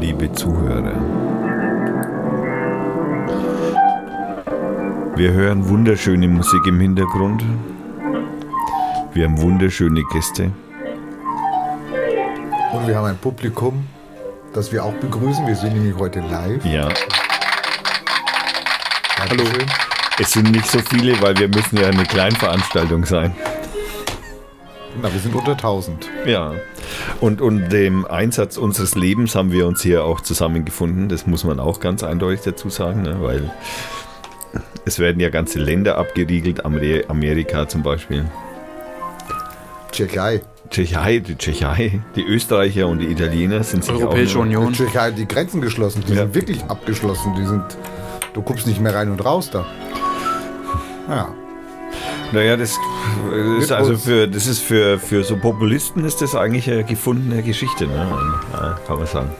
liebe 0.00 0.32
Zuhörer. 0.32 0.94
Wir 5.14 5.32
hören 5.32 5.68
wunderschöne 5.68 6.26
Musik 6.26 6.66
im 6.66 6.80
Hintergrund. 6.80 7.44
Wir 9.12 9.26
haben 9.26 9.40
wunderschöne 9.42 10.02
Gäste. 10.10 10.52
Und 12.72 12.86
wir 12.86 12.96
haben 12.96 13.06
ein 13.06 13.18
Publikum, 13.18 13.86
das 14.54 14.72
wir 14.72 14.82
auch 14.84 14.94
begrüßen. 14.94 15.46
Wir 15.46 15.56
sind 15.56 15.74
nämlich 15.74 15.94
heute 15.98 16.20
live. 16.20 16.64
Ja, 16.64 16.88
Hallo. 19.18 19.44
es 20.18 20.30
sind 20.30 20.50
nicht 20.50 20.66
so 20.66 20.78
viele, 20.78 21.20
weil 21.20 21.36
wir 21.36 21.48
müssen 21.48 21.76
ja 21.76 21.88
eine 21.88 22.04
Kleinveranstaltung 22.04 23.04
sein. 23.04 23.34
Na, 25.02 25.12
wir 25.12 25.20
sind 25.20 25.34
unter 25.34 25.52
1000. 25.52 26.08
Ja. 26.24 26.52
Und, 27.20 27.40
und 27.42 27.68
dem 27.68 28.06
Einsatz 28.06 28.56
unseres 28.56 28.94
Lebens 28.94 29.34
haben 29.34 29.52
wir 29.52 29.66
uns 29.66 29.82
hier 29.82 30.04
auch 30.04 30.20
zusammengefunden. 30.22 31.08
Das 31.10 31.26
muss 31.26 31.44
man 31.44 31.60
auch 31.60 31.78
ganz 31.80 32.02
eindeutig 32.02 32.40
dazu 32.44 32.70
sagen, 32.70 33.02
ne? 33.02 33.18
weil 33.20 33.50
es 34.86 34.98
werden 34.98 35.20
ja 35.20 35.28
ganze 35.28 35.58
Länder 35.58 35.98
abgeriegelt, 35.98 36.64
Amer- 36.64 37.08
Amerika 37.08 37.68
zum 37.68 37.82
Beispiel. 37.82 38.24
Tschechei. 39.92 40.40
Tschechei, 40.70 41.18
die 41.18 41.36
Tschechei, 41.36 42.00
die 42.14 42.22
Österreicher 42.22 42.86
und 42.86 43.00
die 43.00 43.06
Italiener 43.06 43.64
sind 43.64 43.84
sich 43.84 43.92
Europäische 43.92 44.38
auch 44.38 44.42
Union. 44.42 44.72
Tschechei 44.72 45.08
hat 45.08 45.18
die 45.18 45.26
Grenzen 45.26 45.60
geschlossen. 45.60 46.04
Die 46.06 46.12
Ja. 46.14 46.22
sind 46.22 46.34
wirklich 46.34 46.62
abgeschlossen. 46.68 47.34
Die 47.36 47.44
sind. 47.44 47.64
Du 48.34 48.40
guckst 48.42 48.66
nicht 48.68 48.80
mehr 48.80 48.94
rein 48.94 49.10
und 49.10 49.22
raus 49.24 49.50
da. 49.50 49.66
Ja. 51.08 51.34
Naja, 52.32 52.56
das 52.56 52.78
ist 53.58 53.60
Mit 53.70 53.72
also 53.72 53.92
uns. 53.92 54.04
für 54.04 54.26
das 54.28 54.46
ist 54.46 54.60
für, 54.60 54.98
für 54.98 55.22
so 55.24 55.36
Populisten 55.36 56.04
ist 56.04 56.20
das 56.22 56.34
eigentlich 56.34 56.70
eine 56.70 56.84
gefundene 56.84 57.42
Geschichte, 57.42 57.86
ne? 57.86 58.06
Ja, 58.52 58.78
kann 58.86 58.98
man 58.98 59.06
sagen. 59.06 59.30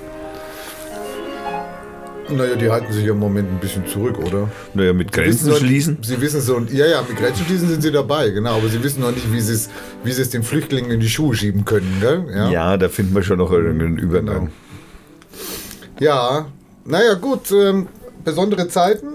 Naja, 2.33 2.55
die 2.55 2.71
halten 2.71 2.93
sich 2.93 3.05
im 3.07 3.19
Moment 3.19 3.51
ein 3.51 3.59
bisschen 3.59 3.85
zurück, 3.89 4.17
oder? 4.19 4.49
Naja, 4.75 4.93
mit 4.93 5.13
Sie 5.13 5.21
Grenzen 5.21 5.49
noch- 5.51 5.57
schließen. 5.59 5.99
Sie 6.03 6.21
wissen 6.21 6.41
so, 6.41 6.61
ja, 6.71 6.87
ja, 6.87 7.03
mit 7.03 7.19
Grenzen 7.19 7.45
schließen 7.45 7.69
sind 7.69 7.83
sie 7.83 7.91
dabei, 7.91 8.31
genau. 8.31 8.57
Aber 8.59 8.69
sie 8.69 8.81
wissen 8.85 9.01
noch 9.01 9.11
nicht, 9.11 9.33
wie 9.33 9.41
sie 9.41 9.55
es, 9.55 9.69
wie 10.05 10.13
sie 10.13 10.23
es 10.23 10.31
den 10.31 10.45
Flüchtlingen 10.45 10.93
in 10.93 11.01
die 11.01 11.09
Schuhe 11.09 11.35
schieben 11.35 11.65
können, 11.65 11.97
gell? 12.01 12.25
Ja, 12.53 12.77
da 12.77 12.89
finden 12.89 13.17
wir 13.17 13.25
schon 13.25 13.39
noch 13.39 13.51
irgendeinen 13.51 13.99
Übergang. 13.99 14.51
Ja, 15.99 16.47
naja, 16.85 17.15
gut. 17.15 17.51
Ähm, 17.51 17.89
besondere 18.25 18.69
Zeiten. 18.69 19.07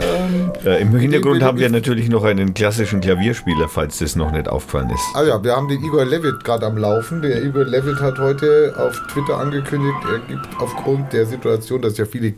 Ähm, 0.00 0.52
Äh, 0.64 0.80
Im 0.82 0.96
Hintergrund 0.96 1.42
haben 1.42 1.58
wir 1.58 1.68
natürlich 1.70 2.08
noch 2.08 2.24
einen 2.24 2.54
klassischen 2.54 3.00
Klavierspieler, 3.00 3.68
falls 3.68 3.98
das 3.98 4.16
noch 4.16 4.30
nicht 4.32 4.48
aufgefallen 4.48 4.90
ist. 4.90 5.02
ah 5.14 5.22
ja, 5.24 5.42
wir 5.42 5.54
haben 5.54 5.68
den 5.68 5.82
Igor 5.84 6.04
Levitt 6.04 6.42
gerade 6.44 6.66
am 6.66 6.76
Laufen. 6.78 7.22
Der 7.22 7.42
Igor 7.42 7.64
Levitt 7.64 8.00
hat 8.00 8.18
heute 8.18 8.74
auf 8.78 9.00
Twitter 9.12 9.38
angekündigt, 9.38 9.98
er 10.10 10.18
gibt 10.20 10.48
aufgrund 10.60 11.12
der 11.12 11.26
Situation, 11.26 11.82
dass 11.82 11.96
ja 11.98 12.04
viele 12.06 12.34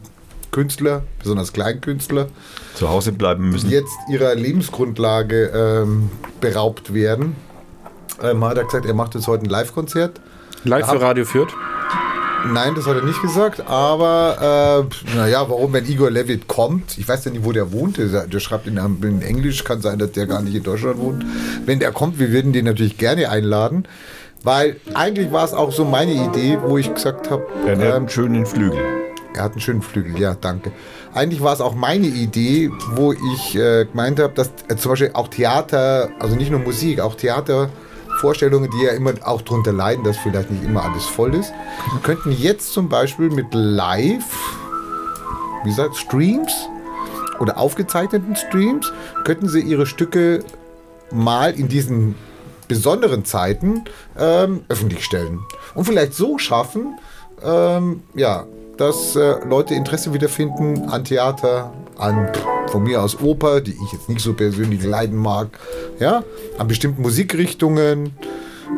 Künstler, 0.51 1.03
besonders 1.19 1.53
Kleinkünstler, 1.53 2.29
Zu 2.75 2.89
Hause 2.89 3.13
bleiben 3.13 3.51
müssen. 3.51 3.71
jetzt 3.71 3.95
ihrer 4.11 4.35
Lebensgrundlage 4.35 5.51
ähm, 5.55 6.11
beraubt 6.41 6.95
werden, 6.95 7.37
ähm, 8.23 8.45
hat 8.45 8.57
er 8.57 8.65
gesagt, 8.65 8.87
er 8.87 8.95
macht 8.95 9.15
jetzt 9.15 9.27
heute 9.29 9.45
ein 9.45 9.51
Live-Konzert. 9.51 10.21
Live 10.65 10.89
für 10.89 11.01
Radio 11.01 11.25
führt. 11.25 11.55
Nein, 12.45 12.75
das 12.75 12.87
hat 12.87 12.97
er 12.97 13.03
nicht 13.03 13.21
gesagt, 13.23 13.67
aber 13.67 14.87
äh, 15.13 15.17
naja, 15.17 15.45
warum, 15.49 15.73
wenn 15.73 15.87
Igor 15.87 16.11
Levitt 16.11 16.47
kommt, 16.47 16.97
ich 16.99 17.09
weiß 17.09 17.25
ja 17.25 17.31
nicht, 17.33 17.45
wo 17.45 17.53
der 17.53 17.73
wohnt, 17.73 17.99
der, 17.99 18.27
der 18.27 18.41
schreibt 18.41 18.67
in, 18.67 18.77
in 18.77 19.23
Englisch, 19.23 19.65
kann 19.65 19.81
sein, 19.81 19.99
dass 19.99 20.13
der 20.13 20.27
gar 20.27 20.43
nicht 20.43 20.55
in 20.55 20.63
Deutschland 20.63 20.99
wohnt. 20.99 21.25
Wenn 21.65 21.81
der 21.81 21.93
kommt, 21.93 22.19
wir 22.19 22.31
würden 22.31 22.53
den 22.53 22.67
natürlich 22.67 22.99
gerne 22.99 23.31
einladen, 23.31 23.89
weil 24.43 24.77
eigentlich 24.95 25.33
war 25.33 25.45
es 25.45 25.53
auch 25.55 25.73
so 25.73 25.85
meine 25.85 26.13
Idee, 26.13 26.59
wo 26.63 26.79
ich 26.79 26.93
gesagt 26.95 27.31
habe, 27.31 27.47
Er 27.67 27.77
hat 27.77 27.85
ähm, 27.85 27.93
einen 27.93 28.09
schönen 28.09 28.47
Flügel. 28.47 28.79
er 29.35 29.43
hat 29.43 29.53
einen 29.53 29.61
schönen 29.61 29.83
Flügel, 29.83 30.19
ja, 30.21 30.37
danke. 30.41 30.71
Eigentlich 31.15 31.43
war 31.43 31.53
es 31.55 31.61
auch 31.61 31.75
meine 31.75 32.07
Idee, 32.07 32.71
wo 32.93 33.13
ich 33.13 33.57
äh, 33.57 33.87
gemeint 33.87 34.21
habe, 34.21 34.35
dass 34.35 34.51
äh, 34.69 34.77
zum 34.77 34.93
Beispiel 34.93 35.11
auch 35.15 35.29
Theater, 35.29 36.11
also 36.21 36.37
nicht 36.37 36.51
nur 36.51 36.61
Musik, 36.61 37.01
auch 37.01 37.17
Theatervorstellungen, 38.17 38.71
die 38.71 38.85
ja 38.85 38.93
immer 38.93 39.13
auch 39.23 39.43
darunter 39.43 39.73
leiden, 39.73 40.05
dass 40.05 40.17
vielleicht 40.17 40.51
nicht 40.51 40.65
immer 40.65 40.85
alles 40.85 41.05
voll 41.05 41.35
ist, 41.35 41.53
könnten 42.03 42.33
jetzt 42.33 42.73
zum 42.73 42.89
Beispiel 42.89 43.31
mit 43.31 43.47
Live, 43.53 44.25
wie 45.65 45.71
gesagt, 45.71 45.97
Streams 45.97 46.69
oder 47.39 47.59
aufgezeichneten 47.59 48.35
Streams, 48.37 48.93
könnten 49.25 49.49
sie 49.49 49.61
ihre 49.61 49.87
Stücke 49.87 50.45
mal 51.11 51.53
in 51.55 51.69
diesen 51.69 52.15
besonderen 52.69 53.25
Zeiten 53.25 53.85
ähm, 54.19 54.65
öffentlich 54.69 55.05
stellen. 55.05 55.41
Und 55.75 55.85
vielleicht 55.85 56.15
so 56.15 56.39
schaffen, 56.39 56.99
ähm, 57.45 58.03
ja, 58.15 58.47
dass 58.77 59.15
äh, 59.15 59.37
Leute 59.47 59.75
Interesse 59.75 60.13
wiederfinden 60.13 60.89
an 60.89 61.05
Theater, 61.05 61.73
an 61.99 62.29
von 62.69 62.83
mir 62.83 63.03
aus 63.03 63.21
Oper, 63.21 63.61
die 63.61 63.73
ich 63.73 63.93
jetzt 63.93 64.09
nicht 64.09 64.21
so 64.21 64.35
persönlich 64.35 64.83
leiden 64.83 65.17
mag, 65.17 65.59
ja, 66.01 66.25
an 66.59 66.69
bestimmten 66.69 67.03
Musikrichtungen, 67.03 68.13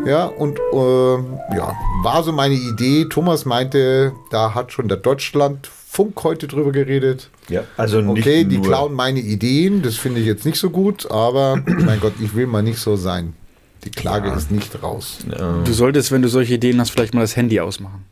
ja, 0.06 0.26
und 0.26 0.58
ähm, 0.72 1.38
ja, 1.56 1.74
war 2.02 2.22
so 2.22 2.32
meine 2.32 2.54
Idee. 2.54 3.06
Thomas 3.08 3.44
meinte, 3.44 4.12
da 4.30 4.54
hat 4.54 4.72
schon 4.72 4.88
der 4.88 4.98
Deutschlandfunk 4.98 6.22
heute 6.22 6.46
drüber 6.46 6.72
geredet. 6.72 7.30
Ja, 7.48 7.64
also 7.76 8.00
nicht 8.00 8.20
Okay, 8.20 8.44
die 8.44 8.58
nur, 8.58 8.66
klauen 8.66 8.92
meine 8.92 9.20
Ideen, 9.20 9.82
das 9.82 9.96
finde 9.96 10.20
ich 10.20 10.26
jetzt 10.26 10.44
nicht 10.44 10.58
so 10.58 10.70
gut, 10.70 11.10
aber 11.10 11.62
mein 11.66 12.00
Gott, 12.00 12.14
ich 12.20 12.34
will 12.34 12.46
mal 12.46 12.62
nicht 12.62 12.78
so 12.78 12.96
sein. 12.96 13.34
Die 13.84 13.90
Klage 13.90 14.30
ist 14.30 14.50
nicht 14.50 14.82
raus. 14.82 15.18
Du 15.64 15.72
solltest, 15.72 16.10
wenn 16.10 16.20
du 16.20 16.28
solche 16.28 16.54
Ideen 16.54 16.80
hast, 16.80 16.90
vielleicht 16.90 17.14
mal 17.14 17.20
das 17.20 17.36
Handy 17.36 17.60
ausmachen. 17.60 18.04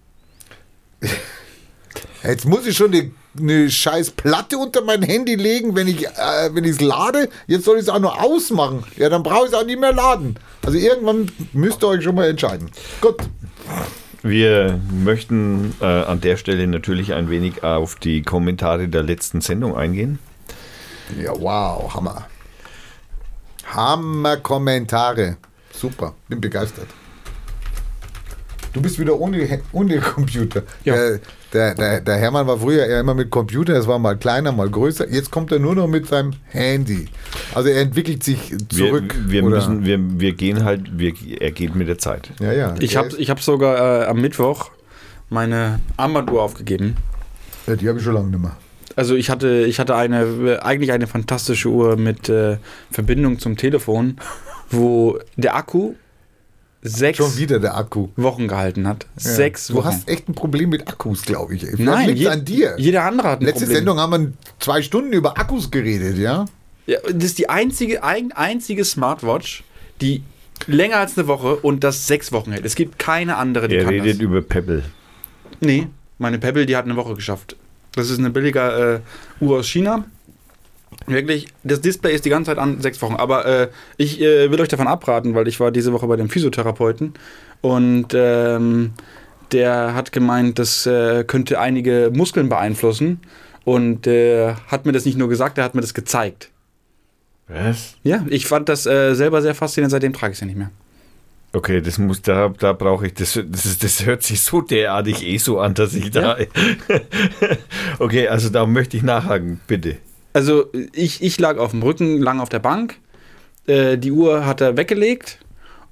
Jetzt 2.22 2.46
muss 2.46 2.66
ich 2.66 2.76
schon 2.76 2.92
eine, 2.92 3.10
eine 3.38 3.70
scheiß 3.70 4.12
Platte 4.12 4.58
unter 4.58 4.82
mein 4.82 5.02
Handy 5.02 5.34
legen, 5.34 5.74
wenn 5.74 5.88
ich 5.88 6.06
äh, 6.06 6.50
wenn 6.52 6.64
ich 6.64 6.72
es 6.72 6.80
lade. 6.80 7.28
Jetzt 7.46 7.64
soll 7.64 7.76
ich 7.76 7.82
es 7.82 7.88
auch 7.88 7.98
nur 7.98 8.22
ausmachen. 8.22 8.84
Ja, 8.96 9.08
dann 9.08 9.22
brauche 9.22 9.46
ich 9.46 9.52
es 9.52 9.54
auch 9.54 9.64
nicht 9.64 9.80
mehr 9.80 9.92
laden. 9.92 10.38
Also 10.64 10.78
irgendwann 10.78 11.30
müsst 11.52 11.82
ihr 11.82 11.88
euch 11.88 12.04
schon 12.04 12.14
mal 12.14 12.28
entscheiden. 12.28 12.70
Gut. 13.00 13.16
Wir 14.22 14.80
möchten 14.90 15.74
äh, 15.80 15.84
an 15.84 16.20
der 16.20 16.36
Stelle 16.36 16.66
natürlich 16.66 17.14
ein 17.14 17.30
wenig 17.30 17.62
auf 17.62 17.94
die 17.94 18.22
Kommentare 18.22 18.88
der 18.88 19.04
letzten 19.04 19.40
Sendung 19.40 19.76
eingehen. 19.76 20.18
Ja, 21.20 21.32
wow, 21.38 21.94
Hammer. 21.94 22.26
Hammer 23.66 24.38
Kommentare. 24.38 25.36
Super, 25.72 26.14
bin 26.28 26.40
begeistert. 26.40 26.88
Du 28.72 28.82
bist 28.82 28.98
wieder 28.98 29.18
ohne, 29.18 29.60
ohne 29.72 30.00
Computer. 30.00 30.62
Ja. 30.84 30.94
Der, 30.94 31.20
der, 31.56 31.74
der, 31.74 32.00
der 32.00 32.16
Hermann 32.16 32.46
war 32.46 32.58
früher 32.58 32.84
eher 32.84 33.00
immer 33.00 33.14
mit 33.14 33.30
Computer, 33.30 33.74
es 33.74 33.86
war 33.86 33.98
mal 33.98 34.16
kleiner, 34.16 34.52
mal 34.52 34.68
größer. 34.68 35.08
Jetzt 35.10 35.30
kommt 35.30 35.50
er 35.52 35.58
nur 35.58 35.74
noch 35.74 35.88
mit 35.88 36.06
seinem 36.06 36.34
Handy. 36.48 37.06
Also 37.54 37.70
er 37.70 37.80
entwickelt 37.80 38.22
sich 38.22 38.54
zurück. 38.68 39.14
wir, 39.26 39.42
wir, 39.42 39.50
müssen, 39.50 39.84
wir, 39.84 39.98
wir 40.20 40.34
gehen 40.34 40.64
halt, 40.64 40.98
wir, 40.98 41.14
er 41.40 41.50
geht 41.50 41.74
mit 41.74 41.88
der 41.88 41.98
Zeit. 41.98 42.30
ja, 42.40 42.52
ja. 42.52 42.74
Ich 42.78 42.96
habe 42.96 43.08
ich 43.16 43.30
hab 43.30 43.40
sogar 43.40 44.02
äh, 44.02 44.06
am 44.06 44.20
Mittwoch 44.20 44.70
meine 45.30 45.80
Armbanduhr 45.96 46.42
aufgegeben. 46.42 46.96
ja, 47.66 47.76
die 47.76 47.88
habe 47.88 47.98
ich 47.98 48.04
schon 48.04 48.14
lange 48.14 48.28
nicht 48.28 48.42
mehr. 48.42 48.56
Also 48.94 49.14
ich 49.14 49.28
hatte, 49.28 49.64
ich 49.66 49.78
hatte 49.78 49.94
eine, 49.94 50.60
eigentlich 50.62 50.92
eine 50.92 51.06
fantastische 51.06 51.68
Uhr 51.68 51.96
mit 51.96 52.28
äh, 52.28 52.58
Verbindung 52.90 53.38
zum 53.38 53.56
Telefon, 53.56 54.16
wo 54.70 55.18
der 55.36 55.56
Akku 55.56 55.94
sechs 56.88 57.18
Schon 57.18 57.36
wieder 57.36 57.58
der 57.60 57.76
Akku. 57.76 58.08
Wochen 58.16 58.48
gehalten 58.48 58.86
hat. 58.86 59.06
Ja. 59.18 59.30
Sechs 59.30 59.66
Du 59.68 59.74
Wochen. 59.74 59.86
hast 59.86 60.08
echt 60.08 60.28
ein 60.28 60.34
Problem 60.34 60.70
mit 60.70 60.88
Akkus, 60.88 61.22
glaube 61.22 61.54
ich. 61.54 61.62
Vielleicht 61.62 61.78
Nein, 61.80 62.06
liegt's 62.08 62.20
je, 62.22 62.28
an 62.28 62.44
dir. 62.44 62.74
jeder 62.78 63.04
andere 63.04 63.28
hat 63.30 63.40
ein 63.40 63.44
Letzte 63.46 63.60
Problem. 63.64 63.76
Sendung 63.76 63.98
haben 64.00 64.12
wir 64.12 64.32
zwei 64.60 64.82
Stunden 64.82 65.12
über 65.12 65.38
Akkus 65.38 65.70
geredet, 65.70 66.18
ja? 66.18 66.44
Ja, 66.86 66.98
das 67.12 67.24
ist 67.24 67.38
die 67.38 67.48
einzige, 67.48 68.04
ein, 68.04 68.32
einzige 68.32 68.84
Smartwatch, 68.84 69.64
die 70.00 70.22
länger 70.66 70.96
als 70.98 71.18
eine 71.18 71.26
Woche 71.26 71.56
und 71.56 71.82
das 71.84 72.06
sechs 72.06 72.32
Wochen 72.32 72.52
hält. 72.52 72.64
Es 72.64 72.74
gibt 72.76 72.98
keine 72.98 73.36
andere, 73.36 73.68
die 73.68 73.76
Er 73.76 73.84
kann 73.84 73.94
redet 73.94 74.14
das. 74.14 74.20
über 74.20 74.40
Pebble. 74.42 74.84
Nee, 75.60 75.88
meine 76.18 76.38
Pebble, 76.38 76.64
die 76.66 76.76
hat 76.76 76.84
eine 76.84 76.96
Woche 76.96 77.14
geschafft. 77.14 77.56
Das 77.94 78.10
ist 78.10 78.18
eine 78.18 78.30
billige 78.30 79.02
äh, 79.40 79.44
Uhr 79.44 79.58
aus 79.60 79.66
China. 79.68 80.04
Wirklich, 81.06 81.48
das 81.62 81.80
Display 81.80 82.14
ist 82.14 82.24
die 82.24 82.30
ganze 82.30 82.50
Zeit 82.50 82.58
an 82.58 82.80
sechs 82.80 83.00
Wochen. 83.02 83.14
Aber 83.14 83.46
äh, 83.46 83.68
ich 83.96 84.20
äh, 84.20 84.50
will 84.50 84.60
euch 84.60 84.68
davon 84.68 84.86
abraten, 84.86 85.34
weil 85.34 85.48
ich 85.48 85.60
war 85.60 85.70
diese 85.70 85.92
Woche 85.92 86.06
bei 86.06 86.16
dem 86.16 86.28
Physiotherapeuten 86.28 87.14
und 87.60 88.08
ähm, 88.14 88.92
der 89.52 89.94
hat 89.94 90.12
gemeint, 90.12 90.58
das 90.58 90.86
äh, 90.86 91.24
könnte 91.24 91.60
einige 91.60 92.10
Muskeln 92.12 92.48
beeinflussen 92.48 93.20
und 93.64 94.06
äh, 94.06 94.54
hat 94.68 94.86
mir 94.86 94.92
das 94.92 95.04
nicht 95.04 95.18
nur 95.18 95.28
gesagt, 95.28 95.58
er 95.58 95.64
hat 95.64 95.74
mir 95.74 95.80
das 95.80 95.94
gezeigt. 95.94 96.50
Was? 97.48 97.94
Ja, 98.02 98.24
ich 98.28 98.46
fand 98.46 98.68
das 98.68 98.86
äh, 98.86 99.14
selber 99.14 99.42
sehr 99.42 99.54
faszinierend, 99.54 99.92
seitdem 99.92 100.12
trage 100.12 100.32
ich 100.32 100.36
es 100.36 100.40
ja 100.40 100.46
nicht 100.46 100.56
mehr. 100.56 100.70
Okay, 101.52 101.80
das 101.80 101.98
muss, 101.98 102.20
da, 102.22 102.48
da 102.48 102.72
brauche 102.72 103.06
ich, 103.06 103.14
das, 103.14 103.40
das, 103.46 103.78
das 103.78 104.04
hört 104.04 104.22
sich 104.24 104.42
so 104.42 104.60
derartig 104.60 105.24
eh 105.24 105.38
so 105.38 105.60
an, 105.60 105.74
dass 105.74 105.94
ich 105.94 106.10
da. 106.10 106.36
okay, 107.98 108.28
also 108.28 108.50
da 108.50 108.66
möchte 108.66 108.96
ich 108.96 109.02
nachhaken, 109.02 109.60
bitte. 109.66 109.96
Also 110.36 110.66
ich, 110.92 111.22
ich 111.22 111.40
lag 111.40 111.56
auf 111.56 111.70
dem 111.70 111.82
Rücken, 111.82 112.20
lang 112.20 112.40
auf 112.40 112.50
der 112.50 112.58
Bank. 112.58 112.96
Äh, 113.66 113.96
die 113.96 114.12
Uhr 114.12 114.44
hat 114.44 114.60
er 114.60 114.76
weggelegt 114.76 115.38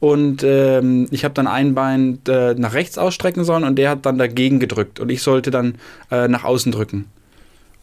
und 0.00 0.42
ähm, 0.44 1.08
ich 1.10 1.24
habe 1.24 1.32
dann 1.32 1.46
ein 1.46 1.74
Bein 1.74 2.18
äh, 2.28 2.52
nach 2.52 2.74
rechts 2.74 2.98
ausstrecken 2.98 3.42
sollen 3.44 3.64
und 3.64 3.76
der 3.76 3.88
hat 3.88 4.04
dann 4.04 4.18
dagegen 4.18 4.60
gedrückt 4.60 5.00
und 5.00 5.08
ich 5.08 5.22
sollte 5.22 5.50
dann 5.50 5.76
äh, 6.10 6.28
nach 6.28 6.44
außen 6.44 6.72
drücken. 6.72 7.06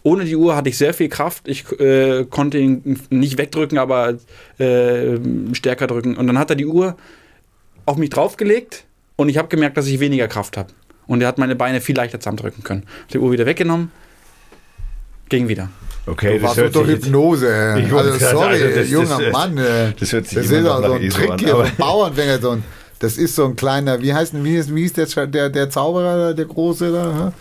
Ohne 0.04 0.24
die 0.24 0.36
Uhr 0.36 0.56
hatte 0.56 0.70
ich 0.70 0.78
sehr 0.78 0.94
viel 0.94 1.10
Kraft. 1.10 1.48
Ich 1.48 1.66
äh, 1.80 2.26
konnte 2.26 2.60
ihn 2.60 3.00
nicht 3.10 3.40
wegdrücken, 3.40 3.80
aber 3.80 4.20
äh, 4.60 5.18
stärker 5.54 5.88
drücken. 5.88 6.16
Und 6.16 6.28
dann 6.28 6.38
hat 6.38 6.52
er 6.52 6.58
die 6.58 6.68
Uhr 6.68 6.96
auf 7.88 7.98
mich 7.98 8.12
draufgelegt 8.12 8.86
und 9.16 9.30
ich 9.30 9.40
habe 9.40 9.48
gemerkt, 9.48 9.78
dass 9.78 9.88
ich 9.88 10.00
weniger 10.00 10.28
Kraft 10.28 10.58
habe. 10.58 10.70
Und 11.08 11.24
er 11.24 11.28
hat 11.28 11.40
meine 11.40 11.56
Beine 11.56 11.82
viel 11.82 11.96
leichter 11.96 12.20
zusammendrücken 12.20 12.64
können. 12.64 12.84
Die 13.12 13.18
Uhr 13.18 13.32
wieder 13.32 13.48
weggenommen, 13.48 13.92
ging 15.28 15.48
wieder. 15.48 15.72
Okay, 16.08 16.40
Du 16.40 16.44
warst 16.44 16.58
unter 16.60 16.88
Hypnose. 16.88 17.76
Ich 17.86 17.94
Also 17.94 18.18
sorry, 18.18 18.60
sagen, 18.60 18.74
das- 18.76 18.90
junger 18.90 19.20
das- 19.22 19.32
Mann. 19.34 19.58
ey. 19.58 19.94
das 20.00 20.14
hört 20.14 20.28
sich 20.28 20.38
das 20.38 20.50
ist 20.50 20.66
auch 20.68 20.84
so 20.84 20.94
ein 20.94 21.10
Trick 21.10 21.30
an, 21.30 21.38
hier 21.40 21.56
vom 21.56 21.76
Bauernfänger. 21.78 22.40
So 22.42 22.50
ein, 22.52 22.64
das 23.00 23.18
ist 23.18 23.36
so 23.36 23.46
ein 23.46 23.56
kleiner, 23.56 24.02
wie 24.02 24.14
heißt, 24.14 24.34
wie 24.44 24.50
hieß, 24.56 24.74
wie 24.76 24.82
hieß 24.82 24.94
der, 24.94 25.28
der, 25.28 25.50
der 25.50 25.70
Zauberer, 25.70 26.34
der 26.34 26.46
Große 26.46 26.92
da? 26.92 27.34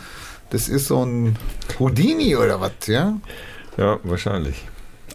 Das 0.51 0.69
ist 0.69 0.87
so 0.87 1.03
ein 1.03 1.35
Houdini 1.79 2.35
oder 2.35 2.59
was, 2.61 2.71
ja? 2.87 3.17
Ja, 3.77 3.99
wahrscheinlich. 4.03 4.55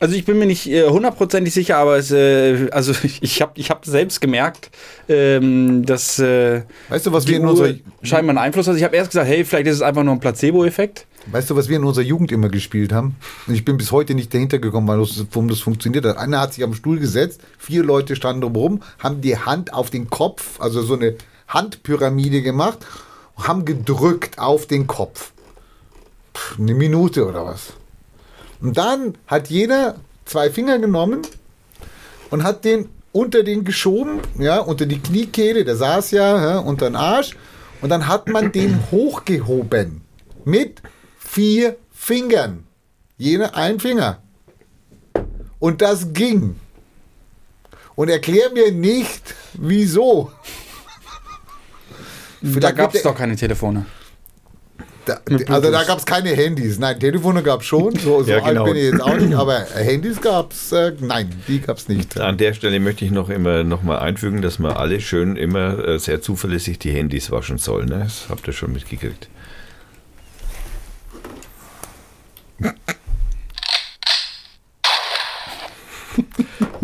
Also 0.00 0.14
ich 0.14 0.25
bin 0.25 0.38
mir 0.38 0.46
nicht 0.46 0.66
äh, 0.66 0.87
hundertprozentig 0.88 1.54
sicher, 1.54 1.76
aber 1.78 1.96
es, 1.98 2.10
äh, 2.10 2.69
also 2.70 2.93
ich, 3.20 3.40
habe 3.43 3.52
ich 3.54 3.70
hab 3.70 3.87
selbst 3.87 4.20
gemerkt, 4.20 4.70
ähm, 5.08 5.87
dass 5.87 6.19
äh, 6.19 6.62
Weißt 6.88 7.06
du, 7.06 7.12
was 7.12 7.26
wir 7.26 7.37
in 7.37 7.46
unserer, 7.46 7.75
scheinbar 8.02 8.31
einen 8.31 8.38
Einfluss 8.38 8.66
hat. 8.69 8.76
Ich 8.76 8.84
habe 8.84 8.96
erst 8.96 9.10
gesagt, 9.10 9.28
hey, 9.28 9.44
vielleicht 9.44 9.69
ist 9.69 9.76
es 9.76 9.82
einfach 9.82 10.02
nur 10.02 10.14
ein 10.14 10.20
Placebo-Effekt. 10.20 11.06
Weißt 11.31 11.50
du, 11.50 11.56
was 11.56 11.69
wir 11.69 11.76
in 11.76 11.84
unserer 11.84 12.05
Jugend 12.05 12.32
immer 12.32 12.49
gespielt 12.49 12.93
haben? 12.93 13.17
Ich 13.49 13.64
bin 13.64 13.76
bis 13.76 13.93
heute 13.93 14.14
nicht 14.14 14.32
dahinter 14.32 14.58
gekommen, 14.58 14.88
warum 14.88 15.49
das 15.49 15.61
funktioniert 15.61 16.05
hat. 16.05 16.17
Einer 16.17 16.40
hat 16.40 16.55
sich 16.55 16.64
am 16.64 16.75
Stuhl 16.75 16.99
gesetzt, 16.99 17.40
vier 17.58 17.82
Leute 17.82 18.17
standen 18.17 18.43
drumherum, 18.43 18.82
haben 18.99 19.20
die 19.20 19.38
Hand 19.38 19.73
auf 19.73 19.90
den 19.90 20.08
Kopf, 20.11 20.61
also 20.61 20.82
so 20.82 20.94
eine 20.94 21.17
Handpyramide 21.49 22.43
gemacht, 22.43 22.78
und 23.37 23.49
haben 23.49 23.64
gedrückt 23.64 24.38
auf 24.38 24.67
den 24.67 24.87
Kopf. 24.87 25.32
Pff, 26.34 26.58
eine 26.58 26.75
Minute 26.75 27.26
oder 27.26 27.44
was. 27.44 27.75
Und 28.61 28.76
dann 28.79 29.17
hat 29.26 29.49
jeder 29.49 29.96
zwei 30.25 30.50
Finger 30.50 30.79
genommen 30.79 31.22
und 32.31 32.43
hat 32.43 32.64
den 32.64 32.88
unter 33.12 33.43
den 33.43 33.64
geschoben, 33.64 34.20
ja, 34.38 34.58
unter 34.58 34.84
die 34.87 34.99
Kniekehle, 34.99 35.64
der 35.64 35.76
saß 35.76 36.11
ja, 36.11 36.50
ja 36.50 36.58
unter 36.58 36.90
den 36.90 36.96
Arsch. 36.96 37.37
Und 37.81 37.90
dann 37.90 38.08
hat 38.08 38.29
man 38.29 38.52
den 38.52 38.79
hochgehoben 38.90 40.02
mit 40.44 40.82
vier 41.26 41.76
Fingern. 41.93 42.64
Jeder 43.19 43.55
ein 43.56 43.81
Finger. 43.81 44.23
Und 45.58 45.82
das 45.82 46.12
ging. 46.12 46.56
Und 47.94 48.11
erklär 48.11 48.50
mir 48.52 48.73
nicht, 48.73 49.34
wieso. 49.55 50.31
Da 52.43 52.70
gab 52.70 52.94
es 52.94 53.02
doch 53.02 53.17
keine 53.17 53.34
Telefone. 53.37 53.87
Da, 55.06 55.20
also 55.49 55.70
da 55.70 55.84
gab 55.84 55.99
es 55.99 56.05
keine 56.05 56.31
Handys. 56.31 56.81
Nein, 56.81 56.99
Telefone 56.99 57.43
gab 57.43 57.61
es 57.61 57.67
schon. 57.67 57.94
So, 57.96 58.22
so 58.25 58.31
Ja, 58.31 58.38
alt 58.38 58.49
genau. 58.49 58.64
bin 58.64 58.76
ich 58.76 58.82
jetzt 58.90 59.00
auch 59.00 59.17
nicht. 59.17 59.34
Aber 59.34 59.61
Handys 59.75 60.20
gab 60.20 60.52
es, 60.52 60.72
äh, 60.72 60.93
nein, 61.00 61.31
die 61.46 61.61
gab 61.61 61.79
es 61.79 61.88
nicht. 61.88 62.19
An 62.20 62.37
der 62.37 62.55
Stelle 62.55 62.81
möchte 62.81 63.05
ich 63.05 63.12
noch 63.12 63.31
immer 63.31 63.62
noch 63.62 63.82
mal 63.82 63.99
einfügen, 64.00 64.43
dass 64.43 64.58
wir 64.58 64.79
alle 64.79 65.00
schön 65.00 65.37
immer 65.37 65.79
äh, 65.87 65.99
sehr 65.99 66.20
zuverlässig 66.20 66.81
die 66.81 66.90
Handys 66.90 67.31
waschen 67.31 67.58
sollen. 67.58 67.88
Ne? 67.88 68.00
Das 68.00 68.26
habt 68.29 68.46
ihr 68.49 68.52
schon 68.52 68.72
mitgekriegt. 68.72 69.29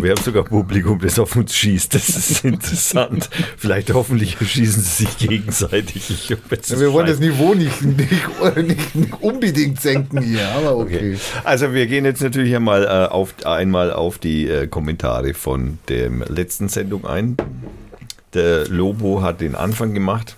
Wir 0.02 0.10
haben 0.10 0.22
sogar 0.22 0.42
Publikum, 0.42 0.98
das 0.98 1.18
auf 1.20 1.36
uns 1.36 1.54
schießt. 1.54 1.94
Das 1.94 2.08
ist 2.08 2.44
interessant. 2.44 3.30
Vielleicht 3.56 3.92
hoffentlich 3.94 4.36
schießen 4.36 4.82
sie 4.82 5.04
sich 5.04 5.16
gegenseitig. 5.18 6.28
Ja, 6.28 6.36
wir 6.80 6.92
wollen 6.92 7.06
das 7.06 7.20
Niveau 7.20 7.54
nicht, 7.54 7.82
nicht, 7.82 8.10
nicht, 8.56 8.94
nicht 8.96 9.12
unbedingt 9.20 9.80
senken 9.80 10.20
hier, 10.20 10.48
aber 10.48 10.76
okay. 10.76 11.12
Okay. 11.14 11.18
Also 11.44 11.72
wir 11.72 11.86
gehen 11.86 12.04
jetzt 12.04 12.20
natürlich 12.20 12.54
einmal, 12.56 12.84
äh, 12.84 13.12
auf, 13.12 13.34
einmal 13.44 13.92
auf 13.92 14.18
die 14.18 14.48
äh, 14.48 14.66
Kommentare 14.66 15.34
von 15.34 15.78
der 15.88 16.10
letzten 16.10 16.68
Sendung 16.68 17.06
ein. 17.06 17.36
Der 18.34 18.66
Lobo 18.66 19.22
hat 19.22 19.40
den 19.40 19.54
Anfang 19.54 19.94
gemacht. 19.94 20.36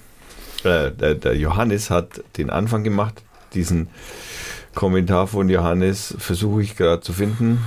Äh, 0.62 0.90
der, 0.90 1.14
der 1.14 1.36
Johannes 1.36 1.88
hat 1.88 2.22
den 2.36 2.50
Anfang 2.50 2.84
gemacht. 2.84 3.22
Diesen 3.54 3.88
Kommentar 4.74 5.26
von 5.26 5.48
Johannes 5.48 6.14
versuche 6.18 6.62
ich 6.62 6.76
gerade 6.76 7.00
zu 7.00 7.12
finden. 7.12 7.58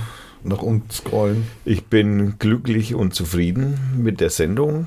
Nach 0.44 0.62
unten 0.62 0.90
scrollen. 0.90 1.48
Ich 1.64 1.86
bin 1.86 2.38
glücklich 2.38 2.94
und 2.94 3.14
zufrieden 3.14 3.78
mit 3.96 4.20
der 4.20 4.30
Sendung. 4.30 4.86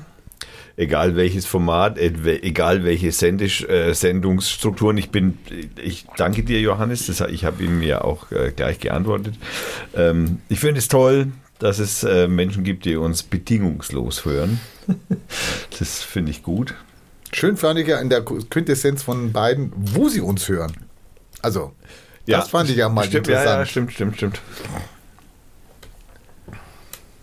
Egal 0.76 1.16
welches 1.16 1.44
Format, 1.44 1.98
äh, 1.98 2.40
egal 2.42 2.84
welche 2.84 3.12
Sendisch, 3.12 3.62
äh, 3.64 3.92
Sendungsstrukturen. 3.92 4.96
Ich 4.96 5.10
bin, 5.10 5.36
ich 5.82 6.06
danke 6.16 6.42
dir, 6.42 6.60
Johannes. 6.60 7.06
Das, 7.06 7.20
ich 7.20 7.44
habe 7.44 7.62
ihm 7.62 7.82
ja 7.82 8.02
auch 8.02 8.32
äh, 8.32 8.52
gleich 8.56 8.78
geantwortet. 8.78 9.34
Ähm, 9.94 10.38
ich 10.48 10.60
finde 10.60 10.78
es 10.78 10.88
toll, 10.88 11.32
dass 11.58 11.78
es 11.78 12.02
äh, 12.02 12.26
Menschen 12.26 12.64
gibt, 12.64 12.86
die 12.86 12.96
uns 12.96 13.22
bedingungslos 13.22 14.24
hören. 14.24 14.60
das 15.78 16.02
finde 16.02 16.30
ich 16.30 16.42
gut. 16.42 16.74
Schön 17.32 17.56
fand 17.56 17.78
ich 17.78 17.86
ja 17.88 17.98
in 18.00 18.10
der 18.10 18.22
Quintessenz 18.22 19.02
von 19.02 19.32
beiden, 19.32 19.72
wo 19.76 20.08
sie 20.08 20.20
uns 20.20 20.48
hören. 20.48 20.72
Also, 21.40 21.72
das 22.26 22.48
fand 22.48 22.70
ich 22.70 22.76
ja 22.76 22.88
mal 22.88 23.04
stimmt, 23.04 23.28
interessant. 23.28 23.50
Ja, 23.50 23.58
ja, 23.60 23.66
stimmt, 23.66 23.92
stimmt, 23.92 24.16
stimmt. 24.16 24.40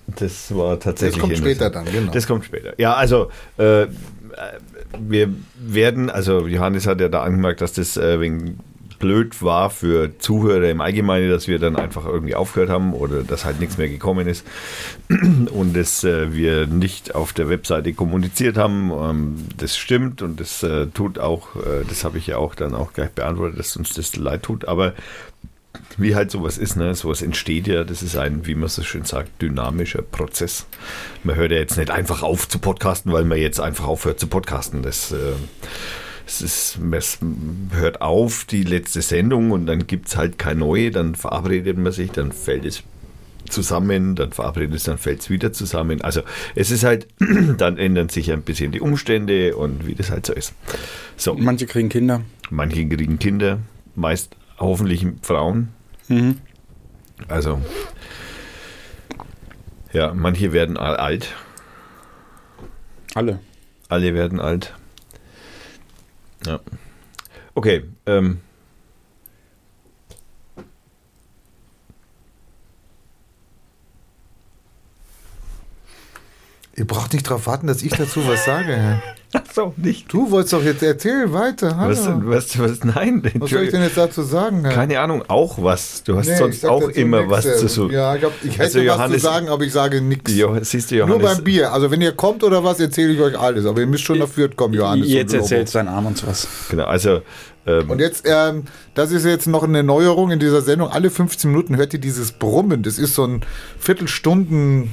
Das 0.08 0.56
war 0.56 0.80
tatsächlich. 0.80 1.16
Das 1.16 1.22
kommt 1.22 1.38
später 1.38 1.70
dann, 1.70 1.86
genau. 1.86 2.12
Das 2.12 2.28
kommt 2.28 2.46
später. 2.46 2.74
Ja, 2.78 2.96
also 2.96 3.30
äh, 3.58 3.88
wir 4.98 5.34
werden, 5.56 6.10
also 6.10 6.48
Johannes 6.48 6.88
hat 6.88 7.00
ja 7.00 7.10
da 7.10 7.24
angemerkt, 7.24 7.62
dass 7.62 7.74
das 7.74 7.98
äh, 7.98 8.20
wegen 8.20 8.60
blöd 9.00 9.42
war 9.42 9.70
für 9.70 10.18
Zuhörer 10.20 10.70
im 10.70 10.82
Allgemeinen, 10.82 11.30
dass 11.30 11.48
wir 11.48 11.60
dann 11.60 11.76
einfach 11.76 12.06
irgendwie 12.06 12.36
aufgehört 12.36 12.70
haben 12.70 12.94
oder 12.94 13.24
dass 13.24 13.46
halt 13.46 13.60
nichts 13.60 13.78
mehr 13.78 13.90
gekommen 13.90 14.28
ist 14.28 14.46
und 15.10 15.76
dass 15.76 16.04
äh, 16.04 16.34
wir 16.34 16.68
nicht 16.68 17.16
auf 17.16 17.34
der 17.34 17.50
Webseite 17.50 17.94
kommuniziert 17.94 18.58
haben. 18.58 18.92
Ähm, 18.92 19.36
das 19.58 19.78
stimmt 19.78 20.22
und 20.22 20.40
das 20.40 20.64
äh, 20.64 20.88
tut 20.88 21.18
auch, 21.18 21.56
äh, 21.56 21.86
das 21.88 22.04
habe 22.04 22.18
ich 22.18 22.28
ja 22.28 22.38
auch 22.38 22.56
dann 22.56 22.76
auch 22.76 22.94
gleich 22.94 23.12
beantwortet, 23.12 23.60
dass 23.60 23.76
uns 23.76 23.94
das 23.94 24.16
leid 24.16 24.44
tut, 24.44 24.68
aber 24.68 24.94
wie 25.98 26.16
halt 26.16 26.32
sowas 26.32 26.58
ist, 26.58 26.76
ne? 26.76 26.96
Sowas 26.96 27.22
entsteht 27.22 27.68
ja, 27.68 27.84
das 27.84 28.02
ist 28.02 28.18
ein, 28.18 28.46
wie 28.46 28.56
man 28.56 28.70
so 28.70 28.84
schön 28.84 29.06
sagt, 29.06 29.42
dynamischer 29.42 30.02
Prozess. 30.02 30.66
Man 31.24 31.36
hört 31.36 31.52
ja 31.52 31.58
jetzt 31.58 31.78
nicht 31.78 31.92
einfach 31.92 32.24
auf 32.24 32.48
zu 32.48 32.60
podcasten, 32.60 33.12
weil 33.12 33.26
man 33.26 33.38
jetzt 33.38 33.60
einfach 33.60 33.88
aufhört 33.88 34.20
zu 34.20 34.28
podcasten. 34.28 34.82
Das, 34.82 35.12
äh, 35.12 35.34
es 36.30 36.42
ist, 36.42 36.80
es 36.92 37.18
hört 37.72 38.02
auf, 38.02 38.46
die 38.46 38.64
letzte 38.64 39.02
Sendung 39.02 39.52
und 39.52 39.66
dann 39.66 39.88
gibt 39.88 40.08
es 40.10 40.16
halt 40.16 40.38
keine 40.38 40.60
neue, 40.60 40.92
dann 40.92 41.16
verabredet 41.16 41.78
man 41.78 41.92
sich, 41.92 42.12
dann 42.12 42.32
fällt 42.32 42.66
es 42.66 42.84
zusammen, 43.50 44.16
dann 44.16 44.32
verabredet 44.32 44.76
es, 44.76 44.84
dann 44.84 45.00
fällt 45.00 45.22
es 45.22 45.30
wieder 45.32 45.52
zusammen. 45.52 46.02
Also 46.02 46.22
es 46.56 46.70
ist 46.70 46.84
halt, 46.84 47.08
dann 47.58 47.78
ändern 47.78 48.10
sich 48.10 48.32
ein 48.32 48.44
bisschen 48.44 48.72
die 48.72 48.80
Umstände 48.80 49.56
und 49.56 49.88
wie 49.88 49.96
das 49.96 50.12
halt 50.12 50.26
so 50.28 50.34
ist. 50.34 50.54
So, 51.18 51.34
Manche 51.34 51.66
kriegen 51.66 51.90
Kinder. 51.90 52.22
manche 52.52 52.88
kriegen 52.88 53.18
Kinder, 53.18 53.60
meist 53.96 54.36
hoffentlich 54.60 55.06
Frauen. 55.24 55.70
Mhm. 56.10 56.38
Also, 57.28 57.60
ja, 59.94 60.14
manche 60.14 60.54
werden 60.54 60.78
al- 60.78 60.98
alt, 60.98 61.34
Alle. 63.16 63.40
alle 63.88 64.14
werden 64.14 64.40
alt. 64.40 64.76
Ja. 66.46 66.60
Okay, 67.56 67.84
ähm, 68.06 68.42
Ihr 76.80 76.88
braucht 76.88 77.12
nicht 77.12 77.28
darauf 77.28 77.46
warten, 77.46 77.68
dass 77.68 77.82
ich 77.82 77.92
dazu 77.92 78.26
was 78.26 78.46
sage. 78.46 79.02
Herr. 79.32 79.44
so, 79.54 79.74
nicht. 79.78 80.12
Du 80.12 80.32
wolltest 80.32 80.54
doch 80.54 80.64
jetzt 80.64 80.82
erzählen 80.82 81.32
weiter. 81.32 81.78
Hallo. 81.78 81.90
Was, 82.26 82.58
was, 82.58 82.60
was, 82.60 82.84
nein, 82.84 83.22
Was 83.38 83.52
soll 83.52 83.62
ich 83.64 83.72
denn 83.72 83.84
jetzt 83.84 83.98
dazu 83.98 84.24
sagen? 84.24 84.64
Herr? 84.66 84.74
keine 84.74 85.00
Ahnung, 85.00 85.24
auch 85.28 85.62
was. 85.62 86.04
Du 86.04 86.18
hast 86.18 86.28
Nee, 86.28 86.36
sonst 86.38 86.66
auch 86.66 86.90
immer 86.90 87.20
nix, 87.22 87.30
was 87.32 87.46
äh, 87.46 87.56
zu 87.58 87.68
so. 87.68 87.90
Ja, 87.92 88.16
ich, 88.16 88.22
glaub, 88.22 88.34
ich 88.44 88.52
hätte 88.54 88.64
Also 88.64 88.80
was 88.80 88.86
Johannes- 88.86 89.18
zu 89.22 89.28
sagen, 89.28 89.50
aber 89.50 89.64
ich 89.64 89.72
sage 89.72 90.02
nichts. 90.02 90.32
Siehst 90.32 90.92
du, 90.92 90.96
Nur 90.96 91.08
Johannes, 91.08 91.36
beim 91.36 91.44
Bier. 91.44 91.72
Also 91.74 91.92
wenn 91.92 92.02
ihr 92.02 92.12
kommt 92.14 92.44
oder 92.44 92.64
was, 92.64 92.80
erzähle 92.80 93.14
ich 93.14 93.20
euch 93.22 93.38
alles. 93.40 93.66
Aber 93.66 93.80
ihr 93.80 93.88
müsst 93.88 94.04
schon 94.04 94.18
nach 94.20 94.28
Fürth 94.30 94.56
kommen, 94.56 94.74
Johannes. 94.74 95.08
Jetzt 95.08 95.34
erzählt 95.34 95.70
sein 95.70 95.88
Arm 95.88 96.08
und 96.08 96.18
sowas. 96.18 96.48
genau, 96.70 96.86
also, 96.86 97.22
ähm, 97.68 97.90
Und 97.90 98.00
jetzt, 98.00 98.24
ähm, 98.26 98.64
das 98.96 99.12
ist 99.12 99.26
jetzt 99.26 99.46
noch 99.46 99.62
eine 99.64 99.84
Neuerung 99.84 100.32
in 100.32 100.40
dieser 100.40 100.62
Sendung. 100.62 100.90
Alle 100.90 101.12
15 101.12 101.52
Minuten 101.52 101.78
hört 101.78 101.94
ihr 101.94 102.00
dieses 102.00 102.32
Brummen. 102.32 102.82
Das 102.82 102.98
ist 102.98 103.14
so 103.14 103.26
ein 103.26 103.42
Viertelstunden, 103.78 104.92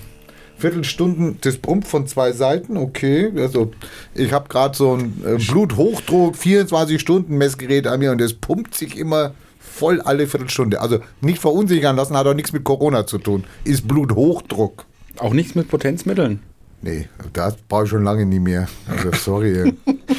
Viertelstunden, 0.59 1.39
das 1.43 1.59
brummt 1.59 1.87
von 1.87 2.07
zwei 2.07 2.33
Seiten. 2.33 2.77
Okay, 2.77 3.33
also 3.37 3.73
ich 4.15 4.33
habe 4.33 4.49
gerade 4.49 4.77
so 4.77 4.95
ein 4.95 5.23
äh, 5.25 5.37
Bluthochdruck, 5.37 6.37
24 6.37 7.01
Stunden 7.01 7.37
Messgerät 7.37 7.87
an 7.87 8.01
mir 8.01 8.13
und 8.13 8.21
das 8.21 8.35
pumpt 8.35 8.75
sich 8.75 8.97
immer 8.97 9.35
voll 9.59 10.01
alle 10.01 10.27
Viertelstunde. 10.27 10.81
Also 10.81 11.01
nicht 11.21 11.39
verunsichern 11.39 11.97
lassen, 11.97 12.17
hat 12.17 12.27
auch 12.27 12.35
nichts 12.35 12.53
mit 12.53 12.65
Corona 12.65 13.07
zu 13.07 13.19
tun. 13.19 13.45
Ist 13.65 13.87
Bluthochdruck. 13.87 14.87
Auch 15.19 15.35
nichts 15.35 15.55
mit 15.55 15.69
Potenzmitteln. 15.69 16.41
Nee, 16.83 17.09
das 17.33 17.57
brauche 17.69 17.85
ich 17.85 17.91
schon 17.91 18.05
lange 18.05 18.27
nie 18.27 18.39
mehr. 18.39 18.69
Also 18.87 19.11
sorry. 19.13 19.75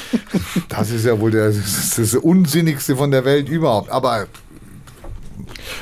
das 0.70 0.91
ist 0.91 1.06
ja 1.06 1.20
wohl 1.20 1.32
der, 1.32 1.48
das, 1.48 1.96
das 1.96 2.15
Unsinnigste 2.15 2.96
von 2.96 3.12
der 3.12 3.25
Welt 3.25 3.50
überhaupt. 3.50 3.89
Aber 3.89 4.27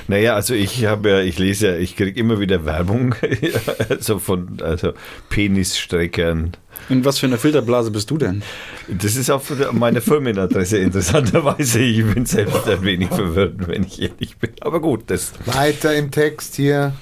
Naja, 0.08 0.36
also 0.36 0.54
ich 0.54 0.86
habe 0.86 1.10
ja, 1.10 1.20
ich 1.22 1.40
lese 1.40 1.68
ja, 1.68 1.78
ich 1.78 1.96
kriege 1.96 2.20
immer 2.20 2.40
wieder 2.40 2.66
Werbung, 2.66 3.16
also 3.90 4.20
von 4.20 4.60
also 4.62 4.94
Penisstreckern. 5.30 6.56
In 6.90 7.04
was 7.04 7.18
für 7.18 7.26
einer 7.26 7.40
Filterblase 7.40 7.90
bist 7.90 8.12
du 8.12 8.18
denn? 8.18 8.44
Das 8.88 9.16
ist 9.16 9.32
auf 9.32 9.52
meiner 9.72 10.02
Firmenadresse 10.02 10.78
interessanterweise. 10.78 11.80
Ich 11.80 12.06
bin 12.14 12.26
selbst 12.26 12.68
ein 12.68 12.84
wenig 12.84 13.10
verwirrt, 13.10 13.68
wenn 13.68 13.84
ich 13.84 14.02
ehrlich 14.02 14.38
bin. 14.38 14.52
Aber 14.62 14.80
gut, 14.80 15.06
das. 15.08 15.34
weiter 15.46 15.96
im 15.96 16.12
Text 16.12 16.56
hier. 16.56 16.94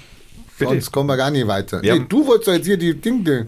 Bitte. 0.58 0.72
Sonst 0.72 0.92
kommen 0.92 1.10
wir 1.10 1.18
gar 1.18 1.32
nicht 1.32 1.48
weiter. 1.48 1.84
Ja. 1.84 1.96
Nee, 1.96 2.06
du 2.08 2.26
wolltest 2.26 2.48
doch 2.48 2.54
jetzt 2.54 2.66
hier 2.66 2.78
die 2.78 2.94
Dinge. 2.94 3.48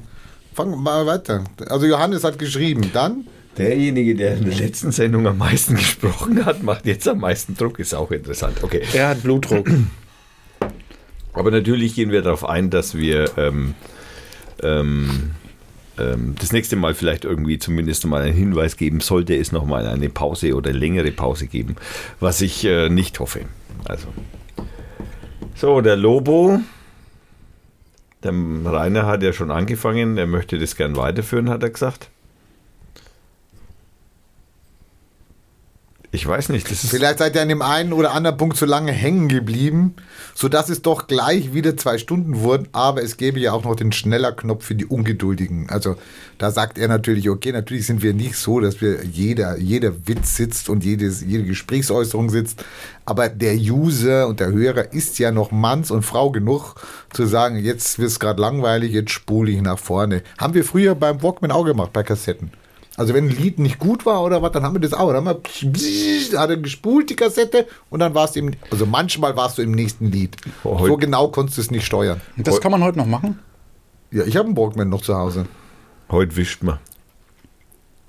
Fang 0.53 0.81
mal 0.81 1.05
weiter. 1.05 1.43
Also 1.67 1.85
Johannes 1.85 2.23
hat 2.23 2.39
geschrieben. 2.39 2.89
Dann? 2.93 3.27
Derjenige, 3.57 4.15
der 4.15 4.37
in 4.37 4.45
der 4.45 4.55
letzten 4.55 4.91
Sendung 4.91 5.27
am 5.27 5.37
meisten 5.37 5.75
gesprochen 5.77 6.45
hat, 6.45 6.63
macht 6.63 6.85
jetzt 6.85 7.07
am 7.07 7.19
meisten 7.19 7.55
Druck. 7.55 7.79
Ist 7.79 7.93
auch 7.93 8.11
interessant. 8.11 8.63
Okay. 8.63 8.81
Er 8.93 9.09
hat 9.09 9.23
Blutdruck. 9.23 9.69
Aber 11.33 11.51
natürlich 11.51 11.95
gehen 11.95 12.11
wir 12.11 12.21
darauf 12.21 12.47
ein, 12.47 12.69
dass 12.69 12.95
wir 12.95 13.37
ähm, 13.37 13.75
ähm, 14.63 15.31
ähm, 15.97 16.35
das 16.39 16.51
nächste 16.51 16.75
Mal 16.75 16.93
vielleicht 16.93 17.25
irgendwie 17.25 17.59
zumindest 17.59 18.05
mal 18.05 18.21
einen 18.21 18.35
Hinweis 18.35 18.77
geben, 18.77 18.99
sollte 19.01 19.35
es 19.35 19.51
nochmal 19.51 19.87
eine 19.87 20.09
Pause 20.09 20.55
oder 20.55 20.71
längere 20.73 21.11
Pause 21.11 21.47
geben, 21.47 21.75
was 22.19 22.41
ich 22.41 22.65
äh, 22.65 22.89
nicht 22.89 23.19
hoffe. 23.19 23.41
Also. 23.85 24.07
So, 25.55 25.81
der 25.81 25.95
Lobo. 25.95 26.59
Der 28.23 28.31
Rainer 28.31 29.05
hat 29.05 29.21
ja 29.21 29.33
schon 29.33 29.51
angefangen, 29.51 30.17
er 30.17 30.25
möchte 30.25 30.57
das 30.57 30.75
gern 30.75 30.95
weiterführen, 30.95 31.49
hat 31.49 31.63
er 31.63 31.69
gesagt. 31.69 32.09
Ich 36.15 36.25
weiß 36.25 36.47
nicht. 36.47 36.65
Vielleicht 36.69 37.19
seid 37.19 37.35
ihr 37.35 37.41
an 37.41 37.49
dem 37.49 37.61
einen 37.61 37.91
oder 37.91 38.13
anderen 38.13 38.37
Punkt 38.37 38.55
so 38.55 38.65
lange 38.65 38.93
hängen 38.93 39.27
geblieben, 39.27 39.95
sodass 40.33 40.69
es 40.69 40.81
doch 40.81 41.07
gleich 41.07 41.53
wieder 41.53 41.75
zwei 41.75 41.97
Stunden 41.97 42.39
wurden. 42.39 42.69
Aber 42.71 43.03
es 43.03 43.17
gäbe 43.17 43.37
ja 43.41 43.51
auch 43.51 43.65
noch 43.65 43.75
den 43.75 43.91
Schneller-Knopf 43.91 44.63
für 44.63 44.75
die 44.75 44.85
Ungeduldigen. 44.85 45.69
Also 45.69 45.97
da 46.37 46.51
sagt 46.51 46.77
er 46.77 46.87
natürlich, 46.87 47.29
okay, 47.29 47.51
natürlich 47.51 47.85
sind 47.85 48.01
wir 48.01 48.13
nicht 48.13 48.37
so, 48.37 48.61
dass 48.61 48.79
wir 48.79 49.03
jeder, 49.03 49.57
jeder 49.57 50.07
Witz 50.07 50.37
sitzt 50.37 50.69
und 50.69 50.85
jedes, 50.85 51.19
jede 51.19 51.43
Gesprächsäußerung 51.43 52.29
sitzt. 52.29 52.63
Aber 53.03 53.27
der 53.27 53.55
User 53.55 54.29
und 54.29 54.39
der 54.39 54.53
Hörer 54.53 54.93
ist 54.93 55.19
ja 55.19 55.31
noch 55.31 55.51
Manns 55.51 55.91
und 55.91 56.03
Frau 56.03 56.31
genug, 56.31 56.75
zu 57.11 57.25
sagen, 57.25 57.57
jetzt 57.57 57.99
wird 57.99 58.07
es 58.07 58.21
gerade 58.21 58.39
langweilig, 58.39 58.93
jetzt 58.93 59.11
spule 59.11 59.51
ich 59.51 59.61
nach 59.61 59.79
vorne. 59.79 60.23
Haben 60.37 60.53
wir 60.53 60.63
früher 60.63 60.95
beim 60.95 61.21
Walkman 61.21 61.51
auch 61.51 61.65
gemacht, 61.65 61.91
bei 61.91 62.03
Kassetten. 62.03 62.51
Also 62.97 63.13
wenn 63.13 63.25
ein 63.25 63.35
Lied 63.35 63.59
nicht 63.59 63.77
gut 63.77 64.05
war 64.05 64.23
oder 64.23 64.41
was, 64.41 64.51
dann 64.53 64.63
haben 64.63 64.73
wir 64.73 64.79
das 64.79 64.93
auch. 64.93 65.11
Dann 65.11 65.27
haben 65.27 65.41
wir 65.61 66.39
hat 66.39 66.49
er 66.49 66.57
gespult 66.57 67.09
die 67.09 67.15
Kassette 67.15 67.67
und 67.89 67.99
dann 67.99 68.13
warst 68.13 68.35
du 68.35 68.39
im, 68.39 68.51
also 68.71 68.85
manchmal 68.85 69.35
warst 69.35 69.57
du 69.57 69.61
im 69.61 69.71
nächsten 69.71 70.11
Lied. 70.11 70.37
Oh, 70.63 70.85
so 70.85 70.95
genau 70.97 71.27
konntest 71.27 71.57
du 71.57 71.61
es 71.61 71.71
nicht 71.71 71.85
steuern. 71.85 72.21
Das 72.37 72.61
kann 72.61 72.71
man 72.71 72.83
heute 72.83 72.97
noch 72.97 73.05
machen? 73.05 73.39
Ja, 74.11 74.23
ich 74.23 74.37
habe 74.37 74.47
einen 74.47 74.57
Walkman 74.57 74.89
noch 74.89 75.01
zu 75.01 75.15
Hause. 75.15 75.45
Heute 76.09 76.35
wischt 76.37 76.63
man. 76.63 76.79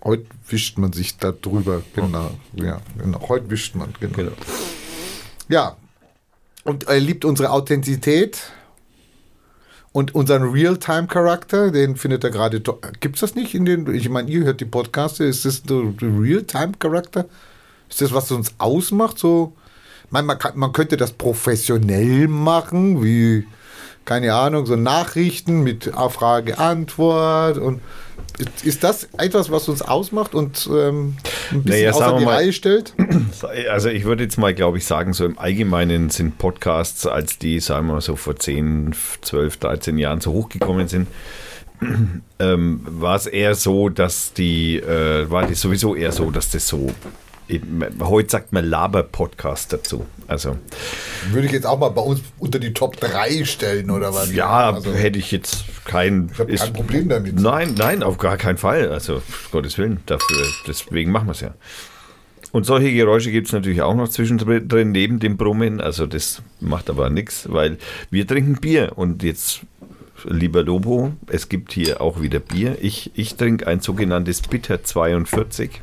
Heute 0.04 0.26
wischt 0.48 0.78
man 0.78 0.92
sich 0.92 1.18
da 1.18 1.32
drüber. 1.32 1.82
Genau. 1.96 2.30
Ja, 2.54 2.80
genau. 2.96 3.28
Heute 3.28 3.50
wischt 3.50 3.74
man. 3.74 3.92
Genau. 3.98 4.14
Genau. 4.14 4.32
Ja. 5.48 5.76
Und 6.62 6.84
er 6.84 7.00
liebt 7.00 7.24
unsere 7.24 7.50
Authentizität 7.50 8.52
und 9.96 10.14
unseren 10.14 10.42
Real-Time-Charakter, 10.42 11.70
den 11.70 11.96
findet 11.96 12.22
er 12.22 12.28
gerade. 12.28 12.60
Gibt 13.00 13.14
es 13.14 13.20
das 13.22 13.34
nicht 13.34 13.54
in 13.54 13.64
den. 13.64 13.94
Ich 13.94 14.10
meine, 14.10 14.28
ihr 14.28 14.44
hört 14.44 14.60
die 14.60 14.66
Podcasts, 14.66 15.20
ist 15.20 15.46
das 15.46 15.62
der 15.62 15.84
Real-Time-Charakter? 16.02 17.24
Ist 17.88 18.02
das, 18.02 18.12
was 18.12 18.30
uns 18.30 18.52
ausmacht? 18.58 19.18
So, 19.18 19.54
meine, 20.10 20.26
man, 20.26 20.38
kann, 20.38 20.58
man 20.58 20.74
könnte 20.74 20.98
das 20.98 21.12
professionell 21.12 22.28
machen, 22.28 23.02
wie, 23.02 23.46
keine 24.04 24.34
Ahnung, 24.34 24.66
so 24.66 24.76
Nachrichten 24.76 25.62
mit 25.62 25.90
Frage, 26.10 26.58
Antwort 26.58 27.56
und. 27.56 27.80
Ist, 28.64 28.84
das 28.84 29.08
etwas, 29.16 29.50
was 29.50 29.66
uns 29.68 29.80
ausmacht 29.80 30.34
und 30.34 30.68
ähm, 30.70 31.16
ein 31.50 31.62
bisschen 31.62 31.80
Naja, 31.80 31.90
außer 31.92 32.18
die 32.18 32.24
mal- 32.26 32.34
Reihe 32.34 32.52
stellt? 32.52 32.92
Also 33.70 33.88
ich 33.88 34.04
würde 34.04 34.24
jetzt 34.24 34.36
mal, 34.38 34.52
glaube 34.54 34.78
ich, 34.78 34.84
sagen, 34.86 35.12
so 35.12 35.24
im 35.24 35.38
Allgemeinen 35.38 36.10
sind 36.10 36.36
Podcasts, 36.38 37.06
als 37.06 37.38
die, 37.38 37.60
sagen 37.60 37.86
wir 37.86 37.94
mal 37.94 38.00
so 38.00 38.16
vor 38.16 38.36
10, 38.36 38.94
12, 39.22 39.56
13 39.58 39.98
Jahren 39.98 40.20
so 40.20 40.32
hochgekommen 40.32 40.88
sind, 40.88 41.06
ähm, 42.38 42.80
war 42.86 43.16
es 43.16 43.26
eher 43.26 43.54
so, 43.54 43.88
dass 43.88 44.32
die, 44.32 44.76
äh, 44.76 45.30
war 45.30 45.46
das 45.46 45.60
sowieso 45.60 45.94
eher 45.94 46.12
so, 46.12 46.30
dass 46.30 46.50
das 46.50 46.66
so, 46.68 46.90
heute 48.00 48.28
sagt 48.30 48.52
man 48.52 48.64
Laber-Podcast 48.64 49.72
dazu. 49.72 50.04
Also 50.26 50.56
Würde 51.30 51.46
ich 51.46 51.52
jetzt 51.52 51.66
auch 51.66 51.78
mal 51.78 51.90
bei 51.90 52.02
uns 52.02 52.20
unter 52.38 52.58
die 52.58 52.72
Top 52.72 52.96
3 53.00 53.44
stellen 53.44 53.90
oder 53.90 54.12
was? 54.12 54.32
ja, 54.32 54.70
also, 54.72 54.92
hätte 54.92 55.18
ich 55.18 55.30
jetzt 55.30 55.64
kein... 55.84 56.30
ich 56.32 56.54
ist- 56.54 56.64
kein 56.64 56.72
Problem 56.72 57.08
damit. 57.08 57.38
Nein, 57.40 57.74
nein, 57.78 58.02
auf 58.02 58.18
gar 58.18 58.36
keinen 58.36 58.58
Fall. 58.58 58.90
Also, 58.90 59.22
Gottes 59.52 59.78
Willen, 59.78 60.00
dafür, 60.06 60.44
deswegen 60.66 61.12
machen 61.12 61.28
wir 61.28 61.32
es 61.32 61.40
ja. 61.40 61.54
Und 62.52 62.64
solche 62.64 62.92
Geräusche 62.92 63.30
gibt 63.30 63.48
es 63.48 63.52
natürlich 63.52 63.82
auch 63.82 63.94
noch 63.94 64.08
zwischendrin 64.08 64.90
neben 64.90 65.20
dem 65.20 65.36
Brummen. 65.36 65.80
Also, 65.80 66.06
das 66.06 66.42
macht 66.60 66.88
aber 66.90 67.10
nichts, 67.10 67.46
weil 67.50 67.76
wir 68.10 68.26
trinken 68.26 68.54
Bier. 68.60 68.92
Und 68.96 69.22
jetzt, 69.22 69.60
lieber 70.24 70.62
Lobo, 70.64 71.12
es 71.28 71.48
gibt 71.48 71.72
hier 71.72 72.00
auch 72.00 72.20
wieder 72.22 72.38
Bier. 72.40 72.76
Ich, 72.80 73.10
ich 73.14 73.36
trinke 73.36 73.66
ein 73.66 73.80
sogenanntes 73.80 74.40
Bitter 74.42 74.82
42. 74.82 75.82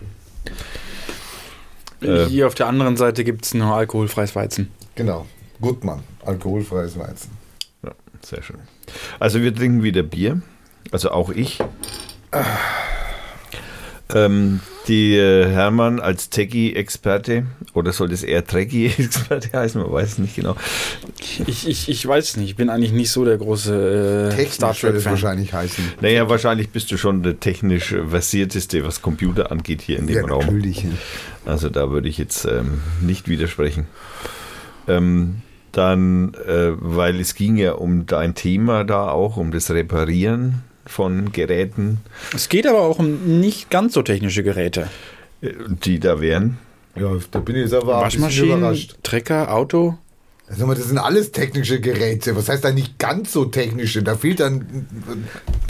Äh. 2.04 2.26
Hier 2.28 2.48
auf 2.48 2.56
der 2.56 2.68
anderen 2.68 2.98
Seite 2.98 3.24
gibt 3.24 3.46
es 3.46 3.54
nur 3.54 3.74
alkoholfreies 3.74 4.36
Weizen. 4.36 4.72
Genau. 4.96 5.26
Gutmann, 5.62 6.04
alkoholfreies 6.26 6.98
Weizen. 7.00 7.32
Ja, 7.84 7.92
sehr 8.22 8.42
schön. 8.42 8.60
Also 9.20 9.42
wir 9.42 9.56
trinken 9.56 9.84
wieder 9.84 10.04
Bier. 10.04 10.42
Also 10.92 11.12
auch 11.12 11.30
ich. 11.30 11.60
Ähm, 14.14 14.60
die 14.88 15.16
äh, 15.16 15.46
Hermann 15.48 16.00
als 16.00 16.30
Techie-Experte, 16.30 17.46
oder 17.74 17.94
soll 17.94 18.10
das 18.10 18.24
eher 18.24 18.46
Trekkie-Experte 18.46 19.50
heißen? 19.58 19.82
Man 19.82 19.92
weiß 19.92 20.14
es 20.14 20.18
nicht 20.18 20.36
genau. 20.36 20.56
Ich, 21.48 21.68
ich, 21.68 21.90
ich 21.90 22.06
weiß 22.08 22.38
nicht, 22.38 22.50
ich 22.50 22.56
bin 22.56 22.70
eigentlich 22.70 22.92
nicht 22.92 23.12
so 23.12 23.24
der 23.26 23.38
große 23.38 24.30
äh, 24.32 24.36
Technisch 24.36 24.54
Star 24.56 24.70
würde 24.82 24.98
es 24.98 25.04
Trek-Fan. 25.04 25.12
wahrscheinlich 25.12 25.54
heißen. 25.54 25.84
Naja, 26.02 26.30
wahrscheinlich 26.30 26.70
bist 26.70 26.92
du 26.92 26.98
schon 26.98 27.24
der 27.24 27.40
technisch 27.40 27.96
versierteste, 28.10 28.86
was 28.86 29.02
Computer 29.02 29.52
angeht 29.52 29.82
hier 29.82 29.98
in 30.00 30.08
dem 30.08 30.16
Ja, 30.18 30.26
Raum. 30.26 30.46
natürlich. 30.46 30.86
Also 31.46 31.70
da 31.70 31.90
würde 31.92 32.10
ich 32.10 32.18
jetzt 32.18 32.46
ähm, 32.46 32.82
nicht 33.02 33.28
widersprechen. 33.30 33.88
Ähm, 34.88 35.42
dann, 35.72 36.34
äh, 36.46 36.72
weil 36.80 37.20
es 37.20 37.36
ging 37.36 37.56
ja 37.58 37.74
um 37.74 38.06
dein 38.06 38.36
Thema 38.36 38.84
da 38.84 39.10
auch, 39.10 39.38
um 39.38 39.52
das 39.52 39.72
Reparieren 39.72 40.62
von 40.86 41.32
Geräten, 41.32 42.00
Es 42.36 42.50
geht 42.50 42.68
aber 42.68 42.82
auch 42.82 43.00
um 43.00 43.40
nicht 43.40 43.70
ganz 43.70 43.94
so 43.94 44.02
technische 44.02 44.44
Geräte. 44.44 44.90
äh, 45.42 45.52
die 45.68 46.00
da 46.00 46.20
wären. 46.22 46.58
Ja, 46.96 47.12
da 47.32 47.40
bin 47.40 47.56
ich 47.56 47.64
jetzt 47.64 47.74
aber 47.74 48.02
Waschmaschinen, 48.02 48.60
überrascht. 48.60 48.96
Trecker, 49.04 49.52
Auto. 49.54 49.98
Also, 50.48 50.68
das 50.74 50.84
sind 50.88 50.98
alles 50.98 51.32
technische 51.32 51.80
Geräte. 51.80 52.36
Was 52.36 52.50
heißt 52.50 52.64
da 52.66 52.72
nicht 52.72 53.00
ganz 53.00 53.32
so 53.32 53.46
technische? 53.46 54.04
Da 54.04 54.16
fehlt 54.16 54.42
dann. 54.42 54.86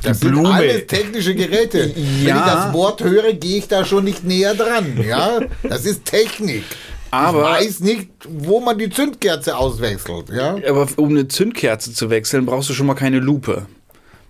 Das 0.01 0.19
sind 0.19 0.31
Blume. 0.31 0.49
alles 0.51 0.87
technische 0.87 1.35
Geräte. 1.35 1.91
Wenn 1.95 2.03
ich 2.03 2.23
Ja. 2.25 2.65
das 2.65 2.73
Wort 2.73 3.03
höre, 3.03 3.33
gehe 3.33 3.59
ich 3.59 3.67
da 3.67 3.85
schon 3.85 4.03
nicht 4.03 4.23
näher 4.25 4.55
dran. 4.55 4.99
Ja, 5.07 5.39
das 5.61 5.85
ist 5.85 6.05
Technik. 6.05 6.63
Aber- 7.11 7.59
ich 7.61 7.67
weiß 7.67 7.79
nicht, 7.81 8.09
wo 8.27 8.59
man 8.59 8.77
die 8.79 8.89
Zündkerze 8.89 9.55
auswechselt. 9.55 10.29
Ja, 10.35 10.57
Aber 10.67 10.87
um 10.97 11.09
eine 11.09 11.27
Zündkerze 11.27 11.93
zu 11.93 12.09
wechseln, 12.09 12.45
brauchst 12.47 12.67
du 12.69 12.73
schon 12.73 12.87
mal 12.87 12.95
keine 12.95 13.19
Lupe. 13.19 13.67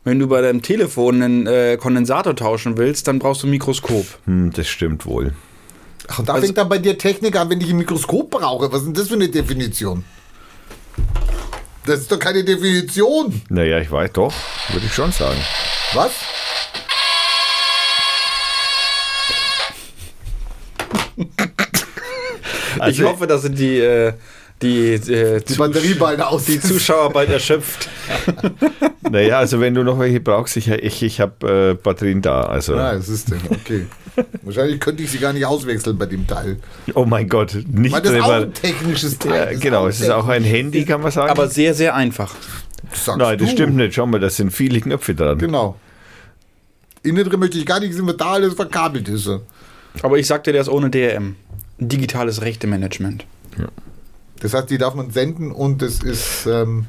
Wenn 0.04 0.20
du 0.20 0.28
bei 0.28 0.42
deinem 0.42 0.62
Telefon 0.62 1.22
einen 1.22 1.48
äh, 1.48 1.78
Kondensator 1.80 2.36
tauschen 2.36 2.78
willst, 2.78 3.08
dann 3.08 3.20
brauchst 3.20 3.44
du 3.44 3.48
ein 3.48 3.52
Mikroskop. 3.52 4.06
Hm, 4.26 4.52
das 4.52 4.68
stimmt 4.68 5.06
wohl. 5.06 5.34
Ach, 6.08 6.20
und 6.20 6.28
da 6.28 6.34
Also- 6.34 6.46
fängt 6.46 6.58
dann 6.58 6.68
bei 6.70 6.78
dir 6.78 6.98
Technik 6.98 7.38
an, 7.38 7.50
wenn 7.50 7.62
ich 7.62 7.70
ein 7.70 7.78
Mikroskop 7.78 8.30
brauche. 8.30 8.70
Was 8.72 8.80
ist 8.82 8.88
denn 8.88 8.94
das 8.94 9.08
für 9.08 9.14
eine 9.14 9.30
Definition? 9.30 10.04
Das 11.86 12.00
ist 12.02 12.12
doch 12.12 12.20
keine 12.20 12.44
Definition. 12.44 13.42
Naja, 13.50 13.80
ich 13.80 13.92
weiß 13.92 14.12
doch, 14.14 14.34
würde 14.72 14.86
ich 14.86 14.94
schon 14.94 15.12
sagen. 15.12 15.38
Was? 15.94 16.12
ich 22.90 23.02
hoffe, 23.04 23.28
dass 23.28 23.44
sind 23.44 23.58
die, 23.58 23.80
äh, 23.80 24.14
die, 24.64 24.94
äh, 24.94 25.42
Die 25.42 25.54
Batterie 25.56 25.94
bald 25.94 26.22
aus. 26.22 26.46
die 26.46 26.60
Zuschauer 26.60 27.12
bald 27.12 27.30
erschöpft. 27.30 27.90
Naja, 29.12 29.38
also 29.38 29.60
wenn 29.60 29.76
du 29.76 29.84
noch 29.84 30.00
welche 30.00 30.22
brauchst, 30.22 30.56
ich, 30.58 30.70
ich, 30.70 31.04
ich 31.04 31.20
habe 31.20 31.72
äh, 31.72 31.74
Batterien 31.76 32.22
da. 32.22 32.44
Also, 32.46 32.74
Ah, 32.76 32.96
das 32.96 33.10
ist 33.10 33.30
denn, 33.30 33.42
okay. 33.52 33.86
Wahrscheinlich 34.42 34.80
könnte 34.80 35.04
ich 35.04 35.12
sie 35.12 35.20
gar 35.20 35.34
nicht 35.34 35.46
auswechseln 35.46 35.98
bei 35.98 36.06
dem 36.08 36.26
Teil. 36.26 36.58
oh 36.96 37.06
mein 37.06 37.28
Gott, 37.28 37.54
nicht 37.68 37.92
Weil 37.94 38.02
das 38.02 38.14
ist 38.14 38.22
auch 38.22 38.32
ein 38.32 38.54
technisches 38.54 39.20
Teil. 39.20 39.32
Ja, 39.36 39.46
Das 39.46 39.54
ist 39.56 39.62
genau, 39.62 39.88
es 39.88 40.00
ist 40.00 40.10
auch 40.10 40.28
ein. 40.30 40.44
Handy, 40.44 40.86
kann 40.86 41.02
man 41.02 41.12
sagen. 41.12 41.30
Aber 41.30 41.48
sehr, 41.48 41.74
sehr 41.76 41.94
einfach. 41.96 42.34
Das 42.90 43.06
sagst 43.06 43.20
Nein, 43.20 43.38
das 43.38 43.50
du. 43.50 43.54
stimmt 43.54 43.76
nicht. 43.76 43.94
Schau 43.94 44.06
mal, 44.08 44.20
da 44.20 44.30
sind 44.30 44.52
viele 44.52 44.80
Knöpfe 44.82 45.14
dran. 45.14 45.38
Genau. 45.38 45.76
Innen 47.04 47.24
drin 47.30 47.40
möchte 47.40 47.58
ich 47.58 47.66
gar 47.66 47.82
nicht 47.82 47.94
sehen, 47.94 48.08
was 48.08 48.18
da 48.18 48.32
alles 48.32 48.54
verkabelt 48.54 49.10
ist. 49.10 49.30
Aber 50.02 50.18
ich 50.18 50.26
sagte, 50.26 50.54
der 50.54 50.62
ist 50.62 50.70
ohne 50.70 50.90
DRM. 50.90 51.36
Digitales 51.78 52.42
Rechtemanagement. 52.42 53.26
Das 54.40 54.54
heißt, 54.54 54.70
die 54.70 54.78
darf 54.78 54.94
man 54.94 55.10
senden 55.12 55.52
und 55.52 55.82
es 55.82 56.04
ist. 56.04 56.46
Ähm, 56.48 56.86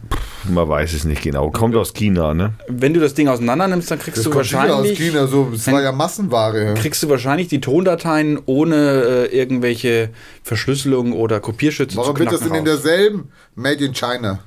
Man 0.49 0.69
weiß 0.69 0.93
es 0.93 1.05
nicht 1.05 1.23
genau. 1.23 1.51
Kommt 1.51 1.77
aus 1.77 1.93
China, 1.93 2.35
ne? 2.35 2.55
Wenn 2.69 2.93
du 2.95 3.01
das 3.01 3.15
Ding 3.15 3.29
auseinander 3.29 3.69
nimmst, 3.69 3.91
dann 3.91 3.99
kriegst 4.01 4.19
das 4.19 4.25
du 4.25 4.31
kommt 4.31 4.45
sicher 4.47 4.63
aus 4.65 4.69
wahrscheinlich. 4.71 4.99
China, 4.99 5.27
so, 5.29 5.51
es 5.55 5.71
war 5.71 5.81
ja 5.83 5.93
Massenware. 5.93 6.75
Kriegst 6.75 7.03
du 7.03 7.09
wahrscheinlich 7.09 7.49
die 7.49 7.61
Tondateien 7.61 8.41
ohne 8.47 9.29
äh, 9.31 9.39
irgendwelche 9.39 10.11
Verschlüsselung 10.43 11.13
oder 11.13 11.39
Kopierschütze 11.39 11.97
Warum 11.97 12.17
zu 12.17 12.21
wird 12.21 12.33
das 12.33 12.41
denn 12.41 12.55
in 12.55 12.65
derselben 12.65 13.29
Made 13.55 13.85
in 13.85 13.93
China? 13.93 14.41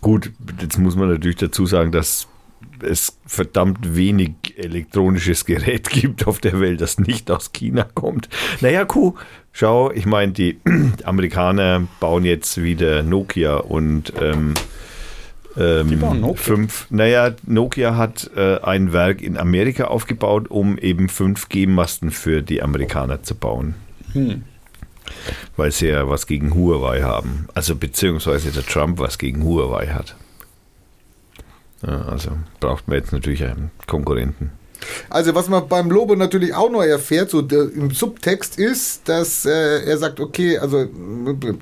Gut, 0.00 0.30
jetzt 0.60 0.78
muss 0.78 0.94
man 0.96 1.08
natürlich 1.10 1.36
dazu 1.36 1.66
sagen, 1.66 1.90
dass 1.92 2.28
es 2.82 3.18
verdammt 3.26 3.96
wenig 3.96 4.32
elektronisches 4.56 5.44
Gerät 5.44 5.88
gibt 5.90 6.26
auf 6.26 6.38
der 6.40 6.60
Welt, 6.60 6.80
das 6.80 6.98
nicht 6.98 7.30
aus 7.30 7.52
China 7.52 7.86
kommt. 7.94 8.28
Naja, 8.60 8.84
Kuh, 8.84 9.14
schau, 9.56 9.90
ich 9.90 10.06
meine, 10.06 10.32
die 10.32 10.60
Amerikaner 11.04 11.86
bauen 11.98 12.24
jetzt 12.24 12.62
wieder 12.62 13.02
Nokia 13.02 13.56
und 13.56 14.12
ähm, 14.20 14.54
ähm, 15.56 15.88
Die 15.88 15.96
bauen 15.96 16.20
Nokia? 16.20 16.42
fünf. 16.42 16.86
Naja, 16.90 17.34
Nokia 17.46 17.96
hat 17.96 18.30
äh, 18.36 18.58
ein 18.60 18.92
Werk 18.92 19.22
in 19.22 19.38
Amerika 19.38 19.84
aufgebaut, 19.84 20.50
um 20.50 20.76
eben 20.76 21.06
5G-Masten 21.08 22.10
für 22.10 22.42
die 22.42 22.62
Amerikaner 22.62 23.22
zu 23.22 23.34
bauen. 23.34 23.74
Hm. 24.12 24.42
Weil 25.56 25.72
sie 25.72 25.88
ja 25.88 26.08
was 26.08 26.26
gegen 26.26 26.54
Huawei 26.54 27.02
haben. 27.02 27.46
Also 27.54 27.76
beziehungsweise 27.76 28.50
der 28.50 28.66
Trump 28.66 28.98
was 28.98 29.16
gegen 29.18 29.42
Huawei 29.44 29.86
hat. 29.86 30.16
Ja, 31.82 32.02
also 32.02 32.32
braucht 32.60 32.88
man 32.88 32.98
jetzt 32.98 33.12
natürlich 33.12 33.44
einen 33.44 33.70
Konkurrenten. 33.86 34.50
Also 35.10 35.34
was 35.34 35.48
man 35.48 35.68
beim 35.68 35.90
Lobo 35.90 36.14
natürlich 36.16 36.54
auch 36.54 36.70
noch 36.70 36.82
erfährt, 36.82 37.30
so 37.30 37.40
im 37.40 37.90
Subtext 37.90 38.58
ist, 38.58 39.08
dass 39.08 39.44
äh, 39.44 39.84
er 39.84 39.98
sagt, 39.98 40.20
okay, 40.20 40.58
also 40.58 40.86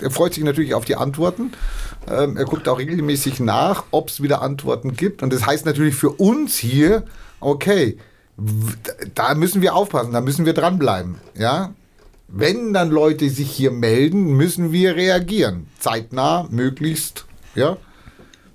er 0.00 0.10
freut 0.10 0.34
sich 0.34 0.44
natürlich 0.44 0.74
auf 0.74 0.84
die 0.84 0.96
Antworten. 0.96 1.52
Ähm, 2.10 2.36
er 2.36 2.44
guckt 2.44 2.68
auch 2.68 2.78
regelmäßig 2.78 3.40
nach, 3.40 3.84
ob 3.90 4.08
es 4.08 4.22
wieder 4.22 4.42
Antworten 4.42 4.94
gibt. 4.94 5.22
Und 5.22 5.32
das 5.32 5.46
heißt 5.46 5.66
natürlich 5.66 5.94
für 5.94 6.10
uns 6.10 6.56
hier, 6.56 7.04
okay, 7.40 7.98
da 9.14 9.34
müssen 9.34 9.62
wir 9.62 9.74
aufpassen, 9.74 10.12
da 10.12 10.20
müssen 10.20 10.46
wir 10.46 10.54
dranbleiben. 10.54 11.16
Ja? 11.36 11.74
Wenn 12.28 12.72
dann 12.72 12.90
Leute 12.90 13.28
sich 13.30 13.50
hier 13.50 13.70
melden, 13.70 14.36
müssen 14.36 14.72
wir 14.72 14.96
reagieren. 14.96 15.66
Zeitnah, 15.78 16.48
möglichst, 16.50 17.26
ja. 17.54 17.76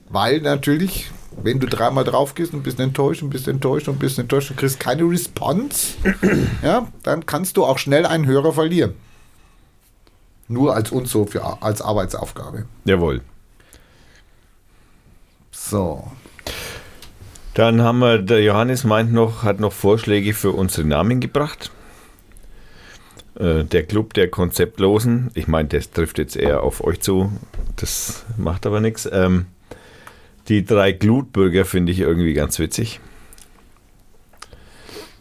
Weil 0.09 0.41
natürlich, 0.41 1.11
wenn 1.43 1.59
du 1.59 1.67
dreimal 1.67 2.03
drauf 2.03 2.35
gehst 2.35 2.53
und 2.53 2.63
bist 2.63 2.79
enttäuscht 2.79 3.23
und 3.23 3.29
bist 3.29 3.47
enttäuscht 3.47 3.87
und 3.87 3.99
bist 3.99 4.19
enttäuscht 4.19 4.51
und 4.51 4.57
kriegst 4.57 4.79
keine 4.79 5.03
Response, 5.03 5.95
ja, 6.63 6.87
dann 7.03 7.25
kannst 7.25 7.57
du 7.57 7.65
auch 7.65 7.77
schnell 7.77 8.05
einen 8.05 8.25
Hörer 8.25 8.53
verlieren. 8.53 8.93
Nur 10.47 10.75
als 10.75 10.91
uns 10.91 11.11
so 11.11 11.25
für, 11.25 11.61
als 11.61 11.81
Arbeitsaufgabe. 11.81 12.65
Jawohl. 12.85 13.21
So. 15.51 16.11
Dann 17.53 17.81
haben 17.81 17.99
wir, 17.99 18.19
der 18.19 18.41
Johannes 18.41 18.83
meint 18.83 19.11
noch, 19.11 19.43
hat 19.43 19.59
noch 19.59 19.73
Vorschläge 19.73 20.33
für 20.33 20.51
unsere 20.51 20.87
Namen 20.87 21.19
gebracht. 21.19 21.71
Äh, 23.35 23.63
Der 23.65 23.83
Club 23.83 24.13
der 24.13 24.29
Konzeptlosen, 24.29 25.29
ich 25.33 25.47
meine, 25.47 25.69
das 25.69 25.91
trifft 25.91 26.17
jetzt 26.17 26.35
eher 26.35 26.63
auf 26.63 26.83
euch 26.83 27.01
zu, 27.01 27.31
das 27.75 28.25
macht 28.37 28.65
aber 28.65 28.81
nichts. 28.81 29.07
Ähm, 29.11 29.45
die 30.49 30.65
drei 30.65 30.91
Glutbürger 30.91 31.63
finde 31.63 31.91
ich 31.91 31.99
irgendwie 31.99 32.33
ganz 32.33 32.59
witzig. 32.59 32.99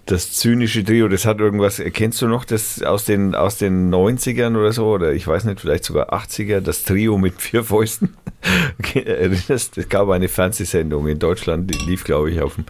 Das 0.07 0.33
zynische 0.33 0.83
Trio, 0.83 1.07
das 1.09 1.27
hat 1.27 1.39
irgendwas, 1.39 1.83
kennst 1.93 2.23
du 2.23 2.29
noch 2.29 2.47
das 2.47 2.83
aus 2.83 3.05
den, 3.05 3.35
aus 3.35 3.59
den 3.59 3.93
90ern 3.95 4.57
oder 4.57 4.73
so, 4.73 4.87
oder 4.87 5.13
ich 5.13 5.27
weiß 5.27 5.45
nicht, 5.45 5.61
vielleicht 5.61 5.85
sogar 5.85 6.15
80er, 6.15 6.61
das 6.61 6.85
Trio 6.85 7.19
mit 7.19 7.41
vier 7.43 7.63
Fäusten? 7.63 8.17
Erinnerst 8.95 9.77
du? 9.77 9.83
Es 9.83 9.89
gab 9.91 10.09
eine 10.09 10.29
Fernsehsendung 10.29 11.07
in 11.09 11.19
Deutschland, 11.19 11.71
die 11.71 11.79
lief, 11.85 12.05
glaube 12.05 12.31
ich, 12.31 12.41
auf 12.41 12.55
dem, 12.55 12.65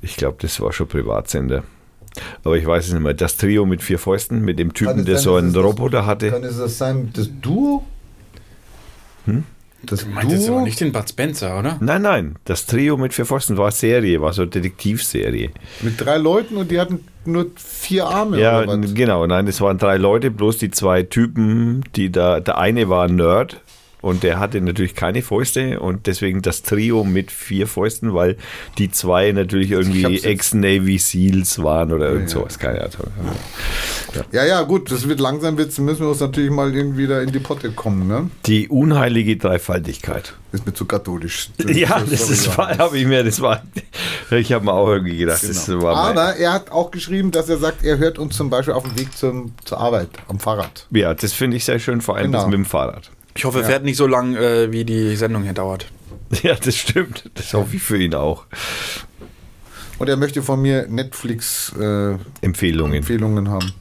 ich 0.00 0.14
glaube, 0.14 0.36
das 0.40 0.60
war 0.60 0.72
schon 0.72 0.86
Privatsender. 0.86 1.64
Aber 2.44 2.56
ich 2.56 2.66
weiß 2.66 2.86
es 2.86 2.92
nicht 2.92 3.02
mehr. 3.02 3.14
Das 3.14 3.36
Trio 3.36 3.66
mit 3.66 3.82
vier 3.82 3.98
Fäusten, 3.98 4.42
mit 4.42 4.60
dem 4.60 4.74
Typen, 4.74 5.04
der 5.04 5.18
so 5.18 5.34
einen 5.34 5.54
Roboter 5.56 6.06
hatte. 6.06 6.30
Kann 6.30 6.44
es 6.44 6.58
das 6.58 6.78
sein, 6.78 7.10
das 7.14 7.30
Duo? 7.40 7.84
Hm? 9.24 9.44
Das 9.84 10.04
Du 10.04 10.10
meinst 10.10 10.32
jetzt 10.32 10.48
Duo? 10.48 10.56
aber 10.56 10.64
nicht 10.64 10.80
den 10.80 10.92
Bud 10.92 11.08
Spencer, 11.08 11.58
oder? 11.58 11.76
Nein, 11.80 12.02
nein, 12.02 12.36
das 12.44 12.66
Trio 12.66 12.96
mit 12.96 13.12
vier 13.14 13.26
Pfosten 13.26 13.56
war 13.56 13.70
Serie, 13.72 14.20
war 14.20 14.32
so 14.32 14.42
eine 14.42 14.50
Detektivserie. 14.50 15.50
Mit 15.80 16.00
drei 16.00 16.18
Leuten 16.18 16.56
und 16.56 16.70
die 16.70 16.78
hatten 16.80 17.04
nur 17.24 17.46
vier 17.56 18.06
Arme. 18.06 18.40
Ja, 18.40 18.62
oder 18.62 18.82
was? 18.82 18.94
genau, 18.94 19.26
nein, 19.26 19.46
es 19.48 19.60
waren 19.60 19.78
drei 19.78 19.96
Leute, 19.96 20.30
bloß 20.30 20.58
die 20.58 20.70
zwei 20.70 21.02
Typen, 21.02 21.84
die 21.96 22.10
da, 22.10 22.40
der 22.40 22.58
eine 22.58 22.88
war 22.88 23.04
ein 23.04 23.16
Nerd 23.16 23.60
und 24.02 24.22
der 24.22 24.38
hatte 24.38 24.60
natürlich 24.60 24.94
keine 24.94 25.22
Fäuste 25.22 25.80
und 25.80 26.06
deswegen 26.06 26.42
das 26.42 26.62
Trio 26.62 27.02
mit 27.04 27.30
vier 27.32 27.66
Fäusten, 27.66 28.12
weil 28.12 28.36
die 28.76 28.90
zwei 28.90 29.32
natürlich 29.32 29.68
Ich 29.70 29.72
irgendwie 29.78 30.02
jetzt- 30.02 30.26
Ex-Navy 30.26 30.98
Seals 30.98 31.62
waren 31.62 31.92
oder 31.92 32.10
irgend 32.10 32.28
ja. 32.30 32.34
sowas, 32.40 32.58
keine 32.58 32.80
Ahnung. 32.80 32.92
ja, 34.32 34.44
ja, 34.44 34.62
gut, 34.62 34.90
das 34.90 35.08
wird 35.08 35.20
langsam, 35.20 35.56
wird's, 35.56 35.78
müssen 35.78 36.00
wir 36.02 36.08
uns 36.10 36.20
natürlich 36.20 36.50
mal 36.50 36.74
irgendwie 36.74 37.06
da 37.06 37.20
in 37.22 37.32
die 37.32 37.38
Potte 37.38 37.70
kommen, 37.72 38.06
ne? 38.08 38.28
Die 38.46 38.68
unheilige 38.68 39.36
Dreifaltigkeit. 39.36 40.34
Ist 40.52 40.66
mir 40.66 40.74
zu 40.74 40.84
katholisch. 40.84 41.48
Ja, 41.72 41.98
das 42.00 42.28
ist, 42.28 42.56
habe 42.58 42.98
ich 42.98 43.06
mir, 43.06 43.24
das 43.24 43.40
war, 43.40 43.62
ich 44.30 44.52
habe 44.52 44.66
mir 44.66 44.72
auch 44.74 44.88
irgendwie 44.88 45.16
gedacht, 45.16 45.42
das 45.48 45.66
Genau. 45.66 45.82
war 45.84 45.94
mein, 45.94 46.18
Aber 46.18 46.36
er 46.36 46.52
hat 46.52 46.70
auch 46.70 46.90
geschrieben, 46.90 47.30
dass 47.30 47.48
er 47.48 47.56
sagt, 47.56 47.84
er 47.84 47.96
hört 47.98 48.18
uns 48.18 48.36
zum 48.36 48.50
Beispiel 48.50 48.74
auf 48.74 48.82
dem 48.82 48.98
Weg 48.98 49.16
zum, 49.16 49.52
zur 49.64 49.78
Arbeit 49.80 50.10
am 50.28 50.38
Fahrrad. 50.38 50.86
ja, 50.90 51.14
das 51.14 51.32
finde 51.32 51.56
ich 51.56 51.64
sehr 51.64 51.78
schön, 51.78 52.00
vor 52.02 52.16
allem 52.16 52.26
Genau. 52.26 52.38
das 52.38 52.46
mit 52.46 52.54
dem 52.54 52.64
Fahrrad. 52.66 53.10
Ich 53.34 53.44
hoffe, 53.44 53.60
er 53.60 53.64
fährt 53.64 53.84
nicht 53.84 53.96
so 53.96 54.06
lang, 54.06 54.36
äh, 54.36 54.70
wie 54.72 54.84
die 54.84 55.16
Sendung 55.16 55.44
hier 55.44 55.54
dauert. 55.54 55.86
Ja, 56.42 56.54
das 56.54 56.76
stimmt, 56.76 57.30
das 57.34 57.52
hoffe 57.52 57.76
ich 57.76 57.82
für 57.82 57.98
ihn 57.98 58.14
auch. 58.14 58.46
Und 59.98 60.08
er 60.08 60.16
möchte 60.16 60.42
von 60.42 60.62
mir 60.62 60.86
Netflix-Empfehlungen 60.88 62.94
Empfehlungen. 62.94 63.50
haben. 63.50 63.72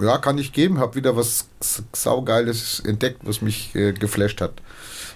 Ja, 0.00 0.18
kann 0.18 0.38
ich 0.38 0.52
geben. 0.52 0.78
Hab 0.78 0.96
wieder 0.96 1.16
was 1.16 1.48
saugeiles 1.92 2.80
entdeckt, 2.80 3.20
was 3.24 3.42
mich 3.42 3.74
äh, 3.74 3.92
geflasht 3.92 4.40
hat. 4.40 4.54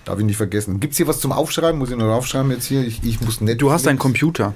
Darf 0.05 0.19
ich 0.19 0.25
nicht 0.25 0.37
vergessen. 0.37 0.81
Gibt's 0.81 0.97
hier 0.97 1.07
was 1.07 1.21
zum 1.21 1.33
Aufschreiben? 1.33 1.79
Muss 1.79 1.91
ich 1.91 1.97
noch 1.97 2.13
aufschreiben 2.13 2.51
jetzt 2.51 2.67
hier? 2.67 2.83
Ich, 2.83 3.03
ich 3.03 3.21
muss 3.21 3.41
Netflix. 3.41 3.61
Du 3.61 3.71
hast 3.71 3.87
einen 3.87 3.99
Computer. 3.99 4.55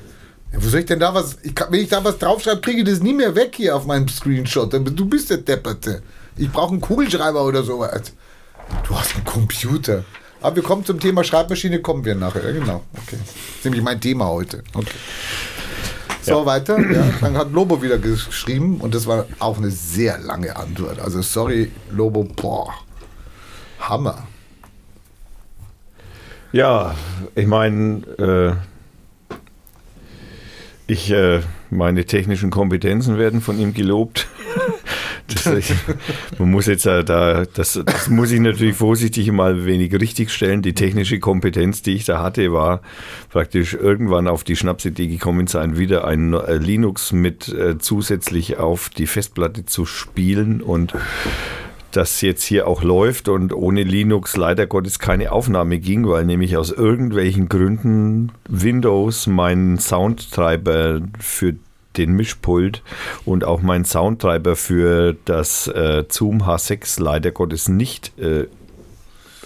Ja, 0.53 0.63
wo 0.63 0.69
soll 0.69 0.81
ich 0.81 0.87
denn 0.87 1.01
da 1.01 1.15
was? 1.15 1.39
Ich 1.43 1.55
kann, 1.55 1.73
wenn 1.73 1.81
ich 1.81 1.89
da 1.89 2.05
was 2.05 2.19
draufschreibe, 2.19 2.61
kriege 2.61 2.81
ich 2.81 2.89
das 2.89 3.01
nie 3.01 3.15
mehr 3.15 3.35
weg 3.35 3.55
hier 3.57 3.77
auf 3.77 3.87
meinem 3.87 4.09
Screenshot. 4.09 4.73
Du 4.73 5.07
bist 5.07 5.31
der 5.31 5.39
Depperte. 5.39 6.03
Ich 6.37 6.51
brauche 6.51 6.73
einen 6.73 6.81
Kugelschreiber 6.81 7.45
oder 7.45 7.63
sowas. 7.63 8.13
Du 8.87 8.99
hast 8.99 9.15
einen 9.15 9.25
Computer. 9.25 10.05
Aber 10.41 10.57
wir 10.57 10.63
kommen 10.63 10.85
zum 10.85 10.99
Thema 10.99 11.23
Schreibmaschine, 11.23 11.81
kommen 11.81 12.05
wir 12.05 12.15
nachher. 12.15 12.45
Ja, 12.45 12.53
genau. 12.53 12.83
Okay. 12.93 13.17
Das 13.19 13.57
ist 13.57 13.65
nämlich 13.65 13.83
mein 13.83 14.01
Thema 14.01 14.27
heute. 14.27 14.65
Okay. 14.75 14.91
So, 16.23 16.47
weiter. 16.47 16.79
Ja, 16.79 17.05
dann 17.21 17.37
hat 17.37 17.53
Lobo 17.53 17.83
wieder 17.83 17.99
geschrieben 17.99 18.81
und 18.81 18.95
das 18.95 19.07
war 19.07 19.27
auch 19.41 19.59
eine 19.59 19.71
sehr 19.71 20.19
lange 20.19 20.55
Antwort. 20.55 21.01
Also, 21.01 21.21
sorry, 21.21 21.71
Lobo, 21.91 22.25
boah. 22.25 22.73
Hammer. 23.81 24.27
Ja, 26.53 26.95
ich 27.35 27.47
meine, 27.47 28.03
äh, 28.19 29.37
ich, 30.87 31.11
äh, 31.11 31.41
meine 31.71 32.05
technischen 32.05 32.51
Kompetenzen 32.51 33.19
werden 33.19 33.41
von 33.41 33.59
ihm 33.59 33.75
gelobt. 33.75 34.29
Das, 35.35 35.73
man 36.39 36.51
muss 36.51 36.67
jetzt 36.67 36.87
da, 36.87 37.03
das, 37.03 37.81
das 37.85 38.09
muss 38.09 38.31
ich 38.31 38.41
natürlich 38.41 38.77
vorsichtig 38.77 39.31
mal 39.33 39.55
ein 39.55 39.67
wenig 39.67 39.93
richtig 39.95 40.31
stellen. 40.31 40.63
Die 40.63 40.75
technische 40.75 41.19
Kompetenz, 41.19 41.83
die 41.83 41.95
ich 41.95 42.05
da 42.05 42.23
hatte, 42.23 42.53
war 42.53 42.81
praktisch 43.31 43.75
irgendwann 43.75 44.29
auf 44.29 44.45
die 44.45 44.57
Schnapsidee 44.57 45.09
gekommen 45.09 45.47
sein, 45.47 45.79
wieder 45.79 46.07
ein 46.07 46.35
äh, 46.35 46.57
Linux 46.57 47.13
mit 47.13 47.49
äh, 47.49 47.79
zusätzlich 47.79 48.59
auf 48.59 48.89
die 48.89 49.07
Festplatte 49.07 49.67
zu 49.67 49.87
spielen 49.87 50.61
und 50.61 50.95
das 51.93 52.21
jetzt 52.23 52.43
hier 52.43 52.67
auch 52.67 52.83
läuft 52.83 53.29
und 53.29 53.53
ohne 53.53 53.83
Linux 53.83 54.37
leider 54.37 54.67
Gottes 54.67 54.99
keine 54.99 55.33
Aufnahme 55.33 55.79
ging, 55.79 56.09
weil 56.09 56.25
nämlich 56.25 56.57
aus 56.57 56.71
irgendwelchen 56.71 57.49
Gründen 57.49 58.33
Windows 58.49 59.27
meinen 59.27 59.79
Soundtreiber 59.79 61.03
für 61.19 61.55
den 61.97 62.13
Mischpult 62.13 62.83
und 63.25 63.45
auch 63.45 63.63
meinen 63.63 63.85
Soundtreiber 63.85 64.57
für 64.57 65.17
das 65.25 65.67
äh, 65.69 66.05
Zoom 66.09 66.43
H6 66.43 67.03
leider 67.03 67.31
Gottes 67.31 67.69
nicht 67.69 68.19
äh, 68.19 68.47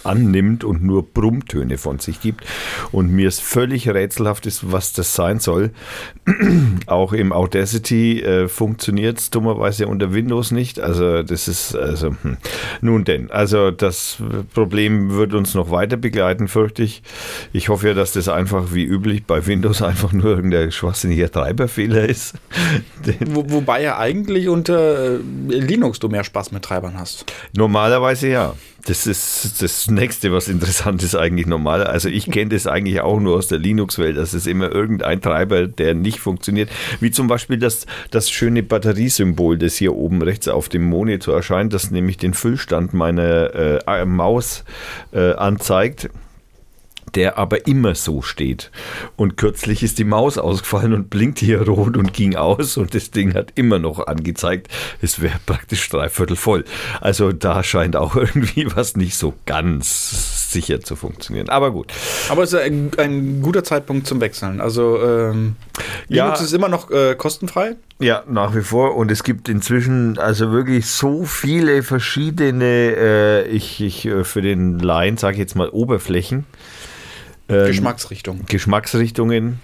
annimmt 0.06 0.64
und 0.64 0.82
nur 0.82 1.02
Brummtöne 1.02 1.78
von 1.78 1.98
sich 1.98 2.20
gibt. 2.20 2.44
Und 2.92 3.12
mir 3.12 3.28
ist 3.28 3.42
völlig 3.42 3.88
rätselhaft 3.88 4.46
ist, 4.46 4.72
was 4.72 4.92
das 4.92 5.14
sein 5.14 5.40
soll. 5.40 5.70
Auch 6.86 7.12
im 7.12 7.32
Audacity 7.32 8.20
äh, 8.22 8.48
funktioniert 8.48 9.18
es 9.18 9.30
dummerweise 9.30 9.86
unter 9.86 10.12
Windows 10.12 10.50
nicht. 10.50 10.80
Also 10.80 11.22
das 11.22 11.48
ist, 11.48 11.74
also 11.74 12.14
hm. 12.22 12.36
nun 12.80 13.04
denn, 13.04 13.30
also 13.30 13.70
das 13.70 14.18
Problem 14.54 15.10
wird 15.10 15.34
uns 15.34 15.54
noch 15.54 15.70
weiter 15.70 15.96
begleiten, 15.96 16.48
fürchte 16.48 16.82
ich. 16.82 17.02
Ich 17.52 17.68
hoffe 17.68 17.88
ja, 17.88 17.94
dass 17.94 18.12
das 18.12 18.28
einfach 18.28 18.72
wie 18.72 18.84
üblich 18.84 19.24
bei 19.24 19.46
Windows 19.46 19.82
einfach 19.86 20.12
nur 20.12 20.36
irgendein 20.36 20.72
schwachsinniger 20.72 21.30
Treiberfehler 21.30 22.08
ist. 22.08 22.34
Wo, 23.26 23.44
wobei 23.48 23.82
ja 23.82 23.98
eigentlich 23.98 24.48
unter 24.48 25.14
äh, 25.14 25.18
Linux 25.48 25.98
du 25.98 26.08
mehr 26.08 26.24
Spaß 26.24 26.52
mit 26.52 26.62
Treibern 26.62 26.98
hast. 26.98 27.26
Normalerweise 27.56 28.28
ja. 28.28 28.54
Das 28.86 29.06
ist 29.06 29.62
das 29.62 29.90
nächste, 29.90 30.32
was 30.32 30.46
interessant 30.46 31.02
ist 31.02 31.16
eigentlich 31.16 31.46
normal. 31.46 31.84
Also 31.84 32.08
ich 32.08 32.30
kenne 32.30 32.50
das 32.50 32.68
eigentlich 32.68 33.00
auch 33.00 33.18
nur 33.18 33.36
aus 33.36 33.48
der 33.48 33.58
Linux-Welt, 33.58 34.16
dass 34.16 34.32
es 34.32 34.46
immer 34.46 34.70
irgendein 34.70 35.20
Treiber, 35.20 35.66
der 35.66 35.94
nicht 35.94 36.20
funktioniert, 36.20 36.70
wie 37.00 37.10
zum 37.10 37.26
Beispiel 37.26 37.58
das, 37.58 37.86
das 38.12 38.30
schöne 38.30 38.62
Batteriesymbol, 38.62 39.58
das 39.58 39.74
hier 39.76 39.94
oben 39.94 40.22
rechts 40.22 40.46
auf 40.46 40.68
dem 40.68 40.84
Monitor 40.84 41.34
erscheint, 41.34 41.72
das 41.72 41.90
nämlich 41.90 42.16
den 42.16 42.32
Füllstand 42.32 42.94
meiner 42.94 43.54
äh, 43.88 44.04
Maus 44.04 44.64
äh, 45.12 45.32
anzeigt 45.32 46.08
der 47.14 47.38
aber 47.38 47.66
immer 47.66 47.94
so 47.94 48.20
steht. 48.22 48.70
Und 49.16 49.36
kürzlich 49.36 49.82
ist 49.82 49.98
die 49.98 50.04
Maus 50.04 50.38
ausgefallen 50.38 50.92
und 50.92 51.08
blinkt 51.10 51.38
hier 51.38 51.62
rot 51.62 51.96
und 51.96 52.12
ging 52.12 52.36
aus 52.36 52.76
und 52.76 52.94
das 52.94 53.10
Ding 53.10 53.34
hat 53.34 53.52
immer 53.54 53.78
noch 53.78 54.06
angezeigt, 54.06 54.68
es 55.00 55.20
wäre 55.22 55.38
praktisch 55.46 55.88
dreiviertel 55.88 56.36
voll. 56.36 56.64
Also 57.00 57.32
da 57.32 57.62
scheint 57.62 57.96
auch 57.96 58.16
irgendwie 58.16 58.66
was 58.74 58.96
nicht 58.96 59.16
so 59.16 59.34
ganz 59.46 60.52
sicher 60.52 60.80
zu 60.80 60.96
funktionieren. 60.96 61.48
Aber 61.48 61.70
gut. 61.70 61.92
Aber 62.28 62.42
es 62.42 62.52
ist 62.52 62.60
ein, 62.60 62.90
ein 62.98 63.42
guter 63.42 63.64
Zeitpunkt 63.64 64.06
zum 64.06 64.20
Wechseln. 64.20 64.60
Also 64.60 64.98
ähm, 65.02 65.56
Linux 66.08 66.40
Ja. 66.40 66.44
ist 66.44 66.52
immer 66.52 66.68
noch 66.68 66.90
äh, 66.90 67.14
kostenfrei. 67.16 67.76
Ja, 67.98 68.24
nach 68.28 68.54
wie 68.54 68.60
vor. 68.62 68.94
Und 68.96 69.10
es 69.10 69.24
gibt 69.24 69.48
inzwischen 69.48 70.18
also 70.18 70.52
wirklich 70.52 70.86
so 70.86 71.24
viele 71.24 71.82
verschiedene, 71.82 72.64
äh, 72.96 73.48
ich, 73.48 73.80
ich 73.80 74.04
äh, 74.06 74.22
für 74.24 74.42
den 74.42 74.78
Laien 74.78 75.16
sage 75.16 75.34
ich 75.34 75.40
jetzt 75.40 75.56
mal 75.56 75.68
Oberflächen. 75.70 76.44
Ähm, 77.48 77.66
Geschmacksrichtung. 77.66 78.40
Geschmacksrichtungen 78.46 79.60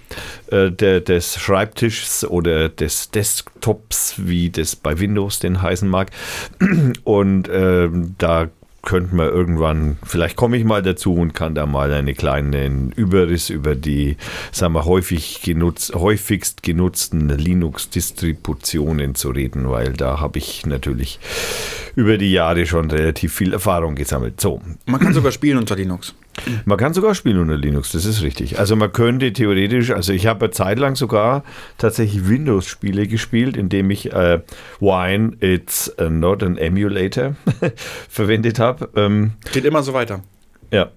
äh, 0.47 0.71
der, 0.71 1.01
des 1.01 1.39
Schreibtischs 1.39 2.23
oder 2.23 2.69
des 2.69 3.11
Desktops, 3.11 4.15
wie 4.17 4.49
das 4.49 4.75
bei 4.75 4.99
Windows 4.99 5.39
denn 5.39 5.61
heißen 5.61 5.89
mag. 5.89 6.11
Und 7.03 7.49
ähm, 7.51 8.15
da 8.17 8.49
könnten 8.83 9.17
wir 9.17 9.31
irgendwann, 9.31 9.97
vielleicht 10.03 10.35
komme 10.35 10.57
ich 10.57 10.65
mal 10.65 10.81
dazu 10.81 11.13
und 11.13 11.33
kann 11.33 11.55
da 11.55 11.65
mal 11.65 11.93
einen 11.93 12.15
kleinen 12.15 12.91
Überriss 12.91 13.49
über 13.49 13.75
die, 13.75 14.17
sagen 14.51 14.73
wir, 14.73 14.83
häufig 14.83 15.41
genutzt, 15.41 15.95
häufigst 15.95 16.63
genutzten 16.63 17.29
Linux-Distributionen 17.29 19.15
zu 19.15 19.29
reden, 19.29 19.69
weil 19.69 19.93
da 19.93 20.19
habe 20.19 20.37
ich 20.37 20.65
natürlich 20.65 21.19
über 21.95 22.17
die 22.17 22.33
Jahre 22.33 22.65
schon 22.65 22.91
relativ 22.91 23.33
viel 23.33 23.53
Erfahrung 23.53 23.95
gesammelt. 23.95 24.41
So, 24.41 24.61
Man 24.85 24.99
kann 24.99 25.13
sogar 25.13 25.31
spielen 25.31 25.57
unter 25.57 25.77
Linux. 25.77 26.13
Man 26.65 26.77
kann 26.77 26.93
sogar 26.93 27.15
spielen 27.15 27.39
unter 27.39 27.57
Linux, 27.57 27.91
das 27.91 28.05
ist 28.05 28.21
richtig. 28.21 28.59
Also 28.59 28.75
man 28.75 28.91
könnte 28.91 29.31
theoretisch, 29.33 29.91
also 29.91 30.13
ich 30.13 30.27
habe 30.27 30.45
eine 30.45 30.51
Zeit 30.51 30.79
lang 30.79 30.95
sogar 30.95 31.43
tatsächlich 31.77 32.27
Windows-Spiele 32.27 33.07
gespielt, 33.07 33.57
indem 33.57 33.91
ich 33.91 34.11
äh, 34.13 34.41
Wine, 34.79 35.33
it's 35.39 35.93
not 36.09 36.43
an 36.43 36.57
emulator 36.57 37.35
verwendet 38.09 38.59
habe. 38.59 38.89
Ähm, 38.95 39.33
Geht 39.51 39.65
immer 39.65 39.83
so 39.83 39.93
weiter. 39.93 40.21
ja. 40.71 40.91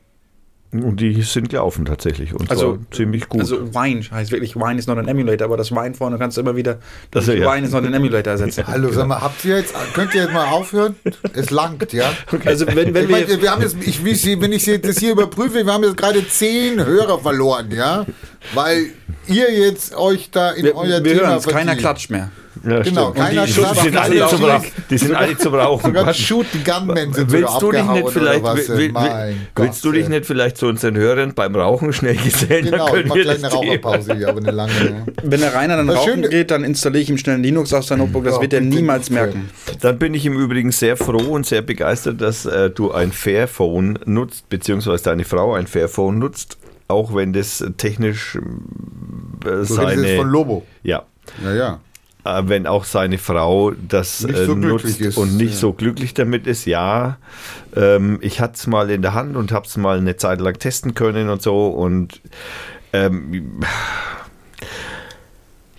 Und 0.85 1.01
die 1.01 1.23
sind 1.23 1.49
gelaufen 1.49 1.85
tatsächlich 1.85 2.35
und 2.35 2.51
Also, 2.51 2.77
zwar 2.77 2.91
ziemlich 2.93 3.29
gut. 3.29 3.41
Also 3.41 3.75
Wine 3.75 4.03
heißt 4.11 4.31
wirklich 4.33 4.57
Wine 4.57 4.79
is 4.79 4.87
not 4.87 4.99
an 4.99 5.09
emulator, 5.09 5.47
aber 5.47 5.57
das 5.57 5.71
Wine 5.73 5.95
vorne 5.95 6.19
kannst 6.19 6.37
du 6.37 6.41
immer 6.41 6.57
wieder 6.57 6.79
Also, 7.15 7.33
durch 7.33 7.43
ja. 7.45 7.55
Wine 7.55 7.67
is 7.67 7.73
not 7.73 7.85
an 7.85 7.95
emulator 7.95 8.33
ersetzen. 8.33 8.65
Hallo, 8.67 8.91
sag 8.93 9.07
mal, 9.07 9.21
habt 9.21 9.45
ihr 9.45 9.59
jetzt, 9.59 9.75
könnt 9.95 10.15
ihr 10.15 10.23
jetzt 10.23 10.33
mal 10.33 10.47
aufhören? 10.47 10.97
Es 11.33 11.51
langt, 11.51 11.93
ja? 11.93 12.11
Also 12.45 12.67
wenn, 12.67 12.95
wenn 12.95 13.05
ich 13.05 13.09
wir 13.11 13.19
jetzt, 13.21 13.43
wir 13.43 13.51
haben 13.51 13.62
jetzt, 13.62 13.77
ich, 13.81 14.05
wenn 14.05 14.53
ich 14.53 14.62
sie- 14.65 14.81
das 14.81 14.99
hier 14.99 15.12
überprüfe, 15.12 15.65
wir 15.67 15.73
haben 15.73 15.85
jetzt 15.85 15.97
gerade 15.97 16.27
zehn 16.29 16.85
Hörer 16.85 17.19
verloren, 17.19 17.71
ja? 17.71 18.07
Weil 18.55 18.87
ihr 19.27 19.53
jetzt 19.53 19.95
euch 19.97 20.31
da 20.31 20.51
in 20.53 20.65
wir, 20.65 20.77
euer 20.77 21.03
wir 21.05 21.15
Thema 21.15 21.29
hören 21.29 21.39
es, 21.39 21.47
keiner 21.47 21.77
klatscht 21.77 22.11
mehr. 22.11 22.31
Ja, 22.64 22.81
genau, 22.83 23.11
stimmt. 23.11 23.16
keiner 23.16 23.47
die, 23.47 23.53
schlaft, 23.53 23.77
die 23.77 23.85
sind 23.88 23.97
alle 23.97 24.27
zum 24.29 24.45
Rauchen. 24.45 24.64
Die 24.90 24.99
sind 24.99 25.14
alle 25.14 25.38
zum 25.38 25.55
Rauchen. 25.55 25.87
Sogar 25.87 26.07
Was? 26.07 26.16
Shoot 26.19 26.47
the 26.53 26.59
Gunmen 26.64 27.12
sind 27.12 27.33
Willst 27.33 27.61
du 27.62 27.73
dich 27.73 27.85
nicht 27.85 28.09
vielleicht, 28.11 28.42
was? 28.42 28.69
will, 28.69 28.79
will, 28.79 28.92
mein 28.92 29.37
willst 29.57 29.85
du 29.85 29.92
dich 29.92 30.05
ey. 30.05 30.09
nicht 30.11 30.27
vielleicht 30.27 30.57
zu 30.57 30.66
unseren 30.66 30.97
Hörern 30.97 31.35
beim 31.35 31.55
Rauchen 31.57 31.92
schnell 31.92 32.16
gesellen? 32.16 32.66
Genau, 32.71 32.87
ich 32.87 32.92
können 32.92 33.09
mach 33.09 33.14
gleich 33.16 33.38
eine 33.45 33.53
Raucherpause 33.53 34.14
hier, 34.14 34.29
aber 34.29 34.38
eine 34.38 34.51
lange. 34.53 34.73
Ja. 34.73 35.12
Wenn 35.23 35.40
der 35.40 35.55
Rainer 35.55 35.77
dann 35.77 35.87
Das 35.87 35.97
rauchen 35.97 36.12
Schöne- 36.14 36.29
geht, 36.29 36.51
dann 36.51 36.64
installiere 36.64 37.03
ich 37.03 37.11
ihm 37.11 37.19
schnell 37.19 37.37
ein 37.37 37.42
Linux 37.42 37.73
auf 37.73 37.85
sein 37.85 37.99
Notebook, 37.99 38.25
das 38.25 38.35
Ja, 38.37 38.40
wird 38.42 38.53
er 38.53 38.61
niemals 38.61 39.11
merken. 39.11 39.51
Dann 39.81 39.99
bin 39.99 40.14
ich 40.14 40.25
im 40.27 40.35
Übrigen 40.38 40.73
sehr 40.73 40.97
froh 40.97 41.19
und 41.35 41.47
sehr 41.47 41.62
begeistert, 41.62 42.21
dass 42.21 42.47
äh, 42.47 42.71
du 42.71 42.92
ein 42.92 43.12
Fairphone 43.12 43.99
nutzt, 44.07 44.49
beziehungsweise 44.49 45.05
deine 45.05 45.25
Frau 45.25 45.55
ein 45.55 45.66
Fairphone 45.66 46.19
nutzt, 46.19 46.57
auch 46.88 47.14
wenn 47.14 47.33
das 47.33 47.64
technisch 47.77 48.37
äh, 48.37 48.40
Du 49.45 49.64
seine 49.64 50.16
von 50.16 50.29
Lobo. 50.29 50.64
ja, 50.83 51.03
Ja, 51.45 51.55
ja. 51.55 51.73
äh, 51.75 51.77
wenn 52.45 52.67
auch 52.67 52.85
seine 52.85 53.19
Frau 53.19 53.73
das 53.73 54.23
Nicht 54.23 54.39
äh, 54.39 54.47
so 54.47 54.55
nutzt 54.55 55.01
ist, 55.01 55.17
und 55.17 55.37
nicht 55.37 55.53
ja. 55.53 55.59
so 55.59 55.73
glücklich 55.73 56.15
damit 56.15 56.47
ist, 56.47 56.65
ja. 56.67 57.19
Ähm, 57.75 58.19
ich 58.21 58.41
hatte 58.41 58.55
es 58.55 58.67
mal 58.67 58.91
in 58.91 59.03
der 59.03 59.15
Hand 59.15 59.37
und 59.37 59.53
habe 59.53 59.67
es 59.67 59.77
mal 59.77 59.99
eine 59.99 60.17
Zeit 60.17 60.41
lang 60.41 60.59
testen 60.59 60.95
können 60.95 61.29
und 61.29 61.43
so 61.43 61.69
und 61.69 62.21
ähm, 62.93 63.61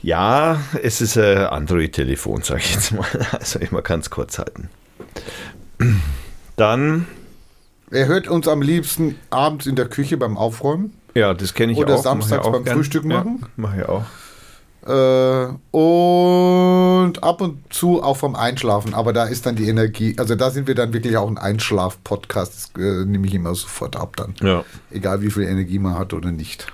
ja, 0.01 0.59
es 0.81 1.01
ist 1.01 1.17
ein 1.17 1.37
Android-Telefon, 1.47 2.41
sage 2.43 2.61
ich 2.61 2.73
jetzt 2.73 2.91
mal. 2.91 3.05
Also 3.31 3.59
man 3.71 3.83
kann 3.83 3.99
es 3.99 4.09
kurz 4.09 4.37
halten. 4.39 4.69
Dann, 6.55 7.05
Er 7.91 8.07
hört 8.07 8.27
uns 8.27 8.47
am 8.47 8.61
liebsten 8.61 9.15
abends 9.29 9.65
in 9.65 9.75
der 9.75 9.87
Küche 9.87 10.17
beim 10.17 10.37
Aufräumen. 10.37 10.93
ja, 11.13 11.33
das 11.33 11.53
kenne 11.53 11.73
ich 11.73 11.77
Oder 11.77 11.95
auch. 11.95 11.97
ich 11.97 12.03
samstags 12.03 12.45
auch 12.45 12.51
beim 12.51 12.63
gern. 12.63 12.77
Frühstück 12.77 13.05
machen. 13.05 13.39
Ja, 13.41 13.47
mache 13.57 13.81
ich 13.81 13.85
auch. 13.89 14.05
Äh, 14.87 15.47
und 15.75 17.23
ab 17.23 17.41
und 17.41 17.73
zu 17.73 18.01
auch 18.01 18.17
vom 18.17 18.35
Einschlafen. 18.35 18.93
Aber 18.93 19.11
da 19.11 19.25
ist 19.25 19.45
dann 19.45 19.55
die 19.55 19.67
Energie, 19.67 20.15
also 20.17 20.35
da 20.35 20.49
sind 20.49 20.67
wir 20.67 20.75
dann 20.75 20.93
wirklich 20.93 21.17
auch 21.17 21.27
ein 21.27 21.37
Einschlaf-Podcast. 21.37 22.71
Das 22.73 22.81
äh, 22.81 23.05
nehme 23.05 23.27
ich 23.27 23.33
immer 23.33 23.53
sofort 23.53 23.95
ab 23.97 24.15
dann. 24.15 24.35
Ja. 24.41 24.63
Egal 24.91 25.21
wie 25.21 25.29
viel 25.29 25.43
Energie 25.43 25.79
man 25.79 25.97
hat 25.99 26.13
oder 26.13 26.31
nicht. 26.31 26.67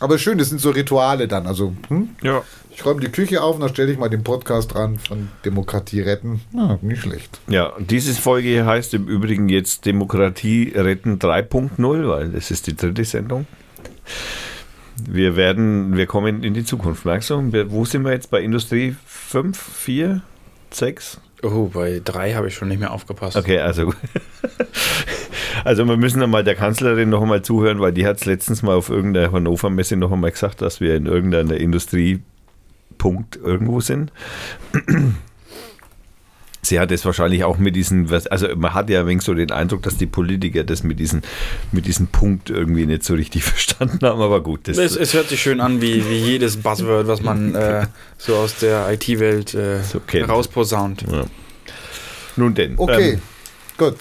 Aber 0.00 0.18
schön, 0.18 0.38
das 0.38 0.48
sind 0.48 0.60
so 0.60 0.70
Rituale 0.70 1.28
dann. 1.28 1.46
Also, 1.46 1.74
hm? 1.88 2.08
Ja. 2.22 2.42
ich 2.74 2.84
räume 2.84 3.00
die 3.00 3.08
Küche 3.08 3.42
auf 3.42 3.54
und 3.54 3.60
dann 3.60 3.70
stelle 3.70 3.92
ich 3.92 3.98
mal 3.98 4.08
den 4.08 4.24
Podcast 4.24 4.74
dran 4.74 4.98
von 4.98 5.28
Demokratie 5.44 6.00
retten. 6.00 6.40
Na, 6.50 6.78
nicht 6.82 7.02
schlecht. 7.02 7.38
Ja, 7.46 7.72
diese 7.78 8.12
Folge 8.14 8.48
hier 8.48 8.66
heißt 8.66 8.94
im 8.94 9.06
Übrigen 9.06 9.48
jetzt 9.48 9.84
Demokratie 9.84 10.72
retten 10.74 11.18
3.0, 11.18 12.08
weil 12.08 12.30
das 12.30 12.50
ist 12.50 12.66
die 12.66 12.74
dritte 12.74 13.04
Sendung. 13.04 13.46
Wir 14.96 15.36
werden, 15.36 15.96
wir 15.96 16.06
kommen 16.06 16.42
in 16.42 16.54
die 16.54 16.64
Zukunft, 16.64 17.04
merkst 17.04 17.30
du? 17.30 17.52
Wo 17.70 17.84
sind 17.84 18.04
wir 18.04 18.12
jetzt 18.12 18.30
bei 18.30 18.40
Industrie 18.40 18.96
5, 19.06 19.58
4, 19.58 20.22
6? 20.70 21.20
Oh, 21.42 21.66
bei 21.66 22.00
drei 22.04 22.34
habe 22.34 22.48
ich 22.48 22.54
schon 22.54 22.68
nicht 22.68 22.78
mehr 22.78 22.92
aufgepasst. 22.92 23.36
Okay, 23.36 23.58
also 23.58 23.92
Also 25.64 25.86
wir 25.86 25.96
müssen 25.96 26.20
dann 26.20 26.30
mal 26.30 26.44
der 26.44 26.54
Kanzlerin 26.54 27.08
noch 27.08 27.22
einmal 27.22 27.42
zuhören, 27.42 27.80
weil 27.80 27.92
die 27.92 28.06
hat 28.06 28.16
es 28.18 28.24
letztens 28.24 28.62
mal 28.62 28.74
auf 28.74 28.88
irgendeiner 28.88 29.32
Hannover 29.32 29.70
Messe 29.70 29.96
noch 29.96 30.12
einmal 30.12 30.30
gesagt, 30.30 30.62
dass 30.62 30.80
wir 30.80 30.96
in 30.96 31.06
irgendeiner 31.06 31.56
Industriepunkt 31.56 33.36
irgendwo 33.36 33.80
sind. 33.80 34.12
Sie 36.64 36.78
hat 36.78 36.92
es 36.92 37.04
wahrscheinlich 37.04 37.42
auch 37.42 37.58
mit 37.58 37.74
diesen, 37.74 38.08
also 38.30 38.46
man 38.54 38.72
hat 38.72 38.88
ja 38.88 39.00
ein 39.00 39.06
wenig 39.08 39.22
so 39.24 39.34
den 39.34 39.50
Eindruck, 39.50 39.82
dass 39.82 39.96
die 39.96 40.06
Politiker 40.06 40.62
das 40.62 40.84
mit 40.84 41.00
diesem 41.00 41.22
mit 41.72 41.86
diesem 41.86 42.06
Punkt 42.06 42.50
irgendwie 42.50 42.86
nicht 42.86 43.02
so 43.02 43.14
richtig 43.14 43.42
verstanden 43.52 43.98
haben, 44.06 44.20
aber 44.20 44.40
gut. 44.44 44.68
Das, 44.68 44.78
Es, 44.78 44.94
es 44.94 45.12
hört 45.12 45.28
sich 45.28 45.42
schön 45.42 45.60
an, 45.60 45.82
wie, 45.82 46.08
wie 46.08 46.18
jedes 46.18 46.56
Buzzword, 46.58 47.08
was 47.08 47.20
man 47.20 47.54
äh, 47.56 47.86
so 48.16 48.36
aus 48.36 48.56
der 48.58 48.88
IT-Welt 48.92 49.54
äh, 49.54 49.82
So 49.82 50.00
rausposaunt. 50.16 51.02
ja. 51.10 51.24
Nun 52.36 52.54
denn. 52.54 52.74
Okay, 52.78 53.14
Ähm, 53.14 53.22
gut. 53.76 53.96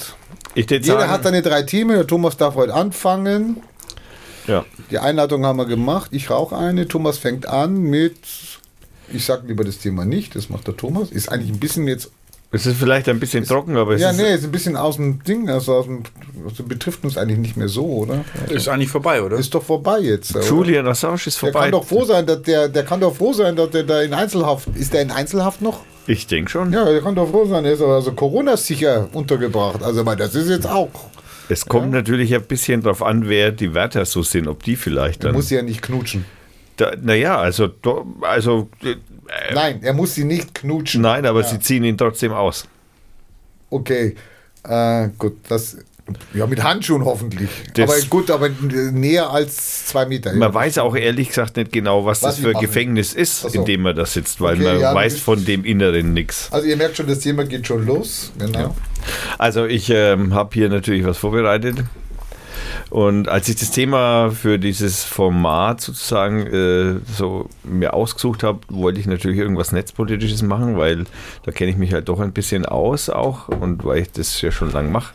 Jeder 0.53 0.83
sagen, 0.83 1.09
hat 1.09 1.23
seine 1.23 1.41
drei 1.41 1.63
Themen. 1.63 1.95
Der 1.95 2.05
Thomas 2.05 2.37
darf 2.37 2.53
heute 2.55 2.75
anfangen. 2.75 3.57
ja. 4.45 4.65
Die 4.91 4.99
Einladung 4.99 5.45
haben 5.45 5.57
wir 5.57 5.65
gemacht. 5.65 6.11
Ich 6.13 6.29
rauche 6.29 6.55
eine. 6.57 6.87
Thomas 6.87 7.17
fängt 7.17 7.47
an 7.47 7.81
mit. 7.81 8.17
Ich 9.11 9.25
sage 9.25 9.47
lieber 9.47 9.63
das 9.63 9.79
Thema 9.79 10.05
nicht. 10.05 10.35
Das 10.35 10.49
macht 10.49 10.67
der 10.67 10.77
Thomas. 10.77 11.09
Ist 11.09 11.29
eigentlich 11.29 11.51
ein 11.51 11.59
bisschen 11.59 11.87
jetzt. 11.87 12.11
Es 12.53 12.65
ist 12.65 12.77
vielleicht 12.77 13.07
ein 13.07 13.19
bisschen 13.19 13.45
trocken, 13.45 13.77
aber 13.77 13.93
es 13.93 14.01
Ja, 14.01 14.09
ist, 14.11 14.17
nee, 14.17 14.33
ist 14.33 14.43
ein 14.43 14.51
bisschen 14.51 14.75
aus 14.75 14.97
dem 14.97 15.23
Ding. 15.23 15.49
Also, 15.49 15.73
aus 15.75 15.85
dem, 15.85 16.03
also 16.45 16.63
betrifft 16.63 17.03
uns 17.05 17.17
eigentlich 17.17 17.37
nicht 17.37 17.55
mehr 17.55 17.69
so, 17.69 17.85
oder? 17.85 18.25
Ist 18.49 18.67
eigentlich 18.67 18.89
vorbei, 18.89 19.21
oder? 19.21 19.37
Ist 19.37 19.53
doch 19.55 19.63
vorbei 19.63 19.99
jetzt. 19.99 20.35
oder? 20.35 20.45
Julian 20.45 20.85
Assange 20.87 21.15
ist 21.15 21.27
Der 21.41 21.51
vorbei. 21.51 21.59
kann 21.61 21.71
doch 21.71 21.85
froh 21.85 22.03
sein, 22.03 22.25
dass 22.25 22.41
der, 22.41 22.67
der 22.67 22.83
kann 22.83 22.99
doch 22.99 23.15
froh 23.15 23.31
sein, 23.31 23.55
dass 23.55 23.69
der 23.69 23.83
da 23.83 24.01
in 24.01 24.13
Einzelhaft. 24.13 24.67
Ist 24.75 24.93
der 24.93 25.01
in 25.01 25.11
Einzelhaft 25.11 25.61
noch? 25.61 25.79
Ich 26.07 26.27
denke 26.27 26.51
schon. 26.51 26.73
Ja, 26.73 26.83
der 26.83 26.99
kann 27.01 27.15
doch 27.15 27.29
froh 27.29 27.45
sein. 27.45 27.63
Der 27.63 27.71
ist 27.73 27.81
aber 27.81 27.95
also 27.95 28.11
Corona-sicher 28.11 29.07
untergebracht. 29.13 29.81
Also, 29.81 30.05
weil 30.05 30.17
das 30.17 30.35
ist 30.35 30.49
jetzt 30.49 30.67
auch. 30.67 30.89
Es 31.47 31.65
kommt 31.65 31.91
natürlich 31.91 32.33
ein 32.35 32.43
bisschen 32.43 32.81
drauf 32.81 33.01
an, 33.01 33.29
wer 33.29 33.51
die 33.51 33.73
Wärter 33.73 34.03
so 34.05 34.23
sind, 34.23 34.47
ob 34.49 34.63
die 34.63 34.75
vielleicht 34.75 35.23
Er 35.23 35.27
dann. 35.29 35.35
muss 35.35 35.47
sie 35.47 35.55
ja 35.55 35.61
nicht 35.61 35.81
knutschen. 35.81 36.25
Da, 36.77 36.91
naja, 37.01 37.37
also, 37.37 37.69
also 38.21 38.69
äh, 39.49 39.53
Nein, 39.53 39.79
er 39.81 39.93
muss 39.93 40.15
sie 40.15 40.23
nicht 40.25 40.53
knutschen. 40.53 41.01
nein, 41.01 41.25
aber 41.25 41.41
Ja. 41.41 41.47
sie 41.47 41.59
ziehen 41.59 41.83
ihn 41.83 41.97
trotzdem 41.97 42.31
aus. 42.33 42.65
Okay, 43.69 44.15
äh, 44.67 45.07
gut, 45.17 45.37
das. 45.47 45.77
Ja, 46.33 46.45
mit 46.45 46.61
Handschuhen 46.61 47.05
hoffentlich. 47.05 47.49
Das- 47.75 47.89
aber 47.89 48.01
gut, 48.09 48.29
aber 48.31 48.49
näher 48.49 49.29
als 49.29 49.85
zwei 49.85 50.05
Meter. 50.05 50.33
Man 50.33 50.53
weiß 50.53 50.79
auch 50.79 50.95
ehrlich 50.95 51.29
gesagt 51.29 51.55
nicht 51.55 51.71
genau, 51.71 52.03
was, 52.05 52.21
Was 52.21 52.35
das 52.35 52.43
für 52.43 52.53
ein. 52.53 52.59
Gefängnis 52.59 53.13
ist, 53.13 53.41
so. 53.41 53.47
in 53.49 53.63
dem 53.63 53.81
man 53.83 53.95
da 53.95 54.05
sitzt, 54.05 54.41
weil 54.41 54.55
Okay, 54.55 54.63
man 54.63 54.79
ja, 54.81 54.93
weiß 54.93 55.19
von 55.19 55.45
dem 55.45 55.63
Inneren 55.63 56.13
nichts. 56.13 56.49
Also 56.51 56.67
ihr 56.67 56.75
merkt 56.75 56.97
schon, 56.97 57.07
das 57.07 57.19
Thema 57.19 57.45
geht 57.45 57.65
schon 57.65 57.85
los. 57.85 58.33
Genau. 58.37 58.75
Also 59.37 59.65
ich 59.65 59.89
ähm, 59.89 60.33
habe 60.33 60.49
hier 60.53 60.67
natürlich 60.67 61.05
was 61.05 61.17
vorbereitet. 61.17 61.77
Und 62.89 63.29
als 63.29 63.47
ich 63.49 63.55
das 63.55 63.71
Thema 63.71 64.31
für 64.31 64.59
dieses 64.59 65.03
Format 65.03 65.81
sozusagen 65.81 66.47
äh, 66.47 66.99
so 67.11 67.49
mir 67.63 67.93
ausgesucht 67.93 68.43
habe, 68.43 68.59
wollte 68.69 68.99
ich 68.99 69.07
natürlich 69.07 69.37
irgendwas 69.37 69.71
Netzpolitisches 69.71 70.41
machen, 70.41 70.77
weil 70.77 71.05
da 71.43 71.51
kenne 71.51 71.71
ich 71.71 71.77
mich 71.77 71.93
halt 71.93 72.09
doch 72.09 72.19
ein 72.19 72.33
bisschen 72.33 72.65
aus 72.65 73.09
auch 73.09 73.47
und 73.47 73.85
weil 73.85 73.99
ich 73.99 74.11
das 74.11 74.41
ja 74.41 74.51
schon 74.51 74.71
lange 74.71 74.89
mache. 74.89 75.13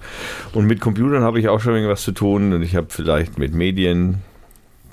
Und 0.52 0.66
mit 0.66 0.80
Computern 0.80 1.22
habe 1.22 1.38
ich 1.38 1.48
auch 1.48 1.60
schon 1.60 1.74
irgendwas 1.74 2.02
zu 2.02 2.12
tun 2.12 2.52
und 2.52 2.62
ich 2.62 2.76
habe 2.76 2.86
vielleicht 2.90 3.38
mit 3.38 3.54
Medien, 3.54 4.22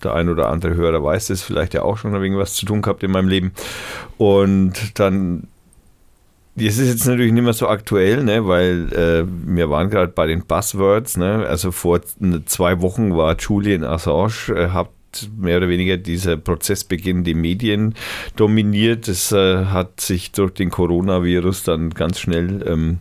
der 0.03 0.13
ein 0.13 0.29
oder 0.29 0.49
andere 0.49 0.75
Hörer 0.75 1.03
weiß 1.03 1.27
das, 1.27 1.41
vielleicht 1.41 1.73
ja 1.73 1.83
auch 1.83 1.97
schon 1.97 2.13
irgendwas 2.13 2.55
zu 2.55 2.65
tun 2.65 2.81
gehabt 2.81 3.03
in 3.03 3.11
meinem 3.11 3.29
Leben. 3.29 3.53
Und 4.17 4.99
dann 4.99 5.47
das 6.55 6.77
ist 6.77 6.87
jetzt 6.87 7.07
natürlich 7.07 7.31
nicht 7.31 7.43
mehr 7.43 7.53
so 7.53 7.67
aktuell, 7.67 8.23
ne, 8.23 8.47
weil 8.47 8.93
äh, 8.93 9.25
wir 9.27 9.69
waren 9.69 9.89
gerade 9.89 10.11
bei 10.11 10.27
den 10.27 10.45
Buzzwords. 10.45 11.17
Ne, 11.17 11.45
also 11.47 11.71
vor 11.71 12.01
zwei 12.45 12.81
Wochen 12.81 13.15
war 13.15 13.35
Julian 13.37 13.83
Assange, 13.83 14.55
äh, 14.55 14.69
hat 14.69 14.89
mehr 15.35 15.57
oder 15.57 15.69
weniger 15.69 15.97
dieser 15.97 16.37
Prozessbeginn 16.37 17.23
die 17.23 17.33
Medien 17.33 17.95
dominiert. 18.35 19.07
Das 19.07 19.31
äh, 19.31 19.65
hat 19.65 19.99
sich 19.99 20.31
durch 20.31 20.53
den 20.53 20.69
Coronavirus 20.69 21.63
dann 21.63 21.89
ganz 21.89 22.19
schnell 22.19 22.63
ähm, 22.67 22.99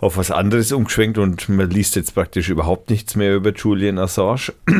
auf 0.00 0.16
was 0.16 0.30
anderes 0.30 0.72
umgeschwenkt 0.72 1.18
und 1.18 1.48
man 1.48 1.70
liest 1.70 1.94
jetzt 1.94 2.14
praktisch 2.14 2.48
überhaupt 2.48 2.90
nichts 2.90 3.14
mehr 3.16 3.36
über 3.36 3.52
Julian 3.52 3.98
Assange. 3.98 4.52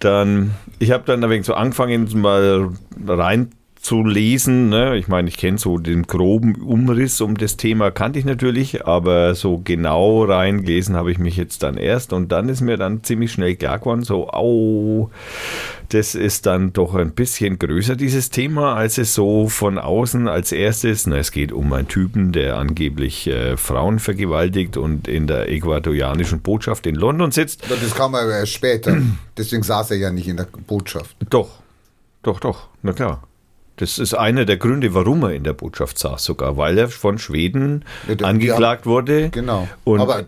Dann, 0.00 0.50
ich 0.80 0.90
habe 0.90 1.04
dann 1.06 1.22
ein 1.22 1.30
wenig 1.30 1.46
so 1.46 1.54
angefangen, 1.54 2.10
mal 2.20 2.72
rein 3.06 3.52
zu 3.84 4.02
lesen. 4.02 4.70
Ne? 4.70 4.96
Ich 4.96 5.08
meine, 5.08 5.28
ich 5.28 5.36
kenne 5.36 5.58
so 5.58 5.76
den 5.76 6.04
groben 6.04 6.56
Umriss 6.56 7.20
um 7.20 7.36
das 7.36 7.58
Thema, 7.58 7.90
kannte 7.90 8.18
ich 8.18 8.24
natürlich, 8.24 8.86
aber 8.86 9.34
so 9.34 9.60
genau 9.62 10.24
reingelesen 10.24 10.96
habe 10.96 11.12
ich 11.12 11.18
mich 11.18 11.36
jetzt 11.36 11.62
dann 11.62 11.76
erst 11.76 12.14
und 12.14 12.32
dann 12.32 12.48
ist 12.48 12.62
mir 12.62 12.78
dann 12.78 13.04
ziemlich 13.04 13.32
schnell 13.32 13.56
klar 13.56 13.78
geworden, 13.78 14.02
so, 14.02 14.30
au, 14.30 15.10
das 15.90 16.14
ist 16.14 16.46
dann 16.46 16.72
doch 16.72 16.94
ein 16.94 17.12
bisschen 17.12 17.58
größer, 17.58 17.94
dieses 17.94 18.30
Thema, 18.30 18.74
als 18.74 18.96
es 18.96 19.12
so 19.12 19.48
von 19.48 19.78
außen 19.78 20.28
als 20.28 20.52
erstes, 20.52 21.06
na, 21.06 21.18
es 21.18 21.30
geht 21.30 21.52
um 21.52 21.70
einen 21.74 21.86
Typen, 21.86 22.32
der 22.32 22.56
angeblich 22.56 23.26
äh, 23.26 23.58
Frauen 23.58 23.98
vergewaltigt 23.98 24.78
und 24.78 25.08
in 25.08 25.26
der 25.26 25.50
äquatorianischen 25.50 26.40
Botschaft 26.40 26.86
in 26.86 26.94
London 26.94 27.32
sitzt. 27.32 27.62
Das 27.68 27.94
kam 27.94 28.14
aber 28.14 28.34
erst 28.34 28.52
später. 28.52 28.96
Deswegen 29.36 29.62
saß 29.62 29.90
er 29.90 29.98
ja 29.98 30.10
nicht 30.10 30.26
in 30.26 30.38
der 30.38 30.48
Botschaft. 30.66 31.14
Doch, 31.28 31.50
doch, 32.22 32.40
doch, 32.40 32.68
na 32.82 32.94
klar. 32.94 33.22
Das 33.76 33.98
ist 33.98 34.14
einer 34.14 34.44
der 34.44 34.56
Gründe, 34.56 34.94
warum 34.94 35.22
er 35.24 35.32
in 35.32 35.42
der 35.44 35.52
Botschaft 35.52 35.98
saß, 35.98 36.22
sogar, 36.24 36.56
weil 36.56 36.78
er 36.78 36.88
von 36.88 37.18
Schweden 37.18 37.84
Ja, 38.08 38.14
der- 38.14 38.26
angeklagt 38.28 38.86
wurde. 38.86 39.30
Genau. 39.30 39.66
Und 39.82 40.00
aber 40.00 40.22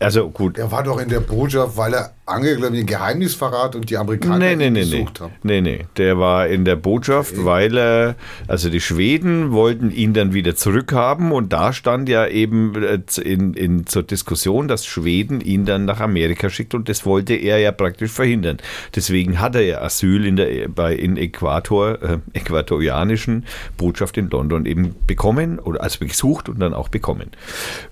also 0.00 0.28
gut. 0.28 0.58
er 0.58 0.70
war 0.70 0.82
doch 0.82 0.98
in 1.00 1.08
der 1.08 1.20
Botschaft, 1.20 1.76
weil 1.78 1.94
er 1.94 2.12
angeklagt 2.26 2.74
den 2.74 2.86
Geheimnisverrat 2.86 3.76
und 3.76 3.90
die 3.90 3.98
Amerikaner 3.98 4.38
Nee, 4.38 4.56
nee, 4.56 4.70
nee, 4.70 4.84
nee. 4.84 4.98
gesucht 4.98 5.20
haben. 5.20 5.34
Nee, 5.42 5.60
nee. 5.60 5.86
Der 5.98 6.18
war 6.18 6.46
in 6.46 6.64
der 6.64 6.76
Botschaft, 6.76 7.44
weil 7.44 7.76
er, 7.76 8.16
also 8.48 8.70
die 8.70 8.80
Schweden 8.80 9.52
wollten 9.52 9.90
ihn 9.90 10.14
dann 10.14 10.32
wieder 10.32 10.56
zurückhaben 10.56 11.32
und 11.32 11.52
da 11.52 11.74
stand 11.74 12.08
ja 12.08 12.26
eben 12.26 12.82
äh, 12.82 13.00
in, 13.22 13.52
in 13.52 13.86
zur 13.86 14.04
Diskussion, 14.04 14.68
dass 14.68 14.86
Schweden 14.86 15.42
ihn 15.42 15.66
dann 15.66 15.84
nach 15.84 16.00
Amerika 16.00 16.48
schickt 16.48 16.74
und 16.74 16.88
das 16.88 17.04
wollte 17.04 17.34
er 17.34 17.58
ja 17.58 17.72
praktisch 17.72 18.10
verhindern. 18.10 18.56
Deswegen 18.94 19.40
hat 19.40 19.54
er 19.54 19.62
ja 19.62 19.82
Asyl 19.82 20.24
in 20.24 20.36
der 20.36 20.68
bei 20.68 20.94
in 20.94 21.18
Äquator, 21.18 22.02
äh, 22.02 22.18
äquatorianischen 22.32 23.44
Botschaft 23.76 24.16
in 24.16 24.30
London 24.30 24.64
eben 24.64 24.94
bekommen 25.06 25.58
oder 25.58 25.82
also 25.82 25.98
gesucht 25.98 26.48
und 26.48 26.58
dann 26.60 26.72
auch 26.72 26.88
bekommen. 26.88 27.30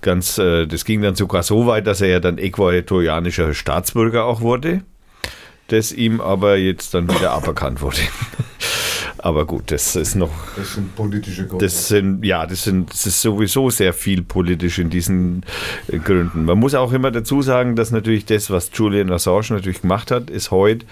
Ganz, 0.01 0.39
äh, 0.39 0.65
das 0.65 0.85
ging 0.85 1.03
dann 1.03 1.15
sogar 1.15 1.43
so 1.43 1.67
weit, 1.67 1.85
dass 1.85 2.01
er 2.01 2.07
ja 2.07 2.19
dann 2.19 2.39
äquatorianischer 2.39 3.53
Staatsbürger 3.53 4.22
auch 4.25 4.41
wurde 4.41 4.83
das 5.67 5.91
ihm 5.91 6.21
aber 6.21 6.57
jetzt 6.57 6.93
dann 6.93 7.09
wieder 7.09 7.31
aberkannt 7.31 7.81
wurde. 7.81 7.97
aber 9.17 9.45
gut, 9.45 9.71
das 9.71 9.95
ist 9.95 10.15
noch, 10.15 10.31
Das 10.57 10.73
sind 10.73 10.95
politische 10.95 11.47
Gründe. 11.47 11.65
das 11.65 11.87
sind, 11.87 12.25
ja, 12.25 12.45
das 12.45 12.63
sind, 12.65 12.91
das 12.91 13.05
ist 13.05 13.21
sowieso 13.21 13.69
sehr 13.69 13.93
viel 13.93 14.21
politisch 14.21 14.79
in 14.79 14.89
diesen 14.89 15.43
äh, 15.87 15.99
Gründen. 15.99 16.43
Man 16.45 16.59
muss 16.59 16.75
auch 16.75 16.91
immer 16.91 17.11
dazu 17.11 17.41
sagen, 17.41 17.75
dass 17.75 17.91
natürlich 17.91 18.25
das, 18.25 18.49
was 18.49 18.69
Julian 18.73 19.11
Assange 19.11 19.45
natürlich 19.51 19.81
gemacht 19.81 20.11
hat, 20.11 20.29
ist 20.29 20.51
heute 20.51 20.85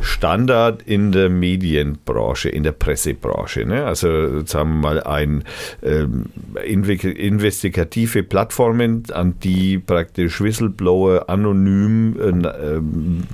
Standard 0.00 0.82
in 0.82 1.10
der 1.10 1.28
Medienbranche, 1.28 2.48
in 2.50 2.62
der 2.62 2.70
Pressebranche. 2.72 3.64
Ne? 3.64 3.84
Also 3.84 4.44
sagen 4.46 4.70
wir 4.74 4.76
mal 4.80 5.02
ein 5.02 5.42
ähm, 5.82 6.26
inve- 6.64 7.08
investigative 7.10 8.22
Plattformen, 8.22 9.02
an 9.12 9.40
die 9.42 9.78
praktisch 9.78 10.40
Whistleblower 10.40 11.28
anonym 11.28 12.16
äh, 12.20 12.28
ähm, 12.76 13.24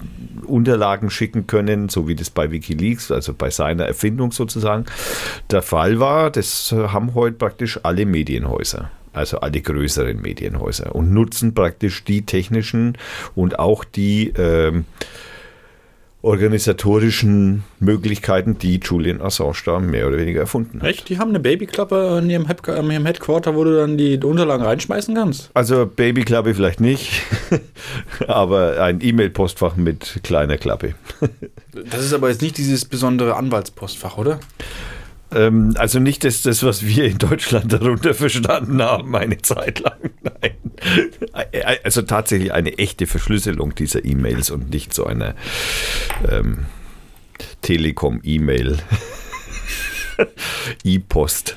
Unterlagen 0.44 1.10
schicken 1.10 1.46
können, 1.46 1.88
so 1.88 2.08
wie 2.08 2.14
das 2.14 2.30
bei 2.30 2.50
Wikileaks, 2.50 3.10
also 3.10 3.34
bei 3.34 3.50
seiner 3.50 3.86
Erfindung 3.86 4.32
sozusagen, 4.32 4.84
der 5.50 5.62
Fall 5.62 6.00
war. 6.00 6.30
Das 6.30 6.72
haben 6.72 7.14
heute 7.14 7.36
praktisch 7.36 7.80
alle 7.82 8.06
Medienhäuser. 8.06 8.90
Also 9.12 9.38
alle 9.38 9.60
größeren 9.60 10.20
Medienhäuser 10.20 10.92
und 10.94 11.12
nutzen 11.12 11.54
praktisch 11.54 12.02
die 12.02 12.26
technischen 12.26 12.98
und 13.36 13.60
auch 13.60 13.84
die 13.84 14.32
ähm, 14.36 14.86
organisatorischen 16.24 17.64
Möglichkeiten, 17.80 18.58
die 18.58 18.80
Julian 18.82 19.20
Assange 19.20 19.56
da 19.66 19.78
mehr 19.78 20.08
oder 20.08 20.16
weniger 20.16 20.40
erfunden 20.40 20.80
hat. 20.80 20.88
Echt? 20.88 21.08
Die 21.10 21.18
haben 21.18 21.28
eine 21.28 21.40
Babyklappe 21.40 22.18
in 22.22 22.30
ihrem, 22.30 22.46
in 22.66 22.90
ihrem 22.90 23.06
Headquarter, 23.06 23.54
wo 23.54 23.64
du 23.64 23.76
dann 23.76 23.98
die 23.98 24.18
Unterlagen 24.18 24.64
reinschmeißen 24.64 25.14
kannst? 25.14 25.50
Also 25.52 25.84
Babyklappe 25.86 26.54
vielleicht 26.54 26.80
nicht, 26.80 27.22
aber 28.26 28.80
ein 28.82 29.00
E-Mail-Postfach 29.02 29.76
mit 29.76 30.20
kleiner 30.22 30.56
Klappe. 30.56 30.94
Das 31.90 32.04
ist 32.04 32.14
aber 32.14 32.28
jetzt 32.28 32.40
nicht 32.40 32.56
dieses 32.56 32.84
besondere 32.84 33.34
Anwaltspostfach, 33.34 34.16
oder? 34.16 34.38
Ähm, 35.34 35.74
also 35.76 35.98
nicht 35.98 36.24
das, 36.24 36.42
das, 36.42 36.62
was 36.62 36.84
wir 36.86 37.04
in 37.04 37.18
Deutschland 37.18 37.72
darunter 37.72 38.14
verstanden 38.14 38.80
haben, 38.80 39.14
eine 39.16 39.38
Zeit 39.38 39.80
lang. 39.80 39.98
Nein. 40.22 41.80
Also 41.82 42.02
tatsächlich 42.02 42.52
eine 42.52 42.78
echte 42.78 43.06
Verschlüsselung 43.06 43.74
dieser 43.74 44.04
E-Mails 44.04 44.50
und 44.50 44.70
nicht 44.70 44.94
so 44.94 45.04
eine 45.06 45.34
ähm, 46.30 46.66
Telekom-E-Mail. 47.62 48.78
E-Post. 50.84 51.56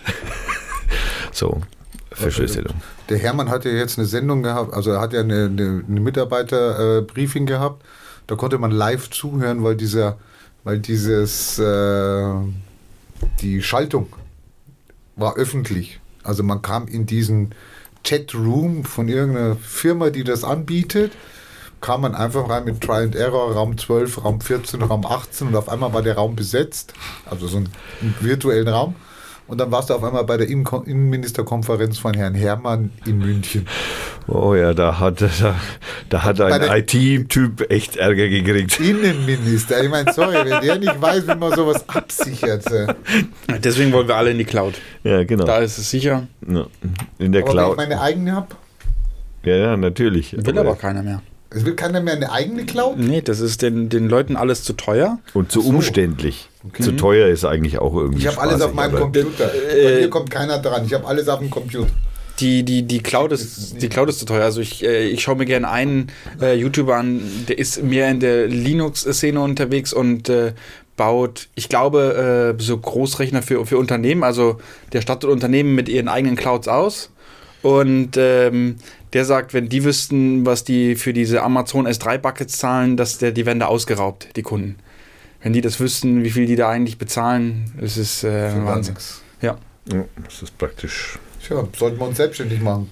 so, 1.32 1.62
Verschlüsselung. 2.12 2.74
Der 3.10 3.20
Hermann 3.20 3.50
hat 3.50 3.66
ja 3.66 3.72
jetzt 3.72 4.00
eine 4.00 4.08
Sendung 4.08 4.42
gehabt, 4.42 4.74
also 4.74 4.92
er 4.92 5.02
hat 5.02 5.14
ja 5.14 5.20
eine, 5.20 5.46
eine, 5.46 5.84
eine 5.88 6.00
Mitarbeiter-Briefing 6.00 7.46
gehabt. 7.46 7.84
Da 8.26 8.36
konnte 8.36 8.58
man 8.58 8.72
live 8.72 9.10
zuhören, 9.10 9.64
weil 9.64 9.76
dieser, 9.76 10.18
weil 10.64 10.80
dieses, 10.80 11.60
äh, 11.60 12.34
die 13.42 13.62
Schaltung 13.62 14.08
war 15.16 15.36
öffentlich. 15.36 16.00
Also 16.24 16.44
man 16.44 16.62
kam 16.62 16.88
in 16.88 17.06
diesen 17.06 17.54
Chatroom 18.04 18.84
von 18.84 19.08
irgendeiner 19.08 19.56
Firma, 19.56 20.10
die 20.10 20.24
das 20.24 20.44
anbietet, 20.44 21.12
kam 21.82 22.02
man 22.02 22.16
einfach 22.16 22.50
rein 22.50 22.66
mit 22.66 22.82
Try 22.82 23.04
and 23.04 23.16
Error, 23.16 23.54
Raum 23.54 23.78
12, 23.78 24.24
Raum 24.24 24.42
14, 24.42 24.82
Raum 24.82 25.06
18 25.06 25.48
und 25.48 25.56
auf 25.56 25.70
einmal 25.70 25.94
war 25.94 26.02
der 26.02 26.16
Raum 26.16 26.36
besetzt, 26.36 26.94
also 27.30 27.48
so 27.48 27.58
einen, 27.58 27.70
virtuellen 28.20 28.68
Raum. 28.68 28.96
Und 29.48 29.60
dann 29.60 29.72
warst 29.72 29.90
du 29.90 29.94
auf 29.94 30.04
einmal 30.04 30.26
bei 30.26 30.36
der 30.38 30.48
Innen- 30.50 30.68
Innenministerkonferenz 30.86 31.98
von 31.98 32.14
Herrn 32.14 32.36
Herrmann 32.36 32.92
in 33.06 33.18
München. 33.20 33.66
Oh 34.28 34.54
ja, 34.56 34.74
da 34.74 35.00
hat, 35.00 35.22
da, 35.22 35.56
da 36.10 36.24
hat 36.24 36.42
ein 36.42 36.60
der- 36.62 36.78
IT-Typ 36.78 37.72
echt 37.72 37.96
Ärger 37.96 38.28
gekriegt. 38.28 38.80
Innenminister. 38.80 39.82
Ich 39.84 39.90
meine, 39.90 40.12
sorry, 40.12 40.36
wenn 40.44 40.62
der 40.62 40.78
nicht 40.80 41.02
weiß, 41.02 41.28
wie 41.28 41.36
man 41.36 41.54
sowas 41.56 41.88
absichert. 41.88 42.70
äh. 42.72 42.94
Deswegen 43.64 43.94
wollen 43.94 44.08
wir 44.08 44.16
alle 44.18 44.32
in 44.32 44.38
die 44.38 44.46
Cloud. 44.46 44.76
Ja, 45.04 45.24
genau. 45.24 45.46
Da 45.46 45.60
ist 45.60 45.78
es 45.78 45.90
sicher. 45.90 46.28
Ja, 46.46 46.66
In 47.18 47.32
der 47.32 47.44
Aber 47.44 47.50
wenn 47.54 47.58
ich 47.58 47.64
Cloud. 47.64 47.78
meine 47.78 48.02
eigene 48.02 48.36
habe, 48.36 48.48
Ja, 49.44 49.56
ja, 49.56 49.78
natürlich. 49.78 50.34
Will 50.38 50.60
aber 50.60 50.76
keiner 50.76 51.04
mehr. 51.04 51.22
Es 51.50 51.66
will 51.66 51.76
keiner 51.76 52.02
mehr 52.02 52.16
eine 52.16 52.32
eigene 52.32 52.66
Cloud. 52.66 52.98
Nee, 52.98 53.22
das 53.22 53.40
ist 53.40 53.62
den, 53.62 53.90
den 53.90 54.10
Leuten 54.10 54.36
alles 54.36 54.64
zu 54.64 54.74
teuer. 54.74 55.20
Und 55.34 55.52
zu 55.52 55.62
so. 55.62 55.70
umständlich. 55.70 56.50
Zu 56.80 56.92
teuer 56.94 57.30
ist 57.30 57.46
eigentlich 57.46 57.80
auch 57.80 57.96
irgendwie. 57.96 58.20
Ich 58.20 58.28
habe 58.28 58.42
alles 58.42 58.62
auf 58.62 58.74
meinem 58.74 58.96
Computer. 58.96 59.50
Bei 59.72 60.02
mir 60.02 60.10
kommt 60.10 60.30
keiner 60.30 60.60
dran. 60.60 60.84
Ich 60.86 60.94
habe 60.94 61.08
alles 61.08 61.30
auf 61.30 61.40
dem 61.40 61.50
Computer. 61.50 61.88
Die, 62.40 62.64
die, 62.64 62.84
die, 62.84 63.00
Cloud 63.00 63.32
ist, 63.32 63.82
die 63.82 63.90
Cloud 63.90 64.10
ist 64.10 64.20
zu 64.20 64.26
teuer. 64.26 64.44
Also 64.44 64.62
ich, 64.62 64.84
äh, 64.84 65.08
ich 65.08 65.24
schaue 65.24 65.38
mir 65.38 65.46
gerne 65.46 65.70
einen 65.70 66.12
äh, 66.40 66.54
YouTuber 66.54 66.96
an, 66.96 67.22
der 67.48 67.58
ist 67.58 67.82
mehr 67.82 68.12
in 68.12 68.20
der 68.20 68.48
Linux-Szene 68.48 69.40
unterwegs 69.40 69.92
und 69.92 70.30
äh, 70.30 70.54
baut, 70.98 71.48
ich 71.56 71.68
glaube, 71.68 72.56
äh, 72.60 72.62
so 72.62 72.78
Großrechner 72.78 73.42
für, 73.42 73.66
für 73.66 73.78
Unternehmen. 73.78 74.24
Also 74.24 74.58
der 74.94 75.02
stattet 75.02 75.30
Unternehmen 75.30 75.74
mit 75.74 75.90
ihren 75.90 76.10
eigenen 76.10 76.36
Clouds 76.36 76.68
aus. 76.68 77.10
Und 77.64 78.18
ähm, 78.18 78.76
der 79.18 79.26
sagt, 79.26 79.56
wenn 79.56 79.68
die 79.68 79.84
wüssten, 79.84 80.46
was 80.46 80.64
die 80.64 80.96
für 80.96 81.12
diese 81.12 81.42
Amazon 81.42 81.88
S3-Buckets 81.88 82.60
zahlen, 82.60 82.98
dass 82.98 83.18
der, 83.18 83.32
die 83.32 83.48
werden 83.48 83.60
da 83.60 83.66
ausgeraubt, 83.66 84.28
die 84.36 84.44
Kunden. 84.44 84.76
Wenn 85.42 85.54
die 85.54 85.62
das 85.62 85.80
wüssten, 85.80 86.24
wie 86.24 86.30
viel 86.30 86.46
die 86.46 86.56
da 86.56 86.70
eigentlich 86.70 87.00
bezahlen, 87.00 87.74
ist 87.82 87.98
es 87.98 88.24
äh, 88.24 88.52
Wahnsinn. 88.64 88.96
Ja. 89.42 89.58
Ja, 89.92 90.06
das 90.24 90.44
ist 90.44 90.56
praktisch. 90.60 91.18
Tja, 91.44 91.68
sollten 91.76 92.00
wir 92.00 92.08
uns 92.08 92.18
selbstständig 92.18 92.62
machen. 92.62 92.92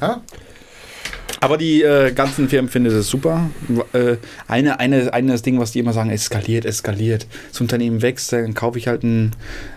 Ha? 0.00 0.22
Aber 1.40 1.56
die 1.56 1.82
äh, 1.82 2.12
ganzen 2.12 2.48
Firmen 2.48 2.70
finden 2.70 2.94
es 2.94 3.08
super. 3.08 3.50
Äh, 3.92 4.18
eine, 4.46 4.78
eine, 4.78 5.12
eines 5.12 5.42
Ding, 5.42 5.58
was 5.58 5.72
die 5.72 5.80
immer 5.80 5.92
sagen, 5.92 6.10
eskaliert, 6.10 6.66
eskaliert. 6.66 7.26
Das 7.50 7.60
Unternehmen 7.60 8.00
wächst, 8.00 8.32
dann 8.32 8.54
kaufe 8.54 8.78
ich 8.78 8.86
halt 8.86 9.02
ein, 9.02 9.32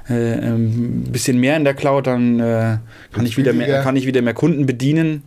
äh, 0.08 0.14
ein 0.14 1.06
bisschen 1.12 1.40
mehr 1.40 1.58
in 1.58 1.64
der 1.64 1.74
Cloud, 1.74 2.06
dann 2.06 2.40
äh, 2.40 2.78
kann, 3.12 3.26
ich 3.26 3.38
wieder 3.38 3.54
mehr, 3.54 3.82
kann 3.82 3.96
ich 3.96 4.06
wieder 4.06 4.22
mehr 4.22 4.36
Kunden 4.36 4.68
bedienen. 4.68 5.24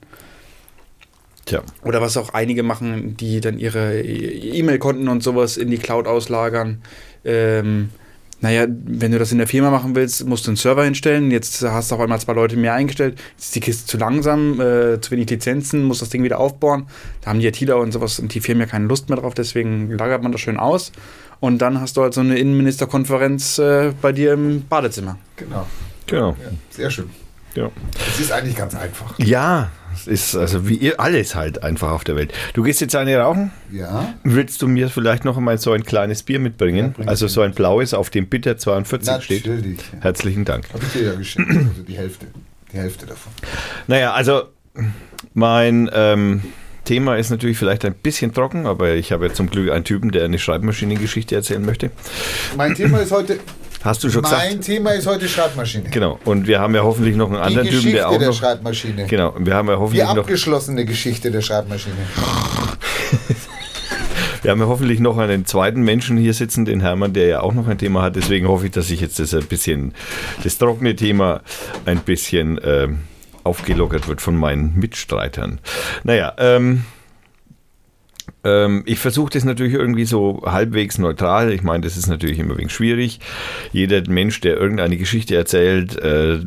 Tja. 1.46 1.62
Oder 1.83 2.00
was 2.00 2.16
auch 2.16 2.30
einige 2.30 2.62
machen, 2.62 3.16
die 3.16 3.40
dann 3.40 3.59
ihre 3.59 4.00
E-Mail-Konten 4.02 5.09
und 5.09 5.22
sowas 5.22 5.57
in 5.57 5.70
die 5.70 5.78
Cloud 5.78 6.07
auslagern. 6.07 6.83
Ähm, 7.24 7.90
naja, 8.40 8.66
wenn 8.68 9.12
du 9.12 9.18
das 9.18 9.33
in 9.33 9.38
der 9.38 9.46
Firma 9.46 9.70
machen 9.70 9.94
willst, 9.94 10.26
musst 10.26 10.46
du 10.46 10.50
einen 10.50 10.57
Server 10.57 10.85
hinstellen. 10.85 11.30
Jetzt 11.30 11.62
hast 11.62 11.90
du 11.90 11.94
auf 11.94 12.00
einmal 12.02 12.20
zwei 12.20 12.35
Leute 12.35 12.57
mehr 12.57 12.74
eingestellt. 12.74 13.18
Jetzt 13.37 13.44
ist 13.46 13.54
die 13.54 13.61
Kiste 13.61 13.87
zu 13.87 13.96
langsam, 13.96 14.61
äh, 14.61 15.00
zu 15.00 15.12
wenig 15.12 15.30
Lizenzen, 15.30 15.85
musst 15.85 16.02
das 16.02 16.11
Ding 16.11 16.22
wieder 16.22 16.38
aufbauen. 16.38 16.87
Da 17.22 17.30
haben 17.30 17.40
die 17.40 17.46
ITler 17.46 17.78
und 17.78 17.92
sowas 17.92 18.18
und 18.18 18.35
die 18.35 18.40
Firmen 18.40 18.61
ja 18.61 18.66
keine 18.66 18.87
Lust 18.87 19.09
mehr 19.09 19.18
drauf, 19.18 19.33
deswegen 19.33 19.90
lagert 19.92 20.22
man 20.22 20.30
das 20.33 20.42
schön 20.42 20.59
aus. 20.59 20.92
Und 21.40 21.59
dann 21.59 21.80
hast 21.80 21.96
du 21.96 22.02
halt 22.02 22.12
so 22.12 22.20
eine 22.20 22.38
Innenministerkonferenz 22.38 23.59
äh, 23.59 23.92
bei 24.02 24.12
dir 24.12 24.35
im 24.35 24.66
Badezimmer. 24.68 25.18
Genau. 25.37 25.66
Genau. 26.07 26.30
Ja, 26.30 26.50
sehr 26.70 26.90
schön. 26.90 27.09
Ja. 27.54 27.70
Es 28.12 28.20
ist 28.20 28.33
eigentlich 28.33 28.57
ganz 28.57 28.74
einfach. 28.74 29.18
Ja, 29.18 29.70
ist 30.07 30.35
also 30.35 30.69
wie 30.69 30.77
ihr 30.77 31.01
alles 31.01 31.35
halt 31.35 31.62
einfach 31.62 31.90
auf 31.90 32.05
der 32.05 32.17
Welt. 32.17 32.33
Du 32.55 32.62
gehst 32.62 32.81
jetzt 32.81 32.95
eine 32.97 33.17
rauchen? 33.19 33.51
Ja. 33.73 34.14
Willst 34.25 34.62
du 34.62 34.69
mir 34.69 34.88
vielleicht 34.88 35.25
noch 35.25 35.37
einmal 35.37 35.59
so 35.59 35.73
ein 35.73 35.85
kleines 35.85 36.23
Bier 36.23 36.38
mitbringen? 36.38 36.95
Ja, 36.99 37.07
also 37.07 37.29
so 37.29 37.40
ein 37.40 37.53
blaues, 37.53 37.95
auf 37.95 38.11
dem 38.11 38.27
Bitter 38.27 38.57
42 38.57 39.25
steht. 39.25 39.47
Natürlich. 39.47 39.79
Herzlichen 40.01 40.45
Dank. 40.45 40.67
Habe 40.73 40.85
ich 40.85 40.93
dir 40.93 41.03
ja 41.05 41.14
geschickt. 41.14 41.49
Also 41.51 41.83
die 41.87 41.97
Hälfte. 41.97 42.27
Die 42.73 42.77
Hälfte 42.77 43.07
davon. 43.07 43.33
Naja, 43.87 44.12
also 44.12 44.45
mein 45.33 45.90
ähm, 45.93 46.43
Thema 46.85 47.17
ist 47.17 47.31
natürlich 47.31 47.57
vielleicht 47.57 47.85
ein 47.85 47.95
bisschen 47.95 48.33
trocken, 48.33 48.67
aber 48.67 48.95
ich 48.95 49.12
habe 49.12 49.27
ja 49.29 49.33
zum 49.33 49.49
Glück 49.49 49.71
einen 49.71 49.85
Typen, 49.85 50.11
der 50.11 50.25
eine 50.25 50.38
Schreibmaschinengeschichte 50.38 51.35
erzählen 51.35 51.64
möchte. 51.64 51.90
Mein 52.57 52.75
Thema 52.75 52.99
ist 52.99 53.12
heute. 53.12 53.38
Hast 53.85 54.03
du 54.03 54.09
schon 54.09 54.23
gesagt? 54.23 54.42
Mein 54.49 54.62
Thema 54.62 54.92
ist 54.92 55.07
heute 55.07 55.29
Schreibmaschine. 55.29 55.90
Genau. 55.90 56.18
Und 56.25 56.47
wir 56.47 56.59
haben 56.59 56.75
ja 56.75 56.83
hoffentlich 56.83 57.16
noch 57.16 57.31
einen 57.31 57.37
Die 57.37 57.42
anderen 57.42 57.66
Geschichte 57.66 57.83
Typen, 57.83 57.97
der 57.97 58.09
auch 58.09 58.18
der 58.18 58.29
noch. 58.29 58.35
Schreibmaschine. 58.35 59.07
Genau. 59.07 59.31
Und 59.31 59.44
wir 59.44 59.55
haben 59.55 59.68
ja 59.68 59.75
Die 59.75 59.81
hoffentlich 59.81 60.05
noch. 60.05 60.16
abgeschlossene 60.16 60.87
Geschichte 60.87 61.31
der 61.31 61.42
Schreibmaschine. 61.42 61.97
Wir 64.42 64.51
haben 64.51 64.61
ja 64.61 64.66
hoffentlich 64.66 65.01
noch 65.01 65.16
einen 65.16 65.47
zweiten 65.47 65.81
Menschen 65.81 66.18
hier 66.18 66.35
sitzen, 66.35 66.66
den 66.66 66.81
Hermann, 66.81 67.14
der 67.14 67.27
ja 67.29 67.40
auch 67.40 67.55
noch 67.55 67.66
ein 67.66 67.79
Thema 67.79 68.03
hat. 68.03 68.14
Deswegen 68.14 68.47
hoffe 68.47 68.66
ich, 68.66 68.73
dass 68.73 68.90
ich 68.90 69.01
jetzt 69.01 69.18
das 69.18 69.33
ein 69.33 69.47
bisschen, 69.47 69.94
das 70.42 70.59
trockene 70.59 70.94
Thema 70.94 71.40
ein 71.87 72.01
bisschen 72.01 72.61
ähm, 72.62 72.99
aufgelockert 73.42 74.07
wird 74.07 74.20
von 74.20 74.37
meinen 74.37 74.79
Mitstreitern. 74.79 75.61
Naja, 76.03 76.35
ähm, 76.37 76.85
ich 78.85 78.99
versuche 78.99 79.31
das 79.31 79.45
natürlich 79.45 79.75
irgendwie 79.75 80.05
so 80.05 80.43
halbwegs 80.45 80.99
neutral. 80.99 81.53
Ich 81.53 81.63
meine, 81.63 81.83
das 81.83 81.97
ist 81.97 82.09
natürlich 82.09 82.39
immer 82.39 82.59
wegen 82.59 82.69
schwierig. 82.69 83.21
Jeder 83.73 84.03
Mensch, 84.09 84.41
der 84.41 84.59
irgendeine 84.59 84.99
Geschichte 84.99 85.35
erzählt, 85.35 85.97
äh, 85.97 86.41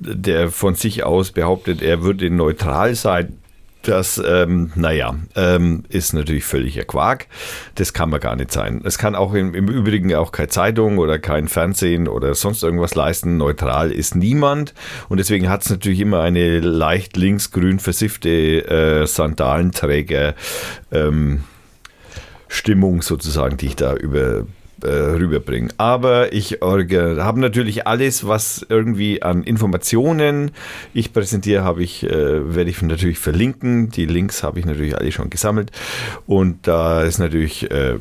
der 0.00 0.50
von 0.50 0.74
sich 0.74 1.04
aus 1.04 1.30
behauptet, 1.32 1.82
er 1.82 2.02
würde 2.02 2.30
neutral 2.30 2.94
sein, 2.94 3.38
das, 3.82 4.22
ähm, 4.24 4.72
naja, 4.74 5.14
ähm, 5.36 5.84
ist 5.88 6.12
natürlich 6.12 6.44
völliger 6.44 6.84
Quark. 6.84 7.26
Das 7.74 7.92
kann 7.92 8.10
man 8.10 8.20
gar 8.20 8.36
nicht 8.36 8.52
sein. 8.52 8.80
Es 8.84 8.98
kann 8.98 9.14
auch 9.14 9.34
im, 9.34 9.54
im 9.54 9.68
Übrigen 9.68 10.14
auch 10.14 10.32
keine 10.32 10.48
Zeitung 10.48 10.98
oder 10.98 11.18
kein 11.18 11.48
Fernsehen 11.48 12.08
oder 12.08 12.34
sonst 12.34 12.62
irgendwas 12.62 12.94
leisten. 12.94 13.36
Neutral 13.36 13.92
ist 13.92 14.14
niemand. 14.14 14.74
Und 15.08 15.18
deswegen 15.18 15.48
hat 15.48 15.62
es 15.62 15.70
natürlich 15.70 16.00
immer 16.00 16.20
eine 16.20 16.60
leicht 16.60 17.16
linksgrün 17.16 17.78
versiffte 17.78 18.30
äh, 18.30 19.06
Sandalenträger 19.06 20.34
ähm, 20.90 21.44
Stimmung 22.48 23.02
sozusagen, 23.02 23.56
die 23.56 23.66
ich 23.66 23.76
da 23.76 23.94
über 23.94 24.44
äh, 24.84 24.90
rüberbringen. 24.90 25.72
Aber 25.78 26.32
ich 26.32 26.58
habe 26.62 27.40
natürlich 27.40 27.86
alles, 27.86 28.26
was 28.26 28.64
irgendwie 28.68 29.22
an 29.22 29.42
Informationen 29.42 30.52
ich 30.94 31.12
präsentiere, 31.12 31.64
habe 31.64 31.82
ich, 31.82 32.04
äh, 32.04 32.54
werde 32.54 32.70
ich 32.70 32.80
natürlich 32.82 33.18
verlinken. 33.18 33.90
Die 33.90 34.06
Links 34.06 34.42
habe 34.42 34.58
ich 34.58 34.66
natürlich 34.66 34.96
alle 34.96 35.12
schon 35.12 35.30
gesammelt. 35.30 35.70
Und 36.26 36.66
da 36.66 37.02
ist 37.02 37.18
natürlich, 37.18 37.70
äh, 37.70 37.96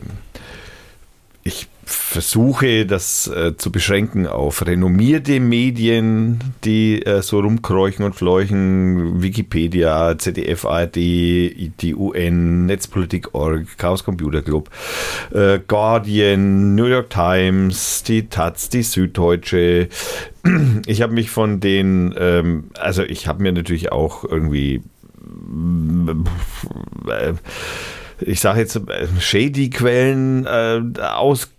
ich 1.44 1.67
versuche 1.91 2.86
das 2.86 3.27
äh, 3.27 3.56
zu 3.58 3.71
beschränken 3.71 4.27
auf 4.27 4.65
renommierte 4.65 5.39
Medien, 5.39 6.39
die 6.63 7.06
äh, 7.06 7.21
so 7.21 7.39
rumkräuchen 7.39 8.06
und 8.06 8.15
fleuchen, 8.15 9.21
Wikipedia, 9.21 10.17
ZDF, 10.17 10.65
ARD, 10.65 10.95
die 10.95 11.95
UN, 11.95 12.65
Netzpolitik.org, 12.65 13.77
Chaos 13.77 14.04
Computer 14.04 14.41
Club, 14.41 14.69
äh, 15.32 15.60
Guardian, 15.67 16.75
New 16.75 16.86
York 16.86 17.10
Times, 17.10 18.04
die 18.04 18.27
Taz, 18.27 18.69
die 18.69 18.84
Süddeutsche. 18.84 19.89
Ich 20.88 21.04
habe 21.04 21.13
mich 21.13 21.30
von 21.30 21.60
den, 21.60 22.15
ähm, 22.17 22.71
also 22.80 23.04
ich 23.04 23.27
habe 23.27 23.43
mir 23.43 23.51
natürlich 23.51 23.91
auch 23.91 24.23
irgendwie 24.23 24.82
äh, 27.08 27.34
ich 28.21 28.39
sage 28.39 28.60
jetzt, 28.60 28.75
äh, 28.75 29.08
Shady-Quellen 29.19 30.45
äh, 30.45 30.99
aus 31.01 31.51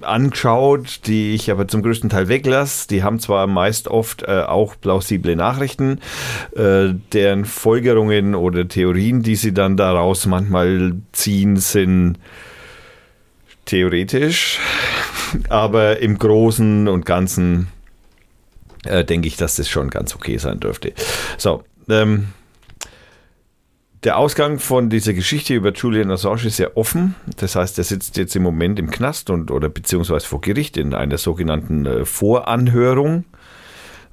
angeschaut, 0.00 1.00
die 1.06 1.34
ich 1.34 1.50
aber 1.50 1.68
zum 1.68 1.82
größten 1.82 2.10
Teil 2.10 2.28
weglasse. 2.28 2.88
Die 2.88 3.02
haben 3.02 3.20
zwar 3.20 3.46
meist 3.46 3.88
oft 3.88 4.22
äh, 4.22 4.42
auch 4.42 4.74
plausible 4.80 5.36
Nachrichten, 5.36 6.00
äh, 6.56 6.94
deren 7.12 7.44
Folgerungen 7.44 8.34
oder 8.34 8.66
Theorien, 8.66 9.22
die 9.22 9.36
sie 9.36 9.52
dann 9.52 9.76
daraus 9.76 10.26
manchmal 10.26 10.94
ziehen, 11.12 11.56
sind 11.56 12.18
theoretisch, 13.66 14.58
aber 15.48 16.00
im 16.00 16.18
Großen 16.18 16.88
und 16.88 17.04
Ganzen 17.04 17.68
äh, 18.84 19.04
denke 19.04 19.28
ich, 19.28 19.36
dass 19.36 19.56
das 19.56 19.68
schon 19.68 19.90
ganz 19.90 20.14
okay 20.14 20.38
sein 20.38 20.60
dürfte. 20.60 20.92
So, 21.36 21.62
ähm, 21.88 22.28
der 24.04 24.18
Ausgang 24.18 24.58
von 24.58 24.90
dieser 24.90 25.14
Geschichte 25.14 25.54
über 25.54 25.72
Julian 25.72 26.10
Assange 26.10 26.44
ist 26.46 26.56
sehr 26.56 26.76
offen. 26.76 27.14
Das 27.38 27.56
heißt, 27.56 27.78
er 27.78 27.84
sitzt 27.84 28.16
jetzt 28.18 28.36
im 28.36 28.42
Moment 28.42 28.78
im 28.78 28.90
Knast 28.90 29.30
und 29.30 29.50
oder 29.50 29.70
beziehungsweise 29.70 30.26
vor 30.26 30.42
Gericht 30.42 30.76
in 30.76 30.92
einer 30.94 31.16
sogenannten 31.16 31.86
äh, 31.86 32.04
Voranhörung. 32.04 33.24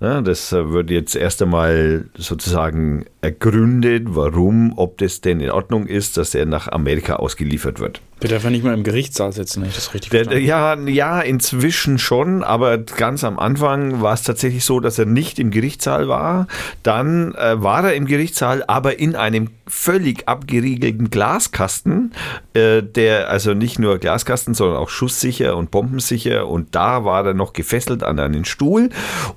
Ja, 0.01 0.21
das 0.21 0.51
äh, 0.51 0.71
wird 0.71 0.89
jetzt 0.89 1.15
erst 1.15 1.43
einmal 1.43 2.05
sozusagen 2.15 3.05
ergründet, 3.21 4.07
warum, 4.07 4.73
ob 4.75 4.97
das 4.97 5.21
denn 5.21 5.39
in 5.39 5.51
Ordnung 5.51 5.85
ist, 5.85 6.17
dass 6.17 6.33
er 6.33 6.47
nach 6.47 6.67
Amerika 6.67 7.17
ausgeliefert 7.17 7.79
wird. 7.79 8.01
Wir 8.19 8.29
dürfen 8.29 8.51
nicht 8.51 8.63
mal 8.63 8.73
im 8.73 8.83
Gerichtssaal 8.83 9.31
sitzen, 9.31 9.61
wenn 9.61 9.69
ich 9.69 9.75
das 9.75 9.93
richtig 9.93 10.11
Der, 10.11 10.25
verstanden 10.25 10.87
ja, 10.87 11.17
ja, 11.17 11.21
inzwischen 11.21 11.97
schon, 11.97 12.43
aber 12.43 12.77
ganz 12.79 13.23
am 13.23 13.39
Anfang 13.39 14.01
war 14.01 14.13
es 14.13 14.23
tatsächlich 14.23 14.63
so, 14.63 14.79
dass 14.79 14.99
er 14.99 15.05
nicht 15.05 15.39
im 15.39 15.49
Gerichtssaal 15.49 16.07
war. 16.07 16.47
Dann 16.83 17.33
äh, 17.35 17.61
war 17.61 17.83
er 17.83 17.93
im 17.95 18.05
Gerichtssaal, 18.05 18.63
aber 18.67 18.99
in 18.99 19.15
einem 19.15 19.49
völlig 19.67 20.27
abgeriegelten 20.27 21.09
Glaskasten, 21.09 22.11
äh, 22.53 22.83
der 22.83 23.29
also 23.29 23.53
nicht 23.53 23.79
nur 23.79 23.97
Glaskasten, 23.97 24.53
sondern 24.53 24.77
auch 24.77 24.89
schusssicher 24.89 25.57
und 25.57 25.71
bombensicher. 25.71 26.47
Und 26.47 26.75
da 26.75 27.05
war 27.05 27.25
er 27.25 27.33
noch 27.33 27.53
gefesselt 27.53 28.03
an 28.03 28.19
einen 28.19 28.45
Stuhl 28.45 28.89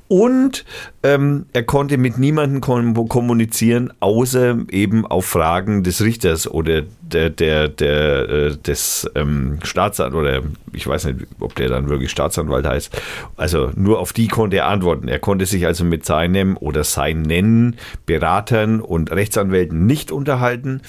und 0.08 0.53
ähm, 1.02 1.46
er 1.52 1.62
konnte 1.62 1.98
mit 1.98 2.18
niemandem 2.18 2.60
kom 2.60 3.08
kommunizieren, 3.08 3.92
außer 4.00 4.58
eben 4.70 5.06
auf 5.06 5.26
Fragen 5.26 5.82
des 5.82 6.02
Richters 6.02 6.46
oder 6.46 6.82
der, 7.00 7.30
der, 7.30 7.68
der, 7.68 8.28
äh, 8.28 8.56
des 8.56 9.10
ähm, 9.14 9.58
Staatsanwalts, 9.62 10.14
oder 10.14 10.42
ich 10.72 10.86
weiß 10.86 11.06
nicht, 11.06 11.26
ob 11.40 11.54
der 11.54 11.68
dann 11.68 11.88
wirklich 11.88 12.10
Staatsanwalt 12.10 12.66
heißt. 12.66 12.96
Also 13.36 13.70
nur 13.74 13.98
auf 13.98 14.12
die 14.12 14.28
konnte 14.28 14.56
er 14.56 14.68
antworten. 14.68 15.08
Er 15.08 15.18
konnte 15.18 15.46
sich 15.46 15.66
also 15.66 15.84
mit 15.84 16.04
seinem 16.04 16.56
oder 16.56 16.84
seinen 16.84 17.76
Beratern 18.06 18.80
und 18.80 19.10
Rechtsanwälten 19.10 19.86
nicht 19.86 20.12
unterhalten. 20.12 20.82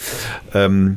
Ähm, 0.54 0.96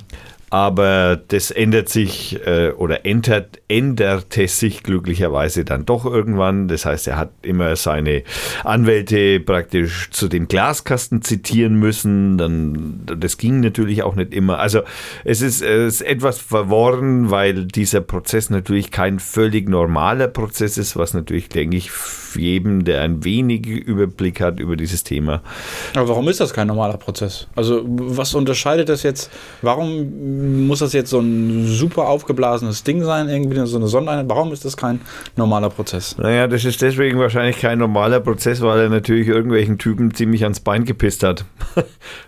Aber 0.51 1.21
das 1.29 1.51
ändert 1.51 1.89
sich 1.89 2.39
äh, 2.47 2.71
oder 2.71 3.05
ändert, 3.05 3.61
änderte 3.69 4.49
sich 4.49 4.83
glücklicherweise 4.83 5.65
dann 5.65 5.85
doch 5.85 6.07
irgendwann. 6.07 6.69
Das 6.69 6.87
heißt, 6.87 7.07
er 7.09 7.17
hat 7.17 7.31
immer 7.43 7.77
seine 7.77 8.23
Anwälte 8.65 9.41
praktisch 9.41 10.11
zu 10.11 10.29
dem 10.29 10.49
Glaskasten 10.49 11.23
zitieren 11.23 11.75
müssen. 11.75 12.39
Dann, 12.39 13.03
das 13.05 13.37
ging 13.37 13.61
natürlich 13.61 14.03
auch 14.03 14.15
nicht 14.15 14.33
immer. 14.33 14.59
Also 14.59 14.81
es 15.25 15.43
ist, 15.43 15.63
es 15.63 15.97
ist 15.97 16.03
etwas 16.03 16.39
verworren, 16.39 17.31
weil 17.31 17.67
dieser 17.67 18.01
Prozess 18.01 18.49
natürlich 18.49 18.91
kein 18.91 19.19
völlig 19.19 19.69
normaler 19.69 20.29
Prozess 20.29 20.79
ist, 20.79 20.97
was 20.97 21.13
natürlich, 21.13 21.49
denke 21.49 21.77
ich, 21.77 21.91
jedem, 22.35 22.85
der 22.85 23.03
ein 23.03 23.25
wenig 23.25 23.67
Überblick 23.67 24.41
hat 24.41 24.61
über 24.61 24.77
dieses 24.77 25.05
Thema. 25.05 25.43
Aber 25.95 26.09
warum 26.09 26.29
ist 26.29 26.41
das 26.41 26.53
kein 26.53 26.69
normaler 26.69 26.97
Prozess? 26.97 27.47
Also 27.57 27.83
was 27.87 28.35
unterscheidet 28.35 28.89
das 28.89 29.03
jetzt? 29.03 29.31
Warum 29.63 30.38
muss 30.39 30.79
das 30.79 30.93
jetzt 30.93 31.11
so 31.11 31.21
ein 31.21 31.67
super 31.67 32.09
aufgeblasenes 32.09 32.85
Ding 32.85 33.03
sein, 33.03 33.29
irgendwie 33.29 33.67
so 33.67 33.77
eine 33.77 33.89
Sondereinheit? 33.89 34.29
Warum 34.29 34.53
ist 34.53 34.65
das 34.65 34.77
kein 34.77 35.01
normaler 35.37 35.71
Prozess? 35.71 36.17
Naja, 36.19 36.47
das 36.47 36.65
ist 36.65 36.81
deswegen 36.81 37.19
wahrscheinlich 37.19 37.59
kein 37.59 37.79
normaler 37.79 38.21
Prozess, 38.21 38.61
weil 38.61 38.81
er 38.81 38.89
natürlich 38.89 39.29
irgendwelchen 39.29 39.79
Typen 39.79 40.15
ziemlich 40.15 40.45
ans 40.45 40.61
Bein 40.61 40.85
gepisst 40.85 41.23
hat. 41.23 41.45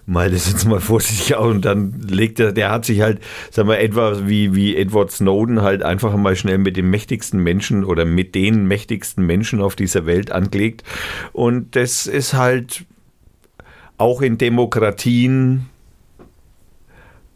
mal 0.07 0.31
das 0.31 0.51
jetzt 0.51 0.67
mal 0.67 0.81
vorsichtig 0.81 1.37
aus 1.37 1.51
und 1.51 1.65
dann 1.65 2.01
legt 2.09 2.41
er, 2.41 2.53
der 2.53 2.71
hat 2.71 2.85
sich 2.85 3.01
halt, 3.01 3.21
sagen 3.51 3.69
wir, 3.69 3.79
etwa 3.81 4.27
wie, 4.27 4.55
wie 4.55 4.77
Edward 4.77 5.11
Snowden 5.11 5.63
halt 5.63 5.83
einfach 5.83 6.17
mal 6.17 6.37
schnell 6.37 6.59
mit 6.59 6.77
dem 6.77 6.91
mächtigsten 6.91 7.41
Menschen 7.43 7.85
oder 7.85 8.05
mit 8.05 8.35
den 8.35 8.67
mächtigsten 8.67 9.25
Menschen 9.25 9.61
auf 9.61 9.77
dieser 9.77 10.07
Welt 10.07 10.33
angelegt. 10.33 10.83
Und 11.33 11.77
das 11.77 12.07
ist 12.07 12.35
halt 12.35 12.85
auch 13.99 14.23
in 14.23 14.39
Demokratien 14.39 15.69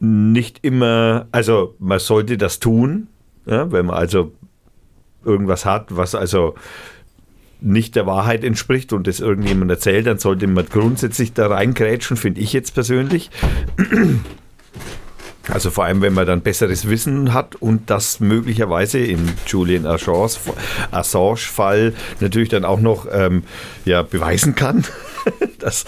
nicht 0.05 0.61
immer, 0.63 1.27
also 1.33 1.75
man 1.79 1.99
sollte 1.99 2.39
das 2.39 2.61
tun, 2.61 3.09
ja, 3.47 3.73
wenn 3.73 3.87
man 3.87 3.97
also 3.97 4.33
irgendwas 5.25 5.65
hat, 5.65 5.97
was 5.97 6.15
also 6.15 6.55
nicht 7.61 7.97
der 7.97 8.07
Wahrheit 8.07 8.45
entspricht 8.45 8.93
und 8.93 9.07
das 9.07 9.21
irgendjemand 9.21 9.71
erzählt, 9.71 10.07
dann 10.07 10.19
sollte 10.19 10.47
man 10.47 10.67
grundsätzlich 10.67 11.33
da 11.33 11.47
reingrätschen, 11.47 12.19
finde 12.19 12.43
ich 12.43 12.53
jetzt 12.53 12.75
persönlich. 12.75 13.31
Also 15.49 15.71
vor 15.71 15.85
allem, 15.85 16.01
wenn 16.01 16.15
man 16.15 16.27
dann 16.27 16.41
besseres 16.41 16.89
Wissen 16.89 17.35
hat 17.35 17.55
und 17.57 17.91
das 17.91 18.21
möglicherweise 18.21 18.99
im 18.99 19.29
Julian 19.47 19.85
Assange-Fall 19.87 21.93
natürlich 22.21 22.49
dann 22.49 22.65
auch 22.65 22.81
noch 22.81 23.07
ähm, 23.11 23.43
ja, 23.85 24.01
beweisen 24.03 24.55
kann, 24.55 24.85
dass 25.65 25.85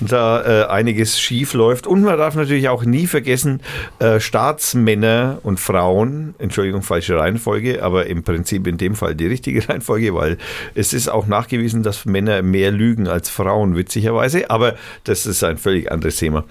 da 0.00 0.62
äh, 0.62 0.66
einiges 0.68 1.20
schief 1.20 1.54
läuft. 1.54 1.86
Und 1.86 2.02
man 2.02 2.18
darf 2.18 2.34
natürlich 2.34 2.68
auch 2.68 2.84
nie 2.84 3.06
vergessen, 3.06 3.60
äh, 3.98 4.20
Staatsmänner 4.20 5.38
und 5.42 5.60
Frauen, 5.60 6.34
Entschuldigung, 6.38 6.82
falsche 6.82 7.18
Reihenfolge, 7.18 7.82
aber 7.82 8.06
im 8.06 8.22
Prinzip 8.22 8.66
in 8.66 8.78
dem 8.78 8.94
Fall 8.94 9.14
die 9.14 9.26
richtige 9.26 9.68
Reihenfolge, 9.68 10.14
weil 10.14 10.38
es 10.74 10.92
ist 10.92 11.08
auch 11.08 11.26
nachgewiesen, 11.26 11.82
dass 11.82 12.04
Männer 12.06 12.42
mehr 12.42 12.70
lügen 12.70 13.06
als 13.06 13.28
Frauen, 13.28 13.76
witzigerweise. 13.76 14.50
Aber 14.50 14.74
das 15.04 15.26
ist 15.26 15.44
ein 15.44 15.58
völlig 15.58 15.92
anderes 15.92 16.16
Thema. 16.16 16.44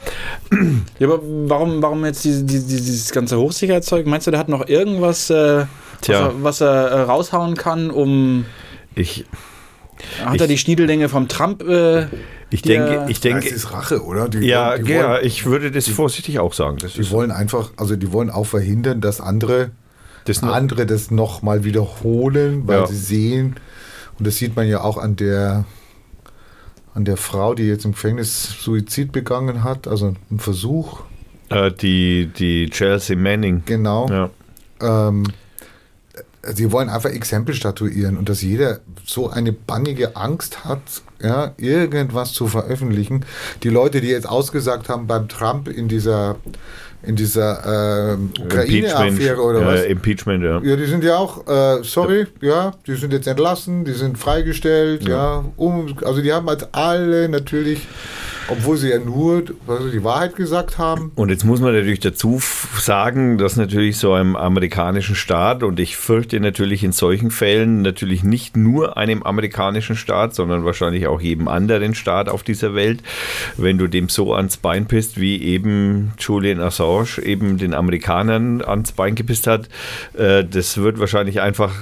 Ja, 0.99 1.07
aber 1.07 1.19
warum, 1.23 1.82
warum 1.82 2.05
jetzt 2.05 2.23
diese, 2.23 2.43
diese, 2.43 2.67
dieses 2.67 3.11
ganze 3.11 3.38
Hochsicherheitszeug? 3.38 4.05
Meinst 4.05 4.28
du, 4.28 4.32
der 4.32 4.39
hat 4.39 4.49
noch 4.49 4.67
irgendwas, 4.67 5.30
äh, 5.30 5.65
was, 5.99 6.09
er, 6.09 6.34
was 6.43 6.61
er 6.61 6.88
äh, 6.88 7.01
raushauen 7.01 7.55
kann, 7.55 7.89
um. 7.89 8.45
Ich. 8.95 9.25
Hat 10.23 10.36
ich, 10.36 10.41
er 10.41 10.47
die 10.47 10.57
Schniedeldänge 10.57 11.09
vom 11.09 11.28
Trump? 11.28 11.63
Äh, 11.63 12.07
ich 12.49 12.61
denke, 12.61 13.05
ich 13.09 13.19
denke. 13.19 13.43
Das 13.43 13.51
ist 13.51 13.73
Rache, 13.73 14.03
oder? 14.03 14.29
Die, 14.29 14.39
ja, 14.39 14.77
die 14.77 14.91
ja, 14.91 15.19
ich 15.19 15.45
würde 15.45 15.71
das 15.71 15.87
vorsichtig 15.87 16.39
auch 16.39 16.53
sagen. 16.53 16.77
Das 16.77 16.93
die 16.93 17.09
wollen 17.11 17.31
einfach, 17.31 17.71
also 17.77 17.95
die 17.95 18.11
wollen 18.11 18.29
auch 18.29 18.45
verhindern, 18.45 19.01
dass 19.01 19.19
andere 19.19 19.71
das, 20.25 20.43
andere 20.43 20.85
das 20.85 21.11
nochmal 21.11 21.63
wiederholen, 21.63 22.67
weil 22.67 22.79
ja. 22.79 22.87
sie 22.87 22.97
sehen, 22.97 23.55
und 24.17 24.27
das 24.27 24.37
sieht 24.37 24.55
man 24.55 24.67
ja 24.67 24.81
auch 24.81 24.97
an 24.97 25.15
der 25.15 25.65
an 26.97 27.05
der 27.05 27.17
Frau, 27.17 27.53
die 27.53 27.63
jetzt 27.63 27.85
im 27.85 27.91
Gefängnis 27.91 28.55
Suizid 28.59 29.11
begangen 29.11 29.63
hat, 29.63 29.87
also 29.87 30.15
ein 30.31 30.39
Versuch. 30.39 31.01
Äh, 31.49 31.71
die, 31.71 32.25
die 32.25 32.71
Chelsea 32.71 33.15
Manning. 33.15 33.61
Genau. 33.67 34.09
Ja. 34.09 34.29
Ähm, 34.81 35.23
sie 36.41 36.71
wollen 36.71 36.89
einfach 36.89 37.11
Exempel 37.11 37.53
statuieren 37.53 38.17
und 38.17 38.29
dass 38.29 38.41
jeder 38.41 38.79
so 39.05 39.29
eine 39.29 39.53
bannige 39.53 40.15
Angst 40.15 40.65
hat, 40.65 40.81
ja, 41.22 41.53
irgendwas 41.57 42.34
zu 42.34 42.47
veröffentlichen. 42.47 43.26
Die 43.63 43.70
Leute, 43.70 44.01
die 44.01 44.09
jetzt 44.09 44.28
ausgesagt 44.28 44.89
haben 44.89 45.07
beim 45.07 45.28
Trump 45.28 45.68
in 45.68 45.88
dieser 45.88 46.36
in 47.03 47.15
dieser 47.15 48.13
äh, 48.13 48.41
Ukraine-Affäre 48.41 49.41
oder 49.41 49.65
was? 49.65 49.81
Äh, 49.81 49.91
Impeachment, 49.91 50.43
ja. 50.43 50.59
Ja, 50.61 50.75
die 50.75 50.85
sind 50.85 51.03
ja 51.03 51.17
auch, 51.17 51.47
äh, 51.47 51.83
sorry, 51.83 52.27
ja, 52.41 52.73
die 52.85 52.95
sind 52.95 53.13
jetzt 53.13 53.27
entlassen, 53.27 53.85
die 53.85 53.93
sind 53.93 54.17
freigestellt, 54.17 55.03
ja. 55.03 55.09
ja 55.09 55.45
um, 55.55 55.95
also 56.03 56.21
die 56.21 56.33
haben 56.33 56.49
als 56.49 56.73
alle 56.73 57.29
natürlich 57.29 57.87
obwohl 58.49 58.77
sie 58.77 58.89
ja 58.89 58.99
nur 58.99 59.43
also 59.67 59.89
die 59.89 60.03
Wahrheit 60.03 60.35
gesagt 60.35 60.77
haben. 60.77 61.11
Und 61.15 61.29
jetzt 61.29 61.43
muss 61.43 61.59
man 61.59 61.73
natürlich 61.73 61.99
dazu 61.99 62.41
sagen, 62.79 63.37
dass 63.37 63.55
natürlich 63.55 63.97
so 63.97 64.13
einem 64.13 64.35
amerikanischen 64.35 65.15
Staat, 65.15 65.63
und 65.63 65.79
ich 65.79 65.97
fürchte 65.97 66.39
natürlich 66.39 66.83
in 66.83 66.91
solchen 66.91 67.31
Fällen 67.31 67.81
natürlich 67.81 68.23
nicht 68.23 68.55
nur 68.55 68.97
einem 68.97 69.23
amerikanischen 69.23 69.95
Staat, 69.95 70.35
sondern 70.35 70.65
wahrscheinlich 70.65 71.07
auch 71.07 71.21
jedem 71.21 71.47
anderen 71.47 71.95
Staat 71.95 72.29
auf 72.29 72.43
dieser 72.43 72.73
Welt, 72.73 73.03
wenn 73.57 73.77
du 73.77 73.87
dem 73.87 74.09
so 74.09 74.33
ans 74.33 74.57
Bein 74.57 74.87
pisst, 74.87 75.19
wie 75.19 75.41
eben 75.41 76.13
Julian 76.17 76.59
Assange 76.59 76.96
eben 77.23 77.57
den 77.57 77.73
Amerikanern 77.73 78.61
ans 78.61 78.91
Bein 78.91 79.15
gepisst 79.15 79.47
hat, 79.47 79.69
äh, 80.17 80.43
das 80.43 80.77
wird 80.77 80.99
wahrscheinlich 80.99 81.41
einfach 81.41 81.73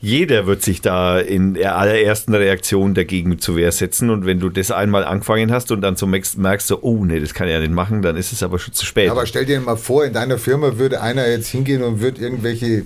jeder 0.00 0.46
wird 0.46 0.62
sich 0.62 0.82
da 0.82 1.18
in 1.18 1.54
der 1.54 1.76
allerersten 1.76 2.34
Reaktion 2.34 2.94
dagegen 2.94 3.38
zu 3.38 3.56
Wehr 3.56 3.72
setzen. 3.72 4.10
Und 4.10 4.26
wenn 4.26 4.38
du 4.38 4.50
das 4.50 4.70
einmal 4.70 5.04
angefangen 5.04 5.50
hast 5.50 5.72
und 5.72 5.80
dann 5.80 5.96
so 5.96 6.06
merkst, 6.06 6.38
merkst 6.38 6.70
du, 6.70 6.78
oh 6.82 7.04
nee, 7.04 7.18
das 7.18 7.34
kann 7.34 7.48
ich 7.48 7.54
ja 7.54 7.60
nicht 7.60 7.72
machen, 7.72 8.02
dann 8.02 8.16
ist 8.16 8.32
es 8.32 8.42
aber 8.42 8.58
schon 8.58 8.74
zu 8.74 8.84
spät. 8.84 9.10
Aber 9.10 9.26
stell 9.26 9.46
dir 9.46 9.58
mal 9.60 9.76
vor, 9.76 10.04
in 10.04 10.12
deiner 10.12 10.38
Firma 10.38 10.78
würde 10.78 11.00
einer 11.00 11.26
jetzt 11.28 11.48
hingehen 11.48 11.82
und 11.82 12.00
würde 12.00 12.20
irgendwelche 12.20 12.84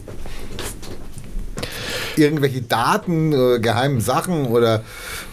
irgendwelche 2.16 2.62
Daten, 2.62 3.32
äh, 3.32 3.58
geheimen 3.60 4.00
Sachen 4.00 4.46
oder, 4.46 4.82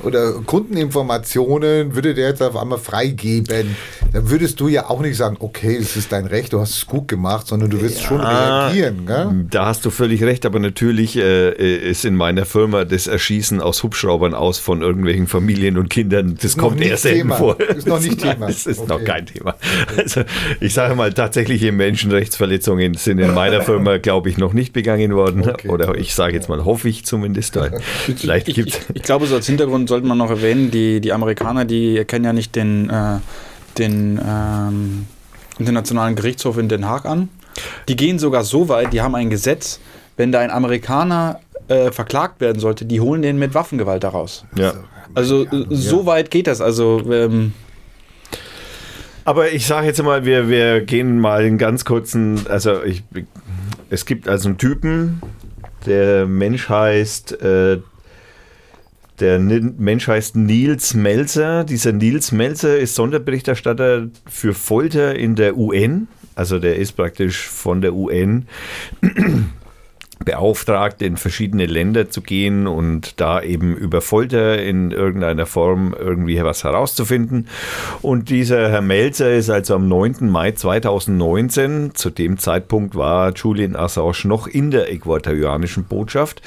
oder 0.04 0.34
Kundeninformationen 0.46 1.96
würde 1.96 2.14
der 2.14 2.30
jetzt 2.30 2.42
auf 2.42 2.56
einmal 2.56 2.80
freigeben, 2.80 3.76
dann 4.12 4.30
würdest 4.30 4.60
du 4.60 4.68
ja 4.68 4.90
auch 4.90 5.02
nicht 5.02 5.18
sagen, 5.18 5.38
okay, 5.40 5.78
das 5.80 5.96
ist 5.96 6.12
dein 6.12 6.26
Recht, 6.26 6.54
du 6.54 6.60
hast 6.60 6.72
es 6.72 6.86
gut 6.86 7.08
gemacht, 7.08 7.48
sondern 7.48 7.70
du 7.70 7.82
wirst 7.82 8.02
ja, 8.02 8.08
schon 8.08 8.22
reagieren. 8.22 9.06
Gell? 9.06 9.46
Da 9.50 9.66
hast 9.66 9.86
du 9.86 9.90
völlig 9.90 10.24
recht, 10.24 10.46
aber 10.46 10.60
natürlich 10.60 11.18
äh, 11.18 11.90
ist 11.90 12.06
in 12.06 12.16
meiner 12.16 12.46
Firma 12.46 12.86
das 12.86 13.08
Erschießen 13.08 13.62
aus 13.62 13.84
Hubschraubern 13.84 14.34
aus 14.34 14.60
von 14.60 14.82
irgendwelchen 14.82 15.28
Familien 15.28 15.78
und 15.78 15.90
Kindern, 15.90 16.38
das 16.42 16.58
kommt 16.58 16.82
eher 16.82 16.98
selten 16.98 17.32
vor. 17.32 17.60
Ist 17.60 17.88
noch 17.88 18.00
nicht 18.00 18.20
Thema. 18.22 18.48
Das 18.48 18.66
ist 18.66 18.80
okay. 18.80 18.90
noch 18.90 19.04
kein 19.04 19.26
Thema. 19.26 19.56
Also 19.98 20.22
ich 20.60 20.74
sage 20.74 20.96
mal, 20.96 21.14
tatsächliche 21.14 21.72
Menschenrechtsverletzungen 21.72 22.96
sind 22.96 23.20
in 23.20 23.34
meiner 23.34 23.62
Firma, 23.62 23.98
glaube 23.98 24.30
ich, 24.30 24.38
noch 24.38 24.54
nicht 24.54 24.74
begangen 24.74 25.16
worden. 25.16 25.48
Okay. 25.48 25.70
Oder 25.70 25.96
ich 25.96 26.14
sage 26.14 26.34
jetzt 26.34 26.47
mal, 26.50 26.66
hoffe 26.66 26.90
ich 26.90 27.06
zumindest. 27.06 27.58
Vielleicht 28.18 28.48
ich, 28.48 28.58
ich, 28.58 28.80
ich, 28.94 29.04
glaube, 29.04 29.28
so 29.28 29.36
als 29.36 29.48
Hintergrund 29.48 29.90
sollte 29.90 30.08
man 30.08 30.18
noch 30.18 30.30
erwähnen, 30.30 30.72
die, 30.72 31.02
die 31.02 31.14
Amerikaner, 31.14 31.66
die 31.66 32.04
kennen 32.06 32.26
ja 32.26 32.34
nicht 32.34 32.56
den, 32.56 32.90
äh, 32.90 33.20
den 33.78 34.20
ähm, 34.26 35.06
Internationalen 35.60 36.16
Gerichtshof 36.16 36.58
in 36.58 36.70
Den 36.70 36.88
Haag 36.88 37.06
an. 37.06 37.30
Die 37.88 37.96
gehen 37.96 38.20
sogar 38.20 38.44
so 38.44 38.70
weit, 38.70 38.94
die 38.94 39.02
haben 39.02 39.16
ein 39.16 39.30
Gesetz, 39.30 39.80
wenn 40.16 40.32
da 40.32 40.40
ein 40.40 40.52
Amerikaner 40.52 41.40
äh, 41.68 41.92
verklagt 41.92 42.40
werden 42.40 42.60
sollte, 42.60 42.86
die 42.86 43.02
holen 43.02 43.22
den 43.22 43.40
mit 43.40 43.54
Waffengewalt 43.54 44.04
daraus. 44.04 44.46
Ja. 44.56 44.74
Also 45.14 45.46
so 45.70 46.06
weit 46.06 46.32
geht 46.32 46.48
das. 46.48 46.62
Also 46.62 47.02
ähm, 47.12 47.54
aber 49.28 49.52
ich 49.52 49.66
sage 49.66 49.88
jetzt 49.88 50.02
mal, 50.02 50.24
wir, 50.24 50.48
wir 50.48 50.80
gehen 50.80 51.20
mal 51.20 51.44
in 51.44 51.58
ganz 51.58 51.84
kurzen, 51.84 52.48
also 52.48 52.82
ich, 52.82 53.04
es 53.90 54.06
gibt 54.06 54.30
also 54.30 54.48
einen 54.48 54.58
Typen, 54.58 55.22
der 55.86 56.26
Mensch 56.26 56.70
heißt, 56.70 57.42
äh, 57.42 57.80
der 59.20 59.40
Mensch 59.40 60.08
heißt 60.08 60.36
Nils 60.36 60.94
Melzer. 60.94 61.64
Dieser 61.64 61.92
Nils 61.92 62.32
Melzer 62.32 62.78
ist 62.78 62.96
Sonderberichterstatter 62.96 64.10
für 64.28 64.54
Folter 64.54 65.16
in 65.16 65.36
der 65.36 65.58
UN. 65.58 66.08
Also 66.36 66.60
der 66.60 66.76
ist 66.76 66.92
praktisch 66.94 67.48
von 67.48 67.82
der 67.82 67.94
UN 67.94 68.48
beauftragt, 70.28 71.02
in 71.02 71.16
verschiedene 71.16 71.68
Länder 71.68 72.10
zu 72.10 72.22
gehen 72.22 72.68
und 72.68 73.22
da 73.22 73.42
eben 73.42 73.78
über 73.78 74.02
Folter 74.02 74.62
in 74.62 74.92
irgendeiner 74.92 75.46
Form 75.46 75.96
irgendwie 75.98 76.44
was 76.44 76.66
herauszufinden. 76.66 77.48
Und 78.02 78.30
dieser 78.30 78.70
Herr 78.70 78.82
Melzer 78.82 79.34
ist 79.34 79.50
also 79.50 79.76
am 79.76 79.88
9. 79.88 80.30
Mai 80.30 80.52
2019, 80.52 81.96
zu 81.96 82.10
dem 82.10 82.38
Zeitpunkt 82.38 82.96
war 82.96 83.32
Julian 83.34 83.78
Assange 83.78 84.26
noch 84.26 84.48
in 84.48 84.70
der 84.70 84.92
ecuadorianischen 84.92 85.86
Botschaft 85.86 86.42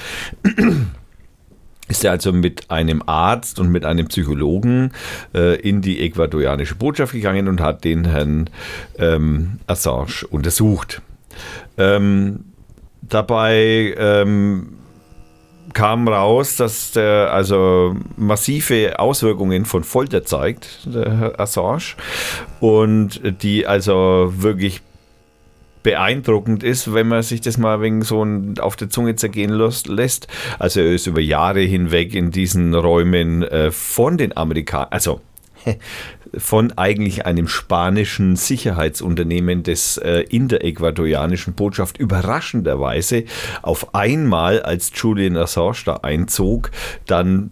ist 1.89 2.05
er 2.05 2.13
also 2.13 2.33
mit 2.33 2.71
einem 2.71 3.03
Arzt 3.05 3.59
und 3.59 3.71
mit 3.73 3.85
einem 3.85 4.07
Psychologen 4.07 4.93
äh, 5.35 5.59
in 5.61 5.81
die 5.81 6.01
ecuadorianische 6.01 6.77
Botschaft 6.77 7.13
gegangen 7.13 7.49
und 7.49 7.61
hat 7.61 7.83
den 7.83 8.05
Herrn 8.05 8.49
ähm, 8.97 9.59
Assange 9.67 10.27
untersucht. 10.31 11.03
Ähm, 11.79 12.45
dabei 13.11 13.95
ähm, 13.97 14.79
kam 15.73 16.09
raus, 16.09 16.57
dass 16.57 16.93
der 16.93 17.33
also 17.33 17.97
massive 18.17 18.99
Auswirkungen 18.99 19.65
von 19.65 19.85
Folter 19.85 20.25
zeigt, 20.25 20.81
der 20.87 21.19
Herr 21.19 21.41
Assange, 21.41 21.95
und 22.61 23.21
die 23.43 23.67
also 23.67 24.33
wirklich 24.37 24.83
beeindruckend 25.83 26.63
ist, 26.63 26.93
wenn 26.93 27.09
man 27.09 27.23
sich 27.23 27.41
das 27.41 27.57
mal 27.57 27.81
wegen 27.81 28.03
so 28.03 28.27
auf 28.61 28.77
der 28.77 28.91
Zunge 28.91 29.17
zergehen 29.17 29.51
lässt. 29.51 30.27
Also 30.59 30.81
er 30.81 30.93
ist 30.93 31.07
über 31.07 31.21
Jahre 31.21 31.61
hinweg 31.61 32.15
in 32.15 32.31
diesen 32.31 32.75
Räumen 32.75 33.43
äh, 33.43 33.71
von 33.71 34.19
den 34.19 34.37
Amerikanern, 34.37 34.89
also 34.91 35.21
von 36.37 36.73
eigentlich 36.77 37.27
einem 37.27 37.49
spanischen 37.49 38.37
Sicherheitsunternehmen 38.37 39.63
des 39.63 39.97
äh, 39.99 40.25
in 40.29 40.49
der 40.49 40.65
ecuadorianischen 40.65 41.55
Botschaft 41.55 41.99
überraschenderweise 41.99 43.25
auf 43.63 43.95
einmal, 43.95 44.63
als 44.63 44.93
Julian 44.95 45.37
Assange 45.37 45.83
da 45.85 45.95
einzog, 45.97 46.71
dann 47.07 47.51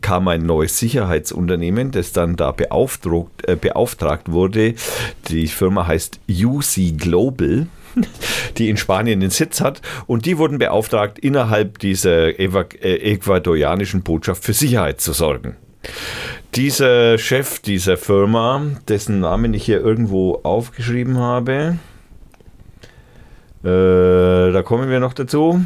kam 0.00 0.26
ein 0.26 0.44
neues 0.44 0.78
Sicherheitsunternehmen, 0.78 1.92
das 1.92 2.12
dann 2.12 2.36
da 2.36 2.50
beauftragt, 2.50 3.46
äh, 3.46 3.56
beauftragt 3.56 4.30
wurde. 4.30 4.74
Die 5.28 5.46
Firma 5.46 5.86
heißt 5.86 6.20
UC 6.28 6.98
Global 6.98 7.68
die 8.58 8.68
in 8.70 8.76
Spanien 8.76 9.20
den 9.20 9.30
Sitz 9.30 9.60
hat. 9.60 9.80
Und 10.06 10.26
die 10.26 10.38
wurden 10.38 10.58
beauftragt, 10.58 11.18
innerhalb 11.18 11.78
dieser 11.78 12.38
äh, 12.38 13.12
ecuadorianischen 13.12 14.02
Botschaft 14.02 14.44
für 14.44 14.52
Sicherheit 14.52 15.00
zu 15.00 15.12
sorgen. 15.12 15.56
Dieser 16.56 17.18
Chef 17.18 17.58
dieser 17.58 17.96
Firma, 17.96 18.62
dessen 18.86 19.18
Namen 19.18 19.54
ich 19.54 19.64
hier 19.64 19.80
irgendwo 19.80 20.38
aufgeschrieben 20.44 21.18
habe, 21.18 21.78
äh, 23.64 24.52
da 24.52 24.62
kommen 24.62 24.88
wir 24.88 25.00
noch 25.00 25.14
dazu. 25.14 25.64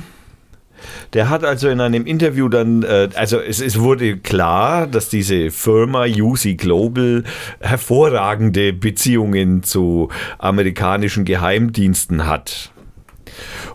Der 1.13 1.29
hat 1.29 1.45
also 1.45 1.69
in 1.69 1.83
einem 1.83 2.07
Interview 2.07 2.49
dann, 2.49 2.85
äh, 2.85 3.11
also 3.17 3.39
es, 3.39 3.61
es, 3.61 3.79
wurde 3.79 4.17
klar, 4.17 4.87
dass 4.87 5.11
diese 5.11 5.51
Firma 5.51 6.07
UC 6.07 6.57
Global 6.57 7.25
hervorragende 7.61 8.73
Beziehungen 8.73 9.63
zu 9.65 10.09
amerikanischen 10.39 11.27
Geheimdiensten 11.27 12.27
hat. 12.27 12.73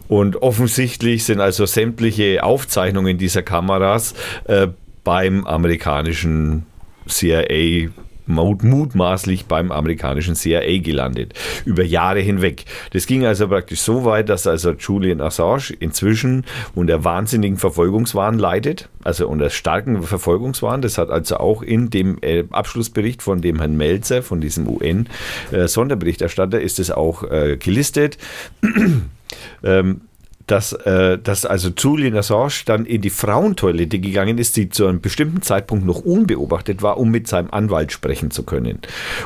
Und 0.07 0.41
offensichtlich 0.41 1.26
sind 1.26 1.41
also 1.41 1.68
sämtliche 1.68 2.43
Aufzeichnungen 2.43 3.20
dieser 3.20 3.43
Kameras 3.43 4.16
äh, 4.45 4.70
beim 5.03 5.45
amerikanischen 5.45 6.66
CIA 7.08 7.89
mutmaßlich 8.28 9.45
beim 9.45 9.72
amerikanischen 9.72 10.36
CIA 10.36 10.80
gelandet, 10.80 11.34
über 11.66 11.84
Jahre 11.84 12.20
hinweg. 12.20 12.66
Das 12.91 13.06
ging 13.06 13.26
also 13.26 13.47
praktisch 13.47 13.82
so 13.82 14.06
weit, 14.06 14.30
dass 14.30 14.47
also 14.47 14.72
Julian 14.72 15.22
Assange 15.22 15.74
inzwischen 15.80 16.45
unter 16.76 17.04
wahnsinnigen 17.04 17.58
Verfolgungswahn 17.58 18.38
leidet, 18.39 18.89
also 19.04 19.28
unter 19.28 19.49
starken 19.49 20.04
Verfolgungswahn. 20.04 20.82
Das 20.82 20.97
hat 20.97 21.10
also 21.10 21.38
auch 21.38 21.62
in 21.62 21.89
dem 21.89 22.18
äh, 22.22 22.45
Abschlussbericht 22.51 23.22
von 23.22 23.41
dem 23.41 23.60
Herrn 23.60 23.76
Melzer, 23.76 24.24
von 24.24 24.39
diesem 24.39 24.68
UN-Sonderberichterstatter, 24.68 26.62
ist 26.62 26.80
es 26.80 26.91
auch 26.91 27.24
äh, 27.24 27.58
gelistet. 27.58 28.18
ähm, 29.64 30.01
dass, 30.48 30.74
äh, 30.74 31.18
dass 31.18 31.46
also 31.46 31.70
Julian 31.76 32.16
Assange 32.18 32.64
dann 32.66 32.86
in 32.86 33.02
die 33.02 33.10
Frauentoilette 33.10 34.00
gegangen 34.00 34.38
ist, 34.38 34.58
die 34.58 34.70
zu 34.70 34.88
einem 34.88 35.02
bestimmten 35.02 35.41
Zeitpunkt 35.41 35.86
noch 35.86 36.00
unbeobachtet 36.00 36.82
war, 36.82 36.98
um 36.98 37.12
mit 37.12 37.28
seinem 37.28 37.50
Anwalt 37.52 37.91
sprechen 37.91 38.32
zu 38.32 38.44
können. 38.44 38.80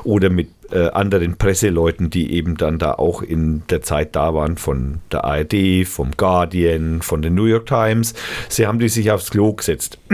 Oder 0.04 0.30
mit 0.30 0.50
äh, 0.72 0.90
anderen 0.90 1.38
Presseleuten, 1.38 2.10
die 2.10 2.34
eben 2.34 2.58
dann 2.58 2.78
da 2.78 2.94
auch 2.94 3.22
in 3.22 3.64
der 3.70 3.82
Zeit 3.82 4.16
da 4.16 4.34
waren, 4.34 4.58
von 4.58 5.00
der 5.12 5.24
ARD, 5.24 5.88
vom 5.88 6.12
Guardian, 6.18 7.02
von 7.02 7.22
der 7.22 7.32
New 7.32 7.46
York 7.46 7.66
Times. 7.66 8.14
Sie 8.50 8.68
haben 8.68 8.80
die 8.80 8.90
sich 8.90 9.12
aufs 9.12 9.32
Klo 9.32 9.54
gesetzt. 9.54 10.00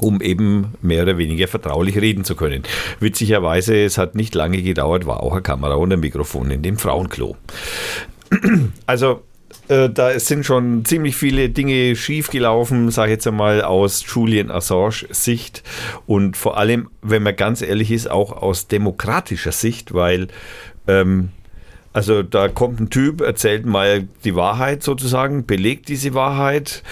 um 0.00 0.20
eben 0.20 0.74
mehr 0.82 1.04
oder 1.04 1.18
weniger 1.18 1.46
vertraulich 1.46 1.96
reden 1.96 2.24
zu 2.24 2.34
können. 2.34 2.64
Witzigerweise, 2.98 3.76
es 3.84 3.96
hat 3.96 4.16
nicht 4.16 4.34
lange 4.34 4.60
gedauert, 4.60 5.06
war 5.06 5.22
auch 5.22 5.32
eine 5.32 5.42
Kamera 5.42 5.74
und 5.74 5.92
ein 5.92 6.00
Mikrofon 6.00 6.50
in 6.50 6.62
dem 6.62 6.78
Frauenklo. 6.78 7.36
Also 8.86 9.22
äh, 9.68 9.88
da 9.88 10.18
sind 10.18 10.44
schon 10.44 10.84
ziemlich 10.84 11.16
viele 11.16 11.48
Dinge 11.48 11.96
schiefgelaufen, 11.96 12.90
sage 12.90 13.12
ich 13.12 13.16
jetzt 13.16 13.26
einmal 13.26 13.62
aus 13.62 14.04
Julian 14.06 14.50
Assange 14.50 15.06
Sicht 15.10 15.62
und 16.06 16.36
vor 16.36 16.58
allem, 16.58 16.90
wenn 17.02 17.22
man 17.22 17.36
ganz 17.36 17.62
ehrlich 17.62 17.90
ist, 17.90 18.10
auch 18.10 18.32
aus 18.32 18.68
demokratischer 18.68 19.52
Sicht, 19.52 19.94
weil 19.94 20.28
ähm, 20.86 21.30
also 21.92 22.22
da 22.22 22.48
kommt 22.48 22.80
ein 22.80 22.90
Typ, 22.90 23.20
erzählt 23.20 23.66
mal 23.66 24.08
die 24.24 24.34
Wahrheit 24.34 24.82
sozusagen, 24.82 25.46
belegt 25.46 25.88
diese 25.88 26.12
Wahrheit 26.12 26.82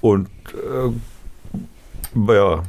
und 0.00 0.28
äh, 0.52 2.32
ja, 2.32 2.62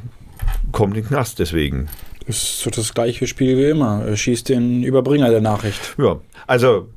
kommt 0.71 0.95
in 0.95 1.03
den 1.03 1.07
Knast 1.09 1.39
deswegen. 1.39 1.87
Das 2.25 2.37
ist 2.37 2.59
so 2.61 2.69
das 2.69 2.93
gleiche 2.93 3.27
Spiel 3.27 3.57
wie 3.57 3.69
immer. 3.69 4.03
Er 4.05 4.17
schießt 4.17 4.49
den 4.49 4.83
Überbringer 4.83 5.29
der 5.29 5.41
Nachricht. 5.41 5.95
Ja, 5.97 6.19
also 6.45 6.89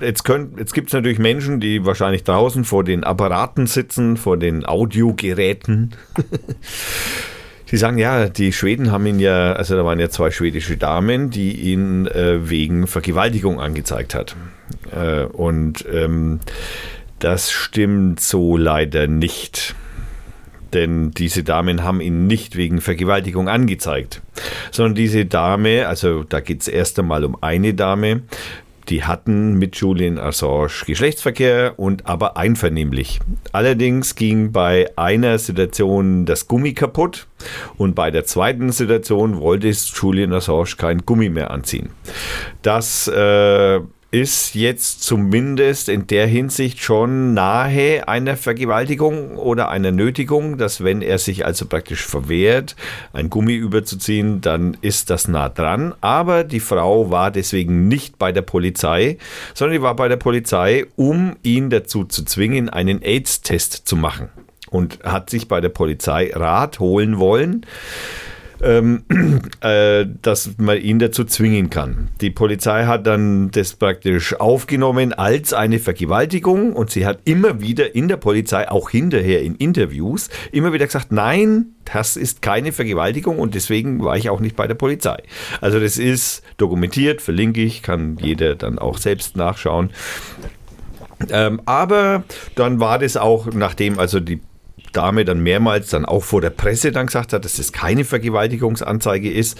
Jetzt, 0.00 0.24
jetzt 0.58 0.74
gibt 0.74 0.88
es 0.88 0.92
natürlich 0.94 1.18
Menschen, 1.18 1.60
die 1.60 1.84
wahrscheinlich 1.84 2.24
draußen 2.24 2.64
vor 2.64 2.84
den 2.84 3.04
Apparaten 3.04 3.66
sitzen, 3.66 4.16
vor 4.16 4.36
den 4.36 4.64
Audiogeräten. 4.64 5.94
Die 7.70 7.78
sagen, 7.78 7.98
ja, 7.98 8.28
die 8.28 8.52
Schweden 8.52 8.92
haben 8.92 9.06
ihn 9.06 9.18
ja, 9.18 9.54
also 9.54 9.74
da 9.74 9.84
waren 9.84 9.98
ja 9.98 10.08
zwei 10.08 10.30
schwedische 10.30 10.76
Damen, 10.76 11.30
die 11.30 11.52
ihn 11.72 12.06
äh, 12.06 12.48
wegen 12.48 12.86
Vergewaltigung 12.86 13.60
angezeigt 13.60 14.14
hat. 14.14 14.36
Äh, 14.92 15.24
und 15.24 15.84
ähm, 15.92 16.38
das 17.18 17.50
stimmt 17.50 18.20
so 18.20 18.56
leider 18.56 19.08
nicht. 19.08 19.74
Denn 20.74 21.10
diese 21.10 21.42
Damen 21.42 21.82
haben 21.82 22.00
ihn 22.00 22.28
nicht 22.28 22.56
wegen 22.56 22.80
Vergewaltigung 22.80 23.48
angezeigt, 23.48 24.22
sondern 24.70 24.94
diese 24.94 25.24
Dame, 25.24 25.88
also 25.88 26.22
da 26.22 26.40
geht 26.40 26.60
es 26.60 26.68
erst 26.68 26.98
einmal 26.98 27.24
um 27.24 27.36
eine 27.42 27.74
Dame, 27.74 28.22
die 28.88 29.04
hatten 29.04 29.54
mit 29.54 29.76
Julian 29.76 30.18
Assange 30.18 30.70
Geschlechtsverkehr 30.86 31.74
und 31.76 32.06
aber 32.06 32.36
einvernehmlich. 32.36 33.20
Allerdings 33.52 34.14
ging 34.14 34.52
bei 34.52 34.90
einer 34.96 35.38
Situation 35.38 36.24
das 36.26 36.48
Gummi 36.48 36.72
kaputt 36.74 37.26
und 37.76 37.94
bei 37.94 38.10
der 38.10 38.24
zweiten 38.24 38.72
Situation 38.72 39.40
wollte 39.40 39.68
Julian 39.68 40.32
Assange 40.32 40.76
kein 40.76 41.04
Gummi 41.04 41.28
mehr 41.28 41.50
anziehen. 41.50 41.90
Das 42.62 43.08
äh, 43.08 43.80
ist 44.10 44.54
jetzt 44.54 45.02
zumindest 45.02 45.88
in 45.88 46.06
der 46.06 46.26
Hinsicht 46.26 46.80
schon 46.80 47.34
nahe 47.34 48.06
einer 48.06 48.36
Vergewaltigung 48.36 49.36
oder 49.36 49.68
einer 49.68 49.90
Nötigung, 49.90 50.58
dass 50.58 50.84
wenn 50.84 51.02
er 51.02 51.18
sich 51.18 51.44
also 51.44 51.66
praktisch 51.66 52.06
verwehrt, 52.06 52.76
ein 53.12 53.30
Gummi 53.30 53.54
überzuziehen, 53.54 54.40
dann 54.40 54.76
ist 54.80 55.10
das 55.10 55.26
nah 55.26 55.48
dran. 55.48 55.94
Aber 56.00 56.44
die 56.44 56.60
Frau 56.60 57.10
war 57.10 57.30
deswegen 57.30 57.88
nicht 57.88 58.18
bei 58.18 58.30
der 58.30 58.42
Polizei, 58.42 59.18
sondern 59.54 59.78
die 59.78 59.82
war 59.82 59.96
bei 59.96 60.08
der 60.08 60.16
Polizei, 60.16 60.86
um 60.94 61.36
ihn 61.42 61.68
dazu 61.68 62.04
zu 62.04 62.24
zwingen, 62.24 62.68
einen 62.68 63.02
AIDS-Test 63.02 63.82
zu 63.88 63.96
machen. 63.96 64.28
Und 64.70 64.98
hat 65.04 65.30
sich 65.30 65.46
bei 65.46 65.60
der 65.60 65.68
Polizei 65.68 66.32
Rat 66.34 66.80
holen 66.80 67.18
wollen 67.18 67.64
ähm, 68.62 69.04
äh, 69.60 70.06
dass 70.22 70.50
man 70.58 70.80
ihn 70.80 70.98
dazu 70.98 71.24
zwingen 71.24 71.70
kann. 71.70 72.08
Die 72.20 72.30
Polizei 72.30 72.84
hat 72.84 73.06
dann 73.06 73.50
das 73.50 73.74
praktisch 73.74 74.34
aufgenommen 74.38 75.12
als 75.12 75.52
eine 75.52 75.78
Vergewaltigung 75.78 76.72
und 76.72 76.90
sie 76.90 77.06
hat 77.06 77.20
immer 77.24 77.60
wieder 77.60 77.94
in 77.94 78.08
der 78.08 78.16
Polizei, 78.16 78.68
auch 78.68 78.90
hinterher 78.90 79.42
in 79.42 79.56
Interviews, 79.56 80.28
immer 80.52 80.72
wieder 80.72 80.86
gesagt, 80.86 81.12
nein, 81.12 81.66
das 81.92 82.16
ist 82.16 82.42
keine 82.42 82.72
Vergewaltigung 82.72 83.38
und 83.38 83.54
deswegen 83.54 84.04
war 84.04 84.16
ich 84.16 84.30
auch 84.30 84.40
nicht 84.40 84.56
bei 84.56 84.66
der 84.66 84.74
Polizei. 84.74 85.22
Also 85.60 85.80
das 85.80 85.98
ist 85.98 86.42
dokumentiert, 86.56 87.22
verlinke 87.22 87.62
ich, 87.62 87.82
kann 87.82 88.18
jeder 88.20 88.54
dann 88.54 88.78
auch 88.78 88.98
selbst 88.98 89.36
nachschauen. 89.36 89.90
Ähm, 91.30 91.62
aber 91.64 92.24
dann 92.56 92.80
war 92.80 92.98
das 92.98 93.16
auch, 93.16 93.46
nachdem 93.52 93.98
also 93.98 94.20
die 94.20 94.40
Dame 94.96 95.24
dann 95.24 95.40
mehrmals 95.40 95.90
dann 95.90 96.04
auch 96.04 96.24
vor 96.24 96.40
der 96.40 96.50
Presse 96.50 96.92
dann 96.92 97.06
gesagt 97.06 97.32
hat, 97.32 97.44
dass 97.44 97.58
es 97.58 97.72
keine 97.72 98.04
Vergewaltigungsanzeige 98.04 99.30
ist 99.30 99.58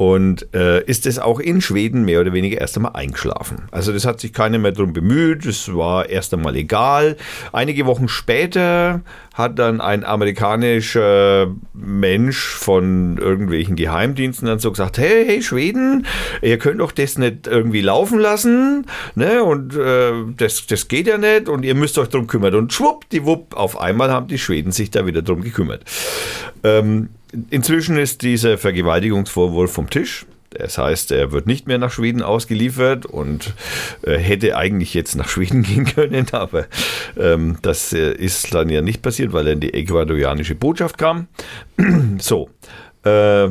und 0.00 0.54
äh, 0.54 0.82
ist 0.84 1.04
es 1.04 1.18
auch 1.18 1.40
in 1.40 1.60
Schweden 1.60 2.06
mehr 2.06 2.22
oder 2.22 2.32
weniger 2.32 2.58
erst 2.58 2.74
einmal 2.74 2.92
eingeschlafen. 2.94 3.64
Also 3.70 3.92
das 3.92 4.06
hat 4.06 4.18
sich 4.18 4.32
keiner 4.32 4.56
mehr 4.56 4.72
darum 4.72 4.94
bemüht, 4.94 5.44
es 5.44 5.74
war 5.74 6.08
erst 6.08 6.32
einmal 6.32 6.56
egal. 6.56 7.18
Einige 7.52 7.84
Wochen 7.84 8.08
später 8.08 9.02
hat 9.34 9.58
dann 9.58 9.82
ein 9.82 10.02
amerikanischer 10.02 11.54
Mensch 11.74 12.38
von 12.38 13.18
irgendwelchen 13.18 13.76
Geheimdiensten 13.76 14.48
dann 14.48 14.58
so 14.58 14.70
gesagt, 14.70 14.96
hey, 14.96 15.26
hey 15.26 15.42
Schweden, 15.42 16.06
ihr 16.40 16.56
könnt 16.56 16.80
doch 16.80 16.92
das 16.92 17.18
nicht 17.18 17.46
irgendwie 17.46 17.82
laufen 17.82 18.18
lassen, 18.18 18.86
ne? 19.16 19.44
Und 19.44 19.76
äh, 19.76 20.12
das, 20.34 20.66
das 20.66 20.88
geht 20.88 21.08
ja 21.08 21.18
nicht 21.18 21.46
und 21.50 21.62
ihr 21.62 21.74
müsst 21.74 21.98
euch 21.98 22.08
darum 22.08 22.26
kümmern. 22.26 22.54
Und 22.54 22.72
schwuppdiwupp, 22.72 23.54
auf 23.54 23.78
einmal 23.78 24.10
haben 24.10 24.28
die, 24.28 24.38
Schweden 24.38 24.72
sich 24.72 24.90
da 24.90 25.04
wieder 25.04 25.20
drum 25.20 25.42
gekümmert. 25.42 25.84
Ähm, 26.64 27.10
inzwischen 27.50 27.96
ist 27.96 28.22
dieser 28.22 28.58
Vergewaltigungsvorwurf 28.58 29.72
vom 29.72 29.90
Tisch. 29.90 30.26
Das 30.50 30.78
heißt, 30.78 31.12
er 31.12 31.30
wird 31.30 31.46
nicht 31.46 31.68
mehr 31.68 31.78
nach 31.78 31.92
Schweden 31.92 32.22
ausgeliefert 32.22 33.06
und 33.06 33.54
äh, 34.02 34.18
hätte 34.18 34.56
eigentlich 34.56 34.94
jetzt 34.94 35.14
nach 35.14 35.28
Schweden 35.30 35.62
gehen 35.62 35.84
können, 35.84 36.26
aber 36.32 36.66
ähm, 37.16 37.58
das 37.62 37.92
äh, 37.92 38.12
ist 38.12 38.52
dann 38.52 38.68
ja 38.68 38.82
nicht 38.82 39.00
passiert, 39.00 39.32
weil 39.32 39.46
er 39.46 39.52
in 39.52 39.60
die 39.60 39.72
ecuadorianische 39.72 40.56
Botschaft 40.56 40.98
kam. 40.98 41.28
so, 42.18 42.50
äh, 43.04 43.48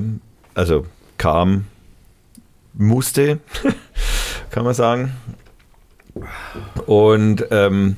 also 0.53 0.85
kam, 1.17 1.65
musste, 2.73 3.39
kann 4.51 4.65
man 4.65 4.73
sagen. 4.73 5.13
Und 6.85 7.45
ähm, 7.51 7.97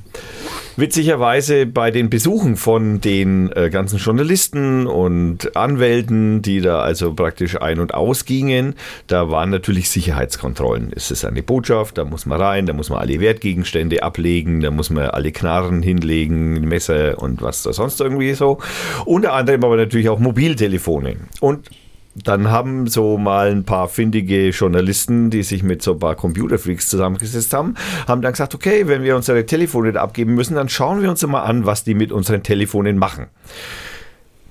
witzigerweise 0.78 1.66
bei 1.66 1.92
den 1.92 2.10
Besuchen 2.10 2.56
von 2.56 3.02
den 3.02 3.52
äh, 3.52 3.70
ganzen 3.70 3.98
Journalisten 3.98 4.88
und 4.88 5.56
Anwälten, 5.56 6.42
die 6.42 6.62
da 6.62 6.82
also 6.82 7.14
praktisch 7.14 7.62
ein- 7.62 7.80
und 7.80 7.94
ausgingen, 7.94 8.76
da 9.08 9.30
waren 9.30 9.50
natürlich 9.50 9.90
Sicherheitskontrollen. 9.90 10.92
Es 10.96 11.12
ist 11.12 11.26
eine 11.26 11.44
Botschaft, 11.44 11.98
da 11.98 12.06
muss 12.06 12.26
man 12.26 12.42
rein, 12.42 12.66
da 12.66 12.74
muss 12.74 12.90
man 12.90 13.00
alle 13.00 13.20
Wertgegenstände 13.20 14.04
ablegen, 14.04 14.62
da 14.62 14.72
muss 14.72 14.90
man 14.90 15.06
alle 15.06 15.32
Knarren 15.32 15.82
hinlegen, 15.82 16.62
Messer 16.68 17.22
und 17.22 17.42
was 17.42 17.64
da 17.64 17.74
sonst 17.74 18.02
irgendwie 18.02 18.34
so. 18.34 18.60
Unter 19.06 19.34
anderem 19.34 19.64
aber 19.64 19.78
natürlich 19.78 20.10
auch 20.10 20.20
Mobiltelefone. 20.20 21.18
Und 21.40 21.70
dann 22.16 22.50
haben 22.50 22.88
so 22.88 23.18
mal 23.18 23.52
ein 23.52 23.64
paar 23.64 23.88
findige 23.88 24.50
Journalisten, 24.50 25.30
die 25.30 25.44
sich 25.44 25.64
mit 25.64 25.82
so 25.82 25.94
ein 25.94 26.00
paar 26.00 26.16
Computerfreaks 26.16 26.90
zusammengesetzt 26.90 27.54
haben, 27.54 27.76
haben 28.08 28.22
dann 28.22 28.34
gesagt, 28.34 28.54
okay, 28.54 28.88
wenn 28.88 29.04
wir 29.04 29.16
unsere 29.16 29.46
Telefone 29.46 30.00
abgeben 30.00 30.34
müssen, 30.34 30.56
dann 30.56 30.70
schauen 30.70 31.02
wir 31.02 31.10
uns 31.10 31.26
mal 31.26 31.44
an, 31.44 31.66
was 31.66 31.84
die 31.84 31.94
mit 31.94 32.12
unseren 32.12 32.44
Telefonen 32.44 32.98
machen. 32.98 33.28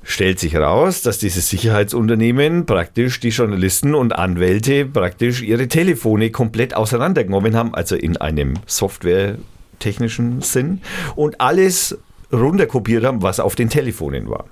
Stellt 0.03 0.41
sich 0.41 0.55
heraus, 0.55 1.03
dass 1.03 1.19
dieses 1.19 1.51
Sicherheitsunternehmen 1.51 2.65
praktisch 2.65 3.21
die 3.21 3.29
Journalisten 3.29 3.95
und 3.95 4.17
Anwälte 4.17 4.87
praktisch 4.87 5.43
ihre 5.43 5.69
Telefone 5.69 6.31
komplett 6.31 6.75
auseinandergenommen 6.75 7.55
haben, 7.55 7.75
also 7.75 7.95
in 7.95 8.17
einem 8.17 8.55
softwaretechnischen 8.67 10.41
Sinn 10.41 10.81
und 11.15 11.41
alles 11.41 11.99
runterkopiert 12.33 13.05
haben, 13.05 13.23
was 13.23 13.39
auf 13.39 13.55
den 13.55 13.69
Telefonen 13.69 14.29
war. 14.31 14.47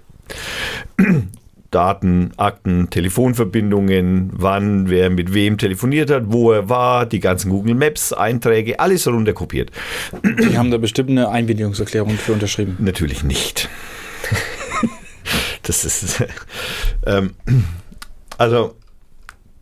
Daten, 1.71 2.33
Akten, 2.37 2.89
Telefonverbindungen, 2.89 4.31
wann 4.33 4.89
wer 4.89 5.11
mit 5.11 5.35
wem 5.35 5.59
telefoniert 5.59 6.11
hat, 6.11 6.25
wo 6.27 6.53
er 6.53 6.69
war, 6.69 7.05
die 7.05 7.21
ganzen 7.21 7.51
Google 7.51 7.75
Maps 7.75 8.13
Einträge, 8.13 8.81
alles 8.81 9.07
runterkopiert. 9.07 9.71
Die 10.23 10.57
haben 10.57 10.71
da 10.71 10.79
bestimmt 10.79 11.11
eine 11.11 11.29
Einwilligungserklärung 11.29 12.13
für 12.13 12.33
unterschrieben. 12.33 12.77
Natürlich 12.79 13.23
nicht. 13.23 13.69
das 15.63 15.85
ist 15.85 16.25
ähm, 17.07 17.35
also 18.39 18.75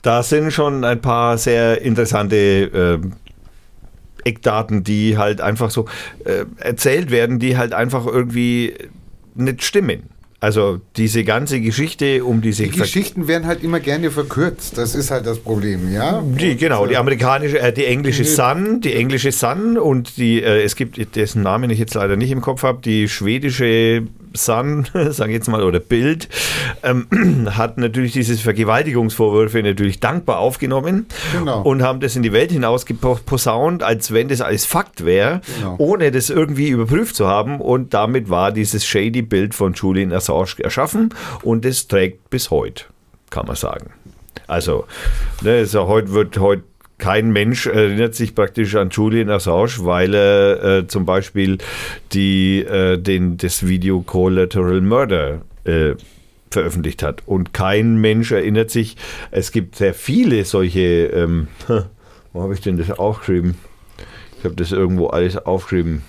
da 0.02 0.22
sind 0.22 0.52
schon 0.52 0.84
ein 0.84 1.00
paar 1.00 1.36
sehr 1.38 1.82
interessante 1.82 2.36
äh, 2.36 4.28
Eckdaten, 4.28 4.84
die 4.84 5.18
halt 5.18 5.40
einfach 5.40 5.70
so 5.70 5.86
äh, 6.24 6.44
erzählt 6.58 7.10
werden, 7.10 7.40
die 7.40 7.56
halt 7.56 7.72
einfach 7.72 8.06
irgendwie 8.06 8.74
nicht 9.34 9.64
stimmen. 9.64 10.04
Also 10.46 10.80
diese 10.96 11.24
ganze 11.24 11.60
Geschichte 11.60 12.24
um 12.24 12.40
diese 12.40 12.62
Die 12.62 12.70
Geschichten 12.70 13.26
werden 13.26 13.48
halt 13.48 13.64
immer 13.64 13.80
gerne 13.80 14.12
verkürzt. 14.12 14.78
Das 14.78 14.94
ist 14.94 15.10
halt 15.10 15.26
das 15.26 15.40
Problem, 15.40 15.92
ja. 15.92 16.22
Die, 16.22 16.56
genau, 16.56 16.86
die 16.86 16.96
amerikanische, 16.96 17.58
äh, 17.58 17.72
die 17.72 17.84
englische 17.84 18.24
Sun, 18.24 18.80
die 18.80 18.94
englische 18.94 19.32
Sun 19.32 19.76
und 19.76 20.16
die, 20.18 20.40
äh, 20.40 20.62
es 20.62 20.76
gibt, 20.76 21.16
dessen 21.16 21.42
Namen 21.42 21.68
ich 21.70 21.80
jetzt 21.80 21.94
leider 21.94 22.14
nicht 22.14 22.30
im 22.30 22.42
Kopf 22.42 22.62
habe, 22.62 22.80
die 22.80 23.08
schwedische 23.08 24.04
Sun, 24.36 24.86
sage 25.10 25.30
ich 25.32 25.36
jetzt 25.36 25.48
mal, 25.48 25.62
oder 25.62 25.80
Bild, 25.80 26.28
ähm, 26.82 27.06
hat 27.56 27.78
natürlich 27.78 28.12
diese 28.12 28.36
Vergewaltigungsvorwürfe 28.36 29.62
natürlich 29.62 30.00
dankbar 30.00 30.38
aufgenommen 30.38 31.06
Genau. 31.32 31.62
und 31.62 31.82
haben 31.82 32.00
das 32.00 32.16
in 32.16 32.22
die 32.22 32.32
Welt 32.32 32.52
hinaus 32.52 32.86
geposaunt, 32.86 33.82
als 33.82 34.12
wenn 34.12 34.28
das 34.28 34.40
alles 34.40 34.64
Fakt 34.66 35.04
wäre, 35.04 35.40
Genau. 35.58 35.74
ohne 35.78 36.10
das 36.10 36.30
irgendwie 36.30 36.68
überprüft 36.68 37.16
zu 37.16 37.26
haben. 37.26 37.60
Und 37.60 37.94
damit 37.94 38.30
war 38.30 38.52
dieses 38.52 38.84
shady 38.86 39.22
Bild 39.22 39.54
von 39.54 39.72
Julian 39.74 40.12
Assange 40.12 40.36
erschaffen 40.58 41.14
und 41.42 41.64
es 41.64 41.88
trägt 41.88 42.30
bis 42.30 42.50
heute, 42.50 42.84
kann 43.30 43.46
man 43.46 43.56
sagen. 43.56 43.90
Also, 44.46 44.84
ne, 45.42 45.52
also 45.58 45.86
heute 45.88 46.12
wird 46.12 46.38
heute 46.38 46.62
kein 46.98 47.30
Mensch 47.30 47.66
erinnert 47.66 48.14
sich 48.14 48.34
praktisch 48.34 48.74
an 48.74 48.90
Julian 48.90 49.30
Assange, 49.30 49.84
weil 49.84 50.14
er 50.14 50.64
äh, 50.64 50.86
zum 50.86 51.04
Beispiel 51.04 51.58
die, 52.12 52.60
äh, 52.60 52.96
den, 52.98 53.36
das 53.36 53.66
Video 53.66 54.00
Collateral 54.00 54.80
Murder 54.80 55.42
äh, 55.64 55.94
veröffentlicht 56.50 57.02
hat. 57.02 57.22
Und 57.26 57.52
kein 57.52 57.96
Mensch 57.96 58.32
erinnert 58.32 58.70
sich, 58.70 58.96
es 59.30 59.52
gibt 59.52 59.76
sehr 59.76 59.94
viele 59.94 60.44
solche, 60.44 61.06
ähm, 61.06 61.48
wo 62.32 62.42
habe 62.42 62.54
ich 62.54 62.60
denn 62.60 62.78
das 62.78 62.90
aufgeschrieben? 62.90 63.56
Ich 64.38 64.44
habe 64.44 64.54
das 64.54 64.72
irgendwo 64.72 65.08
alles 65.08 65.36
aufgeschrieben. 65.36 66.02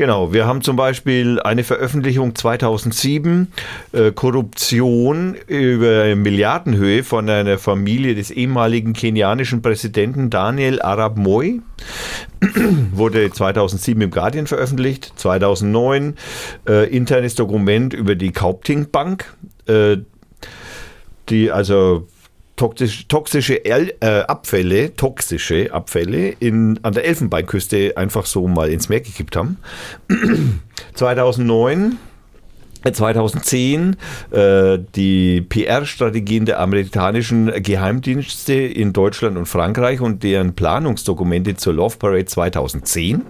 Genau, 0.00 0.32
wir 0.32 0.46
haben 0.46 0.62
zum 0.62 0.76
Beispiel 0.76 1.40
eine 1.40 1.62
Veröffentlichung 1.62 2.34
2007, 2.34 3.52
äh, 3.92 4.12
Korruption 4.12 5.36
über 5.46 6.16
Milliardenhöhe 6.16 7.04
von 7.04 7.28
einer 7.28 7.58
Familie 7.58 8.14
des 8.14 8.30
ehemaligen 8.30 8.94
kenianischen 8.94 9.60
Präsidenten 9.60 10.30
Daniel 10.30 10.80
Arap 10.80 11.18
Moi. 11.18 11.58
Wurde 12.92 13.30
2007 13.30 14.00
im 14.00 14.10
Guardian 14.10 14.46
veröffentlicht. 14.46 15.12
2009 15.16 16.16
äh, 16.66 16.88
internes 16.88 17.34
Dokument 17.34 17.92
über 17.92 18.14
die 18.14 18.32
Kaupting 18.32 18.90
Bank, 18.90 19.34
äh, 19.66 19.98
die 21.28 21.52
also 21.52 22.08
toxisch, 22.60 23.08
toxische 23.08 23.64
El, 23.64 23.94
äh, 24.00 24.20
Abfälle, 24.20 24.94
toxische 24.94 25.72
Abfälle 25.72 26.34
in, 26.40 26.78
an 26.82 26.92
der 26.92 27.06
Elfenbeinküste 27.06 27.96
einfach 27.96 28.26
so 28.26 28.46
mal 28.48 28.68
ins 28.68 28.90
Meer 28.90 29.00
gekippt 29.00 29.34
haben. 29.34 29.56
2009 30.94 31.96
äh, 32.84 32.92
2010 32.92 33.96
äh, 34.30 34.78
die 34.94 35.40
PR-Strategien 35.40 36.44
der 36.44 36.60
amerikanischen 36.60 37.50
Geheimdienste 37.62 38.52
in 38.52 38.92
Deutschland 38.92 39.38
und 39.38 39.46
Frankreich 39.46 40.02
und 40.02 40.22
deren 40.22 40.54
Planungsdokumente 40.54 41.56
zur 41.56 41.72
Love 41.72 41.96
Parade 41.96 42.26
2010. 42.26 43.22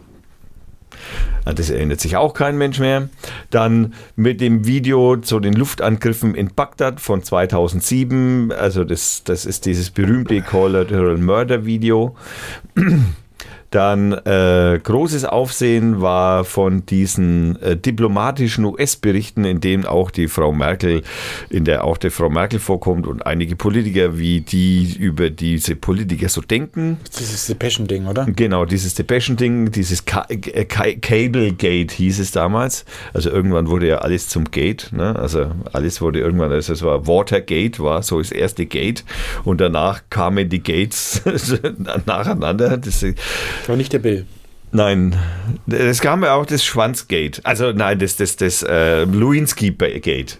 An 1.44 1.56
das 1.56 1.70
erinnert 1.70 2.00
sich 2.00 2.16
auch 2.16 2.34
kein 2.34 2.58
Mensch 2.58 2.78
mehr. 2.78 3.08
Dann 3.50 3.94
mit 4.16 4.40
dem 4.40 4.66
Video 4.66 5.16
zu 5.16 5.40
den 5.40 5.54
Luftangriffen 5.54 6.34
in 6.34 6.54
Bagdad 6.54 7.00
von 7.00 7.22
2007. 7.22 8.52
Also 8.52 8.84
das, 8.84 9.24
das 9.24 9.46
ist 9.46 9.66
dieses 9.66 9.90
berühmte 9.90 10.40
Collateral 10.42 11.16
Murder 11.16 11.64
Video. 11.64 12.14
Dann 13.70 14.12
äh, 14.12 14.80
großes 14.82 15.24
Aufsehen 15.24 16.00
war 16.00 16.44
von 16.44 16.84
diesen 16.86 17.60
äh, 17.62 17.76
diplomatischen 17.76 18.64
US-Berichten, 18.64 19.44
in 19.44 19.60
denen 19.60 19.86
auch 19.86 20.10
die 20.10 20.26
Frau 20.26 20.52
Merkel, 20.52 21.02
in 21.50 21.64
der 21.64 21.84
auch 21.84 21.96
die 21.96 22.10
Frau 22.10 22.28
Merkel 22.28 22.58
vorkommt 22.58 23.06
und 23.06 23.24
einige 23.26 23.54
Politiker, 23.54 24.18
wie 24.18 24.40
die 24.40 24.96
über 24.98 25.30
diese 25.30 25.76
Politiker 25.76 26.28
so 26.28 26.40
denken. 26.40 26.98
Dieses 27.18 27.46
Depeschen-Ding, 27.46 28.06
oder? 28.06 28.26
Genau, 28.26 28.64
dieses 28.64 28.94
Depeschen-Ding, 28.94 29.70
dieses 29.70 30.04
Ka 30.04 30.26
äh, 30.28 30.64
Ka 30.64 30.84
Cable 31.00 31.52
Gate 31.52 31.92
hieß 31.92 32.18
es 32.18 32.32
damals. 32.32 32.84
Also 33.14 33.30
irgendwann 33.30 33.68
wurde 33.68 33.86
ja 33.86 33.98
alles 33.98 34.28
zum 34.28 34.50
Gate. 34.50 34.88
Ne? 34.92 35.14
Also 35.16 35.52
alles 35.72 36.00
wurde 36.00 36.18
irgendwann, 36.18 36.50
also 36.50 36.72
es 36.72 36.82
war 36.82 37.06
Watergate, 37.06 37.78
war 37.78 38.02
so 38.02 38.18
das 38.18 38.32
erste 38.32 38.66
Gate. 38.66 39.04
Und 39.44 39.60
danach 39.60 40.02
kamen 40.10 40.48
die 40.48 40.62
Gates 40.62 41.22
nacheinander. 42.06 42.76
Das, 42.76 43.04
Aber 43.66 43.76
nicht 43.76 43.92
der 43.92 43.98
Bill. 43.98 44.26
nein, 44.72 45.16
es 45.68 46.00
kam 46.00 46.22
ja 46.22 46.34
auch 46.34 46.46
das 46.46 46.64
Schwanzgate. 46.64 47.40
Also 47.44 47.72
nein, 47.72 47.98
das, 47.98 48.16
das, 48.16 48.36
das 48.36 48.62
äh, 48.62 49.04
Lewinsky 49.04 49.70
Gate 49.70 50.38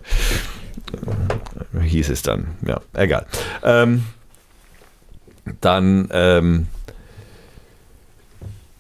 hieß 1.80 2.10
es 2.10 2.22
dann. 2.22 2.48
Ja, 2.66 2.80
egal. 2.94 3.26
Ähm, 3.62 4.04
dann 5.60 6.08
ähm, 6.12 6.66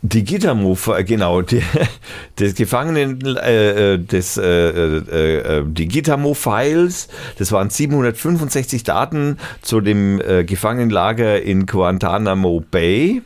die 0.02 0.24
Gittermove, 0.24 1.04
genau, 1.04 1.42
die, 1.42 1.62
des 2.38 2.54
Gefangenen, 2.54 3.36
äh, 3.36 3.94
äh, 3.94 3.98
des, 3.98 4.38
äh, 4.38 4.42
äh, 4.42 5.58
äh, 5.58 5.64
die 5.66 5.88
Gittermo-Files, 5.88 7.08
das 7.38 7.52
waren 7.52 7.68
765 7.68 8.82
Daten 8.82 9.36
zu 9.60 9.80
dem 9.80 10.20
äh, 10.20 10.44
Gefangenenlager 10.44 11.42
in 11.42 11.66
Guantanamo 11.66 12.64
Bay, 12.70 13.18
äh, 13.18 13.20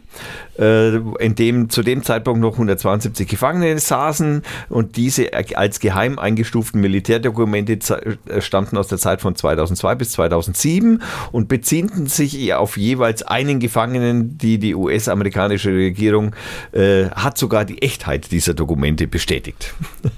in 0.57 1.35
dem 1.35 1.69
zu 1.69 1.83
dem 1.83 2.03
Zeitpunkt 2.03 2.41
noch 2.41 2.53
172 2.53 3.27
Gefangene 3.29 3.79
saßen 3.79 4.43
und 4.69 4.97
diese 4.97 5.31
als 5.57 5.81
geheim 5.81 6.19
eingestuften 6.19 6.81
Militärdokumente 6.81 7.79
äh, 8.29 8.41
stammten 8.41 8.77
aus 8.77 8.89
der 8.89 8.99
Zeit 8.99 9.21
von 9.21 9.35
2002 9.35 9.95
bis 9.97 10.13
2007 10.13 11.03
und 11.33 11.49
beziehen 11.49 12.07
sich 12.07 12.55
auf 12.55 12.77
jeweils 12.77 13.23
einen 13.23 13.59
Gefangenen, 13.61 14.39
die 14.39 14.59
die 14.59 14.75
US-amerikanische 14.75 15.71
Regierung 15.71 16.35
äh, 16.73 17.07
hat 17.11 17.39
sogar 17.39 17.65
die 17.65 17.83
Echtheit 17.83 18.31
dieser 18.31 18.55
Dokumente 18.55 19.07
bestätigt. 19.07 19.75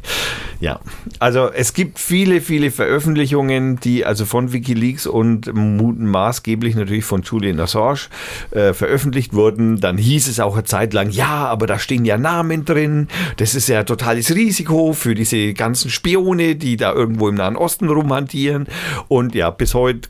Ja, 0.59 0.81
also 1.19 1.51
es 1.53 1.75
gibt 1.75 1.99
viele, 1.99 2.41
viele 2.41 2.71
Veröffentlichungen, 2.71 3.79
die 3.79 4.07
also 4.07 4.25
von 4.25 4.55
Wikileaks 4.55 5.07
und 5.07 5.51
maßgeblich 5.53 6.75
natürlich 6.75 7.05
von 7.05 7.23
Julian 7.23 7.61
Assange 7.61 8.09
äh, 8.53 8.73
veröffentlicht 8.73 9.35
wurden. 9.35 9.81
Dann 9.81 9.99
hieß 9.99 10.26
es 10.27 10.41
auch 10.41 10.55
eine 10.55 10.65
Zeit 10.65 10.93
lang, 10.93 11.11
ja, 11.11 11.47
aber 11.47 11.67
da 11.67 11.79
stehen 11.79 12.05
ja 12.05 12.19
Namen 12.19 12.65
drin. 12.65 13.09
Das 13.37 13.55
ist 13.55 13.69
ja 13.69 13.85
totales 13.85 14.35
Risiko 14.35 14.93
für 14.93 15.15
diese 15.15 15.55
ganzen 15.55 15.91
Spione, 15.91 16.57
die 16.57 16.77
da 16.77 16.93
irgendwo 16.93 17.29
im 17.29 17.35
Nahen 17.35 17.57
Osten 17.57 17.89
rumhantieren. 17.89 18.67
Und 19.09 19.35
ja, 19.35 19.51
bis 19.51 19.75
heute 19.75 20.09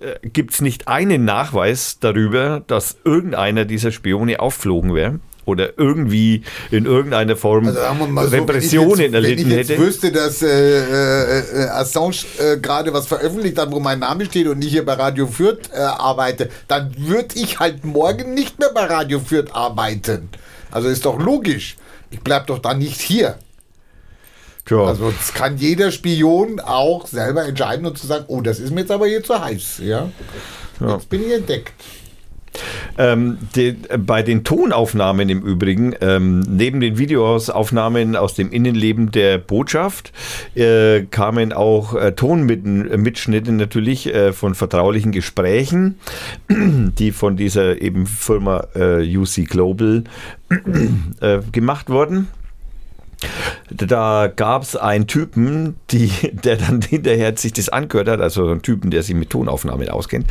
äh, 0.00 0.28
gibt 0.28 0.52
es 0.52 0.60
nicht 0.60 0.88
einen 0.88 1.24
Nachweis 1.24 1.98
darüber, 2.00 2.62
dass 2.66 2.96
irgendeiner 3.04 3.64
dieser 3.64 3.92
Spione 3.92 4.40
aufflogen 4.40 4.94
wäre 4.94 5.20
oder 5.44 5.78
irgendwie 5.78 6.42
in 6.70 6.86
irgendeiner 6.86 7.36
Form 7.36 7.66
also 7.66 8.36
Repressionen 8.36 9.10
so, 9.10 9.16
erlitten 9.16 9.50
hätte. 9.50 9.50
Wenn 9.50 9.60
ich 9.60 9.68
jetzt 9.68 9.78
wüsste, 9.78 10.12
dass 10.12 10.42
äh, 10.42 11.40
äh, 11.40 11.68
Assange 11.68 12.24
äh, 12.38 12.58
gerade 12.58 12.92
was 12.92 13.06
veröffentlicht 13.06 13.58
hat, 13.58 13.72
wo 13.72 13.80
mein 13.80 14.00
Name 14.00 14.24
steht 14.24 14.46
und 14.46 14.62
ich 14.64 14.70
hier 14.70 14.84
bei 14.84 14.94
Radio 14.94 15.26
Fürth 15.26 15.70
äh, 15.72 15.78
arbeite, 15.78 16.48
dann 16.68 16.94
würde 16.96 17.34
ich 17.34 17.58
halt 17.58 17.84
morgen 17.84 18.34
nicht 18.34 18.58
mehr 18.58 18.70
bei 18.72 18.84
Radio 18.84 19.20
Fürth 19.20 19.52
arbeiten. 19.52 20.28
Also 20.70 20.88
ist 20.88 21.04
doch 21.04 21.18
logisch. 21.18 21.76
Ich 22.10 22.20
bleibe 22.20 22.46
doch 22.46 22.58
dann 22.58 22.78
nicht 22.78 23.00
hier. 23.00 23.36
Tja. 24.64 24.84
Also 24.84 25.10
das 25.10 25.34
kann 25.34 25.58
jeder 25.58 25.90
Spion 25.90 26.60
auch 26.60 27.06
selber 27.06 27.44
entscheiden 27.46 27.84
und 27.84 27.98
zu 27.98 28.06
sagen, 28.06 28.26
oh, 28.28 28.40
das 28.42 28.60
ist 28.60 28.70
mir 28.70 28.82
jetzt 28.82 28.90
aber 28.90 29.06
hier 29.06 29.22
zu 29.22 29.40
heiß. 29.40 29.80
Ja? 29.82 30.08
ja. 30.80 30.94
Jetzt 30.94 31.08
bin 31.08 31.26
ich 31.26 31.32
entdeckt. 31.32 31.72
Ähm, 32.98 33.38
die, 33.56 33.76
bei 33.98 34.22
den 34.22 34.44
Tonaufnahmen 34.44 35.28
im 35.28 35.42
Übrigen, 35.42 35.94
ähm, 36.00 36.40
neben 36.40 36.80
den 36.80 36.98
Videoaufnahmen 36.98 38.16
aus 38.16 38.34
dem 38.34 38.50
Innenleben 38.50 39.10
der 39.10 39.38
Botschaft, 39.38 40.12
äh, 40.54 41.02
kamen 41.02 41.52
auch 41.52 41.94
äh, 41.94 42.12
Tonmitschnitte 42.12 43.52
natürlich 43.52 44.12
äh, 44.12 44.32
von 44.32 44.54
vertraulichen 44.54 45.12
Gesprächen, 45.12 45.98
die 46.50 47.12
von 47.12 47.36
dieser 47.36 47.80
eben 47.80 48.06
Firma 48.06 48.66
äh, 48.74 49.16
UC 49.16 49.46
Global 49.48 50.04
äh, 51.20 51.38
gemacht 51.52 51.88
wurden. 51.88 52.28
Da 53.70 54.32
gab 54.34 54.62
es 54.62 54.76
einen 54.76 55.06
Typen, 55.06 55.76
die, 55.90 56.10
der 56.32 56.56
dann 56.56 56.82
hinterher 56.82 57.36
sich 57.36 57.52
das 57.52 57.68
angehört 57.68 58.08
hat, 58.08 58.20
also 58.20 58.48
einen 58.48 58.62
Typen, 58.62 58.90
der 58.90 59.02
sich 59.02 59.14
mit 59.14 59.30
Tonaufnahmen 59.30 59.88
auskennt, 59.88 60.26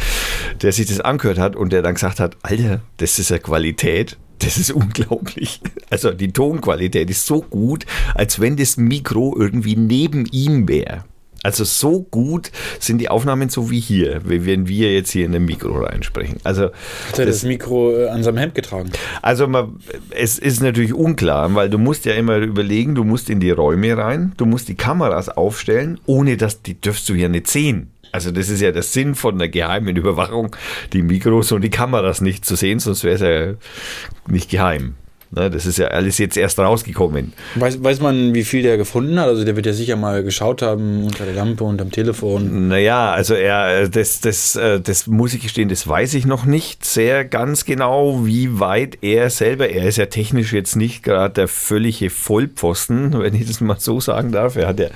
der 0.61 0.71
sich 0.71 0.87
das 0.87 0.99
angehört 0.99 1.39
hat 1.39 1.55
und 1.55 1.73
der 1.73 1.81
dann 1.81 1.95
gesagt 1.95 2.19
hat, 2.19 2.37
Alter, 2.43 2.81
das 2.97 3.19
ist 3.19 3.29
ja 3.29 3.39
Qualität, 3.39 4.17
das 4.39 4.57
ist 4.57 4.71
unglaublich. 4.71 5.61
Also 5.89 6.11
die 6.11 6.31
Tonqualität 6.31 7.09
ist 7.09 7.25
so 7.25 7.41
gut, 7.41 7.85
als 8.15 8.39
wenn 8.39 8.57
das 8.57 8.77
Mikro 8.77 9.35
irgendwie 9.37 9.75
neben 9.75 10.25
ihm 10.25 10.67
wäre. 10.67 11.03
Also 11.43 11.63
so 11.63 12.03
gut 12.03 12.51
sind 12.79 12.99
die 12.99 13.09
Aufnahmen 13.09 13.49
so 13.49 13.71
wie 13.71 13.79
hier, 13.79 14.21
wenn 14.23 14.67
wir 14.67 14.93
jetzt 14.93 15.11
hier 15.11 15.25
in 15.25 15.35
ein 15.35 15.45
Mikro 15.45 15.79
reinsprechen. 15.79 16.37
Also 16.43 16.65
hat 16.65 17.19
er 17.19 17.25
das, 17.25 17.37
das 17.37 17.43
Mikro 17.43 17.95
äh, 17.97 18.09
an 18.09 18.23
seinem 18.23 18.37
Hemd 18.37 18.55
getragen? 18.55 18.91
Also 19.21 19.47
man, 19.47 19.79
es 20.11 20.37
ist 20.37 20.61
natürlich 20.61 20.93
unklar, 20.93 21.53
weil 21.55 21.69
du 21.69 21.79
musst 21.79 22.05
ja 22.05 22.13
immer 22.13 22.37
überlegen, 22.37 22.93
du 22.93 23.03
musst 23.03 23.29
in 23.29 23.39
die 23.39 23.51
Räume 23.51 23.97
rein, 23.97 24.33
du 24.37 24.45
musst 24.45 24.67
die 24.67 24.75
Kameras 24.75 25.29
aufstellen, 25.29 25.99
ohne 26.05 26.37
dass 26.37 26.61
die 26.61 26.79
dürfst 26.79 27.09
du 27.09 27.15
ja 27.15 27.27
nicht 27.27 27.47
sehen. 27.47 27.91
Also 28.11 28.31
das 28.31 28.49
ist 28.49 28.61
ja 28.61 28.71
der 28.71 28.83
Sinn 28.83 29.15
von 29.15 29.35
einer 29.35 29.47
geheimen 29.47 29.95
Überwachung, 29.95 30.55
die 30.93 31.01
Mikros 31.01 31.51
und 31.51 31.61
die 31.61 31.69
Kameras 31.69 32.21
nicht 32.21 32.45
zu 32.45 32.55
sehen, 32.55 32.79
sonst 32.79 33.03
wäre 33.03 33.15
es 33.15 33.21
ja 33.21 34.31
nicht 34.31 34.49
geheim. 34.49 34.95
Ne, 35.33 35.49
das 35.49 35.65
ist 35.65 35.77
ja 35.77 35.87
alles 35.87 36.17
jetzt 36.17 36.35
erst 36.35 36.59
rausgekommen. 36.59 37.31
Weiß, 37.55 37.81
weiß 37.81 38.01
man, 38.01 38.33
wie 38.33 38.43
viel 38.43 38.63
der 38.63 38.75
gefunden 38.75 39.17
hat? 39.17 39.27
Also 39.27 39.45
der 39.45 39.55
wird 39.55 39.65
ja 39.65 39.71
sicher 39.71 39.95
mal 39.95 40.23
geschaut 40.23 40.61
haben 40.61 41.05
unter 41.05 41.23
der 41.23 41.33
Lampe 41.33 41.63
und 41.63 41.81
am 41.81 41.89
Telefon. 41.89 42.67
Naja, 42.67 43.11
also 43.13 43.33
er, 43.35 43.87
das, 43.87 44.19
das, 44.19 44.57
äh, 44.57 44.81
das 44.81 45.07
muss 45.07 45.33
ich 45.33 45.41
gestehen, 45.41 45.69
das 45.69 45.87
weiß 45.87 46.15
ich 46.15 46.25
noch 46.25 46.43
nicht 46.43 46.83
sehr 46.83 47.23
ganz 47.23 47.63
genau, 47.63 48.25
wie 48.25 48.59
weit 48.59 48.97
er 49.03 49.29
selber, 49.29 49.69
er 49.69 49.85
ist 49.85 49.97
ja 49.97 50.07
technisch 50.07 50.51
jetzt 50.51 50.75
nicht 50.75 51.01
gerade 51.01 51.33
der 51.33 51.47
völlige 51.47 52.09
Vollpfosten, 52.09 53.13
wenn 53.21 53.33
ich 53.33 53.47
das 53.47 53.61
mal 53.61 53.79
so 53.79 54.01
sagen 54.01 54.33
darf. 54.33 54.57
Er 54.57 54.67
hat 54.67 54.81
ja 54.81 54.87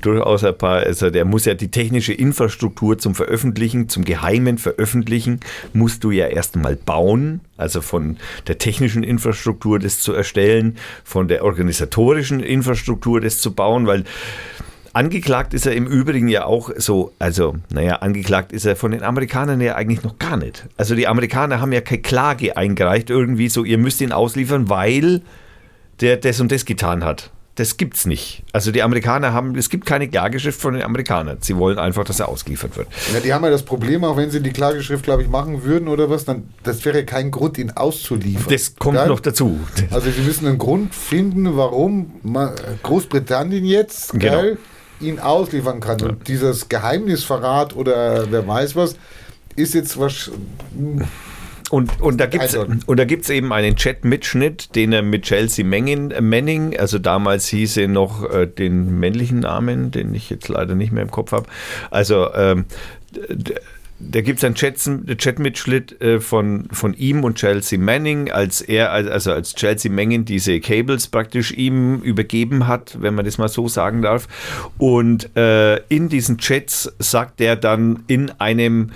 durchaus 0.00 0.42
ein 0.42 0.56
paar, 0.56 0.78
also 0.78 1.10
der 1.10 1.26
muss 1.26 1.44
ja 1.44 1.52
die 1.52 1.70
technische 1.70 2.14
Infrastruktur 2.14 2.96
zum 2.96 3.14
Veröffentlichen, 3.14 3.90
zum 3.90 4.06
geheimen 4.06 4.56
Veröffentlichen, 4.56 5.40
musst 5.74 6.02
du 6.02 6.10
ja 6.12 6.28
erst 6.28 6.56
mal 6.56 6.76
bauen 6.76 7.42
also 7.62 7.80
von 7.80 8.18
der 8.46 8.58
technischen 8.58 9.02
Infrastruktur 9.02 9.78
das 9.78 10.00
zu 10.00 10.12
erstellen, 10.12 10.76
von 11.04 11.28
der 11.28 11.44
organisatorischen 11.44 12.40
Infrastruktur 12.40 13.20
das 13.20 13.38
zu 13.38 13.54
bauen, 13.54 13.86
weil 13.86 14.04
Angeklagt 14.94 15.54
ist 15.54 15.64
er 15.64 15.72
im 15.72 15.86
Übrigen 15.86 16.28
ja 16.28 16.44
auch 16.44 16.70
so, 16.76 17.12
also, 17.18 17.56
naja, 17.72 17.96
angeklagt 17.96 18.52
ist 18.52 18.66
er 18.66 18.76
von 18.76 18.90
den 18.90 19.02
Amerikanern 19.02 19.58
ja 19.62 19.74
eigentlich 19.74 20.02
noch 20.02 20.18
gar 20.18 20.36
nicht. 20.36 20.66
Also 20.76 20.94
die 20.94 21.08
Amerikaner 21.08 21.62
haben 21.62 21.72
ja 21.72 21.80
keine 21.80 22.02
Klage 22.02 22.58
eingereicht, 22.58 23.08
irgendwie 23.08 23.48
so, 23.48 23.64
ihr 23.64 23.78
müsst 23.78 24.02
ihn 24.02 24.12
ausliefern, 24.12 24.68
weil 24.68 25.22
der 26.02 26.18
das 26.18 26.40
und 26.40 26.52
das 26.52 26.66
getan 26.66 27.04
hat 27.04 27.30
das 27.56 27.76
gibt's 27.76 28.06
nicht. 28.06 28.44
Also 28.52 28.72
die 28.72 28.82
Amerikaner 28.82 29.34
haben, 29.34 29.56
es 29.56 29.68
gibt 29.68 29.84
keine 29.84 30.08
Klageschrift 30.08 30.58
von 30.58 30.72
den 30.72 30.82
Amerikanern. 30.82 31.38
Sie 31.40 31.56
wollen 31.56 31.78
einfach, 31.78 32.04
dass 32.04 32.18
er 32.18 32.28
ausgeliefert 32.28 32.76
wird. 32.78 32.88
Ja, 33.12 33.20
die 33.20 33.34
haben 33.34 33.44
ja 33.44 33.50
das 33.50 33.62
Problem, 33.62 34.04
auch 34.04 34.16
wenn 34.16 34.30
sie 34.30 34.40
die 34.40 34.52
Klageschrift, 34.52 35.04
glaube 35.04 35.22
ich, 35.22 35.28
machen 35.28 35.62
würden 35.62 35.88
oder 35.88 36.08
was, 36.08 36.24
dann 36.24 36.48
das 36.62 36.82
wäre 36.86 37.04
kein 37.04 37.30
Grund, 37.30 37.58
ihn 37.58 37.70
auszuliefern. 37.70 38.50
Das 38.50 38.74
kommt 38.76 38.96
Geil? 38.96 39.08
noch 39.08 39.20
dazu. 39.20 39.60
Also 39.90 40.10
sie 40.10 40.22
müssen 40.22 40.46
einen 40.46 40.58
Grund 40.58 40.94
finden, 40.94 41.54
warum 41.56 42.12
Großbritannien 42.82 43.66
jetzt 43.66 44.12
genau. 44.18 44.56
ihn 45.00 45.18
ausliefern 45.18 45.80
kann. 45.80 45.98
Ja. 45.98 46.06
Und 46.06 46.28
dieses 46.28 46.70
Geheimnisverrat 46.70 47.76
oder 47.76 48.30
wer 48.30 48.46
weiß 48.46 48.76
was, 48.76 48.96
ist 49.56 49.74
jetzt 49.74 49.98
was 49.98 50.30
und, 51.72 52.02
und 52.02 52.18
da 52.18 52.26
gibt 52.26 52.44
es 52.44 52.54
und 52.54 52.98
da 52.98 53.06
gibt's 53.06 53.30
eben 53.30 53.50
einen 53.50 53.76
Chat-Mitschnitt, 53.76 54.74
den 54.74 54.92
er 54.92 55.00
mit 55.00 55.22
Chelsea 55.22 55.64
Manning, 55.64 56.12
Manning, 56.20 56.78
also 56.78 56.98
damals 56.98 57.48
hieß 57.48 57.78
er 57.78 57.88
noch 57.88 58.30
äh, 58.30 58.46
den 58.46 59.00
männlichen 59.00 59.40
Namen, 59.40 59.90
den 59.90 60.14
ich 60.14 60.28
jetzt 60.28 60.48
leider 60.48 60.74
nicht 60.74 60.92
mehr 60.92 61.02
im 61.02 61.10
Kopf 61.10 61.32
habe. 61.32 61.46
Also 61.90 62.30
ähm, 62.34 62.66
da 63.98 64.20
gibt 64.20 64.42
es 64.42 64.44
einen 64.44 64.54
Chat-Mitschnitt 64.54 65.98
äh, 66.02 66.20
von, 66.20 66.68
von 66.72 66.92
ihm 66.92 67.24
und 67.24 67.38
Chelsea 67.38 67.78
Manning, 67.78 68.30
als 68.30 68.60
er, 68.60 68.92
also 68.92 69.32
als 69.32 69.54
Chelsea 69.54 69.90
Manning 69.90 70.26
diese 70.26 70.60
Cables 70.60 71.06
praktisch 71.06 71.52
ihm 71.52 72.00
übergeben 72.00 72.66
hat, 72.66 72.98
wenn 73.00 73.14
man 73.14 73.24
das 73.24 73.38
mal 73.38 73.48
so 73.48 73.66
sagen 73.66 74.02
darf. 74.02 74.28
Und 74.76 75.34
äh, 75.38 75.78
in 75.86 76.10
diesen 76.10 76.36
Chats 76.36 76.92
sagt 76.98 77.40
er 77.40 77.56
dann 77.56 78.04
in 78.08 78.30
einem 78.32 78.90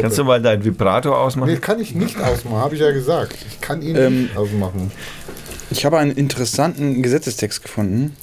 Kannst 0.00 0.16
du 0.16 0.24
mal 0.24 0.40
deinen 0.40 0.64
Vibrator 0.64 1.12
Nee, 1.16 1.22
ausmachen? 1.22 1.60
kann 1.60 1.80
ich 1.80 1.94
nicht 1.94 2.18
ausmachen, 2.18 2.56
habe 2.56 2.74
ich 2.76 2.80
ja 2.80 2.92
gesagt. 2.92 3.36
Ich 3.50 3.60
kann 3.60 3.82
ihn 3.82 3.96
Ähm, 3.96 4.22
nicht 4.22 4.36
ausmachen. 4.36 4.90
Ich 5.70 5.84
habe 5.84 5.98
einen 5.98 6.12
interessanten 6.12 7.02
Gesetzestext 7.02 7.62
gefunden. 7.62 8.16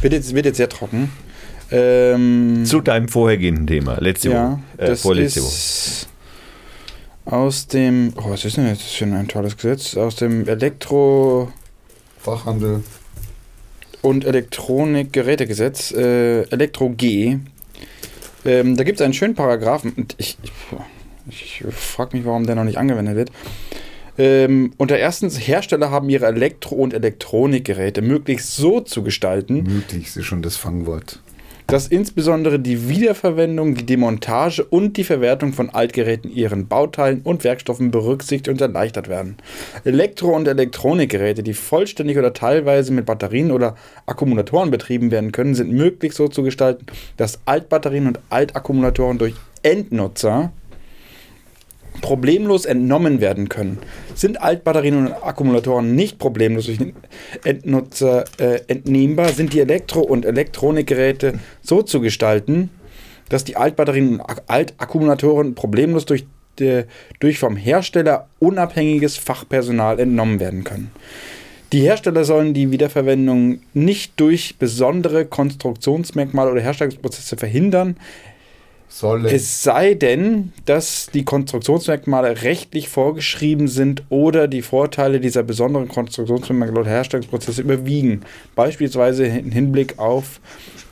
Wird 0.00 0.12
jetzt, 0.14 0.34
wird 0.34 0.46
jetzt 0.46 0.56
sehr 0.56 0.68
trocken. 0.68 1.10
Ähm, 1.72 2.64
Zu 2.64 2.80
deinem 2.80 3.08
vorhergehenden 3.08 3.66
Thema. 3.66 3.98
Letzte 4.00 4.30
ja, 4.30 4.50
Woche. 4.52 4.60
Äh, 4.78 4.86
das 4.86 5.02
vorletzte 5.02 5.40
Woche. 5.40 5.48
ist 5.48 6.08
aus 7.24 7.66
dem. 7.68 8.12
Oh, 8.16 8.30
was 8.30 8.44
ist 8.44 8.56
denn 8.56 8.66
jetzt 8.66 8.82
für 8.82 9.04
ein 9.04 9.28
tolles 9.28 9.56
Gesetz? 9.56 9.96
Aus 9.96 10.16
dem 10.16 10.46
Elektro- 10.46 11.52
Fachhandel. 12.18 12.82
und 14.02 14.24
Elektronikgerätegesetz, 14.24 15.92
äh, 15.92 16.42
Elektro 16.50 16.90
G. 16.90 17.38
Ähm, 18.44 18.76
da 18.76 18.84
gibt 18.84 19.00
es 19.00 19.04
einen 19.04 19.14
schönen 19.14 19.34
Paragraphen. 19.34 19.92
Und 19.92 20.14
ich, 20.18 20.36
ich, 21.28 21.64
ich 21.64 21.74
frage 21.74 22.16
mich, 22.16 22.26
warum 22.26 22.46
der 22.46 22.54
noch 22.56 22.64
nicht 22.64 22.78
angewendet 22.78 23.16
wird. 23.16 23.32
Ähm, 24.18 24.72
unter 24.76 24.98
erstens, 24.98 25.36
Hersteller 25.38 25.90
haben 25.90 26.08
ihre 26.10 26.26
Elektro- 26.26 26.74
und 26.74 26.92
Elektronikgeräte 26.92 28.02
möglichst 28.02 28.56
so 28.56 28.80
zu 28.80 29.02
gestalten, 29.02 29.62
Möglichst 29.62 30.16
ist 30.16 30.26
schon 30.26 30.42
das 30.42 30.56
Fangwort. 30.56 31.20
Dass 31.72 31.86
insbesondere 31.86 32.58
die 32.58 32.90
Wiederverwendung, 32.90 33.74
die 33.74 33.86
Demontage 33.86 34.62
und 34.62 34.98
die 34.98 35.04
Verwertung 35.04 35.54
von 35.54 35.70
Altgeräten, 35.70 36.30
ihren 36.30 36.68
Bauteilen 36.68 37.22
und 37.22 37.44
Werkstoffen 37.44 37.90
berücksichtigt 37.90 38.50
und 38.50 38.60
erleichtert 38.60 39.08
werden. 39.08 39.38
Elektro- 39.82 40.36
und 40.36 40.46
Elektronikgeräte, 40.46 41.42
die 41.42 41.54
vollständig 41.54 42.18
oder 42.18 42.34
teilweise 42.34 42.92
mit 42.92 43.06
Batterien 43.06 43.50
oder 43.50 43.74
Akkumulatoren 44.04 44.70
betrieben 44.70 45.10
werden 45.10 45.32
können, 45.32 45.54
sind 45.54 45.72
möglichst 45.72 46.18
so 46.18 46.28
zu 46.28 46.42
gestalten, 46.42 46.84
dass 47.16 47.40
Altbatterien 47.46 48.06
und 48.06 48.20
Altakkumulatoren 48.28 49.16
durch 49.16 49.32
Endnutzer 49.62 50.52
problemlos 52.02 52.66
entnommen 52.66 53.22
werden 53.22 53.48
können. 53.48 53.78
Sind 54.14 54.42
Altbatterien 54.42 55.06
und 55.06 55.12
Akkumulatoren 55.12 55.94
nicht 55.94 56.18
problemlos 56.18 56.66
durch 56.66 56.76
den 56.76 56.92
Endnutzer 57.44 58.26
äh, 58.38 58.60
entnehmbar, 58.66 59.30
sind 59.30 59.54
die 59.54 59.60
Elektro- 59.60 60.02
und 60.02 60.26
Elektronikgeräte 60.26 61.38
so 61.62 61.80
zu 61.80 62.00
gestalten, 62.00 62.68
dass 63.30 63.44
die 63.44 63.56
Altbatterien 63.56 64.14
und 64.14 64.20
Ak- 64.20 64.42
Altakkumulatoren 64.48 65.54
problemlos 65.54 66.04
durch, 66.04 66.26
äh, 66.60 66.84
durch 67.20 67.38
vom 67.38 67.56
Hersteller 67.56 68.28
unabhängiges 68.38 69.16
Fachpersonal 69.16 69.98
entnommen 69.98 70.38
werden 70.38 70.64
können. 70.64 70.90
Die 71.72 71.80
Hersteller 71.80 72.24
sollen 72.24 72.52
die 72.52 72.70
Wiederverwendung 72.70 73.60
nicht 73.72 74.12
durch 74.20 74.56
besondere 74.58 75.24
Konstruktionsmerkmale 75.24 76.50
oder 76.50 76.60
Herstellungsprozesse 76.60 77.38
verhindern, 77.38 77.96
Solle. 78.94 79.32
es 79.32 79.62
sei 79.62 79.94
denn, 79.94 80.52
dass 80.66 81.08
die 81.12 81.24
Konstruktionsmerkmale 81.24 82.42
rechtlich 82.42 82.88
vorgeschrieben 82.88 83.66
sind 83.66 84.02
oder 84.10 84.48
die 84.48 84.60
Vorteile 84.60 85.18
dieser 85.18 85.42
besonderen 85.42 85.88
Konstruktionsmerkmale 85.88 86.80
oder 86.80 86.90
Herstellungsprozesse 86.90 87.62
überwiegen. 87.62 88.20
Beispielsweise 88.54 89.24
im 89.26 89.50
Hinblick 89.50 89.98
auf 89.98 90.40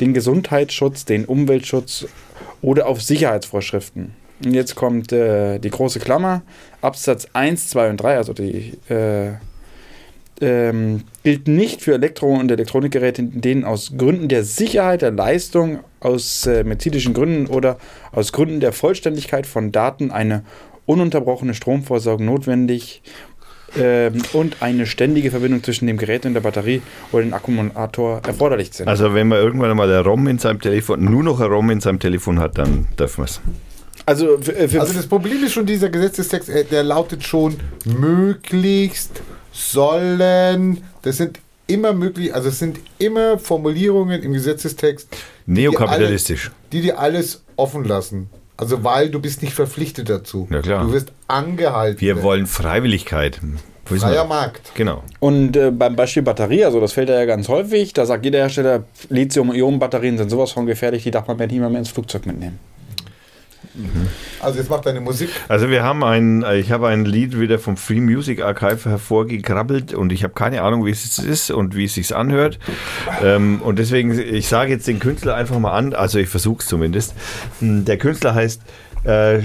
den 0.00 0.14
Gesundheitsschutz, 0.14 1.04
den 1.04 1.26
Umweltschutz 1.26 2.06
oder 2.62 2.86
auf 2.86 3.02
Sicherheitsvorschriften. 3.02 4.14
Und 4.44 4.54
jetzt 4.54 4.74
kommt 4.74 5.12
äh, 5.12 5.58
die 5.58 5.70
große 5.70 6.00
Klammer. 6.00 6.42
Absatz 6.80 7.28
1, 7.34 7.68
2 7.68 7.90
und 7.90 7.96
3, 7.98 8.16
also 8.16 8.32
die 8.32 8.72
äh, 8.88 9.32
ähm, 10.40 11.04
gilt 11.22 11.48
nicht 11.48 11.82
für 11.82 11.94
Elektro- 11.94 12.38
und 12.38 12.50
Elektronikgeräte, 12.50 13.22
in 13.22 13.40
denen 13.40 13.64
aus 13.64 13.92
Gründen 13.96 14.28
der 14.28 14.44
Sicherheit, 14.44 15.02
der 15.02 15.10
Leistung, 15.10 15.80
aus 16.00 16.46
äh, 16.46 16.64
medizinischen 16.64 17.12
Gründen 17.12 17.46
oder 17.46 17.76
aus 18.12 18.32
Gründen 18.32 18.60
der 18.60 18.72
Vollständigkeit 18.72 19.46
von 19.46 19.70
Daten 19.70 20.10
eine 20.10 20.44
ununterbrochene 20.86 21.54
Stromversorgung 21.54 22.24
notwendig 22.24 23.02
ähm, 23.78 24.22
und 24.32 24.62
eine 24.62 24.86
ständige 24.86 25.30
Verbindung 25.30 25.62
zwischen 25.62 25.86
dem 25.86 25.98
Gerät 25.98 26.26
und 26.26 26.34
der 26.34 26.40
Batterie 26.40 26.82
oder 27.12 27.22
dem 27.22 27.34
Akkumulator 27.34 28.22
erforderlich 28.26 28.72
sind. 28.72 28.88
Also 28.88 29.14
wenn 29.14 29.28
man 29.28 29.38
irgendwann 29.38 29.76
mal 29.76 29.92
ein 29.92 30.04
ROM 30.04 30.26
in 30.26 30.38
seinem 30.38 30.60
Telefon, 30.60 31.04
nur 31.04 31.22
noch 31.22 31.40
ein 31.40 31.46
ROM 31.46 31.70
in 31.70 31.80
seinem 31.80 32.00
Telefon 32.00 32.40
hat, 32.40 32.58
dann 32.58 32.88
dürfen 32.98 33.18
wir 33.18 33.24
es. 33.26 33.40
Also, 34.06 34.38
für, 34.38 34.80
Also 34.80 34.94
das 34.94 35.06
Problem 35.06 35.44
ist 35.44 35.52
schon, 35.52 35.66
dieser 35.66 35.90
Gesetzestext, 35.90 36.48
äh, 36.48 36.64
der 36.64 36.82
lautet 36.82 37.22
schon 37.22 37.56
möglichst 37.84 39.22
sollen. 39.52 40.82
Das 41.02 41.16
sind 41.16 41.40
immer 41.66 41.92
möglich, 41.92 42.34
also 42.34 42.48
es 42.48 42.58
sind 42.58 42.78
immer 42.98 43.38
Formulierungen 43.38 44.22
im 44.22 44.32
Gesetzestext, 44.32 45.08
Neokapitalistisch. 45.46 46.50
die 46.72 46.82
dir 46.82 46.98
alles 46.98 47.42
offen 47.56 47.84
lassen. 47.84 48.28
Also 48.56 48.84
weil 48.84 49.08
du 49.08 49.20
bist 49.20 49.42
nicht 49.42 49.54
verpflichtet 49.54 50.10
dazu. 50.10 50.46
Ja, 50.50 50.60
klar. 50.60 50.84
Du 50.84 50.92
wirst 50.92 51.12
angehalten. 51.28 52.00
Wir 52.00 52.22
wollen 52.22 52.46
Freiwilligkeit. 52.46 53.40
Freier. 53.86 54.24
Markt. 54.24 54.72
Genau. 54.74 55.02
Und 55.18 55.56
äh, 55.56 55.70
beim 55.70 55.96
Beispiel 55.96 56.22
Batterie, 56.22 56.64
also 56.64 56.80
das 56.80 56.92
fällt 56.92 57.08
ja 57.08 57.24
ganz 57.24 57.48
häufig, 57.48 57.92
da 57.92 58.06
sagt 58.06 58.24
jeder 58.24 58.38
Hersteller, 58.38 58.84
Lithium-Ionen-Batterien 59.08 60.16
sind 60.18 60.30
sowas 60.30 60.52
von 60.52 60.66
gefährlich, 60.66 61.02
die 61.02 61.10
darf 61.10 61.26
man 61.26 61.38
nicht 61.38 61.52
mehr 61.52 61.68
ins 61.70 61.88
Flugzeug 61.88 62.26
mitnehmen. 62.26 62.58
Also 64.40 64.58
jetzt 64.58 64.70
macht 64.70 64.86
deine 64.86 65.00
Musik. 65.00 65.30
Also 65.48 65.68
wir 65.70 65.82
haben 65.82 66.02
ein, 66.04 66.44
ich 66.54 66.72
habe 66.72 66.88
ein 66.88 67.04
Lied 67.04 67.38
wieder 67.38 67.58
vom 67.58 67.76
Free 67.76 68.00
Music 68.00 68.42
Archive 68.42 68.88
hervorgekrabbelt 68.88 69.94
und 69.94 70.12
ich 70.12 70.22
habe 70.24 70.34
keine 70.34 70.62
Ahnung, 70.62 70.84
wie 70.86 70.90
es 70.90 71.18
ist 71.18 71.50
und 71.50 71.74
wie 71.76 71.84
es 71.84 71.94
sich 71.94 72.14
anhört. 72.14 72.58
Ähm, 73.22 73.60
und 73.62 73.78
deswegen, 73.78 74.18
ich 74.18 74.48
sage 74.48 74.72
jetzt 74.72 74.86
den 74.86 74.98
Künstler 74.98 75.34
einfach 75.34 75.58
mal 75.58 75.72
an, 75.72 75.94
also 75.94 76.18
ich 76.18 76.28
versuche 76.28 76.60
es 76.60 76.66
zumindest. 76.66 77.14
Hm, 77.60 77.84
Der 77.84 77.98
Künstler 77.98 78.34
heißt 78.34 78.62
äh, 79.04 79.40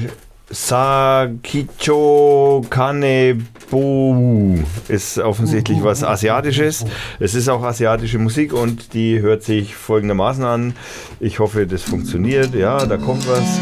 Sakicho 1.35 2.61
Kanebu. 2.69 4.59
Ist 4.87 5.17
offensichtlich 5.17 5.79
was 5.81 6.03
Asiatisches. 6.03 6.85
Es 7.19 7.33
ist 7.33 7.49
auch 7.49 7.63
asiatische 7.63 8.19
Musik 8.19 8.53
und 8.53 8.93
die 8.93 9.19
hört 9.21 9.41
sich 9.43 9.75
folgendermaßen 9.75 10.43
an. 10.43 10.73
Ich 11.19 11.39
hoffe, 11.39 11.65
das 11.65 11.81
funktioniert. 11.81 12.53
Ja, 12.53 12.85
da 12.85 12.97
kommt 12.97 13.27
was. 13.27 13.59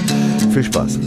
Viel 0.54 0.64
Spaß. 0.64 1.00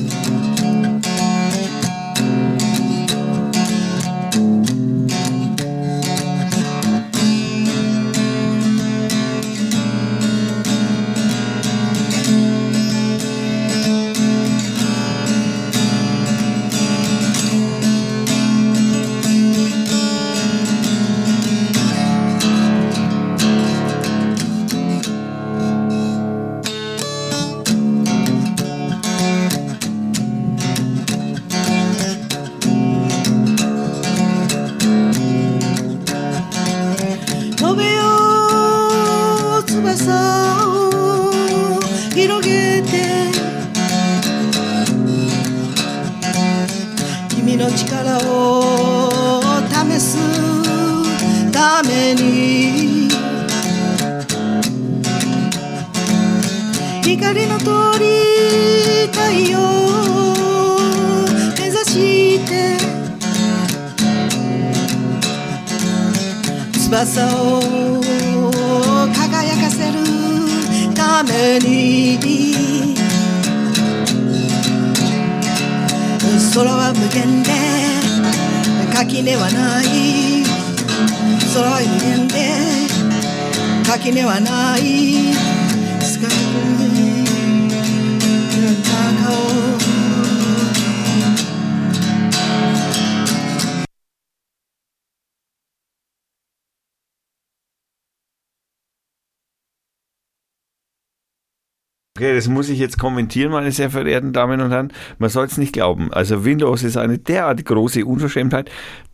Jetzt 102.96 103.00
kommentieren, 103.00 103.52
meine 103.52 103.72
sehr 103.72 103.90
verehrten 103.90 104.32
Damen 104.32 104.60
und 104.60 104.70
Herren. 104.70 104.92
Man 105.18 105.30
soll 105.30 105.46
es 105.46 105.58
nicht 105.58 105.72
glauben. 105.72 106.12
Also 106.12 106.44
Windows 106.44 106.82
ist 106.82 106.96
eine 106.96 107.18
derart 107.18 107.64
große 107.64 108.04
Unverschämtheit. 108.04 108.70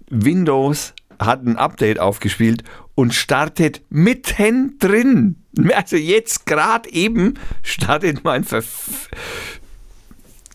Windows 0.09 0.95
hat 1.19 1.45
ein 1.45 1.57
Update 1.57 1.99
aufgespielt 1.99 2.65
und 2.95 3.15
startet 3.15 3.83
mittendrin. 3.91 5.37
Also 5.75 5.97
jetzt 5.97 6.47
gerade 6.47 6.91
eben 6.91 7.35
startet 7.63 8.25
mein 8.25 8.45
verf 8.45 9.09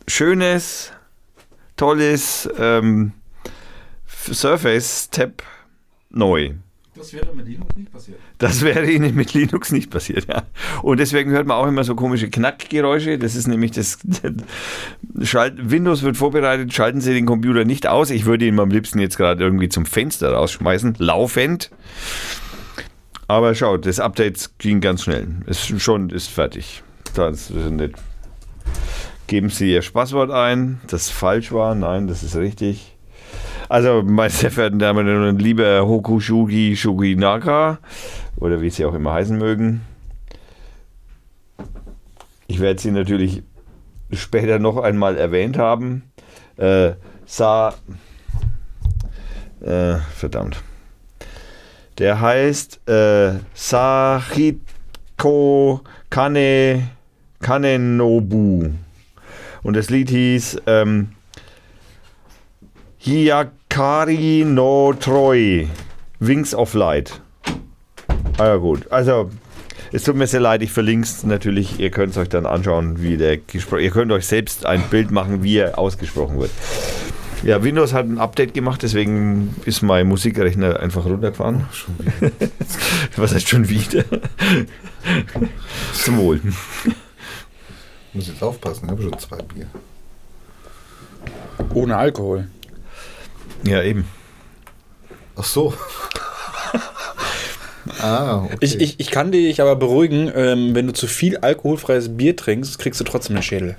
schönes, 0.07 0.93
tolles 1.75 2.49
ähm, 2.57 3.11
Surface-Tab 4.07 5.43
neu. 6.09 6.53
Das 6.97 7.13
wäre 7.13 7.33
mit 7.33 7.47
Linux 7.47 7.75
nicht 7.75 7.91
passiert. 7.91 8.19
Das 8.37 8.61
wäre 8.61 8.89
Ihnen 8.89 9.15
mit 9.15 9.33
Linux 9.33 9.71
nicht 9.71 9.89
passiert, 9.89 10.27
ja. 10.27 10.43
Und 10.81 10.99
deswegen 10.99 11.31
hört 11.31 11.47
man 11.47 11.57
auch 11.57 11.67
immer 11.67 11.83
so 11.83 11.95
komische 11.95 12.29
Knackgeräusche. 12.29 13.17
Das 13.17 13.35
ist 13.35 13.47
nämlich 13.47 13.71
das. 13.71 13.99
Schalt, 15.21 15.69
Windows 15.69 16.01
wird 16.01 16.17
vorbereitet, 16.17 16.73
schalten 16.73 17.01
Sie 17.01 17.13
den 17.13 17.25
Computer 17.25 17.65
nicht 17.65 17.87
aus. 17.87 18.09
Ich 18.09 18.25
würde 18.25 18.45
ihn 18.45 18.59
am 18.59 18.71
liebsten 18.71 18.99
jetzt 18.99 19.17
gerade 19.17 19.43
irgendwie 19.43 19.69
zum 19.69 19.85
Fenster 19.85 20.31
rausschmeißen, 20.31 20.95
laufend. 20.97 21.69
Aber 23.27 23.53
schaut, 23.55 23.85
das 23.85 23.99
Update 23.99 24.51
ging 24.57 24.81
ganz 24.81 25.03
schnell. 25.03 25.27
Ist 25.45 25.79
schon, 25.81 26.09
ist 26.09 26.27
fertig. 26.27 26.83
Das 27.13 27.51
ist 27.51 27.71
nicht. 27.71 27.93
Geben 29.27 29.49
Sie 29.49 29.73
Ihr 29.73 29.81
Passwort 29.81 30.31
ein, 30.31 30.79
das 30.87 31.09
falsch 31.09 31.51
war. 31.51 31.75
Nein, 31.75 32.07
das 32.07 32.23
ist 32.23 32.37
richtig. 32.37 32.96
Also, 33.69 34.01
meine 34.01 34.29
sehr 34.29 34.51
verehrten 34.51 34.79
Damen 34.79 35.07
und 35.07 35.07
Herren, 35.07 35.39
lieber 35.39 35.85
Hokushugi 35.87 36.75
Shuginaka, 36.75 37.79
oder 38.37 38.61
wie 38.61 38.69
sie 38.69 38.85
auch 38.85 38.93
immer 38.93 39.13
heißen 39.13 39.37
mögen, 39.37 39.81
ich 42.47 42.59
werde 42.61 42.79
sie 42.79 42.91
natürlich 42.91 43.43
später 44.13 44.57
noch 44.59 44.77
einmal 44.77 45.17
erwähnt 45.17 45.57
haben. 45.57 46.03
Äh, 46.55 46.93
Sa. 47.25 47.73
Äh, 49.59 49.97
verdammt. 50.15 50.63
Der 51.97 52.21
heißt 52.21 52.87
äh, 52.87 53.33
Sahiko 53.53 54.61
Kane 56.09 56.87
Kanenobu. 57.41 58.69
Und 59.63 59.75
das 59.75 59.89
Lied 59.89 60.09
hieß 60.09 60.61
ähm, 60.67 61.09
Hiyakari 62.99 64.43
no 64.45 64.93
Troi. 64.93 65.67
Wings 66.19 66.55
of 66.55 66.73
Light. 66.73 67.21
Ah 68.37 68.47
ja 68.47 68.55
gut. 68.55 68.91
Also, 68.91 69.29
es 69.91 70.03
tut 70.03 70.15
mir 70.15 70.27
sehr 70.27 70.39
leid, 70.39 70.61
ich 70.61 70.71
verlinke 70.71 71.05
es 71.05 71.23
natürlich. 71.23 71.79
Ihr 71.79 71.91
könnt 71.91 72.11
es 72.11 72.17
euch 72.17 72.29
dann 72.29 72.45
anschauen, 72.45 73.01
wie 73.01 73.17
der 73.17 73.37
gesprochen 73.37 73.81
Ihr 73.81 73.91
könnt 73.91 74.11
euch 74.11 74.25
selbst 74.25 74.65
ein 74.65 74.81
Bild 74.89 75.11
machen, 75.11 75.43
wie 75.43 75.57
er 75.57 75.77
ausgesprochen 75.77 76.39
wird. 76.39 76.51
Ja, 77.43 77.63
Windows 77.63 77.93
hat 77.93 78.07
ein 78.07 78.17
Update 78.17 78.53
gemacht, 78.53 78.81
deswegen 78.81 79.55
ist 79.65 79.83
mein 79.83 80.07
Musikrechner 80.07 80.79
einfach 80.79 81.05
runtergefahren. 81.05 81.65
Schon 81.71 81.95
wieder. 81.99 82.31
Was 83.15 83.33
heißt 83.33 83.47
schon 83.47 83.69
wieder? 83.69 84.03
Zum 85.93 86.17
Wohl. 86.17 86.41
Muss 88.13 88.27
jetzt 88.27 88.41
aufpassen, 88.41 88.85
ich 88.85 88.91
habe 88.91 89.03
schon 89.03 89.19
zwei 89.19 89.37
Bier. 89.37 89.67
Ohne 91.73 91.95
Alkohol. 91.95 92.47
Ja, 93.63 93.81
eben. 93.83 94.05
Ach 95.35 95.43
so. 95.43 95.73
ah, 98.01 98.43
okay. 98.43 98.57
Ich, 98.61 98.79
ich, 98.79 98.99
ich 98.99 99.11
kann 99.11 99.31
dich 99.31 99.61
aber 99.61 99.75
beruhigen, 99.75 100.31
ähm, 100.33 100.75
wenn 100.75 100.87
du 100.87 100.93
zu 100.93 101.07
viel 101.07 101.37
alkoholfreies 101.37 102.17
Bier 102.17 102.35
trinkst, 102.35 102.79
kriegst 102.79 102.99
du 102.99 103.03
trotzdem 103.03 103.35
einen 103.35 103.43
Schädel. 103.43 103.77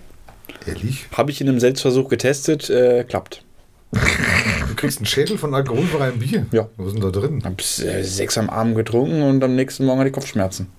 Ehrlich? 0.66 1.06
Habe 1.16 1.30
ich 1.30 1.40
in 1.40 1.48
einem 1.48 1.60
Selbstversuch 1.60 2.08
getestet, 2.08 2.70
äh, 2.70 3.04
klappt. 3.04 3.42
Du 3.90 4.74
kriegst 4.76 4.98
einen 4.98 5.06
Schädel 5.06 5.38
von 5.38 5.54
alkoholfreiem 5.54 6.18
Bier? 6.18 6.46
Ja. 6.52 6.68
Was 6.76 6.88
ist 6.88 6.94
denn 6.94 7.02
da 7.02 7.10
drin? 7.10 7.42
Hab 7.44 7.60
äh, 7.60 8.02
sechs 8.02 8.36
am 8.36 8.50
Abend 8.50 8.76
getrunken 8.76 9.22
und 9.22 9.42
am 9.42 9.56
nächsten 9.56 9.86
Morgen 9.86 9.98
hatte 9.98 10.08
ich 10.08 10.14
Kopfschmerzen. 10.14 10.70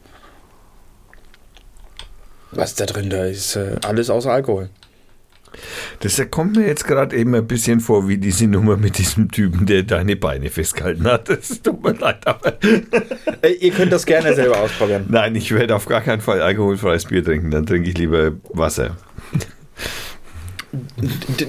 Was 2.52 2.72
ist 2.72 2.80
da 2.80 2.86
drin? 2.86 3.10
Da 3.10 3.26
ist 3.26 3.56
äh, 3.56 3.78
alles 3.84 4.10
außer 4.10 4.32
Alkohol. 4.32 4.70
Das 6.00 6.22
kommt 6.32 6.56
mir 6.56 6.68
jetzt 6.68 6.86
gerade 6.86 7.16
eben 7.16 7.36
ein 7.36 7.48
bisschen 7.48 7.80
vor 7.80 8.08
wie 8.08 8.18
diese 8.18 8.48
Nummer 8.48 8.78
mit 8.78 8.98
diesem 8.98 9.32
Typen, 9.32 9.66
der 9.66 9.84
deine 9.84 10.16
Beine 10.16 10.50
festgehalten 10.50 11.06
hat. 11.06 11.30
Das 11.30 11.62
tut 11.62 11.84
mir 11.84 11.94
leid, 11.94 12.26
aber. 12.26 12.54
Ihr 13.60 13.72
könnt 13.72 13.92
das 13.92 14.06
gerne 14.06 14.34
selber 14.34 14.60
ausprobieren. 14.60 15.06
Nein, 15.10 15.36
ich 15.36 15.52
werde 15.52 15.76
auf 15.76 15.86
gar 15.86 16.02
keinen 16.02 16.22
Fall 16.22 16.42
alkoholfreies 16.42 17.06
Bier 17.06 17.24
trinken. 17.24 17.52
Dann 17.52 17.66
trinke 17.66 17.90
ich 17.90 17.98
lieber 17.98 18.34
Wasser. 18.50 18.98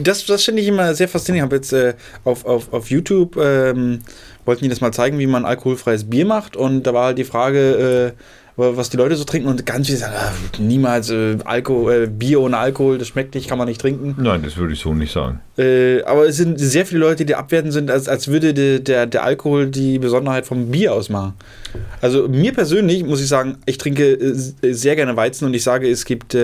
Das, 0.03 0.25
das 0.25 0.45
finde 0.45 0.63
ich 0.63 0.69
immer 0.69 0.95
sehr 0.95 1.09
faszinierend. 1.09 1.53
Ich 1.53 1.55
habe 1.55 1.57
jetzt 1.57 1.73
äh, 1.73 1.95
auf, 2.25 2.45
auf, 2.47 2.73
auf 2.73 2.91
YouTube, 2.91 3.37
ähm, 3.37 4.01
wollten 4.45 4.65
die 4.65 4.71
das 4.71 4.81
mal 4.81 4.93
zeigen, 4.93 5.19
wie 5.19 5.27
man 5.27 5.45
alkoholfreies 5.45 6.09
Bier 6.09 6.25
macht. 6.25 6.57
Und 6.57 6.85
da 6.85 6.95
war 6.95 7.07
halt 7.07 7.19
die 7.19 7.25
Frage, 7.25 8.15
äh, 8.17 8.23
was 8.57 8.91
die 8.91 8.97
Leute 8.97 9.17
so 9.17 9.25
trinken. 9.25 9.49
Und 9.49 9.65
ganz 9.67 9.87
viele 9.87 9.99
sagen, 9.99 10.15
ah, 10.17 10.33
niemals 10.59 11.11
äh, 11.11 11.39
Alkohol, 11.45 12.05
äh, 12.05 12.07
Bier 12.07 12.41
ohne 12.41 12.59
Alkohol, 12.59 12.99
das 12.99 13.09
schmeckt 13.09 13.35
nicht, 13.35 13.49
kann 13.49 13.59
man 13.59 13.69
nicht 13.69 13.81
trinken. 13.81 14.17
Nein, 14.19 14.43
das 14.43 14.57
würde 14.57 14.73
ich 14.73 14.81
so 14.81 14.95
nicht 14.95 15.13
sagen. 15.13 15.41
Äh, 15.59 16.03
aber 16.03 16.27
es 16.27 16.37
sind 16.37 16.59
sehr 16.59 16.87
viele 16.87 17.01
Leute, 17.01 17.25
die 17.25 17.35
abwertend 17.35 17.73
sind, 17.73 17.91
als, 17.91 18.09
als 18.09 18.29
würde 18.29 18.55
de, 18.55 18.81
der, 18.81 19.07
der 19.07 19.25
Alkohol 19.25 19.67
die 19.67 19.99
Besonderheit 19.99 20.47
vom 20.47 20.71
Bier 20.71 20.95
ausmachen. 20.95 21.35
Also 22.01 22.29
mir 22.29 22.53
persönlich 22.53 23.05
muss 23.05 23.21
ich 23.21 23.29
sagen, 23.29 23.59
ich 23.67 23.79
trinke 23.79 24.13
äh, 24.13 24.73
sehr 24.73 24.97
gerne 24.97 25.17
Weizen 25.17 25.45
und 25.47 25.55
ich 25.55 25.63
sage, 25.63 25.89
es 25.89 26.05
gibt 26.05 26.37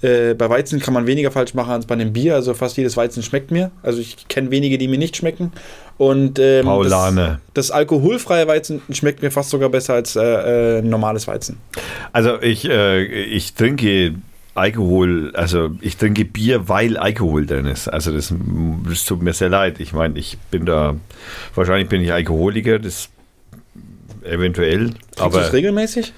äh, 0.00 0.34
bei 0.34 0.48
Weizen 0.48 0.80
kann 0.80 0.94
man 0.94 1.06
weniger 1.06 1.30
falsch 1.30 1.54
machen 1.54 1.72
als 1.72 1.86
bei 1.86 1.94
einem 1.94 2.12
Bier. 2.12 2.34
Also 2.34 2.54
fast 2.54 2.76
jedes 2.76 2.96
Weizen 2.96 3.22
schmeckt 3.22 3.50
mir. 3.50 3.70
Also 3.82 4.00
ich 4.00 4.28
kenne 4.28 4.50
wenige, 4.50 4.78
die 4.78 4.88
mir 4.88 4.98
nicht 4.98 5.16
schmecken. 5.16 5.52
Und 5.96 6.38
ähm, 6.38 6.66
Paulane. 6.66 7.40
Das, 7.54 7.68
das 7.68 7.70
alkoholfreie 7.72 8.46
Weizen 8.46 8.80
schmeckt 8.90 9.22
mir 9.22 9.30
fast 9.30 9.50
sogar 9.50 9.68
besser 9.68 9.94
als 9.94 10.14
äh, 10.14 10.78
äh, 10.78 10.82
normales 10.82 11.26
Weizen. 11.26 11.56
Also 12.12 12.40
ich, 12.40 12.68
äh, 12.68 13.02
ich 13.02 13.54
trinke 13.54 14.14
Alkohol, 14.54 15.32
also 15.34 15.70
ich 15.80 15.96
trinke 15.96 16.24
Bier, 16.24 16.68
weil 16.68 16.96
Alkohol 16.96 17.46
drin 17.46 17.66
ist. 17.66 17.88
Also 17.88 18.12
das, 18.12 18.32
das 18.88 19.04
tut 19.04 19.22
mir 19.22 19.32
sehr 19.32 19.48
leid. 19.48 19.80
Ich 19.80 19.92
meine, 19.92 20.18
ich 20.18 20.38
bin 20.50 20.66
da, 20.66 20.96
wahrscheinlich 21.54 21.88
bin 21.88 22.02
ich 22.02 22.12
Alkoholiker, 22.12 22.78
das 22.78 23.08
eventuell. 24.24 24.90
Trinkst 24.90 25.20
aber 25.20 25.40
das 25.40 25.52
regelmäßig? 25.52 26.12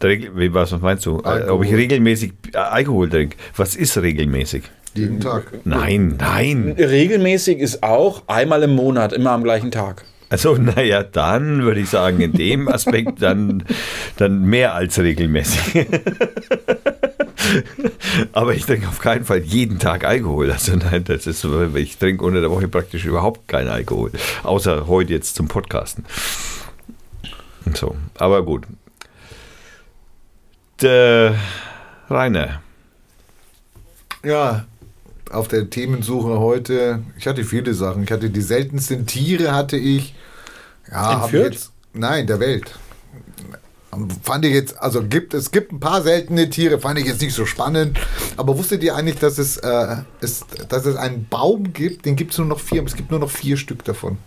Was 0.00 0.80
meinst 0.80 1.06
du? 1.06 1.18
Alkohol. 1.20 1.50
Ob 1.50 1.64
ich 1.64 1.72
regelmäßig 1.72 2.32
Alkohol 2.52 3.08
trinke? 3.08 3.36
Was 3.56 3.74
ist 3.74 3.96
regelmäßig? 3.96 4.64
Jeden 4.94 5.20
Tag. 5.20 5.52
Nein, 5.64 6.16
nein. 6.18 6.74
Regelmäßig 6.78 7.58
ist 7.58 7.82
auch 7.82 8.22
einmal 8.28 8.62
im 8.62 8.74
Monat, 8.74 9.12
immer 9.12 9.32
am 9.32 9.42
gleichen 9.42 9.70
Tag. 9.70 10.04
Also, 10.28 10.54
naja, 10.58 11.02
dann 11.02 11.62
würde 11.62 11.80
ich 11.80 11.88
sagen, 11.90 12.20
in 12.20 12.32
dem 12.32 12.68
Aspekt 12.72 13.22
dann, 13.22 13.64
dann 14.16 14.42
mehr 14.44 14.74
als 14.74 14.98
regelmäßig. 14.98 15.86
Aber 18.32 18.54
ich 18.54 18.64
trinke 18.66 18.88
auf 18.88 18.98
keinen 18.98 19.24
Fall 19.24 19.38
jeden 19.38 19.78
Tag 19.78 20.04
Alkohol. 20.04 20.50
Also 20.50 20.74
nein, 20.74 21.04
das 21.04 21.28
ist 21.28 21.46
ich 21.74 21.96
trinke 21.96 22.24
unter 22.24 22.40
der 22.40 22.50
Woche 22.50 22.66
praktisch 22.66 23.04
überhaupt 23.04 23.46
keinen 23.46 23.68
Alkohol. 23.68 24.10
Außer 24.42 24.88
heute 24.88 25.12
jetzt 25.12 25.36
zum 25.36 25.46
Podcasten. 25.46 26.04
Und 27.64 27.76
so. 27.76 27.94
Aber 28.18 28.42
gut. 28.44 28.64
Der 30.82 31.34
Rainer. 32.10 32.60
Ja, 34.24 34.66
auf 35.30 35.48
der 35.48 35.70
Themensuche 35.70 36.38
heute, 36.38 37.02
ich 37.18 37.26
hatte 37.26 37.44
viele 37.44 37.74
Sachen. 37.74 38.02
Ich 38.04 38.10
hatte 38.12 38.30
die 38.30 38.42
seltensten 38.42 39.06
Tiere, 39.06 39.52
hatte 39.52 39.76
ich. 39.76 40.14
Ja, 40.90 41.20
Fürth? 41.26 41.52
jetzt. 41.52 41.72
Nein, 41.92 42.26
der 42.26 42.40
Welt. 42.40 42.74
Fand 44.22 44.44
ich 44.44 44.52
jetzt, 44.52 44.78
also 44.78 45.02
gibt 45.02 45.32
es 45.32 45.50
gibt 45.50 45.72
ein 45.72 45.80
paar 45.80 46.02
seltene 46.02 46.50
Tiere, 46.50 46.78
fand 46.78 46.98
ich 46.98 47.06
jetzt 47.06 47.22
nicht 47.22 47.32
so 47.34 47.46
spannend. 47.46 47.98
Aber 48.36 48.58
wusstet 48.58 48.82
ihr 48.84 48.94
eigentlich, 48.94 49.18
dass 49.18 49.38
es, 49.38 49.56
äh, 49.56 49.96
es, 50.20 50.44
dass 50.68 50.84
es 50.84 50.96
einen 50.96 51.26
Baum 51.28 51.72
gibt, 51.72 52.04
den 52.04 52.14
gibt 52.14 52.32
es 52.32 52.38
nur 52.38 52.46
noch 52.46 52.60
vier, 52.60 52.84
es 52.84 52.94
gibt 52.94 53.10
nur 53.10 53.20
noch 53.20 53.30
vier 53.30 53.56
Stück 53.56 53.84
davon. 53.84 54.18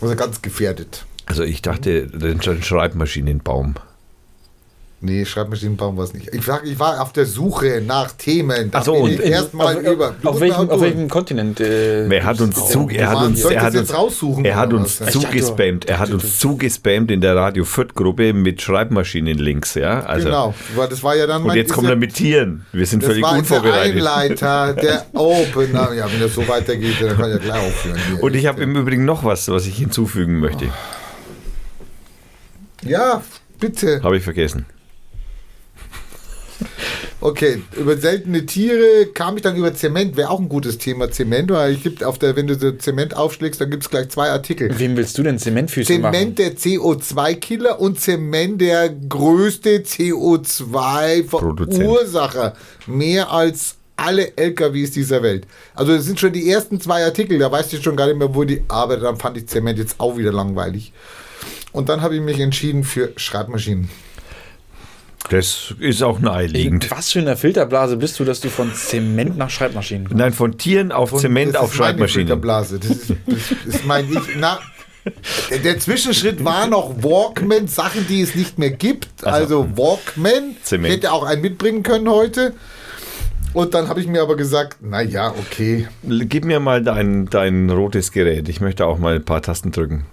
Also 0.00 0.14
ganz 0.14 0.42
gefährdet. 0.42 1.06
Also 1.26 1.42
ich 1.42 1.60
dachte, 1.60 2.06
den 2.06 2.40
Sch- 2.40 2.62
Schreibmaschinenbaum. 2.62 3.74
Nee, 5.00 5.24
Schreibmaschinenbaum 5.24 5.96
war 5.96 6.02
es 6.02 6.12
nicht. 6.12 6.34
Ich 6.34 6.48
war, 6.48 6.64
ich 6.64 6.76
war 6.80 7.00
auf 7.00 7.12
der 7.12 7.24
Suche 7.24 7.80
nach 7.86 8.10
Themen. 8.10 8.72
Da 8.72 8.78
Ach 8.80 8.84
so, 8.84 8.94
bin 8.94 9.02
und 9.02 9.10
ich 9.12 9.20
in- 9.20 9.30
erstmal 9.30 9.76
über. 9.76 10.16
Auf, 10.24 10.40
welchem, 10.40 10.68
auf 10.68 10.80
welchem 10.80 11.08
Kontinent? 11.08 11.60
Äh, 11.60 12.08
Er 12.08 12.24
hat 12.24 12.40
uns 12.40 12.68
zu, 12.68 12.88
er 12.90 13.08
hat 13.10 13.24
uns, 13.24 13.44
er 13.44 13.62
hat 13.62 13.76
uns, 13.76 13.94
raussuchen, 13.94 14.44
er 14.44 14.56
hat 14.56 14.72
uns 14.72 14.96
zugespammt, 14.98 15.84
er 15.88 16.00
hat 16.00 16.10
uns 16.10 16.40
zugespammt 16.40 17.12
in 17.12 17.20
der 17.20 17.36
Radio 17.36 17.62
Fürth 17.64 17.94
Gruppe 17.94 18.32
mit 18.32 18.60
Schreibmaschinen-Links, 18.60 19.74
ja. 19.74 20.00
Also, 20.00 20.26
genau, 20.26 20.54
weil 20.74 20.88
das 20.88 21.00
war 21.04 21.14
ja 21.14 21.28
dann 21.28 21.44
Und 21.44 21.54
jetzt 21.54 21.72
kommt 21.72 21.88
er 21.88 21.94
mit 21.94 22.14
Tieren. 22.14 22.66
Wir 22.72 22.84
sind 22.84 23.04
Das 23.04 23.10
völlig 23.10 23.22
war 23.22 23.36
jetzt 23.36 23.50
der 23.52 23.58
unvorbereitet. 23.58 23.94
Einleiter, 24.04 24.74
der 24.74 25.06
Opener. 25.12 25.92
Ja, 25.94 26.10
wenn 26.12 26.20
das 26.20 26.34
so 26.34 26.48
weitergeht, 26.48 26.96
dann 27.00 27.16
kann 27.16 27.26
ich 27.30 27.36
ja 27.36 27.38
gleich 27.38 27.66
aufhören. 27.68 27.98
Hier. 28.10 28.20
Und 28.20 28.34
ich 28.34 28.46
habe 28.46 28.60
im 28.62 28.74
Übrigen 28.74 29.04
noch 29.04 29.22
was, 29.22 29.46
was 29.48 29.64
ich 29.66 29.76
hinzufügen 29.76 30.40
möchte. 30.40 30.64
Ja, 32.82 33.22
bitte. 33.60 34.00
Habe 34.02 34.16
ich 34.16 34.24
vergessen. 34.24 34.66
Okay, 37.20 37.62
über 37.76 37.96
seltene 37.96 38.46
Tiere 38.46 39.06
kam 39.12 39.36
ich 39.36 39.42
dann 39.42 39.56
über 39.56 39.74
Zement. 39.74 40.16
Wäre 40.16 40.30
auch 40.30 40.38
ein 40.38 40.48
gutes 40.48 40.78
Thema, 40.78 41.10
Zement. 41.10 41.50
Weil 41.50 41.72
ich 41.72 41.82
gibt 41.82 42.04
auf 42.04 42.16
der, 42.18 42.36
wenn 42.36 42.46
du 42.46 42.54
so 42.54 42.70
Zement 42.72 43.16
aufschlägst, 43.16 43.60
dann 43.60 43.70
gibt 43.70 43.82
es 43.82 43.90
gleich 43.90 44.08
zwei 44.08 44.30
Artikel. 44.30 44.78
Wem 44.78 44.96
willst 44.96 45.18
du 45.18 45.24
denn 45.24 45.38
Zementfüße 45.38 45.98
machen? 45.98 46.14
Zement 46.14 46.38
der 46.38 46.56
CO2-Killer 46.56 47.80
und 47.80 48.00
Zement 48.00 48.60
der 48.60 48.88
größte 48.88 49.80
CO2-Verursacher. 49.80 52.52
Mehr 52.86 53.32
als 53.32 53.74
alle 53.96 54.36
LKWs 54.36 54.92
dieser 54.92 55.22
Welt. 55.22 55.44
Also 55.74 55.94
das 55.94 56.04
sind 56.04 56.20
schon 56.20 56.32
die 56.32 56.48
ersten 56.48 56.80
zwei 56.80 57.04
Artikel, 57.04 57.36
da 57.38 57.50
weißt 57.50 57.72
du 57.72 57.82
schon 57.82 57.96
gar 57.96 58.06
nicht 58.06 58.16
mehr, 58.16 58.32
wo 58.32 58.44
die, 58.44 58.62
aber 58.68 58.96
dann 58.96 59.16
fand 59.16 59.36
ich 59.36 59.48
Zement 59.48 59.76
jetzt 59.76 59.98
auch 59.98 60.16
wieder 60.16 60.32
langweilig. 60.32 60.92
Und 61.72 61.88
dann 61.88 62.00
habe 62.00 62.14
ich 62.14 62.20
mich 62.20 62.38
entschieden 62.38 62.84
für 62.84 63.10
Schreibmaschinen. 63.16 63.88
Das 65.30 65.74
ist 65.78 66.02
auch 66.02 66.20
naheliegend. 66.20 66.90
Was 66.90 67.12
für 67.12 67.18
eine 67.18 67.36
Filterblase 67.36 67.96
bist 67.98 68.18
du, 68.18 68.24
dass 68.24 68.40
du 68.40 68.48
von 68.48 68.72
Zement 68.74 69.36
nach 69.36 69.50
Schreibmaschinen 69.50 70.04
kommst? 70.08 70.18
Nein, 70.18 70.32
von 70.32 70.56
Tieren 70.56 70.90
auf 70.90 71.12
Und 71.12 71.20
Zement 71.20 71.54
das 71.54 71.62
auf 71.62 71.72
ist 71.72 71.78
meine 71.78 71.90
Schreibmaschinen. 71.92 72.26
Filterblase. 72.28 72.78
Das 72.78 72.90
ist, 72.90 73.10
das 73.26 73.74
ist 73.74 73.86
mein 73.86 74.10
ich. 74.10 74.36
Na, 74.38 74.58
der, 75.64 75.78
Zwischenschritt 75.78 76.44
war 76.44 76.66
noch 76.66 77.02
Walkman, 77.02 77.68
Sachen, 77.68 78.06
die 78.08 78.22
es 78.22 78.34
nicht 78.34 78.58
mehr 78.58 78.70
gibt. 78.70 79.08
Also 79.22 79.68
Walkman. 79.76 80.56
Zement. 80.62 80.94
Hätte 80.94 81.12
auch 81.12 81.24
einen 81.24 81.42
mitbringen 81.42 81.82
können 81.82 82.08
heute. 82.08 82.54
Und 83.54 83.74
dann 83.74 83.88
habe 83.88 84.00
ich 84.00 84.06
mir 84.06 84.22
aber 84.22 84.36
gesagt, 84.36 84.78
na 84.82 85.00
ja, 85.00 85.30
okay. 85.30 85.88
Gib 86.04 86.44
mir 86.44 86.60
mal 86.60 86.82
dein, 86.82 87.26
dein 87.26 87.70
rotes 87.70 88.12
Gerät. 88.12 88.48
Ich 88.48 88.60
möchte 88.60 88.86
auch 88.86 88.98
mal 88.98 89.16
ein 89.16 89.24
paar 89.24 89.42
Tasten 89.42 89.72
drücken. 89.72 90.06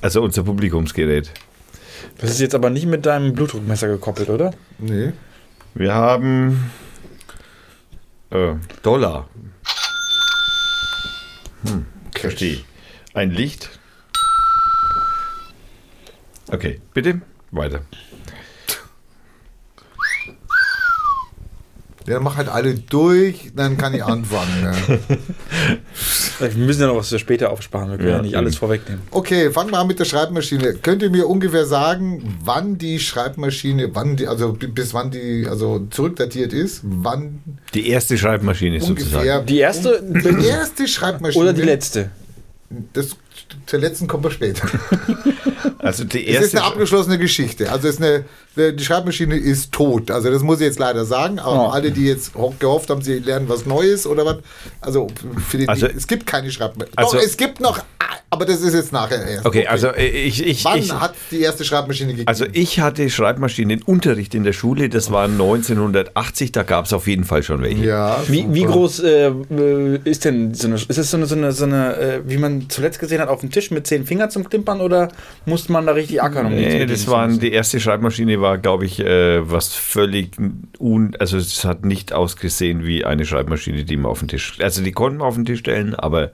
Also 0.00 0.22
unser 0.22 0.42
Publikumsgerät. 0.42 1.30
Das 2.16 2.30
ist 2.30 2.40
jetzt 2.40 2.54
aber 2.54 2.70
nicht 2.70 2.86
mit 2.86 3.06
deinem 3.06 3.34
Blutdruckmesser 3.34 3.88
gekoppelt, 3.88 4.30
oder? 4.30 4.52
Nee. 4.78 5.12
Wir 5.74 5.94
haben 5.94 6.70
äh, 8.30 8.54
Dollar. 8.82 9.28
Hm, 11.66 11.86
verstehe. 12.14 12.60
Ein 13.14 13.30
Licht. 13.30 13.70
Okay, 16.50 16.80
bitte 16.94 17.20
weiter. 17.50 17.82
Ja, 22.06 22.20
mach 22.20 22.36
halt 22.36 22.48
alle 22.48 22.74
durch, 22.74 23.52
dann 23.54 23.76
kann 23.76 23.92
ich 23.92 24.02
anfangen. 24.02 24.62
Ja. 24.62 24.98
Wir 26.40 26.50
müssen 26.66 26.80
ja 26.80 26.86
noch 26.86 26.96
was 26.96 27.08
für 27.08 27.18
später 27.18 27.50
aufsparen. 27.50 27.90
Wir 27.90 27.96
können 27.98 28.08
ja, 28.10 28.16
Ja, 28.16 28.22
nicht 28.22 28.36
alles 28.36 28.56
vorwegnehmen. 28.56 29.02
Okay, 29.10 29.50
fangen 29.50 29.70
wir 29.70 29.78
an 29.78 29.86
mit 29.86 29.98
der 29.98 30.04
Schreibmaschine. 30.04 30.74
Könnt 30.74 31.02
ihr 31.02 31.10
mir 31.10 31.26
ungefähr 31.28 31.66
sagen, 31.66 32.38
wann 32.44 32.78
die 32.78 32.98
Schreibmaschine, 33.00 33.90
wann 33.94 34.16
die, 34.16 34.26
also 34.28 34.52
bi- 34.52 34.66
bis 34.68 34.94
wann 34.94 35.10
die, 35.10 35.46
also 35.48 35.86
zurückdatiert 35.90 36.52
ist, 36.52 36.80
wann 36.84 37.40
Die 37.74 37.88
erste 37.88 38.16
Schreibmaschine 38.16 38.76
ungefähr 38.82 39.10
sozusagen. 39.20 39.46
Die 39.46 39.58
erste 39.58 40.02
die 40.02 40.46
erste 40.46 40.86
Schreibmaschine 40.88 41.42
oder 41.44 41.52
die 41.52 41.62
letzte? 41.62 42.10
Das 42.92 43.16
zur 43.66 43.78
letzten 43.78 44.06
kommen 44.06 44.24
wir 44.24 44.30
später. 44.30 44.68
Also 45.88 46.04
die 46.04 46.26
Es 46.26 46.36
ist 46.36 46.42
erste. 46.42 46.58
eine 46.58 46.66
abgeschlossene 46.66 47.18
Geschichte. 47.18 47.70
Also 47.72 47.88
es 47.88 47.94
ist 47.98 48.02
eine, 48.02 48.24
die 48.74 48.84
Schreibmaschine 48.84 49.36
ist 49.36 49.72
tot. 49.72 50.10
Also 50.10 50.30
das 50.30 50.42
muss 50.42 50.60
ich 50.60 50.66
jetzt 50.66 50.78
leider 50.78 51.04
sagen. 51.04 51.38
Aber 51.38 51.68
Oh. 51.68 51.70
alle, 51.70 51.90
die 51.90 52.06
jetzt 52.06 52.34
ho- 52.34 52.54
gehofft 52.58 52.90
haben, 52.90 53.02
sie 53.02 53.18
lernen 53.18 53.48
was 53.48 53.66
Neues 53.66 54.06
oder 54.06 54.24
was. 54.26 54.36
Also, 54.80 55.06
für 55.48 55.58
die, 55.58 55.68
Also- 55.68 55.86
es 55.86 56.06
gibt 56.06 56.26
keine 56.26 56.50
Schreibmaschine. 56.50 56.92
Also- 56.96 57.16
Doch, 57.16 57.22
es 57.24 57.36
gibt 57.36 57.60
noch, 57.60 57.80
aber 58.30 58.44
das 58.44 58.60
ist 58.60 58.74
jetzt 58.74 58.92
nachher 58.92 59.24
erst. 59.26 59.46
okay, 59.46 59.66
also 59.66 59.88
äh, 59.88 60.06
ich, 60.08 60.44
ich, 60.44 60.64
Wann 60.64 60.78
ich, 60.78 60.92
hat 60.92 61.14
die 61.30 61.40
erste 61.40 61.64
Schreibmaschine 61.64 62.10
gegeben? 62.10 62.28
also 62.28 62.44
ich 62.52 62.80
hatte 62.80 63.08
Schreibmaschinenunterricht 63.10 64.34
in 64.34 64.44
der 64.44 64.52
Schule. 64.52 64.88
Das 64.88 65.10
war 65.10 65.28
1980. 65.28 66.52
Da 66.52 66.62
gab 66.62 66.84
es 66.86 66.92
auf 66.92 67.06
jeden 67.06 67.24
Fall 67.24 67.42
schon 67.42 67.62
welche. 67.62 67.84
ja, 67.84 68.20
Wie, 68.28 68.46
wie 68.52 68.64
groß 68.64 69.00
äh, 69.00 69.28
äh, 69.28 70.00
ist 70.04 70.24
denn 70.24 70.54
so 70.54 70.66
eine, 70.66 70.76
ist 70.76 70.88
das 70.98 71.10
so 71.10 71.16
eine, 71.16 71.26
so 71.26 71.34
eine, 71.34 71.52
so 71.52 71.64
eine 71.64 71.96
äh, 71.96 72.20
wie 72.26 72.38
man 72.38 72.68
zuletzt 72.68 72.98
gesehen 72.98 73.20
hat, 73.20 73.28
auf 73.28 73.40
dem 73.40 73.50
Tisch 73.50 73.70
mit 73.70 73.86
zehn 73.86 74.04
Fingern 74.04 74.30
zum 74.30 74.48
Klimpern 74.48 74.80
oder 74.80 75.08
musste 75.46 75.72
man 75.72 75.77
da 75.86 75.92
richtig 75.92 76.22
ackern? 76.22 76.46
Um 76.46 76.54
Nee, 76.54 76.86
das 76.86 77.06
waren 77.08 77.38
die 77.38 77.52
erste 77.52 77.80
Schreibmaschine 77.80 78.40
war, 78.40 78.58
glaube 78.58 78.84
ich, 78.86 79.00
äh, 79.00 79.50
was 79.50 79.74
völlig 79.74 80.36
un, 80.78 81.16
also 81.18 81.36
es 81.36 81.64
hat 81.64 81.84
nicht 81.84 82.12
ausgesehen 82.12 82.84
wie 82.84 83.04
eine 83.04 83.24
Schreibmaschine, 83.24 83.84
die 83.84 83.96
man 83.96 84.06
auf 84.06 84.20
den 84.20 84.28
Tisch, 84.28 84.58
also 84.60 84.82
die 84.82 84.92
konnten 84.92 85.18
man 85.18 85.28
auf 85.28 85.34
den 85.34 85.44
Tisch 85.44 85.60
stellen, 85.60 85.94
aber 85.94 86.30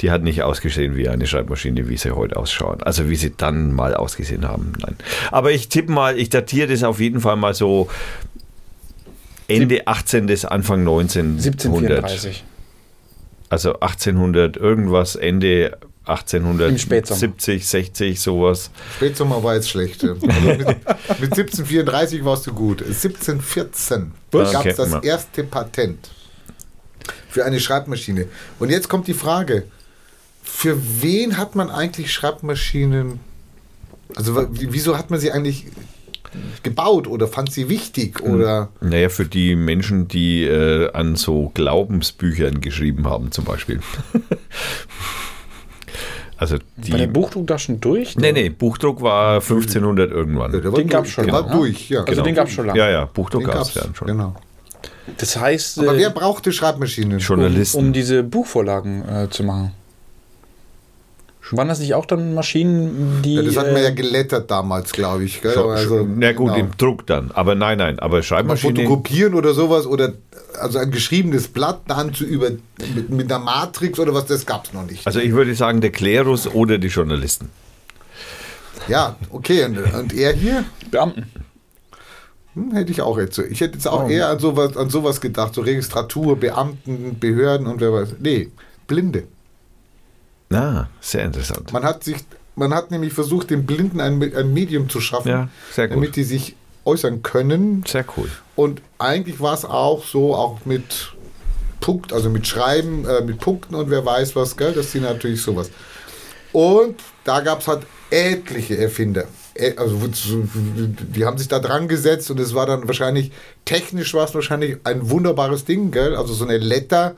die 0.00 0.10
hat 0.10 0.22
nicht 0.22 0.42
ausgesehen 0.42 0.96
wie 0.96 1.08
eine 1.08 1.26
Schreibmaschine, 1.26 1.88
wie 1.88 1.96
sie 1.96 2.14
heute 2.14 2.36
ausschauen. 2.36 2.82
Also 2.82 3.08
wie 3.08 3.16
sie 3.16 3.34
dann 3.36 3.72
mal 3.72 3.94
ausgesehen 3.94 4.48
haben. 4.48 4.72
Nein. 4.80 4.96
Aber 5.30 5.52
ich 5.52 5.68
tippe 5.68 5.92
mal, 5.92 6.18
ich 6.18 6.30
datiere 6.30 6.68
das 6.68 6.82
auf 6.82 6.98
jeden 6.98 7.20
Fall 7.20 7.36
mal 7.36 7.54
so 7.54 7.88
Ende 9.48 9.86
18. 9.86 10.26
bis 10.26 10.44
Anfang 10.44 10.82
19. 10.84 11.36
1734. 11.38 12.44
Also 13.48 13.74
1800 13.80 14.56
irgendwas, 14.56 15.14
Ende 15.14 15.76
1870, 16.04 17.66
60, 17.66 18.20
sowas. 18.20 18.70
Spätsommer 18.96 19.42
war 19.42 19.54
jetzt 19.54 19.70
schlecht. 19.70 20.02
Also 20.02 20.26
mit, 20.26 20.58
mit 20.58 21.32
1734 21.32 22.24
warst 22.24 22.46
du 22.46 22.52
gut. 22.52 22.82
1714 22.82 24.12
Was? 24.32 24.52
gab 24.52 24.66
es 24.66 24.76
das 24.76 24.94
erste 25.02 25.44
Patent 25.44 26.10
für 27.28 27.44
eine 27.44 27.60
Schreibmaschine. 27.60 28.26
Und 28.58 28.70
jetzt 28.70 28.88
kommt 28.88 29.06
die 29.06 29.14
Frage, 29.14 29.64
für 30.42 30.76
wen 31.00 31.38
hat 31.38 31.54
man 31.54 31.70
eigentlich 31.70 32.12
Schreibmaschinen, 32.12 33.20
also 34.14 34.46
wieso 34.50 34.98
hat 34.98 35.10
man 35.10 35.20
sie 35.20 35.32
eigentlich 35.32 35.66
gebaut 36.62 37.06
oder 37.06 37.28
fand 37.28 37.52
sie 37.52 37.68
wichtig 37.68 38.22
oder 38.22 38.70
Naja, 38.80 39.08
für 39.08 39.26
die 39.26 39.54
Menschen, 39.54 40.08
die 40.08 40.44
äh, 40.44 40.90
an 40.92 41.16
so 41.16 41.50
Glaubensbüchern 41.54 42.60
geschrieben 42.60 43.06
haben, 43.06 43.32
zum 43.32 43.44
Beispiel. 43.44 43.80
also 46.42 46.56
War 46.56 46.98
der 46.98 47.06
die. 47.06 47.12
Buchdruck 47.12 47.46
da 47.46 47.58
schon 47.58 47.80
durch? 47.80 48.16
Nee, 48.16 48.32
nee, 48.32 48.48
Buchdruck 48.50 49.00
war 49.00 49.36
1500 49.36 50.10
irgendwann. 50.10 50.52
Ja, 50.52 50.70
Den 50.70 50.88
gab's 50.88 51.04
durch, 51.08 51.12
schon 51.14 51.24
der 51.26 51.34
war 51.34 51.42
lange, 51.42 51.56
durch, 51.56 51.88
ja. 51.88 52.04
Also 52.04 52.22
den 52.22 52.34
gab 52.34 52.48
es 52.48 52.52
schon 52.54 52.66
lange. 52.66 52.78
Ja, 52.78 52.90
ja, 52.90 53.04
Buchdruck 53.06 53.44
gab 53.44 53.62
es 53.62 53.74
dann 53.74 53.94
schon. 53.94 54.08
Genau. 54.08 54.34
Das 55.18 55.36
heißt, 55.36 55.78
Aber 55.80 55.94
äh, 55.94 55.98
wer 55.98 56.10
brauchte 56.10 56.52
Schreibmaschinen? 56.52 57.14
um, 57.14 57.18
Journalisten. 57.18 57.78
um 57.78 57.92
diese 57.92 58.22
Buchvorlagen 58.22 59.02
äh, 59.08 59.28
zu 59.30 59.42
machen. 59.44 59.72
Waren 61.54 61.68
das 61.68 61.78
nicht 61.80 61.94
auch 61.94 62.06
dann 62.06 62.34
Maschinen, 62.34 63.20
die. 63.22 63.34
Ja, 63.34 63.42
das 63.42 63.56
hatten 63.56 63.74
wir 63.74 63.82
ja 63.82 63.88
äh, 63.90 63.94
gelettert 63.94 64.50
damals, 64.50 64.92
glaube 64.92 65.24
ich. 65.24 65.42
Gell? 65.42 65.52
Schon- 65.52 65.70
Also, 65.70 66.06
Na 66.16 66.32
gut, 66.32 66.54
genau. 66.54 66.64
im 66.66 66.76
Druck 66.76 67.06
dann. 67.06 67.30
Aber 67.32 67.54
nein, 67.54 67.78
nein, 67.78 67.98
aber 67.98 68.16
Mal 68.18 68.22
Schreibmaschine. 68.22 68.74
fotokopieren 68.74 69.34
oder 69.34 69.52
sowas 69.54 69.86
oder 69.86 70.12
also 70.60 70.78
ein 70.78 70.90
geschriebenes 70.90 71.48
Blatt 71.48 71.80
dann 71.88 72.12
zu 72.14 72.24
über 72.24 72.50
mit, 72.50 73.10
mit 73.10 73.32
einer 73.32 73.42
Matrix 73.42 73.98
oder 73.98 74.14
was, 74.14 74.26
das 74.26 74.44
gab 74.46 74.64
es 74.66 74.72
noch 74.72 74.84
nicht. 74.84 75.06
Also 75.06 75.20
ich 75.20 75.32
würde 75.32 75.54
sagen, 75.54 75.80
der 75.80 75.90
Klerus 75.92 76.46
oder 76.46 76.78
die 76.78 76.88
Journalisten. 76.88 77.48
ja, 78.88 79.16
okay. 79.30 79.64
Und, 79.64 79.78
und 79.78 80.12
er 80.14 80.32
hier? 80.32 80.64
Beamten. 80.90 81.26
Hm, 82.54 82.72
hätte 82.74 82.92
ich 82.92 83.00
auch 83.00 83.18
jetzt 83.18 83.34
so. 83.36 83.42
Ich 83.42 83.60
hätte 83.60 83.74
jetzt 83.74 83.86
Oh. 83.86 83.90
auch 83.90 84.10
eher 84.10 84.28
an 84.28 84.38
sowas, 84.38 84.76
an 84.76 84.90
sowas 84.90 85.20
gedacht, 85.20 85.54
so 85.54 85.62
Registratur, 85.62 86.36
Beamten, 86.38 87.18
Behörden 87.18 87.66
und 87.66 87.80
wer 87.80 87.92
weiß. 87.92 88.16
Nee, 88.20 88.50
Blinde. 88.86 89.24
Ah, 90.54 90.88
sehr 91.00 91.24
interessant. 91.24 91.72
Man 91.72 91.84
hat 91.84 92.04
sich, 92.04 92.16
man 92.56 92.74
hat 92.74 92.90
nämlich 92.90 93.12
versucht, 93.12 93.50
den 93.50 93.64
Blinden 93.66 94.00
ein, 94.00 94.22
ein 94.34 94.52
Medium 94.52 94.88
zu 94.88 95.00
schaffen, 95.00 95.28
Ja, 95.28 95.48
damit 95.76 96.16
die 96.16 96.24
sich 96.24 96.56
äußern 96.84 97.22
können. 97.22 97.84
Sehr 97.86 98.04
cool. 98.16 98.28
Und 98.56 98.82
eigentlich 98.98 99.40
war 99.40 99.54
es 99.54 99.64
auch 99.64 100.04
so, 100.04 100.34
auch 100.34 100.64
mit 100.64 101.12
Punkt, 101.80 102.12
also 102.12 102.28
mit 102.30 102.46
Schreiben, 102.46 103.04
äh, 103.06 103.22
mit 103.22 103.38
Punkten 103.38 103.74
und 103.74 103.90
wer 103.90 104.04
weiß 104.04 104.36
was, 104.36 104.56
gell? 104.56 104.72
Das 104.72 104.92
sind 104.92 105.02
natürlich 105.02 105.42
sowas. 105.42 105.70
Und 106.52 106.96
da 107.24 107.40
gab 107.40 107.60
es 107.60 107.68
halt 107.68 107.82
etliche 108.10 108.76
Erfinder. 108.78 109.24
äh, 109.54 109.74
also 109.76 109.98
die 110.04 111.24
haben 111.24 111.38
sich 111.38 111.48
da 111.48 111.58
dran 111.58 111.88
gesetzt 111.88 112.30
und 112.30 112.38
es 112.40 112.54
war 112.54 112.66
dann 112.66 112.86
wahrscheinlich, 112.86 113.32
technisch 113.64 114.12
war 114.14 114.26
es 114.26 114.34
wahrscheinlich 114.34 114.78
ein 114.84 115.10
wunderbares 115.10 115.64
Ding, 115.64 115.90
gell? 115.90 116.14
Also 116.16 116.34
so 116.34 116.44
eine 116.44 116.58
Letter 116.58 117.14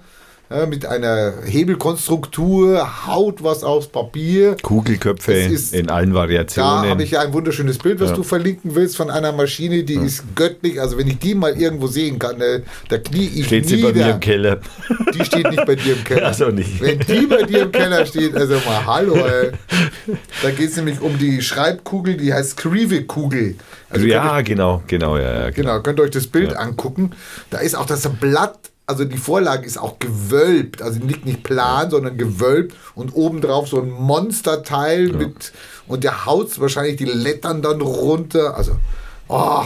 äh, 0.54 0.66
mit 0.66 0.86
einer 0.86 1.32
Hebelkonstruktur, 1.44 3.06
haut 3.06 3.42
was 3.42 3.64
aufs 3.64 3.86
Papier. 3.88 4.56
Kugelköpfe 4.62 5.32
ist- 5.32 5.74
in 5.74 5.88
allen 5.90 6.10
Da 6.10 6.16
Variationen. 6.16 6.90
habe 6.90 7.02
ich 7.02 7.12
ja 7.12 7.20
ein 7.20 7.32
wunderschönes 7.32 7.78
Bild, 7.78 8.00
was 8.00 8.10
Ja. 8.10 8.16
du 8.16 8.22
verlinken 8.22 8.74
willst 8.74 8.96
von 8.96 9.10
einer 9.10 9.32
Maschine, 9.32 9.82
die 9.84 9.94
ist 9.94 10.24
göttlich. 10.34 10.80
Also 10.80 10.96
wenn 10.98 11.08
ich 11.08 11.18
die 11.18 11.34
mal 11.34 11.60
irgendwo 11.60 11.86
sehen 11.86 12.18
kann, 12.18 12.40
äh, 12.40 12.60
da 12.88 12.98
knie 12.98 13.30
ich 13.34 13.46
Steht 13.46 13.68
sie 13.68 13.76
nieder. 13.76 13.92
bei 13.92 13.98
mir 13.98 14.10
im 14.12 14.20
Keller. 14.20 14.60
Die 15.14 15.24
steht 15.24 15.50
nicht 15.50 15.64
bei 15.66 15.74
dir 15.74 15.94
im 15.94 16.04
Keller. 16.04 16.28
Ach 16.30 16.34
so, 16.34 16.48
nicht. 16.50 16.80
Wenn 16.80 16.98
die 17.00 17.26
bei 17.26 17.42
dir 17.42 17.62
im 17.62 17.72
Keller 17.72 18.06
steht, 18.06 18.34
also 18.34 18.54
mal 18.66 18.86
hallo, 18.86 19.14
ey. 19.14 19.50
Da 20.42 20.50
geht 20.50 20.70
es 20.70 20.76
nämlich 20.76 21.00
um 21.00 21.18
die 21.18 21.42
Schreibkugel, 21.42 22.16
die 22.16 22.32
heißt 22.32 22.50
Skrive-Kugel. 22.52 23.56
Also 23.90 24.06
ja, 24.06 24.40
genau, 24.40 24.82
genau, 24.86 25.16
ja, 25.18 25.40
ja. 25.44 25.50
Genau, 25.50 25.80
könnt 25.80 25.98
ihr 26.00 26.02
euch 26.04 26.10
das 26.10 26.26
Bild 26.26 26.56
angucken. 26.56 27.12
Da 27.50 27.58
ist 27.58 27.74
auch 27.76 27.86
das 27.86 28.08
Blatt, 28.20 28.58
also 28.86 29.04
die 29.04 29.16
Vorlage 29.16 29.66
ist 29.66 29.78
auch 29.78 29.98
gewölbt. 29.98 30.82
Also 30.82 31.00
liegt 31.00 31.24
nicht 31.24 31.42
plan, 31.42 31.90
sondern 31.90 32.18
gewölbt 32.18 32.76
und 32.94 33.14
obendrauf 33.14 33.68
so 33.68 33.80
ein 33.80 33.90
Monsterteil 33.90 35.08
mit 35.08 35.52
und 35.86 36.04
der 36.04 36.26
haut 36.26 36.60
wahrscheinlich 36.60 36.96
die 36.96 37.04
Lettern 37.04 37.62
dann 37.62 37.80
runter. 37.80 38.56
Also, 38.56 38.76
oh, 39.28 39.64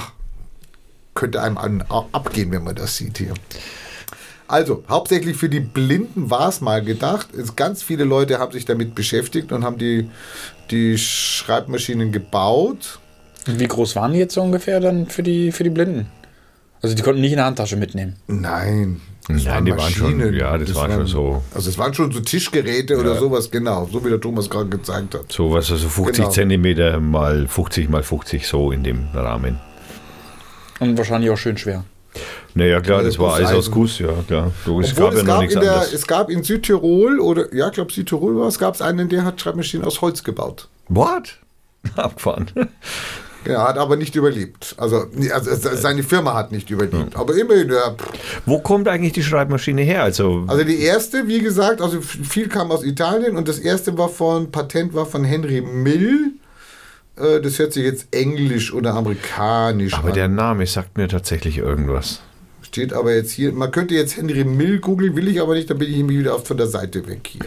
könnte 1.14 1.42
einem 1.42 1.58
an, 1.58 1.84
abgehen, 2.12 2.52
wenn 2.52 2.64
man 2.64 2.76
das 2.76 2.96
sieht 2.96 3.18
hier. 3.18 3.34
Also, 4.46 4.82
hauptsächlich 4.88 5.36
für 5.36 5.50
die 5.50 5.60
Blinden 5.60 6.30
war 6.30 6.48
es 6.48 6.60
mal 6.60 6.82
gedacht. 6.82 7.34
Es, 7.34 7.54
ganz 7.54 7.82
viele 7.82 8.04
Leute 8.04 8.38
haben 8.38 8.52
sich 8.52 8.64
damit 8.64 8.94
beschäftigt 8.94 9.52
und 9.52 9.62
haben 9.62 9.76
die, 9.76 10.08
die 10.70 10.96
Schreibmaschinen 10.96 12.12
gebaut. 12.12 12.98
Wie 13.46 13.66
groß 13.66 13.96
waren 13.96 14.12
die 14.12 14.20
jetzt 14.20 14.34
so 14.34 14.42
ungefähr 14.42 14.80
dann 14.80 15.06
für 15.06 15.22
die, 15.22 15.52
für 15.52 15.64
die 15.64 15.70
Blinden? 15.70 16.06
Also 16.82 16.94
die 16.94 17.02
konnten 17.02 17.20
nicht 17.20 17.32
in 17.32 17.36
der 17.38 17.46
Handtasche 17.46 17.76
mitnehmen. 17.76 18.16
Nein. 18.26 19.00
das 19.28 19.44
Nein, 19.44 19.64
die 19.66 19.72
waren 19.76 19.92
schon- 19.92 20.32
ja, 20.34 20.56
das 20.56 20.74
waren 20.74 20.92
schon 20.92 21.06
so- 21.06 21.42
Also 21.54 21.68
es 21.70 21.76
waren 21.78 21.92
schon 21.92 22.10
so 22.12 22.20
Tischgeräte 22.20 22.96
oder 22.98 23.16
sowas, 23.18 23.50
genau, 23.50 23.86
so 23.92 24.02
wie 24.04 24.08
der 24.08 24.20
Thomas 24.20 24.48
gerade 24.48 24.68
gezeigt 24.70 25.14
hat. 25.14 25.30
So 25.30 25.52
was, 25.52 25.70
also 25.70 25.88
50 25.88 26.16
Genau. 26.16 26.30
Zentimeter 26.30 26.98
mal 27.00 27.46
50 27.46 27.88
mal 27.90 28.02
50, 28.02 28.46
so 28.46 28.70
in 28.72 28.82
dem 28.84 29.08
Rahmen. 29.12 29.58
Und 30.80 30.96
wahrscheinlich 30.96 31.30
auch 31.30 31.36
schön 31.36 31.58
schwer. 31.58 31.84
Naja, 32.54 32.80
klar, 32.80 33.02
das 33.02 33.18
war 33.18 33.34
alles 33.34 33.52
aus 33.52 33.70
Gusseisen. 33.70 34.06
Guss, 34.16 34.16
ja, 34.16 34.22
klar. 34.26 34.52
Du, 34.64 34.80
es 34.80 34.92
Obwohl 34.92 35.04
gab 35.10 35.14
ja 35.14 35.42
es, 35.44 35.54
gab 35.54 35.62
der, 35.62 35.82
es 35.92 36.06
gab 36.06 36.30
in 36.30 36.42
Südtirol 36.42 37.20
oder 37.20 37.54
ja, 37.54 37.66
ich 37.68 37.74
glaube 37.74 37.92
Südtirol 37.92 38.36
war 38.38 38.48
es, 38.48 38.58
gab 38.58 38.74
es 38.74 38.80
einen, 38.80 39.08
der 39.08 39.24
hat 39.24 39.40
Schreibmaschinen 39.40 39.84
aus 39.86 40.00
Holz 40.00 40.24
gebaut. 40.24 40.68
What? 40.88 41.38
Abgefahren. 41.96 42.46
Er 43.44 43.62
hat 43.66 43.78
aber 43.78 43.96
nicht 43.96 44.14
überlebt. 44.16 44.74
Also, 44.78 45.06
also 45.32 45.76
seine 45.76 46.02
Firma 46.02 46.34
hat 46.34 46.52
nicht 46.52 46.68
überlebt. 46.70 47.16
Aber 47.16 47.34
immerhin, 47.36 47.70
ja. 47.70 47.94
Wo 48.44 48.58
kommt 48.58 48.88
eigentlich 48.88 49.12
die 49.12 49.22
Schreibmaschine 49.22 49.82
her? 49.82 50.02
Also, 50.02 50.44
Also 50.48 50.64
die 50.64 50.80
erste, 50.80 51.28
wie 51.28 51.40
gesagt, 51.40 51.80
also 51.80 52.00
viel 52.00 52.48
kam 52.48 52.70
aus 52.70 52.84
Italien 52.84 53.36
und 53.36 53.48
das 53.48 53.58
erste 53.58 53.96
war 53.96 54.08
von, 54.08 54.50
Patent 54.50 54.92
war 54.92 55.06
von 55.06 55.24
Henry 55.24 55.60
Mill. 55.60 56.32
Äh, 57.16 57.40
Das 57.40 57.58
hört 57.58 57.72
sich 57.72 57.84
jetzt 57.84 58.08
englisch 58.10 58.72
oder 58.74 58.94
amerikanisch 58.94 59.94
aber 59.94 60.08
an. 60.08 60.14
der 60.14 60.28
Name 60.28 60.66
sagt 60.66 60.98
mir 60.98 61.08
tatsächlich 61.08 61.58
irgendwas. 61.58 62.20
Steht 62.62 62.92
aber 62.92 63.14
jetzt 63.14 63.30
hier, 63.30 63.52
man 63.52 63.70
könnte 63.70 63.94
jetzt 63.94 64.16
Henry 64.16 64.44
Mill 64.44 64.80
googeln, 64.80 65.16
will 65.16 65.28
ich 65.28 65.40
aber 65.40 65.54
nicht, 65.54 65.70
dann 65.70 65.78
bin 65.78 65.88
ich 65.88 65.96
nämlich 65.96 66.18
wieder 66.18 66.38
von 66.40 66.56
der 66.56 66.66
Seite 66.66 67.06
weg 67.06 67.20
hier. 67.30 67.46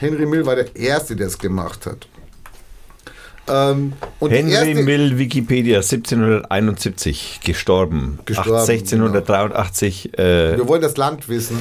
Henry 0.00 0.26
Mill 0.26 0.44
war 0.46 0.56
der 0.56 0.74
Erste, 0.74 1.14
der 1.14 1.28
es 1.28 1.38
gemacht 1.38 1.86
hat. 1.86 2.08
Ähm, 3.46 3.92
Henry 4.20 4.74
Mill, 4.74 5.18
Wikipedia, 5.18 5.78
1771, 5.78 7.40
gestorben. 7.44 8.18
Gestorben, 8.24 8.58
1683, 8.68 10.18
äh, 10.18 10.56
Wir 10.56 10.68
wollen 10.68 10.82
das 10.82 10.96
Land 10.96 11.28
wissen. 11.28 11.58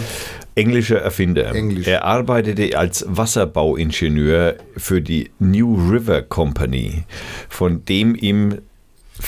englischer 0.55 0.99
Erfinder. 0.99 1.53
Englisch. 1.53 1.87
Er 1.87 2.05
arbeitete 2.05 2.77
als 2.77 3.05
Wasserbauingenieur 3.07 4.55
für 4.77 5.01
die 5.01 5.31
New 5.39 5.75
River 5.91 6.21
Company, 6.21 7.03
von 7.49 7.83
dem 7.85 8.15
ihm 8.15 8.59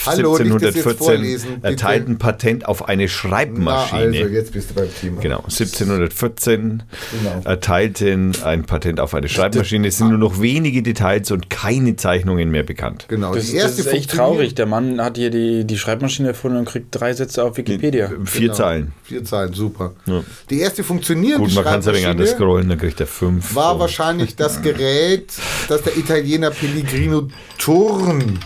Hallo, 0.05 0.37
nicht 0.37 0.53
das 0.55 0.75
jetzt 0.75 0.85
1714 0.85 0.97
vorlesen, 0.97 1.49
bitte. 1.55 1.67
erteilten 1.67 2.17
Patent 2.17 2.67
auf 2.67 2.87
eine 2.87 3.03
Na, 3.03 3.07
Schreibmaschine. 3.07 4.01
also, 4.01 4.33
jetzt 4.33 4.51
bist 4.53 4.69
du 4.69 4.73
beim 4.75 4.87
Thema. 5.01 5.21
Genau, 5.21 5.39
1714 5.43 6.83
Genau. 7.21 7.41
erteilten 7.45 8.33
ein 8.43 8.65
Patent 8.65 8.99
auf 8.99 9.13
eine 9.13 9.29
Schreibmaschine. 9.29 9.87
Es 9.87 9.97
sind 9.97 10.09
nur 10.09 10.17
noch 10.17 10.41
wenige 10.41 10.81
Details 10.83 11.31
und 11.31 11.49
keine 11.49 11.95
Zeichnungen 11.95 12.49
mehr 12.51 12.63
bekannt. 12.63 13.05
Genau, 13.07 13.33
Das, 13.33 13.45
die 13.47 13.53
das 13.53 13.63
erste 13.63 13.81
ist 13.81 13.87
echt 13.93 14.11
traurig. 14.11 14.55
Der 14.55 14.65
Mann 14.65 15.01
hat 15.01 15.17
hier 15.17 15.29
die, 15.29 15.65
die 15.65 15.77
Schreibmaschine 15.77 16.29
erfunden 16.29 16.57
und 16.57 16.65
kriegt 16.65 16.87
drei 16.91 17.13
Sätze 17.13 17.43
auf 17.43 17.57
Wikipedia. 17.57 18.11
Vier 18.25 18.41
Genau. 18.41 18.53
Zeilen. 18.53 18.91
Vier 19.03 19.23
Zeilen, 19.23 19.53
super. 19.53 19.93
Ja. 20.05 20.23
Die 20.49 20.59
erste 20.59 20.83
funktionierende 20.83 21.45
Gut, 21.47 21.55
man 21.55 21.63
kann 21.63 21.79
es 21.79 21.87
ein 21.87 21.93
wenig 21.95 22.07
anders 22.07 22.31
scrollen, 22.31 22.69
dann 22.69 22.77
kriegt 22.77 22.99
er 22.99 23.07
fünf. 23.07 23.55
war 23.55 23.79
wahrscheinlich 23.79 24.35
das 24.35 24.61
Gerät, 24.61 25.31
das 25.67 25.81
der 25.83 25.97
Italiener 25.97 26.51
Pellegrino 26.51 27.27
Turn, 27.57 28.39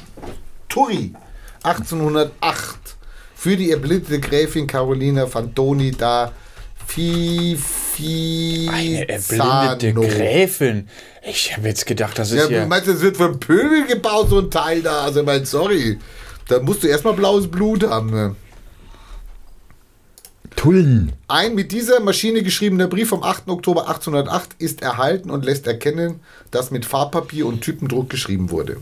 Turri 0.68 1.14
1808 1.64 2.77
für 3.36 3.56
die 3.56 3.72
erblindete 3.72 4.19
Gräfin 4.19 4.68
Carolina 4.68 5.27
Fantoni 5.27 5.91
da 5.91 6.31
Fifizano. 6.88 8.72
Eine 8.72 9.07
erblindete 9.07 9.94
Gräfin. 9.94 10.90
Ich 11.23 11.56
habe 11.56 11.68
jetzt 11.68 11.86
gedacht, 11.86 12.18
das 12.18 12.31
ist 12.31 12.49
Ja, 12.49 12.61
du 12.61 12.68
meinst, 12.68 12.88
es 12.88 13.02
wird 13.02 13.18
von 13.18 13.40
Pöbel 13.40 13.86
gebaut, 13.86 14.30
so 14.30 14.40
ein 14.40 14.49
Teil 14.49 14.81
da? 14.81 15.03
Also, 15.03 15.19
ich 15.19 15.26
mein, 15.26 15.45
sorry. 15.45 15.99
Da 16.48 16.60
musst 16.60 16.84
du 16.84 16.88
erstmal 16.88 17.14
blaues 17.14 17.49
Blut 17.49 17.84
haben. 17.88 18.10
Ne? 18.10 18.36
Tullen. 20.56 21.14
Ein 21.28 21.56
mit 21.56 21.72
dieser 21.72 22.00
Maschine 22.00 22.44
geschriebener 22.44 22.88
Brief 22.88 23.10
vom 23.10 23.24
8. 23.24 23.48
Oktober 23.50 23.88
1808 23.88 24.56
ist 24.60 24.82
erhalten 24.82 25.30
und 25.30 25.46
lässt 25.46 25.68
erkennen, 25.68 26.20
dass 26.52 26.72
mit 26.72 26.86
Farbpapier 26.86 27.46
und 27.46 27.62
Typendruck 27.62 28.10
geschrieben 28.10 28.50
wurde. 28.52 28.78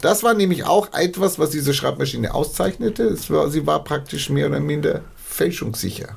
Das 0.00 0.22
war 0.22 0.34
nämlich 0.34 0.64
auch 0.64 0.92
etwas, 0.92 1.38
was 1.38 1.50
diese 1.50 1.74
Schreibmaschine 1.74 2.34
auszeichnete. 2.34 3.04
Es 3.04 3.30
war, 3.30 3.48
sie 3.50 3.66
war 3.66 3.84
praktisch 3.84 4.30
mehr 4.30 4.48
oder 4.48 4.60
minder 4.60 5.02
fälschungssicher. 5.24 6.16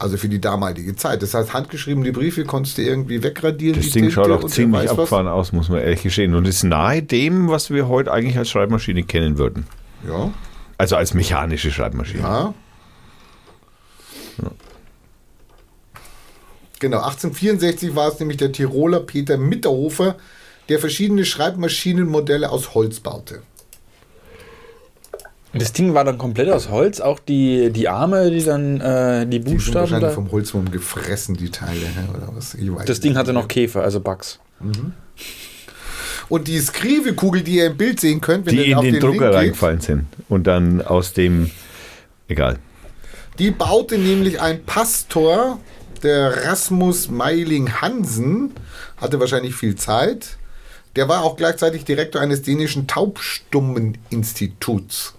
Also 0.00 0.16
für 0.16 0.28
die 0.28 0.40
damalige 0.40 0.94
Zeit. 0.94 1.22
Das 1.22 1.34
heißt, 1.34 1.52
handgeschriebene 1.52 2.12
Briefe 2.12 2.44
konntest 2.44 2.78
du 2.78 2.82
irgendwie 2.82 3.20
wegradieren. 3.22 3.80
Das 3.80 3.90
Ding 3.90 4.10
schaut 4.10 4.30
auch 4.30 4.46
ziemlich 4.46 4.88
abgefahren 4.88 5.26
aus, 5.26 5.52
muss 5.52 5.68
man 5.68 5.80
ehrlich 5.80 6.04
gestehen. 6.04 6.34
Und 6.36 6.46
ist 6.46 6.62
nahe 6.62 7.02
dem, 7.02 7.48
was 7.48 7.70
wir 7.70 7.88
heute 7.88 8.12
eigentlich 8.12 8.38
als 8.38 8.48
Schreibmaschine 8.48 9.02
kennen 9.02 9.38
würden. 9.38 9.66
Ja, 10.08 10.30
Also 10.78 10.94
als 10.94 11.14
mechanische 11.14 11.72
Schreibmaschine. 11.72 12.22
ja. 12.22 12.54
Genau, 16.80 16.98
1864 16.98 17.94
war 17.96 18.08
es 18.08 18.20
nämlich 18.20 18.36
der 18.36 18.52
Tiroler 18.52 19.00
Peter 19.00 19.36
Mitterhofer, 19.36 20.16
der 20.68 20.78
verschiedene 20.78 21.24
Schreibmaschinenmodelle 21.24 22.50
aus 22.50 22.74
Holz 22.74 23.00
baute. 23.00 23.42
Das 25.54 25.72
Ding 25.72 25.94
war 25.94 26.04
dann 26.04 26.18
komplett 26.18 26.50
aus 26.50 26.68
Holz, 26.68 27.00
auch 27.00 27.18
die, 27.18 27.70
die 27.70 27.88
Arme, 27.88 28.30
die 28.30 28.44
dann 28.44 28.80
äh, 28.80 29.26
die 29.26 29.40
Die 29.40 29.44
sind 29.48 29.56
Buchstaben 29.56 29.80
wahrscheinlich 29.80 30.08
da. 30.10 30.14
vom 30.14 30.30
Holzwurm 30.30 30.70
gefressen, 30.70 31.36
die 31.36 31.50
Teile, 31.50 31.80
oder 32.14 32.28
was? 32.34 32.54
Ich 32.54 32.70
weiß 32.72 32.84
Das 32.84 33.00
Ding 33.00 33.16
hatte 33.16 33.32
noch 33.32 33.48
Käfer, 33.48 33.82
also 33.82 33.98
Bugs. 34.00 34.38
Und 36.28 36.46
die 36.48 36.58
Skrive-Kugel, 36.58 37.42
die 37.42 37.56
ihr 37.56 37.66
im 37.68 37.76
Bild 37.78 37.98
sehen 37.98 38.20
könnt, 38.20 38.44
wenn 38.46 38.54
Die 38.54 38.60
ihr 38.60 38.66
in 38.66 38.74
auf 38.74 38.84
den, 38.84 38.94
den 38.94 39.00
Drucker 39.00 39.12
Link 39.20 39.30
geht, 39.30 39.34
reingefallen 39.34 39.80
sind. 39.80 40.04
Und 40.28 40.46
dann 40.46 40.82
aus 40.82 41.14
dem. 41.14 41.50
Egal. 42.28 42.58
Die 43.38 43.50
baute 43.50 43.98
nämlich 43.98 44.40
ein 44.40 44.64
Pastor, 44.64 45.58
der 46.02 46.44
Rasmus 46.44 47.08
Meiling 47.08 47.80
Hansen, 47.80 48.52
hatte 48.96 49.20
wahrscheinlich 49.20 49.54
viel 49.54 49.76
Zeit. 49.76 50.38
Der 50.96 51.08
war 51.08 51.22
auch 51.22 51.36
gleichzeitig 51.36 51.84
Direktor 51.84 52.20
eines 52.20 52.42
dänischen 52.42 52.88
Taubstummen-Instituts. 52.88 55.14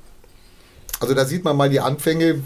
Also 0.99 1.13
da 1.13 1.23
sieht 1.25 1.45
man 1.45 1.55
mal 1.55 1.69
die 1.69 1.79
Anfänge, 1.79 2.43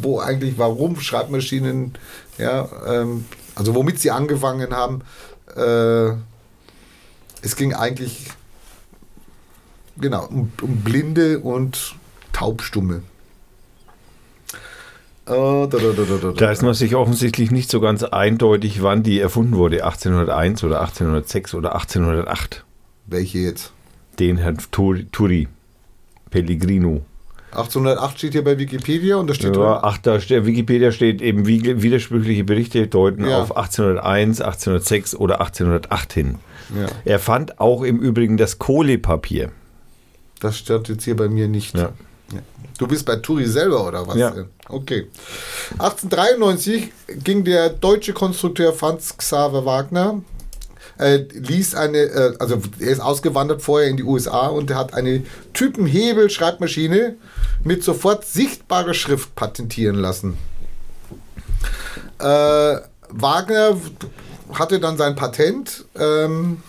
wo 0.00 0.20
eigentlich, 0.20 0.56
warum 0.56 1.00
Schreibmaschinen, 1.00 1.94
ja, 2.38 2.68
ähm, 2.86 3.24
also 3.56 3.74
womit 3.74 3.98
sie 3.98 4.12
angefangen 4.12 4.72
haben. 4.72 5.02
Äh, 5.56 6.10
es 7.42 7.56
ging 7.56 7.74
eigentlich, 7.74 8.28
genau, 9.96 10.26
um, 10.26 10.52
um 10.62 10.76
Blinde 10.82 11.40
und 11.40 11.96
Taubstumme. 12.32 13.02
Äh, 15.26 15.30
da, 15.32 15.66
da, 15.66 15.78
da, 16.20 16.32
da, 16.32 16.50
ist 16.50 16.62
man 16.62 16.74
sich 16.74 16.94
offensichtlich 16.94 17.50
nicht 17.50 17.70
so 17.70 17.80
ganz 17.80 18.02
eindeutig, 18.02 18.82
wann 18.82 19.02
die 19.02 19.20
erfunden 19.20 19.56
wurde. 19.56 19.84
1801 19.84 20.62
oder 20.64 20.80
1806 20.82 21.54
oder 21.54 21.74
1808. 21.74 22.64
Welche 23.06 23.38
jetzt? 23.38 23.72
Den 24.18 24.36
Herrn 24.36 24.58
Turi, 24.70 25.06
Turi 25.10 25.48
Pellegrino. 26.30 27.04
1808 27.52 28.18
steht 28.18 28.32
hier 28.32 28.44
bei 28.44 28.58
Wikipedia 28.58 29.16
und 29.16 29.30
da 29.30 29.34
steht 29.34 29.54
Ja, 29.56 29.80
ach, 29.82 29.98
da 29.98 30.20
steht, 30.20 30.44
Wikipedia 30.44 30.90
steht 30.90 31.22
eben 31.22 31.46
wie- 31.46 31.82
widersprüchliche 31.82 32.42
Berichte 32.44 32.86
deuten 32.88 33.26
Ja. 33.26 33.40
auf 33.42 33.56
1801, 33.56 34.40
1806 34.40 35.14
oder 35.14 35.40
1808 35.40 36.12
hin. 36.12 36.34
Ja. 36.76 36.86
Er 37.04 37.18
fand 37.20 37.60
auch 37.60 37.82
im 37.82 37.98
Übrigen 38.00 38.36
das 38.36 38.58
Kohlepapier. 38.58 39.52
das 40.40 40.58
steht 40.58 40.88
jetzt 40.88 41.04
hier 41.04 41.16
bei 41.16 41.28
mir 41.28 41.46
nicht. 41.48 41.76
Ja. 41.78 41.90
Du 42.78 42.88
bist 42.88 43.06
bei 43.06 43.16
Turi 43.16 43.46
selber 43.46 43.86
oder 43.86 44.06
was? 44.06 44.16
Ja. 44.16 44.34
Okay. 44.68 45.08
1893 45.78 46.92
ging 47.22 47.44
der 47.44 47.68
deutsche 47.68 48.12
Konstrukteur 48.12 48.72
Franz 48.72 49.16
Xaver 49.16 49.64
Wagner, 49.64 50.22
äh, 50.98 51.16
ließ 51.16 51.74
eine, 51.74 51.98
äh, 51.98 52.36
also 52.38 52.60
er 52.78 52.90
ist 52.90 53.00
ausgewandert 53.00 53.62
vorher 53.62 53.88
in 53.88 53.96
die 53.96 54.02
USA 54.02 54.46
und 54.46 54.70
er 54.70 54.76
hat 54.76 54.94
eine 54.94 55.24
Typenhebel-Schreibmaschine 55.52 57.16
mit 57.62 57.84
sofort 57.84 58.24
sichtbarer 58.24 58.94
Schrift 58.94 59.34
patentieren 59.34 59.96
lassen. 59.96 60.36
Äh, 62.18 62.76
Wagner 63.08 63.76
hatte 64.52 64.80
dann 64.80 64.96
sein 64.96 65.14
Patent. 65.14 65.84
Ähm, 65.96 66.62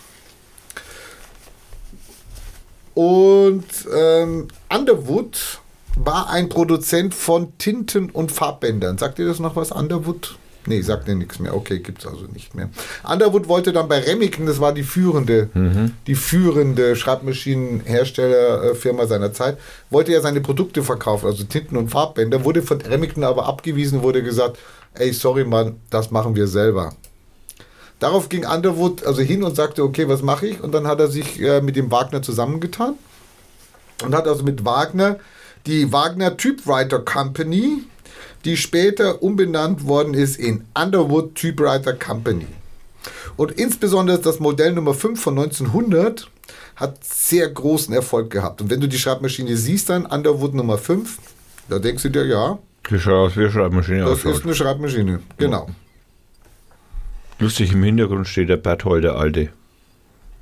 und 2.96 3.64
ähm, 3.94 4.48
Underwood 4.74 5.60
war 5.96 6.30
ein 6.30 6.48
Produzent 6.48 7.14
von 7.14 7.52
Tinten 7.58 8.08
und 8.08 8.32
Farbbändern. 8.32 8.96
Sagt 8.96 9.18
ihr 9.18 9.26
das 9.26 9.38
noch 9.38 9.54
was, 9.54 9.70
Underwood? 9.70 10.38
Nee, 10.64 10.80
sagt 10.80 11.06
ihr 11.06 11.14
nichts 11.14 11.38
mehr. 11.38 11.54
Okay, 11.54 11.80
gibt 11.80 11.98
es 11.98 12.06
also 12.06 12.24
nicht 12.32 12.54
mehr. 12.54 12.70
Underwood 13.06 13.48
wollte 13.48 13.74
dann 13.74 13.86
bei 13.86 13.98
Remington, 13.98 14.46
das 14.46 14.60
war 14.60 14.72
die 14.72 14.82
führende, 14.82 15.50
die 16.06 16.14
führende 16.14 16.96
Schreibmaschinenherstellerfirma 16.96 19.06
seiner 19.06 19.34
Zeit, 19.34 19.58
wollte 19.90 20.14
er 20.14 20.22
seine 20.22 20.40
Produkte 20.40 20.82
verkaufen, 20.82 21.26
also 21.26 21.44
Tinten 21.44 21.76
und 21.76 21.90
Farbbänder, 21.90 22.44
wurde 22.44 22.62
von 22.62 22.80
Remington 22.80 23.24
aber 23.24 23.44
abgewiesen, 23.44 24.02
wurde 24.02 24.22
gesagt, 24.22 24.56
ey, 24.94 25.12
sorry 25.12 25.44
Mann, 25.44 25.80
das 25.90 26.10
machen 26.10 26.34
wir 26.34 26.46
selber. 26.46 26.94
Darauf 27.98 28.28
ging 28.28 28.44
Underwood 28.46 29.04
also 29.04 29.22
hin 29.22 29.42
und 29.42 29.56
sagte, 29.56 29.82
okay, 29.82 30.08
was 30.08 30.22
mache 30.22 30.46
ich? 30.48 30.62
Und 30.62 30.72
dann 30.72 30.86
hat 30.86 31.00
er 31.00 31.08
sich 31.08 31.40
äh, 31.40 31.60
mit 31.62 31.76
dem 31.76 31.90
Wagner 31.90 32.20
zusammengetan 32.22 32.94
und 34.04 34.14
hat 34.14 34.28
also 34.28 34.42
mit 34.44 34.64
Wagner 34.64 35.18
die 35.66 35.92
Wagner 35.92 36.36
Typewriter 36.36 37.00
Company, 37.00 37.84
die 38.44 38.56
später 38.56 39.22
umbenannt 39.22 39.86
worden 39.86 40.14
ist 40.14 40.38
in 40.38 40.64
Underwood 40.74 41.34
Typewriter 41.34 41.94
Company. 41.94 42.46
Und 43.36 43.52
insbesondere 43.52 44.18
das 44.18 44.40
Modell 44.40 44.72
Nummer 44.72 44.94
5 44.94 45.20
von 45.20 45.38
1900 45.38 46.30
hat 46.76 46.98
sehr 47.02 47.48
großen 47.48 47.94
Erfolg 47.94 48.30
gehabt. 48.30 48.60
Und 48.60 48.70
wenn 48.70 48.80
du 48.80 48.88
die 48.88 48.98
Schreibmaschine 48.98 49.56
siehst, 49.56 49.88
dann 49.88 50.06
Underwood 50.06 50.54
Nummer 50.54 50.78
5, 50.78 51.18
da 51.68 51.78
denkst 51.78 52.02
du 52.04 52.10
dir, 52.10 52.26
ja, 52.26 52.58
Die 52.90 53.00
Schreibmaschine 53.00 54.00
das 54.00 54.10
ausschaut. 54.10 54.34
ist 54.34 54.44
eine 54.44 54.54
Schreibmaschine. 54.54 55.20
Genau. 55.38 55.68
Lustig, 57.38 57.72
im 57.72 57.82
Hintergrund 57.82 58.26
steht 58.26 58.48
der 58.48 58.56
Berthold, 58.56 59.04
der 59.04 59.16
Alte. 59.16 59.50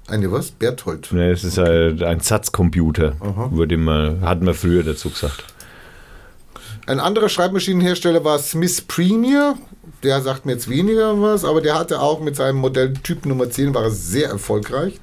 Eine 0.06 0.30
was? 0.30 0.50
Berthold. 0.50 1.12
Ne, 1.12 1.30
es 1.30 1.44
ist 1.44 1.58
ein, 1.58 2.02
ein 2.02 2.20
Satzcomputer, 2.20 3.14
würde 3.50 3.76
man, 3.76 4.20
hat 4.20 4.42
man 4.42 4.54
früher 4.54 4.82
dazu 4.82 5.10
gesagt. 5.10 5.44
Ein 6.86 7.00
anderer 7.00 7.30
Schreibmaschinenhersteller 7.30 8.24
war 8.24 8.38
Smith 8.38 8.82
Premier. 8.82 9.54
Der 10.02 10.20
sagt 10.20 10.44
mir 10.44 10.52
jetzt 10.52 10.68
weniger 10.68 11.20
was, 11.20 11.44
aber 11.44 11.62
der 11.62 11.78
hatte 11.78 12.00
auch 12.00 12.20
mit 12.20 12.36
seinem 12.36 12.56
Modell 12.56 12.92
Typ 12.92 13.24
Nummer 13.24 13.48
10 13.50 13.74
war 13.74 13.84
er 13.84 13.90
sehr 13.90 14.28
erfolgreich. 14.28 15.00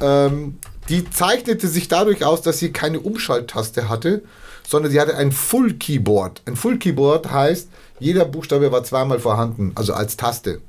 Ähm, 0.00 0.58
die 0.88 1.08
zeichnete 1.10 1.66
sich 1.66 1.88
dadurch 1.88 2.24
aus, 2.24 2.42
dass 2.42 2.60
sie 2.60 2.70
keine 2.70 3.00
Umschalttaste 3.00 3.88
hatte, 3.88 4.22
sondern 4.62 4.92
sie 4.92 5.00
hatte 5.00 5.16
ein 5.16 5.32
Full 5.32 5.74
Keyboard. 5.74 6.42
Ein 6.46 6.54
Full 6.54 6.78
Keyboard 6.78 7.32
heißt, 7.32 7.68
jeder 7.98 8.24
Buchstabe 8.24 8.70
war 8.70 8.84
zweimal 8.84 9.18
vorhanden, 9.18 9.72
also 9.74 9.94
als 9.94 10.16
Taste. 10.16 10.60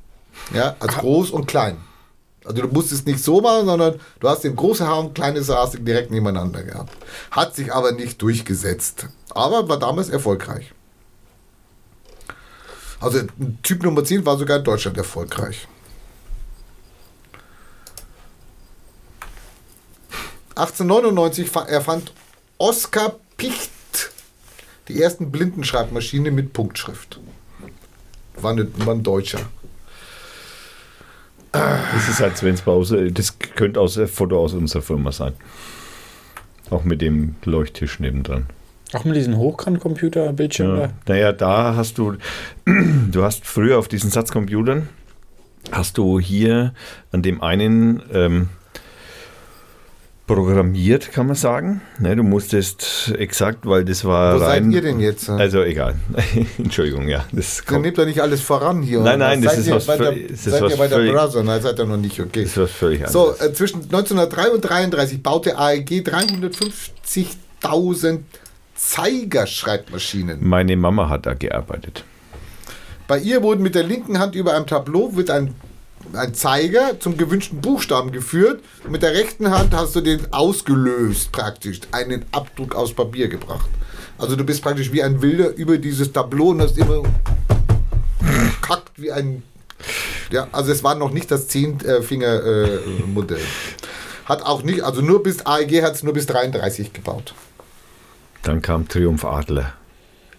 Ja, 0.54 0.76
als 0.80 0.96
groß 0.96 1.32
und 1.32 1.46
klein. 1.48 1.78
Also 2.46 2.62
du 2.62 2.68
musstest 2.68 3.08
nicht 3.08 3.24
so 3.24 3.40
machen, 3.40 3.66
sondern 3.66 4.00
du 4.20 4.28
hast 4.30 4.44
den 4.44 4.56
großen 4.56 4.86
Haar 4.86 5.00
und 5.00 5.16
kleines 5.16 5.48
du 5.48 5.78
direkt 5.78 6.12
nebeneinander 6.12 6.64
gehabt. 6.64 6.92
Hat 7.32 7.56
sich 7.56 7.74
aber 7.74 7.94
nicht 7.94 8.22
durchgesetzt. 8.22 9.08
Aber 9.30 9.70
war 9.70 9.80
damals 9.80 10.10
erfolgreich. 10.10 10.74
Also 13.00 13.20
Typ 13.64 13.84
Nummer 13.84 14.04
10 14.04 14.26
war 14.26 14.38
sogar 14.38 14.58
in 14.58 14.64
Deutschland 14.64 14.98
erfolgreich. 14.98 15.68
1899 20.56 21.50
fa- 21.50 21.64
erfand 21.66 22.14
Oskar 22.58 23.16
Picht 23.38 23.72
die 24.88 25.02
ersten 25.02 25.32
Blindenschreibmaschine 25.32 26.30
mit 26.32 26.54
Punktschrift. 26.54 27.20
War, 28.36 28.52
eine, 28.52 28.68
war 28.86 28.94
ein 28.94 29.04
Deutscher. 29.04 29.40
Das 31.54 32.10
ist 32.10 32.20
halt 32.20 32.36
Svens 32.36 32.62
Pause. 32.62 33.12
Das 33.12 33.38
könnte 33.38 33.80
aus 33.80 33.98
ein 33.98 34.08
Foto 34.08 34.40
aus 34.40 34.54
unserer 34.54 34.82
Firma 34.82 35.12
sein. 35.12 35.34
Auch 36.70 36.84
mit 36.84 37.02
dem 37.02 37.36
Leuchttisch 37.46 38.00
nebendran. 38.00 38.48
Auch 38.94 39.06
mit 39.06 39.16
diesem 39.16 39.38
Hochkant-Computer-Bildschirm 39.38 40.78
Ja. 40.78 40.88
da? 40.88 40.94
Naja, 41.14 41.32
da 41.32 41.76
hast 41.76 41.98
du, 41.98 42.16
du 42.66 43.24
hast 43.24 43.46
früher 43.46 43.78
auf 43.80 43.88
diesen 43.88 44.10
Satzcomputern, 44.10 44.90
hast 45.72 45.98
du 45.98 46.20
hier 46.20 46.74
an 47.12 47.22
dem 47.22 47.42
einen 47.42 48.02
ähm, 48.14 48.50
programmiert, 50.28 51.12
kann 51.12 51.28
man 51.28 51.36
sagen. 51.36 51.82
Ne, 52.00 52.16
du 52.16 52.24
musstest 52.24 53.14
exakt, 53.18 53.66
weil 53.66 53.84
das 53.84 54.06
war 54.06 54.40
Wo 54.40 54.44
rein. 54.44 54.66
seid 54.66 54.74
ihr 54.74 54.82
denn 54.82 55.00
jetzt? 55.02 55.30
Also 55.30 55.64
egal. 55.64 55.96
Entschuldigung, 56.58 57.10
ja. 57.10 57.26
Das 57.34 57.66
kommt. 57.66 57.82
nehmt 57.82 57.98
doch 57.98 58.06
nicht 58.06 58.22
alles 58.22 58.40
voran 58.42 58.82
hier. 58.82 59.02
Nein, 59.02 59.20
nein, 59.20 59.42
das 59.42 59.58
ist 59.58 59.70
was 59.70 59.86
bei 59.86 59.98
der, 59.98 60.16
ist 60.16 60.46
Seid 60.46 60.62
was 60.62 60.72
ihr 60.72 60.78
bei 60.78 60.88
der 60.88 61.12
Brother? 61.12 61.44
Nein, 61.44 61.62
seid 61.62 61.78
ihr 61.78 61.86
noch 61.86 61.98
nicht, 61.98 62.18
okay. 62.22 62.44
Das 62.44 62.52
ist 62.52 62.58
was 62.58 62.72
völlig 62.72 63.06
So, 63.10 63.32
anderes. 63.32 63.42
äh, 63.50 63.54
zwischen 63.54 63.82
1903 63.84 64.52
und 64.52 64.62
33 64.62 65.22
baute 65.22 65.58
AEG 65.58 66.04
350.000 66.08 68.20
Zeigerschreibmaschinen. 68.76 70.48
Meine 70.48 70.76
Mama 70.78 71.10
hat 71.10 71.26
da 71.26 71.34
gearbeitet. 71.34 72.04
Bei 73.08 73.18
ihr 73.20 73.44
wurden 73.44 73.62
mit 73.62 73.76
der 73.76 73.84
linken 73.84 74.20
Hand 74.20 74.36
über 74.36 74.56
einem 74.56 74.68
Tableau 74.68 75.16
wird 75.16 75.30
ein, 75.30 75.54
ein 76.12 76.34
Zeiger 76.34 77.00
zum 77.00 77.18
gewünschten 77.18 77.62
Buchstaben 77.62 78.12
geführt. 78.12 78.62
Mit 78.90 79.02
der 79.04 79.14
rechten 79.14 79.50
Hand 79.52 79.74
hast 79.74 79.96
du 79.96 80.02
den 80.02 80.32
ausgelöst 80.34 81.32
praktisch, 81.32 81.80
einen 81.92 82.26
Abdruck 82.32 82.76
aus 82.76 82.94
Papier 82.94 83.30
gebracht. 83.30 83.70
Also 84.18 84.36
du 84.36 84.44
bist 84.44 84.62
praktisch 84.62 84.92
wie 84.92 85.02
ein 85.02 85.22
Wilder 85.22 85.56
über 85.56 85.78
dieses 85.78 86.12
Tableau 86.12 86.50
und 86.50 86.62
hast 86.62 86.78
immer 86.78 87.04
kackt 88.62 89.02
wie 89.02 89.12
ein... 89.12 89.44
Ja, 90.32 90.48
also 90.52 90.72
es 90.72 90.84
war 90.84 90.96
noch 90.96 91.12
nicht 91.12 91.30
das 91.30 91.48
Zehn-Finger-Modell. 91.48 93.42
Hat 94.26 94.44
auch 94.44 94.64
nicht, 94.64 94.82
also 94.82 95.02
nur 95.02 95.22
bis 95.22 95.46
AEG 95.46 95.84
hat 95.84 95.96
es 95.96 96.04
nur 96.04 96.14
bis 96.14 96.26
33 96.26 96.94
gebaut. 96.94 97.34
Dann 98.44 98.62
kam 98.62 98.88
Triumph 98.88 99.26
Adler. 99.26 99.74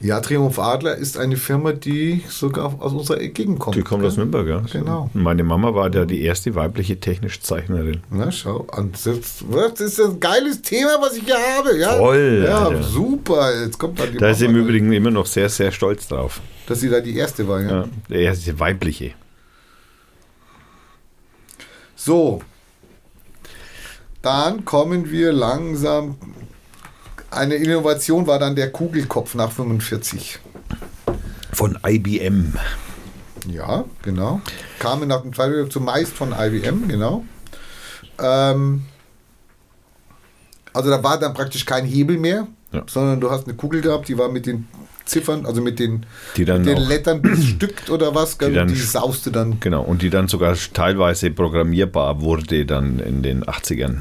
Ja, 0.00 0.20
Triumph 0.20 0.58
Adler 0.58 0.96
ist 0.96 1.16
eine 1.16 1.36
Firma, 1.36 1.72
die 1.72 2.22
sogar 2.28 2.74
aus 2.82 2.92
unserer 2.92 3.18
Gegend 3.18 3.58
kommt. 3.58 3.76
Die 3.76 3.82
kommt 3.82 4.04
aus? 4.04 4.16
Nürnberg, 4.16 4.46
ja. 4.46 4.62
Genau. 4.72 5.08
Meine 5.14 5.44
Mama 5.44 5.74
war 5.74 5.88
da 5.88 6.04
die 6.04 6.20
erste 6.22 6.54
weibliche 6.54 6.98
technische 7.00 7.40
Zeichnerin. 7.40 8.00
Na, 8.10 8.30
schau. 8.30 8.66
Das 8.92 9.04
das 9.04 9.80
ist 9.80 10.00
ein 10.00 10.20
geiles 10.20 10.60
Thema, 10.62 10.98
was 11.00 11.16
ich 11.16 11.24
hier 11.24 11.36
habe. 11.56 11.78
Ja? 11.78 11.96
Voll, 11.96 12.44
Ja, 12.46 12.66
Alter. 12.66 12.82
super. 12.82 13.62
Jetzt 13.64 13.78
kommt 13.78 13.98
dann 13.98 14.12
die 14.12 14.18
Da 14.18 14.30
ist 14.30 14.38
sie 14.40 14.46
im 14.46 14.52
Mama, 14.52 14.64
Übrigen 14.64 14.92
immer 14.92 15.10
noch 15.10 15.26
sehr, 15.26 15.48
sehr 15.48 15.70
stolz 15.72 16.08
drauf. 16.08 16.40
Dass 16.66 16.80
sie 16.80 16.90
da 16.90 17.00
die 17.00 17.16
erste 17.16 17.46
war, 17.48 17.60
ja. 17.62 17.68
Ja, 17.70 17.84
der 18.10 18.20
erste 18.20 18.58
weibliche. 18.58 19.12
So. 21.96 22.42
Dann 24.22 24.64
kommen 24.64 25.10
wir 25.10 25.32
langsam. 25.32 26.16
Eine 27.34 27.56
Innovation 27.56 28.26
war 28.26 28.38
dann 28.38 28.54
der 28.56 28.70
Kugelkopf 28.70 29.34
nach 29.34 29.50
45. 29.50 30.38
Von 31.52 31.78
IBM. 31.86 32.54
Ja, 33.48 33.84
genau. 34.02 34.40
Kamen 34.78 35.08
nach 35.08 35.22
dem 35.22 35.32
Zweiten 35.34 35.52
Weltkrieg 35.52 35.72
zumeist 35.72 36.12
von 36.12 36.32
IBM, 36.38 36.88
genau. 36.88 37.24
Ähm, 38.22 38.84
also 40.72 40.90
da 40.90 41.02
war 41.02 41.18
dann 41.18 41.34
praktisch 41.34 41.66
kein 41.66 41.84
Hebel 41.84 42.16
mehr, 42.18 42.46
Ja. 42.72 42.82
sondern 42.86 43.20
du 43.20 43.30
hast 43.30 43.46
eine 43.46 43.54
Kugel 43.54 43.80
gehabt, 43.82 44.08
die 44.08 44.16
war 44.16 44.28
mit 44.30 44.46
den 44.46 44.66
Ziffern, 45.04 45.44
also 45.44 45.60
mit 45.60 45.78
den, 45.78 46.06
Die 46.36 46.44
dann 46.46 46.62
mit 46.62 46.78
den 46.78 46.82
Lettern 46.82 47.20
bestückt 47.20 47.90
oder 47.90 48.14
was, 48.14 48.38
Die 48.38 48.46
die, 48.46 48.52
dann- 48.54 48.68
die 48.68 48.74
sauste 48.76 49.30
dann. 49.30 49.60
Genau, 49.60 49.82
und 49.82 50.00
die 50.00 50.08
dann 50.10 50.28
sogar 50.28 50.56
teilweise 50.72 51.30
programmierbar 51.30 52.22
wurde 52.22 52.64
dann 52.64 52.98
in 53.00 53.22
den 53.22 53.44
80ern. 53.44 53.98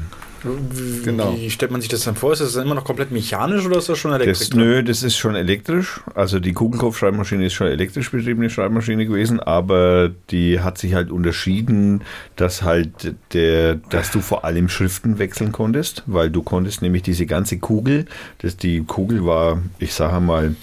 Genau. 1.04 1.36
Wie 1.36 1.50
stellt 1.50 1.70
man 1.70 1.80
sich 1.80 1.88
das 1.88 2.04
dann 2.04 2.16
vor? 2.16 2.32
Ist 2.32 2.40
das 2.40 2.52
dann 2.52 2.66
immer 2.66 2.74
noch 2.74 2.84
komplett 2.84 3.10
mechanisch 3.10 3.64
oder 3.64 3.78
ist 3.78 3.88
das 3.88 3.98
schon 3.98 4.12
Elektrik? 4.12 4.36
Das, 4.36 4.54
nö, 4.54 4.82
das 4.82 5.02
ist 5.02 5.16
schon 5.16 5.34
elektrisch. 5.34 6.00
Also 6.14 6.38
die 6.40 6.52
Kugelkopfschreibmaschine 6.52 7.46
ist 7.46 7.54
schon 7.54 7.68
elektrisch 7.68 8.10
betriebene 8.10 8.50
Schreibmaschine 8.50 9.06
gewesen, 9.06 9.40
aber 9.40 10.10
die 10.30 10.60
hat 10.60 10.78
sich 10.78 10.94
halt 10.94 11.10
unterschieden, 11.10 12.02
dass 12.36 12.62
halt 12.62 13.14
der, 13.32 13.76
dass 13.76 14.10
du 14.10 14.20
vor 14.20 14.44
allem 14.44 14.68
Schriften 14.68 15.18
wechseln 15.18 15.52
konntest, 15.52 16.02
weil 16.06 16.30
du 16.30 16.42
konntest 16.42 16.82
nämlich 16.82 17.02
diese 17.02 17.26
ganze 17.26 17.58
Kugel, 17.58 18.06
das 18.38 18.56
die 18.56 18.84
Kugel 18.84 19.24
war, 19.24 19.62
ich 19.78 19.94
sage 19.94 20.20
mal, 20.20 20.54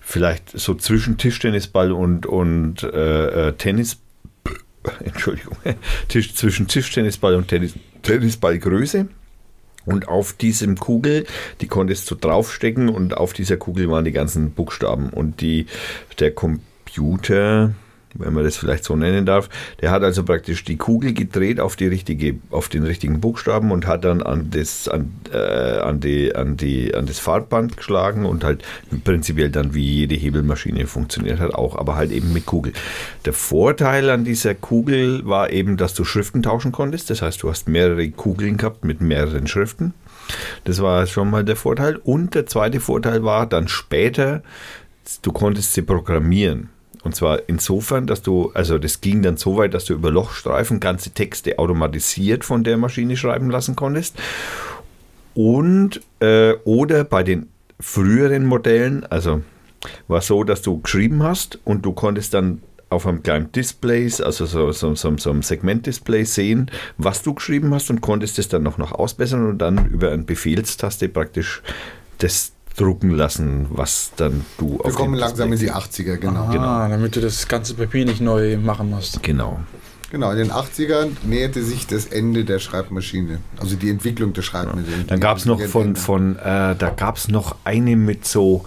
vielleicht 0.00 0.58
so 0.58 0.74
zwischen 0.74 1.16
Tischtennisball 1.16 1.90
und, 1.90 2.26
und 2.26 2.82
äh, 2.82 3.48
äh, 3.48 3.52
Tennis, 3.54 3.98
Entschuldigung, 5.04 5.56
Tisch, 6.08 6.34
zwischen 6.34 6.68
Tischtennisball 6.68 7.34
und 7.34 7.48
Tennis, 7.48 7.74
Tennisballgröße. 8.02 9.08
Und 9.86 10.08
auf 10.08 10.32
diesem 10.32 10.78
Kugel, 10.78 11.26
die 11.60 11.66
konntest 11.66 12.10
du 12.10 12.14
draufstecken 12.14 12.88
und 12.88 13.16
auf 13.16 13.32
dieser 13.32 13.56
Kugel 13.56 13.90
waren 13.90 14.04
die 14.04 14.12
ganzen 14.12 14.52
Buchstaben. 14.52 15.10
Und 15.10 15.40
die, 15.40 15.66
der 16.18 16.32
Computer, 16.32 17.74
wenn 18.14 18.32
man 18.32 18.44
das 18.44 18.56
vielleicht 18.56 18.84
so 18.84 18.96
nennen 18.96 19.26
darf, 19.26 19.48
der 19.80 19.90
hat 19.90 20.02
also 20.02 20.24
praktisch 20.24 20.64
die 20.64 20.76
Kugel 20.76 21.12
gedreht 21.12 21.60
auf, 21.60 21.76
die 21.76 21.86
richtige, 21.86 22.36
auf 22.50 22.68
den 22.68 22.84
richtigen 22.84 23.20
Buchstaben 23.20 23.70
und 23.70 23.86
hat 23.86 24.04
dann 24.04 24.22
an 24.22 24.50
das, 24.50 24.88
an, 24.88 25.12
äh, 25.32 25.36
an, 25.36 26.00
die, 26.00 26.34
an, 26.34 26.56
die, 26.56 26.94
an 26.94 27.06
das 27.06 27.18
Farbband 27.18 27.76
geschlagen 27.76 28.24
und 28.24 28.44
halt 28.44 28.64
prinzipiell 29.04 29.50
dann 29.50 29.74
wie 29.74 29.84
jede 29.84 30.14
Hebelmaschine 30.14 30.86
funktioniert 30.86 31.40
hat 31.40 31.54
auch, 31.54 31.76
aber 31.76 31.96
halt 31.96 32.12
eben 32.12 32.32
mit 32.32 32.46
Kugel. 32.46 32.72
Der 33.24 33.32
Vorteil 33.32 34.10
an 34.10 34.24
dieser 34.24 34.54
Kugel 34.54 35.26
war 35.26 35.50
eben, 35.50 35.76
dass 35.76 35.94
du 35.94 36.04
Schriften 36.04 36.42
tauschen 36.42 36.72
konntest. 36.72 37.10
Das 37.10 37.22
heißt, 37.22 37.42
du 37.42 37.50
hast 37.50 37.68
mehrere 37.68 38.08
Kugeln 38.10 38.56
gehabt 38.56 38.84
mit 38.84 39.00
mehreren 39.00 39.46
Schriften. 39.46 39.94
Das 40.64 40.80
war 40.80 41.06
schon 41.06 41.30
mal 41.30 41.44
der 41.44 41.56
Vorteil. 41.56 41.96
Und 41.96 42.34
der 42.34 42.46
zweite 42.46 42.80
Vorteil 42.80 43.24
war 43.24 43.46
dann 43.46 43.68
später, 43.68 44.42
du 45.22 45.32
konntest 45.32 45.74
sie 45.74 45.82
programmieren. 45.82 46.70
Und 47.04 47.14
zwar 47.14 47.40
insofern, 47.48 48.06
dass 48.06 48.22
du, 48.22 48.50
also 48.54 48.78
das 48.78 49.00
ging 49.00 49.22
dann 49.22 49.36
so 49.36 49.56
weit, 49.56 49.74
dass 49.74 49.84
du 49.84 49.92
über 49.92 50.10
Lochstreifen 50.10 50.80
ganze 50.80 51.10
Texte 51.10 51.58
automatisiert 51.58 52.44
von 52.44 52.64
der 52.64 52.76
Maschine 52.78 53.16
schreiben 53.16 53.50
lassen 53.50 53.76
konntest. 53.76 54.16
Und 55.34 56.00
äh, 56.20 56.54
oder 56.64 57.04
bei 57.04 57.22
den 57.22 57.48
früheren 57.78 58.46
Modellen, 58.46 59.04
also 59.06 59.42
war 60.08 60.22
so, 60.22 60.44
dass 60.44 60.62
du 60.62 60.80
geschrieben 60.80 61.22
hast 61.22 61.58
und 61.64 61.84
du 61.84 61.92
konntest 61.92 62.32
dann 62.32 62.62
auf 62.88 63.06
einem 63.06 63.22
kleinen 63.22 63.52
Display, 63.52 64.04
also 64.22 64.46
so, 64.46 64.72
so, 64.72 64.94
so, 64.94 65.16
so 65.16 65.30
einem 65.30 65.42
Segmentdisplay 65.42 66.24
sehen, 66.24 66.70
was 66.96 67.22
du 67.22 67.34
geschrieben 67.34 67.74
hast 67.74 67.90
und 67.90 68.00
konntest 68.00 68.38
es 68.38 68.48
dann 68.48 68.62
noch, 68.62 68.78
noch 68.78 68.92
ausbessern 68.92 69.46
und 69.48 69.58
dann 69.58 69.86
über 69.86 70.12
eine 70.12 70.22
Befehlstaste 70.22 71.08
praktisch 71.08 71.62
das 72.18 72.52
drucken 72.76 73.10
lassen, 73.10 73.66
was 73.70 74.12
dann 74.16 74.44
du 74.58 74.80
Wir 74.82 74.92
kommen 74.92 75.14
dem 75.14 75.20
langsam 75.20 75.52
in 75.52 75.58
die 75.58 75.70
80er, 75.70 76.16
genau. 76.16 76.48
Ah, 76.58 76.88
damit 76.88 77.14
du 77.14 77.20
das 77.20 77.46
ganze 77.46 77.74
Papier 77.74 78.04
nicht 78.04 78.20
neu 78.20 78.56
machen 78.56 78.90
musst. 78.90 79.22
Genau. 79.22 79.60
Genau, 80.10 80.30
in 80.30 80.38
den 80.38 80.52
80ern 80.52 81.08
näherte 81.24 81.62
sich 81.64 81.86
das 81.86 82.06
Ende 82.06 82.44
der 82.44 82.60
Schreibmaschine. 82.60 83.40
Also 83.58 83.74
die 83.74 83.90
Entwicklung 83.90 84.32
der 84.32 84.42
Schreibmaschine. 84.42 85.04
Dann 85.08 85.18
gab 85.18 85.38
es 85.38 85.44
noch 85.44 85.60
von, 85.60 85.96
von 85.96 86.36
äh, 86.36 86.76
da 86.76 86.92
gab 86.96 87.16
es 87.16 87.28
noch 87.28 87.56
eine 87.64 87.96
mit 87.96 88.24
so 88.24 88.64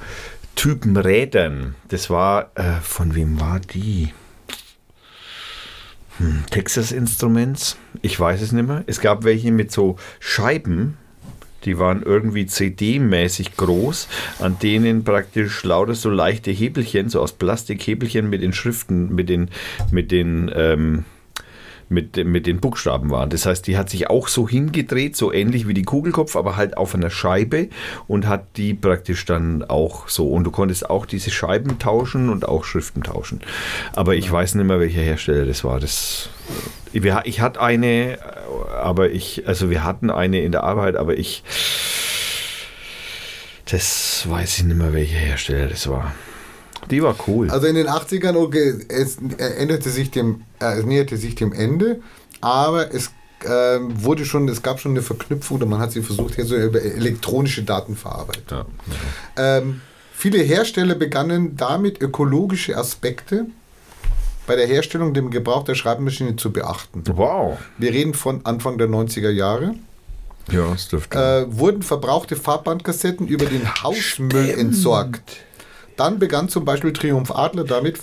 Typen 0.56 0.98
Rädern. 0.98 1.76
Das 1.88 2.10
war, 2.10 2.52
äh, 2.56 2.82
von 2.82 3.16
wem 3.16 3.40
war 3.40 3.62
die? 3.62 4.12
Hm, 6.18 6.44
Texas 6.50 6.92
Instruments? 6.92 7.78
Ich 8.02 8.20
weiß 8.20 8.42
es 8.42 8.52
nicht 8.52 8.68
mehr. 8.68 8.84
Es 8.88 9.00
gab 9.00 9.24
welche 9.24 9.52
mit 9.52 9.72
so 9.72 9.98
Scheiben, 10.20 10.98
die 11.66 11.80
waren 11.80 12.04
irgendwie 12.04 12.46
CD-mäßig 12.46 13.58
groß, 13.58 14.08
an 14.40 14.58
denen 14.60 15.04
praktisch 15.04 15.64
lauter 15.64 15.96
so 15.96 16.10
leichte 16.10 16.52
Hebelchen, 16.52 17.10
so 17.10 17.22
aus 17.22 17.34
Plastikhebelchen 17.34 18.30
mit 18.30 18.42
den 18.42 18.54
Schriften, 18.54 19.14
mit 19.14 19.30
den, 19.30 19.50
mit 19.92 20.12
den, 20.12 20.52
ähm, 20.56 21.06
mit, 21.90 22.18
mit 22.26 22.48
den 22.48 22.60
Buchstaben 22.60 23.10
waren. 23.10 23.30
Das 23.30 23.46
heißt, 23.46 23.66
die 23.68 23.78
hat 23.78 23.90
sich 23.90 24.10
auch 24.10 24.28
so 24.28 24.48
hingedreht, 24.48 25.16
so 25.16 25.32
ähnlich 25.32 25.68
wie 25.68 25.74
die 25.74 25.84
Kugelkopf, 25.84 26.36
aber 26.36 26.56
halt 26.56 26.78
auf 26.78 26.94
einer 26.94 27.10
Scheibe 27.10 27.70
und 28.08 28.28
hat 28.28 28.46
die 28.58 28.74
praktisch 28.74 29.26
dann 29.26 29.64
auch 29.64 30.10
so. 30.10 30.30
Und 30.30 30.44
du 30.44 30.52
konntest 30.52 30.90
auch 30.90 31.06
diese 31.06 31.32
Scheiben 31.32 31.80
tauschen 31.80 32.30
und 32.30 32.48
auch 32.48 32.64
Schriften 32.64 33.04
tauschen. 33.04 33.42
Aber 33.96 34.16
ich 34.16 34.32
weiß 34.32 34.56
nicht 34.56 34.66
mehr, 34.66 34.80
welcher 34.80 35.02
Hersteller 35.02 35.46
das 35.46 35.64
war. 35.64 35.80
Das, 35.80 36.30
wir, 36.92 37.22
ich 37.26 37.42
hatte 37.42 37.62
eine, 37.62 38.20
aber 38.82 39.10
ich, 39.12 39.48
also 39.48 39.70
wir 39.70 39.84
hatten 39.84 40.10
eine 40.10 40.42
in 40.42 40.52
der 40.52 40.64
Arbeit, 40.64 40.96
aber 40.96 41.18
ich, 41.18 41.44
das 43.66 44.26
weiß 44.28 44.58
ich 44.58 44.64
nicht 44.66 44.78
mehr, 44.78 44.94
welcher 44.94 45.18
Hersteller 45.18 45.68
das 45.68 45.88
war. 45.90 46.14
Die 46.90 47.04
war 47.04 47.16
cool. 47.28 47.50
Also 47.50 47.68
in 47.68 47.76
den 47.76 47.88
80ern, 47.88 48.36
okay, 48.36 48.76
es 48.88 49.18
äh, 49.38 49.44
änderte 49.58 49.90
sich 49.90 50.12
dem, 50.12 50.44
äh, 50.60 50.80
es 50.80 50.86
näherte 50.86 51.18
sich 51.18 51.36
dem 51.36 51.54
Ende, 51.54 52.02
aber 52.42 52.94
es 52.94 53.12
ähm, 53.46 54.04
wurde 54.04 54.26
schon, 54.26 54.48
es 54.48 54.62
gab 54.62 54.80
schon 54.80 54.92
eine 54.92 55.02
Verknüpfung, 55.02 55.58
oder 55.58 55.66
man 55.66 55.80
hat 55.80 55.92
sie 55.92 56.02
versucht, 56.02 56.36
hier 56.36 56.46
so 56.46 56.56
über 56.56 56.82
elektronische 56.82 57.64
Datenverarbeitung. 57.64 58.66
ja. 59.36 59.58
Ähm, 59.58 59.82
viele 60.14 60.40
Hersteller 60.40 60.96
begannen 60.96 61.56
damit 61.56 62.02
ökologische 62.02 62.78
Aspekte 62.78 63.46
bei 64.48 64.56
der 64.56 64.66
Herstellung, 64.66 65.14
dem 65.14 65.30
Gebrauch 65.30 65.64
der 65.66 65.76
Schreibmaschine 65.76 66.38
zu 66.38 66.52
beachten. 66.52 67.04
Wow. 67.06 67.58
Wir 67.78 67.92
reden 67.92 68.14
von 68.14 68.46
Anfang 68.46 68.78
der 68.78 68.88
90er 68.88 69.30
Jahre. 69.30 69.76
Ja, 70.50 70.72
das 70.72 70.88
dürfte. 70.88 71.18
Äh, 71.18 71.60
wurden 71.60 71.84
verbrauchte 71.84 72.38
Farbbandkassetten 72.38 73.28
über 73.28 73.46
den 73.46 73.68
Hausmüll 73.84 74.50
entsorgt. 74.50 75.38
Dann 75.98 76.20
begann 76.20 76.48
zum 76.48 76.64
Beispiel 76.64 76.94
Triumph 76.94 77.32
Adler 77.32 77.66
damit, 77.66 77.98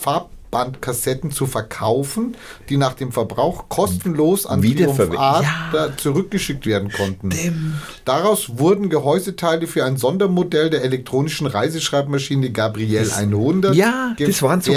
Farbbandkassetten 0.54 1.32
zu 1.32 1.46
verkaufen, 1.46 2.36
die 2.68 2.76
nach 2.76 2.94
dem 2.94 3.10
Verbrauch 3.10 3.68
kostenlos 3.68 4.46
an 4.46 4.62
Triumph 4.62 4.98
Wiederverwe- 4.98 5.16
Adler 5.18 5.96
zurückgeschickt 5.96 6.66
werden 6.66 6.92
konnten. 6.92 7.74
Daraus 8.04 8.58
wurden 8.58 8.88
Gehäuseteile 8.88 9.66
für 9.66 9.84
ein 9.84 9.96
Sondermodell 9.96 10.70
der 10.70 10.84
elektronischen 10.84 11.46
Reiseschreibmaschine 11.48 12.50
Gabriel 12.50 13.10
100 13.10 13.74
Ja, 13.74 14.14
das 14.16 14.42
waren 14.42 14.60
so, 14.60 14.72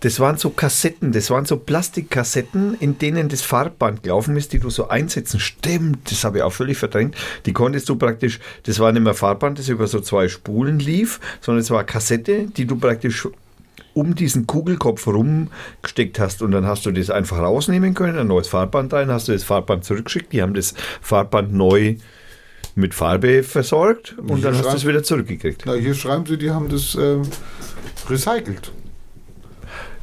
das 0.00 0.20
waren 0.20 0.38
so 0.38 0.50
Kassetten, 0.50 1.12
das 1.12 1.30
waren 1.30 1.44
so 1.44 1.56
Plastikkassetten, 1.56 2.76
in 2.80 2.98
denen 2.98 3.28
das 3.28 3.42
Farbband 3.42 4.02
gelaufen 4.02 4.36
ist, 4.36 4.52
die 4.52 4.58
du 4.58 4.70
so 4.70 4.88
einsetzen. 4.88 5.38
Stimmt, 5.38 6.10
das 6.10 6.24
habe 6.24 6.38
ich 6.38 6.42
auch 6.42 6.52
völlig 6.52 6.78
verdrängt. 6.78 7.14
Die 7.46 7.52
konntest 7.52 7.88
du 7.88 7.96
praktisch, 7.96 8.40
das 8.64 8.80
war 8.80 8.90
nicht 8.90 9.02
mehr 9.02 9.14
Farbband, 9.14 9.58
das 9.58 9.68
über 9.68 9.86
so 9.86 10.00
zwei 10.00 10.28
Spulen 10.28 10.80
lief, 10.80 11.20
sondern 11.40 11.60
es 11.62 11.70
war 11.70 11.84
Kassette, 11.84 12.46
die 12.56 12.66
du 12.66 12.76
praktisch 12.76 13.28
um 13.96 14.14
diesen 14.14 14.46
Kugelkopf 14.46 15.06
rumgesteckt 15.06 16.18
hast 16.18 16.42
und 16.42 16.52
dann 16.52 16.66
hast 16.66 16.84
du 16.84 16.92
das 16.92 17.08
einfach 17.08 17.38
rausnehmen 17.38 17.94
können, 17.94 18.18
ein 18.18 18.26
neues 18.26 18.46
Farbband 18.46 18.92
rein, 18.92 19.10
hast 19.10 19.28
du 19.28 19.32
das 19.32 19.42
Farbband 19.42 19.84
zurückgeschickt, 19.84 20.32
die 20.34 20.42
haben 20.42 20.52
das 20.52 20.74
Farbband 21.00 21.54
neu 21.54 21.96
mit 22.74 22.92
Farbe 22.92 23.42
versorgt 23.42 24.14
und 24.18 24.44
dann 24.44 24.54
hast 24.54 24.70
du 24.70 24.76
es 24.76 24.86
wieder 24.86 25.02
zurückgekriegt. 25.02 25.62
Na, 25.64 25.72
hier 25.72 25.94
schreiben 25.94 26.26
sie, 26.26 26.36
die 26.36 26.50
haben 26.50 26.68
das 26.68 26.94
ähm, 26.94 27.22
recycelt. 28.08 28.70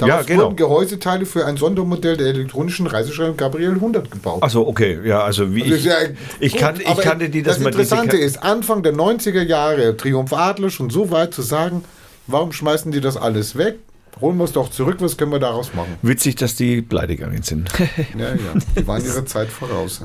Ja, 0.01 0.07
Daraus 0.07 0.25
genau. 0.25 0.43
wurden 0.45 0.55
Gehäuseteile 0.55 1.25
für 1.27 1.45
ein 1.45 1.55
Sondermodell 1.55 2.17
der 2.17 2.27
elektronischen 2.27 2.87
Reiseschreibung 2.87 3.37
Gabriel 3.37 3.73
100 3.75 4.09
gebaut. 4.09 4.41
Also 4.41 4.67
okay, 4.67 4.99
ja, 5.05 5.23
also 5.23 5.53
wie 5.53 5.61
Also 5.61 5.75
ich, 5.75 5.85
ja 5.85 5.95
ich, 6.39 6.53
gut, 6.53 6.61
kann, 6.61 6.79
ich 6.79 6.97
kannte 6.97 7.29
die, 7.29 7.43
dass 7.43 7.57
das 7.57 7.63
man 7.63 7.73
Interessante 7.73 8.17
ist, 8.17 8.41
Anfang 8.41 8.81
der 8.81 8.95
90er 8.95 9.43
Jahre, 9.43 9.95
Triumph 9.95 10.33
Adler 10.33 10.71
schon 10.71 10.89
so 10.89 11.11
weit 11.11 11.35
zu 11.35 11.43
sagen, 11.43 11.83
warum 12.27 12.51
schmeißen 12.51 12.91
die 12.91 13.01
das 13.01 13.17
alles 13.17 13.55
weg? 13.57 13.79
Holen 14.21 14.37
wir 14.37 14.43
es 14.43 14.51
doch 14.51 14.69
zurück, 14.69 14.97
was 14.99 15.17
können 15.17 15.31
wir 15.31 15.39
daraus 15.39 15.73
machen? 15.73 15.97
Witzig, 16.01 16.35
dass 16.35 16.55
die 16.55 16.81
pleite 16.81 17.15
gegangen 17.15 17.41
sind. 17.41 17.69
Ja, 18.17 18.29
ja, 18.29 18.53
die 18.77 18.85
waren 18.85 19.03
ihrer 19.03 19.25
Zeit 19.25 19.49
voraus. 19.49 20.01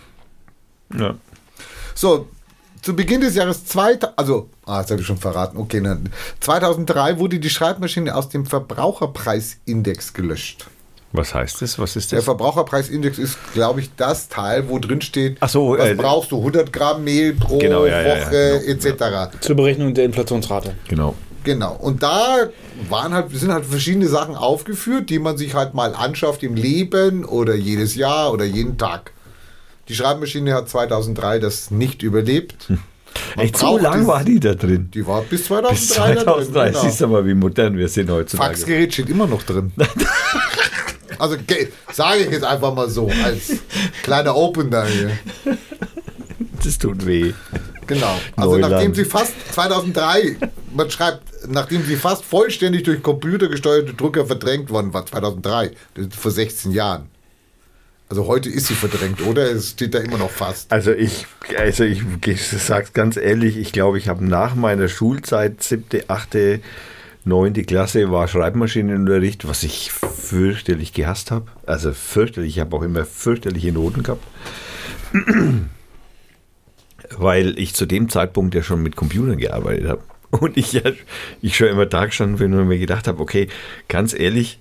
ja. 0.98 1.14
So, 1.94 2.28
zu 2.82 2.94
Beginn 2.94 3.20
des 3.20 3.34
Jahres 3.34 3.64
2000, 3.64 4.18
also, 4.18 4.50
ah, 4.66 4.82
das 4.82 4.90
habe 4.90 5.00
ich 5.00 5.06
schon 5.06 5.16
verraten, 5.16 5.56
okay, 5.56 5.80
dann, 5.80 6.10
2003 6.40 7.18
wurde 7.18 7.38
die 7.38 7.50
Schreibmaschine 7.50 8.14
aus 8.14 8.28
dem 8.28 8.44
Verbraucherpreisindex 8.44 10.12
gelöscht. 10.12 10.66
Was 11.12 11.34
heißt 11.34 11.60
das? 11.60 11.78
Was 11.78 11.94
ist 11.94 12.10
Der 12.10 12.18
das? 12.18 12.24
Verbraucherpreisindex 12.24 13.18
ist, 13.18 13.36
glaube 13.52 13.80
ich, 13.80 13.90
das 13.96 14.28
Teil, 14.28 14.68
wo 14.68 14.78
drin 14.78 15.00
steht, 15.02 15.36
Ach 15.40 15.48
so, 15.48 15.76
was 15.78 15.90
äh, 15.90 15.94
brauchst 15.94 16.32
du, 16.32 16.38
100 16.38 16.72
Gramm 16.72 17.04
Mehl 17.04 17.34
pro 17.34 17.58
Genau, 17.58 17.84
ja, 17.84 18.00
ja, 18.00 18.16
ja, 18.16 18.26
Woche 18.26 18.60
genau, 18.66 18.86
etc. 18.86 19.36
Zur 19.40 19.56
Berechnung 19.56 19.94
der 19.94 20.06
Inflationsrate. 20.06 20.74
Genau. 20.88 21.14
Genau. 21.44 21.74
Und 21.74 22.02
da 22.02 22.48
waren 22.88 23.12
halt, 23.14 23.30
sind 23.32 23.52
halt 23.52 23.64
verschiedene 23.66 24.06
Sachen 24.08 24.36
aufgeführt, 24.36 25.10
die 25.10 25.18
man 25.18 25.36
sich 25.36 25.54
halt 25.54 25.74
mal 25.74 25.94
anschafft 25.94 26.42
im 26.42 26.54
Leben 26.54 27.24
oder 27.24 27.54
jedes 27.54 27.94
Jahr 27.96 28.32
oder 28.32 28.44
jeden 28.44 28.78
Tag. 28.78 29.12
Die 29.88 29.94
Schreibmaschine 29.94 30.54
hat 30.54 30.68
2003 30.68 31.38
das 31.40 31.70
nicht 31.72 32.02
überlebt. 32.02 32.68
Man 33.36 33.44
Echt 33.44 33.58
so 33.58 33.76
lang 33.76 34.06
war 34.06 34.24
die 34.24 34.40
da 34.40 34.54
drin? 34.54 34.90
Die 34.94 35.06
war 35.06 35.22
bis 35.22 35.44
2003, 35.46 35.74
Bis 35.74 35.88
da 35.88 36.06
drin, 36.06 36.24
2003. 36.24 36.68
genau. 36.68 36.80
Siehst 36.82 37.00
du 37.00 37.06
mal, 37.08 37.26
wie 37.26 37.34
modern 37.34 37.76
wir 37.76 37.88
sind 37.88 38.10
heutzutage. 38.10 38.48
Faxgerät 38.50 38.92
steht 38.94 39.08
immer 39.10 39.26
noch 39.26 39.42
drin. 39.42 39.72
also 41.18 41.36
ge- 41.46 41.68
sage 41.92 42.20
ich 42.20 42.30
jetzt 42.30 42.44
einfach 42.44 42.72
mal 42.74 42.88
so, 42.88 43.10
als 43.24 43.52
kleiner 44.02 44.34
Open 44.36 44.70
da 44.70 44.86
hier. 44.86 45.10
Das 46.64 46.78
tut 46.78 47.04
weh. 47.04 47.32
Genau. 47.86 48.18
Also 48.36 48.52
Neuland. 48.52 48.72
nachdem 48.72 48.94
sie 48.94 49.04
fast 49.04 49.34
2003, 49.52 50.36
man 50.74 50.90
schreibt, 50.90 51.22
nachdem 51.48 51.84
sie 51.84 51.96
fast 51.96 52.24
vollständig 52.24 52.84
durch 52.84 53.02
computergesteuerte 53.02 53.94
Drucker 53.94 54.26
verdrängt 54.26 54.70
worden 54.70 54.92
war, 54.94 55.04
2003, 55.04 55.72
das 55.94 56.06
ist 56.06 56.16
vor 56.16 56.30
16 56.30 56.72
Jahren. 56.72 57.08
Also 58.08 58.26
heute 58.26 58.50
ist 58.50 58.66
sie 58.66 58.74
verdrängt, 58.74 59.26
oder? 59.26 59.50
Es 59.50 59.70
steht 59.70 59.94
da 59.94 59.98
immer 59.98 60.18
noch 60.18 60.30
fast. 60.30 60.70
Also 60.70 60.92
ich, 60.92 61.26
also 61.58 61.84
ich, 61.84 62.02
ich 62.26 62.46
sag's 62.46 62.92
ganz 62.92 63.16
ehrlich, 63.16 63.56
ich 63.56 63.72
glaube, 63.72 63.96
ich 63.96 64.08
habe 64.08 64.22
nach 64.22 64.54
meiner 64.54 64.88
Schulzeit, 64.88 65.62
siebte, 65.62 66.04
achte, 66.08 66.60
neunte 67.24 67.62
Klasse, 67.62 68.10
war 68.10 68.28
Schreibmaschinenunterricht, 68.28 69.48
was 69.48 69.62
ich 69.62 69.92
fürchterlich 69.92 70.92
gehasst 70.92 71.30
habe. 71.30 71.46
Also 71.64 71.92
fürchterlich, 71.92 72.56
ich 72.56 72.60
habe 72.60 72.76
auch 72.76 72.82
immer 72.82 73.06
fürchterliche 73.06 73.72
Noten 73.72 74.02
gehabt. 74.02 74.24
Weil 77.18 77.58
ich 77.58 77.74
zu 77.74 77.86
dem 77.86 78.08
Zeitpunkt 78.08 78.54
ja 78.54 78.62
schon 78.62 78.82
mit 78.82 78.96
Computern 78.96 79.38
gearbeitet 79.38 79.88
habe. 79.88 80.02
Und 80.30 80.56
ich 80.56 80.72
ja 80.72 80.82
ich 81.42 81.56
schon 81.56 81.68
immer 81.68 81.86
da 81.86 82.06
gestanden 82.06 82.38
bin 82.38 82.54
und 82.54 82.66
mir 82.66 82.78
gedacht 82.78 83.06
habe, 83.06 83.20
okay, 83.20 83.48
ganz 83.88 84.18
ehrlich, 84.18 84.58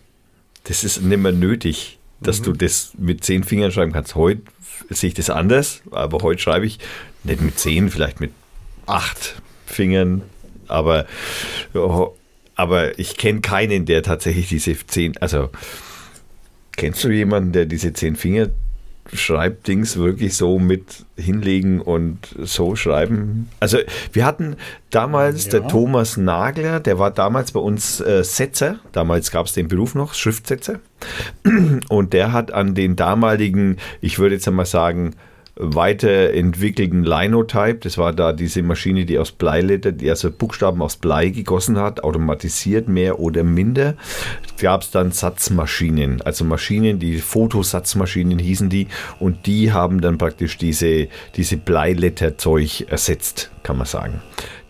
das 0.65 0.83
ist 0.83 1.01
nicht 1.01 1.17
mehr 1.17 1.31
nötig, 1.31 1.97
dass 2.19 2.41
du 2.41 2.51
das 2.51 2.91
mit 2.97 3.23
zehn 3.23 3.45
Fingern 3.45 3.71
schreiben 3.71 3.93
kannst. 3.93 4.15
Heute 4.15 4.41
sehe 4.89 5.07
ich 5.07 5.13
das 5.13 5.29
anders, 5.29 5.81
aber 5.91 6.19
heute 6.23 6.41
schreibe 6.41 6.65
ich 6.65 6.79
nicht 7.23 7.41
mit 7.41 7.57
zehn, 7.57 7.89
vielleicht 7.89 8.19
mit 8.19 8.31
acht 8.85 9.41
Fingern. 9.65 10.23
Aber, 10.67 11.05
aber 12.55 12.99
ich 12.99 13.17
kenne 13.17 13.41
keinen, 13.41 13.85
der 13.85 14.03
tatsächlich 14.03 14.49
diese 14.49 14.75
zehn, 14.85 15.17
also 15.17 15.49
kennst 16.73 17.03
du 17.03 17.09
jemanden, 17.09 17.53
der 17.53 17.65
diese 17.65 17.93
zehn 17.93 18.15
Finger 18.15 18.49
Schreibdings 19.13 19.97
wirklich 19.97 20.35
so 20.35 20.59
mit 20.59 21.05
hinlegen 21.17 21.81
und 21.81 22.19
so 22.39 22.75
schreiben. 22.75 23.49
Also 23.59 23.77
wir 24.13 24.25
hatten 24.25 24.55
damals 24.89 25.49
der 25.49 25.67
Thomas 25.67 26.17
Nagler, 26.17 26.79
der 26.79 26.97
war 26.99 27.11
damals 27.11 27.51
bei 27.51 27.59
uns 27.59 27.99
äh, 27.99 28.23
Setzer, 28.23 28.79
damals 28.91 29.31
gab 29.31 29.45
es 29.45 29.53
den 29.53 29.67
Beruf 29.67 29.95
noch, 29.95 30.13
Schriftsetzer. 30.13 30.79
Und 31.89 32.13
der 32.13 32.31
hat 32.31 32.51
an 32.51 32.75
den 32.75 32.95
damaligen, 32.95 33.77
ich 34.01 34.19
würde 34.19 34.35
jetzt 34.35 34.47
einmal 34.47 34.65
sagen, 34.65 35.15
weiterentwickelten 35.61 37.03
Linotype, 37.03 37.75
das 37.75 37.97
war 37.97 38.13
da 38.13 38.33
diese 38.33 38.63
Maschine, 38.63 39.05
die 39.05 39.19
aus 39.19 39.31
Bleiletter, 39.31 39.91
die 39.91 40.09
also 40.09 40.31
Buchstaben 40.31 40.81
aus 40.81 40.95
Blei 40.97 41.29
gegossen 41.29 41.77
hat, 41.77 42.03
automatisiert 42.03 42.87
mehr 42.87 43.19
oder 43.19 43.43
minder, 43.43 43.95
gab 44.59 44.81
es 44.81 44.89
dann 44.89 45.11
Satzmaschinen, 45.11 46.21
also 46.23 46.45
Maschinen, 46.45 46.97
die 46.97 47.19
Fotosatzmaschinen 47.19 48.39
hießen 48.39 48.69
die 48.69 48.87
und 49.19 49.45
die 49.45 49.71
haben 49.71 50.01
dann 50.01 50.17
praktisch 50.17 50.57
diese, 50.57 51.07
diese 51.35 51.57
Bleiletterzeug 51.57 52.89
ersetzt, 52.89 53.51
kann 53.61 53.77
man 53.77 53.85
sagen. 53.85 54.21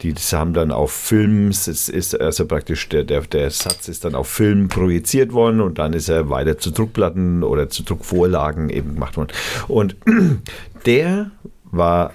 Die 0.02 0.14
haben 0.14 0.53
dann 0.53 0.72
auf 0.72 0.91
Film, 0.91 1.49
es 1.49 1.68
ist 1.68 2.19
also 2.19 2.45
praktisch 2.45 2.90
der, 2.90 3.03
der, 3.03 3.22
der 3.22 3.52
Satz 3.52 3.88
ist 3.88 4.03
dann 4.03 4.15
auf 4.15 4.28
Film 4.28 4.68
projiziert 4.68 5.32
worden 5.32 5.61
und 5.61 5.78
dann 5.78 5.94
ist 5.94 6.10
er 6.10 6.30
weiter 6.30 6.57
zu 6.57 6.72
Druckplatten 6.72 7.44
oder 7.44 7.69
zu 7.69 7.84
Druckvorlagen 7.84 8.69
eben 8.69 8.95
gemacht 8.95 9.18
worden. 9.18 9.32
Und 9.68 9.95
der 10.86 11.32
war 11.65 12.14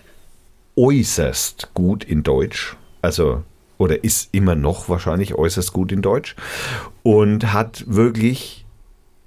äußerst 0.77 1.71
gut 1.75 2.05
in 2.05 2.23
Deutsch, 2.23 2.77
also 3.03 3.43
oder 3.79 4.03
ist 4.03 4.31
immer 4.33 4.55
noch 4.55 4.89
wahrscheinlich 4.89 5.35
äußerst 5.35 5.73
gut 5.73 5.93
in 5.93 6.03
Deutsch 6.03 6.35
und 7.03 7.53
hat 7.53 7.85
wirklich 7.87 8.65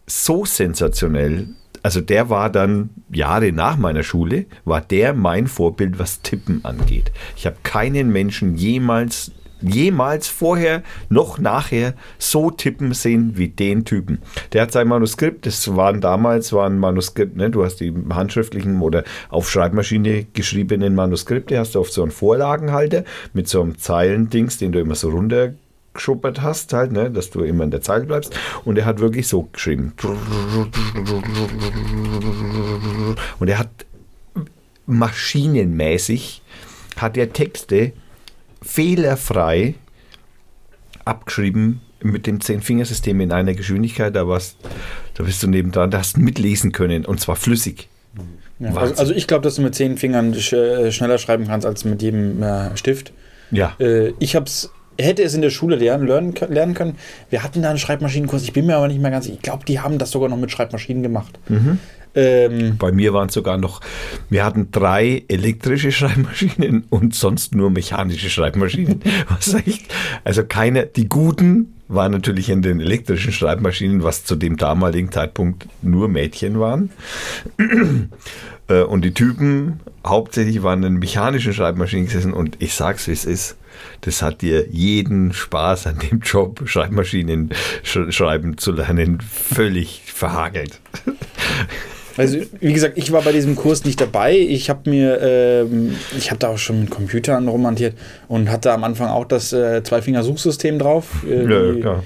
so 0.07 0.43
sensationell, 0.43 1.49
also 1.83 2.01
der 2.01 2.29
war 2.29 2.49
dann 2.49 2.89
Jahre 3.11 3.51
nach 3.51 3.77
meiner 3.77 4.03
Schule, 4.03 4.45
war 4.65 4.81
der 4.81 5.13
mein 5.13 5.47
Vorbild, 5.47 5.99
was 5.99 6.21
Tippen 6.21 6.63
angeht. 6.63 7.11
Ich 7.35 7.45
habe 7.45 7.57
keinen 7.63 8.11
Menschen 8.11 8.55
jemals 8.55 9.31
jemals 9.61 10.27
vorher 10.27 10.83
noch 11.09 11.37
nachher 11.37 11.93
so 12.17 12.49
tippen 12.49 12.93
sehen 12.93 13.33
wie 13.35 13.49
den 13.49 13.85
Typen. 13.85 14.19
Der 14.53 14.63
hat 14.63 14.71
sein 14.71 14.87
Manuskript, 14.87 15.45
das 15.45 15.75
waren 15.75 16.01
damals 16.01 16.53
waren 16.53 16.79
Manuskript, 16.79 17.35
ne? 17.35 17.49
du 17.49 17.63
hast 17.63 17.77
die 17.77 17.93
handschriftlichen 18.09 18.81
oder 18.81 19.03
auf 19.29 19.49
Schreibmaschine 19.49 20.27
geschriebenen 20.33 20.95
Manuskripte, 20.95 21.59
hast 21.59 21.75
du 21.75 21.79
auf 21.79 21.91
so 21.91 22.01
einen 22.01 22.11
Vorlagenhalter 22.11 23.03
mit 23.33 23.47
so 23.47 23.61
einem 23.61 23.77
Zeilendings, 23.77 24.57
den 24.57 24.71
du 24.71 24.79
immer 24.79 24.95
so 24.95 25.09
runter 25.09 25.53
geschuppert 25.99 26.41
hast, 26.41 26.73
halt, 26.73 26.91
ne, 26.91 27.11
dass 27.11 27.29
du 27.29 27.43
immer 27.43 27.65
in 27.65 27.71
der 27.71 27.81
Zeile 27.81 28.05
bleibst. 28.05 28.33
Und 28.65 28.77
er 28.77 28.85
hat 28.85 28.99
wirklich 28.99 29.27
so 29.27 29.43
geschrieben. 29.43 29.93
Und 33.39 33.47
er 33.47 33.59
hat 33.59 33.69
maschinenmäßig 34.87 36.41
hat 36.97 37.15
er 37.15 37.31
Texte 37.31 37.93
fehlerfrei 38.61 39.75
abgeschrieben 41.05 41.81
mit 42.01 42.27
dem 42.27 42.41
Zehn-Fingersystem 42.41 43.19
in 43.21 43.31
einer 43.31 43.53
Geschwindigkeit, 43.53 44.15
da 44.15 44.27
warst, 44.27 44.57
da 45.15 45.23
bist 45.23 45.43
du 45.43 45.47
nebendran, 45.47 45.91
da 45.91 45.99
hast 45.99 46.17
du 46.17 46.21
mitlesen 46.21 46.71
können 46.71 47.05
und 47.05 47.19
zwar 47.19 47.35
flüssig. 47.35 47.87
Ja, 48.59 48.73
also, 48.73 48.95
also 48.95 49.13
ich 49.13 49.27
glaube, 49.27 49.43
dass 49.43 49.55
du 49.55 49.61
mit 49.61 49.75
zehn 49.75 49.97
Fingern 49.97 50.33
sch 50.33 50.53
äh, 50.53 50.91
schneller 50.91 51.17
schreiben 51.17 51.47
kannst 51.47 51.65
als 51.65 51.85
mit 51.85 52.01
jedem 52.01 52.43
äh, 52.43 52.75
Stift. 52.75 53.13
Ja. 53.51 53.75
Äh, 53.79 54.13
ich 54.19 54.35
hab's, 54.35 54.71
hätte 54.99 55.23
es 55.23 55.33
in 55.33 55.41
der 55.41 55.49
Schule 55.49 55.75
lernen, 55.75 56.07
lernen, 56.07 56.33
lernen 56.49 56.73
können. 56.73 56.95
Wir 57.29 57.43
hatten 57.43 57.61
da 57.61 57.69
einen 57.69 57.79
Schreibmaschinenkurs, 57.79 58.43
ich 58.43 58.53
bin 58.53 58.65
mir 58.65 58.75
aber 58.77 58.87
nicht 58.87 59.01
mehr 59.01 59.11
ganz 59.11 59.25
sicher. 59.25 59.37
Ich 59.37 59.41
glaube, 59.43 59.65
die 59.65 59.79
haben 59.79 59.97
das 59.97 60.11
sogar 60.11 60.29
noch 60.29 60.37
mit 60.37 60.51
Schreibmaschinen 60.51 61.03
gemacht. 61.03 61.39
Ähm, 62.15 62.77
Bei 62.77 62.91
mir 62.91 63.13
waren 63.13 63.27
es 63.29 63.35
sogar 63.35 63.57
noch, 63.57 63.81
wir 64.29 64.43
hatten 64.43 64.69
drei 64.71 65.23
elektrische 65.27 65.91
Schreibmaschinen 65.93 66.85
und 66.89 67.13
sonst 67.15 67.53
nur 67.55 67.69
mechanische 67.69 68.29
Schreibmaschinen. 68.29 69.01
Was 69.29 69.53
echt, 69.53 69.93
also 70.23 70.43
keine, 70.43 70.85
die 70.85 71.07
guten 71.07 71.75
waren 71.87 72.11
natürlich 72.11 72.49
in 72.49 72.61
den 72.61 72.79
elektrischen 72.79 73.31
Schreibmaschinen, 73.31 74.03
was 74.03 74.23
zu 74.23 74.35
dem 74.35 74.57
damaligen 74.57 75.11
Zeitpunkt 75.11 75.65
nur 75.81 76.07
Mädchen 76.07 76.59
waren. 76.59 76.91
Äh, 78.67 78.83
Und 78.83 79.03
die 79.03 79.15
Typen 79.15 79.79
hauptsächlich 80.05 80.61
waren 80.61 80.83
in 80.83 80.99
mechanischen 80.99 81.53
Schreibmaschinen 81.53 82.05
gesessen 82.05 82.33
und 82.33 82.57
ich 82.59 82.75
sag's 82.75 83.07
wie 83.07 83.13
es 83.13 83.25
ist. 83.25 83.55
Das 84.01 84.21
hat 84.21 84.41
dir 84.41 84.67
jeden 84.69 85.33
Spaß 85.33 85.87
an 85.87 85.99
dem 85.99 86.19
Job, 86.19 86.61
Schreibmaschinen 86.65 87.51
sch 87.83 87.99
schreiben 88.09 88.57
zu 88.57 88.71
lernen, 88.71 89.19
völlig 89.21 90.01
verhagelt. 90.05 90.79
Also, 92.17 92.37
wie 92.59 92.73
gesagt, 92.73 92.97
ich 92.97 93.11
war 93.13 93.21
bei 93.21 93.31
diesem 93.31 93.55
Kurs 93.55 93.85
nicht 93.85 94.01
dabei. 94.01 94.37
Ich 94.37 94.69
habe 94.69 94.89
mir, 94.89 95.21
ähm, 95.21 95.95
ich 96.17 96.31
habe 96.31 96.39
da 96.39 96.49
auch 96.49 96.57
schon 96.57 96.81
mit 96.81 96.89
Computern 96.89 97.47
romantiert 97.47 97.95
und 98.27 98.49
hatte 98.49 98.73
am 98.73 98.83
Anfang 98.83 99.07
auch 99.07 99.25
das 99.25 99.53
äh, 99.53 99.83
Zwei-Finger-Suchsystem 99.83 100.79
drauf. 100.79 101.23
Äh, 101.25 101.43
Ja, 101.43 101.71
die, 101.71 101.79
klar. 101.79 102.03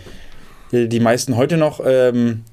die 0.71 0.99
meisten 0.99 1.35
heute 1.35 1.57
noch. 1.57 1.81
Ähm, 1.83 2.43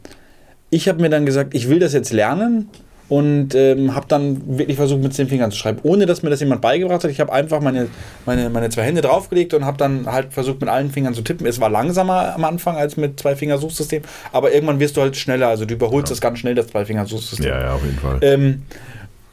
ich 0.71 0.89
habe 0.89 1.03
mir 1.03 1.11
dann 1.11 1.27
gesagt, 1.27 1.55
ich 1.55 1.69
will 1.69 1.81
das 1.81 1.93
jetzt 1.93 2.13
lernen 2.13 2.69
und 3.11 3.57
ähm, 3.57 3.95
habe 3.95 4.07
dann 4.09 4.41
wirklich 4.59 4.77
versucht, 4.77 5.03
mit 5.03 5.13
zehn 5.13 5.29
Fingern 5.29 5.51
zu 5.51 5.59
schreiben, 5.59 5.81
ohne 5.83 6.07
dass 6.07 6.23
mir 6.23 6.31
das 6.31 6.41
jemand 6.41 6.61
beigebracht 6.63 7.03
hat. 7.03 7.11
Ich 7.11 7.21
habe 7.21 7.33
einfach 7.33 7.61
meine, 7.61 7.89
meine, 8.25 8.49
meine 8.51 8.71
zwei 8.71 8.85
Hände 8.85 9.03
draufgelegt 9.03 9.53
und 9.53 9.65
habe 9.65 9.77
dann 9.77 10.07
halt 10.07 10.33
versucht, 10.33 10.61
mit 10.61 10.71
allen 10.71 10.91
Fingern 10.91 11.13
zu 11.13 11.23
tippen. 11.23 11.45
Es 11.47 11.61
war 11.61 11.69
langsamer 11.69 12.35
am 12.35 12.45
Anfang 12.45 12.77
als 12.77 12.97
mit 12.97 13.19
Zwei-Finger-Suchsystem, 13.19 14.03
aber 14.33 14.55
irgendwann 14.55 14.79
wirst 14.79 14.97
du 14.97 15.01
halt 15.01 15.17
schneller. 15.17 15.49
Also 15.49 15.65
du 15.65 15.75
überholst 15.75 16.13
das 16.13 16.21
ganz 16.21 16.39
schnell, 16.39 16.55
das 16.55 16.69
Zwei-Finger-Suchsystem. 16.69 17.47
Ja, 17.47 17.61
ja, 17.61 17.75
auf 17.75 17.83
jeden 17.85 17.99
Fall. 17.99 18.21
Ähm, 18.23 18.63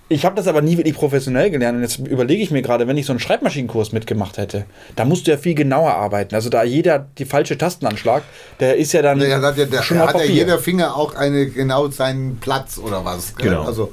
ich 0.09 0.25
habe 0.25 0.35
das 0.35 0.47
aber 0.47 0.61
nie 0.61 0.77
wirklich 0.77 0.95
professionell 0.95 1.49
gelernt 1.49 1.77
und 1.77 1.83
jetzt 1.83 1.99
überlege 1.99 2.41
ich 2.41 2.49
mir 2.49 2.61
gerade, 2.61 2.87
wenn 2.87 2.95
ich 2.95 3.05
so 3.05 3.11
einen 3.11 3.19
Schreibmaschinenkurs 3.19 3.91
mitgemacht 3.91 4.37
hätte, 4.37 4.65
da 4.95 5.03
musst 5.03 5.27
du 5.27 5.31
ja 5.31 5.37
viel 5.37 5.53
genauer 5.53 5.93
arbeiten. 5.95 6.33
Also 6.33 6.49
da 6.49 6.63
jeder 6.63 7.07
die 7.17 7.25
falsche 7.25 7.57
Tastenanschlag, 7.57 8.23
der 8.61 8.77
ist 8.77 8.93
ja 8.93 9.01
dann 9.01 9.19
Ja, 9.19 9.41
hat 9.41 9.57
ja, 9.57 9.65
der, 9.65 9.81
schon 9.81 9.99
hat 9.99 10.15
ja 10.15 10.23
jeder 10.23 10.59
Finger 10.59 10.95
auch 10.95 11.13
eine, 11.15 11.47
genau 11.47 11.89
seinen 11.89 12.37
Platz 12.37 12.77
oder 12.77 13.03
was. 13.03 13.35
gell? 13.35 13.49
Genau. 13.49 13.63
Also, 13.63 13.91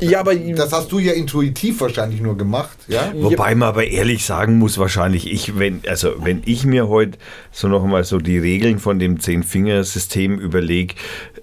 Ja, 0.00 0.20
aber 0.20 0.34
das 0.34 0.72
hast 0.72 0.90
du 0.90 0.98
ja 0.98 1.12
intuitiv 1.12 1.80
wahrscheinlich 1.80 2.20
nur 2.20 2.36
gemacht, 2.36 2.78
ja? 2.88 3.12
Wobei 3.14 3.54
man 3.54 3.68
aber 3.68 3.86
ehrlich 3.86 4.24
sagen 4.24 4.58
muss, 4.58 4.78
wahrscheinlich 4.78 5.30
ich, 5.30 5.58
wenn, 5.58 5.82
also 5.86 6.12
wenn 6.18 6.42
ich 6.44 6.64
mir 6.64 6.88
heute 6.88 7.18
so 7.52 7.68
nochmal 7.68 8.02
so 8.02 8.18
die 8.18 8.38
Regeln 8.38 8.80
von 8.80 8.98
dem 8.98 9.20
Zehn-Finger-System 9.20 10.38
überlege, 10.40 10.94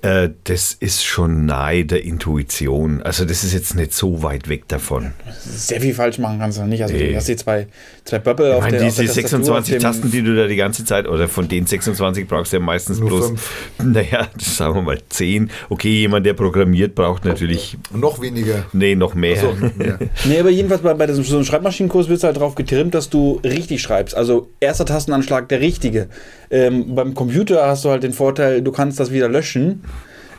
äh, 0.02 0.30
das 0.44 0.74
ist 0.74 1.06
schon 1.06 1.46
nahe 1.46 1.86
der 1.86 2.04
Intuition. 2.04 3.02
Also 3.02 3.24
das 3.24 3.44
ist 3.44 3.54
jetzt 3.54 3.76
nicht 3.76 3.94
so 3.94 4.09
weit 4.24 4.50
weg 4.50 4.68
davon. 4.68 5.14
sehr 5.40 5.80
viel 5.82 5.94
falsch 5.94 6.18
machen 6.20 6.40
kannst 6.40 6.58
du 6.58 6.64
nicht. 6.64 6.82
Also 6.84 6.96
Nee. 6.96 7.10
du 7.12 7.16
hast 7.16 7.28
die 7.28 7.36
zwei, 7.36 7.68
zwei 8.06 8.20
Böppel 8.20 8.48
Ich 8.50 8.54
auf 8.56 8.62
meine, 8.62 8.78
der, 8.78 8.88
auf 8.88 8.96
diese 8.96 9.14
der 9.14 9.24
Tastatur, 9.24 9.40
26 9.62 9.76
auf 9.76 9.80
dem- 9.80 9.82
Tasten, 9.84 10.12
die 10.12 10.22
du 10.24 10.36
da 10.36 10.48
die 10.48 10.56
ganze 10.56 10.86
Zeit, 10.86 11.08
oder 11.08 11.28
von 11.28 11.48
den 11.48 11.66
26 11.66 12.28
brauchst 12.28 12.52
du 12.54 12.58
ja 12.58 12.64
meistens 12.64 13.00
Nur 13.00 13.10
bloß, 13.10 13.28
fünf. 13.28 13.52
naja, 13.84 14.28
sagen 14.38 14.76
wir 14.76 14.82
mal 14.82 15.00
10. 15.10 15.50
Okay, 15.70 16.02
jemand, 16.02 16.26
der 16.26 16.34
programmiert, 16.34 16.96
braucht 16.96 17.26
natürlich, 17.26 17.78
Und 17.94 18.00
noch 18.02 18.22
weniger. 18.22 18.66
nee, 18.74 18.96
noch 18.96 19.14
mehr. 19.16 19.38
So, 19.38 19.54
ja. 19.84 19.98
Nee, 20.26 20.40
aber 20.40 20.50
jedenfalls 20.50 20.82
bei, 20.82 20.94
bei 20.94 21.08
diesem, 21.08 21.24
so 21.24 21.36
einem 21.36 21.46
Schreibmaschinenkurs 21.46 22.10
wird 22.10 22.24
halt 22.24 22.36
darauf 22.36 22.56
getrimmt, 22.56 22.94
dass 22.96 23.10
du 23.10 23.40
richtig 23.44 23.82
schreibst. 23.82 24.16
Also 24.16 24.50
erster 24.60 24.86
Tastenanschlag 24.86 25.48
der 25.50 25.60
richtige. 25.62 26.08
Ähm, 26.52 26.96
beim 26.96 27.14
Computer 27.14 27.68
hast 27.68 27.86
du 27.86 27.90
halt 27.90 28.04
den 28.04 28.14
Vorteil, 28.14 28.62
du 28.62 28.72
kannst 28.72 29.00
das 29.00 29.12
wieder 29.12 29.30
löschen. 29.30 29.84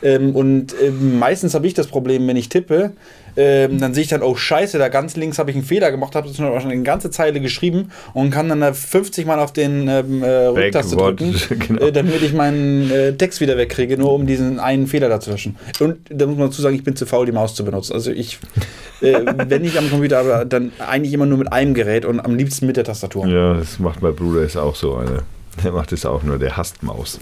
Ähm, 0.03 0.35
und 0.35 0.75
ähm, 0.81 1.19
meistens 1.19 1.53
habe 1.53 1.67
ich 1.67 1.73
das 1.73 1.87
Problem, 1.87 2.27
wenn 2.27 2.37
ich 2.37 2.49
tippe, 2.49 2.93
ähm, 3.37 3.79
dann 3.79 3.93
sehe 3.93 4.03
ich 4.03 4.09
dann, 4.09 4.23
oh 4.23 4.35
Scheiße, 4.35 4.77
da 4.77 4.89
ganz 4.89 5.15
links 5.15 5.39
habe 5.39 5.51
ich 5.51 5.55
einen 5.55 5.65
Fehler 5.65 5.91
gemacht, 5.91 6.15
habe 6.15 6.27
schon 6.33 6.45
eine 6.45 6.83
ganze 6.83 7.11
Zeile 7.11 7.39
geschrieben 7.39 7.91
und 8.13 8.31
kann 8.31 8.49
dann 8.49 8.61
da 8.61 8.73
50 8.73 9.25
Mal 9.25 9.39
auf 9.39 9.53
den 9.53 9.87
ähm, 9.87 10.23
äh, 10.23 10.45
Rücktaste 10.47 10.95
Backward, 10.95 11.21
drücken, 11.21 11.67
genau. 11.67 11.85
äh, 11.85 11.91
damit 11.91 12.21
ich 12.21 12.33
meinen 12.33 12.91
äh, 12.91 13.13
Text 13.13 13.39
wieder 13.41 13.57
wegkriege, 13.57 13.97
nur 13.97 14.13
um 14.13 14.27
diesen 14.27 14.59
einen 14.59 14.87
Fehler 14.87 15.09
da 15.09 15.19
zu 15.19 15.31
löschen. 15.31 15.55
Und 15.79 15.97
da 16.09 16.25
muss 16.25 16.37
man 16.37 16.49
dazu 16.49 16.61
sagen, 16.61 16.75
ich 16.75 16.83
bin 16.83 16.95
zu 16.95 17.05
faul, 17.05 17.25
die 17.25 17.31
Maus 17.31 17.55
zu 17.55 17.63
benutzen. 17.63 17.93
Also 17.93 18.11
ich, 18.11 18.39
äh, 19.01 19.13
wenn 19.47 19.63
ich 19.63 19.77
am 19.77 19.89
Computer 19.89 20.17
habe, 20.17 20.45
dann 20.45 20.71
eigentlich 20.79 21.13
immer 21.13 21.25
nur 21.25 21.37
mit 21.37 21.53
einem 21.53 21.73
Gerät 21.73 22.05
und 22.05 22.19
am 22.19 22.35
liebsten 22.35 22.67
mit 22.67 22.77
der 22.77 22.83
Tastatur. 22.83 23.27
Ja, 23.27 23.53
das 23.53 23.79
macht 23.79 24.01
mein 24.01 24.15
Bruder 24.15 24.41
ist 24.41 24.57
auch 24.57 24.75
so 24.75 24.95
eine. 24.95 25.19
Der 25.63 25.71
macht 25.73 25.91
es 25.91 26.05
auch 26.05 26.23
nur, 26.23 26.39
der 26.39 26.55
hasst 26.55 26.81
Maus. 26.81 27.19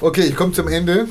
Okay, 0.00 0.22
ich 0.22 0.34
komme 0.34 0.52
zum 0.52 0.68
Ende. 0.68 1.06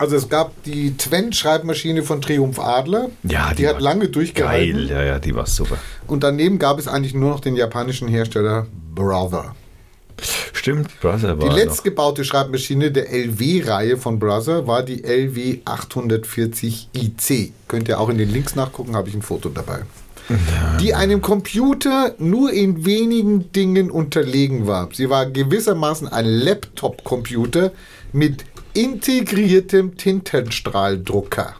Also 0.00 0.16
es 0.16 0.30
gab 0.30 0.62
die 0.62 0.96
Twen-Schreibmaschine 0.96 2.02
von 2.02 2.22
Triumph 2.22 2.58
Adler. 2.58 3.10
Ja, 3.22 3.52
die, 3.52 3.68
hat 3.68 3.74
war 3.74 3.80
lange 3.82 4.08
durchgehalten. 4.08 4.86
Geil, 4.86 4.90
ja, 4.90 5.02
ja, 5.02 5.18
die 5.18 5.34
war 5.34 5.44
super. 5.44 5.76
Und 6.06 6.22
daneben 6.22 6.58
gab 6.58 6.78
es 6.78 6.88
eigentlich 6.88 7.12
nur 7.12 7.28
noch 7.28 7.40
den 7.40 7.54
japanischen 7.54 8.08
Hersteller 8.08 8.66
Brother. 8.94 9.54
Stimmt, 10.54 10.98
Brother 11.02 11.36
Die 11.36 11.46
war 11.46 11.54
letztgebaute 11.54 12.24
Schreibmaschine 12.24 12.90
der 12.90 13.12
LW-Reihe 13.12 13.98
von 13.98 14.18
Brother 14.18 14.66
war 14.66 14.82
die 14.82 15.04
LW 15.04 15.58
840 15.66 16.88
IC. 16.96 17.52
Könnt 17.68 17.86
ihr 17.88 18.00
auch 18.00 18.08
in 18.08 18.16
den 18.16 18.30
Links 18.30 18.54
nachgucken, 18.56 18.96
habe 18.96 19.10
ich 19.10 19.14
ein 19.14 19.20
Foto 19.20 19.50
dabei. 19.50 19.80
Die 20.80 20.94
einem 20.94 21.20
Computer 21.20 22.14
nur 22.18 22.52
in 22.52 22.86
wenigen 22.86 23.52
Dingen 23.52 23.90
unterlegen 23.90 24.66
war. 24.66 24.88
Sie 24.92 25.10
war 25.10 25.26
gewissermaßen 25.26 26.08
ein 26.08 26.24
Laptop-Computer 26.24 27.72
mit 28.12 28.44
integriertem 28.74 29.96
Tintenstrahldrucker. 29.96 31.56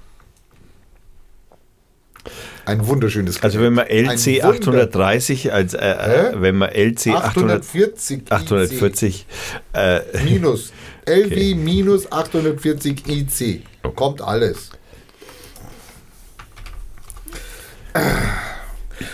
Ein 2.67 2.87
wunderschönes 2.87 3.37
noch. 3.37 3.43
Also 3.45 3.61
wenn 3.61 3.73
man 3.73 3.87
LC 3.87 4.43
Wunder- 4.43 4.49
830 4.51 5.53
als 5.53 5.75
äh, 5.75 5.79
äh, 5.79 6.41
wenn 6.41 6.57
man 6.57 6.69
LC 6.71 7.09
800, 7.09 7.63
840 7.65 8.19
IC. 8.21 8.33
840 8.33 9.27
äh, 9.73 10.01
Minus. 10.25 10.73
LW 11.07 11.55
minus 11.55 12.13
840 12.13 13.09
IC. 13.09 13.63
Kommt 13.97 14.21
alles. 14.21 14.71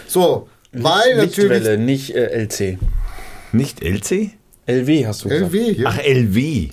So, 0.07 0.49
weil 0.73 1.21
Lichtwelle, 1.21 1.61
natürlich. 1.61 1.79
nicht 1.79 2.11
äh, 2.15 2.27
LC. 2.27 2.79
nicht 3.53 3.83
LC? 3.83 4.31
LW 4.67 5.07
hast 5.07 5.25
du 5.25 5.29
gesagt. 5.29 5.53
LW 5.55 5.75
hier. 5.75 5.87
Ach, 5.87 5.99
LW. 5.99 6.69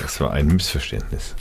Das 0.00 0.20
war 0.20 0.32
ein 0.32 0.48
Missverständnis. 0.48 1.34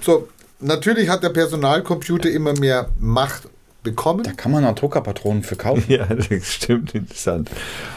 So, 0.00 0.28
natürlich 0.60 1.08
hat 1.08 1.22
der 1.22 1.30
Personalcomputer 1.30 2.30
immer 2.30 2.52
mehr 2.58 2.90
Macht 2.98 3.48
bekommen. 3.82 4.24
Da 4.24 4.32
kann 4.32 4.52
man 4.52 4.64
auch 4.64 4.74
Druckerpatronen 4.74 5.42
für 5.42 5.56
kaufen. 5.56 5.84
Ja, 5.88 6.06
das 6.06 6.26
stimmt 6.46 6.94
interessant. 6.94 7.50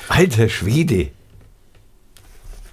Alter 0.08 0.50
Schwede. 0.50 1.10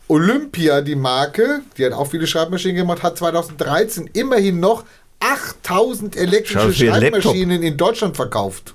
Olympia, 0.08 0.82
die 0.82 0.96
Marke, 0.96 1.62
die 1.78 1.86
hat 1.86 1.92
auch 1.92 2.10
viele 2.10 2.26
Schreibmaschinen 2.26 2.76
gemacht, 2.76 3.02
hat 3.02 3.16
2013 3.16 4.10
immerhin 4.12 4.60
noch 4.60 4.84
8000 5.20 6.16
elektrische 6.16 6.72
Schreibmaschinen 6.74 7.62
in 7.62 7.76
Deutschland 7.78 8.16
verkauft. 8.16 8.74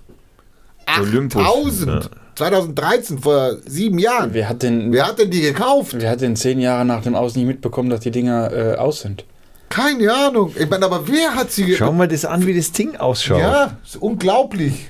Olympus, 0.99 1.43
8000! 1.43 2.09
Ja. 2.39 2.49
2013, 2.49 3.19
vor 3.19 3.57
sieben 3.65 3.99
Jahren. 3.99 4.33
Wer 4.33 4.49
hat 4.49 4.63
denn, 4.63 4.91
Wer 4.91 5.07
hat 5.07 5.19
denn 5.19 5.29
die 5.31 5.41
gekauft? 5.41 5.95
wer 5.97 6.09
hat 6.11 6.21
denn 6.21 6.35
zehn 6.35 6.59
Jahre 6.59 6.85
nach 6.85 7.01
dem 7.03 7.15
Aus 7.15 7.35
nicht 7.35 7.45
mitbekommen, 7.45 7.89
dass 7.89 7.99
die 8.01 8.11
Dinger 8.11 8.51
äh, 8.51 8.75
aus 8.75 9.01
sind? 9.01 9.25
Keine 9.69 10.11
Ahnung. 10.13 10.51
Ich 10.57 10.67
meine, 10.69 10.85
aber 10.85 11.07
wer 11.07 11.35
hat 11.35 11.51
sie 11.51 11.75
Schau 11.75 11.91
mal 11.91 12.07
das 12.07 12.25
an, 12.25 12.45
wie 12.47 12.55
das 12.55 12.71
Ding 12.71 12.95
ausschaut. 12.95 13.39
Ja, 13.39 13.77
ist 13.85 13.97
unglaublich. 14.01 14.87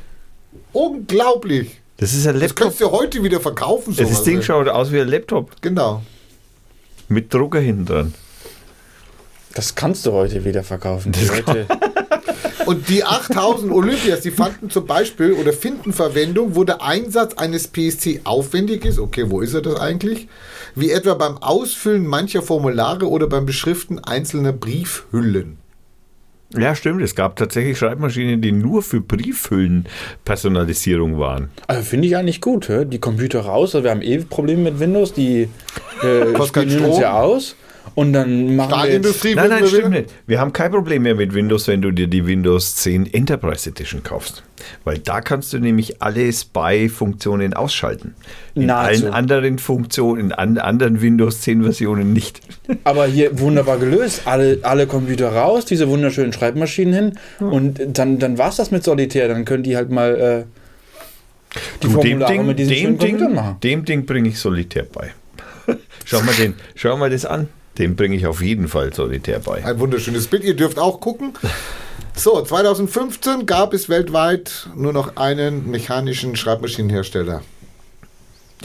Unglaublich. 0.72 1.82
Das 1.98 2.14
ist 2.14 2.26
ein 2.28 2.34
Das 2.36 2.42
Laptop. 2.44 2.58
könntest 2.60 2.82
du 2.82 2.92
heute 2.92 3.24
wieder 3.24 3.40
verkaufen. 3.42 3.94
Das 3.98 4.08
sowas, 4.08 4.24
Ding 4.24 4.38
ey. 4.38 4.44
schaut 4.44 4.70
aus 4.70 4.92
wie 4.92 5.02
ein 5.02 5.08
Laptop 5.10 5.62
Genau. 5.62 6.02
mit 7.10 7.34
Drucker 7.34 7.60
hinten 7.60 7.86
dran. 7.86 8.14
Das 9.54 9.76
kannst 9.76 10.06
du 10.06 10.12
heute 10.14 10.46
wieder 10.46 10.64
verkaufen. 10.64 11.12
Die 11.12 11.26
Leute, 11.26 11.66
Und 12.66 12.90
die 12.90 13.04
8000 13.04 13.72
Olympias, 13.72 14.22
die 14.22 14.32
fanden 14.32 14.70
zum 14.70 14.86
Beispiel 14.86 15.34
oder 15.34 15.54
finden 15.54 15.94
Verwendung, 15.94 16.56
wo 16.56 16.64
der 16.64 16.82
Einsatz 16.82 17.34
eines 17.36 17.68
PSC 17.68 18.22
aufwendig 18.24 18.86
ist. 18.86 19.00
Okay, 19.00 19.26
wo 19.28 19.42
ist 19.42 19.54
er 19.54 19.62
das 19.62 19.80
eigentlich? 19.80 20.28
Wie 20.76 20.92
etwa 20.92 21.16
beim 21.16 21.38
Ausfüllen 21.38 22.06
mancher 22.06 22.42
Formulare 22.42 23.10
oder 23.10 23.28
beim 23.28 23.46
Beschriften 23.46 24.00
einzelner 24.00 24.54
Briefhüllen. 24.54 25.58
Ja, 26.58 26.74
stimmt. 26.74 27.04
Es 27.04 27.14
gab 27.14 27.36
tatsächlich 27.36 27.78
Schreibmaschinen, 27.78 28.42
die 28.42 28.52
nur 28.52 28.82
für 28.82 29.02
Briefhüllen-Personalisierung 29.02 31.20
waren. 31.20 31.52
also 31.68 31.84
finde 31.84 32.08
ich 32.08 32.18
eigentlich 32.18 32.42
gut. 32.42 32.70
hä? 32.70 32.86
Die 32.86 32.98
Computer 32.98 33.42
raus. 33.42 33.76
Also 33.76 33.84
wir 33.84 33.92
haben 33.92 34.02
eh 34.02 34.18
Probleme 34.18 34.64
mit 34.64 34.80
Windows. 34.80 35.14
Die 35.14 35.48
äh, 36.02 36.46
spielen 36.46 36.86
uns 36.86 36.98
ja 36.98 37.20
aus. 37.20 37.56
Und 37.96 38.14
dann 38.14 38.56
machen 38.56 38.72
wir 38.72 38.78
jetzt, 38.78 38.86
Stahlindustrie 38.86 39.36
Nein, 39.36 39.50
nein, 39.50 39.68
stimmt 39.68 39.86
wieder. 39.88 39.90
nicht. 40.02 40.14
Wir 40.28 40.40
haben 40.40 40.54
kein 40.54 40.72
Problem 40.72 41.04
mehr 41.04 41.16
mit 41.16 41.34
Windows, 41.34 41.68
wenn 41.68 41.82
du 41.82 41.92
dir 41.92 42.08
die 42.08 42.26
Windows 42.26 42.76
10 42.78 43.14
Enterprise 43.14 43.70
Edition 43.70 44.04
kaufst. 44.04 44.44
Weil 44.84 45.00
da 45.00 45.22
kannst 45.22 45.54
du 45.54 45.60
nämlich 45.60 46.02
alle 46.02 46.32
Spy-Funktionen 46.32 47.54
ausschalten. 47.54 48.16
In 48.56 48.68
Nahezu. 48.68 49.06
allen 49.06 49.14
anderen 49.14 49.60
Funktionen, 49.60 50.26
in 50.26 50.32
an, 50.32 50.58
anderen 50.58 51.02
Windows 51.02 51.42
10 51.42 51.64
Versionen 51.64 52.14
nicht. 52.14 52.42
Aber 52.84 53.06
hier 53.06 53.40
wunderbar 53.40 53.78
gelöst. 53.78 54.24
Alle, 54.26 54.60
alle 54.64 54.86
Computer 54.86 55.34
raus, 55.34 55.66
diese 55.66 55.90
wunderschönen 55.90 56.34
Schreibmaschinen 56.34 56.94
hin. 56.94 57.20
Und 57.40 57.80
dann, 57.98 58.20
dann 58.20 58.38
war 58.38 58.50
es 58.50 58.58
das 58.58 58.72
mit 58.72 58.84
Solitär. 58.84 59.28
Dann 59.28 59.46
können 59.46 59.64
die 59.64 59.76
halt 59.76 59.90
mal 59.90 60.16
äh, 60.16 60.60
die 61.82 61.88
Du, 61.88 61.88
dem 61.88 61.94
Formulare 61.94 62.34
Ding, 62.34 62.46
mit 62.46 62.60
diesen 62.60 62.74
dem 62.74 62.78
schönen 62.82 62.98
Ding, 62.98 63.10
Computern 63.18 63.36
machen. 63.36 63.58
dem 63.64 63.86
Ding 63.86 64.06
bringe 64.06 64.30
ich 64.30 64.40
Solitär 64.40 64.84
bei. 64.84 65.14
schau, 66.06 66.22
mal 66.22 66.36
den, 66.36 66.54
schau 66.76 66.98
mal 66.98 67.10
das 67.10 67.26
an. 67.26 67.48
Dem 67.80 67.96
bringe 67.96 68.16
ich 68.16 68.28
auf 68.28 68.42
jeden 68.42 68.68
Fall 68.68 68.94
Solitär 68.94 69.40
bei. 69.40 69.64
Ein 69.64 69.80
wunderschönes 69.80 70.28
Bild. 70.28 70.44
Ihr 70.44 70.56
dürft 70.56 70.78
auch 70.78 71.00
gucken. 71.00 71.34
So, 72.14 72.42
2015 72.42 73.46
gab 73.46 73.74
es 73.74 73.88
weltweit 73.88 74.68
nur 74.76 74.92
noch 74.92 75.16
einen 75.16 75.72
mechanischen 75.72 76.36
Schreibmaschinenhersteller. 76.36 77.42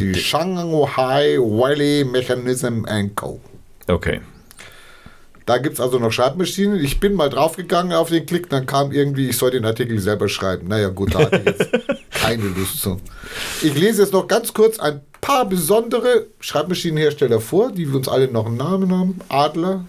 Die 0.00 0.16
Shanghai 0.16 1.38
Valley 1.38 2.04
Mechanism 2.04 2.84
Co. 3.14 3.40
Okay. 3.86 4.20
Da 5.46 5.58
gibt 5.58 5.74
es 5.74 5.80
also 5.80 6.00
noch 6.00 6.10
Schreibmaschinen. 6.10 6.82
Ich 6.82 6.98
bin 6.98 7.14
mal 7.14 7.30
draufgegangen 7.30 7.92
auf 7.92 8.08
den 8.08 8.26
Klick, 8.26 8.48
dann 8.48 8.66
kam 8.66 8.90
irgendwie, 8.90 9.28
ich 9.28 9.36
soll 9.36 9.52
den 9.52 9.64
Artikel 9.64 10.00
selber 10.00 10.28
schreiben. 10.28 10.66
Naja, 10.68 10.88
gut, 10.88 11.14
da 11.14 11.20
hatte 11.20 11.36
ich 11.36 11.44
jetzt 11.44 11.68
keine 12.10 12.44
Lust 12.44 12.80
zu. 12.80 12.98
Ich 13.62 13.74
lese 13.74 14.02
jetzt 14.02 14.12
noch 14.12 14.26
ganz 14.26 14.52
kurz 14.52 14.80
ein 14.80 15.02
paar 15.24 15.46
besondere 15.46 16.26
Schreibmaschinenhersteller 16.38 17.40
vor, 17.40 17.72
die 17.72 17.88
wir 17.88 17.96
uns 17.96 18.08
alle 18.08 18.28
noch 18.30 18.44
einen 18.44 18.58
Namen 18.58 18.92
haben. 18.92 19.20
Adler, 19.30 19.86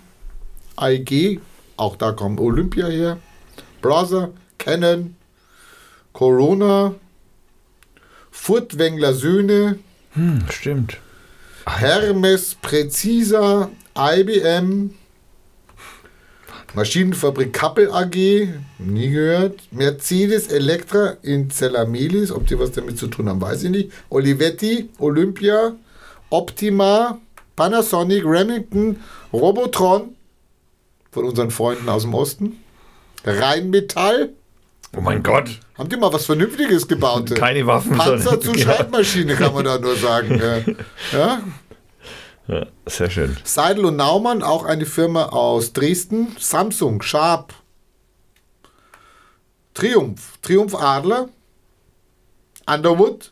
IG, 0.80 1.41
auch 1.76 1.98
da 1.98 2.14
kommt 2.14 2.40
Olympia 2.40 2.88
her, 2.88 3.18
Brother, 3.82 4.30
Canon, 4.57 5.18
Corona, 6.14 6.95
Furtwängler 8.32 9.14
Söhne, 9.14 9.80
Hm, 10.14 10.45
stimmt. 10.49 10.98
Hermes 11.66 12.56
Präziser, 12.62 13.70
IBM, 13.98 14.91
Maschinenfabrik 16.76 17.53
Kappel 17.53 17.89
AG, 17.89 18.15
nie 18.80 19.10
gehört. 19.10 19.61
Mercedes 19.72 20.47
Elektra 20.47 21.15
in 21.22 21.49
Zellamelis, 21.49 22.31
ob 22.31 22.47
die 22.47 22.60
was 22.60 22.72
damit 22.72 22.97
zu 22.97 23.07
tun 23.07 23.30
haben, 23.30 23.39
weiß 23.39 23.64
ich 23.64 23.69
nicht. 23.69 23.91
Olivetti, 24.10 24.89
Olympia, 24.99 25.73
Optima, 26.30 27.19
Panasonic, 27.56 28.26
Remington, 28.26 28.97
Robotron 29.31 30.15
von 31.11 31.23
unseren 31.23 31.49
Freunden 31.49 31.88
aus 31.88 32.02
dem 32.02 32.14
Osten. 32.14 32.57
Rheinmetall. 33.23 34.34
Oh 34.97 35.02
mein 35.02 35.23
Gott. 35.23 35.49
Haben 35.77 35.89
die 35.89 35.95
mal 35.97 36.11
was 36.11 36.26
Vernünftiges 36.26 36.88
gebaut? 36.88 37.34
Keine 37.35 37.65
Waffen, 37.65 37.97
Panzer 37.97 38.39
zu. 38.39 38.53
Schreibmaschine, 38.57 39.35
kann 39.35 39.53
man 39.53 39.64
da 39.64 39.80
nur 39.80 39.95
sagen. 39.95 40.41
Ja. 41.14 41.41
Ja? 42.47 42.65
Sehr 42.85 43.09
schön. 43.09 43.38
Seidel 43.43 43.85
und 43.85 43.95
Naumann, 43.95 44.43
auch 44.43 44.65
eine 44.65 44.85
Firma 44.85 45.27
aus 45.27 45.73
Dresden. 45.73 46.35
Samsung, 46.39 47.01
Sharp. 47.01 47.53
Triumph, 49.73 50.38
Triumph 50.41 50.76
Adler. 50.76 51.30
Underwood, 52.67 53.31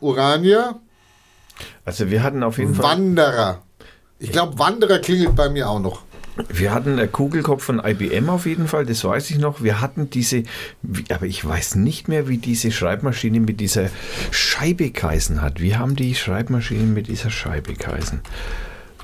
Urania, 0.00 0.78
Also 1.84 2.08
wir 2.08 2.22
hatten 2.22 2.42
auf 2.44 2.58
jeden 2.58 2.74
Fall, 2.74 2.84
Wanderer. 2.84 3.62
Ich 4.20 4.30
glaube, 4.30 4.58
Wanderer 4.58 5.00
klingelt 5.00 5.34
bei 5.34 5.48
mir 5.48 5.68
auch 5.68 5.80
noch. 5.80 6.02
Wir 6.48 6.72
hatten 6.74 6.98
einen 6.98 7.12
Kugelkopf 7.12 7.64
von 7.64 7.80
IBM 7.84 8.28
auf 8.30 8.46
jeden 8.46 8.66
Fall, 8.68 8.86
das 8.86 9.04
weiß 9.04 9.30
ich 9.30 9.38
noch. 9.38 9.62
Wir 9.62 9.80
hatten 9.80 10.10
diese, 10.10 10.42
wie- 10.82 11.04
aber 11.12 11.26
ich 11.26 11.44
weiß 11.44 11.74
nicht 11.76 12.08
mehr, 12.08 12.28
wie 12.28 12.38
diese 12.38 12.70
Schreibmaschine 12.70 13.40
mit 13.40 13.60
dieser 13.60 13.88
Scheibe 14.30 14.90
geheißen 14.90 15.42
hat. 15.42 15.60
Wir 15.60 15.78
haben 15.78 15.96
die 15.96 16.14
Schreibmaschine 16.14 16.84
mit 16.84 17.08
dieser 17.08 17.30
Scheibe 17.30 17.74
geheißen. 17.74 18.20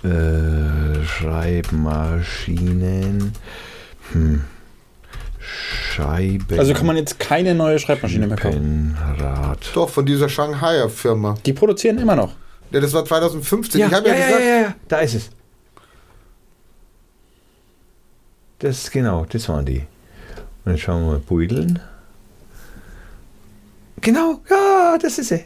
Äh, 0.04 1.04
Schreibmaschinen. 1.04 3.32
Hm. 4.12 4.44
Scheiben. 5.38 6.58
Also 6.58 6.74
kann 6.74 6.86
man 6.86 6.96
jetzt 6.96 7.18
keine 7.20 7.54
neue 7.54 7.78
Schreibmaschine 7.78 8.26
mehr 8.26 8.36
kaufen. 8.36 8.96
Rad. 9.18 9.70
Doch, 9.74 9.88
von 9.88 10.04
dieser 10.04 10.28
Shanghaier 10.28 10.88
Firma. 10.88 11.36
Die 11.46 11.52
produzieren 11.52 11.98
immer 11.98 12.16
noch. 12.16 12.34
Ja, 12.72 12.80
das 12.80 12.92
war 12.92 13.04
2015. 13.04 13.80
ich 13.80 13.92
habe 13.92 14.08
ja, 14.08 14.14
gesagt, 14.14 14.40
ja, 14.44 14.74
da 14.88 14.98
ist 14.98 15.14
es. 15.14 15.30
Das 18.58 18.90
genau, 18.90 19.26
das 19.26 19.48
waren 19.48 19.66
die. 19.66 19.80
Und 19.80 19.86
dann 20.64 20.78
schauen 20.78 21.04
wir 21.04 21.12
mal 21.12 21.18
Beuteln. 21.18 21.78
Genau, 24.00 24.40
ja, 24.48 24.98
das 25.00 25.18
ist 25.18 25.28
sie. 25.28 25.44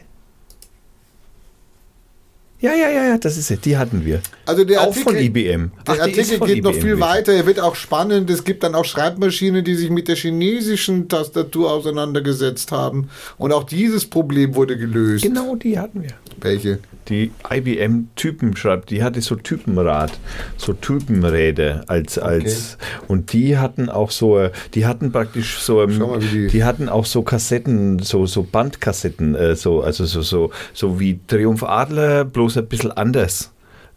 Ja, 2.61 2.73
ja, 2.75 2.89
ja, 2.89 3.03
ja, 3.09 3.17
das 3.17 3.37
ist 3.37 3.47
sie. 3.47 3.57
Die 3.57 3.75
hatten 3.75 4.05
wir. 4.05 4.21
also 4.45 4.63
der 4.63 4.81
auch 4.81 4.93
von 4.93 5.15
Artikel, 5.15 5.37
IBM. 5.37 5.71
Der 5.87 5.95
Ach, 5.95 5.99
Artikel 6.01 6.37
von 6.37 6.47
geht 6.47 6.63
noch 6.63 6.71
IBM 6.71 6.81
viel 6.81 6.89
gewesen. 6.91 7.01
weiter, 7.01 7.33
er 7.33 7.45
wird 7.47 7.59
auch 7.59 7.73
spannend. 7.75 8.29
Es 8.29 8.43
gibt 8.43 8.61
dann 8.63 8.75
auch 8.75 8.85
Schreibmaschinen, 8.85 9.63
die 9.65 9.73
sich 9.75 9.89
mit 9.89 10.07
der 10.07 10.15
chinesischen 10.15 11.07
Tastatur 11.09 11.71
auseinandergesetzt 11.71 12.71
haben. 12.71 13.09
Und 13.39 13.51
auch 13.51 13.63
dieses 13.63 14.05
Problem 14.05 14.53
wurde 14.55 14.77
gelöst. 14.77 15.23
Genau, 15.23 15.55
die 15.55 15.79
hatten 15.79 16.03
wir. 16.03 16.11
Welche? 16.39 16.79
Die 17.09 17.31
IBM 17.51 18.09
Typen 18.15 18.55
schreibt, 18.55 18.91
die 18.91 19.03
hatte 19.03 19.21
so 19.21 19.35
Typenrad, 19.35 20.11
so 20.55 20.71
Typenräder 20.73 21.83
als 21.87 22.17
als 22.19 22.77
und 23.07 23.33
die 23.33 23.57
hatten 23.57 23.89
auch 23.89 24.11
so, 24.11 24.49
die 24.75 24.85
hatten 24.85 25.11
praktisch 25.11 25.59
so, 25.59 25.85
mal, 25.87 26.19
die- 26.19 26.47
die 26.47 26.63
hatten 26.63 26.89
auch 26.89 27.05
so 27.05 27.23
Kassetten, 27.23 27.99
so 27.99 28.27
so 28.27 28.43
Bandkassetten, 28.43 29.35
äh, 29.35 29.55
so 29.55 29.81
also 29.81 30.05
so 30.05 30.21
so 30.21 30.51
so 30.73 30.99
wie 30.99 31.19
Triumph 31.27 31.63
Adler, 31.63 32.23
bloß 32.23 32.50
ein 32.57 32.67
bisschen 32.67 32.91
anders. 32.91 33.51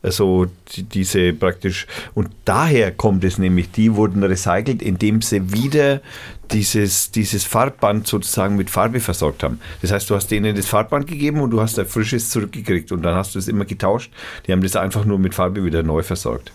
Also 0.05 0.47
die, 0.73 0.83
diese 0.83 1.33
praktisch 1.33 1.87
und 2.15 2.29
daher 2.45 2.93
kommt 2.93 3.25
es 3.25 3.39
nämlich, 3.39 3.71
die 3.71 3.95
wurden 3.95 4.23
recycelt, 4.23 4.83
indem 4.83 5.23
sie 5.23 5.51
wieder 5.51 6.03
dieses, 6.51 7.11
dieses 7.11 7.45
Farbband 7.45 8.07
sozusagen 8.07 8.57
mit 8.57 8.69
Farbe 8.69 9.01
versorgt 9.01 9.43
haben. 9.43 9.61
Das 9.81 9.93
heißt, 9.93 10.11
du 10.11 10.15
hast 10.15 10.31
denen 10.31 10.55
das 10.55 10.67
Farbband 10.67 11.07
gegeben 11.07 11.41
und 11.41 11.51
du 11.51 11.63
hast 11.63 11.79
ein 11.79 11.87
frisches 11.87 12.29
zurückgekriegt 12.29 12.93
und 12.93 13.01
dann 13.01 13.15
hast 13.15 13.35
du 13.35 13.39
es 13.39 13.49
immer 13.49 13.65
getauscht. 13.65 14.13
Die 14.47 14.53
haben 14.53 14.63
das 14.63 14.77
einfach 14.77 15.07
nur 15.07 15.19
mit 15.19 15.35
Farbe 15.35 15.65
wieder 15.65 15.83
neu 15.83 16.03
versorgt. 16.03 16.53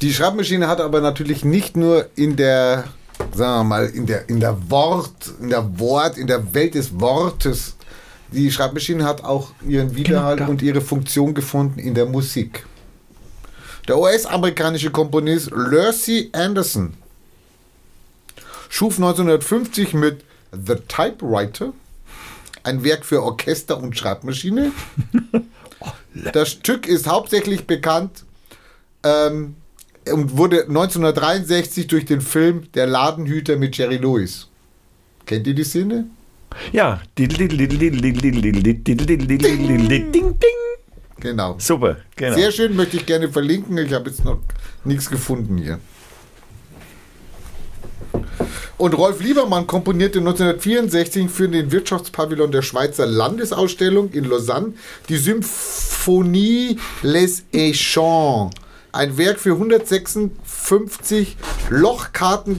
Die 0.00 0.14
Schreibmaschine 0.14 0.66
hat 0.66 0.80
aber 0.80 1.02
natürlich 1.02 1.44
nicht 1.44 1.76
nur 1.76 2.06
in 2.16 2.36
der, 2.36 2.84
sagen 3.34 3.60
wir 3.60 3.64
mal, 3.64 3.86
in 3.86 4.06
der, 4.06 4.30
in 4.30 4.40
der 4.40 4.70
Wort, 4.70 5.30
in 5.42 5.50
der 5.50 5.78
Wort, 5.78 6.16
in 6.16 6.26
der 6.26 6.54
Welt 6.54 6.74
des 6.74 6.98
Wortes. 6.98 7.76
Die 8.32 8.50
Schreibmaschine 8.50 9.04
hat 9.04 9.24
auch 9.24 9.50
ihren 9.66 9.94
Widerhalt 9.96 10.38
Genau, 10.38 10.46
da. 10.46 10.50
und 10.52 10.62
ihre 10.62 10.80
Funktion 10.80 11.34
gefunden 11.34 11.78
in 11.80 11.94
der 11.94 12.06
Musik. 12.06 12.64
Der 13.88 13.98
US-amerikanische 13.98 14.90
Komponist 14.90 15.50
Lucy 15.50 16.30
Anderson 16.32 16.94
schuf 18.68 18.96
1950 18.98 19.94
mit 19.94 20.24
The 20.52 20.76
Typewriter 20.86 21.72
ein 22.62 22.84
Werk 22.84 23.04
für 23.04 23.22
Orchester 23.22 23.78
und 23.78 23.96
Schreibmaschine. 23.96 24.72
Das 26.32 26.50
Stück 26.50 26.86
ist 26.88 27.06
hauptsächlich 27.06 27.66
bekannt 27.68 28.24
ähm, 29.04 29.54
und 30.12 30.36
wurde 30.36 30.62
1963 30.64 31.86
durch 31.86 32.04
den 32.04 32.20
Film 32.20 32.70
Der 32.74 32.86
Ladenhüter 32.88 33.56
mit 33.56 33.76
Jerry 33.78 33.96
Lewis. 33.96 34.48
Kennt 35.24 35.46
ihr 35.46 35.54
die 35.54 35.62
Szene? 35.64 36.06
Ja. 36.72 37.00
Ding, 40.12 40.38
ding. 40.38 40.50
Genau. 41.20 41.56
Super, 41.58 41.98
genau. 42.16 42.34
Sehr 42.34 42.50
schön, 42.50 42.74
möchte 42.74 42.96
ich 42.96 43.06
gerne 43.06 43.28
verlinken. 43.28 43.76
Ich 43.78 43.92
habe 43.92 44.08
jetzt 44.08 44.24
noch 44.24 44.38
nichts 44.84 45.10
gefunden 45.10 45.58
hier. 45.58 45.78
Und 48.78 48.96
Rolf 48.96 49.20
Liebermann 49.20 49.66
komponierte 49.66 50.20
1964 50.20 51.28
für 51.28 51.48
den 51.48 51.70
Wirtschaftspavillon 51.70 52.50
der 52.50 52.62
Schweizer 52.62 53.04
Landesausstellung 53.04 54.10
in 54.12 54.24
Lausanne 54.24 54.72
die 55.10 55.18
Symphonie 55.18 56.78
Les 57.02 57.44
Échanges. 57.52 58.52
Ein 58.92 59.18
Werk 59.18 59.38
für 59.38 59.52
156 59.52 61.36
Lochkarten 61.68 62.56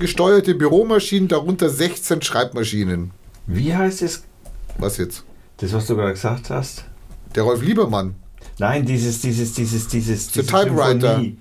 Büromaschinen, 0.54 1.28
darunter 1.28 1.70
16 1.70 2.22
Schreibmaschinen. 2.22 3.12
Wie 3.48 3.76
heißt 3.76 4.02
es? 4.02 4.24
Was 4.78 4.98
jetzt? 4.98 5.24
Das, 5.58 5.74
was 5.74 5.86
du 5.88 5.96
gerade 5.96 6.14
gesagt 6.14 6.50
hast? 6.50 6.86
Der 7.36 7.44
Rolf 7.44 7.62
Liebermann. 7.62 8.16
Nein, 8.58 8.86
dieses, 8.86 9.22
dieses, 9.22 9.54
dieses, 9.54 9.88
dieses. 9.88 10.28
The 10.28 10.42
diese 10.42 10.48
Typewriter. 10.48 11.16
Symphonie. 11.16 11.38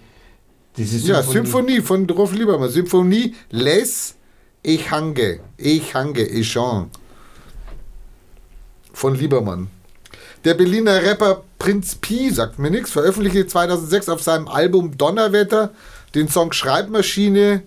Diese 0.76 1.08
Ja, 1.08 1.22
Symphonie 1.22 1.80
von 1.80 2.08
Rolf 2.08 2.32
Liebermann. 2.32 2.70
Symphonie 2.70 3.34
Les 3.50 4.14
Echange. 4.62 5.40
Echange, 5.58 6.28
Echange. 6.30 6.88
Von 8.92 9.14
Liebermann. 9.14 9.68
Der 10.44 10.54
Berliner 10.54 11.02
Rapper 11.02 11.42
Prinz 11.58 11.96
Pi, 11.96 12.30
sagt 12.30 12.58
mir 12.58 12.70
nichts, 12.70 12.90
veröffentlichte 12.90 13.46
2006 13.46 14.08
auf 14.08 14.22
seinem 14.22 14.48
Album 14.48 14.96
Donnerwetter 14.96 15.70
den 16.14 16.28
Song 16.28 16.52
Schreibmaschine, 16.52 17.62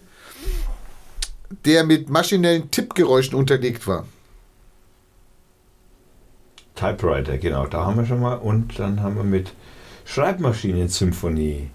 der 1.65 1.84
mit 1.84 2.10
maschinellen 2.10 2.72
Tippgeräuschen 2.72 3.35
unterlegt 3.35 3.85
war. 3.88 4.07
Typewriter, 6.75 7.37
genau, 7.37 7.67
da 7.67 7.85
haben 7.85 7.97
wir 7.97 8.05
schon 8.05 8.21
mal. 8.21 8.35
Und 8.35 8.79
dann 8.79 9.01
haben 9.01 9.15
wir 9.15 9.23
mit 9.23 9.53
Schreibmaschinen-Symphonie. 10.05 11.69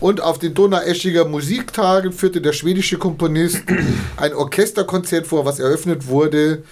Und 0.00 0.20
auf 0.20 0.38
den 0.38 0.54
Donaueschiger 0.54 1.24
Musiktagen 1.24 2.12
führte 2.12 2.40
der 2.40 2.52
schwedische 2.52 2.98
Komponist 2.98 3.62
ein 4.16 4.34
Orchesterkonzert 4.34 5.26
vor, 5.26 5.44
was 5.44 5.58
eröffnet 5.58 6.06
wurde 6.06 6.62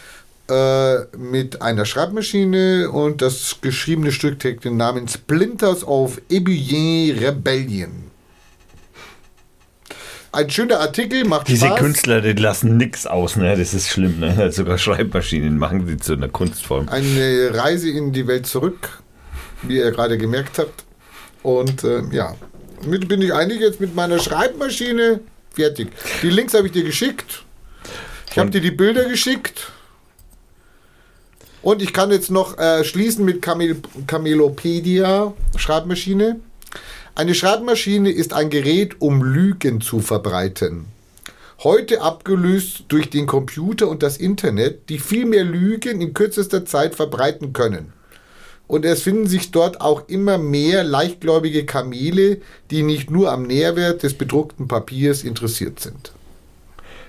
äh, 0.48 1.16
mit 1.16 1.60
einer 1.60 1.84
Schreibmaschine 1.84 2.88
und 2.90 3.20
das 3.20 3.56
geschriebene 3.60 4.12
Stück 4.12 4.38
trägt 4.38 4.64
den 4.64 4.76
Namen 4.76 5.08
Splinters 5.08 5.84
of 5.84 6.20
Ebullier 6.28 7.20
Rebellion. 7.20 8.05
Ein 10.36 10.50
schöner 10.50 10.80
Artikel, 10.80 11.24
macht 11.24 11.48
Diese 11.48 11.64
Spaß. 11.64 11.78
Künstler, 11.78 12.20
die 12.20 12.34
lassen 12.34 12.76
nichts 12.76 13.06
aus, 13.06 13.36
ne? 13.36 13.56
Das 13.56 13.72
ist 13.72 13.88
schlimm, 13.88 14.20
ne? 14.20 14.52
Sogar 14.52 14.76
Schreibmaschinen 14.76 15.56
machen 15.56 15.86
die 15.86 15.96
zu 15.96 16.12
einer 16.12 16.28
Kunstform. 16.28 16.90
Eine 16.90 17.52
Reise 17.54 17.88
in 17.88 18.12
die 18.12 18.26
Welt 18.26 18.46
zurück, 18.46 19.00
wie 19.62 19.78
ihr 19.78 19.90
gerade 19.92 20.18
gemerkt 20.18 20.58
habt. 20.58 20.84
Und 21.42 21.84
äh, 21.84 22.02
ja, 22.12 22.34
mit 22.84 23.08
bin 23.08 23.22
ich 23.22 23.32
eigentlich 23.32 23.60
jetzt 23.60 23.80
mit 23.80 23.94
meiner 23.94 24.18
Schreibmaschine 24.18 25.20
fertig. 25.54 25.88
Die 26.20 26.28
Links 26.28 26.52
habe 26.52 26.66
ich 26.66 26.72
dir 26.74 26.84
geschickt. 26.84 27.44
Ich 28.30 28.36
habe 28.36 28.50
dir 28.50 28.60
die 28.60 28.72
Bilder 28.72 29.06
geschickt. 29.06 29.72
Und 31.62 31.80
ich 31.80 31.94
kann 31.94 32.10
jetzt 32.10 32.30
noch 32.30 32.58
äh, 32.58 32.84
schließen 32.84 33.24
mit 33.24 33.40
Camel 33.40 33.76
Camelopedia 34.06 35.32
Schreibmaschine. 35.56 36.40
Eine 37.16 37.34
Schreibmaschine 37.34 38.10
ist 38.10 38.34
ein 38.34 38.50
Gerät, 38.50 39.00
um 39.00 39.22
Lügen 39.22 39.80
zu 39.80 40.00
verbreiten. 40.00 40.84
Heute 41.64 42.02
abgelöst 42.02 42.84
durch 42.88 43.08
den 43.08 43.26
Computer 43.26 43.88
und 43.88 44.02
das 44.02 44.18
Internet, 44.18 44.90
die 44.90 44.98
viel 44.98 45.24
mehr 45.24 45.42
Lügen 45.42 46.02
in 46.02 46.12
kürzester 46.12 46.66
Zeit 46.66 46.94
verbreiten 46.94 47.54
können. 47.54 47.94
Und 48.66 48.84
es 48.84 49.00
finden 49.00 49.26
sich 49.26 49.50
dort 49.50 49.80
auch 49.80 50.06
immer 50.10 50.36
mehr 50.36 50.84
leichtgläubige 50.84 51.64
Kamele, 51.64 52.42
die 52.70 52.82
nicht 52.82 53.10
nur 53.10 53.32
am 53.32 53.44
Nährwert 53.44 54.02
des 54.02 54.12
bedruckten 54.12 54.68
Papiers 54.68 55.24
interessiert 55.24 55.80
sind. 55.80 56.12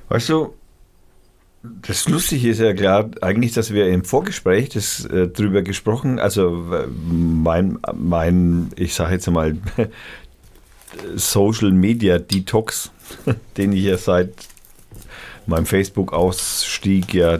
Weißt 0.08 0.30
du, 0.30 0.54
das 1.82 2.08
Lustige 2.08 2.50
ist 2.50 2.60
ja 2.60 2.74
klar, 2.74 3.10
eigentlich, 3.22 3.54
dass 3.54 3.74
wir 3.74 3.88
im 3.88 4.04
Vorgespräch 4.04 4.70
das 4.70 5.06
äh, 5.06 5.28
drüber 5.28 5.62
gesprochen, 5.62 6.20
also 6.20 6.66
mein, 6.90 7.80
mein 7.96 8.72
ich 8.76 8.94
sage 8.94 9.14
jetzt 9.14 9.30
mal, 9.30 9.58
Social 11.16 11.72
Media 11.72 12.18
Detox, 12.18 12.92
den 13.58 13.74
ich 13.74 13.84
ja 13.84 13.98
seit 13.98 14.34
meinem 15.46 15.66
Facebook-Ausstieg 15.66 17.14
ja 17.14 17.40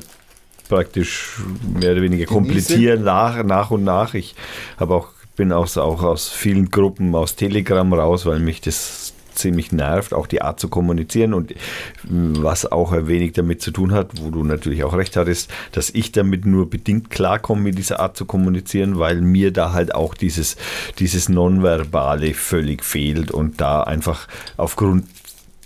praktisch 0.70 1.40
mehr 1.80 1.94
oder 1.94 2.02
weniger 2.02 2.26
komplizieren 2.26 3.04
nach, 3.04 3.44
nach 3.44 3.72
und 3.72 3.84
nach. 3.84 4.14
Ich 4.14 4.36
habe 4.78 4.96
auch 4.96 5.10
bin 5.38 5.54
auch, 5.54 5.78
auch 5.78 6.02
aus 6.02 6.30
vielen 6.30 6.72
Gruppen 6.72 7.16
aus 7.16 7.36
Telegram 7.36 7.94
raus, 7.94 8.26
weil 8.26 8.40
mich 8.40 8.60
das 8.60 9.07
ziemlich 9.38 9.72
nervt, 9.72 10.14
auch 10.14 10.28
die 10.28 10.42
Art 10.42 10.60
zu 10.60 10.70
kommunizieren 10.70 11.34
und 11.34 11.54
mh, 12.10 12.44
was 12.44 12.72
auch 12.72 12.92
ein 12.92 13.08
wenig 13.08 13.34
damit 13.34 13.62
zu 13.62 13.72
tun 13.72 13.92
hat, 13.94 14.12
wo 14.22 14.30
du 14.30 14.44
natürlich 14.44 14.84
auch 14.84 14.94
recht 14.94 15.16
hattest, 15.16 15.52
dass 15.72 15.90
ich 15.90 16.12
damit 16.12 16.46
nur 16.46 16.70
bedingt 16.70 17.10
klarkomme 17.10 17.62
mit 17.62 17.78
dieser 17.78 18.00
Art 18.00 18.18
zu 18.18 18.26
kommunizieren, 18.26 19.00
weil 19.00 19.22
mir 19.22 19.52
da 19.52 19.74
halt 19.74 19.96
auch 19.96 20.14
dieses, 20.14 20.58
dieses 21.00 21.30
Nonverbale 21.30 22.34
völlig 22.34 22.84
fehlt 22.84 23.32
und 23.32 23.62
da 23.62 23.84
einfach 23.84 24.28
aufgrund 24.58 25.06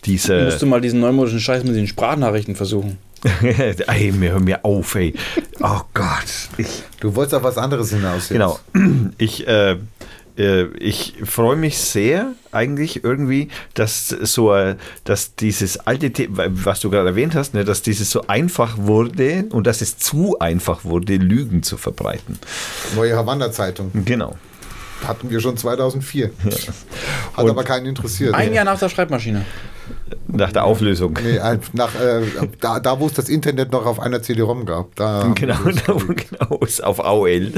dieser... 0.06 0.45
Musst 0.45 0.61
du 0.61 0.65
mal 0.65 0.81
diesen 0.81 0.99
neumodischen 0.99 1.39
Scheiß 1.39 1.64
mit 1.64 1.76
den 1.76 1.88
Sprachnachrichten 1.88 2.56
versuchen. 2.56 2.98
ey, 3.41 4.11
mir, 4.11 4.31
hör 4.31 4.39
mir 4.39 4.65
auf, 4.65 4.95
ey. 4.95 5.14
Oh 5.60 5.81
Gott. 5.93 6.49
Ich, 6.57 6.84
Du 6.99 7.15
wolltest 7.15 7.35
auf 7.35 7.43
was 7.43 7.57
anderes 7.57 7.91
hinaus. 7.91 8.30
Jetzt. 8.30 8.31
Genau. 8.31 8.60
Ich, 9.18 9.48
äh, 9.48 9.72
äh, 9.72 9.77
ich 10.80 11.15
freue 11.23 11.55
mich 11.55 11.77
sehr 11.77 12.34
eigentlich 12.51 13.03
irgendwie, 13.03 13.49
dass 13.73 14.09
so, 14.09 14.53
äh, 14.53 14.76
dass 15.03 15.35
dieses 15.35 15.77
alte 15.77 16.11
Thema, 16.11 16.45
was 16.49 16.80
du 16.80 16.89
gerade 16.89 17.09
erwähnt 17.09 17.35
hast, 17.35 17.53
ne, 17.53 17.63
dass 17.63 17.81
dieses 17.81 18.11
so 18.11 18.27
einfach 18.27 18.77
wurde 18.77 19.45
und 19.51 19.68
dass 19.68 19.81
es 19.81 19.97
zu 19.97 20.39
einfach 20.39 20.84
wurde, 20.84 21.15
Lügen 21.18 21.63
zu 21.63 21.77
verbreiten. 21.77 22.39
Neue 22.95 23.15
Havanna-Zeitung. 23.15 23.91
Genau. 24.05 24.38
Hatten 25.07 25.30
wir 25.30 25.40
schon 25.40 25.57
2004. 25.57 26.32
Hat 27.34 27.49
aber 27.49 27.64
keinen 27.64 27.86
interessiert. 27.88 28.34
Ein 28.34 28.53
Jahr 28.53 28.65
nach 28.65 28.80
der 28.80 28.90
Schreibmaschine. 28.90 29.45
Nach 30.28 30.52
der 30.52 30.64
Auflösung. 30.64 31.18
Nee, 31.22 31.40
nach, 31.73 31.94
äh, 31.95 32.22
da, 32.60 32.80
da, 32.80 32.99
wo 32.99 33.07
es 33.07 33.14
das 33.14 33.28
Internet 33.28 33.72
noch 33.72 33.86
auf 33.86 33.99
einer 33.99 34.22
CD-ROM 34.22 34.65
gab. 34.65 34.95
Da 34.95 35.32
Genau, 35.36 35.57
genau, 35.64 35.98
gelegt. 35.98 36.30
genau, 36.30 36.57
ist 36.60 36.84
auf 36.84 37.03
AOL. 37.03 37.52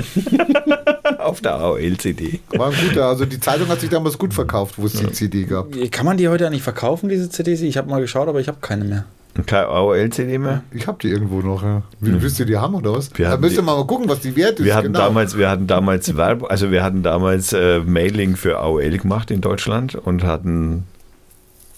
auf 1.19 1.41
der 1.41 1.55
AOL-CD. 1.55 2.39
War 2.55 2.71
ein 2.71 2.75
guter, 2.87 3.07
also 3.07 3.25
die 3.25 3.39
Zeitung 3.39 3.67
hat 3.67 3.81
sich 3.81 3.89
damals 3.89 4.17
gut 4.17 4.33
verkauft, 4.33 4.75
wo 4.77 4.85
es 4.85 4.93
die 4.93 5.11
CD 5.11 5.43
gab. 5.43 5.67
Kann 5.91 6.05
man 6.05 6.17
die 6.17 6.27
heute 6.27 6.47
eigentlich 6.47 6.63
verkaufen, 6.63 7.09
diese 7.09 7.29
CDs? 7.29 7.61
Ich 7.61 7.77
habe 7.77 7.89
mal 7.89 8.01
geschaut, 8.01 8.27
aber 8.27 8.39
ich 8.39 8.47
habe 8.47 8.57
keine 8.61 8.85
mehr. 8.85 9.05
Keine 9.47 9.67
AOL-CD 9.67 10.37
mehr? 10.37 10.63
Ich 10.71 10.85
hab 10.85 10.99
die 10.99 11.09
irgendwo 11.09 11.41
noch. 11.41 11.63
Ja. 11.63 11.81
Wie, 11.99 12.21
Willst 12.21 12.39
du 12.39 12.45
die 12.45 12.57
haben 12.57 12.75
oder 12.75 12.93
was? 12.93 13.09
Wir 13.17 13.29
da 13.29 13.37
müsst 13.37 13.55
ihr 13.55 13.61
die- 13.61 13.65
mal 13.65 13.83
gucken, 13.87 14.07
was 14.07 14.19
die 14.19 14.35
wert 14.35 14.59
ist. 14.59 14.65
Wir 14.65 14.75
hatten 14.75 14.87
genau. 14.93 14.99
damals, 14.99 15.35
wir 15.37 15.49
hatten 15.49 15.65
damals 15.65 16.15
Werbung, 16.15 16.47
also 16.49 16.69
wir 16.71 16.83
hatten 16.83 17.01
damals 17.01 17.51
äh, 17.51 17.79
Mailing 17.79 18.35
für 18.35 18.59
AOL 18.59 18.97
gemacht 18.99 19.31
in 19.31 19.41
Deutschland 19.41 19.95
und 19.95 20.23
hatten 20.23 20.83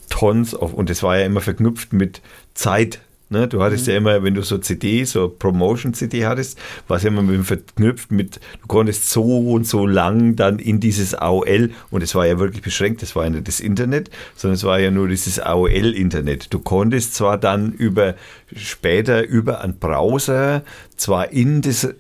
Tons 0.10 0.54
auf, 0.54 0.74
und 0.74 0.90
das 0.90 1.02
war 1.02 1.18
ja 1.18 1.26
immer 1.26 1.42
verknüpft 1.42 1.94
mit 1.94 2.22
Zeit. 2.54 3.00
Ne? 3.30 3.48
Du 3.48 3.62
hattest 3.64 3.88
ja 3.88 3.98
immer, 3.98 4.24
wenn 4.24 4.36
du 4.36 4.44
so 4.44 4.58
CD, 4.58 5.04
so 5.04 5.30
Promotion-CD 5.30 6.26
hattest, 6.26 6.60
war 6.88 6.98
es 6.98 7.04
ja 7.04 7.10
immer 7.10 7.24
mit, 7.24 7.46
verknüpft 7.46 8.12
mit, 8.12 8.40
du 8.62 8.68
konntest 8.68 9.10
so 9.10 9.52
und 9.52 9.66
so 9.66 9.88
lang 9.88 10.36
dann 10.36 10.60
in 10.60 10.80
dieses 10.80 11.16
AOL, 11.16 11.72
und 11.90 12.04
es 12.04 12.14
war 12.14 12.28
ja 12.28 12.38
wirklich 12.38 12.62
beschränkt, 12.62 13.02
das 13.02 13.16
war 13.16 13.24
ja 13.24 13.32
nicht 13.32 13.48
das 13.48 13.60
Internet, 13.60 14.12
sondern 14.36 14.56
es 14.56 14.64
war 14.64 14.80
ja 14.80 14.92
nur 14.92 15.08
dieses 15.08 15.40
AOL-Internet. 15.40 16.54
Du 16.54 16.60
konntest 16.60 17.16
zwar 17.16 17.38
dann 17.38 17.72
über, 17.72 18.16
später 18.56 19.26
über 19.26 19.62
einen 19.62 19.80
Browser, 19.80 20.64
zwar 20.96 21.32
in 21.32 21.62
das 21.62 21.96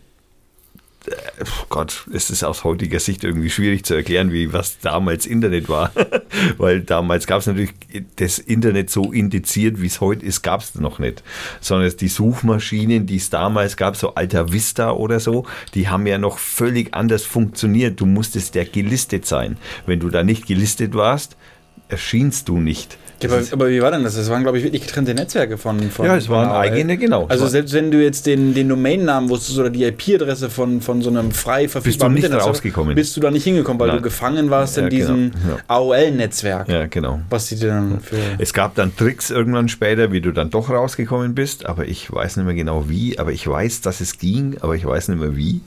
Gott, 1.69 2.05
es 2.13 2.29
ist 2.29 2.43
aus 2.43 2.63
heutiger 2.63 2.99
Sicht 2.99 3.23
irgendwie 3.23 3.49
schwierig 3.49 3.85
zu 3.85 3.93
erklären, 3.93 4.31
wie 4.31 4.53
was 4.53 4.79
damals 4.79 5.25
Internet 5.25 5.69
war. 5.69 5.91
Weil 6.57 6.81
damals 6.81 7.27
gab 7.27 7.41
es 7.41 7.47
natürlich 7.47 7.73
das 8.15 8.39
Internet 8.39 8.89
so 8.89 9.11
indiziert, 9.11 9.81
wie 9.81 9.87
es 9.87 10.01
heute 10.01 10.25
ist, 10.25 10.41
gab 10.41 10.61
es 10.61 10.75
noch 10.75 10.99
nicht. 10.99 11.23
Sondern 11.61 11.95
die 11.97 12.07
Suchmaschinen, 12.07 13.05
die 13.05 13.17
es 13.17 13.29
damals 13.29 13.77
gab, 13.77 13.95
so 13.95 14.15
Alta 14.15 14.51
Vista 14.51 14.91
oder 14.91 15.19
so, 15.19 15.45
die 15.73 15.89
haben 15.89 16.07
ja 16.07 16.17
noch 16.17 16.37
völlig 16.37 16.93
anders 16.93 17.23
funktioniert. 17.23 17.99
Du 17.99 18.05
musstest 18.05 18.55
ja 18.55 18.63
gelistet 18.63 19.25
sein. 19.25 19.57
Wenn 19.85 19.99
du 19.99 20.09
da 20.09 20.23
nicht 20.23 20.47
gelistet 20.47 20.93
warst, 20.93 21.37
erschienst 21.89 22.47
du 22.47 22.59
nicht. 22.59 22.97
Ja, 23.23 23.29
aber, 23.29 23.41
aber 23.51 23.69
wie 23.69 23.81
war 23.81 23.91
denn 23.91 24.03
das? 24.03 24.15
Das 24.15 24.29
waren, 24.29 24.43
glaube 24.43 24.57
ich, 24.57 24.63
wirklich 24.63 24.81
getrennte 24.81 25.13
Netzwerke 25.13 25.57
von. 25.57 25.79
von 25.89 26.05
Ja, 26.05 26.17
es 26.17 26.29
waren 26.29 26.49
eigene, 26.49 26.97
genau. 26.97 27.25
Also 27.27 27.47
selbst 27.47 27.73
wenn 27.73 27.89
du 27.89 28.03
jetzt 28.03 28.25
den, 28.25 28.53
den 28.53 28.67
Domainnamen 28.69 29.29
wusstest 29.29 29.57
oder 29.57 29.69
die 29.69 29.83
IP-Adresse 29.85 30.49
von, 30.49 30.81
von 30.81 31.01
so 31.01 31.09
einem 31.09 31.31
frei 31.31 31.67
verfügbaren 31.67 32.13
nicht 32.13 32.25
Internetserver, 32.25 32.51
rausgekommen. 32.51 32.95
Bist 32.95 33.15
du 33.15 33.21
da 33.21 33.31
nicht 33.31 33.43
hingekommen, 33.43 33.79
weil 33.79 33.87
Nein. 33.87 33.97
du 33.97 34.03
gefangen 34.03 34.49
warst 34.49 34.77
Ja, 34.77 34.83
in 34.83 34.89
diesem 34.89 35.31
genau. 35.31 35.57
AOL-Netzwerk. 35.67 36.67
Ja, 36.67 36.87
genau. 36.87 37.21
Was 37.29 37.47
die 37.47 37.57
dann 37.57 38.01
für. 38.01 38.17
Es 38.37 38.53
gab 38.53 38.75
dann 38.75 38.95
Tricks 38.95 39.31
irgendwann 39.31 39.69
später, 39.69 40.11
wie 40.11 40.21
du 40.21 40.31
dann 40.31 40.49
doch 40.49 40.69
rausgekommen 40.69 41.35
bist, 41.35 41.65
aber 41.65 41.85
ich 41.85 42.11
weiß 42.11 42.37
nicht 42.37 42.45
mehr 42.45 42.55
genau 42.55 42.89
wie, 42.89 43.17
aber 43.17 43.31
ich 43.31 43.47
weiß, 43.47 43.81
dass 43.81 44.01
es 44.01 44.17
ging, 44.17 44.57
aber 44.61 44.75
ich 44.75 44.85
weiß 44.85 45.07
nicht 45.07 45.19
mehr 45.19 45.35
wie. 45.37 45.61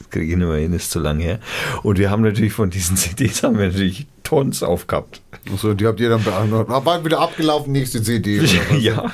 Das 0.00 0.10
kriege 0.10 0.32
ich 0.32 0.36
nicht 0.36 0.48
mehr 0.48 0.56
hin, 0.56 0.72
ist 0.72 0.90
zu 0.90 0.98
lang 0.98 1.20
her. 1.20 1.38
Und 1.84 1.98
wir 1.98 2.10
haben 2.10 2.22
natürlich 2.22 2.52
von 2.52 2.70
diesen 2.70 2.96
CDs 2.96 3.42
haben 3.44 3.56
wir 3.58 3.66
natürlich 3.68 4.06
Tons 4.24 4.62
aufgehabt. 4.62 5.22
Achso, 5.52 5.74
die 5.74 5.86
habt 5.86 5.98
ihr 6.00 6.08
dann 6.08 6.22
beantwortet. 6.22 6.72
Ah, 6.74 6.80
bald 6.80 7.04
wieder 7.04 7.20
abgelaufen, 7.20 7.72
nächste 7.72 8.02
CD. 8.02 8.40
Oder 8.40 8.48
was? 8.48 8.82
ja, 8.82 9.12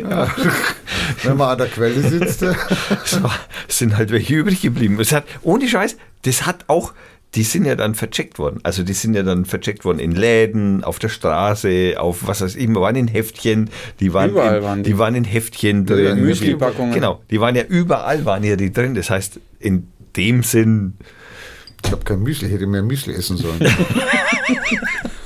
ja. 0.00 0.30
Wenn 1.24 1.36
man 1.36 1.50
an 1.50 1.58
der 1.58 1.66
Quelle 1.68 2.00
sitzt. 2.00 2.42
Es, 3.04 3.22
war, 3.22 3.32
es 3.68 3.78
sind 3.78 3.96
halt 3.96 4.10
welche 4.10 4.34
übrig 4.34 4.60
geblieben. 4.62 4.98
Es 5.00 5.12
hat, 5.12 5.24
ohne 5.42 5.68
Scheiß, 5.68 5.96
das 6.24 6.46
hat 6.46 6.64
auch, 6.68 6.92
die 7.34 7.42
sind 7.42 7.64
ja 7.64 7.74
dann 7.74 7.94
vercheckt 7.94 8.38
worden. 8.38 8.60
Also 8.62 8.82
die 8.84 8.92
sind 8.92 9.14
ja 9.14 9.22
dann 9.22 9.44
vercheckt 9.44 9.84
worden 9.84 9.98
in 9.98 10.12
Läden, 10.12 10.84
auf 10.84 10.98
der 10.98 11.08
Straße, 11.08 11.94
auf 11.98 12.26
was 12.26 12.40
weiß 12.42 12.54
ich, 12.56 12.72
waren 12.74 12.94
in 12.96 13.08
Heftchen, 13.08 13.70
die 14.00 14.12
waren, 14.14 14.30
Überall 14.30 14.58
in, 14.58 14.62
waren 14.62 14.82
die. 14.82 14.90
die 14.90 14.98
waren 14.98 15.14
in 15.14 15.24
Heftchen 15.24 15.86
Ja, 15.86 15.94
drin. 15.96 16.18
in 16.18 16.24
Müsli-Packungen. 16.24 16.92
Genau, 16.94 17.20
die 17.30 17.40
waren 17.40 17.56
ja 17.56 17.64
überall, 17.64 18.24
waren 18.24 18.44
ja 18.44 18.56
die 18.56 18.72
drin. 18.72 18.94
Das 18.94 19.10
heißt, 19.10 19.40
in 19.58 19.88
dem 20.16 20.42
Sinn, 20.42 20.94
Ich 21.84 21.90
habe 21.90 22.04
kein 22.04 22.20
Müsli, 22.22 22.48
hätte 22.48 22.66
mehr 22.66 22.82
Müsli 22.82 23.14
essen 23.14 23.36
sollen. 23.36 23.60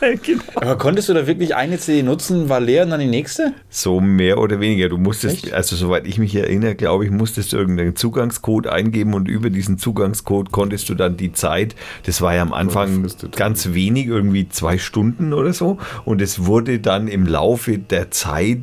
Aber 0.54 0.78
konntest 0.78 1.08
du 1.08 1.14
da 1.14 1.26
wirklich 1.26 1.54
eine 1.54 1.78
CD 1.78 2.02
nutzen, 2.02 2.48
war 2.48 2.60
leer 2.60 2.84
und 2.84 2.90
dann 2.90 3.00
die 3.00 3.06
nächste? 3.06 3.54
so 3.68 4.00
mehr 4.00 4.38
oder 4.38 4.60
weniger. 4.60 4.88
Du 4.88 4.98
musstest, 4.98 5.44
Echt? 5.44 5.52
also 5.52 5.76
soweit 5.76 6.06
ich 6.06 6.18
mich 6.18 6.34
erinnere, 6.34 6.74
glaube 6.74 7.04
ich, 7.04 7.10
musstest 7.10 7.52
du 7.52 7.56
irgendeinen 7.56 7.96
Zugangscode 7.96 8.66
eingeben 8.66 9.14
und 9.14 9.28
über 9.28 9.50
diesen 9.50 9.78
Zugangscode 9.78 10.50
konntest 10.52 10.88
du 10.88 10.94
dann 10.94 11.16
die 11.16 11.32
Zeit, 11.32 11.74
das 12.04 12.20
war 12.20 12.34
ja 12.34 12.42
am 12.42 12.52
Anfang 12.52 13.06
ganz 13.34 13.72
wenig, 13.74 14.06
irgendwie 14.06 14.48
zwei 14.48 14.78
Stunden 14.78 15.32
oder 15.32 15.52
so. 15.52 15.78
Und 16.04 16.22
es 16.22 16.46
wurde 16.46 16.78
dann 16.78 17.08
im 17.08 17.26
Laufe 17.26 17.78
der 17.78 18.10
Zeit, 18.10 18.58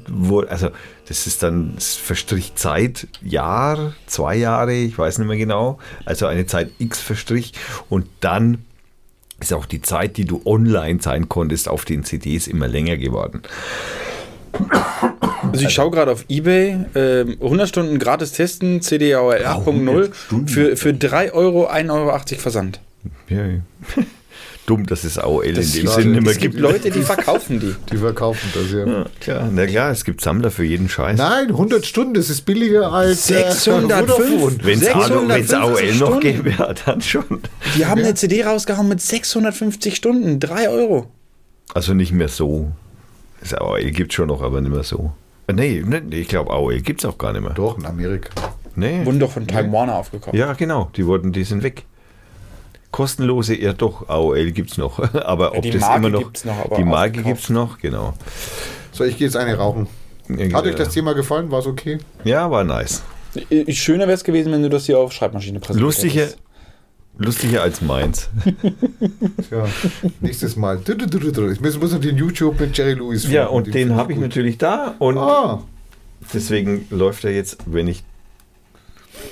also 0.48 0.70
das 1.08 1.28
ist 1.28 1.44
dann, 1.44 1.74
es 1.78 1.96
verstrich 1.96 2.56
Zeit, 2.56 3.08
Jahr, 3.22 3.94
zwei 4.06 4.36
Jahre, 4.36 4.74
ich 4.74 4.98
weiß 4.98 5.20
nicht 5.20 5.28
mehr 5.28 5.38
genau. 5.38 5.80
Also 6.06 6.28
eine 6.28 6.46
Zeit 6.46 6.72
X 6.80 7.02
verstrich 7.02 7.54
und 7.90 8.08
dann 8.22 8.60
ist 9.40 9.54
auch 9.54 9.66
die 9.66 9.82
Zeit, 9.82 10.18
die 10.18 10.26
du 10.26 10.42
online 10.46 11.02
sein 11.02 11.30
konntest 11.30 11.68
auf 11.68 11.86
den 11.86 12.04
CDs 12.04 12.48
immer 12.48 12.68
länger 12.68 12.98
geworden. 12.98 13.42
Also 15.52 15.66
ich 15.66 15.74
schaue 15.74 15.92
gerade 15.92 16.12
auf 16.12 16.26
Ebay, 16.30 16.86
ähm, 16.96 17.38
100 17.42 17.68
Stunden 17.68 18.00
gratis 18.00 18.32
testen, 18.32 18.82
CD 18.82 19.16
AOL 19.16 19.36
8.0 19.36 20.48
für, 20.48 20.78
für 20.78 20.94
3 20.94 21.34
Euro, 21.34 21.68
1,80 21.68 21.92
Euro 21.92 22.40
Versand. 22.40 22.80
Ja, 23.30 23.46
ja. 23.46 23.60
Dumm, 24.66 24.86
dass 24.86 25.04
es 25.04 25.18
AOL 25.18 25.44
in 25.44 25.56
Das 25.56 25.74
dem 25.74 25.86
ist 25.86 25.94
Sinn 25.96 26.12
nicht 26.12 26.22
mehr 26.24 26.32
Es 26.32 26.38
gibt 26.38 26.56
gibt. 26.56 26.62
Leute, 26.62 26.90
die 26.90 27.02
verkaufen 27.02 27.60
die. 27.60 27.76
Die 27.92 27.98
verkaufen 27.98 28.50
das 28.54 28.72
ja. 28.72 28.86
Ja, 28.86 29.06
klar, 29.20 29.50
na 29.52 29.66
klar, 29.66 29.92
es 29.92 30.06
gibt 30.06 30.22
Sammler 30.22 30.52
für 30.52 30.64
jeden 30.64 30.88
Scheiß. 30.88 31.18
Nein, 31.18 31.50
100 31.50 31.86
Stunden, 31.86 32.14
das 32.14 32.30
ist 32.30 32.44
billiger 32.44 32.92
als 32.92 33.30
äh, 33.30 33.44
605. 33.52 34.10
Vodafone. 34.14 34.58
Wenn 34.64 34.80
es 34.80 34.86
650 34.86 35.58
AOL 35.58 35.96
noch 35.96 36.20
gäbe, 36.22 36.50
ja, 36.52 36.74
dann 36.86 37.02
schon. 37.02 37.42
Die 37.78 37.86
haben 37.86 38.00
eine 38.02 38.14
CD 38.16 38.44
rausgehauen 38.46 38.88
mit 38.88 39.02
650 39.02 39.96
Stunden, 39.96 40.40
3 40.40 40.70
Euro. 40.70 41.08
Also 41.74 41.94
nicht 41.94 42.14
mehr 42.14 42.30
so. 42.30 42.72
Das 43.42 43.54
AOL 43.54 43.92
gibt 43.92 44.12
es 44.12 44.16
schon 44.16 44.28
noch, 44.30 44.42
aber 44.42 44.62
nicht 44.62 44.72
mehr 44.74 44.84
so. 44.84 45.12
Äh, 45.48 45.54
Nee, 45.54 45.84
nee, 45.86 46.00
nee, 46.00 46.22
ich 46.22 46.30
glaube, 46.30 46.52
AOL 46.52 46.80
gibt 46.80 47.04
es 47.04 47.06
auch 47.10 47.18
gar 47.18 47.34
nicht 47.34 47.42
mehr. 47.42 47.52
Doch, 47.52 47.78
in 47.78 47.86
Amerika. 47.86 48.30
Nee. 48.76 49.02
Wurden 49.06 49.20
doch 49.20 49.32
von 49.32 49.46
Time 49.46 49.72
Warner 49.74 49.96
aufgekauft. 49.96 50.36
Ja, 50.36 50.54
genau, 50.54 50.90
die 50.96 51.06
wurden, 51.06 51.34
die 51.34 51.44
sind 51.44 51.64
weg. 51.64 51.84
Kostenlose, 52.94 53.60
ja 53.60 53.74
doch, 53.74 54.08
AOL 54.08 54.52
gibt 54.52 54.72
es 54.72 54.78
noch. 54.78 55.00
Aber 55.26 55.58
ob 55.58 55.64
die 55.64 55.72
das 55.72 55.82
Marke 55.82 55.98
immer 55.98 56.10
noch. 56.10 56.20
gibt's 56.20 56.46
noch, 56.46 56.58
aber 56.66 56.76
die 56.78 56.84
Marke 56.86 57.24
gibt 57.24 57.40
es 57.42 57.50
noch, 57.50 57.78
genau. 57.80 58.14
So, 58.94 59.04
ich 59.04 59.18
gehe 59.18 59.28
jetzt 59.28 59.36
eine 59.36 59.56
rauchen. 59.58 59.88
Hat 60.54 60.66
euch 60.66 60.76
das 60.76 60.90
Thema 60.90 61.14
gefallen? 61.14 61.52
War 61.52 61.60
es 61.60 61.66
okay? 61.66 61.98
Ja, 62.24 62.50
war 62.50 62.64
nice. 62.64 63.02
Schöner 63.70 64.04
wäre 64.06 64.14
es 64.14 64.24
gewesen, 64.24 64.52
wenn 64.54 64.62
du 64.62 64.70
das 64.70 64.86
hier 64.86 65.00
auf 65.00 65.12
Schreibmaschine 65.12 65.60
präsentiert 65.60 65.82
Lustiger, 65.84 66.22
hättest. 66.22 66.38
lustiger 67.18 67.62
als 67.64 67.82
meins. 67.82 68.30
Ja, 69.52 69.66
nächstes 70.22 70.56
Mal. 70.56 70.80
Ich 71.52 71.60
muss, 71.62 71.78
muss 71.80 71.92
noch 71.94 72.00
den 72.00 72.16
YouTube 72.18 72.60
mit 72.60 72.78
Jerry 72.78 72.94
Lewis 72.94 73.24
Ja, 73.30 73.48
finden. 73.48 73.56
und 73.56 73.66
Den 73.68 73.74
den 73.90 73.96
habe 73.96 74.12
ich 74.14 74.18
gut. 74.20 74.28
natürlich 74.28 74.58
da 74.60 74.94
und 75.00 75.18
Ah, 75.18 75.62
deswegen 76.34 76.86
läuft 76.92 77.24
er 77.26 77.32
jetzt, 77.32 77.58
wenn 77.66 77.88
ich 77.88 78.04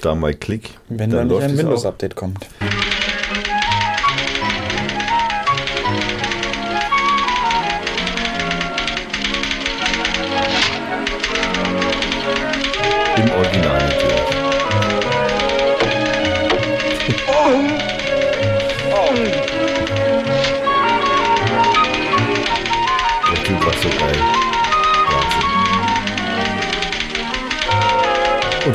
da 0.02 0.14
mal 0.16 0.34
klick, 0.34 0.72
Wenn 0.90 1.10
da 1.12 1.18
dann 1.18 1.28
nicht 1.28 1.34
läuft 1.38 1.50
ein. 1.50 1.58
Windows-Update 1.58 2.16
kommt. 2.16 2.48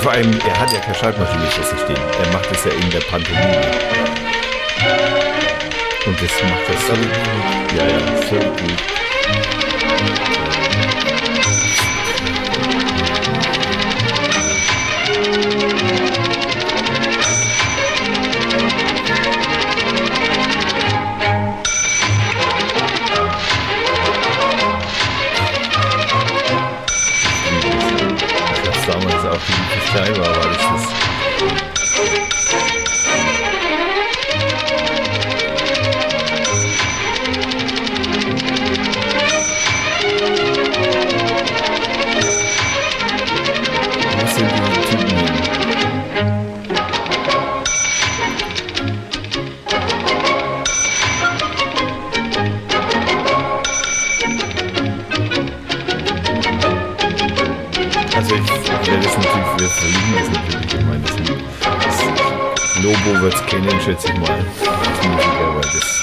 Vor 0.07 0.13
allem, 0.13 0.39
er 0.39 0.61
hat 0.61 0.73
ja 0.73 0.79
keine 0.79 0.95
Schreibmaschine 0.95 1.47
vor 1.47 1.65
sich 1.65 1.81
stehen. 1.81 1.97
Er 1.97 2.33
macht 2.33 2.49
das 2.49 2.65
ja 2.65 2.71
in 2.71 2.91
der 2.91 3.01
Pantomime. 3.01 3.61
Und 6.07 6.23
das 6.23 6.31
macht 6.45 6.63
er 6.69 6.77
so 6.87 6.93
gut. 6.95 7.77
Ja, 7.77 7.89
ja, 7.89 8.23
so 8.29 8.37
gut. 8.37 9.06
Schätze 63.87 64.09
ich 64.09 64.19
mal. 64.19 64.31
Als 64.31 65.07
Musiker, 65.07 65.55
weil 65.55 65.63
das. 65.63 66.03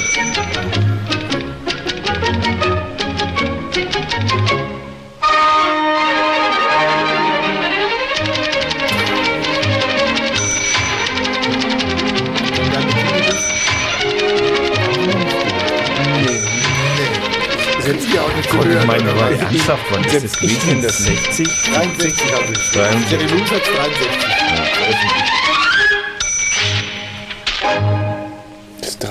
Hätte 17.86 18.00
ich 18.00 18.14
ja 18.14 18.22
auch 18.22 18.34
nicht 18.34 18.50
Gott, 18.50 18.66
ich 18.66 18.86
meine, 18.86 19.10
ernsthaft, 19.10 19.84
wann 19.92 20.06
ist 20.06 20.24
das 20.24 20.40
gewesen? 20.40 20.70
In 20.70 20.82
der 20.82 20.90
60? 20.90 21.48
63 21.74 22.34
habe 22.34 22.46
ich. 22.54 22.72
63. 22.72 23.12
Jerry 23.12 23.26
Lewis 23.26 23.52
hat 23.52 23.62
63. 23.68 24.63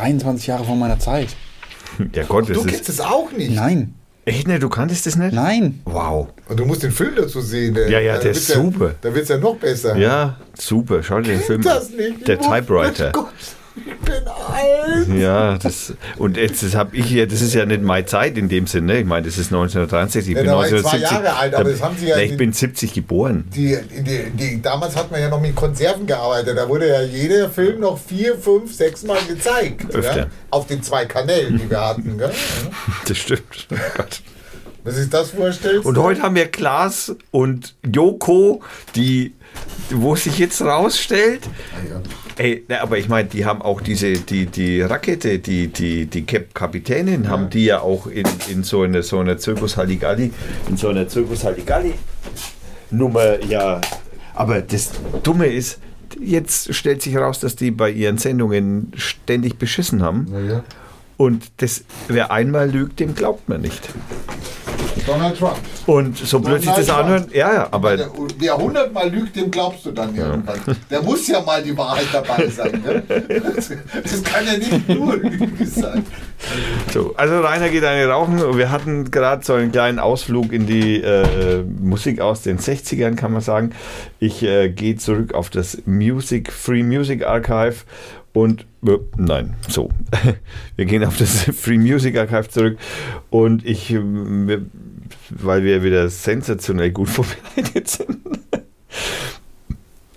23 0.02 0.46
Jahre 0.48 0.64
vor 0.64 0.76
meiner 0.76 0.98
Zeit. 0.98 1.28
Ja 2.14 2.24
Gott, 2.24 2.48
das 2.48 2.56
Du 2.56 2.64
ist. 2.64 2.68
kennst 2.68 2.88
es 2.88 3.00
auch 3.00 3.30
nicht. 3.32 3.54
Nein. 3.54 3.94
Echt 4.24 4.48
ne, 4.48 4.58
du 4.58 4.68
kanntest 4.70 5.04
das 5.04 5.16
nicht? 5.16 5.34
Nein. 5.34 5.80
Wow. 5.84 6.28
Und 6.48 6.58
du 6.58 6.64
musst 6.64 6.82
den 6.82 6.90
Film 6.92 7.12
dazu 7.16 7.40
sehen. 7.42 7.74
Der, 7.74 7.90
Ja, 7.90 8.00
ja, 8.00 8.18
der 8.18 8.30
ist 8.30 8.46
super. 8.48 8.94
da 9.00 9.12
wird 9.14 9.24
es 9.24 9.28
ja 9.28 9.36
noch 9.36 9.56
besser. 9.56 9.96
Ja, 9.96 10.36
super. 10.58 11.02
Schau 11.02 11.20
dir 11.20 11.32
den 11.32 11.40
Film 11.40 11.60
das 11.60 11.90
an. 11.90 11.96
nicht. 11.96 12.26
Der 12.28 12.38
Typewriter. 12.40 13.10
Gott, 13.12 13.24
bin 13.24 13.24
alt. 13.24 13.31
Ja, 15.08 15.58
das 15.58 15.94
und 16.18 16.36
jetzt 16.36 16.62
das 16.62 16.74
habe 16.74 16.96
ich 16.96 17.10
ja, 17.10 17.26
das 17.26 17.40
ist 17.42 17.54
ja 17.54 17.64
nicht 17.66 17.82
meine 17.82 18.06
Zeit 18.06 18.36
in 18.38 18.48
dem 18.48 18.66
Sinne. 18.66 18.98
Ich 19.00 19.06
meine, 19.06 19.26
das 19.26 19.38
ist 19.38 19.52
1963, 19.52 20.28
ich 20.30 20.36
Ja, 20.36 20.42
bin 20.42 20.50
da 20.50 20.56
war 20.56 20.66
ich 20.66 20.72
1970. 20.72 21.08
zwei 21.08 21.14
Jahre 21.24 21.36
alt, 21.38 21.54
aber 21.54 21.70
das 21.70 21.82
haben 21.82 21.96
sie 21.98 22.06
ja 22.08 22.16
ich 22.18 22.32
in- 22.32 22.36
bin 22.36 22.52
70 22.52 22.92
geboren. 22.92 23.44
Die, 23.54 23.76
die, 23.98 24.30
die, 24.30 24.62
damals 24.62 24.96
hat 24.96 25.10
man 25.10 25.20
ja 25.20 25.28
noch 25.28 25.40
mit 25.40 25.54
Konserven 25.56 26.06
gearbeitet. 26.06 26.56
Da 26.56 26.68
wurde 26.68 26.88
ja 26.88 27.02
jeder 27.02 27.50
Film 27.50 27.80
noch 27.80 27.98
vier, 27.98 28.36
fünf, 28.38 28.74
sechs 28.74 29.02
Mal 29.04 29.18
gezeigt. 29.28 29.94
Öfter. 29.94 30.16
Ja? 30.18 30.26
Auf 30.50 30.66
den 30.66 30.82
zwei 30.82 31.04
Kanälen, 31.06 31.58
die 31.58 31.70
wir 31.70 31.80
hatten. 31.80 32.18
Gell? 32.18 32.30
Das 33.06 33.16
stimmt. 33.18 33.66
Oh 33.70 33.76
Gott. 33.96 34.20
Wenn 34.84 34.94
sich 34.94 35.08
das 35.10 35.30
vorstellst. 35.30 35.84
Und 35.86 35.96
heute 35.96 36.22
haben 36.22 36.34
wir 36.34 36.46
Klaas 36.46 37.14
und 37.30 37.76
Joko, 37.84 38.62
die, 38.96 39.32
wo 39.90 40.16
sich 40.16 40.38
jetzt 40.38 40.60
rausstellt, 40.60 41.42
Ah, 41.44 41.88
ja. 41.88 42.00
Ey, 42.38 42.64
aber 42.80 42.98
ich 42.98 43.08
meine, 43.08 43.28
die 43.28 43.44
haben 43.44 43.60
auch 43.60 43.80
diese, 43.80 44.12
die, 44.12 44.46
die 44.46 44.80
Rakete, 44.80 45.38
die, 45.38 45.68
die, 45.68 46.06
die 46.06 46.22
Cap 46.24 46.54
Kapitänin, 46.54 47.28
haben 47.28 47.50
die 47.50 47.66
ja 47.66 47.80
auch 47.80 48.06
in, 48.06 48.24
in 48.48 48.62
so 48.62 48.82
einer 48.82 49.02
so 49.02 49.18
einer 49.18 49.38
Zirkus 49.38 49.76
Halligalli, 49.76 50.32
in 50.68 50.76
so 50.76 50.88
einer 50.88 51.06
Zirkus 51.08 51.44
Halligalli 51.44 51.94
Nummer, 52.90 53.42
ja. 53.44 53.80
Aber 54.34 54.60
das 54.62 54.90
Dumme 55.22 55.46
ist, 55.46 55.78
jetzt 56.20 56.74
stellt 56.74 57.02
sich 57.02 57.14
heraus, 57.14 57.40
dass 57.40 57.56
die 57.56 57.70
bei 57.70 57.90
ihren 57.90 58.18
Sendungen 58.18 58.92
ständig 58.94 59.58
beschissen 59.58 60.02
haben. 60.02 60.28
Ja, 60.32 60.40
ja. 60.40 60.64
Und 61.16 61.52
das, 61.58 61.84
wer 62.08 62.30
einmal 62.30 62.70
lügt, 62.70 63.00
dem 63.00 63.14
glaubt 63.14 63.48
man 63.48 63.60
nicht. 63.60 63.88
Donald 65.06 65.38
Trump. 65.38 65.56
Und 65.86 66.16
so 66.16 66.38
blöd 66.38 66.62
sich 66.62 66.70
das 66.70 66.88
anhört, 66.90 67.34
ja, 67.34 67.52
ja, 67.52 67.68
aber 67.70 67.96
Der, 67.96 68.10
wer 68.38 68.56
hundertmal 68.56 69.10
lügt, 69.10 69.34
dem 69.34 69.50
glaubst 69.50 69.84
du 69.84 69.90
dann 69.90 70.14
irgendwann. 70.14 70.60
Der 70.90 71.02
muss 71.02 71.26
ja 71.26 71.40
mal 71.40 71.62
die 71.62 71.76
Wahrheit 71.76 72.06
dabei 72.12 72.46
sein. 72.48 72.82
Ne? 72.84 73.02
Das, 73.54 73.72
das 74.02 74.22
kann 74.22 74.46
ja 74.46 74.58
nicht 74.58 74.88
nur 74.88 75.16
Lüge 75.16 75.66
sein. 75.66 76.06
So, 76.92 77.14
also 77.16 77.40
Rainer 77.40 77.68
geht 77.68 77.84
eine 77.84 78.06
rauchen. 78.06 78.56
Wir 78.56 78.70
hatten 78.70 79.10
gerade 79.10 79.44
so 79.44 79.54
einen 79.54 79.72
kleinen 79.72 79.98
Ausflug 79.98 80.52
in 80.52 80.66
die 80.66 81.00
äh, 81.00 81.64
Musik 81.80 82.20
aus 82.20 82.42
den 82.42 82.58
60ern, 82.58 83.16
kann 83.16 83.32
man 83.32 83.40
sagen. 83.40 83.70
Ich 84.20 84.42
äh, 84.42 84.68
gehe 84.68 84.96
zurück 84.96 85.34
auf 85.34 85.50
das 85.50 85.78
Music 85.86 86.52
Free 86.52 86.82
Music 86.82 87.26
Archive 87.26 87.76
und 88.32 88.66
äh, 88.86 88.98
nein, 89.16 89.54
so. 89.68 89.90
Wir 90.76 90.84
gehen 90.86 91.04
auf 91.04 91.16
das 91.16 91.42
Free 91.54 91.78
Music 91.78 92.16
Archive 92.16 92.48
zurück 92.48 92.78
und 93.30 93.64
ich, 93.64 93.92
äh, 93.92 94.00
weil 95.30 95.64
wir 95.64 95.82
wieder 95.82 96.08
sensationell 96.08 96.90
gut 96.90 97.08
vorbereitet 97.10 97.88
sind. 97.88 98.18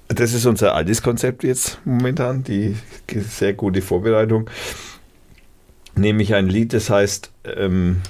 Das 0.08 0.34
ist 0.34 0.46
unser 0.46 0.76
altes 0.76 1.02
Konzept 1.02 1.44
jetzt 1.44 1.80
momentan, 1.84 2.44
die 2.44 2.76
sehr 3.10 3.54
gute 3.54 3.82
Vorbereitung 3.82 4.50
nehme 5.96 6.22
ich 6.22 6.34
ein 6.36 6.48
Lied, 6.48 6.74
das 6.74 6.90
heißt 6.90 7.32
ähm, 7.58 8.02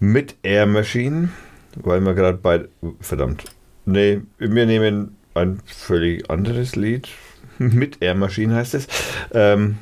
mit 0.00 0.36
Air 0.42 0.66
Machine, 0.66 1.30
weil 1.76 2.00
wir 2.00 2.14
gerade 2.14 2.38
bei. 2.38 2.64
Verdammt. 3.00 3.44
Nee, 3.86 4.20
wir 4.38 4.66
nehmen 4.66 5.16
ein 5.34 5.60
völlig 5.66 6.30
anderes 6.30 6.76
Lied. 6.76 7.08
mit 7.58 8.02
Air 8.02 8.14
Machine 8.14 8.54
heißt 8.54 8.74
es. 8.74 8.86
Ähm, 9.32 9.78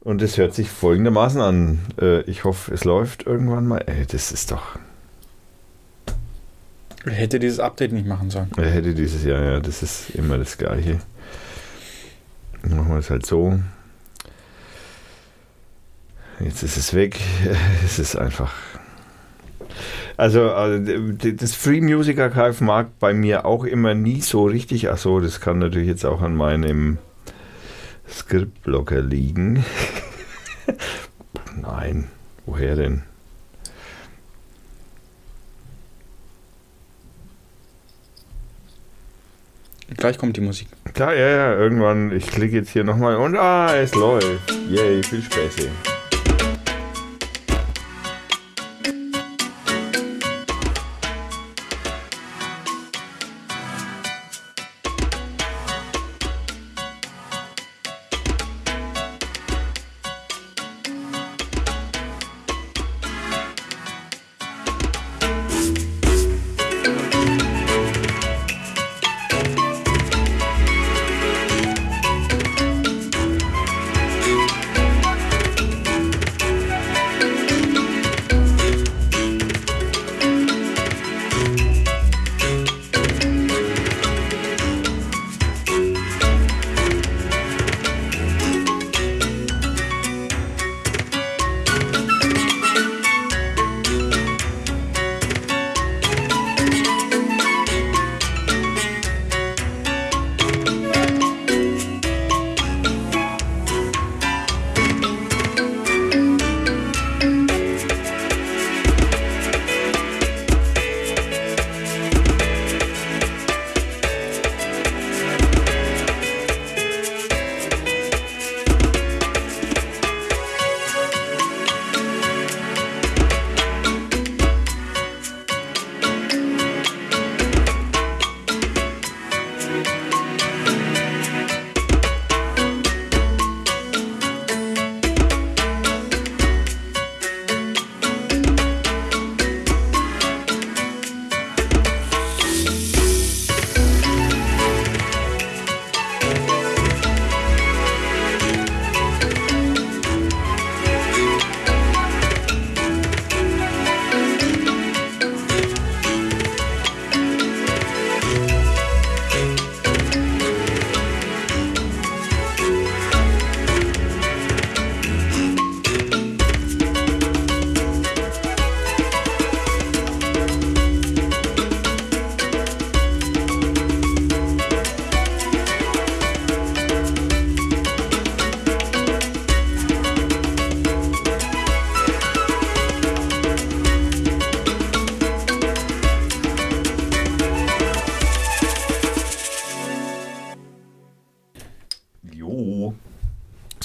und 0.00 0.22
es 0.22 0.38
hört 0.38 0.54
sich 0.54 0.70
folgendermaßen 0.70 1.40
an. 1.40 1.78
Äh, 2.00 2.22
ich 2.22 2.44
hoffe, 2.44 2.72
es 2.72 2.84
läuft 2.84 3.26
irgendwann 3.26 3.66
mal. 3.66 3.84
Ey, 3.86 4.06
das 4.06 4.32
ist 4.32 4.50
doch. 4.50 4.78
Er 7.04 7.12
hätte 7.12 7.38
dieses 7.38 7.60
Update 7.60 7.92
nicht 7.92 8.06
machen 8.06 8.30
sollen. 8.30 8.50
Er 8.56 8.70
hätte 8.70 8.94
dieses 8.94 9.24
Jahr, 9.24 9.42
ja, 9.42 9.60
das 9.60 9.82
ist 9.82 10.10
immer 10.10 10.38
das 10.38 10.58
Gleiche. 10.58 11.00
Dann 12.62 12.76
machen 12.76 12.90
wir 12.90 12.98
es 12.98 13.10
halt 13.10 13.24
so. 13.24 13.58
Jetzt 16.40 16.62
ist 16.62 16.76
es 16.76 16.94
weg. 16.94 17.18
Es 17.84 17.98
ist 17.98 18.16
einfach. 18.16 18.52
Also, 20.20 20.50
also 20.52 20.78
d- 21.12 21.32
das 21.32 21.54
Free 21.54 21.80
Music 21.80 22.18
Archive 22.18 22.62
mag 22.62 22.98
bei 22.98 23.14
mir 23.14 23.46
auch 23.46 23.64
immer 23.64 23.94
nie 23.94 24.20
so 24.20 24.44
richtig. 24.44 24.90
Achso, 24.90 25.18
das 25.18 25.40
kann 25.40 25.58
natürlich 25.60 25.88
jetzt 25.88 26.04
auch 26.04 26.20
an 26.20 26.34
meinem 26.36 26.98
Skriptblocker 28.06 29.00
liegen. 29.00 29.64
Nein, 31.62 32.08
woher 32.44 32.76
denn? 32.76 33.02
Gleich 39.96 40.18
kommt 40.18 40.36
die 40.36 40.40
Musik. 40.42 40.68
Klar, 40.92 41.14
ja, 41.14 41.28
ja, 41.28 41.54
irgendwann, 41.54 42.12
ich 42.12 42.26
klicke 42.26 42.56
jetzt 42.56 42.70
hier 42.70 42.84
nochmal 42.84 43.16
und 43.16 43.36
ah, 43.36 43.74
es 43.74 43.94
läuft. 43.94 44.52
Yay, 44.68 45.02
viel 45.02 45.22
Spaß. 45.22 45.99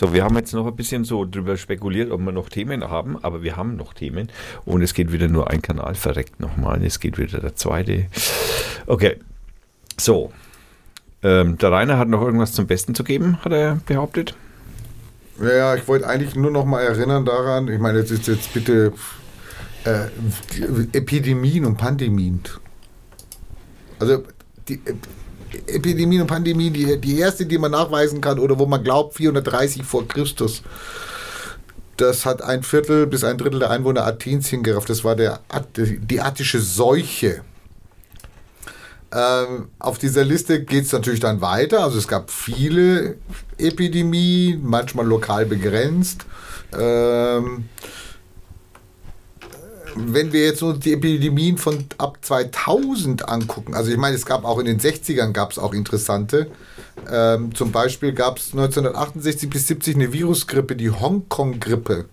So, 0.05 0.13
wir 0.13 0.23
haben 0.23 0.35
jetzt 0.35 0.53
noch 0.53 0.67
ein 0.67 0.75
bisschen 0.75 1.03
so 1.03 1.25
drüber 1.25 1.57
spekuliert, 1.57 2.11
ob 2.11 2.21
wir 2.21 2.31
noch 2.31 2.47
Themen 2.47 2.83
haben, 2.83 3.17
aber 3.23 3.41
wir 3.41 3.55
haben 3.55 3.75
noch 3.75 3.95
Themen 3.95 4.31
und 4.63 4.83
es 4.83 4.93
geht 4.93 5.11
wieder 5.11 5.27
nur 5.27 5.49
ein 5.49 5.63
Kanal 5.63 5.95
verreckt 5.95 6.39
nochmal. 6.39 6.83
Es 6.85 6.99
geht 6.99 7.17
wieder 7.17 7.39
der 7.39 7.55
zweite. 7.55 8.05
Okay, 8.85 9.17
so. 9.99 10.31
Ähm, 11.23 11.57
der 11.57 11.71
Rainer 11.71 11.97
hat 11.97 12.07
noch 12.07 12.21
irgendwas 12.21 12.51
zum 12.51 12.67
Besten 12.67 12.93
zu 12.93 13.03
geben, 13.03 13.39
hat 13.43 13.51
er 13.51 13.79
behauptet. 13.87 14.35
Ja, 15.41 15.73
ich 15.73 15.87
wollte 15.87 16.07
eigentlich 16.07 16.35
nur 16.35 16.51
noch 16.51 16.65
mal 16.65 16.83
erinnern 16.83 17.25
daran, 17.25 17.67
ich 17.67 17.79
meine, 17.79 17.97
jetzt 17.97 18.11
ist 18.11 18.27
jetzt 18.27 18.53
bitte 18.53 18.93
äh, 19.85 20.05
Epidemien 20.95 21.65
und 21.65 21.77
Pandemien. 21.77 22.41
Also 23.97 24.21
die 24.67 24.75
äh, 24.75 24.93
Epidemien 25.67 26.21
und 26.21 26.27
Pandemien, 26.27 26.73
die, 26.73 26.99
die 26.99 27.19
erste, 27.19 27.45
die 27.45 27.57
man 27.57 27.71
nachweisen 27.71 28.21
kann 28.21 28.39
oder 28.39 28.59
wo 28.59 28.65
man 28.65 28.83
glaubt, 28.83 29.15
430 29.15 29.83
vor 29.83 30.07
Christus. 30.07 30.61
Das 31.97 32.25
hat 32.25 32.41
ein 32.41 32.63
Viertel 32.63 33.07
bis 33.07 33.23
ein 33.23 33.37
Drittel 33.37 33.59
der 33.59 33.69
Einwohner 33.69 34.05
Athens 34.05 34.47
hingerafft. 34.47 34.89
Das 34.89 35.03
war 35.03 35.15
der, 35.15 35.39
die 35.77 36.19
attische 36.19 36.59
Seuche. 36.59 37.41
Ähm, 39.13 39.69
auf 39.79 39.97
dieser 39.97 40.25
Liste 40.25 40.63
geht 40.63 40.85
es 40.85 40.91
natürlich 40.91 41.21
dann 41.21 41.39
weiter. 41.39 41.83
Also 41.83 41.97
es 41.97 42.07
gab 42.07 42.31
viele 42.31 43.15
Epidemien, 43.57 44.61
manchmal 44.61 45.05
lokal 45.05 45.45
begrenzt. 45.45 46.25
Ähm, 46.77 47.69
wenn 49.95 50.33
wir 50.33 50.43
jetzt 50.43 50.61
uns 50.61 50.79
die 50.79 50.93
Epidemien 50.93 51.57
von 51.57 51.85
ab 51.97 52.17
2000 52.21 53.29
angucken, 53.29 53.73
also 53.73 53.91
ich 53.91 53.97
meine, 53.97 54.15
es 54.15 54.25
gab 54.25 54.43
auch 54.43 54.59
in 54.59 54.65
den 54.65 54.79
60ern 54.79 55.31
gab 55.31 55.51
es 55.51 55.57
auch 55.57 55.73
interessante. 55.73 56.51
Ähm, 57.09 57.55
zum 57.55 57.71
Beispiel 57.71 58.11
gab 58.11 58.37
es 58.37 58.51
1968 58.51 59.49
bis 59.49 59.67
70 59.67 59.95
eine 59.95 60.13
Virusgrippe, 60.13 60.75
die 60.75 60.91
Hongkong-Grippe. 60.91 62.05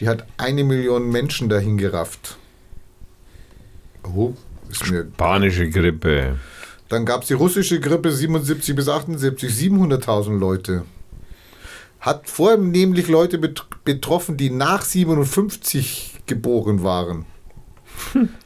Die 0.00 0.08
hat 0.08 0.26
eine 0.36 0.64
Million 0.64 1.10
Menschen 1.10 1.48
dahin 1.48 1.78
gerafft. 1.78 2.36
Oh, 4.04 4.34
ist 4.70 4.90
mir 4.90 5.06
Spanische 5.14 5.68
Grippe. 5.68 6.36
dann 6.88 7.04
gab 7.04 7.22
es 7.22 7.28
die 7.28 7.34
russische 7.34 7.80
Grippe 7.80 8.12
77 8.12 8.74
bis 8.74 8.88
78, 8.88 9.50
700.000 9.50 10.38
Leute. 10.38 10.84
Hat 12.00 12.28
vornehmlich 12.28 13.08
Leute 13.08 13.38
bet 13.38 13.64
betroffen, 13.84 14.36
die 14.36 14.50
nach 14.50 14.82
57 14.82 16.11
geboren 16.26 16.82
waren. 16.82 17.24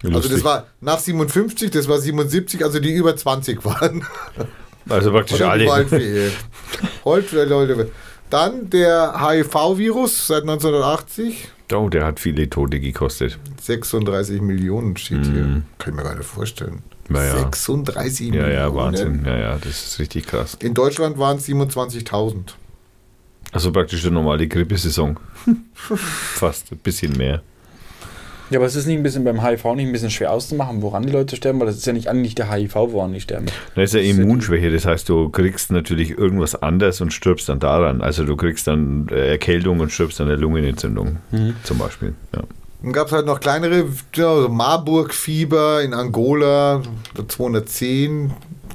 Also 0.03 0.28
das 0.28 0.43
war 0.44 0.66
nach 0.81 0.98
57, 0.98 1.70
das 1.70 1.89
war 1.89 1.98
77, 1.98 2.65
also 2.65 2.81
die 2.81 2.93
über 2.94 3.16
20 3.16 3.65
waren. 3.65 4.05
Also 4.89 5.11
praktisch 5.11 5.40
alle. 5.40 5.66
Heute, 7.05 7.44
Leute. 7.44 7.90
Dann 8.31 8.70
der 8.70 9.15
HIV-Virus 9.20 10.28
seit 10.28 10.43
1980. 10.43 11.48
Oh, 11.73 11.89
der 11.89 12.05
hat 12.05 12.20
viele 12.20 12.48
Tote 12.48 12.78
gekostet. 12.78 13.36
36 13.61 14.40
Millionen 14.40 14.97
steht 14.97 15.27
hier. 15.27 15.62
Kann 15.78 15.93
ich 15.93 15.97
mir 15.97 16.03
gar 16.05 16.15
nicht 16.15 16.24
vorstellen. 16.28 16.85
Na 17.09 17.24
ja. 17.24 17.36
36 17.36 18.28
Mhm. 18.28 18.35
Ja, 18.35 18.43
Millionen. 18.43 18.55
ja, 18.61 18.74
Wahnsinn. 18.77 19.24
Ja, 19.27 19.36
ja, 19.36 19.59
das 19.59 19.86
ist 19.89 19.98
richtig 19.98 20.27
krass. 20.28 20.57
In 20.61 20.73
Deutschland 20.74 21.19
waren 21.19 21.39
es 21.39 21.48
27.000. 21.48 22.55
Also 23.51 23.73
praktisch 23.73 24.05
eine 24.05 24.15
normale 24.15 24.47
Grippesaison. 24.47 25.19
Fast 25.74 26.70
ein 26.70 26.78
bisschen 26.78 27.16
mehr. 27.16 27.43
Ja, 28.51 28.59
aber 28.59 28.66
es 28.66 28.77
ist 28.77 28.86
nicht 28.86 28.97
ein 28.97 29.02
bisschen 29.02 29.24
beim 29.24 29.44
HIV 29.44 29.64
nicht 29.74 29.86
ein 29.86 29.93
bisschen 29.93 30.10
schwer 30.10 30.32
auszumachen, 30.32 30.82
woran 30.82 31.05
die 31.05 31.12
Leute 31.12 31.36
sterben, 31.36 31.59
weil 31.59 31.66
das 31.66 31.77
ist 31.77 31.86
ja 31.86 31.93
nicht 31.93 32.09
eigentlich 32.09 32.35
der 32.35 32.51
HIV, 32.51 32.74
woran 32.74 33.12
die 33.12 33.20
sterben. 33.20 33.47
Da 33.74 33.82
ist 33.82 33.94
ja 33.94 34.01
Das 34.01 34.09
ist 34.09 34.16
ja 34.16 34.23
Immunschwäche, 34.23 34.70
das 34.70 34.86
heißt, 34.86 35.09
du 35.09 35.28
kriegst 35.31 35.73
natürlich 35.73 36.10
irgendwas 36.10 36.60
anders 36.60 37.01
und 37.01 37.12
stirbst 37.12 37.48
dann 37.48 37.59
daran. 37.59 38.01
Also 38.01 38.24
du 38.24 38.36
kriegst 38.36 38.66
dann 38.66 39.09
äh, 39.10 39.31
Erkältung 39.31 39.81
und 39.81 39.90
stirbst 39.90 40.20
an 40.20 40.28
der 40.28 40.36
Lungenentzündung 40.36 41.16
zum 41.64 41.78
Beispiel. 41.78 42.14
Ja. 42.35 42.43
Dann 42.82 42.93
gab 42.93 43.06
es 43.09 43.12
halt 43.12 43.27
noch 43.27 43.40
kleinere, 43.40 43.86
ja, 44.14 44.43
so 44.43 44.48
Marburg-Fieber 44.48 45.82
in 45.82 45.94
Angola, 45.94 46.82
210 47.27 48.32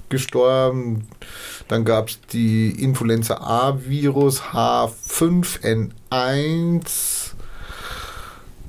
gestorben. 0.09 1.07
Dann 1.67 1.85
gab 1.85 2.09
es 2.09 2.19
die 2.33 2.71
Influenza 2.83 3.35
A-Virus 3.35 4.41
H5N1. 4.41 7.30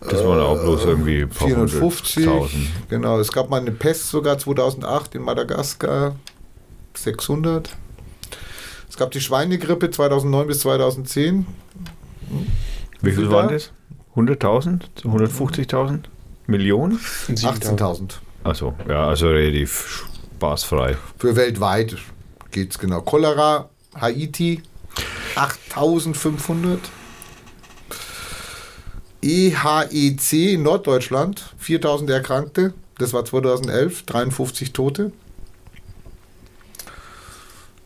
Das 0.09 0.25
waren 0.25 0.41
auch 0.41 0.61
bloß 0.61 0.85
irgendwie 0.85 1.23
ein 1.23 1.29
paar 1.29 1.49
450. 1.49 2.27
hunderttausend. 2.27 2.69
Genau, 2.89 3.21
es 3.21 3.33
gab 3.33 3.51
mal 3.51 3.61
eine 3.61 3.71
Pest 3.71 4.09
sogar 4.09 4.39
2008 4.39 5.15
in 5.15 5.23
Madagaskar. 5.23 6.17
600. 6.95 7.71
Es 8.89 8.97
gab 8.97 9.11
die 9.13 9.21
Schweinegrippe 9.21 9.91
2009 9.91 10.47
bis 10.47 10.61
2010. 10.61 11.47
Wie 13.01 13.13
viel 13.13 13.31
waren 13.31 13.49
das? 13.49 13.73
100.000? 14.17 14.81
150.000? 15.05 16.01
Millionen? 16.47 16.99
18.000. 17.29 18.11
Achso, 18.45 18.75
ja, 18.89 19.07
also 19.07 19.29
relativ 19.29 20.05
spaßfrei. 20.37 20.97
Für 21.17 21.37
weltweit 21.37 21.97
geht 22.51 22.73
es 22.73 22.79
genau. 22.79 23.01
Cholera, 23.01 23.71
Haiti, 23.99 24.63
8500. 25.37 26.79
EHEC 29.23 30.33
in 30.33 30.63
Norddeutschland, 30.63 31.55
4000 31.59 32.11
Erkrankte. 32.11 32.75
Das 32.99 33.13
war 33.13 33.25
2011, 33.25 34.03
53 34.03 34.73
Tote. 34.73 35.13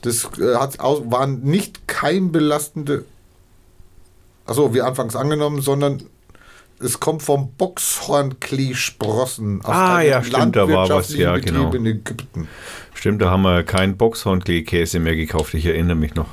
Das 0.03 0.29
äh, 0.39 0.55
aus, 0.55 1.03
waren 1.07 1.43
nicht 1.43 1.89
keimbelastende, 1.89 3.07
achso, 4.45 4.75
wie 4.75 4.83
anfangs 4.83 5.17
angenommen, 5.17 5.63
sondern 5.63 6.03
es 6.79 7.01
kommt 7.01 7.23
vom 7.23 7.53
Boxhornklee-Sprossen 7.53 9.63
aus 9.63 9.75
Ah, 9.75 10.03
ja, 10.03 10.23
stimmt, 10.23 10.57
da 10.57 10.69
war 10.69 10.91
was, 10.91 11.15
ja, 11.15 11.33
Betrieb 11.33 11.55
genau. 11.55 11.73
in 11.73 11.87
Ägypten. 11.87 12.49
Stimmt, 12.95 13.23
da 13.23 13.31
haben 13.31 13.41
wir 13.43 13.63
keinen 13.63 13.97
Boxhornklee-Käse 13.97 14.99
mehr 15.01 15.17
gekauft, 15.17 15.55
ich 15.55 15.65
erinnere 15.67 15.97
mich 15.97 16.15
noch. 16.15 16.29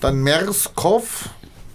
Dann 0.00 0.22
MERS-CoV, 0.22 1.30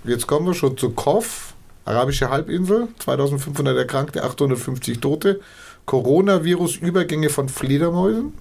jetzt 0.06 0.28
kommen 0.28 0.48
wir 0.48 0.54
schon 0.54 0.78
zu 0.78 0.92
CoV, 0.92 1.51
Arabische 1.92 2.30
Halbinsel, 2.30 2.88
2500 3.00 3.78
Erkrankte, 3.78 4.24
850 4.24 5.00
Tote. 5.00 5.42
Coronavirus-Übergänge 5.86 7.30
von 7.30 7.50
Fledermäusen 7.50 8.34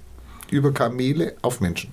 über 0.51 0.73
Kamele 0.73 1.35
auf 1.43 1.61
Menschen. 1.61 1.91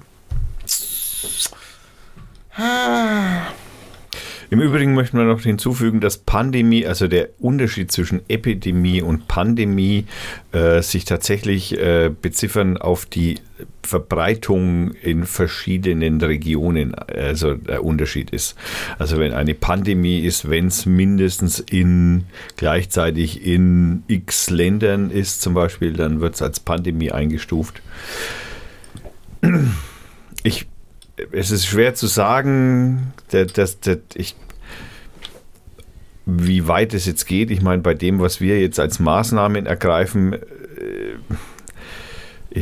Im 4.49 4.61
Übrigen 4.61 4.93
möchten 4.93 5.17
wir 5.17 5.25
noch 5.25 5.41
hinzufügen, 5.41 5.99
dass 5.99 6.19
Pandemie, 6.19 6.85
also 6.85 7.07
der 7.07 7.29
Unterschied 7.39 7.91
zwischen 7.91 8.21
Epidemie 8.29 9.01
und 9.01 9.27
Pandemie, 9.27 10.05
äh, 10.51 10.81
sich 10.81 11.05
tatsächlich 11.05 11.77
äh, 11.77 12.09
beziffern 12.09 12.77
auf 12.77 13.05
die 13.05 13.39
Verbreitung 13.83 14.91
in 14.91 15.25
verschiedenen 15.25 16.21
Regionen, 16.21 16.93
also 16.95 17.55
der 17.55 17.83
Unterschied 17.83 18.29
ist. 18.31 18.55
Also 18.99 19.17
wenn 19.17 19.33
eine 19.33 19.53
Pandemie 19.53 20.19
ist, 20.19 20.49
wenn 20.49 20.67
es 20.67 20.85
mindestens 20.85 21.59
in 21.59 22.25
gleichzeitig 22.55 23.45
in 23.45 24.03
x 24.07 24.49
Ländern 24.49 25.09
ist 25.09 25.41
zum 25.41 25.53
Beispiel, 25.53 25.93
dann 25.93 26.19
wird 26.19 26.35
es 26.35 26.41
als 26.41 26.59
Pandemie 26.59 27.11
eingestuft. 27.11 27.81
Ich 30.43 30.67
es 31.31 31.51
ist 31.51 31.65
schwer 31.65 31.95
zu 31.95 32.07
sagen, 32.07 33.13
dass, 33.31 33.53
dass, 33.53 33.79
dass 33.79 33.97
ich, 34.13 34.35
wie 36.25 36.67
weit 36.67 36.93
es 36.93 37.05
jetzt 37.05 37.25
geht. 37.25 37.51
Ich 37.51 37.61
meine, 37.61 37.81
bei 37.81 37.93
dem, 37.93 38.19
was 38.19 38.41
wir 38.41 38.59
jetzt 38.59 38.79
als 38.79 38.99
Maßnahmen 38.99 39.65
ergreifen, 39.65 40.33
äh, 40.33 40.37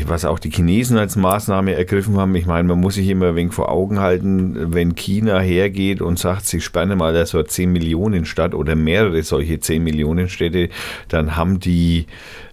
was 0.08 0.26
auch 0.26 0.40
die 0.40 0.50
Chinesen 0.50 0.98
als 0.98 1.16
Maßnahme 1.16 1.76
ergriffen 1.76 2.18
haben, 2.18 2.36
ich 2.36 2.46
meine, 2.46 2.68
man 2.68 2.80
muss 2.80 2.96
sich 2.96 3.08
immer 3.08 3.30
ein 3.30 3.36
wenig 3.36 3.54
vor 3.54 3.72
Augen 3.72 4.00
halten, 4.00 4.74
wenn 4.74 4.96
China 4.96 5.40
hergeht 5.40 6.02
und 6.02 6.20
sagt, 6.20 6.46
sie 6.46 6.62
sperren 6.62 6.98
mal 6.98 7.14
da 7.14 7.26
so 7.26 7.38
eine 7.38 7.48
10 7.48 7.72
Millionen 7.72 8.26
Stadt 8.26 8.54
oder 8.54 8.76
mehrere 8.76 9.24
solche 9.24 9.60
10 9.60 9.84
Millionen 9.84 10.30
Städte, 10.30 10.70
dann 11.08 11.36
haben 11.36 11.60
die, 11.60 12.08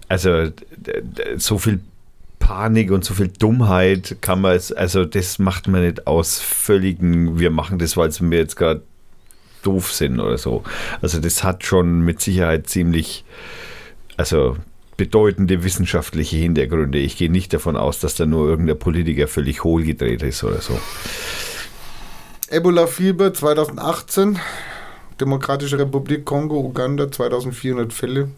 also 0.08 0.48
so 1.36 1.58
viel 1.58 1.80
Panik 2.38 2.90
und 2.90 3.04
so 3.04 3.14
viel 3.14 3.28
Dummheit 3.28 4.16
kann 4.20 4.40
man 4.40 4.56
es, 4.56 4.72
also 4.72 5.04
das 5.04 5.38
macht 5.38 5.68
man 5.68 5.82
nicht 5.82 6.06
aus 6.06 6.40
völligen, 6.40 7.38
wir 7.38 7.50
machen 7.50 7.78
das, 7.78 7.96
weil 7.96 8.10
wir 8.18 8.38
jetzt 8.38 8.56
gerade 8.56 8.82
doof 9.62 9.92
sind 9.92 10.18
oder 10.20 10.38
so. 10.38 10.64
Also 11.00 11.20
das 11.20 11.44
hat 11.44 11.64
schon 11.64 12.00
mit 12.00 12.20
Sicherheit 12.20 12.68
ziemlich, 12.68 13.24
also 14.16 14.56
bedeutende 14.96 15.64
wissenschaftliche 15.64 16.36
Hintergründe. 16.36 16.98
Ich 16.98 17.16
gehe 17.16 17.30
nicht 17.30 17.52
davon 17.52 17.76
aus, 17.76 18.00
dass 18.00 18.14
da 18.14 18.26
nur 18.26 18.48
irgendein 18.48 18.78
Politiker 18.78 19.28
völlig 19.28 19.64
hohl 19.64 19.82
gedreht 19.84 20.22
ist 20.22 20.44
oder 20.44 20.60
so. 20.60 20.78
Ebola-Fieber 22.48 23.32
2018, 23.32 24.38
Demokratische 25.20 25.78
Republik 25.78 26.24
Kongo, 26.24 26.60
Uganda, 26.60 27.10
2400 27.10 27.92
Fälle, 27.92 28.30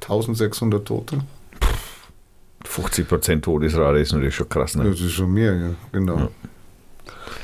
1600 0.00 0.84
Tote. 0.84 1.20
50% 2.64 3.42
Todesrate 3.42 3.98
ist 3.98 4.12
natürlich 4.12 4.34
schon 4.34 4.48
krass. 4.48 4.74
Ne? 4.74 4.90
Das 4.90 5.00
ist 5.00 5.12
schon 5.12 5.32
mehr, 5.32 5.54
ja, 5.54 5.70
genau. 5.92 6.16
Ja. 6.16 6.28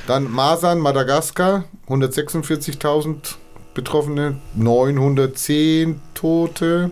Dann 0.07 0.29
Masern, 0.29 0.79
Madagaskar, 0.79 1.65
146.000 1.87 3.35
Betroffene, 3.73 4.41
910 4.55 6.01
Tote. 6.13 6.91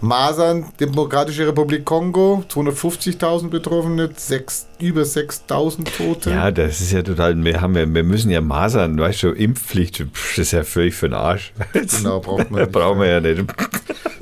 Masern, 0.00 0.66
Demokratische 0.78 1.46
Republik 1.46 1.84
Kongo, 1.84 2.44
250.000 2.50 3.48
Betroffene, 3.48 4.10
sechs, 4.16 4.66
über 4.78 5.02
6.000 5.02 5.96
Tote. 5.96 6.30
Ja, 6.30 6.50
das 6.50 6.80
ist 6.80 6.92
ja 6.92 7.02
total, 7.02 7.42
wir, 7.42 7.60
haben 7.60 7.74
wir 7.74 8.04
müssen 8.04 8.30
ja 8.30 8.40
Masern, 8.40 8.98
weißt 8.98 9.22
du, 9.22 9.30
Impfpflicht, 9.30 10.00
das 10.00 10.38
ist 10.38 10.52
ja 10.52 10.64
völlig 10.64 10.94
für 10.94 11.08
den 11.08 11.14
Arsch. 11.14 11.52
Genau, 11.72 12.20
braucht 12.24 12.50
man 12.50 12.62
nicht. 12.62 12.72
Brauchen 12.72 13.00
wir 13.00 13.06
ja 13.06 13.20
nicht. 13.20 13.44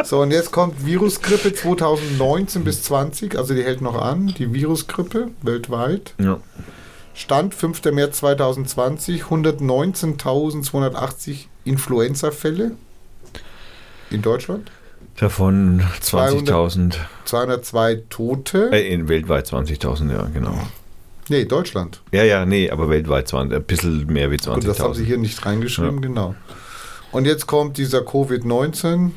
So, 0.04 0.20
und 0.20 0.30
jetzt 0.30 0.52
kommt 0.52 0.84
Virusgrippe 0.84 1.54
2019 1.54 2.62
bis 2.62 2.82
20, 2.82 3.38
also 3.38 3.54
die 3.54 3.62
hält 3.62 3.80
noch 3.80 3.98
an, 4.00 4.26
die 4.28 4.52
Virusgrippe 4.52 5.30
weltweit. 5.42 6.12
Ja. 6.18 6.38
Stand 7.14 7.54
5. 7.54 7.84
März 7.92 8.18
2020, 8.18 9.22
119.280 9.22 11.46
Influenza-Fälle 11.64 12.72
in 14.10 14.20
Deutschland, 14.20 14.70
Davon 15.18 15.80
20.000, 16.02 16.94
202 17.24 18.02
Tote. 18.10 18.70
äh, 18.72 18.92
in 18.92 19.08
weltweit 19.08 19.46
20.000, 19.46 20.12
ja, 20.12 20.24
genau. 20.32 20.58
Nee, 21.28 21.44
Deutschland. 21.44 22.02
Ja, 22.12 22.24
ja, 22.24 22.44
nee, 22.44 22.68
aber 22.70 22.88
weltweit 22.90 23.28
20, 23.28 23.56
ein 23.56 23.64
bisschen 23.64 24.06
mehr 24.12 24.30
wie 24.30 24.36
Gut, 24.36 24.66
das 24.66 24.80
haben 24.80 24.94
sie 24.94 25.02
20.000. 25.02 25.06
hier 25.06 25.18
nicht 25.18 25.46
reingeschrieben, 25.46 25.94
Ja. 25.96 26.00
genau. 26.08 26.34
Und 27.12 27.26
jetzt 27.26 27.46
kommt 27.46 27.78
dieser 27.78 28.00
Covid-19. 28.00 29.12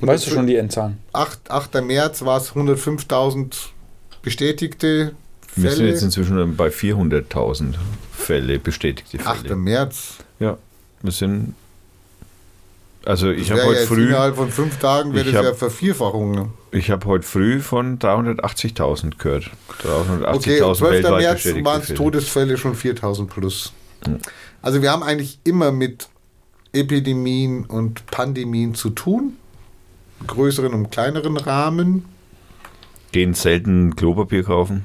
Und 0.00 0.08
Weißt 0.08 0.26
du 0.26 0.30
schon 0.32 0.48
die 0.48 0.56
Endzahlen? 0.56 0.98
8, 1.12 1.48
8. 1.50 1.74
März 1.84 2.22
war 2.24 2.38
es 2.38 2.52
105.000 2.54 3.54
bestätigte 4.22 5.12
Wir 5.54 5.70
sind 5.70 5.78
Fälle. 5.78 5.90
jetzt 5.90 6.02
inzwischen 6.02 6.56
bei 6.56 6.68
400.000 6.68 7.74
Fälle, 8.12 8.58
bestätigte 8.58 9.24
8. 9.24 9.42
Fälle. 9.42 9.56
März. 9.56 10.16
Ja, 10.40 10.58
wir 11.02 11.12
sind. 11.12 11.54
Also 13.04 13.30
ich 13.30 13.50
habe 13.50 13.64
heute 13.64 13.86
früh, 13.86 14.08
innerhalb 14.08 14.36
von 14.36 14.50
fünf 14.50 14.78
Tagen 14.78 15.12
wäre 15.12 15.24
das 15.24 15.34
hab- 15.34 15.44
ja 15.44 15.54
Vervierfachung. 15.54 16.30
Ne? 16.32 16.50
ich 16.70 16.90
habe 16.90 17.04
heute 17.06 17.26
früh 17.26 17.60
von 17.60 17.98
380.000 17.98 19.18
gehört. 19.18 19.50
380.000 19.82 20.34
Okay, 20.34 20.58
12. 20.58 20.80
weltweit 20.80 21.20
März 21.20 21.64
waren 21.64 21.80
es 21.80 21.86
Fälle. 21.86 21.96
Todesfälle 21.98 22.56
schon 22.58 22.74
4000 22.74 23.28
plus. 23.30 23.72
Mhm. 24.06 24.18
Also 24.62 24.82
wir 24.82 24.92
haben 24.92 25.02
eigentlich 25.02 25.38
immer 25.44 25.72
mit 25.72 26.08
Epidemien 26.72 27.64
und 27.64 28.06
Pandemien 28.06 28.74
zu 28.74 28.90
tun. 28.90 29.36
Größeren 30.26 30.72
und 30.72 30.90
kleineren 30.90 31.36
Rahmen. 31.36 32.04
Gehen 33.10 33.34
selten 33.34 33.96
Klopapier 33.96 34.44
kaufen. 34.44 34.84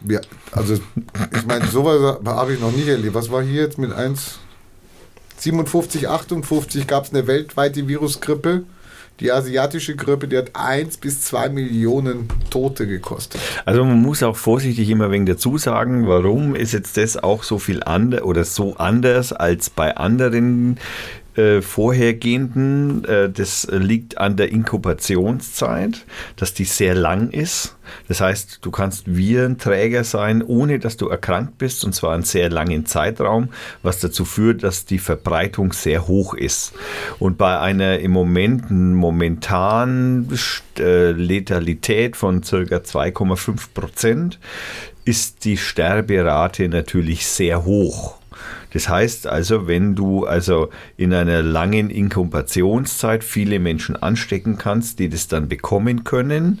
Wir, 0.00 0.20
also 0.52 0.74
ich 0.74 1.46
meine, 1.46 1.66
sowas 1.66 2.18
habe 2.24 2.54
ich 2.54 2.60
noch 2.60 2.72
nicht 2.72 2.88
erlebt. 2.88 3.14
Was 3.14 3.30
war 3.30 3.42
hier 3.42 3.62
jetzt 3.62 3.76
mit 3.78 3.92
1? 3.92 4.38
57, 5.40 6.08
58 6.08 6.86
gab 6.86 7.04
es 7.04 7.12
eine 7.12 7.26
weltweite 7.26 7.88
Virusgrippe. 7.88 8.64
Die 9.20 9.32
asiatische 9.32 9.96
Grippe, 9.96 10.28
die 10.28 10.38
hat 10.38 10.52
1 10.54 10.96
bis 10.96 11.20
2 11.22 11.50
Millionen 11.50 12.28
Tote 12.48 12.86
gekostet. 12.86 13.38
Also 13.66 13.84
man 13.84 14.00
muss 14.00 14.22
auch 14.22 14.36
vorsichtig 14.36 14.88
immer 14.88 15.10
wegen 15.10 15.26
dazu 15.26 15.58
sagen, 15.58 16.08
warum 16.08 16.54
ist 16.54 16.72
jetzt 16.72 16.96
das 16.96 17.18
auch 17.18 17.42
so 17.42 17.58
viel 17.58 17.82
anders 17.82 18.22
oder 18.22 18.44
so 18.44 18.76
anders 18.76 19.34
als 19.34 19.68
bei 19.68 19.94
anderen 19.94 20.78
äh, 21.36 21.62
vorhergehenden. 21.62 23.04
Äh, 23.04 23.30
das 23.30 23.68
liegt 23.70 24.18
an 24.18 24.36
der 24.36 24.50
Inkubationszeit, 24.50 26.04
dass 26.36 26.54
die 26.54 26.64
sehr 26.64 26.94
lang 26.94 27.30
ist. 27.30 27.76
Das 28.08 28.20
heißt, 28.20 28.58
du 28.62 28.70
kannst 28.70 29.14
Virenträger 29.14 30.04
sein, 30.04 30.42
ohne 30.42 30.78
dass 30.78 30.96
du 30.96 31.08
erkrankt 31.08 31.58
bist, 31.58 31.84
und 31.84 31.94
zwar 31.94 32.14
einen 32.14 32.22
sehr 32.22 32.50
langen 32.50 32.86
Zeitraum, 32.86 33.48
was 33.82 34.00
dazu 34.00 34.24
führt, 34.24 34.62
dass 34.62 34.84
die 34.84 34.98
Verbreitung 34.98 35.72
sehr 35.72 36.06
hoch 36.06 36.34
ist. 36.34 36.72
Und 37.18 37.38
bei 37.38 37.58
einer 37.58 37.98
im 37.98 38.10
Moment 38.10 38.70
momentan 38.70 40.28
äh, 40.78 41.10
Letalität 41.12 42.16
von 42.16 42.40
ca. 42.42 42.56
2,5 42.56 43.68
Prozent 43.74 44.38
ist 45.04 45.44
die 45.44 45.56
Sterberate 45.56 46.68
natürlich 46.68 47.26
sehr 47.26 47.64
hoch. 47.64 48.19
Das 48.72 48.88
heißt 48.88 49.26
also, 49.26 49.66
wenn 49.66 49.94
du 49.94 50.26
also 50.26 50.70
in 50.96 51.12
einer 51.12 51.42
langen 51.42 51.90
Inkubationszeit 51.90 53.24
viele 53.24 53.58
Menschen 53.58 53.96
anstecken 53.96 54.58
kannst, 54.58 54.98
die 54.98 55.08
das 55.08 55.28
dann 55.28 55.48
bekommen 55.48 56.04
können, 56.04 56.60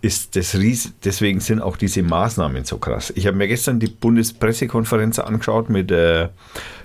ist 0.00 0.36
das 0.36 0.54
ries 0.54 0.92
deswegen 1.04 1.40
sind 1.40 1.60
auch 1.60 1.76
diese 1.76 2.02
Maßnahmen 2.02 2.64
so 2.64 2.78
krass. 2.78 3.12
Ich 3.16 3.26
habe 3.26 3.36
mir 3.36 3.48
gestern 3.48 3.80
die 3.80 3.88
Bundespressekonferenz 3.88 5.18
angeschaut 5.18 5.70
mit 5.70 5.90
äh, 5.90 6.28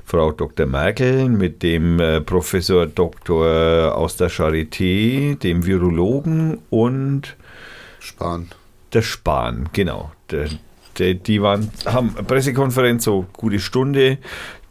Frau 0.06 0.32
Dr. 0.32 0.66
Merkel, 0.66 1.30
mit 1.30 1.64
dem 1.64 2.00
äh, 2.00 2.22
Professor 2.22 2.88
Dr. 2.88 3.96
aus 3.96 4.18
der 4.18 4.32
Charité, 4.32 5.38
dem 5.38 5.66
Virologen 5.66 6.60
und 6.70 7.36
Spahn. 8.00 8.50
der 8.92 9.02
Spahn, 9.02 9.70
genau. 9.74 10.12
Der, 10.32 10.50
der, 11.00 11.14
die 11.16 11.42
waren, 11.42 11.72
haben 11.86 12.14
Pressekonferenz, 12.14 13.04
so 13.04 13.26
gute 13.34 13.60
Stunde. 13.60 14.18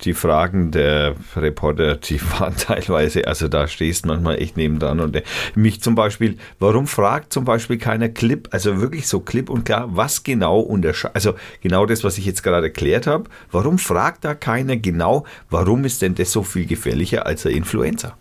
Die 0.02 0.14
Fragen 0.14 0.72
der 0.72 1.14
Reporter, 1.36 1.94
die 1.96 2.20
waren 2.38 2.56
teilweise, 2.56 3.26
also 3.26 3.46
da 3.48 3.68
stehst 3.68 4.04
manchmal 4.04 4.40
echt 4.40 4.56
nebendran. 4.56 5.00
Und 5.00 5.14
der, 5.14 5.22
mich 5.54 5.80
zum 5.80 5.94
Beispiel, 5.94 6.38
warum 6.58 6.86
fragt 6.86 7.32
zum 7.32 7.44
Beispiel 7.44 7.78
keiner 7.78 8.08
Clip, 8.08 8.48
also 8.50 8.80
wirklich 8.80 9.06
so 9.06 9.20
klipp 9.20 9.48
und 9.48 9.64
klar, 9.64 9.88
was 9.92 10.24
genau 10.24 10.58
unterscheidet, 10.60 11.14
also 11.14 11.34
genau 11.60 11.86
das, 11.86 12.02
was 12.02 12.18
ich 12.18 12.26
jetzt 12.26 12.42
gerade 12.42 12.66
erklärt 12.66 13.06
habe, 13.06 13.24
warum 13.52 13.78
fragt 13.78 14.24
da 14.24 14.34
keiner 14.34 14.76
genau, 14.76 15.24
warum 15.50 15.84
ist 15.84 16.02
denn 16.02 16.14
das 16.14 16.32
so 16.32 16.42
viel 16.42 16.66
gefährlicher 16.66 17.26
als 17.26 17.42
der 17.42 17.52
Influenza? 17.52 18.16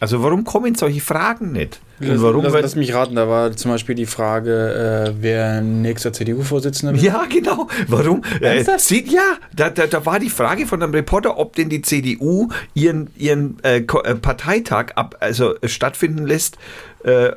Also 0.00 0.22
warum 0.22 0.44
kommen 0.44 0.74
solche 0.74 1.00
Fragen 1.00 1.52
nicht? 1.52 1.80
Und 2.00 2.22
warum 2.22 2.44
lass, 2.44 2.52
lass 2.52 2.76
mich 2.76 2.94
raten, 2.94 3.16
da 3.16 3.28
war 3.28 3.56
zum 3.56 3.72
Beispiel 3.72 3.96
die 3.96 4.06
Frage, 4.06 5.08
äh, 5.08 5.14
wer 5.20 5.60
nächster 5.60 6.12
CDU-Vorsitzender 6.12 6.94
wird. 6.94 7.02
Ja, 7.02 7.24
genau. 7.28 7.68
Warum? 7.88 8.22
Äh, 8.40 8.64
sieht, 8.78 9.08
ja, 9.08 9.36
da, 9.54 9.70
da, 9.70 9.88
da 9.88 10.06
war 10.06 10.20
die 10.20 10.30
Frage 10.30 10.66
von 10.66 10.82
einem 10.82 10.94
Reporter, 10.94 11.38
ob 11.38 11.56
denn 11.56 11.68
die 11.68 11.82
CDU 11.82 12.48
ihren, 12.74 13.10
ihren 13.16 13.62
äh, 13.64 13.78
äh, 13.78 13.82
Parteitag 13.82 14.92
ab, 14.94 15.16
also 15.20 15.56
äh, 15.56 15.68
stattfinden 15.68 16.24
lässt 16.24 16.56
äh, 17.02 17.32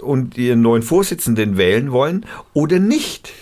und 0.00 0.38
ihren 0.38 0.62
neuen 0.62 0.82
Vorsitzenden 0.82 1.56
wählen 1.56 1.90
wollen 1.90 2.26
oder 2.52 2.78
nicht. 2.78 3.32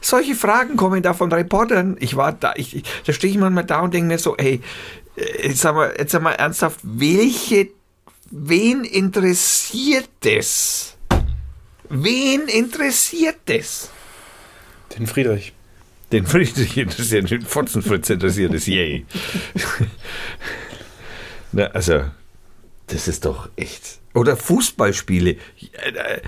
Solche 0.00 0.34
Fragen 0.34 0.76
kommen 0.76 1.02
da 1.02 1.12
von 1.12 1.30
Reportern. 1.32 1.96
Ich 2.00 2.16
war 2.16 2.32
da, 2.32 2.52
ich, 2.56 2.74
ich, 2.76 2.82
da 3.04 3.12
stehe 3.12 3.32
ich 3.32 3.38
manchmal 3.38 3.64
da 3.64 3.80
und 3.80 3.94
denke 3.94 4.08
mir 4.08 4.18
so, 4.18 4.36
ey, 4.36 4.60
äh, 5.18 5.48
jetzt 5.48 5.60
sag 5.60 5.74
mal, 5.74 5.94
jetzt 5.98 6.12
sag 6.12 6.22
mal 6.22 6.32
ernsthaft, 6.32 6.80
welche, 6.82 7.68
wen 8.30 8.84
interessiert 8.84 10.08
das? 10.20 10.96
Wen 11.88 12.42
interessiert 12.48 13.38
das? 13.46 13.90
Den 14.96 15.06
Friedrich. 15.06 15.52
Den 16.12 16.26
Friedrich 16.26 16.76
interessiert, 16.76 17.30
den 17.30 17.42
Fotzenfritz 17.42 18.08
interessiert 18.10 18.54
es, 18.54 18.66
yay. 18.66 19.04
Na, 21.52 21.64
also, 21.66 22.04
das 22.86 23.08
ist 23.08 23.24
doch 23.24 23.50
echt. 23.56 23.98
Oder 24.14 24.36
Fußballspiele. 24.36 25.36
Äh, 25.72 26.20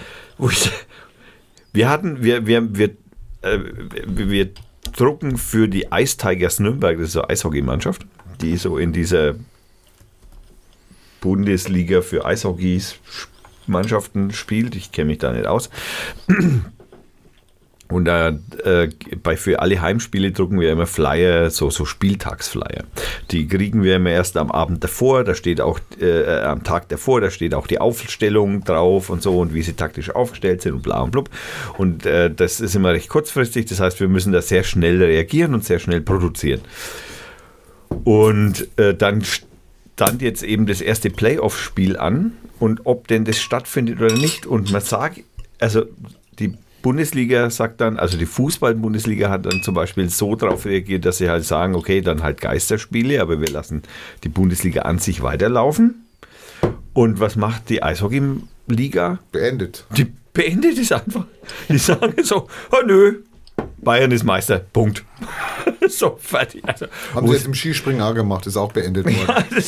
wir 1.73 1.89
hatten, 1.89 2.23
wir, 2.23 2.47
wir, 2.47 2.75
wir, 2.77 2.91
äh, 3.43 3.59
wir, 4.07 4.31
wir 4.31 4.51
drucken 4.97 5.39
für 5.39 5.69
die 5.69 5.87
Ice 5.93 6.17
Tigers 6.17 6.61
Nürnberg, 6.61 6.99
das 6.99 7.09
ist 7.09 7.12
so 7.12 7.23
eine 7.23 7.31
Eishockeymannschaft, 7.31 8.07
die 8.41 8.57
so 8.57 8.79
in 8.79 8.93
dieser 8.93 9.35
Bundesliga 11.21 12.03
für 12.03 12.25
Eishockeys-Mannschaften 12.25 14.33
spielt. 14.33 14.75
Ich 14.75 14.93
kenne 14.93 15.09
mich 15.09 15.19
da 15.19 15.33
nicht 15.33 15.47
aus. 15.47 15.71
Und 17.91 18.05
da 18.05 18.39
äh, 18.65 18.89
bei 19.23 19.37
für 19.37 19.61
alle 19.61 19.81
Heimspiele 19.81 20.31
drucken 20.31 20.61
wir 20.61 20.71
immer 20.71 20.87
Flyer, 20.87 21.51
so, 21.51 21.71
so 21.71 21.85
Spieltagsflyer. 21.85 22.85
Die 23.33 23.49
kriegen 23.49 23.83
wir 23.83 23.97
immer 23.97 24.11
erst 24.11 24.37
am 24.37 24.53
Abend 24.53 24.85
davor, 24.85 25.25
da 25.25 25.35
steht 25.35 25.61
auch 25.61 25.81
äh, 26.01 26.41
am 26.43 26.62
Tag 26.62 26.89
davor, 26.89 27.21
da 27.21 27.31
steht 27.31 27.53
auch 27.53 27.67
die 27.67 27.81
Aufstellung 27.81 28.62
drauf 28.62 29.11
und 29.11 29.23
so 29.23 29.41
und 29.41 29.55
wie 29.55 29.62
sie 29.62 29.73
taktisch 29.73 30.15
aufgestellt 30.15 30.62
sind 30.62 30.75
und 30.75 30.83
bla 30.83 31.01
und 31.01 31.11
blub. 31.11 31.31
Und 31.79 32.07
äh, 32.07 32.33
das 32.33 32.61
ist 32.61 32.77
immer 32.77 32.93
recht 32.93 33.09
kurzfristig, 33.09 33.67
das 33.67 33.81
heißt, 33.81 33.99
wir 33.99 34.09
müssen 34.09 34.33
da 34.33 34.41
sehr 34.41 34.62
schnell 34.62 35.03
reagieren 35.03 35.53
und 35.53 35.65
sehr 35.65 35.81
schnell 35.81 36.01
produzieren. 36.01 36.61
Und 38.05 38.69
äh, 38.79 38.95
dann 38.95 39.23
stand 39.23 40.23
jetzt 40.23 40.43
eben 40.43 40.67
das 40.67 40.81
erste 40.81 41.11
Playoff-Spiel 41.11 41.97
an 41.97 42.33
und 42.59 42.83
ob 42.85 43.09
denn 43.09 43.25
das 43.25 43.39
stattfindet 43.39 44.01
oder 44.01 44.15
nicht. 44.15 44.47
Und 44.47 44.73
man 44.73 44.81
sagt, 44.81 45.21
also 45.59 45.85
die 46.39 46.55
Bundesliga 46.83 47.51
sagt 47.51 47.81
dann, 47.81 47.99
also 47.99 48.17
die 48.17 48.27
Fußball-Bundesliga 48.27 49.29
hat 49.29 49.47
dann 49.47 49.62
zum 49.62 49.75
Beispiel 49.75 50.09
so 50.09 50.35
darauf 50.35 50.65
reagiert, 50.65 51.05
dass 51.05 51.19
sie 51.19 51.29
halt 51.29 51.45
sagen, 51.45 51.75
okay, 51.75 52.01
dann 52.01 52.23
halt 52.23 52.41
Geisterspiele, 52.41 53.21
aber 53.21 53.41
wir 53.41 53.49
lassen 53.49 53.83
die 54.25 54.29
Bundesliga 54.29 54.83
an 54.83 54.99
sich 54.99 55.23
weiterlaufen. 55.23 56.07
Und 56.93 57.21
was 57.21 57.37
macht 57.37 57.69
die 57.69 57.83
Eishockey-Liga? 57.83 59.19
Beendet. 59.33 59.85
Die 59.97 60.07
beendet 60.33 60.79
es 60.79 60.93
einfach. 60.93 61.27
Die 61.69 61.79
sagen 61.79 62.15
so, 62.23 62.49
oh 62.73 62.87
nö, 62.87 63.23
Bayern 63.79 64.11
ist 64.11 64.25
Meister, 64.25 64.59
Punkt. 64.59 65.05
so, 65.99 66.17
fertig. 66.21 66.62
Also, 66.67 66.87
Haben 67.15 67.27
sie 67.29 67.35
jetzt 67.35 67.47
im 67.47 67.55
Skispringen 67.55 68.03
auch 68.03 68.15
gemacht, 68.15 68.47
ist 68.47 68.57
auch 68.57 68.73
beendet 68.73 69.07
worden. 69.07 69.45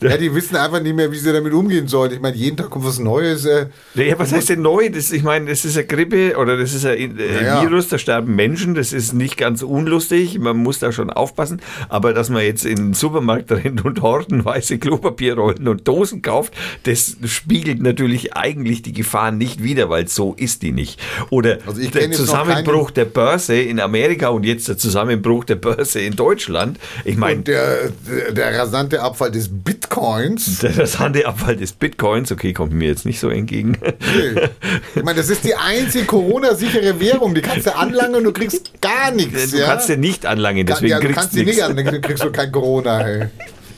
Ja, 0.00 0.16
die 0.16 0.34
wissen 0.34 0.56
einfach 0.56 0.80
nicht 0.80 0.94
mehr, 0.94 1.10
wie 1.10 1.16
sie 1.16 1.32
damit 1.32 1.52
umgehen 1.52 1.88
sollen. 1.88 2.12
Ich 2.12 2.20
meine, 2.20 2.36
jeden 2.36 2.56
Tag 2.56 2.70
kommt 2.70 2.84
was 2.84 2.98
Neues. 2.98 3.44
Äh, 3.44 3.66
Ja, 3.94 4.18
was 4.18 4.32
heißt 4.32 4.50
denn 4.50 4.62
neu? 4.62 4.88
Das, 4.90 5.10
ich 5.12 5.22
meine, 5.22 5.46
das 5.50 5.64
ist 5.64 5.76
eine 5.76 5.86
Grippe 5.86 6.36
oder 6.36 6.56
das 6.56 6.74
ist 6.74 6.84
ein 6.86 7.18
äh, 7.18 7.44
Ja. 7.44 7.62
Virus, 7.62 7.88
da 7.88 7.98
sterben 7.98 8.34
Menschen, 8.34 8.74
das 8.74 8.92
ist 8.92 9.12
nicht 9.12 9.36
ganz 9.36 9.62
unlustig, 9.62 10.38
man 10.38 10.56
muss 10.56 10.78
da 10.78 10.92
schon 10.92 11.10
aufpassen. 11.10 11.60
Aber 11.88 12.12
dass 12.12 12.28
man 12.30 12.42
jetzt 12.42 12.64
in 12.64 12.76
den 12.76 12.94
Supermarkt 12.94 13.50
rennt 13.52 13.84
und 13.84 14.02
hortenweise 14.02 14.78
Klopapierrollen 14.78 15.66
und 15.68 15.86
Dosen 15.86 16.22
kauft, 16.22 16.54
das 16.84 17.16
spiegelt 17.26 17.82
natürlich 17.82 18.34
eigentlich 18.36 18.82
die 18.82 18.92
Gefahr 18.92 19.30
nicht 19.30 19.62
wider, 19.62 19.88
weil 19.90 20.08
so 20.08 20.34
ist 20.34 20.62
die 20.62 20.72
nicht. 20.72 21.00
Oder 21.30 21.58
Also 21.66 21.80
der 21.80 22.10
Zusammenbruch 22.12 22.90
der 22.90 23.04
Börse 23.04 23.56
in 23.60 23.80
Amerika 23.80 24.28
und 24.28 24.44
jetzt 24.44 24.68
der 24.68 24.78
Zusammenbruch 24.78 25.44
der 25.44 25.56
Börse 25.56 26.00
in 26.00 26.16
Deutschland. 26.16 26.78
Ich 27.04 27.16
meine, 27.16 27.38
und 27.38 27.48
der, 27.48 27.90
der, 28.08 28.32
der 28.32 28.58
rasante 28.58 29.02
Abfall 29.02 29.30
des 29.30 29.48
Bitcoins. 29.76 30.58
der 30.60 30.78
rasante 30.78 31.26
Abfall 31.26 31.56
des 31.56 31.72
Bitcoins, 31.72 32.32
okay, 32.32 32.52
kommt 32.52 32.72
mir 32.72 32.88
jetzt 32.88 33.04
nicht 33.04 33.20
so 33.20 33.28
entgegen. 33.28 33.78
Nee. 33.82 34.48
Ich 34.94 35.02
meine, 35.02 35.18
das 35.18 35.28
ist 35.28 35.44
die 35.44 35.54
einzige 35.54 36.06
Corona-sichere 36.06 36.98
Währung. 36.98 37.34
Die 37.34 37.42
kannst 37.42 37.66
du 37.66 37.76
anlangen 37.76 38.16
und 38.16 38.24
du 38.24 38.32
kriegst 38.32 38.80
gar 38.80 39.10
nichts. 39.10 39.50
Du 39.50 39.58
ja? 39.58 39.66
kannst 39.66 39.88
ja 39.88 39.96
nicht 39.96 40.24
anlangen, 40.26 40.66
deswegen 40.66 40.90
ja, 40.90 40.98
du 40.98 41.06
kriegst 41.06 41.18
kannst 41.20 41.34
du 41.34 41.38
nicht 41.38 41.46
nichts. 41.46 41.62
anlangen, 41.62 41.92
dann 41.92 42.02
kriegst 42.02 42.24
du 42.24 42.32
kein 42.32 42.50
Corona. 42.50 42.98
Hey. 42.98 43.26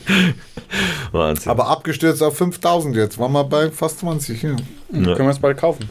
Wahnsinn. 1.11 1.51
Aber 1.51 1.67
abgestürzt 1.67 2.23
auf 2.23 2.37
5000 2.37 2.95
jetzt. 2.95 3.17
Waren 3.17 3.31
wir 3.31 3.43
bei 3.43 3.69
fast 3.71 3.99
20. 3.99 4.43
Ja. 4.43 4.55
Können 4.91 5.17
wir 5.17 5.29
es 5.29 5.39
bald 5.39 5.57
kaufen? 5.57 5.89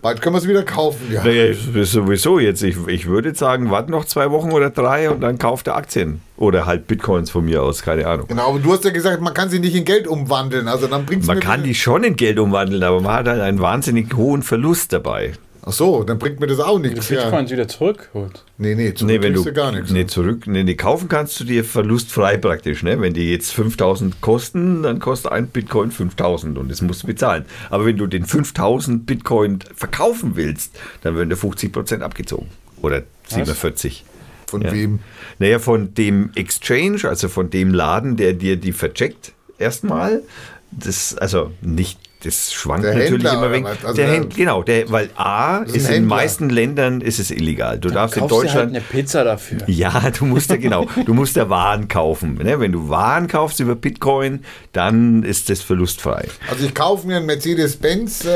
Bald 0.00 0.22
können 0.22 0.34
wir 0.34 0.38
es 0.38 0.48
wieder 0.48 0.62
kaufen. 0.62 1.10
Ja. 1.10 1.24
naja, 1.24 1.54
sowieso 1.84 2.38
jetzt. 2.38 2.62
Ich, 2.62 2.76
ich 2.86 3.06
würde 3.06 3.34
sagen, 3.34 3.70
warte 3.70 3.90
noch 3.90 4.04
zwei 4.04 4.30
Wochen 4.30 4.52
oder 4.52 4.70
drei 4.70 5.10
und 5.10 5.20
dann 5.20 5.38
kauft 5.38 5.66
er 5.66 5.76
Aktien. 5.76 6.20
Oder 6.36 6.66
halt 6.66 6.86
Bitcoins 6.86 7.30
von 7.30 7.44
mir 7.44 7.62
aus, 7.62 7.82
keine 7.82 8.06
Ahnung. 8.06 8.28
Genau, 8.28 8.50
aber 8.50 8.58
du 8.60 8.72
hast 8.72 8.84
ja 8.84 8.90
gesagt, 8.90 9.20
man 9.20 9.34
kann 9.34 9.50
sie 9.50 9.58
nicht 9.58 9.74
in 9.74 9.84
Geld 9.84 10.06
umwandeln. 10.06 10.68
Also 10.68 10.86
dann 10.86 11.04
bringt 11.04 11.26
Man 11.26 11.40
kann 11.40 11.64
die 11.64 11.74
schon 11.74 12.04
in 12.04 12.16
Geld 12.16 12.38
umwandeln, 12.38 12.82
aber 12.82 13.00
man 13.00 13.12
hat 13.12 13.28
halt 13.28 13.40
einen 13.40 13.60
wahnsinnig 13.60 14.14
hohen 14.14 14.42
Verlust 14.42 14.92
dabei. 14.92 15.32
Ach 15.68 15.72
so, 15.72 16.02
dann 16.02 16.18
bringt 16.18 16.40
mir 16.40 16.46
das 16.46 16.60
auch 16.60 16.78
nichts. 16.78 17.10
Ja. 17.10 17.24
Bitcoins 17.24 17.50
wieder 17.50 17.68
zurückholt. 17.68 18.42
Nee, 18.56 18.74
nee, 18.74 18.94
zurück 18.94 19.10
Nee, 19.12 19.20
wenn 19.22 19.34
du, 19.34 19.42
kriegst 19.42 19.54
gar 19.54 19.70
nichts. 19.70 19.90
nee, 19.90 20.06
zurück, 20.06 20.46
nee, 20.46 20.64
nee, 20.64 20.74
kaufen 20.76 21.08
kannst 21.08 21.38
du 21.40 21.44
dir 21.44 21.62
verlustfrei 21.62 22.38
praktisch. 22.38 22.82
Ne? 22.82 22.98
Wenn 23.02 23.12
die 23.12 23.30
jetzt 23.30 23.52
5000 23.52 24.22
kosten, 24.22 24.82
dann 24.82 24.98
kostet 24.98 25.30
ein 25.30 25.48
Bitcoin 25.48 25.90
5000 25.90 26.56
und 26.56 26.70
das 26.70 26.80
musst 26.80 27.02
du 27.02 27.06
bezahlen. 27.06 27.44
Aber 27.68 27.84
wenn 27.84 27.98
du 27.98 28.06
den 28.06 28.24
5000 28.24 29.04
Bitcoin 29.04 29.58
verkaufen 29.74 30.32
willst, 30.36 30.74
dann 31.02 31.14
werden 31.16 31.28
dir 31.28 31.36
50% 31.36 32.00
abgezogen. 32.00 32.46
Oder 32.80 33.02
47. 33.26 34.06
Von 34.46 34.62
Ja. 34.62 34.72
wem? 34.72 35.00
Naja, 35.38 35.58
von 35.58 35.92
dem 35.92 36.30
Exchange, 36.34 37.04
also 37.06 37.28
von 37.28 37.50
dem 37.50 37.74
Laden, 37.74 38.16
der 38.16 38.32
dir 38.32 38.56
die 38.56 38.72
vercheckt, 38.72 39.32
erstmal. 39.58 40.22
Das, 40.70 41.14
also 41.18 41.52
nicht, 41.60 41.98
das 42.24 42.52
schwankt 42.52 42.84
Der 42.84 42.94
natürlich 42.94 43.12
Händler 43.12 43.32
immer 43.32 43.40
oder 43.42 43.52
weg. 43.52 43.64
was? 43.64 43.84
Also 43.84 43.94
der 43.96 44.06
der- 44.06 44.14
Händler, 44.16 44.36
genau, 44.36 44.62
der, 44.62 44.90
weil 44.90 45.10
A, 45.16 45.58
ist 45.58 45.86
in 45.86 45.92
den 45.92 46.06
meisten 46.06 46.50
Ländern 46.50 47.00
ist 47.00 47.18
es 47.20 47.30
illegal. 47.30 47.78
Du 47.78 47.90
darfst 47.90 48.16
in 48.16 48.22
halt 48.22 48.32
Deutschland. 48.32 48.70
eine 48.70 48.80
Pizza 48.80 49.22
dafür. 49.24 49.58
ja, 49.68 50.10
du 50.10 50.24
musst 50.26 50.50
ja 50.50 50.56
genau, 50.56 50.86
du 51.06 51.14
musst 51.14 51.36
ja 51.36 51.48
Waren 51.48 51.86
kaufen. 51.88 52.34
Ne? 52.42 52.58
Wenn 52.60 52.72
du 52.72 52.88
Waren 52.88 53.28
kaufst 53.28 53.60
über 53.60 53.74
Bitcoin, 53.76 54.40
dann 54.72 55.22
ist 55.22 55.48
das 55.48 55.60
verlustfrei. 55.62 56.26
Also 56.50 56.64
ich 56.66 56.74
kaufe 56.74 57.06
mir 57.06 57.16
einen 57.18 57.26
Mercedes-Benz. 57.26 58.24
Äh, 58.24 58.28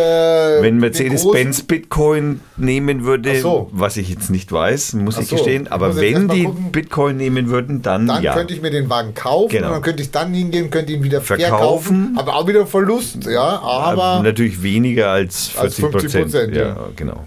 Wenn 0.63 0.79
Mercedes-Benz 0.79 1.63
Bitcoin 1.63 2.41
nehmen 2.57 3.05
würde, 3.05 3.41
so. 3.41 3.69
was 3.73 3.97
ich 3.97 4.09
jetzt 4.09 4.31
nicht 4.31 4.53
weiß, 4.53 4.93
muss 4.95 5.17
Ach 5.19 5.23
ich 5.23 5.29
so. 5.29 5.37
gestehen, 5.37 5.65
Ich 5.65 5.73
aber 5.73 5.89
erst 5.89 6.01
wenn 6.01 6.29
die 6.29 6.45
gucken. 6.45 6.71
Bitcoin 6.73 7.17
nehmen 7.17 7.49
würden, 7.49 7.83
dann, 7.83 8.07
Dann 8.07 8.23
ja. 8.23 8.35
könnte 8.35 8.55
ich 8.55 8.63
mir 8.63 8.71
den 8.71 8.89
Wagen 8.89 9.15
kaufen 9.15 9.51
Genau. 9.51 9.67
und 9.69 9.73
dann 9.75 9.83
könnte 9.83 10.03
ich 10.03 10.11
dann 10.11 10.33
hingehen, 10.33 10.71
könnte 10.71 10.93
ihn 10.93 11.03
wieder 11.03 11.21
verkaufen. 11.21 11.49
Verkaufen. 11.51 12.15
Aber 12.19 12.37
auch 12.37 12.47
wieder 12.47 12.67
Verlust, 12.67 13.27
ja. 13.27 13.61
Aber 13.81 14.23
natürlich 14.23 14.63
weniger 14.63 15.11
als 15.11 15.57
Als 15.57 15.77
40 15.77 16.01
Prozent. 16.01 16.35
50%, 16.35 16.55
Ja, 16.55 16.67
ja. 16.69 16.89
genau. 16.97 17.27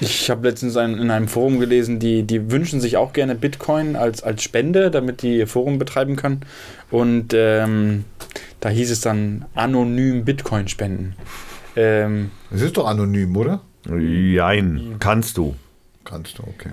Ich 0.00 0.30
habe 0.30 0.48
letztens 0.48 0.76
ein, 0.76 0.98
in 0.98 1.10
einem 1.10 1.28
Forum 1.28 1.60
gelesen, 1.60 2.00
die, 2.00 2.24
die 2.24 2.50
wünschen 2.50 2.80
sich 2.80 2.96
auch 2.96 3.12
gerne 3.12 3.36
Bitcoin 3.36 3.94
als, 3.94 4.22
als 4.22 4.42
Spende, 4.42 4.90
damit 4.90 5.22
die 5.22 5.38
ihr 5.38 5.46
Forum 5.46 5.78
betreiben 5.78 6.16
können. 6.16 6.40
Und 6.90 7.32
ähm, 7.34 8.04
da 8.58 8.68
hieß 8.68 8.90
es 8.90 9.00
dann 9.00 9.44
anonym 9.54 10.24
Bitcoin 10.24 10.66
spenden. 10.66 11.14
Ähm, 11.76 12.30
es 12.50 12.62
ist 12.62 12.76
doch 12.76 12.86
anonym, 12.86 13.36
oder? 13.36 13.60
Jein, 13.88 14.96
kannst 14.98 15.36
du. 15.36 15.54
Kannst 16.04 16.38
du, 16.38 16.42
okay. 16.42 16.70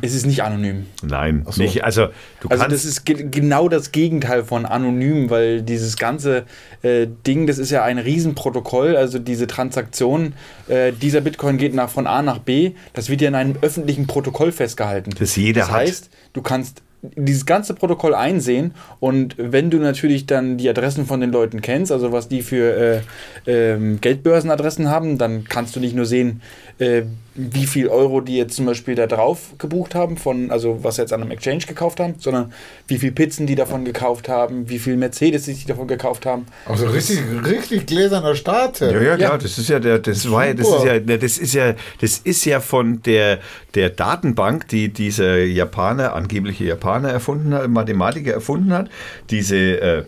Es 0.00 0.14
ist 0.14 0.26
nicht 0.26 0.42
anonym. 0.42 0.86
Nein, 1.02 1.44
so. 1.50 1.62
nicht. 1.62 1.84
Also 1.84 2.08
du 2.40 2.48
Also 2.48 2.62
kannst. 2.62 2.74
das 2.76 2.84
ist 2.84 3.04
ge 3.04 3.26
genau 3.30 3.68
das 3.68 3.92
Gegenteil 3.92 4.44
von 4.44 4.64
anonym, 4.64 5.28
weil 5.28 5.62
dieses 5.62 5.96
ganze 5.96 6.44
äh, 6.82 7.06
Ding, 7.26 7.46
das 7.46 7.58
ist 7.58 7.70
ja 7.70 7.84
ein 7.84 7.98
Riesenprotokoll, 7.98 8.96
also 8.96 9.18
diese 9.18 9.46
Transaktion, 9.46 10.32
äh, 10.68 10.92
dieser 10.92 11.20
Bitcoin 11.20 11.58
geht 11.58 11.74
nach, 11.74 11.90
von 11.90 12.06
A 12.06 12.22
nach 12.22 12.38
B, 12.38 12.72
das 12.94 13.10
wird 13.10 13.20
ja 13.20 13.28
in 13.28 13.34
einem 13.34 13.56
öffentlichen 13.60 14.06
Protokoll 14.06 14.52
festgehalten. 14.52 15.12
Das 15.18 15.36
jeder 15.36 15.60
das 15.62 15.70
hat. 15.70 15.80
heißt, 15.80 16.10
du 16.32 16.42
kannst 16.42 16.82
dieses 17.02 17.46
ganze 17.46 17.72
Protokoll 17.72 18.14
einsehen 18.14 18.74
und 18.98 19.34
wenn 19.38 19.70
du 19.70 19.78
natürlich 19.78 20.26
dann 20.26 20.58
die 20.58 20.68
Adressen 20.68 21.06
von 21.06 21.20
den 21.22 21.32
Leuten 21.32 21.62
kennst, 21.62 21.92
also 21.92 22.12
was 22.12 22.28
die 22.28 22.42
für 22.42 22.76
äh, 22.76 23.00
ähm, 23.46 24.02
Geldbörsenadressen 24.02 24.90
haben, 24.90 25.16
dann 25.16 25.44
kannst 25.44 25.74
du 25.76 25.80
nicht 25.80 25.96
nur 25.96 26.04
sehen, 26.04 26.42
äh, 26.80 27.02
wie 27.34 27.66
viel 27.66 27.88
Euro 27.88 28.20
die 28.20 28.36
jetzt 28.36 28.56
zum 28.56 28.66
Beispiel 28.66 28.94
da 28.94 29.06
drauf 29.06 29.54
gebucht 29.58 29.94
haben, 29.94 30.16
von, 30.16 30.50
also 30.50 30.82
was 30.82 30.96
sie 30.96 31.02
jetzt 31.02 31.12
an 31.12 31.22
einem 31.22 31.30
Exchange 31.30 31.64
gekauft 31.66 32.00
haben, 32.00 32.14
sondern 32.18 32.52
wie 32.88 32.98
viel 32.98 33.12
Pizzen 33.12 33.46
die 33.46 33.54
davon 33.54 33.84
gekauft 33.84 34.28
haben, 34.28 34.68
wie 34.68 34.78
viel 34.78 34.96
Mercedes 34.96 35.44
die 35.44 35.52
sich 35.52 35.66
davon 35.66 35.86
gekauft 35.86 36.26
haben. 36.26 36.46
Also 36.66 36.86
richtig, 36.86 37.20
richtig 37.46 37.86
gläserner 37.86 38.34
Start. 38.34 38.80
ja, 38.80 38.90
ja, 38.90 39.16
klar, 39.16 39.18
Ja. 39.18 39.38
das 39.38 39.58
ist 39.58 39.68
ja 39.68 39.78
der, 39.78 39.98
das 39.98 40.30
war 40.30 40.46
ja, 40.46 40.54
das 40.54 40.68
ist 40.68 40.84
ja, 40.84 40.98
das 40.98 41.38
ist 41.38 41.54
ja, 41.54 41.74
das 42.00 42.18
ist 42.18 42.44
ja 42.46 42.60
von 42.60 43.02
der, 43.02 43.38
der 43.74 43.90
Datenbank, 43.90 44.68
die 44.68 44.88
dieser 44.88 45.38
Japaner, 45.44 46.14
angebliche 46.14 46.64
Japaner 46.64 47.10
erfunden 47.10 47.54
hat, 47.54 47.68
Mathematiker 47.68 48.32
erfunden 48.32 48.72
hat, 48.72 48.90
diese 49.30 49.56
äh, 49.56 50.04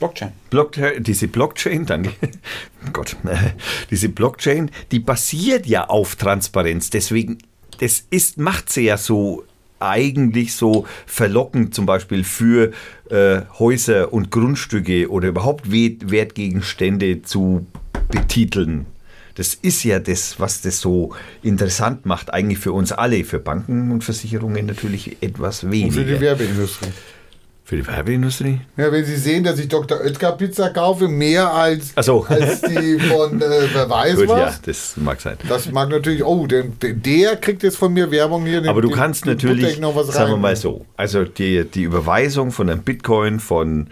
Blockchain. 0.00 0.32
Blockchain, 0.50 1.02
diese 1.04 1.28
Blockchain, 1.28 1.86
danke, 1.86 2.10
Gott, 2.92 3.16
diese 3.90 4.08
Blockchain, 4.08 4.70
die 4.90 4.98
basiert 4.98 5.66
ja 5.66 5.84
auf 5.88 6.16
Transparenz. 6.16 6.90
Deswegen, 6.90 7.38
das 7.78 8.04
ist, 8.10 8.38
macht 8.38 8.70
sie 8.70 8.86
ja 8.86 8.96
so 8.96 9.44
eigentlich 9.78 10.54
so 10.54 10.86
verlockend 11.06 11.74
zum 11.74 11.86
Beispiel 11.86 12.24
für 12.24 12.72
äh, 13.10 13.42
Häuser 13.58 14.12
und 14.12 14.30
Grundstücke 14.30 15.08
oder 15.10 15.28
überhaupt 15.28 15.70
Wert- 15.70 16.10
Wertgegenstände 16.10 17.22
zu 17.22 17.66
betiteln. 18.10 18.86
Das 19.36 19.54
ist 19.54 19.84
ja 19.84 19.98
das, 20.00 20.38
was 20.38 20.60
das 20.60 20.80
so 20.80 21.14
interessant 21.42 22.04
macht, 22.04 22.30
eigentlich 22.34 22.58
für 22.58 22.72
uns 22.72 22.92
alle, 22.92 23.24
für 23.24 23.38
Banken 23.38 23.90
und 23.90 24.04
Versicherungen 24.04 24.66
natürlich 24.66 25.16
etwas 25.22 25.62
Und 25.62 25.70
für 25.70 25.76
die 25.76 25.96
weniger. 25.96 26.20
Werbeindustrie. 26.20 26.88
Für 27.70 27.76
die 27.76 27.86
Werbeindustrie? 27.86 28.58
Ja, 28.76 28.90
wenn 28.90 29.04
Sie 29.04 29.14
sehen, 29.14 29.44
dass 29.44 29.56
ich 29.60 29.68
Dr. 29.68 30.00
Oetker 30.00 30.32
Pizza 30.32 30.70
kaufe, 30.70 31.06
mehr 31.06 31.54
als, 31.54 31.92
so. 32.00 32.24
als 32.28 32.62
die 32.62 32.98
von 32.98 33.40
äh, 33.40 33.44
wer 33.72 33.88
weiß 33.88 34.16
Gut, 34.16 34.26
was. 34.28 34.38
ja, 34.40 34.54
das 34.66 34.96
mag 34.96 35.20
sein. 35.20 35.36
Das 35.48 35.70
mag 35.70 35.88
natürlich, 35.88 36.24
oh, 36.24 36.48
der, 36.48 36.64
der- 36.64 37.36
kriegt 37.36 37.62
jetzt 37.62 37.76
von 37.76 37.92
mir 37.92 38.10
Werbung 38.10 38.44
hier. 38.44 38.60
den- 38.60 38.68
Aber 38.70 38.82
du 38.82 38.88
den- 38.88 38.96
kannst 38.96 39.24
den 39.24 39.34
natürlich, 39.34 39.74
ich 39.74 39.78
noch 39.78 39.94
was 39.94 40.08
sagen 40.08 40.30
wir 40.30 40.34
rein. 40.34 40.40
mal 40.40 40.56
so, 40.56 40.84
also 40.96 41.22
die, 41.22 41.64
die 41.64 41.84
Überweisung 41.84 42.50
von 42.50 42.68
einem 42.68 42.82
Bitcoin 42.82 43.38
von 43.38 43.86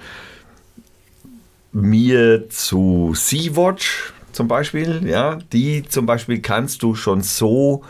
mir 1.71 2.49
zu 2.51 3.13
Sea-Watch 3.15 4.13
zum 4.33 4.49
Beispiel, 4.49 5.03
ja, 5.07 5.39
die 5.53 5.85
zum 5.89 6.05
Beispiel 6.05 6.41
kannst 6.41 6.83
du 6.83 6.97
schon 6.97 7.23
so, 7.23 7.85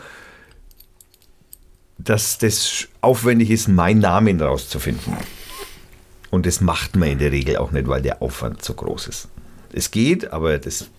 dass 1.97 2.37
das 2.37 2.87
aufwendig 3.01 3.49
ist, 3.49 3.67
meinen 3.67 4.01
Namen 4.01 4.39
rauszufinden. 4.39 5.13
Und 6.31 6.45
das 6.45 6.61
macht 6.61 6.95
man 6.95 7.09
in 7.09 7.19
der 7.19 7.31
Regel 7.31 7.57
auch 7.57 7.71
nicht, 7.71 7.87
weil 7.87 8.01
der 8.01 8.21
Aufwand 8.21 8.61
zu 8.63 8.73
groß 8.73 9.07
ist. 9.07 9.27
Es 9.73 9.91
geht, 9.91 10.31
aber 10.31 10.57
das 10.57 10.89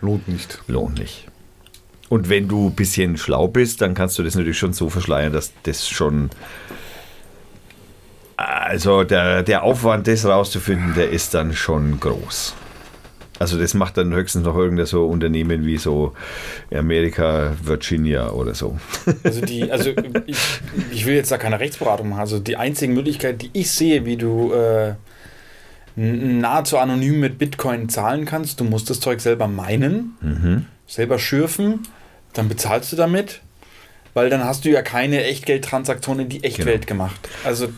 Lohnt 0.00 0.28
nicht. 0.28 0.58
lohnt 0.66 0.98
nicht. 0.98 1.28
Und 2.08 2.28
wenn 2.28 2.48
du 2.48 2.68
ein 2.68 2.74
bisschen 2.74 3.16
schlau 3.16 3.48
bist, 3.48 3.80
dann 3.80 3.94
kannst 3.94 4.18
du 4.18 4.22
das 4.22 4.34
natürlich 4.34 4.58
schon 4.58 4.74
so 4.74 4.90
verschleiern, 4.90 5.32
dass 5.32 5.52
das 5.62 5.88
schon. 5.88 6.30
Also 8.36 9.04
der, 9.04 9.42
der 9.42 9.62
Aufwand, 9.62 10.08
das 10.08 10.24
rauszufinden, 10.26 10.94
der 10.94 11.10
ist 11.10 11.32
dann 11.32 11.54
schon 11.54 12.00
groß. 12.00 12.54
Also 13.42 13.58
das 13.58 13.74
macht 13.74 13.96
dann 13.96 14.12
höchstens 14.14 14.44
noch 14.44 14.56
irgendein 14.56 14.86
so 14.86 15.04
Unternehmen 15.04 15.66
wie 15.66 15.76
so 15.76 16.12
Amerika, 16.72 17.56
Virginia 17.60 18.30
oder 18.30 18.54
so. 18.54 18.78
Also 19.24 19.40
die, 19.40 19.68
also 19.68 19.90
ich, 20.26 20.38
ich 20.92 21.06
will 21.06 21.16
jetzt 21.16 21.32
da 21.32 21.38
keine 21.38 21.58
Rechtsberatung 21.58 22.10
machen. 22.10 22.20
Also 22.20 22.38
die 22.38 22.56
einzige 22.56 22.92
Möglichkeit, 22.92 23.42
die 23.42 23.50
ich 23.52 23.68
sehe, 23.72 24.04
wie 24.06 24.16
du 24.16 24.52
äh, 24.52 24.94
nahezu 25.96 26.78
anonym 26.78 27.18
mit 27.18 27.36
Bitcoin 27.38 27.88
zahlen 27.88 28.26
kannst. 28.26 28.60
Du 28.60 28.64
musst 28.64 28.88
das 28.90 29.00
Zeug 29.00 29.20
selber 29.20 29.48
meinen, 29.48 30.16
selber 30.86 31.18
schürfen, 31.18 31.80
dann 32.34 32.48
bezahlst 32.48 32.92
du 32.92 32.96
damit, 32.96 33.40
weil 34.14 34.30
dann 34.30 34.44
hast 34.44 34.64
du 34.64 34.70
ja 34.70 34.82
keine 34.82 35.24
Echtgeldtransaktion 35.24 36.20
in 36.20 36.28
die 36.28 36.44
Echtwelt 36.44 36.86
gemacht. 36.86 37.28
Also 37.44 37.70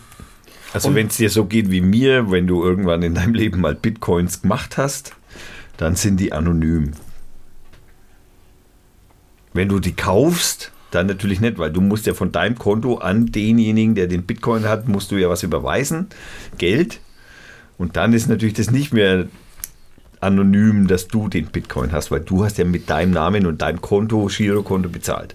Also 0.74 0.95
wenn 0.95 1.07
es 1.07 1.16
dir 1.16 1.31
so 1.31 1.47
geht 1.47 1.70
wie 1.70 1.81
mir, 1.81 2.31
wenn 2.31 2.47
du 2.47 2.62
irgendwann 2.62 3.03
in 3.03 3.15
deinem 3.15 3.32
Leben 3.32 3.62
mal 3.62 3.74
Bitcoins 3.74 4.43
gemacht 4.43 4.77
hast, 4.77 5.15
dann 5.76 5.96
sind 5.96 6.18
die 6.18 6.32
anonym. 6.32 6.92
Wenn 9.52 9.68
du 9.68 9.78
die 9.78 9.94
kaufst, 9.94 10.72
dann 10.90 11.06
natürlich 11.06 11.40
nicht, 11.40 11.59
weil 11.59 11.72
du 11.72 11.80
musst 11.80 12.06
ja 12.06 12.14
von 12.14 12.32
deinem 12.32 12.56
Konto 12.56 12.96
an 12.96 13.26
denjenigen, 13.26 13.94
der 13.94 14.06
den 14.06 14.24
Bitcoin 14.24 14.64
hat, 14.64 14.88
musst 14.88 15.10
du 15.10 15.16
ja 15.16 15.28
was 15.28 15.42
überweisen, 15.42 16.09
Geld. 16.59 17.01
Und 17.78 17.96
dann 17.96 18.12
ist 18.12 18.28
natürlich 18.28 18.55
das 18.55 18.70
nicht 18.70 18.92
mehr 18.92 19.26
anonym, 20.20 20.86
dass 20.86 21.09
du 21.09 21.28
den 21.28 21.46
Bitcoin 21.46 21.92
hast, 21.92 22.10
weil 22.10 22.20
du 22.20 22.44
hast 22.44 22.59
ja 22.59 22.64
mit 22.64 22.88
deinem 22.88 23.12
Namen 23.12 23.46
und 23.46 23.62
deinem 23.62 23.80
Konto, 23.80 24.26
Girokonto 24.26 24.88
bezahlt. 24.88 25.34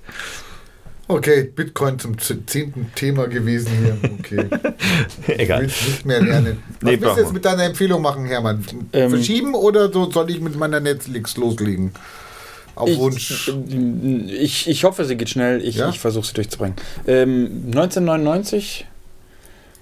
Okay, 1.12 1.44
Bitcoin 1.56 1.98
zum 1.98 2.16
zehnten 2.20 2.92
Thema 2.94 3.28
gewesen 3.28 3.72
hier. 3.82 3.98
Okay. 4.20 4.48
Ich 5.28 5.40
Egal. 5.40 5.62
will 5.62 5.66
nicht 5.68 6.06
mehr 6.06 6.22
lernen. 6.22 6.58
Was 6.82 6.92
Nee, 6.92 7.02
willst 7.02 7.18
du 7.18 7.22
jetzt 7.22 7.34
mit 7.34 7.44
deiner 7.46 7.64
Empfehlung 7.64 8.04
machen, 8.04 8.26
Hermann? 8.28 8.64
Ähm, 8.94 9.10
Verschieben 9.10 9.56
oder 9.56 9.92
so 9.92 10.12
soll 10.12 10.30
ich 10.30 10.40
mit 10.40 10.56
meiner 10.56 10.80
Netflix 10.80 11.36
loslegen? 11.36 11.92
Auf 12.76 12.96
Wunsch. 12.98 13.52
Ich, 14.28 14.42
ich, 14.42 14.70
ich 14.70 14.84
hoffe, 14.84 15.04
sie 15.04 15.18
geht 15.18 15.30
schnell. 15.30 15.66
Ich, 15.66 15.78
Ja? 15.78 15.90
ich 15.90 16.00
versuche 16.00 16.28
sie 16.28 16.34
durchzubringen. 16.34 16.76
Ähm, 17.08 17.64
1999, 17.66 18.86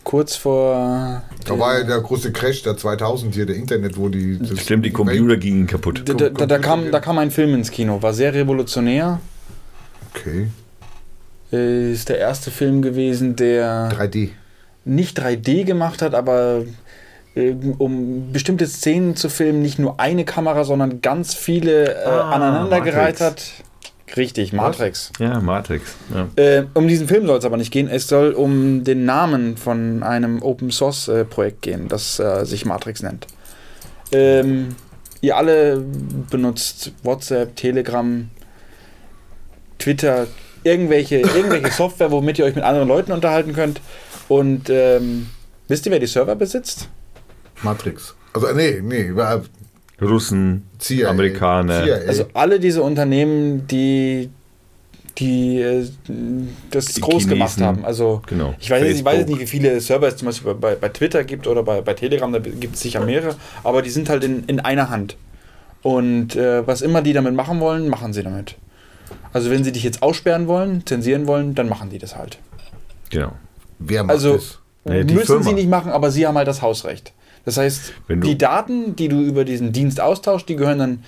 kurz 0.05 0.37
vor. 0.37 1.23
Da 1.43 1.59
war 1.59 1.77
ja 1.79 1.83
der 1.83 1.99
große 1.99 2.31
Crash 2.31 2.63
der 2.63 2.77
2000 2.77 3.35
hier, 3.35 3.45
der 3.45 3.57
Internet, 3.57 3.97
wo 3.97 4.07
die. 4.07 4.39
das- 4.39 4.61
Stimmt, 4.61 4.85
die 4.85 4.91
Computer 4.91 5.35
gingen 5.35 5.67
kaputt. 5.67 6.03
Da, 6.05 6.13
da, 6.13 6.45
da, 6.45 6.57
kam, 6.57 6.89
da 6.89 7.01
kam 7.01 7.17
ein 7.17 7.31
Film 7.31 7.53
ins 7.53 7.69
Kino, 7.69 8.01
war 8.01 8.13
sehr 8.13 8.33
revolutionär. 8.33 9.19
Okay. 10.15 10.47
Äh, 11.52 11.91
Ist 11.91 12.10
der 12.10 12.18
erste 12.19 12.52
Film 12.52 12.82
gewesen, 12.82 13.36
der 13.36 13.90
3D. 13.91 14.30
nicht 14.86 15.19
3D 15.19 15.64
gemacht 15.64 16.02
hat, 16.02 16.14
aber 16.14 16.64
äh, 17.36 17.53
um 17.78 18.32
bestimmte 18.34 18.68
Szenen 18.68 19.15
zu 19.15 19.30
filmen, 19.30 19.61
nicht 19.61 19.80
nur 19.80 19.99
eine 19.99 20.26
Kamera, 20.26 20.64
sondern 20.64 21.02
ganz 21.02 21.34
viele 21.34 21.94
äh, 21.95 22.06
Ah, 22.06 22.32
aneinandergereiht 22.32 23.19
Matrix. 23.19 23.22
hat. 23.22 23.52
Richtig, 24.15 24.53
Matrix. 24.53 25.11
Ja, 25.19 25.41
Matrix. 25.41 25.95
Ja. 26.14 26.28
Äh, 26.41 26.64
um 26.74 26.88
diesen 26.88 27.07
Film 27.10 27.28
soll 27.28 27.40
es 27.40 27.45
aber 27.45 27.57
nicht 27.57 27.72
gehen. 27.72 27.90
Es 27.90 28.07
soll 28.07 28.32
um 28.32 28.84
den 28.86 29.03
Namen 29.03 29.57
von 29.57 30.02
einem 30.02 30.41
Open 30.41 30.72
Source 30.72 31.10
äh, 31.10 31.26
Projekt 31.26 31.61
gehen, 31.64 31.88
das 31.90 32.18
äh, 32.19 32.45
sich 32.45 32.65
Matrix 32.65 33.03
nennt. 33.03 33.28
Ähm, 34.14 34.69
ihr 35.19 35.36
alle 35.36 35.84
benutzt 36.30 36.94
WhatsApp, 37.03 37.57
Telegram, 37.57 38.30
Twitter, 39.78 40.28
irgendwelche, 40.68 41.18
irgendwelche 41.19 41.72
Software, 41.72 42.11
womit 42.11 42.38
ihr 42.39 42.45
euch 42.45 42.56
mit 42.56 42.64
anderen 42.64 42.88
Leuten 42.88 43.11
unterhalten 43.11 43.53
könnt. 43.53 43.81
Und 44.27 44.69
ähm, 44.69 45.27
wisst 45.68 45.85
ihr, 45.85 45.91
wer 45.91 45.99
die 45.99 46.07
Server 46.07 46.35
besitzt? 46.35 46.89
Matrix. 47.64 48.14
Also, 48.34 48.48
nee, 48.53 48.81
nee, 48.84 49.15
war 49.15 49.41
Russen, 50.02 50.68
CIA. 50.80 51.10
Amerikaner. 51.10 51.84
CIA. 51.84 51.95
Also 52.07 52.26
alle 52.34 52.60
diese 52.60 52.84
Unternehmen, 52.84 53.65
die, 53.68 54.30
die 55.18 55.60
äh, 55.61 55.88
das 56.69 56.85
Die 56.88 57.02
groß 57.02 57.27
gemacht 57.27 57.56
Chinesen. 57.56 57.65
haben. 57.65 57.85
Also 57.85 58.22
Genau. 58.27 58.53
Ich 58.60 58.69
weiß, 58.69 58.84
jetzt- 58.84 58.99
ich 58.99 59.06
weiß 59.06 59.18
jetzt 59.19 59.30
nicht, 59.30 59.39
wie 59.39 59.48
viele 59.48 59.80
Server 59.81 60.07
es 60.07 60.18
zum 60.18 60.27
Beispiel 60.27 60.53
bei, 60.53 60.76
bei 60.76 60.89
Twitter 60.89 61.23
gibt 61.23 61.48
oder 61.48 61.64
bei, 61.64 61.81
bei 61.81 61.94
Telegram, 61.95 62.31
da 62.31 62.39
gibt 62.39 62.76
es 62.76 62.81
sicher 62.81 62.99
mehrere, 63.03 63.35
aber 63.64 63.81
die 63.81 63.89
sind 63.89 64.10
halt 64.10 64.23
in, 64.23 64.44
in 64.45 64.60
einer 64.60 64.89
Hand. 64.91 65.15
Und 65.81 66.35
äh, 66.35 66.68
was 66.68 66.81
immer 66.81 67.02
die 67.02 67.14
damit 67.14 67.34
machen 67.34 67.60
wollen, 67.60 67.88
machen 67.88 68.11
sie 68.14 68.22
damit. 68.22 68.56
Also 69.33 69.49
wenn 69.49 69.63
sie 69.63 69.71
dich 69.71 69.83
jetzt 69.83 70.01
aussperren 70.03 70.47
wollen, 70.47 70.85
zensieren 70.85 71.27
wollen, 71.27 71.55
dann 71.55 71.69
machen 71.69 71.89
die 71.89 71.97
das 71.99 72.15
halt. 72.15 72.37
Genau. 73.09 73.31
Wer 73.79 74.03
macht 74.03 74.15
Also 74.15 74.35
das? 74.35 74.59
Naja, 74.85 75.03
müssen 75.03 75.25
Firma. 75.25 75.43
sie 75.43 75.53
nicht 75.53 75.69
machen, 75.69 75.91
aber 75.91 76.11
sie 76.11 76.25
haben 76.25 76.37
halt 76.37 76.47
das 76.47 76.61
Hausrecht. 76.61 77.13
Das 77.45 77.57
heißt, 77.57 77.93
die 78.09 78.37
Daten, 78.37 78.95
die 78.95 79.07
du 79.07 79.21
über 79.21 79.45
diesen 79.45 79.71
Dienst 79.71 80.01
austauschst, 80.01 80.47
die 80.49 80.55
gehören 80.55 80.79
dann 80.79 81.03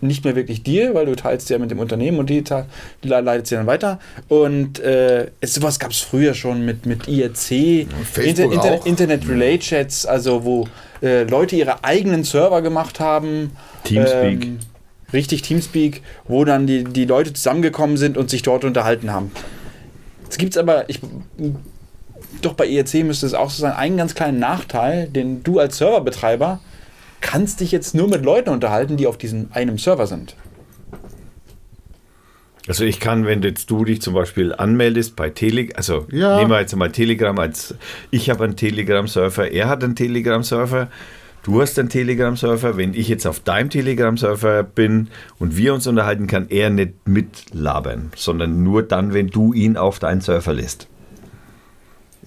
nicht 0.00 0.24
mehr 0.24 0.36
wirklich 0.36 0.62
dir, 0.62 0.94
weil 0.94 1.06
du 1.06 1.14
teilst 1.16 1.48
ja 1.48 1.58
mit 1.58 1.70
dem 1.70 1.78
Unternehmen 1.78 2.18
und 2.18 2.28
die, 2.28 2.44
te- 2.44 2.66
die 3.02 3.08
le- 3.08 3.20
leitet 3.20 3.46
sie 3.46 3.54
dann 3.54 3.66
weiter. 3.66 3.98
Und 4.28 4.78
äh, 4.78 5.30
sowas 5.42 5.78
gab 5.78 5.90
es 5.90 6.00
früher 6.00 6.34
schon 6.34 6.64
mit, 6.66 6.84
mit 6.84 7.08
IRC, 7.08 7.86
Inter, 8.22 8.46
auch. 8.60 8.84
Internet 8.86 9.26
Relay 9.26 9.58
Chats, 9.58 10.04
also 10.04 10.44
wo 10.44 10.68
äh, 11.02 11.22
Leute 11.24 11.56
ihre 11.56 11.82
eigenen 11.82 12.24
Server 12.24 12.60
gemacht 12.60 13.00
haben. 13.00 13.52
Teamspeak. 13.84 14.44
Ähm, 14.44 14.58
richtig 15.12 15.42
Teamspeak, 15.42 16.02
wo 16.26 16.44
dann 16.44 16.66
die, 16.66 16.84
die 16.84 17.04
Leute 17.04 17.32
zusammengekommen 17.32 17.96
sind 17.96 18.16
und 18.16 18.30
sich 18.30 18.42
dort 18.42 18.64
unterhalten 18.64 19.12
haben. 19.12 19.30
Es 20.28 20.38
gibt 20.38 20.56
aber, 20.58 20.88
ich, 20.88 21.00
doch 22.42 22.54
bei 22.54 22.68
ERC 22.68 23.04
müsste 23.04 23.26
es 23.26 23.34
auch 23.34 23.50
so 23.50 23.60
sein, 23.62 23.72
einen 23.72 23.96
ganz 23.96 24.14
kleinen 24.14 24.38
Nachteil, 24.38 25.08
den 25.08 25.42
du 25.42 25.58
als 25.58 25.78
Serverbetreiber 25.78 26.60
kannst 27.20 27.60
dich 27.60 27.72
jetzt 27.72 27.94
nur 27.94 28.08
mit 28.08 28.24
Leuten 28.24 28.50
unterhalten, 28.50 28.96
die 28.96 29.06
auf 29.06 29.18
diesem 29.18 29.48
einem 29.52 29.78
Server 29.78 30.06
sind. 30.06 30.36
Also 32.68 32.84
ich 32.84 32.98
kann, 32.98 33.26
wenn 33.26 33.42
jetzt 33.42 33.70
du 33.70 33.84
dich 33.84 34.02
zum 34.02 34.14
Beispiel 34.14 34.52
anmeldest 34.52 35.14
bei 35.14 35.30
Telegram, 35.30 35.76
also 35.76 36.06
Ja. 36.10 36.36
nehmen 36.36 36.50
wir 36.50 36.60
jetzt 36.60 36.74
mal 36.74 36.90
Telegram 36.90 37.38
als, 37.38 37.74
ich 38.10 38.28
habe 38.28 38.44
einen 38.44 38.56
Telegram-Surfer, 38.56 39.52
er 39.52 39.68
hat 39.68 39.84
einen 39.84 39.94
Telegram-Surfer, 39.94 40.88
du 41.46 41.60
hast 41.60 41.78
einen 41.78 41.88
Telegram-Surfer, 41.88 42.76
wenn 42.76 42.92
ich 42.92 43.08
jetzt 43.08 43.24
auf 43.24 43.38
deinem 43.38 43.70
Telegram-Surfer 43.70 44.64
bin 44.64 45.08
und 45.38 45.56
wir 45.56 45.74
uns 45.74 45.86
unterhalten, 45.86 46.26
kann 46.26 46.48
er 46.48 46.70
nicht 46.70 47.06
mitlabern, 47.06 48.10
sondern 48.16 48.64
nur 48.64 48.82
dann, 48.82 49.14
wenn 49.14 49.28
du 49.28 49.52
ihn 49.52 49.76
auf 49.76 50.00
deinen 50.00 50.20
Surfer 50.20 50.52
lässt. 50.52 50.88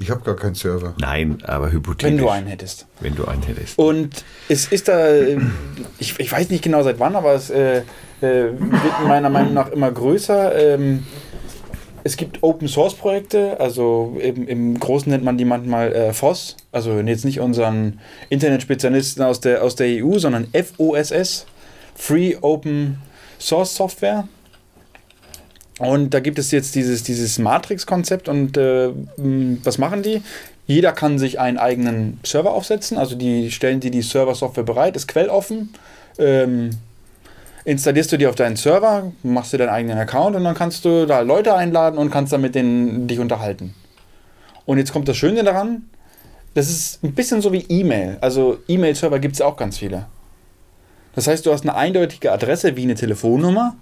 Ich 0.02 0.10
habe 0.10 0.22
gar 0.22 0.38
keinen 0.38 0.56
Server. 0.56 0.94
Nein, 0.98 1.40
aber 1.44 1.74
hypothetisch. 1.74 2.06
Wenn 2.06 2.18
du 2.18 2.30
einen 2.30 2.48
hättest. 2.48 2.88
Wenn 3.02 3.16
du 3.16 3.26
einen 3.26 3.44
hättest. 3.44 3.78
Und 3.78 4.24
es 4.48 4.68
ist 4.68 4.88
da, 4.88 5.10
äh, 5.10 5.38
ich, 5.98 6.18
ich 6.18 6.32
weiß 6.32 6.50
nicht 6.50 6.64
genau 6.64 6.82
seit 6.84 7.00
wann, 7.00 7.18
aber 7.18 7.34
es 7.34 7.50
äh, 7.50 7.80
äh, 7.80 7.84
wird 8.22 9.06
meiner 9.06 9.30
Meinung 9.30 9.54
nach 9.54 9.68
immer 9.68 9.92
größer. 9.92 10.56
Ähm, 10.56 11.06
es 12.04 12.18
gibt 12.18 12.44
Open 12.44 12.68
Source 12.68 12.96
Projekte, 12.96 13.60
also 13.60 14.18
im, 14.22 14.48
im 14.48 14.80
Großen 14.80 15.12
nennt 15.12 15.24
man 15.24 15.38
die 15.38 15.46
manchmal 15.46 15.94
äh, 15.94 16.14
FOSS, 16.14 16.58
also 16.72 17.00
jetzt 17.00 17.26
nicht 17.26 17.40
unseren 17.40 18.00
Internetspezialisten 18.30 19.24
aus 19.24 19.40
der, 19.40 19.64
aus 19.64 19.76
der 19.76 20.04
EU, 20.04 20.18
sondern 20.18 20.48
FOSS, 20.54 21.46
Free 21.96 22.36
Open 22.42 22.98
Source 23.40 23.76
Software. 23.76 24.28
Und 25.80 26.14
da 26.14 26.20
gibt 26.20 26.40
es 26.40 26.52
jetzt 26.52 26.76
dieses, 26.76 27.04
dieses 27.04 27.40
Matrix-Konzept 27.40 28.28
und 28.28 28.58
äh, 28.58 28.90
was 29.64 29.78
machen 29.78 30.04
die? 30.04 30.22
Jeder 30.68 30.92
kann 30.92 31.18
sich 31.18 31.40
einen 31.40 31.58
eigenen 31.58 32.20
Server 32.24 32.54
aufsetzen, 32.54 32.98
also 32.98 33.16
die 33.16 33.50
stellen 33.50 33.80
dir 33.80 33.92
die 33.92 34.02
Server-Software 34.02 34.64
bereit, 34.64 34.96
ist 34.96 35.08
quelloffen. 35.08 35.74
Ähm, 36.18 36.72
installierst 37.66 38.12
du 38.12 38.18
die 38.18 38.28
auf 38.28 38.36
deinen 38.36 38.56
Server, 38.56 39.12
machst 39.24 39.54
dir 39.54 39.58
deinen 39.58 39.70
eigenen 39.70 39.98
Account 39.98 40.36
und 40.36 40.44
dann 40.44 40.56
kannst 40.56 40.86
du 40.86 41.06
da 41.06 41.22
Leute 41.22 41.56
einladen 41.56 41.98
und 41.98 42.12
kannst 42.12 42.34
dann 42.34 42.42
mit 42.42 42.56
denen 42.56 43.08
dich 43.08 43.20
unterhalten. 43.20 43.74
Und 44.66 44.78
jetzt 44.78 44.94
kommt 44.94 45.08
das 45.08 45.18
Schöne 45.18 45.44
daran, 45.44 45.90
das 46.54 46.70
ist 46.70 47.04
ein 47.04 47.14
bisschen 47.14 47.42
so 47.42 47.52
wie 47.54 47.66
E-Mail. 47.70 48.18
Also 48.22 48.60
E-Mail-Server 48.68 49.20
gibt 49.20 49.36
es 49.36 49.42
auch 49.42 49.58
ganz 49.58 49.78
viele. 49.78 50.08
Das 51.16 51.28
heißt, 51.28 51.46
du 51.46 51.52
hast 51.52 51.64
eine 51.64 51.76
eindeutige 51.76 52.32
Adresse 52.32 52.76
wie 52.76 52.84
eine 52.84 52.96
Telefonnummer 52.96 53.76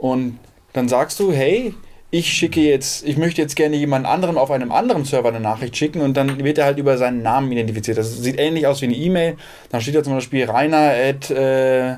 und 0.00 0.38
dann 0.72 0.88
sagst 0.88 1.20
du, 1.20 1.32
hey, 1.32 1.74
ich 2.10 2.32
schicke 2.32 2.60
jetzt, 2.60 3.04
ich 3.04 3.16
möchte 3.16 3.42
jetzt 3.42 3.56
gerne 3.56 3.74
jemand 3.74 4.06
anderem 4.06 4.38
auf 4.38 4.50
einem 4.52 4.70
anderen 4.70 5.04
Server 5.04 5.28
eine 5.28 5.40
Nachricht 5.40 5.76
schicken 5.76 6.00
und 6.00 6.16
dann 6.16 6.44
wird 6.44 6.58
er 6.58 6.64
halt 6.64 6.78
über 6.78 6.96
seinen 6.96 7.22
Namen 7.22 7.50
identifiziert. 7.50 7.98
Das 7.98 8.16
sieht 8.18 8.38
ähnlich 8.38 8.68
aus 8.68 8.80
wie 8.82 8.86
eine 8.86 8.94
E-Mail. 8.94 9.36
Dann 9.70 9.80
steht 9.80 9.96
da 9.96 10.02
zum 10.04 10.14
Beispiel 10.14 10.44
Rainer 10.44 10.92
at 10.92 11.30
äh, 11.30 11.96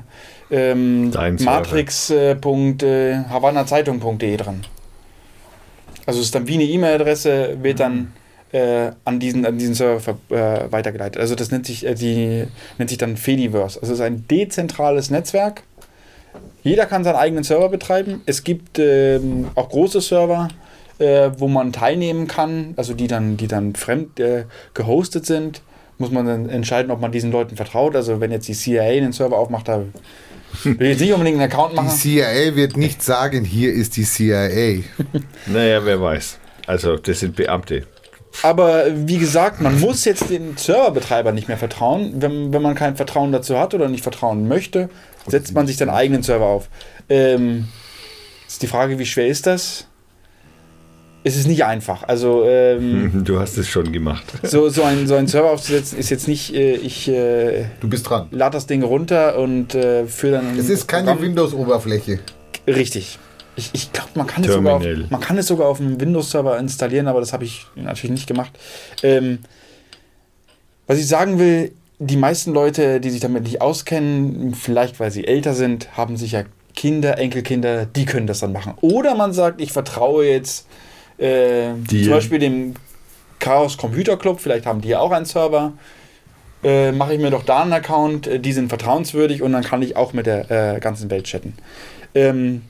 ähm, 0.51 1.11
matrix.havanazeitung.de 1.45 4.37
dran. 4.37 4.61
Also 6.05 6.19
es 6.19 6.27
ist 6.27 6.35
dann 6.35 6.47
wie 6.47 6.53
eine 6.55 6.63
E-Mail-Adresse, 6.63 7.57
wird 7.61 7.79
dann 7.81 8.13
äh, 8.53 8.91
an, 9.03 9.19
diesen, 9.19 9.45
an 9.45 9.57
diesen 9.57 9.73
Server 9.75 9.99
ver- 9.99 10.17
äh, 10.29 10.71
weitergeleitet. 10.71 11.19
Also 11.21 11.35
das 11.35 11.51
nennt 11.51 11.65
sich, 11.65 11.85
äh, 11.85 11.95
die, 11.95 12.45
nennt 12.77 12.89
sich 12.89 12.97
dann 12.97 13.17
Fediverse. 13.17 13.79
Also 13.81 13.91
es 13.93 13.99
ist 13.99 14.05
ein 14.05 14.25
dezentrales 14.29 15.09
Netzwerk. 15.09 15.63
Jeder 16.63 16.85
kann 16.85 17.03
seinen 17.03 17.17
eigenen 17.17 17.43
Server 17.43 17.67
betreiben. 17.69 18.21
Es 18.25 18.43
gibt 18.45 18.79
ähm, 18.79 19.47
auch 19.55 19.67
große 19.69 19.99
Server, 20.01 20.47
äh, 20.99 21.29
wo 21.37 21.47
man 21.49 21.73
teilnehmen 21.73 22.27
kann, 22.27 22.73
also 22.77 22.93
die 22.93 23.07
dann, 23.07 23.35
die 23.37 23.47
dann 23.47 23.75
fremd 23.75 24.19
äh, 24.19 24.45
gehostet 24.73 25.25
sind. 25.25 25.61
Muss 25.97 26.11
man 26.11 26.25
dann 26.25 26.47
entscheiden, 26.49 26.91
ob 26.91 27.01
man 27.01 27.11
diesen 27.11 27.31
Leuten 27.31 27.55
vertraut. 27.57 27.95
Also 27.95 28.19
wenn 28.21 28.31
jetzt 28.31 28.47
die 28.47 28.53
CIA 28.53 28.83
einen 28.83 29.11
Server 29.13 29.37
aufmacht, 29.37 29.67
da 29.67 29.81
will 30.63 30.81
ich 30.81 30.89
jetzt 30.89 31.01
nicht 31.01 31.13
unbedingt 31.13 31.39
einen 31.39 31.51
Account 31.51 31.73
Die 31.73 31.75
machen. 31.75 31.89
CIA 31.89 32.55
wird 32.55 32.77
nicht 32.77 33.01
sagen, 33.03 33.43
hier 33.43 33.73
ist 33.73 33.97
die 33.97 34.03
CIA. 34.03 34.83
Naja, 35.47 35.85
wer 35.85 36.01
weiß. 36.01 36.39
Also, 36.65 36.97
das 36.97 37.19
sind 37.21 37.35
Beamte. 37.35 37.85
Aber 38.43 38.85
wie 38.93 39.17
gesagt, 39.17 39.61
man 39.61 39.79
muss 39.79 40.05
jetzt 40.05 40.29
den 40.29 40.57
Serverbetreiber 40.57 41.31
nicht 41.31 41.47
mehr 41.47 41.57
vertrauen. 41.57 42.13
Wenn, 42.21 42.53
wenn 42.53 42.61
man 42.61 42.75
kein 42.75 42.95
Vertrauen 42.95 43.31
dazu 43.31 43.57
hat 43.57 43.73
oder 43.73 43.87
nicht 43.89 44.03
vertrauen 44.03 44.47
möchte, 44.47 44.89
setzt 45.25 45.53
man 45.53 45.65
sich 45.65 45.77
seinen 45.77 45.89
eigenen 45.89 46.23
Server 46.23 46.45
auf. 46.45 46.69
Ähm, 47.09 47.67
ist 48.47 48.61
die 48.61 48.67
Frage, 48.67 48.99
wie 48.99 49.05
schwer 49.05 49.27
ist 49.27 49.47
das? 49.47 49.87
Es 51.23 51.35
ist 51.35 51.47
nicht 51.47 51.65
einfach. 51.65 52.03
Also 52.07 52.45
ähm, 52.45 53.11
Du 53.25 53.39
hast 53.39 53.57
es 53.57 53.67
schon 53.67 53.91
gemacht. 53.91 54.23
so, 54.43 54.69
so, 54.69 54.83
ein, 54.83 55.07
so 55.07 55.15
einen 55.15 55.27
Server 55.27 55.51
aufzusetzen 55.51 55.97
ist 55.99 56.09
jetzt 56.09 56.27
nicht, 56.27 56.53
äh, 56.53 56.75
ich 56.75 57.07
äh, 57.09 57.65
Du 57.81 57.89
bist 57.89 58.09
dran. 58.09 58.27
lade 58.31 58.53
das 58.55 58.65
Ding 58.67 58.83
runter 58.83 59.37
und 59.37 59.75
äh, 59.75 60.05
führe 60.05 60.33
dann. 60.37 60.57
Es 60.57 60.69
ist 60.69 60.87
keine 60.87 61.19
Windows-Oberfläche. 61.19 62.19
Richtig. 62.67 63.19
Ich, 63.55 63.71
ich 63.73 63.91
glaube, 63.91 64.09
man, 64.15 64.27
kann 64.27 64.43
es 64.43 64.51
sogar 64.53 64.75
auf- 64.75 64.83
man 65.09 65.19
kann 65.19 65.37
es 65.37 65.47
sogar 65.47 65.67
auf 65.67 65.79
einem 65.81 65.99
Windows-Server 65.99 66.57
installieren, 66.59 67.07
aber 67.07 67.19
das 67.19 67.33
habe 67.33 67.43
ich 67.43 67.65
natürlich 67.75 68.11
nicht 68.11 68.27
gemacht. 68.27 68.51
Ähm, 69.03 69.39
was 70.85 70.99
ich 70.99 71.07
sagen 71.07 71.39
will, 71.39 71.71
die 71.99 72.17
meisten 72.17 72.53
Leute, 72.53 72.99
die 73.01 73.09
sich 73.09 73.19
damit 73.19 73.43
nicht 73.43 73.59
auskennen, 73.61 74.53
vielleicht 74.53 74.99
weil 74.99 75.09
sie 75.11 75.25
älter 75.25 75.55
sind, 75.55 75.97
haben 75.97 76.15
sicher 76.17 76.45
Kinder, 76.75 77.17
Enkelkinder, 77.17 77.87
die 77.87 78.05
können 78.05 78.27
das 78.27 78.39
dann 78.39 78.53
machen. 78.53 78.75
Oder 78.81 79.15
man 79.15 79.33
sagt, 79.33 79.59
ich 79.59 79.71
vertraue 79.71 80.27
jetzt 80.27 80.67
äh, 81.17 81.73
Dir. 81.73 82.03
zum 82.03 82.11
Beispiel 82.13 82.39
dem 82.39 82.73
Chaos 83.39 83.77
Computer 83.77 84.17
Club, 84.17 84.39
vielleicht 84.39 84.65
haben 84.65 84.81
die 84.81 84.89
ja 84.89 84.99
auch 84.99 85.11
einen 85.11 85.25
Server. 85.25 85.73
Äh, 86.63 86.91
Mache 86.91 87.13
ich 87.13 87.19
mir 87.19 87.29
doch 87.29 87.43
da 87.43 87.61
einen 87.61 87.73
Account, 87.73 88.25
äh, 88.27 88.39
die 88.39 88.51
sind 88.51 88.69
vertrauenswürdig 88.69 89.41
und 89.43 89.51
dann 89.51 89.63
kann 89.63 89.81
ich 89.83 89.95
auch 89.95 90.13
mit 90.13 90.25
der 90.25 90.75
äh, 90.75 90.79
ganzen 90.79 91.09
Welt 91.11 91.25
chatten. 91.25 91.53
Ähm, 92.15 92.63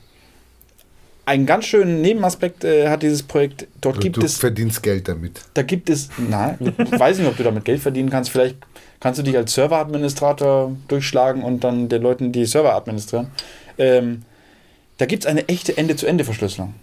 einen 1.25 1.45
ganz 1.45 1.65
schönen 1.65 2.01
Nebenaspekt 2.01 2.63
äh, 2.63 2.89
hat 2.89 3.01
dieses 3.03 3.23
Projekt. 3.23 3.67
Dort 3.81 3.97
Du, 3.97 4.01
gibt 4.01 4.17
du 4.17 4.21
es, 4.21 4.37
verdienst 4.37 4.81
Geld 4.83 5.07
damit. 5.07 5.41
da 5.53 5.61
gibt 5.61 5.89
es, 5.89 6.09
nein, 6.17 6.57
ich 6.77 6.99
weiß 6.99 7.17
nicht, 7.19 7.27
ob 7.27 7.35
du 7.37 7.43
damit 7.43 7.65
Geld 7.65 7.81
verdienen 7.81 8.09
kannst. 8.09 8.29
Vielleicht 8.29 8.57
kannst 8.99 9.19
du 9.19 9.23
dich 9.23 9.35
als 9.37 9.53
Serveradministrator 9.53 10.75
durchschlagen 10.87 11.43
und 11.43 11.63
dann 11.63 11.89
den 11.89 12.01
Leuten 12.01 12.31
die 12.31 12.45
Server 12.45 12.75
administrieren. 12.75 13.27
Ähm, 13.77 14.23
da 14.97 15.05
gibt 15.05 15.23
es 15.23 15.29
eine 15.29 15.47
echte 15.47 15.77
Ende-zu-Ende-Verschlüsselung. 15.77 16.73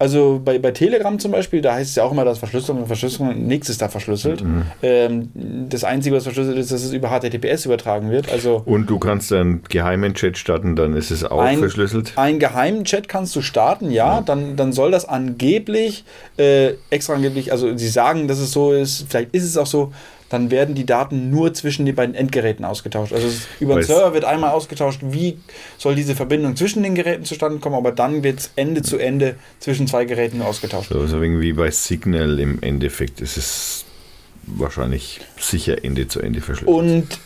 Also 0.00 0.40
bei, 0.44 0.58
bei 0.58 0.70
Telegram 0.70 1.18
zum 1.18 1.32
Beispiel, 1.32 1.60
da 1.60 1.74
heißt 1.74 1.90
es 1.90 1.96
ja 1.96 2.04
auch 2.04 2.12
immer, 2.12 2.24
dass 2.24 2.38
Verschlüsselung 2.38 2.82
und 2.82 2.86
Verschlüsselung 2.86 3.46
nichts 3.46 3.68
ist 3.68 3.82
da 3.82 3.88
verschlüsselt. 3.88 4.44
Ähm, 4.82 5.30
das 5.68 5.82
Einzige, 5.82 6.14
was 6.14 6.22
verschlüsselt 6.22 6.56
ist, 6.56 6.70
dass 6.70 6.84
es 6.84 6.92
über 6.92 7.08
HTTPS 7.08 7.64
übertragen 7.66 8.10
wird. 8.10 8.30
Also 8.30 8.62
Und 8.64 8.88
du 8.88 8.98
kannst 8.98 9.32
einen 9.32 9.62
geheimen 9.68 10.14
Chat 10.14 10.38
starten, 10.38 10.76
dann 10.76 10.94
ist 10.94 11.10
es 11.10 11.24
auch 11.24 11.40
Ein- 11.40 11.58
verschlüsselt. 11.58 12.12
einen 12.16 12.38
geheimen 12.38 12.84
Chat 12.84 13.08
kannst 13.08 13.34
du 13.34 13.42
starten, 13.42 13.90
ja, 13.90 14.20
Dann, 14.20 14.56
dann 14.56 14.72
soll 14.72 14.90
das 14.90 15.04
angeblich, 15.08 16.04
äh, 16.36 16.74
extra 16.90 17.14
angeblich, 17.14 17.50
also 17.52 17.76
sie 17.76 17.88
sagen, 17.88 18.28
dass 18.28 18.38
es 18.38 18.52
so 18.52 18.72
ist, 18.72 19.06
vielleicht 19.08 19.34
ist 19.34 19.44
es 19.44 19.56
auch 19.56 19.66
so, 19.66 19.92
dann 20.28 20.50
werden 20.50 20.74
die 20.74 20.84
Daten 20.84 21.30
nur 21.30 21.54
zwischen 21.54 21.86
den 21.86 21.94
beiden 21.94 22.14
Endgeräten 22.14 22.64
ausgetauscht. 22.64 23.12
Also 23.12 23.28
über 23.60 23.76
den 23.76 23.84
Server 23.84 24.12
wird 24.14 24.24
einmal 24.24 24.50
ausgetauscht, 24.50 25.00
wie 25.02 25.38
soll 25.78 25.94
diese 25.94 26.14
Verbindung 26.14 26.56
zwischen 26.56 26.82
den 26.82 26.94
Geräten 26.94 27.24
zustande 27.24 27.58
kommen, 27.58 27.76
aber 27.76 27.92
dann 27.92 28.22
wird 28.22 28.40
es 28.40 28.50
Ende 28.56 28.82
zu 28.82 28.98
Ende 28.98 29.36
zwischen 29.58 29.86
zwei 29.86 30.04
Geräten 30.04 30.42
ausgetauscht. 30.42 30.90
So, 30.90 31.06
so 31.06 31.22
irgendwie 31.22 31.42
wie 31.42 31.52
bei 31.54 31.70
Signal 31.70 32.38
im 32.38 32.62
Endeffekt 32.62 33.20
ist 33.20 33.36
es 33.36 33.84
wahrscheinlich 34.46 35.20
sicher 35.38 35.82
Ende 35.84 36.08
zu 36.08 36.20
Ende 36.20 36.40
verschlüsselt. 36.40 36.76
Und 36.76 37.18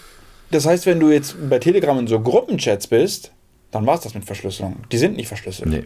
das 0.51 0.67
heißt, 0.67 0.87
wenn 0.87 1.01
du 1.01 1.11
jetzt 1.11 1.37
bei 1.49 1.59
Telegram 1.59 1.99
in 1.99 2.07
so 2.07 2.21
Gruppenchats 2.21 2.87
bist, 2.87 3.33
dann 3.71 3.87
war 3.87 3.97
es 3.97 4.03
das 4.03 4.15
mit 4.15 4.25
Verschlüsselung. 4.25 4.77
Die 4.93 4.99
sind 4.99 5.17
nicht 5.17 5.29
verschlüsselt. 5.29 5.69
Nee. 5.69 5.85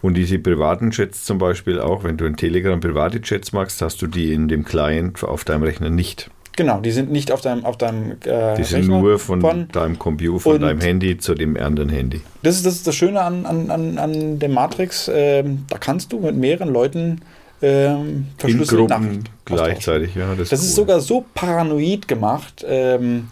Und 0.00 0.14
diese 0.14 0.38
privaten 0.38 0.90
Chats 0.90 1.24
zum 1.24 1.38
Beispiel 1.38 1.80
auch, 1.80 2.04
wenn 2.04 2.16
du 2.16 2.24
in 2.24 2.36
Telegram 2.36 2.80
private 2.80 3.20
Chats 3.20 3.52
machst, 3.52 3.80
hast 3.82 4.02
du 4.02 4.06
die 4.06 4.32
in 4.32 4.48
dem 4.48 4.64
Client 4.64 5.22
auf 5.22 5.44
deinem 5.44 5.62
Rechner 5.62 5.90
nicht. 5.90 6.30
Genau, 6.54 6.80
die 6.80 6.90
sind 6.90 7.10
nicht 7.10 7.32
auf 7.32 7.40
deinem, 7.40 7.64
auf 7.64 7.78
deinem 7.78 8.12
äh, 8.26 8.56
Die 8.56 8.64
sind 8.64 8.80
Rechner 8.80 9.00
nur 9.00 9.18
von, 9.18 9.40
von- 9.40 9.68
deinem 9.68 9.98
Computer, 9.98 10.40
von 10.40 10.60
deinem 10.60 10.80
Handy 10.82 11.16
zu 11.16 11.34
dem 11.34 11.56
anderen 11.56 11.88
Handy. 11.88 12.20
Das 12.42 12.56
ist 12.56 12.66
das, 12.66 12.74
ist 12.74 12.86
das 12.86 12.94
Schöne 12.94 13.22
an, 13.22 13.46
an, 13.46 13.70
an, 13.70 13.96
an 13.98 14.38
dem 14.38 14.52
Matrix. 14.52 15.10
Ähm, 15.12 15.64
da 15.70 15.78
kannst 15.78 16.12
du 16.12 16.20
mit 16.20 16.36
mehreren 16.36 16.68
Leuten 16.70 17.22
ähm, 17.62 18.00
In 18.06 18.26
verschlüsselte 18.36 18.76
Gruppen 18.86 18.88
Nachrichten 19.06 19.24
gleichzeitig, 19.46 20.14
ja. 20.14 20.34
Das, 20.36 20.50
Das 20.50 20.60
ist 20.62 20.70
cool. 20.70 20.84
sogar 20.84 21.00
so 21.00 21.24
paranoid 21.34 22.06
gemacht. 22.06 22.62
Ähm, 22.68 23.28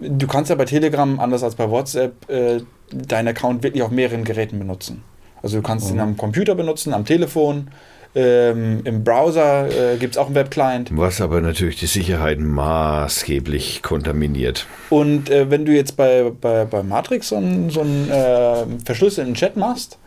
du 0.00 0.26
kannst 0.26 0.48
ja 0.48 0.54
bei 0.56 0.64
Telegram, 0.64 1.20
anders 1.20 1.42
als 1.42 1.56
bei 1.56 1.68
WhatsApp, 1.70 2.14
äh, 2.30 2.60
deinen 2.90 3.28
Account 3.28 3.64
wirklich 3.64 3.82
auf 3.82 3.90
mehreren 3.90 4.24
Geräten 4.24 4.58
benutzen. 4.58 5.02
Also 5.46 5.58
du 5.58 5.62
kannst 5.62 5.92
ihn 5.92 6.00
am 6.00 6.16
Computer 6.16 6.56
benutzen, 6.56 6.92
am 6.92 7.04
Telefon, 7.04 7.68
ähm, 8.16 8.80
im 8.82 9.04
Browser 9.04 9.68
äh, 9.68 9.96
gibt 9.96 10.14
es 10.14 10.18
auch 10.18 10.26
einen 10.26 10.34
Webclient. 10.34 10.90
Was 10.92 11.20
aber 11.20 11.40
natürlich 11.40 11.78
die 11.78 11.86
Sicherheit 11.86 12.40
maßgeblich 12.40 13.80
kontaminiert. 13.84 14.66
Und 14.90 15.30
äh, 15.30 15.48
wenn 15.48 15.64
du 15.64 15.70
jetzt 15.70 15.96
bei, 15.96 16.32
bei, 16.40 16.64
bei 16.64 16.82
Matrix 16.82 17.28
so 17.28 17.36
einen, 17.36 17.70
so 17.70 17.82
einen 17.82 18.10
äh, 18.10 18.64
verschlüsselten 18.84 19.34
Chat 19.34 19.56
machst 19.56 19.98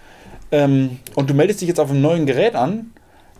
ähm, 0.51 0.99
und 1.15 1.29
du 1.29 1.33
meldest 1.33 1.61
dich 1.61 1.69
jetzt 1.69 1.79
auf 1.79 1.89
einem 1.89 2.01
neuen 2.01 2.25
Gerät 2.25 2.55
an, 2.55 2.91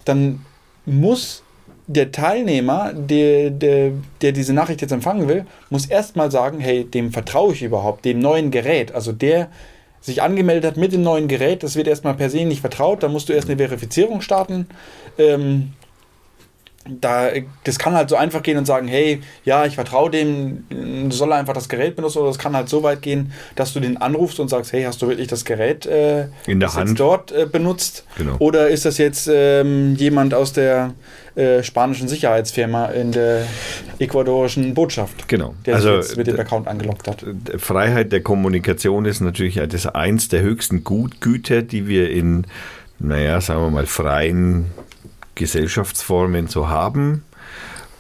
dann 0.06 0.46
muss 0.86 1.44
der 1.88 2.14
Teilnehmer, 2.14 2.94
der, 2.94 3.50
der, 3.50 3.92
der 4.22 4.32
diese 4.32 4.54
Nachricht 4.54 4.80
jetzt 4.80 4.94
empfangen 4.94 5.28
will, 5.28 5.46
muss 5.70 5.86
erstmal 5.86 6.32
sagen, 6.32 6.62
hey, 6.62 6.86
dem 6.86 7.12
vertraue 7.12 7.52
ich 7.52 7.62
überhaupt, 7.62 8.06
dem 8.06 8.20
neuen 8.20 8.52
Gerät. 8.52 8.96
Also 8.96 9.12
der 9.12 9.50
sich 10.02 10.22
angemeldet 10.22 10.66
hat 10.66 10.78
mit 10.78 10.94
dem 10.94 11.02
neuen 11.02 11.28
Gerät, 11.28 11.64
das 11.64 11.76
wird 11.76 11.88
erstmal 11.88 12.14
per 12.14 12.30
se 12.30 12.46
nicht 12.46 12.62
vertraut, 12.62 13.04
da 13.04 13.08
musst 13.08 13.30
du 13.30 13.34
erst 13.34 13.50
eine 13.50 13.58
Verifizierung 13.58 14.22
starten. 14.22 14.68
Ähm, 15.18 15.74
da, 16.88 17.30
das 17.66 17.78
kann 17.78 17.94
halt 17.94 18.10
so 18.10 18.16
einfach 18.16 18.42
gehen 18.42 18.58
und 18.58 18.66
sagen, 18.66 18.88
hey, 18.88 19.22
ja, 19.44 19.66
ich 19.66 19.76
vertraue 19.76 20.10
dem, 20.10 20.64
soll 21.12 21.32
er 21.32 21.38
einfach 21.38 21.54
das 21.54 21.70
Gerät 21.70 21.96
benutzen 21.96 22.20
oder 22.20 22.30
es 22.30 22.40
kann 22.40 22.56
halt 22.56 22.70
so 22.70 22.84
weit 22.84 23.02
gehen, 23.02 23.32
dass 23.56 23.74
du 23.74 23.80
den 23.80 23.98
anrufst 23.98 24.40
und 24.40 24.48
sagst, 24.48 24.72
hey, 24.74 24.84
hast 24.84 25.02
du 25.02 25.08
wirklich 25.08 25.28
das 25.28 25.46
Gerät 25.46 25.86
äh, 25.86 26.28
In 26.48 26.60
der 26.60 26.74
Hand. 26.74 27.00
dort 27.00 27.32
äh, 27.32 27.46
benutzt? 27.46 28.06
Genau. 28.18 28.36
Oder 28.40 28.70
ist 28.70 28.86
das 28.86 28.98
jetzt 28.98 29.30
ähm, 29.32 29.96
jemand 29.96 30.34
aus 30.34 30.54
der 30.54 30.94
äh, 31.36 31.62
spanischen 31.64 32.08
Sicherheitsfirma 32.08 32.88
in 32.88 33.12
der 33.12 33.46
ecuadorischen 34.00 34.74
Botschaft, 34.74 35.28
Genau. 35.28 35.54
der 35.66 35.76
Also, 35.76 36.02
sich 36.02 36.10
jetzt 36.12 36.18
mit 36.18 36.28
dem 36.28 36.40
Account 36.40 36.68
angelockt 36.68 37.08
hat? 37.08 37.24
Freiheit 37.58 38.12
der 38.12 38.22
Kommunikation 38.22 39.06
ist 39.06 39.20
natürlich 39.20 39.60
das 39.70 39.86
eins 39.86 40.30
der 40.30 40.42
höchsten 40.42 40.84
Gutgüter, 40.84 41.62
die 41.62 41.88
wir 41.88 42.10
in, 42.10 42.48
naja, 43.00 43.42
sagen 43.42 43.62
wir 43.62 43.70
mal, 43.70 43.86
freien 43.86 44.68
Gesellschaftsformen 45.40 46.48
so 46.48 46.68
haben. 46.70 47.24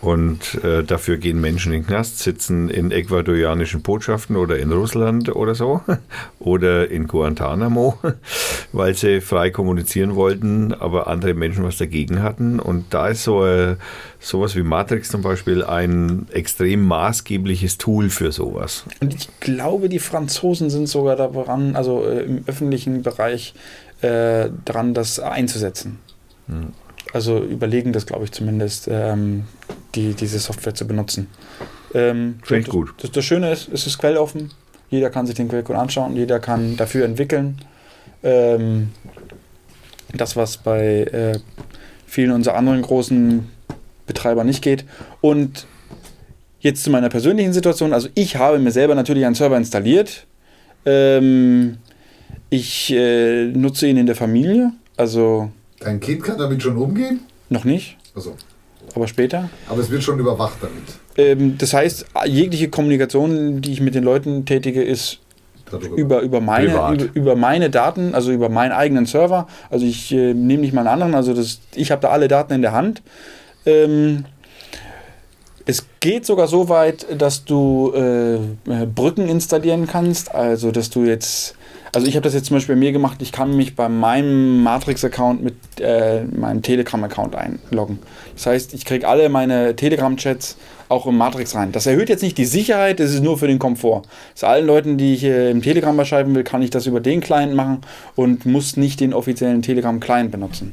Und 0.02 0.64
äh, 0.64 0.82
dafür 0.82 1.18
gehen 1.18 1.41
Menschen 1.41 1.74
in 1.74 1.82
den 1.82 1.88
Knast, 1.88 2.20
sitzen 2.20 2.70
in 2.70 2.90
ecuadorianischen 2.91 3.82
Botschaften 3.82 4.38
oder 4.38 4.57
in 4.57 4.72
Russland 4.72 5.36
oder 5.36 5.56
so 5.56 5.82
oder 6.40 6.90
in 6.90 7.06
Guantanamo, 7.06 7.98
weil 8.72 8.94
sie 8.94 9.20
frei 9.20 9.49
kommunizieren 9.49 10.16
wollten, 10.16 10.74
aber 10.74 11.07
andere 11.07 11.34
Menschen 11.34 11.66
was 11.66 11.78
dagegen 11.78 12.24
hatten. 12.24 12.61
Und 12.61 12.94
da 12.94 13.10
ist 13.10 13.26
so 13.26 13.45
äh, 13.45 13.76
sowas 14.20 14.56
wie 14.56 14.64
Matrix 14.64 15.10
zum 15.10 15.22
Beispiel 15.22 15.66
ein 15.66 16.28
extrem 16.32 16.86
maßgebliches 16.88 17.78
Tool 17.78 18.10
für 18.10 18.32
sowas. 18.32 18.86
Und 19.02 19.14
ich 19.14 19.28
glaube, 19.41 19.90
die 19.90 19.99
Franzosen 19.99 20.70
sind 20.70 20.88
sogar 20.88 21.18
daran, 21.18 21.76
also 21.76 22.06
äh, 22.06 22.22
im 22.22 22.44
öffentlichen 22.48 23.02
Bereich, 23.02 23.53
äh, 24.02 24.49
dran, 24.64 24.94
das 24.94 25.20
einzusetzen. 25.20 25.99
Also 27.14 27.40
überlegen 27.40 27.94
das, 27.94 28.06
glaube 28.06 28.26
ich, 28.26 28.31
zumindest, 28.31 28.88
ähm, 28.91 29.45
die, 29.95 30.14
diese 30.14 30.40
Software 30.40 30.76
zu 30.76 30.88
benutzen. 30.88 31.27
Ähm, 31.94 32.40
ich 32.44 32.65
das, 32.65 32.69
gut. 32.69 32.94
Das, 33.02 33.11
das 33.11 33.26
Schöne 33.26 33.52
ist, 33.52 33.69
es 33.73 33.88
ist 33.88 33.98
quelloffen. 33.98 34.52
Jeder 34.90 35.10
kann 35.10 35.26
sich 35.26 35.36
den 35.36 35.49
Quellcode 35.49 35.77
anschauen, 35.77 36.15
jeder 36.15 36.40
kann 36.40 36.77
dafür 36.77 37.06
entwickeln. 37.06 37.61
Ähm, 38.23 38.90
das, 40.14 40.36
was 40.36 40.57
bei 40.57 41.03
äh, 41.03 41.40
vielen 42.06 42.31
unserer 42.31 42.56
anderen 42.56 42.81
großen 42.81 43.48
Betreiber 44.07 44.44
nicht 44.44 44.64
geht. 44.64 44.86
Und 45.22 45.68
jetzt 46.60 46.84
zu 46.84 46.90
meiner 46.90 47.10
persönlichen 47.10 47.53
Situation. 47.53 47.94
Also 47.94 48.10
ich 48.15 48.36
habe 48.36 48.60
mir 48.60 48.72
selber 48.72 48.95
natürlich 48.95 49.26
einen 49.26 49.36
Server 49.36 49.57
installiert. 49.57 50.26
Ähm, 50.86 51.77
ich 52.49 52.91
äh, 52.91 53.45
nutze 53.45 53.88
ihn 53.88 53.98
in 53.98 54.07
der 54.07 54.15
Familie, 54.15 54.72
also 54.98 55.52
Dein 55.80 55.99
Kind 55.99 56.23
kann 56.23 56.38
damit 56.38 56.61
schon 56.61 56.77
umgehen? 56.77 57.22
noch 57.51 57.64
nicht, 57.64 57.97
Also, 58.15 58.35
aber 58.95 59.07
später. 59.07 59.49
aber 59.68 59.81
es 59.81 59.89
wird 59.89 60.03
schon 60.03 60.19
überwacht 60.19 60.57
damit. 60.61 60.84
Ähm, 61.18 61.57
das 61.57 61.73
heißt, 61.73 62.06
jegliche 62.26 62.69
Kommunikation, 62.69 63.61
die 63.61 63.72
ich 63.73 63.81
mit 63.81 63.95
den 63.95 64.03
Leuten 64.03 64.45
tätige, 64.45 64.84
ist 64.84 65.19
Darüber. 65.72 65.95
über, 65.97 66.22
über, 66.22 66.41
meine, 66.41 66.65
über, 66.68 67.07
über 67.15 67.35
meine 67.35 67.69
Daten, 67.72 68.14
also 68.14 68.31
über 68.31 68.49
meinen 68.49 68.72
eigenen 68.72 69.06
Server. 69.07 69.47
Also 69.69 69.85
ich 69.85 70.11
äh, 70.11 70.34
nehme 70.34 70.61
nicht 70.61 70.73
mal 70.73 70.81
einen 70.81 70.89
anderen, 70.89 71.15
also 71.15 71.34
das, 71.34 71.60
ich 71.76 71.91
habe 71.91 72.01
da 72.01 72.10
alle 72.10 72.27
Daten 72.27 72.53
in 72.53 72.61
der 72.61 72.72
Hand. 72.73 73.01
Ähm, 73.65 74.26
es 75.65 75.85
geht 75.99 76.26
sogar 76.26 76.47
so 76.47 76.69
weit, 76.69 77.06
dass 77.19 77.45
du 77.45 77.91
äh, 77.95 78.35
äh, 78.35 78.85
Brücken 78.93 79.27
installieren 79.27 79.85
kannst, 79.88 80.34
also 80.34 80.72
dass 80.72 80.89
du 80.89 81.03
jetzt 81.03 81.56
Also 81.91 82.07
ich 82.07 82.16
habe 82.16 82.24
das 82.24 82.34
jetzt 82.34 82.45
zum 82.45 82.57
Beispiel 82.57 82.76
bei 82.76 82.80
mir 82.80 82.91
gemacht, 82.91 83.22
ich 83.22 83.32
kann 83.32 83.56
mich 83.56 83.76
bei 83.76 83.90
meinem 83.90 84.61
Matrix-Account 84.64 85.44
mit 85.44 85.56
äh, 85.80 86.24
meinem 86.24 86.61
Telegram-Account 86.61 87.36
einloggen. 87.36 87.99
Das 88.36 88.45
heißt, 88.45 88.74
ich 88.74 88.86
kriege 88.86 89.07
alle 89.07 89.30
meine 89.30 89.76
Telegram-Chats 89.76 90.57
auch 90.88 91.07
im 91.07 91.18
Matrix 91.18 91.56
rein. 91.56 91.72
Das 91.72 91.88
erhöht 91.88 92.10
jetzt 92.10 92.22
nicht 92.22 92.38
die 92.38 92.45
Sicherheit, 92.45 92.99
das 92.99 93.11
ist 93.11 93.24
nur 93.24 93.38
für 93.38 93.48
den 93.48 93.60
Komfort. 93.60 94.03
Das 94.34 94.44
allen 94.44 94.68
Leuten, 94.68 94.98
die 94.98 95.16
ich 95.16 95.24
äh, 95.24 95.49
im 95.49 95.61
Telegram 95.61 95.95
beschreiben 95.98 96.36
will, 96.36 96.44
kann 96.44 96.61
ich 96.61 96.70
das 96.70 96.86
über 96.86 96.99
den 96.99 97.22
Client 97.22 97.56
machen 97.56 97.82
und 98.16 98.45
muss 98.45 98.78
nicht 98.78 98.99
den 98.99 99.14
offiziellen 99.14 99.61
Telegram-Client 99.61 100.32
benutzen. 100.32 100.72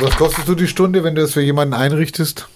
Was 0.00 0.16
kostest 0.16 0.48
du 0.48 0.54
die 0.56 0.66
Stunde, 0.66 1.04
wenn 1.04 1.14
du 1.14 1.22
das 1.22 1.34
für 1.34 1.40
jemanden 1.40 1.74
einrichtest? 1.74 2.48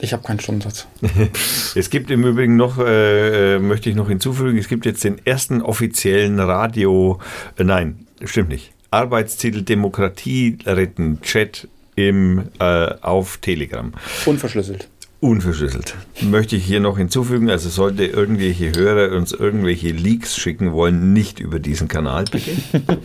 Ich 0.00 0.12
habe 0.12 0.22
keinen 0.22 0.40
Stundensatz. 0.40 0.86
Es 1.74 1.90
gibt 1.90 2.10
im 2.10 2.24
Übrigen 2.24 2.56
noch, 2.56 2.78
äh, 2.78 3.56
äh, 3.56 3.58
möchte 3.58 3.88
ich 3.88 3.96
noch 3.96 4.08
hinzufügen, 4.08 4.58
es 4.58 4.68
gibt 4.68 4.86
jetzt 4.86 5.04
den 5.04 5.24
ersten 5.24 5.62
offiziellen 5.62 6.38
Radio, 6.40 7.20
äh, 7.56 7.64
nein, 7.64 8.06
stimmt 8.24 8.50
nicht, 8.50 8.72
Arbeitstitel 8.90 9.62
Demokratie 9.62 10.58
retten 10.66 11.20
Chat 11.22 11.68
im, 11.96 12.48
äh, 12.58 12.94
auf 13.00 13.38
Telegram. 13.38 13.92
Unverschlüsselt. 14.26 14.88
Unverschlüsselt. 15.20 15.94
Möchte 16.20 16.56
ich 16.56 16.64
hier 16.64 16.80
noch 16.80 16.98
hinzufügen, 16.98 17.48
also 17.48 17.70
sollte 17.70 18.04
irgendwelche 18.04 18.72
Hörer 18.72 19.16
uns 19.16 19.32
irgendwelche 19.32 19.88
Leaks 19.88 20.36
schicken 20.36 20.72
wollen, 20.72 21.14
nicht 21.14 21.40
über 21.40 21.58
diesen 21.58 21.88
Kanal 21.88 22.26
bitte, 22.30 22.50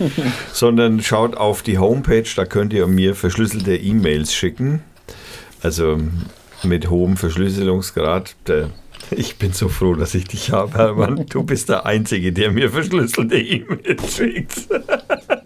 sondern 0.53 1.01
schaut 1.01 1.37
auf 1.37 1.63
die 1.63 1.77
Homepage, 1.77 2.27
da 2.35 2.45
könnt 2.45 2.73
ihr 2.73 2.85
mir 2.87 3.15
verschlüsselte 3.15 3.77
E-Mails 3.77 4.33
schicken. 4.33 4.81
Also 5.63 5.99
mit 6.63 6.89
hohem 6.89 7.17
Verschlüsselungsgrad. 7.17 8.35
Ich 9.11 9.37
bin 9.37 9.51
so 9.53 9.67
froh, 9.67 9.95
dass 9.95 10.13
ich 10.15 10.25
dich 10.25 10.51
habe, 10.51 10.77
Hermann. 10.77 11.25
Du 11.27 11.43
bist 11.43 11.69
der 11.69 11.85
Einzige, 11.85 12.31
der 12.31 12.51
mir 12.51 12.69
verschlüsselte 12.69 13.37
E-Mails 13.37 14.15
schickt. 14.15 14.67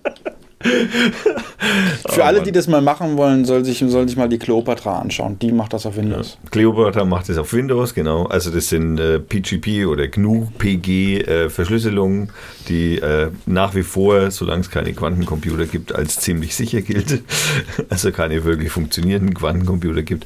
Für 2.09 2.23
alle, 2.25 2.41
die 2.41 2.51
das 2.51 2.67
mal 2.67 2.81
machen 2.81 3.17
wollen, 3.17 3.45
soll 3.45 3.65
sich, 3.65 3.83
soll 3.87 4.07
sich 4.07 4.17
mal 4.17 4.29
die 4.29 4.37
Cleopatra 4.37 4.99
anschauen. 4.99 5.37
Die 5.39 5.51
macht 5.51 5.73
das 5.73 5.85
auf 5.85 5.95
Windows. 5.97 6.37
Cleopatra 6.51 7.05
macht 7.05 7.29
es 7.29 7.37
auf 7.37 7.51
Windows, 7.53 7.93
genau. 7.93 8.25
Also 8.25 8.51
das 8.51 8.69
sind 8.69 8.99
äh, 8.99 9.19
PGP 9.19 9.85
oder 9.87 10.07
GNU-PG 10.07 11.21
äh, 11.21 11.49
Verschlüsselungen, 11.49 12.29
die 12.69 12.97
äh, 12.99 13.29
nach 13.45 13.75
wie 13.75 13.83
vor, 13.83 14.31
solange 14.31 14.61
es 14.61 14.69
keine 14.71 14.93
Quantencomputer 14.93 15.65
gibt, 15.65 15.93
als 15.93 16.19
ziemlich 16.19 16.55
sicher 16.55 16.81
gilt. 16.81 17.21
Also 17.89 18.11
keine 18.11 18.43
wirklich 18.43 18.71
funktionierenden 18.71 19.33
Quantencomputer 19.33 20.01
gibt. 20.03 20.25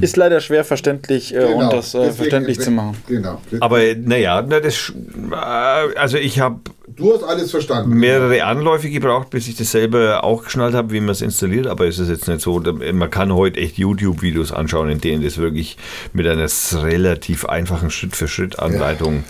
Ist 0.00 0.16
leider 0.16 0.40
schwer 0.40 0.64
verständlich, 0.64 1.34
äh, 1.34 1.44
um 1.44 1.70
das 1.70 1.94
äh, 1.94 1.98
Deswegen- 1.98 2.14
verständlich 2.16 2.60
zu 2.60 2.70
machen. 2.70 2.96
Genau. 3.08 3.40
Aber 3.60 3.80
naja, 3.96 4.44
na, 4.46 4.60
das, 4.60 4.92
äh, 5.30 5.34
also 5.34 6.16
ich 6.18 6.40
habe 6.40 6.60
Du 6.96 7.14
hast 7.14 7.22
alles 7.22 7.50
verstanden. 7.50 7.96
mehrere 7.96 8.44
Anläufe 8.44 8.90
gebraucht, 8.90 9.30
bis 9.30 9.48
ich 9.48 9.56
das 9.56 9.70
selber 9.70 10.24
auch 10.24 10.44
geschnallt 10.44 10.74
habe, 10.74 10.92
wie 10.92 11.00
man 11.00 11.10
es 11.10 11.22
installiert. 11.22 11.66
Aber 11.66 11.86
es 11.86 11.98
ist 11.98 12.08
jetzt 12.08 12.28
nicht 12.28 12.40
so, 12.40 12.60
man 12.60 13.10
kann 13.10 13.32
heute 13.32 13.60
echt 13.60 13.78
YouTube-Videos 13.78 14.52
anschauen, 14.52 14.90
in 14.90 15.00
denen 15.00 15.22
das 15.22 15.38
wirklich 15.38 15.78
mit 16.12 16.26
einer 16.26 16.48
relativ 16.74 17.46
einfachen 17.46 17.90
Schritt-für-Schritt-Anleitung 17.90 19.24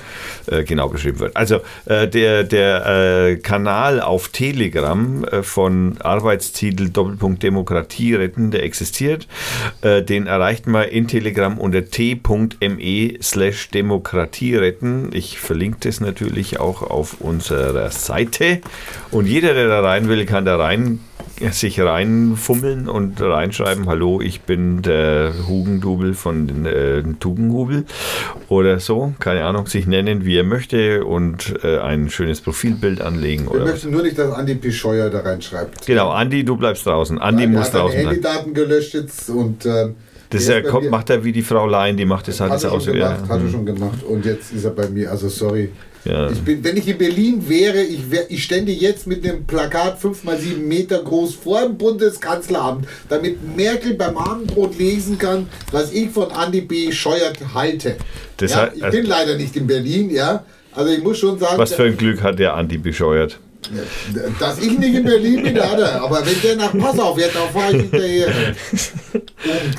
äh, 0.47 0.65
genau 0.65 0.89
beschrieben 0.89 1.21
wird. 1.21 1.37
Also 1.37 1.61
äh, 1.85 2.09
der, 2.09 2.45
der 2.45 2.87
äh, 2.87 3.37
Kanal 3.37 4.01
auf 4.01 4.29
Telegram 4.29 5.25
äh, 5.25 5.43
von 5.43 5.99
Arbeitstitel 6.01 6.89
Doppelpunkt 6.89 7.43
Demokratie 7.43 8.15
retten, 8.15 8.51
der 8.51 8.65
existiert. 8.65 9.29
Äh, 9.83 10.03
den 10.03 10.27
erreicht 10.27 10.67
man 10.67 10.89
in 10.89 11.07
Telegram 11.07 11.59
unter 11.59 11.85
t.me 11.85 13.15
slash 13.23 13.71
Demokratie 13.71 14.57
retten. 14.57 15.11
Ich 15.13 15.39
verlinke 15.39 15.79
das 15.81 16.01
natürlich 16.01 16.59
auch 16.59 16.83
auf 16.83 17.21
unserer 17.53 17.91
Seite. 17.91 18.61
Und 19.11 19.27
jeder, 19.27 19.55
der 19.55 19.69
da 19.69 19.81
rein 19.81 20.09
will, 20.09 20.25
kann 20.27 20.45
da 20.45 20.57
rein 20.57 21.01
sich 21.51 21.81
reinfummeln 21.81 22.89
und 22.89 23.21
reinschreiben, 23.21 23.87
hallo, 23.87 24.21
ich 24.21 24.43
bin 24.43 24.83
der 24.83 25.33
Hugendubel 25.49 26.15
von 26.15 26.47
den 26.47 26.67
äh, 26.67 27.03
Tugendhubel 27.19 27.85
oder 28.49 28.79
so, 28.79 29.15
keine 29.19 29.45
Ahnung, 29.45 29.67
sich 29.67 29.87
nennen, 29.87 30.25
wie 30.25 30.37
er 30.37 30.45
möchte 30.45 31.05
und 31.05 31.55
äh, 31.65 31.79
ein 31.79 32.11
schönes 32.11 32.41
Profilbild 32.43 33.01
anlegen 33.01 33.45
Ich 33.45 33.51
oder 33.51 33.65
was. 33.65 33.71
möchte 33.73 33.89
nur 33.89 34.03
nicht, 34.03 34.19
dass 34.19 34.33
Andi 34.33 34.55
Pischeuer 34.55 35.11
da 35.11 35.21
reinschreibt. 35.21 35.85
Genau, 35.87 36.11
Andi, 36.11 36.45
du 36.45 36.57
bleibst 36.57 36.87
draußen. 36.87 37.19
Andi 37.19 37.45
Er 37.45 37.49
muss 37.49 37.71
draußen 37.73 38.01
bleiben. 38.03 38.09
Handydaten 38.11 38.55
gelöscht 38.55 38.95
jetzt 38.95 39.29
und 39.29 39.67
ähm, 39.67 39.97
Das 40.33 40.47
bei 40.47 40.63
kommt, 40.63 40.91
macht 40.91 41.11
er 41.11 41.23
wie 41.25 41.33
die 41.33 41.43
Frau 41.43 41.67
Lein, 41.67 41.97
die 41.97 42.05
macht 42.05 42.29
das 42.29 42.41
halt 42.41 42.63
er 42.65 42.73
aus. 42.73 42.85
schon 42.85 42.97
Ja, 42.97 43.13
gemacht, 43.15 43.31
hat 43.31 43.41
er 43.43 43.49
schon 43.51 43.67
gemacht 43.67 44.03
und 44.09 44.25
jetzt 44.25 44.53
ist 44.53 44.65
er 44.65 44.71
bei 44.71 44.89
mir. 44.89 45.11
Also 45.11 45.29
sorry. 45.29 45.71
Ja. 46.05 46.29
Ich 46.31 46.41
bin, 46.41 46.65
wenn 46.65 46.77
ich 46.77 46.89
in 46.89 46.99
Berlin 46.99 47.49
wäre, 47.49 47.81
ich, 47.81 48.11
wär, 48.11 48.29
ich 48.29 48.43
stände 48.43 48.73
jetzt 48.73 49.07
mit 49.07 49.25
einem 49.25 49.45
Plakat 49.45 50.01
5 50.01 50.25
mal 50.25 50.37
7 50.37 50.67
Meter 50.67 51.01
groß 51.01 51.37
vor 51.37 51.63
dem 51.63 51.79
Bundeskanzleramt, 51.79 52.89
damit 53.09 53.57
Merkel 53.57 53.95
beim 53.95 54.17
Abendbrot 54.17 54.77
lesen 54.79 55.17
kann, 55.19 55.47
was 55.71 55.93
ich 55.93 56.11
von 56.11 56.31
Andi 56.33 56.63
B. 56.63 56.91
Scheuert 56.91 57.39
halte. 57.55 57.95
Das 58.39 58.51
ja, 58.51 58.57
hat- 58.63 58.77
ich 58.77 58.83
also- 58.83 58.97
bin 58.99 59.07
leider 59.07 59.37
nicht 59.37 59.55
in 59.57 59.67
Berlin, 59.69 60.11
ja. 60.11 60.45
Also 60.75 60.91
ich 60.93 61.03
muss 61.05 61.19
schon 61.19 61.39
sagen, 61.39 61.59
Was 61.59 61.75
für 61.75 61.85
ein 61.85 61.97
Glück 61.97 62.23
hat 62.23 62.39
der 62.39 62.55
Andi 62.55 62.79
bescheuert. 62.79 63.39
Dass 64.41 64.59
ich 64.59 64.79
nicht 64.79 64.95
in 64.95 65.05
Berlin 65.05 65.43
bin, 65.43 65.59
hat 65.63 65.79
er. 65.79 66.03
Aber 66.03 66.25
wenn 66.27 66.41
der 66.43 66.57
nach 66.57 66.77
Passau 66.77 67.15
fährt, 67.15 67.35
dann 67.35 67.51
fahre 67.53 67.77
ich 67.77 67.83
hinterher. 67.83 68.29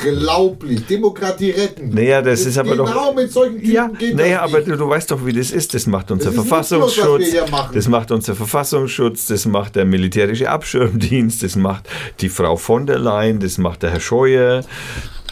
Unglaublich. 0.05 0.85
Demokratie 0.85 1.51
retten. 1.51 1.89
Naja, 1.89 2.21
das 2.21 2.45
ist 2.45 2.57
aber 2.57 2.71
genau 2.71 2.85
doch- 2.85 3.15
mit 3.15 3.31
solchen 3.31 3.59
Typen 3.59 3.71
Ja, 3.71 3.87
geht 3.87 4.15
naja, 4.15 4.41
aber 4.41 4.61
du, 4.61 4.75
du 4.77 4.89
weißt 4.89 5.11
doch, 5.11 5.25
wie 5.25 5.33
das 5.33 5.51
ist. 5.51 5.73
Das 5.73 5.85
macht 5.87 6.11
unser 6.11 6.25
Das 6.31 6.33
ist 6.35 6.47
Verfassungsschutz. 6.47 7.33
machen. 7.51 7.71
Das 7.75 7.87
macht 7.87 8.11
unser 8.11 8.35
Verfassungsschutz, 8.35 9.27
das 9.27 9.45
macht 9.45 9.75
der 9.75 9.85
militärische 9.85 10.49
Abschirmdienst, 10.49 11.43
das 11.43 11.55
macht 11.55 11.87
die 12.19 12.29
Frau 12.29 12.55
von 12.55 12.85
der 12.85 12.99
Leyen, 12.99 13.39
das 13.39 13.57
macht 13.57 13.83
der 13.83 13.91
Herr 13.91 13.99
Scheuer. 13.99 14.63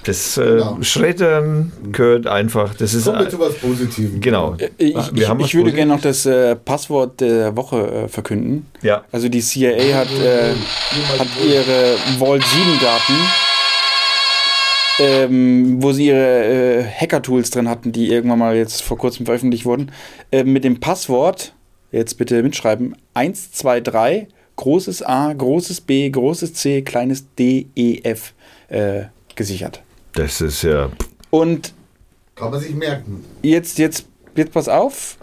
Das 0.03 0.37
äh, 0.37 0.41
Genau. 0.43 0.77
Schreddern 0.81 1.71
gehört 1.91 2.25
einfach. 2.27 2.73
Das 2.73 2.93
ist 2.93 3.05
Kommen 3.05 3.19
wir 3.19 3.27
äh, 3.27 3.29
zu 3.29 3.39
was 3.39 3.53
Positivem. 3.55 4.19
genau. 4.19 4.55
Ich, 4.77 4.95
Wir 4.95 5.13
ich, 5.15 5.27
haben 5.29 5.39
was 5.39 5.47
ich 5.47 5.55
würde 5.55 5.71
gerne 5.73 5.93
noch 5.93 6.01
das 6.01 6.25
äh, 6.25 6.55
Passwort 6.55 7.21
der 7.21 7.55
Woche 7.55 7.77
äh, 8.05 8.07
verkünden. 8.07 8.65
Ja. 8.81 9.03
Also 9.11 9.29
die 9.29 9.41
CIA 9.41 9.95
hat, 9.97 10.07
äh, 10.19 10.53
hat 11.19 11.27
ihre 11.47 11.97
Vault 12.17 12.43
7 12.43 12.79
Daten, 12.81 13.13
ähm, 14.99 15.81
wo 15.81 15.91
sie 15.91 16.07
ihre 16.07 16.79
äh, 16.79 16.83
Hacker-Tools 16.83 17.49
drin 17.51 17.69
hatten, 17.69 17.91
die 17.91 18.09
irgendwann 18.11 18.39
mal 18.39 18.55
jetzt 18.55 18.81
vor 18.81 18.97
kurzem 18.97 19.25
veröffentlicht 19.25 19.65
wurden, 19.65 19.91
äh, 20.31 20.43
mit 20.43 20.63
dem 20.63 20.79
Passwort, 20.79 21.53
jetzt 21.91 22.17
bitte 22.17 22.41
mitschreiben, 22.43 22.95
123, 23.13 24.27
großes 24.55 25.03
A, 25.03 25.33
großes 25.33 25.81
B, 25.81 26.09
großes 26.09 26.53
C, 26.53 26.81
kleines 26.81 27.25
D, 27.35 27.67
E, 27.75 27.99
F 28.03 28.33
äh, 28.69 29.03
gesichert. 29.35 29.81
Das 30.13 30.41
ist 30.41 30.63
ja. 30.63 30.89
Und 31.29 31.73
Kann 32.35 32.51
man 32.51 32.59
sich 32.59 32.75
merken. 32.75 33.23
jetzt, 33.41 33.77
jetzt, 33.77 34.05
jetzt 34.35 34.51
pass 34.51 34.67
auf. 34.67 35.17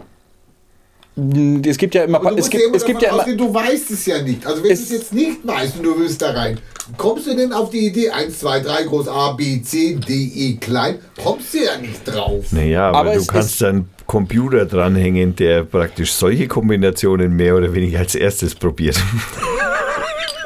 Es 1.65 1.77
gibt 1.77 1.95
ja 1.95 2.05
immer, 2.05 2.19
Aber 2.19 2.29
du 2.29 2.35
es 2.37 2.41
musst 2.45 2.51
gibt, 2.51 2.61
ja 2.63 2.67
immer 2.69 2.77
es 2.77 2.85
gibt 2.85 3.01
ja 3.01 3.09
immer, 3.09 3.19
ausgehen, 3.19 3.37
du 3.37 3.53
weißt 3.53 3.91
es 3.91 4.05
ja 4.05 4.21
nicht. 4.21 4.45
Also 4.45 4.63
wenn 4.63 4.69
du 4.69 4.73
Es- 4.73 4.89
jetzt 4.89 5.13
nicht 5.13 5.45
weißt 5.45 5.75
und 5.77 5.83
du 5.83 5.99
willst 5.99 6.21
da 6.21 6.31
rein, 6.31 6.57
kommst 6.97 7.27
du 7.27 7.35
denn 7.35 7.51
auf 7.51 7.69
die 7.71 7.87
Idee 7.87 8.09
1, 8.09 8.39
2, 8.39 8.61
3 8.61 8.83
groß 8.83 9.07
A, 9.09 9.33
B, 9.33 9.61
C, 9.61 9.95
D, 9.95 10.13
E 10.13 10.55
klein? 10.55 10.99
Kommst 11.21 11.53
du 11.53 11.57
ja 11.65 11.77
nicht 11.77 12.05
drauf. 12.07 12.45
Naja, 12.51 12.87
aber, 12.89 12.97
Aber 12.99 13.13
du 13.15 13.25
kannst 13.25 13.61
dann 13.61 13.89
Computer 14.05 14.65
dranhängen, 14.65 15.35
der 15.35 15.63
praktisch 15.65 16.13
solche 16.13 16.47
Kombinationen 16.47 17.35
mehr 17.35 17.55
oder 17.57 17.73
weniger 17.73 17.99
als 17.99 18.15
erstes 18.15 18.55
probiert. 18.55 18.97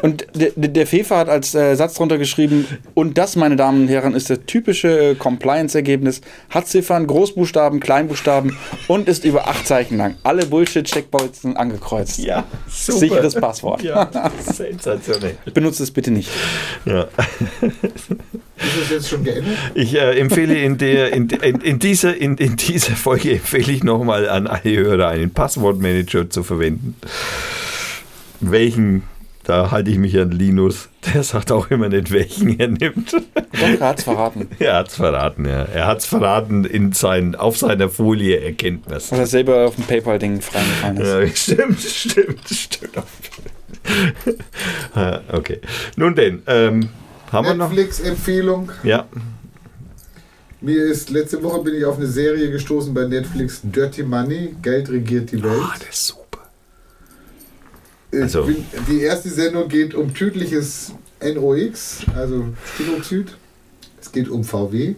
Und 0.03 0.27
der, 0.35 0.51
der 0.55 0.85
FIFA 0.85 1.17
hat 1.19 1.29
als 1.29 1.55
äh, 1.55 1.75
Satz 1.75 1.93
drunter 1.93 2.17
geschrieben, 2.17 2.67
und 2.93 3.17
das, 3.17 3.37
meine 3.37 3.55
Damen 3.55 3.83
und 3.83 3.87
Herren, 3.87 4.13
ist 4.15 4.29
das 4.29 4.41
typische 4.45 5.11
äh, 5.11 5.15
Compliance-Ergebnis, 5.15 6.19
hat 6.49 6.67
Ziffern, 6.67 7.07
Großbuchstaben, 7.07 7.79
Kleinbuchstaben 7.79 8.57
und 8.89 9.07
ist 9.07 9.23
über 9.23 9.47
acht 9.47 9.65
Zeichen 9.65 9.95
lang. 9.97 10.15
Alle 10.23 10.45
Bullshit-Checkboxen 10.45 11.55
angekreuzt. 11.55 12.19
Ja, 12.19 12.43
super. 12.69 12.99
Sicheres 12.99 13.35
Passwort. 13.35 13.81
Ja, 13.81 14.11
sensationell. 14.41 15.37
Benutzt 15.53 15.79
es 15.79 15.89
bitte 15.89 16.11
nicht. 16.11 16.29
Ja. 16.83 17.07
Ist 17.61 18.81
das 18.81 18.89
jetzt 18.91 19.09
schon 19.09 19.23
geändert? 19.23 19.55
Ich 19.73 19.95
äh, 19.95 20.19
empfehle 20.19 20.55
in, 20.55 20.77
der, 20.77 21.13
in, 21.13 21.29
in, 21.29 21.61
in, 21.61 21.79
dieser, 21.79 22.17
in, 22.17 22.35
in 22.35 22.57
dieser 22.57 22.91
Folge 22.91 23.31
empfehle 23.31 23.71
ich 23.71 23.85
nochmal 23.85 24.27
an 24.27 24.47
alle 24.47 24.75
Hörer 24.75 25.07
einen 25.07 25.31
Passwortmanager 25.31 26.29
zu 26.29 26.43
verwenden. 26.43 26.97
Welchen, 28.41 29.03
da 29.43 29.71
halte 29.71 29.91
ich 29.91 29.97
mich 29.97 30.17
an 30.17 30.31
Linus, 30.31 30.89
der 31.13 31.23
sagt 31.23 31.51
auch 31.51 31.69
immer 31.69 31.89
nicht, 31.89 32.11
welchen 32.11 32.59
er 32.59 32.69
nimmt. 32.69 33.11
Doch, 33.13 33.21
er 33.61 33.79
hat 33.79 33.97
es 33.99 34.03
verraten. 34.05 34.47
Er 34.59 34.75
hat 34.75 34.87
es 34.89 34.95
verraten, 34.95 35.45
ja. 35.45 35.63
Er 35.63 35.87
hat 35.87 35.99
es 35.99 36.05
verraten, 36.05 36.63
in 36.65 36.93
sein, 36.93 37.35
auf 37.35 37.57
seiner 37.57 37.89
Folie 37.89 38.39
erkennt 38.39 38.87
man 38.87 38.97
es. 38.97 39.11
Weil 39.11 39.19
er 39.19 39.27
selber 39.27 39.67
auf 39.67 39.75
dem 39.75 39.83
PayPal-Ding 39.83 40.41
freigefallen 40.41 40.97
ist. 40.97 41.47
Ja, 41.47 41.55
stimmt, 41.57 41.81
stimmt, 41.81 42.49
stimmt. 42.49 43.03
Ah, 44.95 45.19
okay. 45.31 45.59
Nun 45.97 46.15
denn, 46.15 46.41
ähm, 46.47 46.89
haben 47.31 47.47
wir 47.47 47.53
noch? 47.53 47.69
Netflix-Empfehlung. 47.69 48.71
Ja, 48.83 49.07
Mir 50.61 50.85
ist 50.85 51.09
letzte 51.09 51.43
Woche 51.43 51.61
bin 51.63 51.75
ich 51.75 51.83
auf 51.83 51.97
eine 51.97 52.07
Serie 52.07 52.49
gestoßen 52.49 52.93
bei 52.93 53.05
Netflix, 53.05 53.59
Dirty 53.63 54.03
Money, 54.03 54.55
Geld 54.61 54.89
regiert 54.89 55.31
die 55.33 55.43
Welt. 55.43 55.53
Ah, 55.61 55.73
das 55.79 55.89
ist 55.89 56.07
super. 56.07 56.22
Also- 58.21 58.43
bin, 58.43 58.63
die 58.89 59.01
erste 59.01 59.29
Sendung 59.29 59.67
geht 59.67 59.93
um 59.95 60.13
tödliches 60.13 60.93
NOx, 61.21 62.01
also 62.15 62.45
Stickoxid. 62.75 63.35
Es 64.01 64.11
geht 64.11 64.29
um 64.29 64.43
VW. 64.43 64.95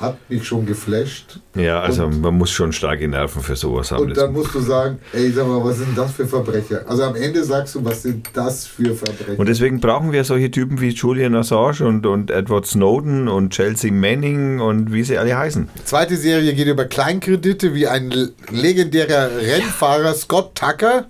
Hat 0.00 0.16
mich 0.30 0.46
schon 0.46 0.64
geflasht. 0.64 1.40
Ja, 1.56 1.80
also 1.80 2.04
Und- 2.04 2.20
man 2.20 2.32
muss 2.38 2.50
schon 2.52 2.72
starke 2.72 3.08
Nerven 3.08 3.42
für 3.42 3.56
sowas 3.56 3.90
haben. 3.90 4.04
Und 4.04 4.16
dann 4.16 4.32
musst 4.32 4.54
du 4.54 4.60
sagen, 4.60 5.00
ey, 5.12 5.28
sag 5.32 5.48
mal, 5.48 5.62
was 5.64 5.78
sind 5.78 5.98
das 5.98 6.12
für 6.12 6.24
Verbrecher? 6.28 6.84
Also 6.86 7.02
am 7.02 7.16
Ende 7.16 7.42
sagst 7.42 7.74
du, 7.74 7.84
was 7.84 8.04
sind 8.04 8.28
das 8.32 8.64
für 8.64 8.94
Verbrecher? 8.94 9.36
Und 9.40 9.48
deswegen 9.48 9.80
brauchen 9.80 10.12
wir 10.12 10.22
solche 10.22 10.52
Typen 10.52 10.80
wie 10.80 10.90
Julian 10.90 11.34
Assange 11.34 11.84
und, 11.84 12.06
und 12.06 12.30
Edward 12.30 12.64
Snowden 12.66 13.26
und 13.26 13.50
Chelsea 13.50 13.90
Manning 13.90 14.60
und 14.60 14.92
wie 14.92 15.02
sie 15.02 15.18
alle 15.18 15.36
heißen. 15.36 15.68
Zweite 15.84 16.16
Serie 16.16 16.54
geht 16.54 16.68
über 16.68 16.84
Kleinkredite, 16.84 17.74
wie 17.74 17.88
ein 17.88 18.30
legendärer 18.52 19.36
Rennfahrer 19.36 20.14
Scott 20.14 20.54
Tucker. 20.54 21.06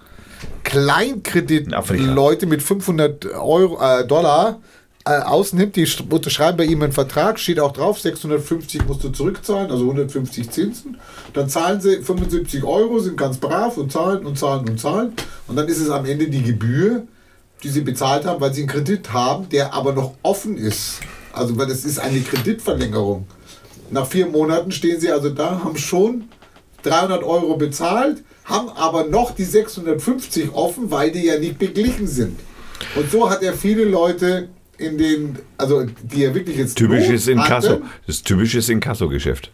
Kleinkredit-Leute 0.68 2.46
mit 2.46 2.62
500 2.62 3.26
Euro, 3.34 3.78
äh, 3.82 4.06
Dollar 4.06 4.60
äh, 5.04 5.18
ausnimmt. 5.20 5.76
Die 5.76 5.86
sch- 5.86 6.10
unterschreiben 6.10 6.56
bei 6.58 6.64
ihm 6.64 6.82
einen 6.82 6.92
Vertrag, 6.92 7.38
steht 7.38 7.60
auch 7.60 7.72
drauf, 7.72 8.00
650 8.00 8.86
musst 8.86 9.02
du 9.04 9.08
zurückzahlen, 9.10 9.70
also 9.70 9.84
150 9.84 10.50
Zinsen. 10.50 10.98
Dann 11.32 11.48
zahlen 11.48 11.80
sie 11.80 12.02
75 12.02 12.64
Euro, 12.64 12.98
sind 12.98 13.16
ganz 13.16 13.38
brav 13.38 13.76
und 13.76 13.90
zahlen 13.92 14.24
und 14.26 14.38
zahlen 14.38 14.68
und 14.68 14.78
zahlen. 14.80 15.12
Und 15.46 15.56
dann 15.56 15.68
ist 15.68 15.78
es 15.78 15.90
am 15.90 16.04
Ende 16.04 16.28
die 16.28 16.42
Gebühr, 16.42 17.04
die 17.62 17.68
sie 17.70 17.80
bezahlt 17.80 18.24
haben, 18.24 18.40
weil 18.40 18.52
sie 18.54 18.62
einen 18.62 18.68
Kredit 18.70 19.12
haben, 19.12 19.48
der 19.48 19.74
aber 19.74 19.92
noch 19.92 20.14
offen 20.22 20.56
ist. 20.56 21.00
Also, 21.32 21.56
weil 21.58 21.66
das 21.66 21.84
ist 21.84 21.98
eine 21.98 22.20
Kreditverlängerung. 22.20 23.26
Nach 23.90 24.06
vier 24.06 24.26
Monaten 24.26 24.70
stehen 24.70 25.00
sie 25.00 25.10
also 25.10 25.30
da, 25.30 25.62
haben 25.64 25.76
schon 25.78 26.24
300 26.82 27.22
Euro 27.22 27.56
bezahlt, 27.56 28.22
haben 28.48 28.70
aber 28.70 29.04
noch 29.04 29.34
die 29.34 29.44
650 29.44 30.52
offen, 30.52 30.90
weil 30.90 31.10
die 31.10 31.24
ja 31.24 31.38
nicht 31.38 31.58
beglichen 31.58 32.06
sind. 32.06 32.40
Und 32.96 33.10
so 33.10 33.28
hat 33.30 33.42
er 33.42 33.52
viele 33.52 33.84
Leute 33.84 34.48
in 34.78 34.96
den, 34.96 35.38
also 35.56 35.84
die 36.02 36.24
er 36.24 36.34
wirklich 36.34 36.56
jetzt 36.56 36.76
Typisches 36.76 37.26
Not 37.26 37.36
Inkasso. 37.36 37.80
Das 38.06 38.16
ist 38.16 38.26
typisches 38.26 38.68
Inkasso-Geschäft. 38.68 39.50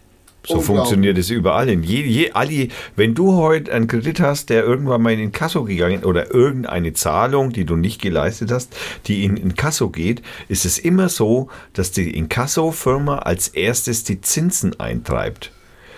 So 0.46 0.60
funktioniert 0.60 1.16
es 1.16 1.30
überall. 1.30 1.70
In 1.70 1.82
je, 1.82 2.02
je, 2.02 2.32
alle, 2.32 2.68
wenn 2.96 3.14
du 3.14 3.32
heute 3.34 3.72
einen 3.72 3.86
Kredit 3.86 4.20
hast, 4.20 4.50
der 4.50 4.62
irgendwann 4.62 5.00
mal 5.00 5.14
in 5.14 5.20
Inkasso 5.20 5.64
gegangen 5.64 6.04
oder 6.04 6.34
irgendeine 6.34 6.92
Zahlung, 6.92 7.50
die 7.50 7.64
du 7.64 7.76
nicht 7.76 8.02
geleistet 8.02 8.50
hast, 8.50 8.76
die 9.06 9.24
in 9.24 9.38
Inkasso 9.38 9.88
geht, 9.88 10.20
ist 10.48 10.66
es 10.66 10.78
immer 10.78 11.08
so, 11.08 11.48
dass 11.72 11.92
die 11.92 12.14
Inkasso-Firma 12.14 13.20
als 13.20 13.48
erstes 13.48 14.04
die 14.04 14.20
Zinsen 14.20 14.78
eintreibt 14.78 15.50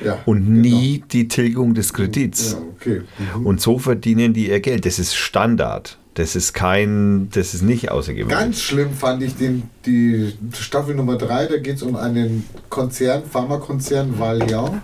Ja, 0.05 0.18
und 0.26 0.44
genau. 0.44 0.60
nie 0.60 1.05
die 1.10 1.28
Tilgung 1.28 1.75
des 1.75 1.92
Kredits. 1.92 2.52
Ja, 2.52 2.58
okay. 2.76 3.02
Mhm. 3.36 3.47
Und 3.47 3.60
so 3.60 3.78
verdienen 3.78 4.34
die 4.34 4.49
ihr 4.49 4.60
Geld. 4.60 4.84
Das 4.86 4.99
ist 4.99 5.15
Standard. 5.15 5.99
Das 6.16 6.34
ist 6.34 6.55
kein, 6.55 7.28
das 7.33 7.52
ist 7.52 7.62
nicht 7.62 7.91
außergewöhnlich. 7.91 8.39
Ganz 8.39 8.60
schlimm 8.62 8.94
fand 8.94 9.23
ich 9.23 9.36
den, 9.36 9.65
die 9.84 10.33
Staffel 10.55 10.94
Nummer 10.94 11.18
3, 11.18 11.47
da 11.47 11.58
geht 11.58 11.76
es 11.76 11.83
um 11.83 11.94
einen 11.94 12.49
Konzern, 12.70 13.23
Pharmakonzern 13.31 14.18
Valiant, 14.18 14.81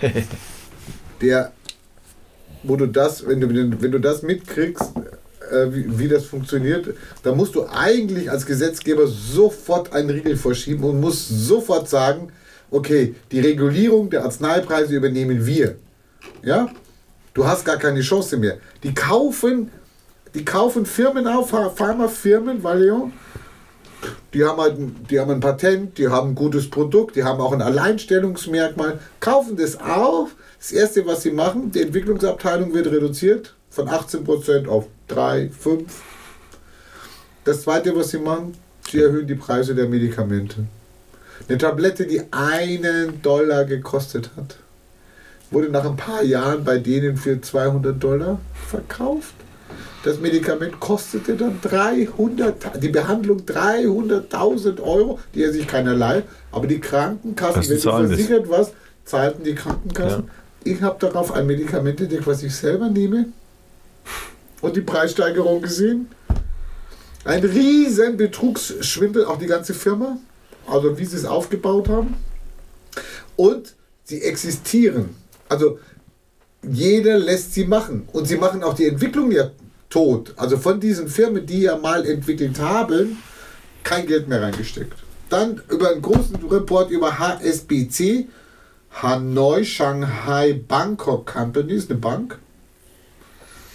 der, 1.20 1.50
wo 2.62 2.76
du 2.76 2.86
das, 2.86 3.26
wenn 3.26 3.40
du, 3.40 3.48
wenn 3.48 3.90
du 3.90 3.98
das 3.98 4.22
mitkriegst, 4.22 4.92
äh, 5.50 5.74
wie, 5.74 5.98
wie 5.98 6.06
das 6.06 6.26
funktioniert, 6.26 6.94
da 7.24 7.34
musst 7.34 7.56
du 7.56 7.66
eigentlich 7.66 8.30
als 8.30 8.46
Gesetzgeber 8.46 9.08
sofort 9.08 9.92
einen 9.92 10.10
Riegel 10.10 10.36
vorschieben 10.36 10.84
und 10.84 11.00
musst 11.00 11.28
sofort 11.28 11.88
sagen, 11.88 12.28
okay, 12.70 13.14
die 13.32 13.40
Regulierung 13.40 14.10
der 14.10 14.24
Arzneipreise 14.24 14.94
übernehmen 14.94 15.44
wir. 15.46 15.76
Ja? 16.42 16.68
Du 17.34 17.46
hast 17.46 17.64
gar 17.64 17.76
keine 17.76 18.00
Chance 18.00 18.36
mehr. 18.36 18.58
Die 18.82 18.94
kaufen, 18.94 19.70
die 20.34 20.44
kaufen 20.44 20.86
Firmen 20.86 21.26
auf, 21.26 21.52
Ph- 21.52 21.70
Pharmafirmen, 21.76 22.62
Valiant, 22.62 23.12
die 24.34 24.44
haben, 24.44 24.60
halt, 24.60 24.76
die 25.10 25.18
haben 25.18 25.30
ein 25.30 25.40
Patent, 25.40 25.98
die 25.98 26.08
haben 26.08 26.30
ein 26.30 26.34
gutes 26.34 26.68
Produkt, 26.70 27.16
die 27.16 27.24
haben 27.24 27.40
auch 27.40 27.52
ein 27.52 27.62
Alleinstellungsmerkmal, 27.62 28.98
kaufen 29.20 29.56
das 29.56 29.80
auf. 29.80 30.30
Das 30.58 30.72
erste, 30.72 31.06
was 31.06 31.22
sie 31.22 31.30
machen, 31.30 31.70
die 31.72 31.82
Entwicklungsabteilung 31.82 32.74
wird 32.74 32.88
reduziert 32.88 33.54
von 33.70 33.88
18% 33.88 34.66
auf 34.68 34.86
3, 35.08 35.50
5. 35.50 36.02
Das 37.44 37.62
zweite, 37.62 37.94
was 37.96 38.10
sie 38.10 38.18
machen, 38.18 38.54
sie 38.88 39.00
erhöhen 39.00 39.26
die 39.26 39.34
Preise 39.34 39.74
der 39.74 39.88
Medikamente. 39.88 40.64
Eine 41.46 41.58
Tablette, 41.58 42.06
die 42.06 42.22
einen 42.30 43.22
Dollar 43.22 43.64
gekostet 43.64 44.30
hat, 44.36 44.56
wurde 45.50 45.70
nach 45.70 45.84
ein 45.84 45.96
paar 45.96 46.22
Jahren 46.22 46.64
bei 46.64 46.78
denen 46.78 47.16
für 47.16 47.40
200 47.40 48.02
Dollar 48.02 48.40
verkauft. 48.66 49.34
Das 50.04 50.20
Medikament 50.20 50.78
kostete 50.80 51.34
dann 51.34 51.60
300, 51.60 52.82
die 52.82 52.88
Behandlung 52.88 53.40
300.000 53.40 54.80
Euro, 54.80 55.18
die 55.34 55.42
er 55.42 55.52
sich 55.52 55.66
keinerlei, 55.66 56.22
aber 56.52 56.66
die 56.66 56.80
Krankenkassen, 56.80 57.60
Kassen 57.60 57.70
wenn 57.70 57.80
du 57.80 58.08
versichert 58.08 58.48
warst, 58.48 58.72
zahlten 59.04 59.44
die 59.44 59.54
Krankenkassen. 59.54 60.30
Ich 60.64 60.82
habe 60.82 60.98
darauf 61.00 61.32
ein 61.32 61.46
Medikament 61.46 62.00
entdeckt, 62.00 62.26
was 62.26 62.42
ich 62.42 62.54
selber 62.54 62.88
nehme 62.88 63.26
und 64.60 64.76
die 64.76 64.82
Preissteigerung 64.82 65.62
gesehen. 65.62 66.08
Ein 67.24 67.44
riesen 67.44 68.16
Betrugsschwindel, 68.16 69.24
auch 69.24 69.38
die 69.38 69.46
ganze 69.46 69.74
Firma, 69.74 70.18
also 70.70 70.98
wie 70.98 71.04
sie 71.04 71.16
es 71.16 71.24
aufgebaut 71.24 71.88
haben. 71.88 72.14
Und 73.36 73.74
sie 74.04 74.22
existieren. 74.22 75.16
Also 75.48 75.78
jeder 76.62 77.18
lässt 77.18 77.54
sie 77.54 77.64
machen. 77.64 78.08
Und 78.12 78.26
sie 78.26 78.36
machen 78.36 78.62
auch 78.62 78.74
die 78.74 78.86
Entwicklung 78.86 79.30
ja 79.30 79.50
tot. 79.90 80.34
Also 80.36 80.56
von 80.56 80.80
diesen 80.80 81.08
Firmen, 81.08 81.46
die 81.46 81.62
ja 81.62 81.76
mal 81.76 82.04
entwickelt 82.06 82.58
haben, 82.60 83.18
kein 83.84 84.06
Geld 84.06 84.28
mehr 84.28 84.42
reingesteckt. 84.42 84.94
Dann 85.30 85.62
über 85.68 85.90
einen 85.90 86.02
großen 86.02 86.36
Report 86.50 86.90
über 86.90 87.18
HSBC, 87.18 88.28
Hanoi 89.02 89.64
Shanghai 89.64 90.54
Bangkok 90.66 91.26
Company, 91.26 91.74
ist 91.74 91.90
eine 91.90 92.00
Bank, 92.00 92.38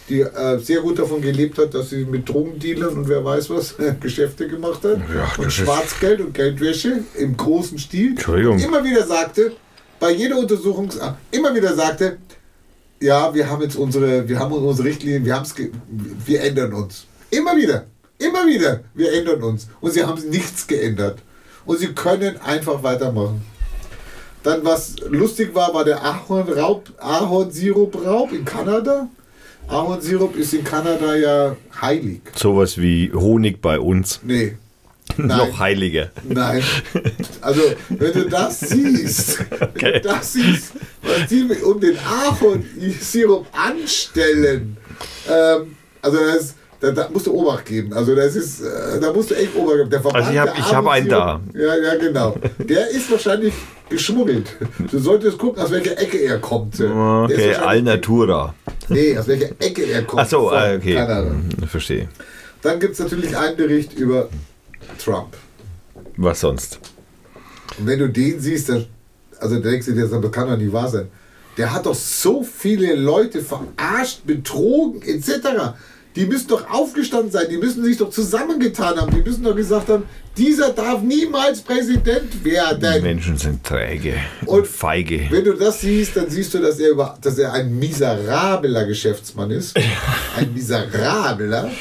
die 0.09 0.21
äh, 0.21 0.59
sehr 0.59 0.81
gut 0.81 0.99
davon 0.99 1.21
gelebt 1.21 1.57
hat, 1.57 1.73
dass 1.73 1.89
sie 1.89 2.05
mit 2.05 2.27
Drogendealern 2.27 2.97
und 2.97 3.07
wer 3.07 3.23
weiß 3.23 3.49
was 3.49 3.75
Geschäfte 4.01 4.47
gemacht 4.47 4.83
hat. 4.83 4.99
Ja, 5.13 5.31
und 5.37 5.51
Schwarzgeld 5.51 6.19
und 6.19 6.33
Geldwäsche 6.33 7.03
im 7.17 7.37
großen 7.37 7.79
Stil. 7.79 8.11
Entschuldigung. 8.11 8.55
Und 8.55 8.63
immer 8.63 8.83
wieder 8.83 9.05
sagte, 9.05 9.53
bei 9.99 10.11
jeder 10.11 10.37
Untersuchung, 10.37 10.89
immer 11.31 11.55
wieder 11.55 11.73
sagte, 11.73 12.17
ja, 12.99 13.33
wir 13.33 13.49
haben 13.49 13.61
jetzt 13.61 13.75
unsere, 13.75 14.27
wir 14.27 14.39
haben 14.39 14.53
unsere 14.53 14.87
Richtlinien, 14.87 15.25
wir, 15.25 15.35
haben's 15.35 15.55
wir 16.25 16.41
ändern 16.41 16.73
uns. 16.73 17.05
Immer 17.29 17.55
wieder, 17.55 17.85
immer 18.17 18.45
wieder, 18.45 18.81
wir 18.93 19.13
ändern 19.13 19.41
uns. 19.43 19.67
Und 19.81 19.91
sie 19.91 20.03
haben 20.03 20.21
nichts 20.29 20.67
geändert. 20.67 21.19
Und 21.65 21.79
sie 21.79 21.93
können 21.93 22.37
einfach 22.41 22.83
weitermachen. 22.83 23.41
Dann, 24.43 24.65
was 24.65 24.97
lustig 25.09 25.55
war, 25.55 25.73
war 25.73 25.85
der 25.85 26.03
Ahornsirup-Raub 26.03 28.33
in 28.33 28.43
Kanada. 28.43 29.07
Ahornsirup 29.67 30.35
ist 30.35 30.53
in 30.53 30.63
Kanada 30.63 31.15
ja 31.15 31.55
heilig. 31.81 32.21
Sowas 32.35 32.77
wie 32.77 33.11
Honig 33.13 33.61
bei 33.61 33.79
uns. 33.79 34.19
Nee. 34.23 34.57
Nein. 35.17 35.37
Noch 35.37 35.59
heiliger. 35.59 36.11
Nein. 36.23 36.63
Also, 37.41 37.61
wenn 37.89 38.13
du 38.13 38.29
das 38.29 38.61
siehst, 38.61 39.45
wenn 39.75 39.93
du 39.93 40.01
das 40.01 40.33
siehst, 40.33 40.73
was 41.01 41.27
die 41.29 41.43
um 41.63 41.79
den 41.79 41.97
Ahornsirup 41.97 43.45
anstellen, 43.51 44.77
ähm, 45.29 45.75
also 46.01 46.17
das, 46.17 46.55
da, 46.83 46.91
da 46.91 47.09
musst 47.11 47.27
du 47.27 47.33
Obacht 47.33 47.65
geben. 47.65 47.93
Also 47.93 48.13
das 48.15 48.35
ist, 48.35 48.61
äh, 48.61 48.99
da 48.99 49.13
musst 49.13 49.31
du 49.31 49.35
echt 49.35 49.55
Obacht 49.55 49.77
geben. 49.77 49.89
Der 49.89 50.01
Verband 50.01 50.23
Also 50.23 50.31
ich 50.33 50.39
hab- 50.39 50.53
der 50.53 50.59
ich 50.59 50.73
hab 50.73 50.87
einen 50.87 51.11
Ahornsirup- 51.11 51.55
Ja, 51.55 51.75
ja, 51.77 51.95
genau. 51.95 52.35
Der 52.59 52.89
ist 52.89 53.09
wahrscheinlich 53.11 53.53
geschmuggelt. 53.89 54.47
Du 54.91 54.99
solltest 54.99 55.37
gucken, 55.37 55.61
aus 55.63 55.71
welcher 55.71 55.97
Ecke 55.97 56.17
er 56.19 56.39
kommt. 56.39 56.75
Ist 56.75 56.81
Okay, 56.91 57.55
Alnatura. 57.55 58.53
Nee, 58.89 59.17
aus 59.17 59.27
welcher 59.27 59.49
Ecke 59.59 59.83
er 59.85 60.03
kommt. 60.03 60.21
Achso, 60.21 60.51
äh, 60.51 60.75
okay. 60.77 60.95
Kanada. 60.95 61.29
Hm, 61.29 61.67
Verstehe. 61.67 62.09
Dann 62.61 62.79
gibt 62.79 62.93
es 62.93 62.99
natürlich 62.99 63.35
einen 63.35 63.55
Bericht 63.55 63.93
über 63.93 64.29
Trump. 65.03 65.35
Was 66.17 66.41
sonst? 66.41 66.79
Und 67.79 67.87
wenn 67.87 67.99
du 67.99 68.09
den 68.09 68.39
siehst, 68.39 68.69
dann, 68.69 68.85
also 69.39 69.59
denkst 69.59 69.85
du 69.87 69.93
dir, 69.93 70.07
das 70.07 70.31
kann 70.31 70.47
doch 70.49 70.57
nicht 70.57 70.71
wahr 70.73 70.89
sein. 70.89 71.07
Der 71.57 71.71
hat 71.71 71.85
doch 71.85 71.93
so 71.95 72.43
viele 72.43 72.95
Leute 72.95 73.41
verarscht, 73.41 74.25
betrogen, 74.25 75.01
etc. 75.03 75.75
Die 76.15 76.25
müssen 76.25 76.47
doch 76.47 76.69
aufgestanden 76.69 77.31
sein, 77.31 77.47
die 77.49 77.57
müssen 77.57 77.83
sich 77.83 77.97
doch 77.97 78.09
zusammengetan 78.09 78.97
haben, 78.97 79.11
die 79.15 79.27
müssen 79.27 79.43
doch 79.43 79.55
gesagt 79.55 79.89
haben, 79.89 80.03
dieser 80.37 80.69
darf 80.71 81.01
niemals 81.01 81.61
Präsident 81.61 82.31
Die 82.33 82.45
werden. 82.51 83.01
Menschen 83.01 83.37
sind 83.37 83.63
träge 83.63 84.15
und, 84.45 84.59
Und 84.59 84.67
feige. 84.67 85.27
Wenn 85.29 85.43
du 85.43 85.53
das 85.53 85.81
siehst, 85.81 86.15
dann 86.15 86.29
siehst 86.29 86.53
du, 86.53 86.59
dass 86.59 86.79
er, 86.79 86.91
über, 86.91 87.17
dass 87.21 87.37
er 87.39 87.53
ein 87.53 87.77
miserabler 87.77 88.85
Geschäftsmann 88.85 89.51
ist. 89.51 89.75
Ein 90.37 90.53
miserabler. 90.53 91.71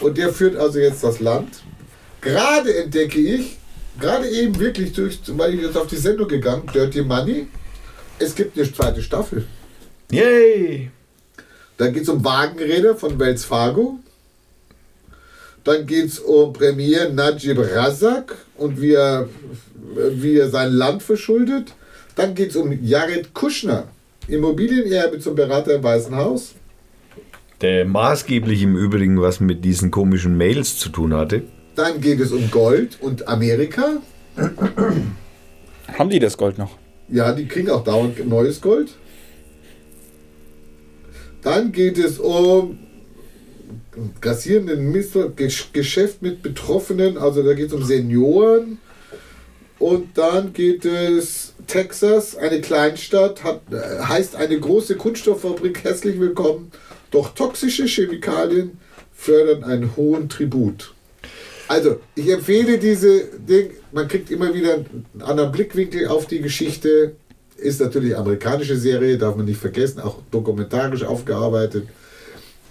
Und 0.00 0.18
der 0.18 0.32
führt 0.32 0.56
also 0.56 0.78
jetzt 0.78 1.02
das 1.02 1.20
Land. 1.20 1.62
Gerade 2.20 2.76
entdecke 2.76 3.18
ich, 3.18 3.58
gerade 4.00 4.28
eben 4.28 4.58
wirklich 4.58 4.92
durch, 4.92 5.18
weil 5.28 5.54
ich 5.54 5.62
jetzt 5.62 5.76
auf 5.76 5.86
die 5.88 5.96
Sendung 5.96 6.28
gegangen, 6.28 6.62
Dirty 6.72 7.02
Money. 7.02 7.48
Es 8.18 8.34
gibt 8.34 8.56
eine 8.56 8.72
zweite 8.72 9.02
Staffel. 9.02 9.46
Yay! 10.10 10.90
Dann 11.76 11.92
geht 11.92 12.04
es 12.04 12.08
um 12.08 12.24
Wagenräder 12.24 12.94
von 12.94 13.18
Wells 13.18 13.44
Fargo. 13.44 13.98
Dann 15.64 15.86
geht 15.86 16.06
es 16.06 16.18
um 16.18 16.52
Premier 16.52 17.08
Najib 17.08 17.58
Razak 17.58 18.36
und 18.56 18.80
wie 18.80 18.92
er, 18.92 19.28
wie 20.10 20.38
er 20.38 20.50
sein 20.50 20.72
Land 20.72 21.02
verschuldet. 21.02 21.72
Dann 22.16 22.34
geht 22.34 22.50
es 22.50 22.56
um 22.56 22.70
Jared 22.82 23.34
Kushner, 23.34 23.88
Immobilienerbe 24.28 25.18
zum 25.18 25.34
Berater 25.34 25.74
im 25.74 25.82
Weißen 25.82 26.14
Haus. 26.14 26.54
Der 27.60 27.84
maßgeblich 27.86 28.62
im 28.62 28.76
Übrigen 28.76 29.20
was 29.20 29.40
mit 29.40 29.64
diesen 29.64 29.90
komischen 29.90 30.36
Mails 30.36 30.78
zu 30.78 30.90
tun 30.90 31.14
hatte. 31.14 31.42
Dann 31.74 32.00
geht 32.00 32.20
es 32.20 32.30
um 32.30 32.50
Gold 32.50 32.98
und 33.00 33.26
Amerika. 33.26 34.02
Haben 35.98 36.10
die 36.10 36.18
das 36.18 36.36
Gold 36.36 36.58
noch? 36.58 36.76
Ja, 37.08 37.32
die 37.32 37.46
kriegen 37.46 37.70
auch 37.70 37.82
dauernd 37.82 38.26
neues 38.28 38.60
Gold. 38.60 38.90
Dann 41.44 41.72
geht 41.72 41.98
es 41.98 42.18
um 42.18 42.78
grassierenden 44.20 44.92
Geschäft 45.72 46.22
mit 46.22 46.42
Betroffenen, 46.42 47.18
also 47.18 47.42
da 47.42 47.52
geht 47.52 47.68
es 47.68 47.72
um 47.74 47.84
Senioren. 47.84 48.78
Und 49.78 50.16
dann 50.16 50.54
geht 50.54 50.86
es 50.86 51.52
Texas, 51.66 52.36
eine 52.36 52.60
Kleinstadt, 52.60 53.44
hat, 53.44 53.60
äh, 53.70 54.02
heißt 54.02 54.36
eine 54.36 54.58
große 54.58 54.96
Kunststofffabrik, 54.96 55.84
herzlich 55.84 56.18
willkommen. 56.18 56.70
Doch 57.10 57.34
toxische 57.34 57.86
Chemikalien 57.86 58.78
fördern 59.12 59.64
einen 59.64 59.96
hohen 59.96 60.28
Tribut. 60.30 60.94
Also, 61.68 62.00
ich 62.14 62.28
empfehle 62.28 62.78
diese 62.78 63.24
Ding, 63.24 63.72
man 63.92 64.08
kriegt 64.08 64.30
immer 64.30 64.54
wieder 64.54 64.74
einen 64.74 65.06
anderen 65.20 65.52
Blickwinkel 65.52 66.08
auf 66.08 66.26
die 66.26 66.40
Geschichte. 66.40 67.16
Ist 67.64 67.80
natürlich 67.80 68.14
amerikanische 68.14 68.76
Serie, 68.76 69.16
darf 69.16 69.36
man 69.36 69.46
nicht 69.46 69.58
vergessen, 69.58 70.00
auch 70.00 70.18
dokumentarisch 70.30 71.02
aufgearbeitet. 71.02 71.88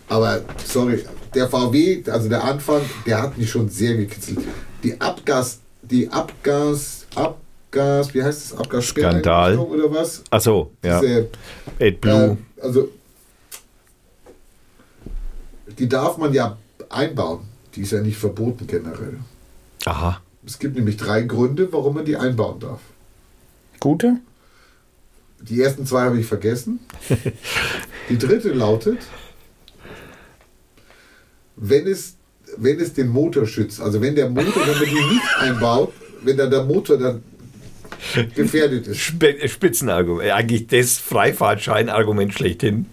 Aber 0.07 0.41
sorry, 0.63 1.03
der 1.33 1.49
VW, 1.49 2.03
also 2.11 2.29
der 2.29 2.43
Anfang, 2.43 2.81
der 3.07 3.23
hat 3.23 3.35
mich 3.35 3.49
schon 3.49 3.69
sehr 3.69 3.95
gekitzelt. 3.95 4.37
Die 4.83 5.01
Abgas, 5.01 5.61
die 5.81 6.07
Abgas, 6.09 7.07
Abgas, 7.15 8.13
wie 8.13 8.21
heißt 8.21 8.51
das? 8.51 8.59
Abgas 8.59 8.85
Skandal. 8.85 9.57
oder 9.57 9.91
was? 9.91 10.23
Achso, 10.29 10.71
ja. 10.83 10.99
Diese, 11.01 11.27
AdBlue. 11.79 12.37
äh, 12.57 12.61
also 12.61 12.89
die 15.79 15.89
darf 15.89 16.17
man 16.17 16.33
ja 16.33 16.55
einbauen. 16.89 17.39
Die 17.73 17.81
ist 17.81 17.93
ja 17.93 18.01
nicht 18.01 18.17
verboten 18.17 18.67
generell. 18.67 19.17
Aha. 19.85 20.21
Es 20.45 20.59
gibt 20.59 20.75
nämlich 20.75 20.97
drei 20.97 21.23
Gründe, 21.23 21.73
warum 21.73 21.95
man 21.95 22.05
die 22.05 22.15
einbauen 22.15 22.59
darf. 22.59 22.81
Gute? 23.79 24.17
Die 25.49 25.61
ersten 25.61 25.85
zwei 25.85 26.03
habe 26.03 26.19
ich 26.19 26.25
vergessen. 26.25 26.79
Die 28.09 28.17
dritte 28.17 28.53
lautet, 28.53 28.99
wenn 31.57 31.85
es, 31.85 32.15
wenn 32.57 32.79
es 32.79 32.93
den 32.93 33.09
Motor 33.09 33.45
schützt, 33.45 33.81
also 33.81 34.01
wenn 34.01 34.15
der 34.15 34.29
Motor, 34.29 34.65
wenn 34.65 34.77
man 34.77 34.85
die 34.85 35.13
nicht 35.13 35.37
einbaut, 35.39 35.93
wenn 36.23 36.37
dann 36.37 36.49
der 36.49 36.63
Motor 36.63 36.97
dann 36.97 37.23
gefährdet 38.35 38.87
ist. 38.87 38.99
Spitzenargument. 38.99 40.31
Eigentlich 40.31 40.67
das 40.67 40.97
Freifahrtschein-Argument 40.97 42.33
schlechthin. 42.33 42.85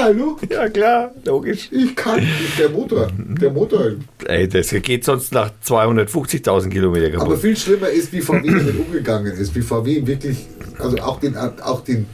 Hallo, 0.00 0.38
Ja, 0.48 0.68
klar, 0.68 1.10
logisch. 1.24 1.68
ich 1.70 1.94
kann 1.94 2.20
nicht 2.20 2.58
der 2.58 2.70
Motor. 2.70 3.08
Der 3.40 3.50
Motor. 3.50 3.92
Ey, 4.26 4.48
das 4.48 4.70
geht 4.70 5.04
sonst 5.04 5.32
nach 5.32 5.50
250.000 5.66 6.70
Kilometer 6.70 7.20
Aber 7.20 7.36
viel 7.36 7.56
schlimmer 7.56 7.88
ist, 7.88 8.12
wie 8.12 8.20
VW 8.20 8.40
damit 8.46 8.78
umgegangen 8.78 9.32
ist. 9.32 9.54
Wie 9.54 9.60
VW 9.62 10.06
wirklich, 10.06 10.46
also 10.78 10.96
auch, 10.98 11.20
den, 11.20 11.36
auch, 11.36 11.84
den, 11.84 12.06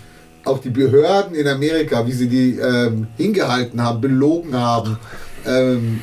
auch 0.44 0.58
die 0.58 0.70
Behörden 0.70 1.34
in 1.34 1.46
Amerika, 1.46 2.06
wie 2.06 2.12
sie 2.12 2.28
die 2.28 2.58
ähm, 2.58 3.06
hingehalten 3.16 3.82
haben, 3.82 4.00
belogen 4.00 4.54
haben. 4.54 4.98
Ähm, 5.46 6.00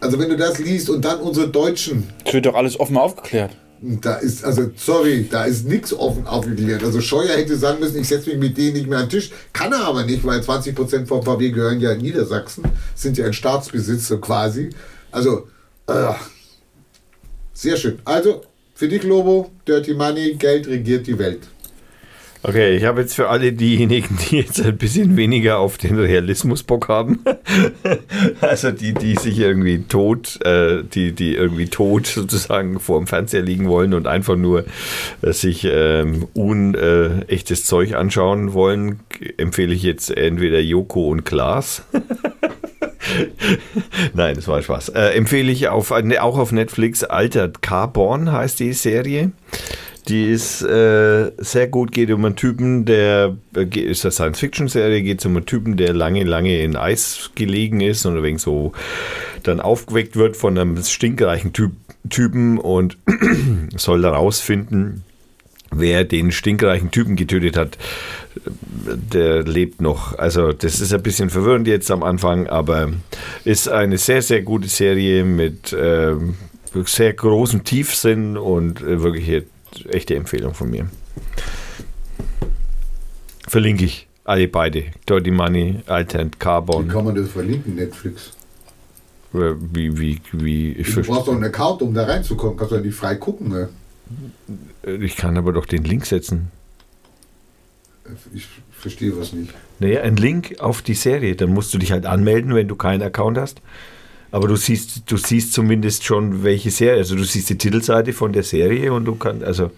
also 0.00 0.18
wenn 0.18 0.30
du 0.30 0.36
das 0.36 0.58
liest 0.58 0.90
und 0.90 1.04
dann 1.04 1.20
unsere 1.20 1.48
Deutschen, 1.48 2.08
Das 2.24 2.34
wird 2.34 2.46
doch 2.46 2.54
alles 2.54 2.78
offen 2.80 2.96
aufgeklärt. 2.96 3.52
Da 3.82 4.14
ist, 4.14 4.44
also 4.44 4.70
sorry, 4.76 5.26
da 5.28 5.44
ist 5.44 5.66
nichts 5.66 5.92
offen 5.92 6.26
aufgeklärt. 6.26 6.84
Also 6.84 7.00
Scheuer 7.00 7.36
hätte 7.36 7.56
sagen 7.56 7.80
müssen, 7.80 8.00
ich 8.00 8.08
setze 8.08 8.30
mich 8.30 8.38
mit 8.38 8.56
denen 8.56 8.74
nicht 8.74 8.86
mehr 8.86 8.98
an 8.98 9.04
den 9.04 9.10
Tisch. 9.10 9.30
Kann 9.52 9.72
er 9.72 9.84
aber 9.84 10.04
nicht, 10.04 10.24
weil 10.24 10.40
20% 10.40 11.06
vom 11.06 11.22
VW 11.22 11.50
gehören 11.50 11.80
ja 11.80 11.92
in 11.92 12.00
Niedersachsen, 12.00 12.64
sind 12.94 13.18
ja 13.18 13.26
in 13.26 13.32
Staatsbesitz 13.32 14.06
so 14.06 14.18
quasi. 14.18 14.70
Also, 15.10 15.48
äh, 15.88 16.12
sehr 17.52 17.76
schön. 17.76 17.98
Also, 18.04 18.42
für 18.74 18.88
dich, 18.88 19.02
Lobo, 19.02 19.50
Dirty 19.66 19.94
Money, 19.94 20.34
Geld 20.34 20.68
regiert 20.68 21.06
die 21.06 21.18
Welt. 21.18 21.40
Okay, 22.44 22.76
ich 22.76 22.84
habe 22.84 23.02
jetzt 23.02 23.14
für 23.14 23.28
alle 23.28 23.52
diejenigen, 23.52 24.18
die 24.18 24.38
jetzt 24.38 24.60
ein 24.60 24.76
bisschen 24.76 25.16
weniger 25.16 25.58
auf 25.58 25.78
den 25.78 25.96
Realismus 25.96 26.64
Bock 26.64 26.88
haben, 26.88 27.20
also 28.40 28.72
die, 28.72 28.94
die 28.94 29.14
sich 29.14 29.38
irgendwie 29.38 29.84
tot, 29.84 30.44
äh, 30.44 30.82
die, 30.82 31.12
die 31.12 31.36
irgendwie 31.36 31.66
tot 31.66 32.06
sozusagen 32.06 32.80
vor 32.80 32.98
dem 32.98 33.06
Fernseher 33.06 33.42
liegen 33.42 33.68
wollen 33.68 33.94
und 33.94 34.08
einfach 34.08 34.34
nur 34.34 34.64
äh, 35.22 35.32
sich 35.32 35.64
ähm, 35.70 36.26
unechtes 36.34 37.64
Zeug 37.64 37.94
anschauen 37.94 38.54
wollen, 38.54 38.98
empfehle 39.36 39.72
ich 39.72 39.84
jetzt 39.84 40.10
entweder 40.10 40.58
Joko 40.58 41.10
und 41.10 41.24
Klaas. 41.24 41.84
Nein, 44.14 44.34
das 44.34 44.48
war 44.48 44.62
Spaß. 44.62 44.88
Äh, 44.90 45.10
empfehle 45.10 45.52
ich 45.52 45.68
auf, 45.68 45.92
auch 45.92 46.38
auf 46.38 46.50
Netflix 46.50 47.04
Altered 47.04 47.62
Carbon 47.62 48.32
heißt 48.32 48.58
die 48.58 48.72
Serie. 48.72 49.30
Die 50.08 50.30
ist 50.30 50.62
äh, 50.62 51.30
sehr 51.38 51.68
gut, 51.68 51.92
geht 51.92 52.10
um 52.10 52.24
einen 52.24 52.34
Typen, 52.34 52.84
der 52.84 53.36
äh, 53.54 53.78
ist 53.78 54.04
eine 54.04 54.10
Science-Fiction-Serie, 54.12 55.02
geht 55.02 55.24
um 55.24 55.36
einen 55.36 55.46
Typen, 55.46 55.76
der 55.76 55.94
lange, 55.94 56.24
lange 56.24 56.60
in 56.60 56.76
Eis 56.76 57.30
gelegen 57.36 57.80
ist 57.80 58.04
und 58.04 58.20
wenig 58.22 58.42
so 58.42 58.72
dann 59.44 59.60
aufgeweckt 59.60 60.16
wird 60.16 60.36
von 60.36 60.58
einem 60.58 60.82
stinkreichen 60.82 61.52
typ, 61.52 61.72
Typen 62.10 62.58
und 62.58 62.98
soll 63.76 64.02
dann 64.02 64.14
rausfinden, 64.14 65.04
wer 65.70 66.04
den 66.04 66.32
stinkreichen 66.32 66.90
Typen 66.90 67.14
getötet 67.14 67.56
hat. 67.56 67.78
Der 68.84 69.44
lebt 69.44 69.80
noch. 69.80 70.18
Also 70.18 70.52
das 70.52 70.80
ist 70.80 70.92
ein 70.92 71.02
bisschen 71.02 71.30
verwirrend 71.30 71.68
jetzt 71.68 71.90
am 71.92 72.02
Anfang, 72.02 72.48
aber 72.48 72.92
ist 73.44 73.68
eine 73.68 73.98
sehr, 73.98 74.22
sehr 74.22 74.42
gute 74.42 74.68
Serie 74.68 75.24
mit 75.24 75.74
ähm, 75.78 76.34
sehr 76.86 77.12
großem 77.12 77.64
Tiefsinn 77.64 78.36
und 78.36 78.80
äh, 78.80 79.02
wirklich 79.02 79.44
echte 79.90 80.14
Empfehlung 80.14 80.54
von 80.54 80.70
mir. 80.70 80.88
Verlinke 83.46 83.84
ich 83.84 84.06
alle 84.24 84.48
beide. 84.48 84.84
Dirty 85.08 85.30
Money, 85.30 85.80
Alternate 85.86 86.30
Wie 86.34 86.38
Carbon. 86.38 86.88
kann 86.88 87.04
man 87.04 87.14
das 87.14 87.28
verlinken, 87.30 87.74
Netflix? 87.74 88.30
Äh, 89.34 89.54
Wie, 89.72 89.98
wie, 89.98 90.20
wie, 90.32 90.72
ich, 90.72 90.94
Du 90.94 91.02
brauchst 91.02 91.28
doch 91.28 91.34
einen 91.34 91.44
Account, 91.44 91.82
um 91.82 91.92
da 91.94 92.04
reinzukommen. 92.04 92.56
Kannst 92.56 92.72
du 92.72 92.76
ja 92.76 92.82
nicht 92.82 92.94
frei 92.94 93.16
gucken. 93.16 93.48
Ne? 93.48 93.68
ich 95.00 95.16
kann 95.16 95.36
aber 95.38 95.52
doch 95.52 95.64
den 95.66 95.84
Link 95.84 96.04
setzen. 96.06 96.50
Ich 98.34 98.46
verstehe 98.72 99.16
was 99.18 99.32
nicht. 99.32 99.54
Naja, 99.78 100.02
ein 100.02 100.16
Link 100.16 100.56
auf 100.60 100.82
die 100.82 100.94
Serie. 100.94 101.34
Dann 101.34 101.50
musst 101.50 101.72
du 101.72 101.78
dich 101.78 101.92
halt 101.92 102.04
anmelden, 102.04 102.54
wenn 102.54 102.68
du 102.68 102.76
keinen 102.76 103.02
Account 103.02 103.38
hast. 103.38 103.62
Aber 104.32 104.48
du 104.48 104.56
siehst, 104.56 105.02
du 105.06 105.16
siehst 105.16 105.52
zumindest 105.52 106.04
schon, 106.04 106.42
welche 106.42 106.70
Serie. 106.70 106.96
Also 106.98 107.14
du 107.14 107.22
siehst 107.24 107.50
die 107.50 107.58
Titelseite 107.58 108.12
von 108.12 108.32
der 108.32 108.42
Serie 108.42 108.92
und 108.92 109.04
du 109.04 109.14
kannst, 109.14 109.44
also, 109.44 109.70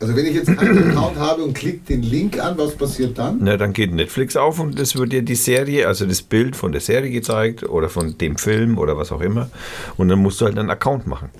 Also 0.00 0.16
wenn 0.16 0.26
ich 0.26 0.34
jetzt 0.34 0.48
einen 0.48 0.90
Account 0.90 1.16
habe 1.16 1.44
und 1.44 1.54
klicke 1.54 1.86
den 1.88 2.02
Link 2.02 2.38
an, 2.40 2.58
was 2.58 2.74
passiert 2.74 3.16
dann? 3.16 3.38
na, 3.40 3.56
dann 3.56 3.72
geht 3.72 3.92
Netflix 3.92 4.36
auf 4.36 4.58
und 4.58 4.78
es 4.80 4.96
wird 4.96 5.12
dir 5.12 5.22
die 5.22 5.36
Serie, 5.36 5.86
also 5.86 6.04
das 6.04 6.20
Bild 6.22 6.56
von 6.56 6.72
der 6.72 6.80
Serie 6.80 7.10
gezeigt 7.12 7.62
oder 7.62 7.88
von 7.88 8.18
dem 8.18 8.36
Film 8.36 8.76
oder 8.76 8.96
was 8.96 9.12
auch 9.12 9.20
immer. 9.20 9.48
Und 9.96 10.08
dann 10.08 10.18
musst 10.18 10.40
du 10.40 10.46
halt 10.46 10.58
einen 10.58 10.70
Account 10.70 11.06
machen, 11.06 11.30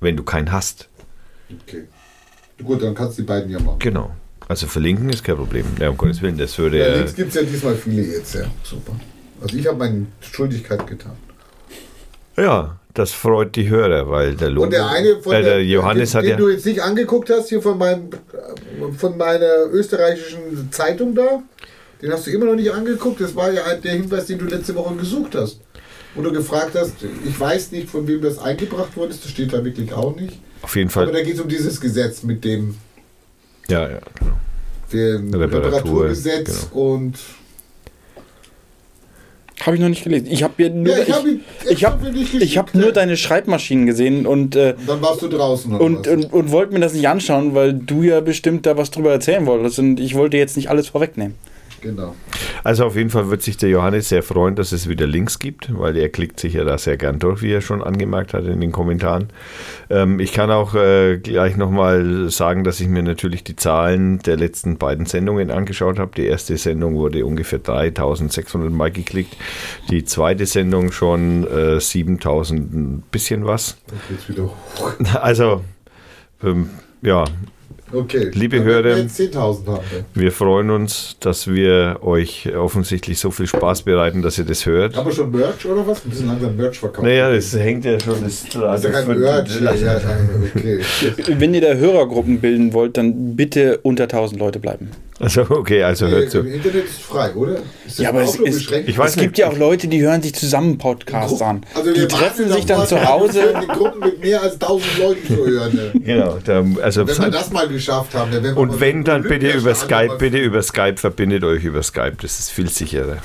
wenn 0.00 0.16
du 0.16 0.22
keinen 0.24 0.52
hast. 0.52 0.90
Okay. 1.66 1.84
Gut, 2.62 2.82
dann 2.82 2.94
kannst 2.94 3.16
du 3.18 3.22
die 3.22 3.26
beiden 3.26 3.50
ja 3.50 3.58
machen. 3.58 3.78
Genau. 3.78 4.10
Also 4.48 4.66
verlinken 4.66 5.08
ist 5.08 5.24
kein 5.24 5.36
Problem. 5.36 5.64
Ja, 5.80 5.88
um 5.88 5.96
Gottes 5.96 6.20
Willen, 6.20 6.36
das 6.36 6.58
würde. 6.58 6.78
Ja, 6.78 6.88
Ja, 6.88 6.96
links 6.96 7.14
gibt 7.14 7.30
es 7.30 7.34
ja 7.36 7.42
diesmal 7.42 7.74
viele 7.74 8.02
jetzt, 8.02 8.34
ja. 8.34 8.44
Super. 8.62 8.94
Also 9.42 9.56
ich 9.56 9.66
habe 9.66 9.78
meine 9.78 10.06
Schuldigkeit 10.20 10.86
getan. 10.86 11.16
ja, 12.36 12.78
das 12.94 13.12
freut 13.12 13.56
die 13.56 13.68
Hörer, 13.68 14.08
weil 14.10 14.34
der 14.34 14.50
Logo, 14.50 14.64
Und 14.64 14.72
der 14.72 14.86
eine 14.86 15.16
von 15.22 15.32
äh, 15.32 15.42
der, 15.42 15.54
der 15.54 15.64
Johannes 15.64 16.10
den, 16.10 16.16
hat 16.18 16.24
den 16.24 16.30
ja. 16.30 16.36
du 16.36 16.48
jetzt 16.50 16.66
nicht 16.66 16.80
angeguckt 16.80 17.30
hast, 17.30 17.48
hier 17.48 17.62
von, 17.62 17.78
meinem, 17.78 18.10
von 18.98 19.16
meiner 19.16 19.66
österreichischen 19.72 20.70
Zeitung 20.70 21.14
da, 21.14 21.42
den 22.02 22.12
hast 22.12 22.26
du 22.26 22.30
immer 22.30 22.44
noch 22.46 22.54
nicht 22.54 22.70
angeguckt. 22.70 23.20
Das 23.20 23.34
war 23.34 23.50
ja 23.50 23.62
der 23.74 23.92
Hinweis, 23.92 24.26
den 24.26 24.38
du 24.38 24.44
letzte 24.44 24.74
Woche 24.74 24.94
gesucht 24.96 25.34
hast. 25.34 25.60
Wo 26.14 26.20
du 26.20 26.30
gefragt 26.32 26.72
hast, 26.74 26.96
ich 27.26 27.40
weiß 27.40 27.72
nicht, 27.72 27.88
von 27.88 28.06
wem 28.06 28.20
das 28.20 28.38
eingebracht 28.38 28.90
ist, 29.08 29.24
das 29.24 29.30
steht 29.30 29.52
da 29.54 29.64
wirklich 29.64 29.92
auch 29.94 30.14
nicht. 30.14 30.38
Auf 30.60 30.76
jeden 30.76 30.90
Aber 30.90 31.06
Fall. 31.06 31.12
da 31.12 31.22
geht 31.22 31.34
es 31.36 31.40
um 31.40 31.48
dieses 31.48 31.80
Gesetz 31.80 32.22
mit 32.22 32.44
dem, 32.44 32.74
Ja, 33.68 33.88
ja, 33.88 34.00
genau. 34.18 34.36
dem 34.92 35.32
Reparatur, 35.32 35.64
Reparaturgesetz 35.68 36.68
und 36.72 37.14
Habe 39.60 39.76
ich 39.76 39.82
noch 39.82 39.88
nicht 39.88 40.02
gelesen. 40.02 40.26
Ich 40.30 40.42
habe 40.42 40.70
nur, 40.70 40.96
Ja, 40.96 41.02
ich 41.02 41.12
hab 41.12 41.24
ich, 41.26 41.70
ich 41.70 41.84
hab, 41.84 42.00
ich 42.40 42.58
hab 42.58 42.74
nur 42.74 42.90
deine 42.92 43.16
Schreibmaschinen 43.16 43.86
gesehen 43.86 44.26
und, 44.26 44.56
äh, 44.56 44.74
Und 44.78 44.88
dann 44.88 45.02
warst 45.02 45.22
du 45.22 45.28
draußen. 45.28 45.74
oder 45.74 45.84
und, 45.84 46.08
und, 46.08 46.32
und 46.32 46.50
wollte 46.50 46.72
mir 46.72 46.80
das 46.80 46.94
nicht 46.94 47.06
anschauen, 47.08 47.54
weil 47.54 47.72
du 47.74 48.02
ja 48.02 48.20
bestimmt 48.20 48.66
da 48.66 48.76
was 48.76 48.90
drüber 48.90 49.12
erzählen 49.12 49.46
wolltest 49.46 49.78
und 49.78 50.00
ich 50.00 50.14
wollte 50.14 50.36
jetzt 50.36 50.56
nicht 50.56 50.68
alles 50.70 50.88
vorwegnehmen. 50.88 51.34
Genau. 51.82 52.14
Also 52.64 52.86
auf 52.86 52.96
jeden 52.96 53.10
Fall 53.10 53.28
wird 53.28 53.42
sich 53.42 53.56
der 53.56 53.68
Johannes 53.68 54.08
sehr 54.08 54.22
freuen, 54.22 54.54
dass 54.54 54.72
es 54.72 54.88
wieder 54.88 55.06
Links 55.06 55.38
gibt, 55.38 55.76
weil 55.76 55.96
er 55.96 56.08
klickt 56.08 56.40
sich 56.40 56.54
ja 56.54 56.64
da 56.64 56.78
sehr 56.78 56.96
gern 56.96 57.18
durch, 57.18 57.42
wie 57.42 57.52
er 57.52 57.60
schon 57.60 57.82
angemerkt 57.82 58.32
hat 58.32 58.46
in 58.46 58.60
den 58.60 58.72
Kommentaren. 58.72 59.28
Ähm, 59.90 60.20
ich 60.20 60.32
kann 60.32 60.50
auch 60.50 60.74
äh, 60.74 61.18
gleich 61.18 61.56
nochmal 61.56 62.30
sagen, 62.30 62.64
dass 62.64 62.80
ich 62.80 62.88
mir 62.88 63.02
natürlich 63.02 63.44
die 63.44 63.56
Zahlen 63.56 64.20
der 64.20 64.36
letzten 64.36 64.78
beiden 64.78 65.06
Sendungen 65.06 65.50
angeschaut 65.50 65.98
habe. 65.98 66.12
Die 66.16 66.26
erste 66.26 66.56
Sendung 66.56 66.94
wurde 66.94 67.26
ungefähr 67.26 67.58
3600 67.58 68.70
Mal 68.70 68.90
geklickt, 68.90 69.36
die 69.90 70.04
zweite 70.04 70.46
Sendung 70.46 70.92
schon 70.92 71.46
äh, 71.46 71.80
7000 71.80 72.72
ein 72.72 73.02
bisschen 73.10 73.44
was. 73.44 73.76
Wieder 74.28 74.44
hoch. 74.44 74.92
Also 75.20 75.62
ähm, 76.42 76.70
ja, 77.02 77.24
Okay. 77.92 78.30
Liebe 78.32 78.56
Dann 78.58 78.64
Hörer, 78.66 78.96
Jetzt 78.96 79.20
10.000 79.20 79.36
haben 79.66 79.80
wir. 80.14 80.22
wir 80.22 80.32
freuen 80.32 80.70
uns, 80.70 81.16
dass 81.20 81.46
wir 81.46 81.98
euch 82.02 82.48
offensichtlich 82.56 83.18
so 83.18 83.30
viel 83.30 83.46
Spaß 83.46 83.82
bereiten, 83.82 84.22
dass 84.22 84.38
ihr 84.38 84.44
das 84.44 84.64
hört. 84.66 84.96
Haben 84.96 85.06
wir 85.08 85.14
schon 85.14 85.30
Merch 85.30 85.66
oder 85.66 85.86
was? 85.86 86.04
Ein 86.04 86.10
bisschen 86.10 86.26
langsam 86.28 86.56
Merch 86.56 86.78
verkauft. 86.78 87.06
Naja, 87.06 87.30
das 87.32 87.52
hängt 87.54 87.84
ja 87.84 88.00
schon. 88.00 88.22
Das, 88.22 88.44
Das 88.52 88.84
ist 88.84 88.84
ja 88.84 88.90
kein 89.02 89.18
Merch. 89.18 89.60
Ja, 89.60 89.74
ja, 89.74 90.00
okay. 90.54 90.80
Wenn 91.38 91.54
ihr 91.54 91.60
da 91.60 91.74
Hörergruppen 91.74 92.40
bilden 92.40 92.72
wollt, 92.72 92.96
dann 92.96 93.36
bitte 93.36 93.78
unter 93.82 94.04
1000 94.04 94.40
Leute 94.40 94.58
bleiben. 94.58 94.90
Also, 95.22 95.46
okay, 95.50 95.84
also 95.84 96.08
hört 96.08 96.32
zu. 96.32 96.40
Im 96.40 96.54
Internet 96.54 96.84
ist 96.84 97.00
frei, 97.00 97.32
oder? 97.34 97.58
Ist 97.86 98.00
Ja, 98.00 98.08
aber 98.08 98.22
es 98.22 98.34
ist-? 98.34 98.72
Ich 98.72 98.98
weiß 98.98 99.10
es 99.10 99.16
gibt 99.16 99.38
ja 99.38 99.48
auch 99.48 99.56
Leute, 99.56 99.86
die 99.86 100.02
hören 100.02 100.20
sich 100.20 100.34
zusammen 100.34 100.78
Podcasts 100.78 101.40
an. 101.40 101.64
Also 101.74 101.92
die 101.92 102.00
wir 102.00 102.08
treffen 102.08 102.50
sich 102.50 102.66
dann 102.66 102.84
zu 102.88 102.96
wir 102.96 103.08
Hause. 103.08 103.54
Gruppen 103.68 104.00
mit 104.00 104.20
mehr 104.20 104.42
als 104.42 104.54
1000 104.54 104.98
Leuten 104.98 105.26
zu 105.28 105.46
hören. 105.46 105.74
Ne? 105.76 105.92
Genau, 106.02 106.38
da, 106.44 106.64
also 106.82 107.06
Wenn 107.06 107.18
wir 107.18 107.30
das 107.30 107.52
mal 107.52 107.68
geschafft 107.68 108.14
haben, 108.14 108.32
dann 108.32 108.42
werden 108.42 108.56
wir 108.56 108.64
mal 108.64 108.72
und 108.72 108.80
wenn, 108.80 109.04
dann 109.04 109.22
bitte 109.22 109.52
über 109.52 109.76
Skype, 109.76 110.16
bitte 110.18 110.38
über 110.38 110.60
Skype, 110.60 110.96
verbindet 110.96 111.44
euch 111.44 111.62
über 111.62 111.84
Skype, 111.84 112.16
das 112.20 112.40
ist 112.40 112.50
viel 112.50 112.68
sicherer. 112.68 113.18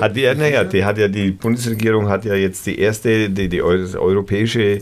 Hat 0.00 0.16
die, 0.16 0.22
naja, 0.34 0.64
die 0.64 0.84
hat 0.84 0.98
ja 0.98 1.08
die 1.08 1.30
Bundesregierung 1.30 2.08
hat 2.08 2.24
ja 2.24 2.34
jetzt 2.34 2.66
die 2.66 2.78
erste, 2.78 3.30
die, 3.30 3.48
die 3.48 3.62
Eu- 3.62 3.96
europäische, 3.98 4.60
äh, 4.62 4.80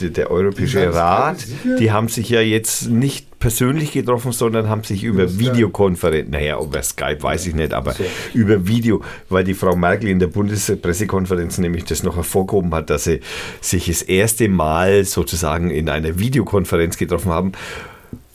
die, 0.00 0.10
der 0.12 0.30
europäische 0.30 0.92
Rat, 0.94 1.38
die 1.78 1.90
haben 1.92 2.08
sich 2.08 2.28
ja 2.28 2.40
jetzt 2.40 2.88
nicht 2.88 3.38
persönlich 3.38 3.92
getroffen, 3.92 4.32
sondern 4.32 4.68
haben 4.68 4.82
sich 4.82 5.04
über. 5.04 5.38
Videokonferenz, 5.38 6.30
naja, 6.30 6.58
über 6.60 6.82
Skype 6.82 7.22
weiß 7.22 7.46
ich 7.46 7.54
nicht, 7.54 7.72
aber 7.74 7.92
So. 7.92 8.04
über 8.34 8.66
Video, 8.66 9.02
weil 9.28 9.44
die 9.44 9.54
Frau 9.54 9.76
Merkel 9.76 10.08
in 10.08 10.18
der 10.18 10.28
Bundespressekonferenz 10.28 11.58
nämlich 11.58 11.84
das 11.84 12.02
noch 12.02 12.16
hervorgehoben 12.16 12.74
hat, 12.74 12.90
dass 12.90 13.04
sie 13.04 13.20
sich 13.60 13.86
das 13.86 14.02
erste 14.02 14.48
Mal 14.48 15.04
sozusagen 15.04 15.70
in 15.70 15.88
einer 15.88 16.18
Videokonferenz 16.18 16.96
getroffen 16.96 17.30
haben. 17.32 17.52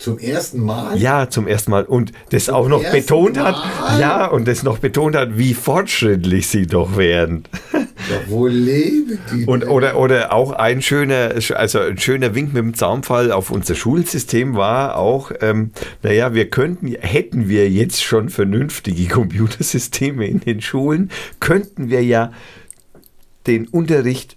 Zum 0.02 0.18
ersten 0.18 0.66
Mal? 0.66 0.98
Ja, 0.98 1.30
zum 1.30 1.46
ersten 1.46 1.70
Mal. 1.70 1.84
Und 1.84 2.12
das 2.32 2.46
Zum 2.46 2.56
auch 2.56 2.68
noch 2.68 2.84
betont 2.90 3.38
hat. 3.38 3.54
Mal? 3.54 4.00
Ja, 4.00 4.26
und 4.26 4.48
das 4.48 4.64
noch 4.64 4.80
betont 4.80 5.16
hat, 5.16 5.38
wie 5.38 5.54
fortschrittlich 5.54 6.48
sie 6.48 6.66
doch 6.66 6.98
wären. 6.98 7.44
Ja, 7.72 7.80
wo 8.28 8.48
leben 8.48 9.20
die? 9.32 9.46
Und 9.46 9.60
denn? 9.60 9.70
oder, 9.70 9.96
oder 10.00 10.34
auch 10.34 10.54
ein 10.54 10.82
schöner, 10.82 11.36
also 11.54 11.80
ein 11.80 12.00
schöner 12.00 12.34
Wink 12.34 12.52
mit 12.52 12.64
dem 12.64 12.74
Zaunfall 12.74 13.32
auf 13.32 13.52
unser 13.52 13.76
Schulsystem 13.76 14.56
war 14.56 14.98
auch, 14.98 15.32
ähm, 15.40 15.70
naja, 16.02 16.34
wir 16.34 16.50
könnten, 16.50 16.88
hätten 16.88 17.48
wir 17.48 17.70
jetzt 17.70 18.04
schon 18.04 18.30
vernünftige 18.30 19.08
Computersysteme 19.08 20.26
in 20.26 20.40
den 20.40 20.62
Schulen, 20.62 21.12
könnten 21.40 21.92
wir 21.92 22.04
ja 22.04 22.32
den 23.46 23.68
Unterricht 23.68 24.36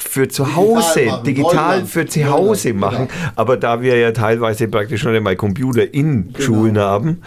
für 0.00 0.28
zu 0.28 0.44
Digital 0.44 0.64
Hause, 0.64 1.04
machen, 1.06 1.24
digital 1.24 1.54
Neuland, 1.54 1.88
für 1.88 2.06
zu 2.06 2.30
Hause 2.30 2.72
machen. 2.72 3.08
genau. 3.08 3.30
Aber 3.34 3.56
da 3.56 3.82
wir 3.82 3.98
ja 3.98 4.12
teilweise 4.12 4.68
praktisch 4.68 5.00
schon 5.02 5.14
einmal 5.14 5.34
Computer 5.36 5.92
in 5.92 6.32
Genau. 6.32 6.38
Schulen 6.40 6.78
haben, 6.78 7.22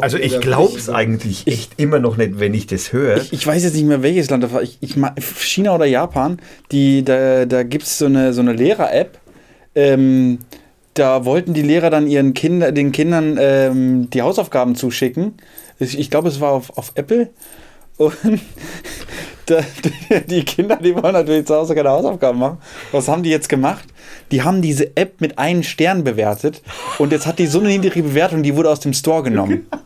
also 0.00 0.18
ich 0.18 0.40
glaube 0.40 0.76
es 0.76 0.90
eigentlich 0.90 1.46
echt 1.46 1.72
immer 1.76 2.00
noch 2.00 2.16
nicht, 2.16 2.40
wenn 2.40 2.54
ich 2.54 2.66
das 2.66 2.92
höre. 2.92 3.18
Ich, 3.18 3.32
ich 3.32 3.46
weiß 3.46 3.62
jetzt 3.62 3.74
nicht 3.74 3.86
mehr, 3.86 4.02
welches 4.02 4.30
Land 4.30 4.42
das 4.42 4.52
war. 4.52 4.62
Ich, 4.62 4.78
ich, 4.80 4.96
China 5.40 5.74
oder 5.76 5.86
Japan, 5.86 6.38
die, 6.72 7.04
da, 7.04 7.46
da 7.46 7.62
gibt 7.62 7.84
es 7.84 7.98
so 7.98 8.06
eine, 8.06 8.32
so 8.32 8.40
eine 8.40 8.52
Lehrer-App. 8.52 9.18
Ähm, 9.76 10.38
da 10.94 11.24
wollten 11.24 11.54
die 11.54 11.62
Lehrer 11.62 11.90
dann 11.90 12.08
ihren 12.08 12.34
Kinder, 12.34 12.72
den 12.72 12.90
Kindern 12.90 13.36
ähm, 13.40 14.10
die 14.10 14.22
Hausaufgaben 14.22 14.74
zuschicken. 14.74 15.34
Ich, 15.78 15.96
ich 15.96 16.10
glaube, 16.10 16.28
es 16.28 16.40
war 16.40 16.50
auf, 16.50 16.76
auf 16.76 16.90
Apple. 16.96 17.30
Und 17.96 18.14
die 20.26 20.44
Kinder, 20.44 20.76
die 20.76 20.94
wollen 20.94 21.12
natürlich 21.12 21.46
zu 21.46 21.54
Hause 21.54 21.74
keine 21.74 21.90
Hausaufgaben 21.90 22.38
machen. 22.38 22.58
Was 22.92 23.08
haben 23.08 23.22
die 23.22 23.30
jetzt 23.30 23.48
gemacht? 23.48 23.84
Die 24.30 24.42
haben 24.42 24.62
diese 24.62 24.96
App 24.96 25.20
mit 25.20 25.38
einem 25.38 25.62
Stern 25.62 26.04
bewertet 26.04 26.62
und 26.98 27.12
jetzt 27.12 27.26
hat 27.26 27.38
die 27.38 27.46
so 27.46 27.60
eine 27.60 27.68
niedrige 27.68 28.02
Bewertung, 28.02 28.42
die 28.42 28.54
wurde 28.56 28.70
aus 28.70 28.80
dem 28.80 28.92
Store 28.92 29.22
genommen. 29.22 29.66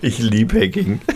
Ich 0.00 0.18
liebe 0.18 0.58
Hacking. 0.58 1.00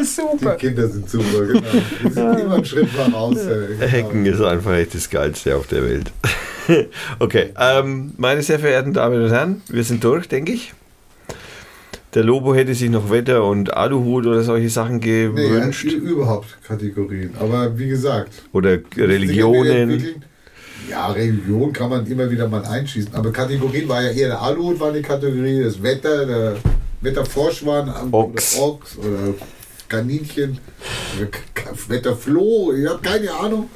Die 0.00 0.66
Kinder 0.66 0.88
sind 0.88 1.08
super, 1.10 1.46
genau. 1.46 1.60
Die 2.04 2.10
sind 2.10 2.38
immer 2.40 2.54
einen 2.54 2.64
Schritt 2.64 2.88
voraus. 2.88 3.36
äh, 3.36 3.66
genau. 3.78 3.92
Hacken 3.92 4.26
ist 4.26 4.40
einfach 4.40 4.72
echt 4.72 4.94
das 4.94 5.10
Geilste 5.10 5.56
auf 5.56 5.66
der 5.66 5.82
Welt. 5.84 6.12
okay, 7.18 7.52
ähm, 7.58 8.12
meine 8.16 8.42
sehr 8.42 8.58
verehrten 8.58 8.92
Damen 8.92 9.22
und 9.22 9.30
Herren, 9.30 9.62
wir 9.68 9.84
sind 9.84 10.02
durch, 10.02 10.28
denke 10.28 10.52
ich. 10.52 10.72
Der 12.14 12.24
Lobo 12.24 12.54
hätte 12.54 12.74
sich 12.74 12.90
noch 12.90 13.10
Wetter 13.10 13.44
und 13.44 13.72
Aluhut 13.74 14.26
oder 14.26 14.42
solche 14.42 14.68
Sachen 14.68 14.96
Nee, 14.96 15.26
gewünscht. 15.28 15.84
ü- 15.84 15.90
überhaupt 15.96 16.58
Kategorien. 16.66 17.32
Aber 17.38 17.78
wie 17.78 17.88
gesagt, 17.88 18.32
oder 18.52 18.78
Religionen. 18.96 20.22
Ja, 20.88 21.06
Religion 21.12 21.72
kann 21.72 21.88
man 21.90 22.04
immer 22.06 22.28
wieder 22.28 22.48
mal 22.48 22.64
einschießen. 22.64 23.14
Aber 23.14 23.30
Kategorien 23.32 23.88
war 23.88 24.02
ja 24.02 24.10
eher 24.10 24.28
der 24.28 24.42
Aluhut 24.42 24.80
war 24.80 24.88
eine 24.88 25.02
Kategorie, 25.02 25.62
das 25.62 25.80
Wetter, 25.80 26.26
der 26.26 26.56
Wetterforschwan, 27.00 28.12
Ochs. 28.12 28.56
oder 28.58 28.64
Ochs 28.66 28.98
oder 28.98 29.34
Kaninchen, 29.88 30.58
Wetterfloh, 31.88 32.72
ich 32.72 32.88
habe 32.88 33.00
keine 33.02 33.32
Ahnung. 33.32 33.70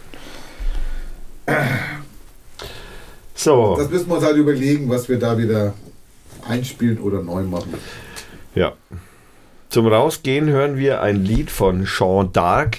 So, 3.34 3.76
Das 3.78 3.90
müssen 3.90 4.08
wir 4.08 4.16
uns 4.16 4.24
halt 4.24 4.36
überlegen, 4.36 4.88
was 4.88 5.08
wir 5.08 5.18
da 5.18 5.36
wieder 5.38 5.74
einspielen 6.48 6.98
oder 6.98 7.22
neu 7.22 7.42
machen. 7.42 7.74
Ja. 8.55 8.73
Zum 9.68 9.86
Rausgehen 9.86 10.49
hören 10.49 10.76
wir 10.76 11.00
ein 11.00 11.24
Lied 11.24 11.50
von 11.50 11.84
Sean 11.86 12.33
Dark. 12.33 12.78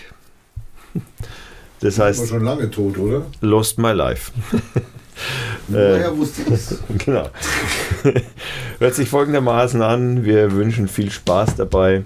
Das 1.82 2.00
heißt 2.00 2.30
schon 2.30 2.44
lange 2.44 2.72
tot, 2.72 2.98
oder? 2.98 3.26
Lost 3.42 3.78
My 3.78 3.92
Life. 3.92 4.32
Woher 5.68 6.18
wusste 6.18 6.42
ich? 6.42 6.98
Genau. 7.06 7.30
Hört 8.80 8.95
sich 8.95 9.10
folgendermaßen 9.10 9.82
an. 9.82 10.26
Wir 10.26 10.52
wünschen 10.52 10.88
viel 10.88 11.12
Spaß 11.12 11.56
dabei. 11.56 12.04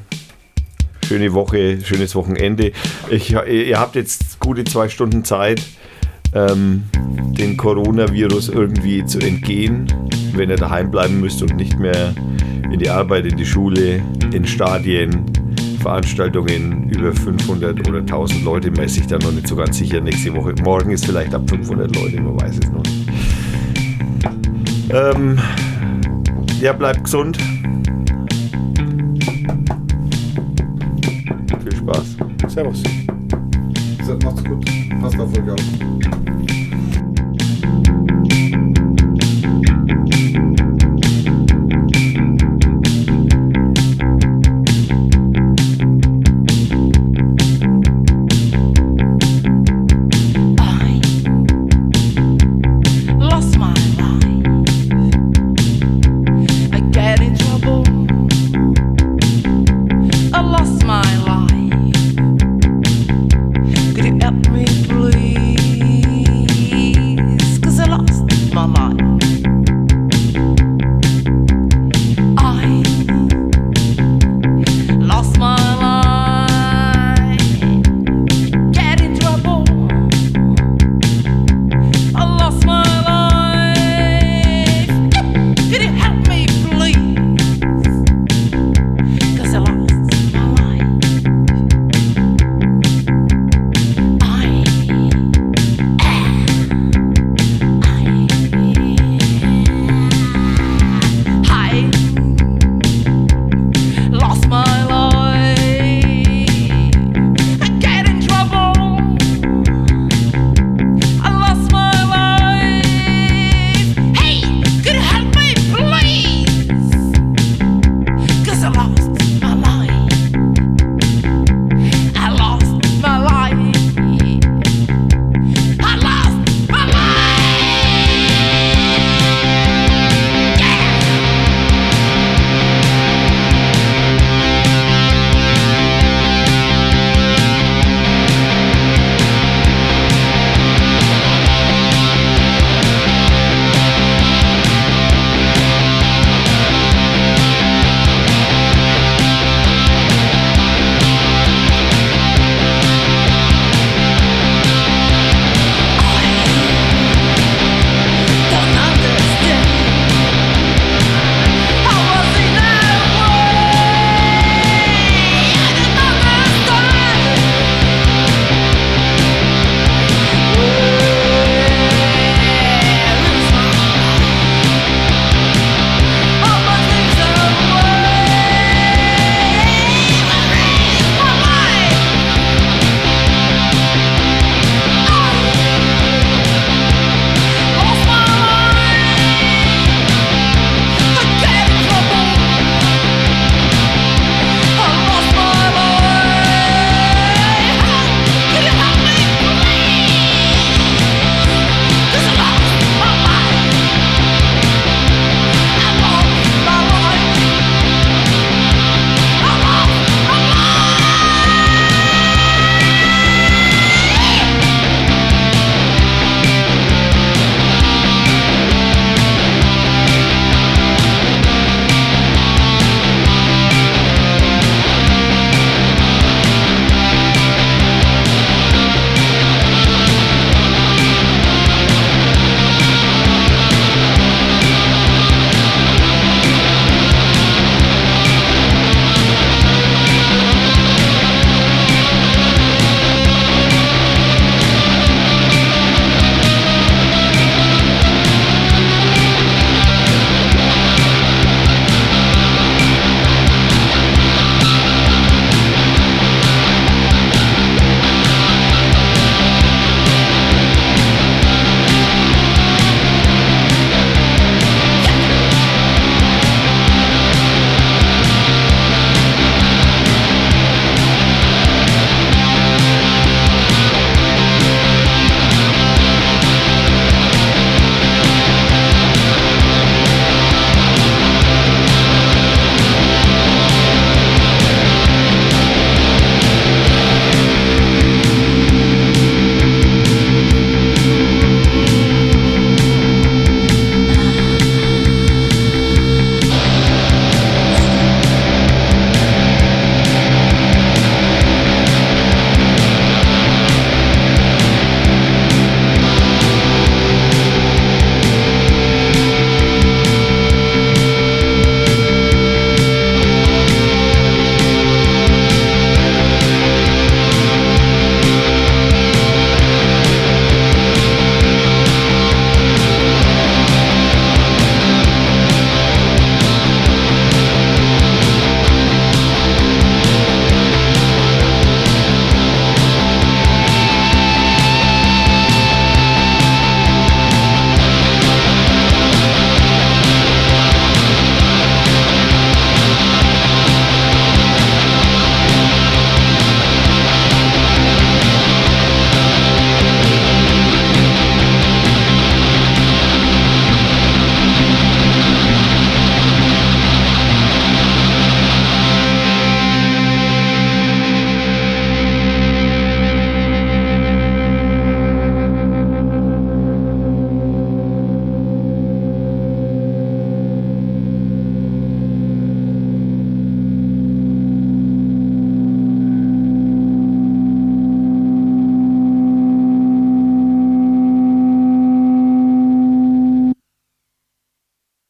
Schöne 1.05 1.33
Woche, 1.33 1.79
schönes 1.83 2.13
Wochenende. 2.15 2.71
Ich, 3.09 3.31
ihr 3.31 3.79
habt 3.79 3.95
jetzt 3.95 4.39
gute 4.39 4.63
zwei 4.63 4.89
Stunden 4.89 5.25
Zeit, 5.25 5.61
ähm, 6.33 6.83
den 7.37 7.57
Coronavirus 7.57 8.49
irgendwie 8.49 9.05
zu 9.05 9.19
entgehen, 9.19 9.87
wenn 10.33 10.49
ihr 10.49 10.55
daheim 10.55 10.91
bleiben 10.91 11.19
müsst 11.19 11.41
und 11.41 11.55
nicht 11.55 11.79
mehr 11.79 12.13
in 12.71 12.79
die 12.79 12.89
Arbeit, 12.89 13.25
in 13.25 13.37
die 13.37 13.45
Schule, 13.45 14.01
in 14.33 14.45
Stadien, 14.45 15.25
Veranstaltungen 15.79 16.89
über 16.89 17.13
500 17.13 17.87
oder 17.87 17.99
1000 17.99 18.43
Leute, 18.43 18.75
weiß 18.75 18.97
ich 18.97 19.07
da 19.07 19.17
noch 19.17 19.31
nicht 19.31 19.47
so 19.47 19.55
ganz 19.55 19.77
sicher. 19.77 20.01
Nächste 20.01 20.35
Woche, 20.35 20.53
morgen 20.63 20.91
ist 20.91 21.05
vielleicht 21.05 21.33
ab 21.33 21.49
500 21.49 21.95
Leute, 21.95 22.21
man 22.21 22.39
weiß 22.39 22.59
es 22.63 22.71
noch 22.71 22.83
nicht. 22.83 23.09
Ähm, 24.91 25.39
ja, 26.61 26.73
bleibt 26.73 27.03
gesund. 27.03 27.37
Viel 31.63 31.75
Spaß. 31.75 32.17
Servus. 32.47 32.83
Macht's 34.17 34.43
gut. 34.43 34.65
Passt 35.01 35.19
auf 35.19 35.37
euch 35.37 35.49
auf. 35.51 36.68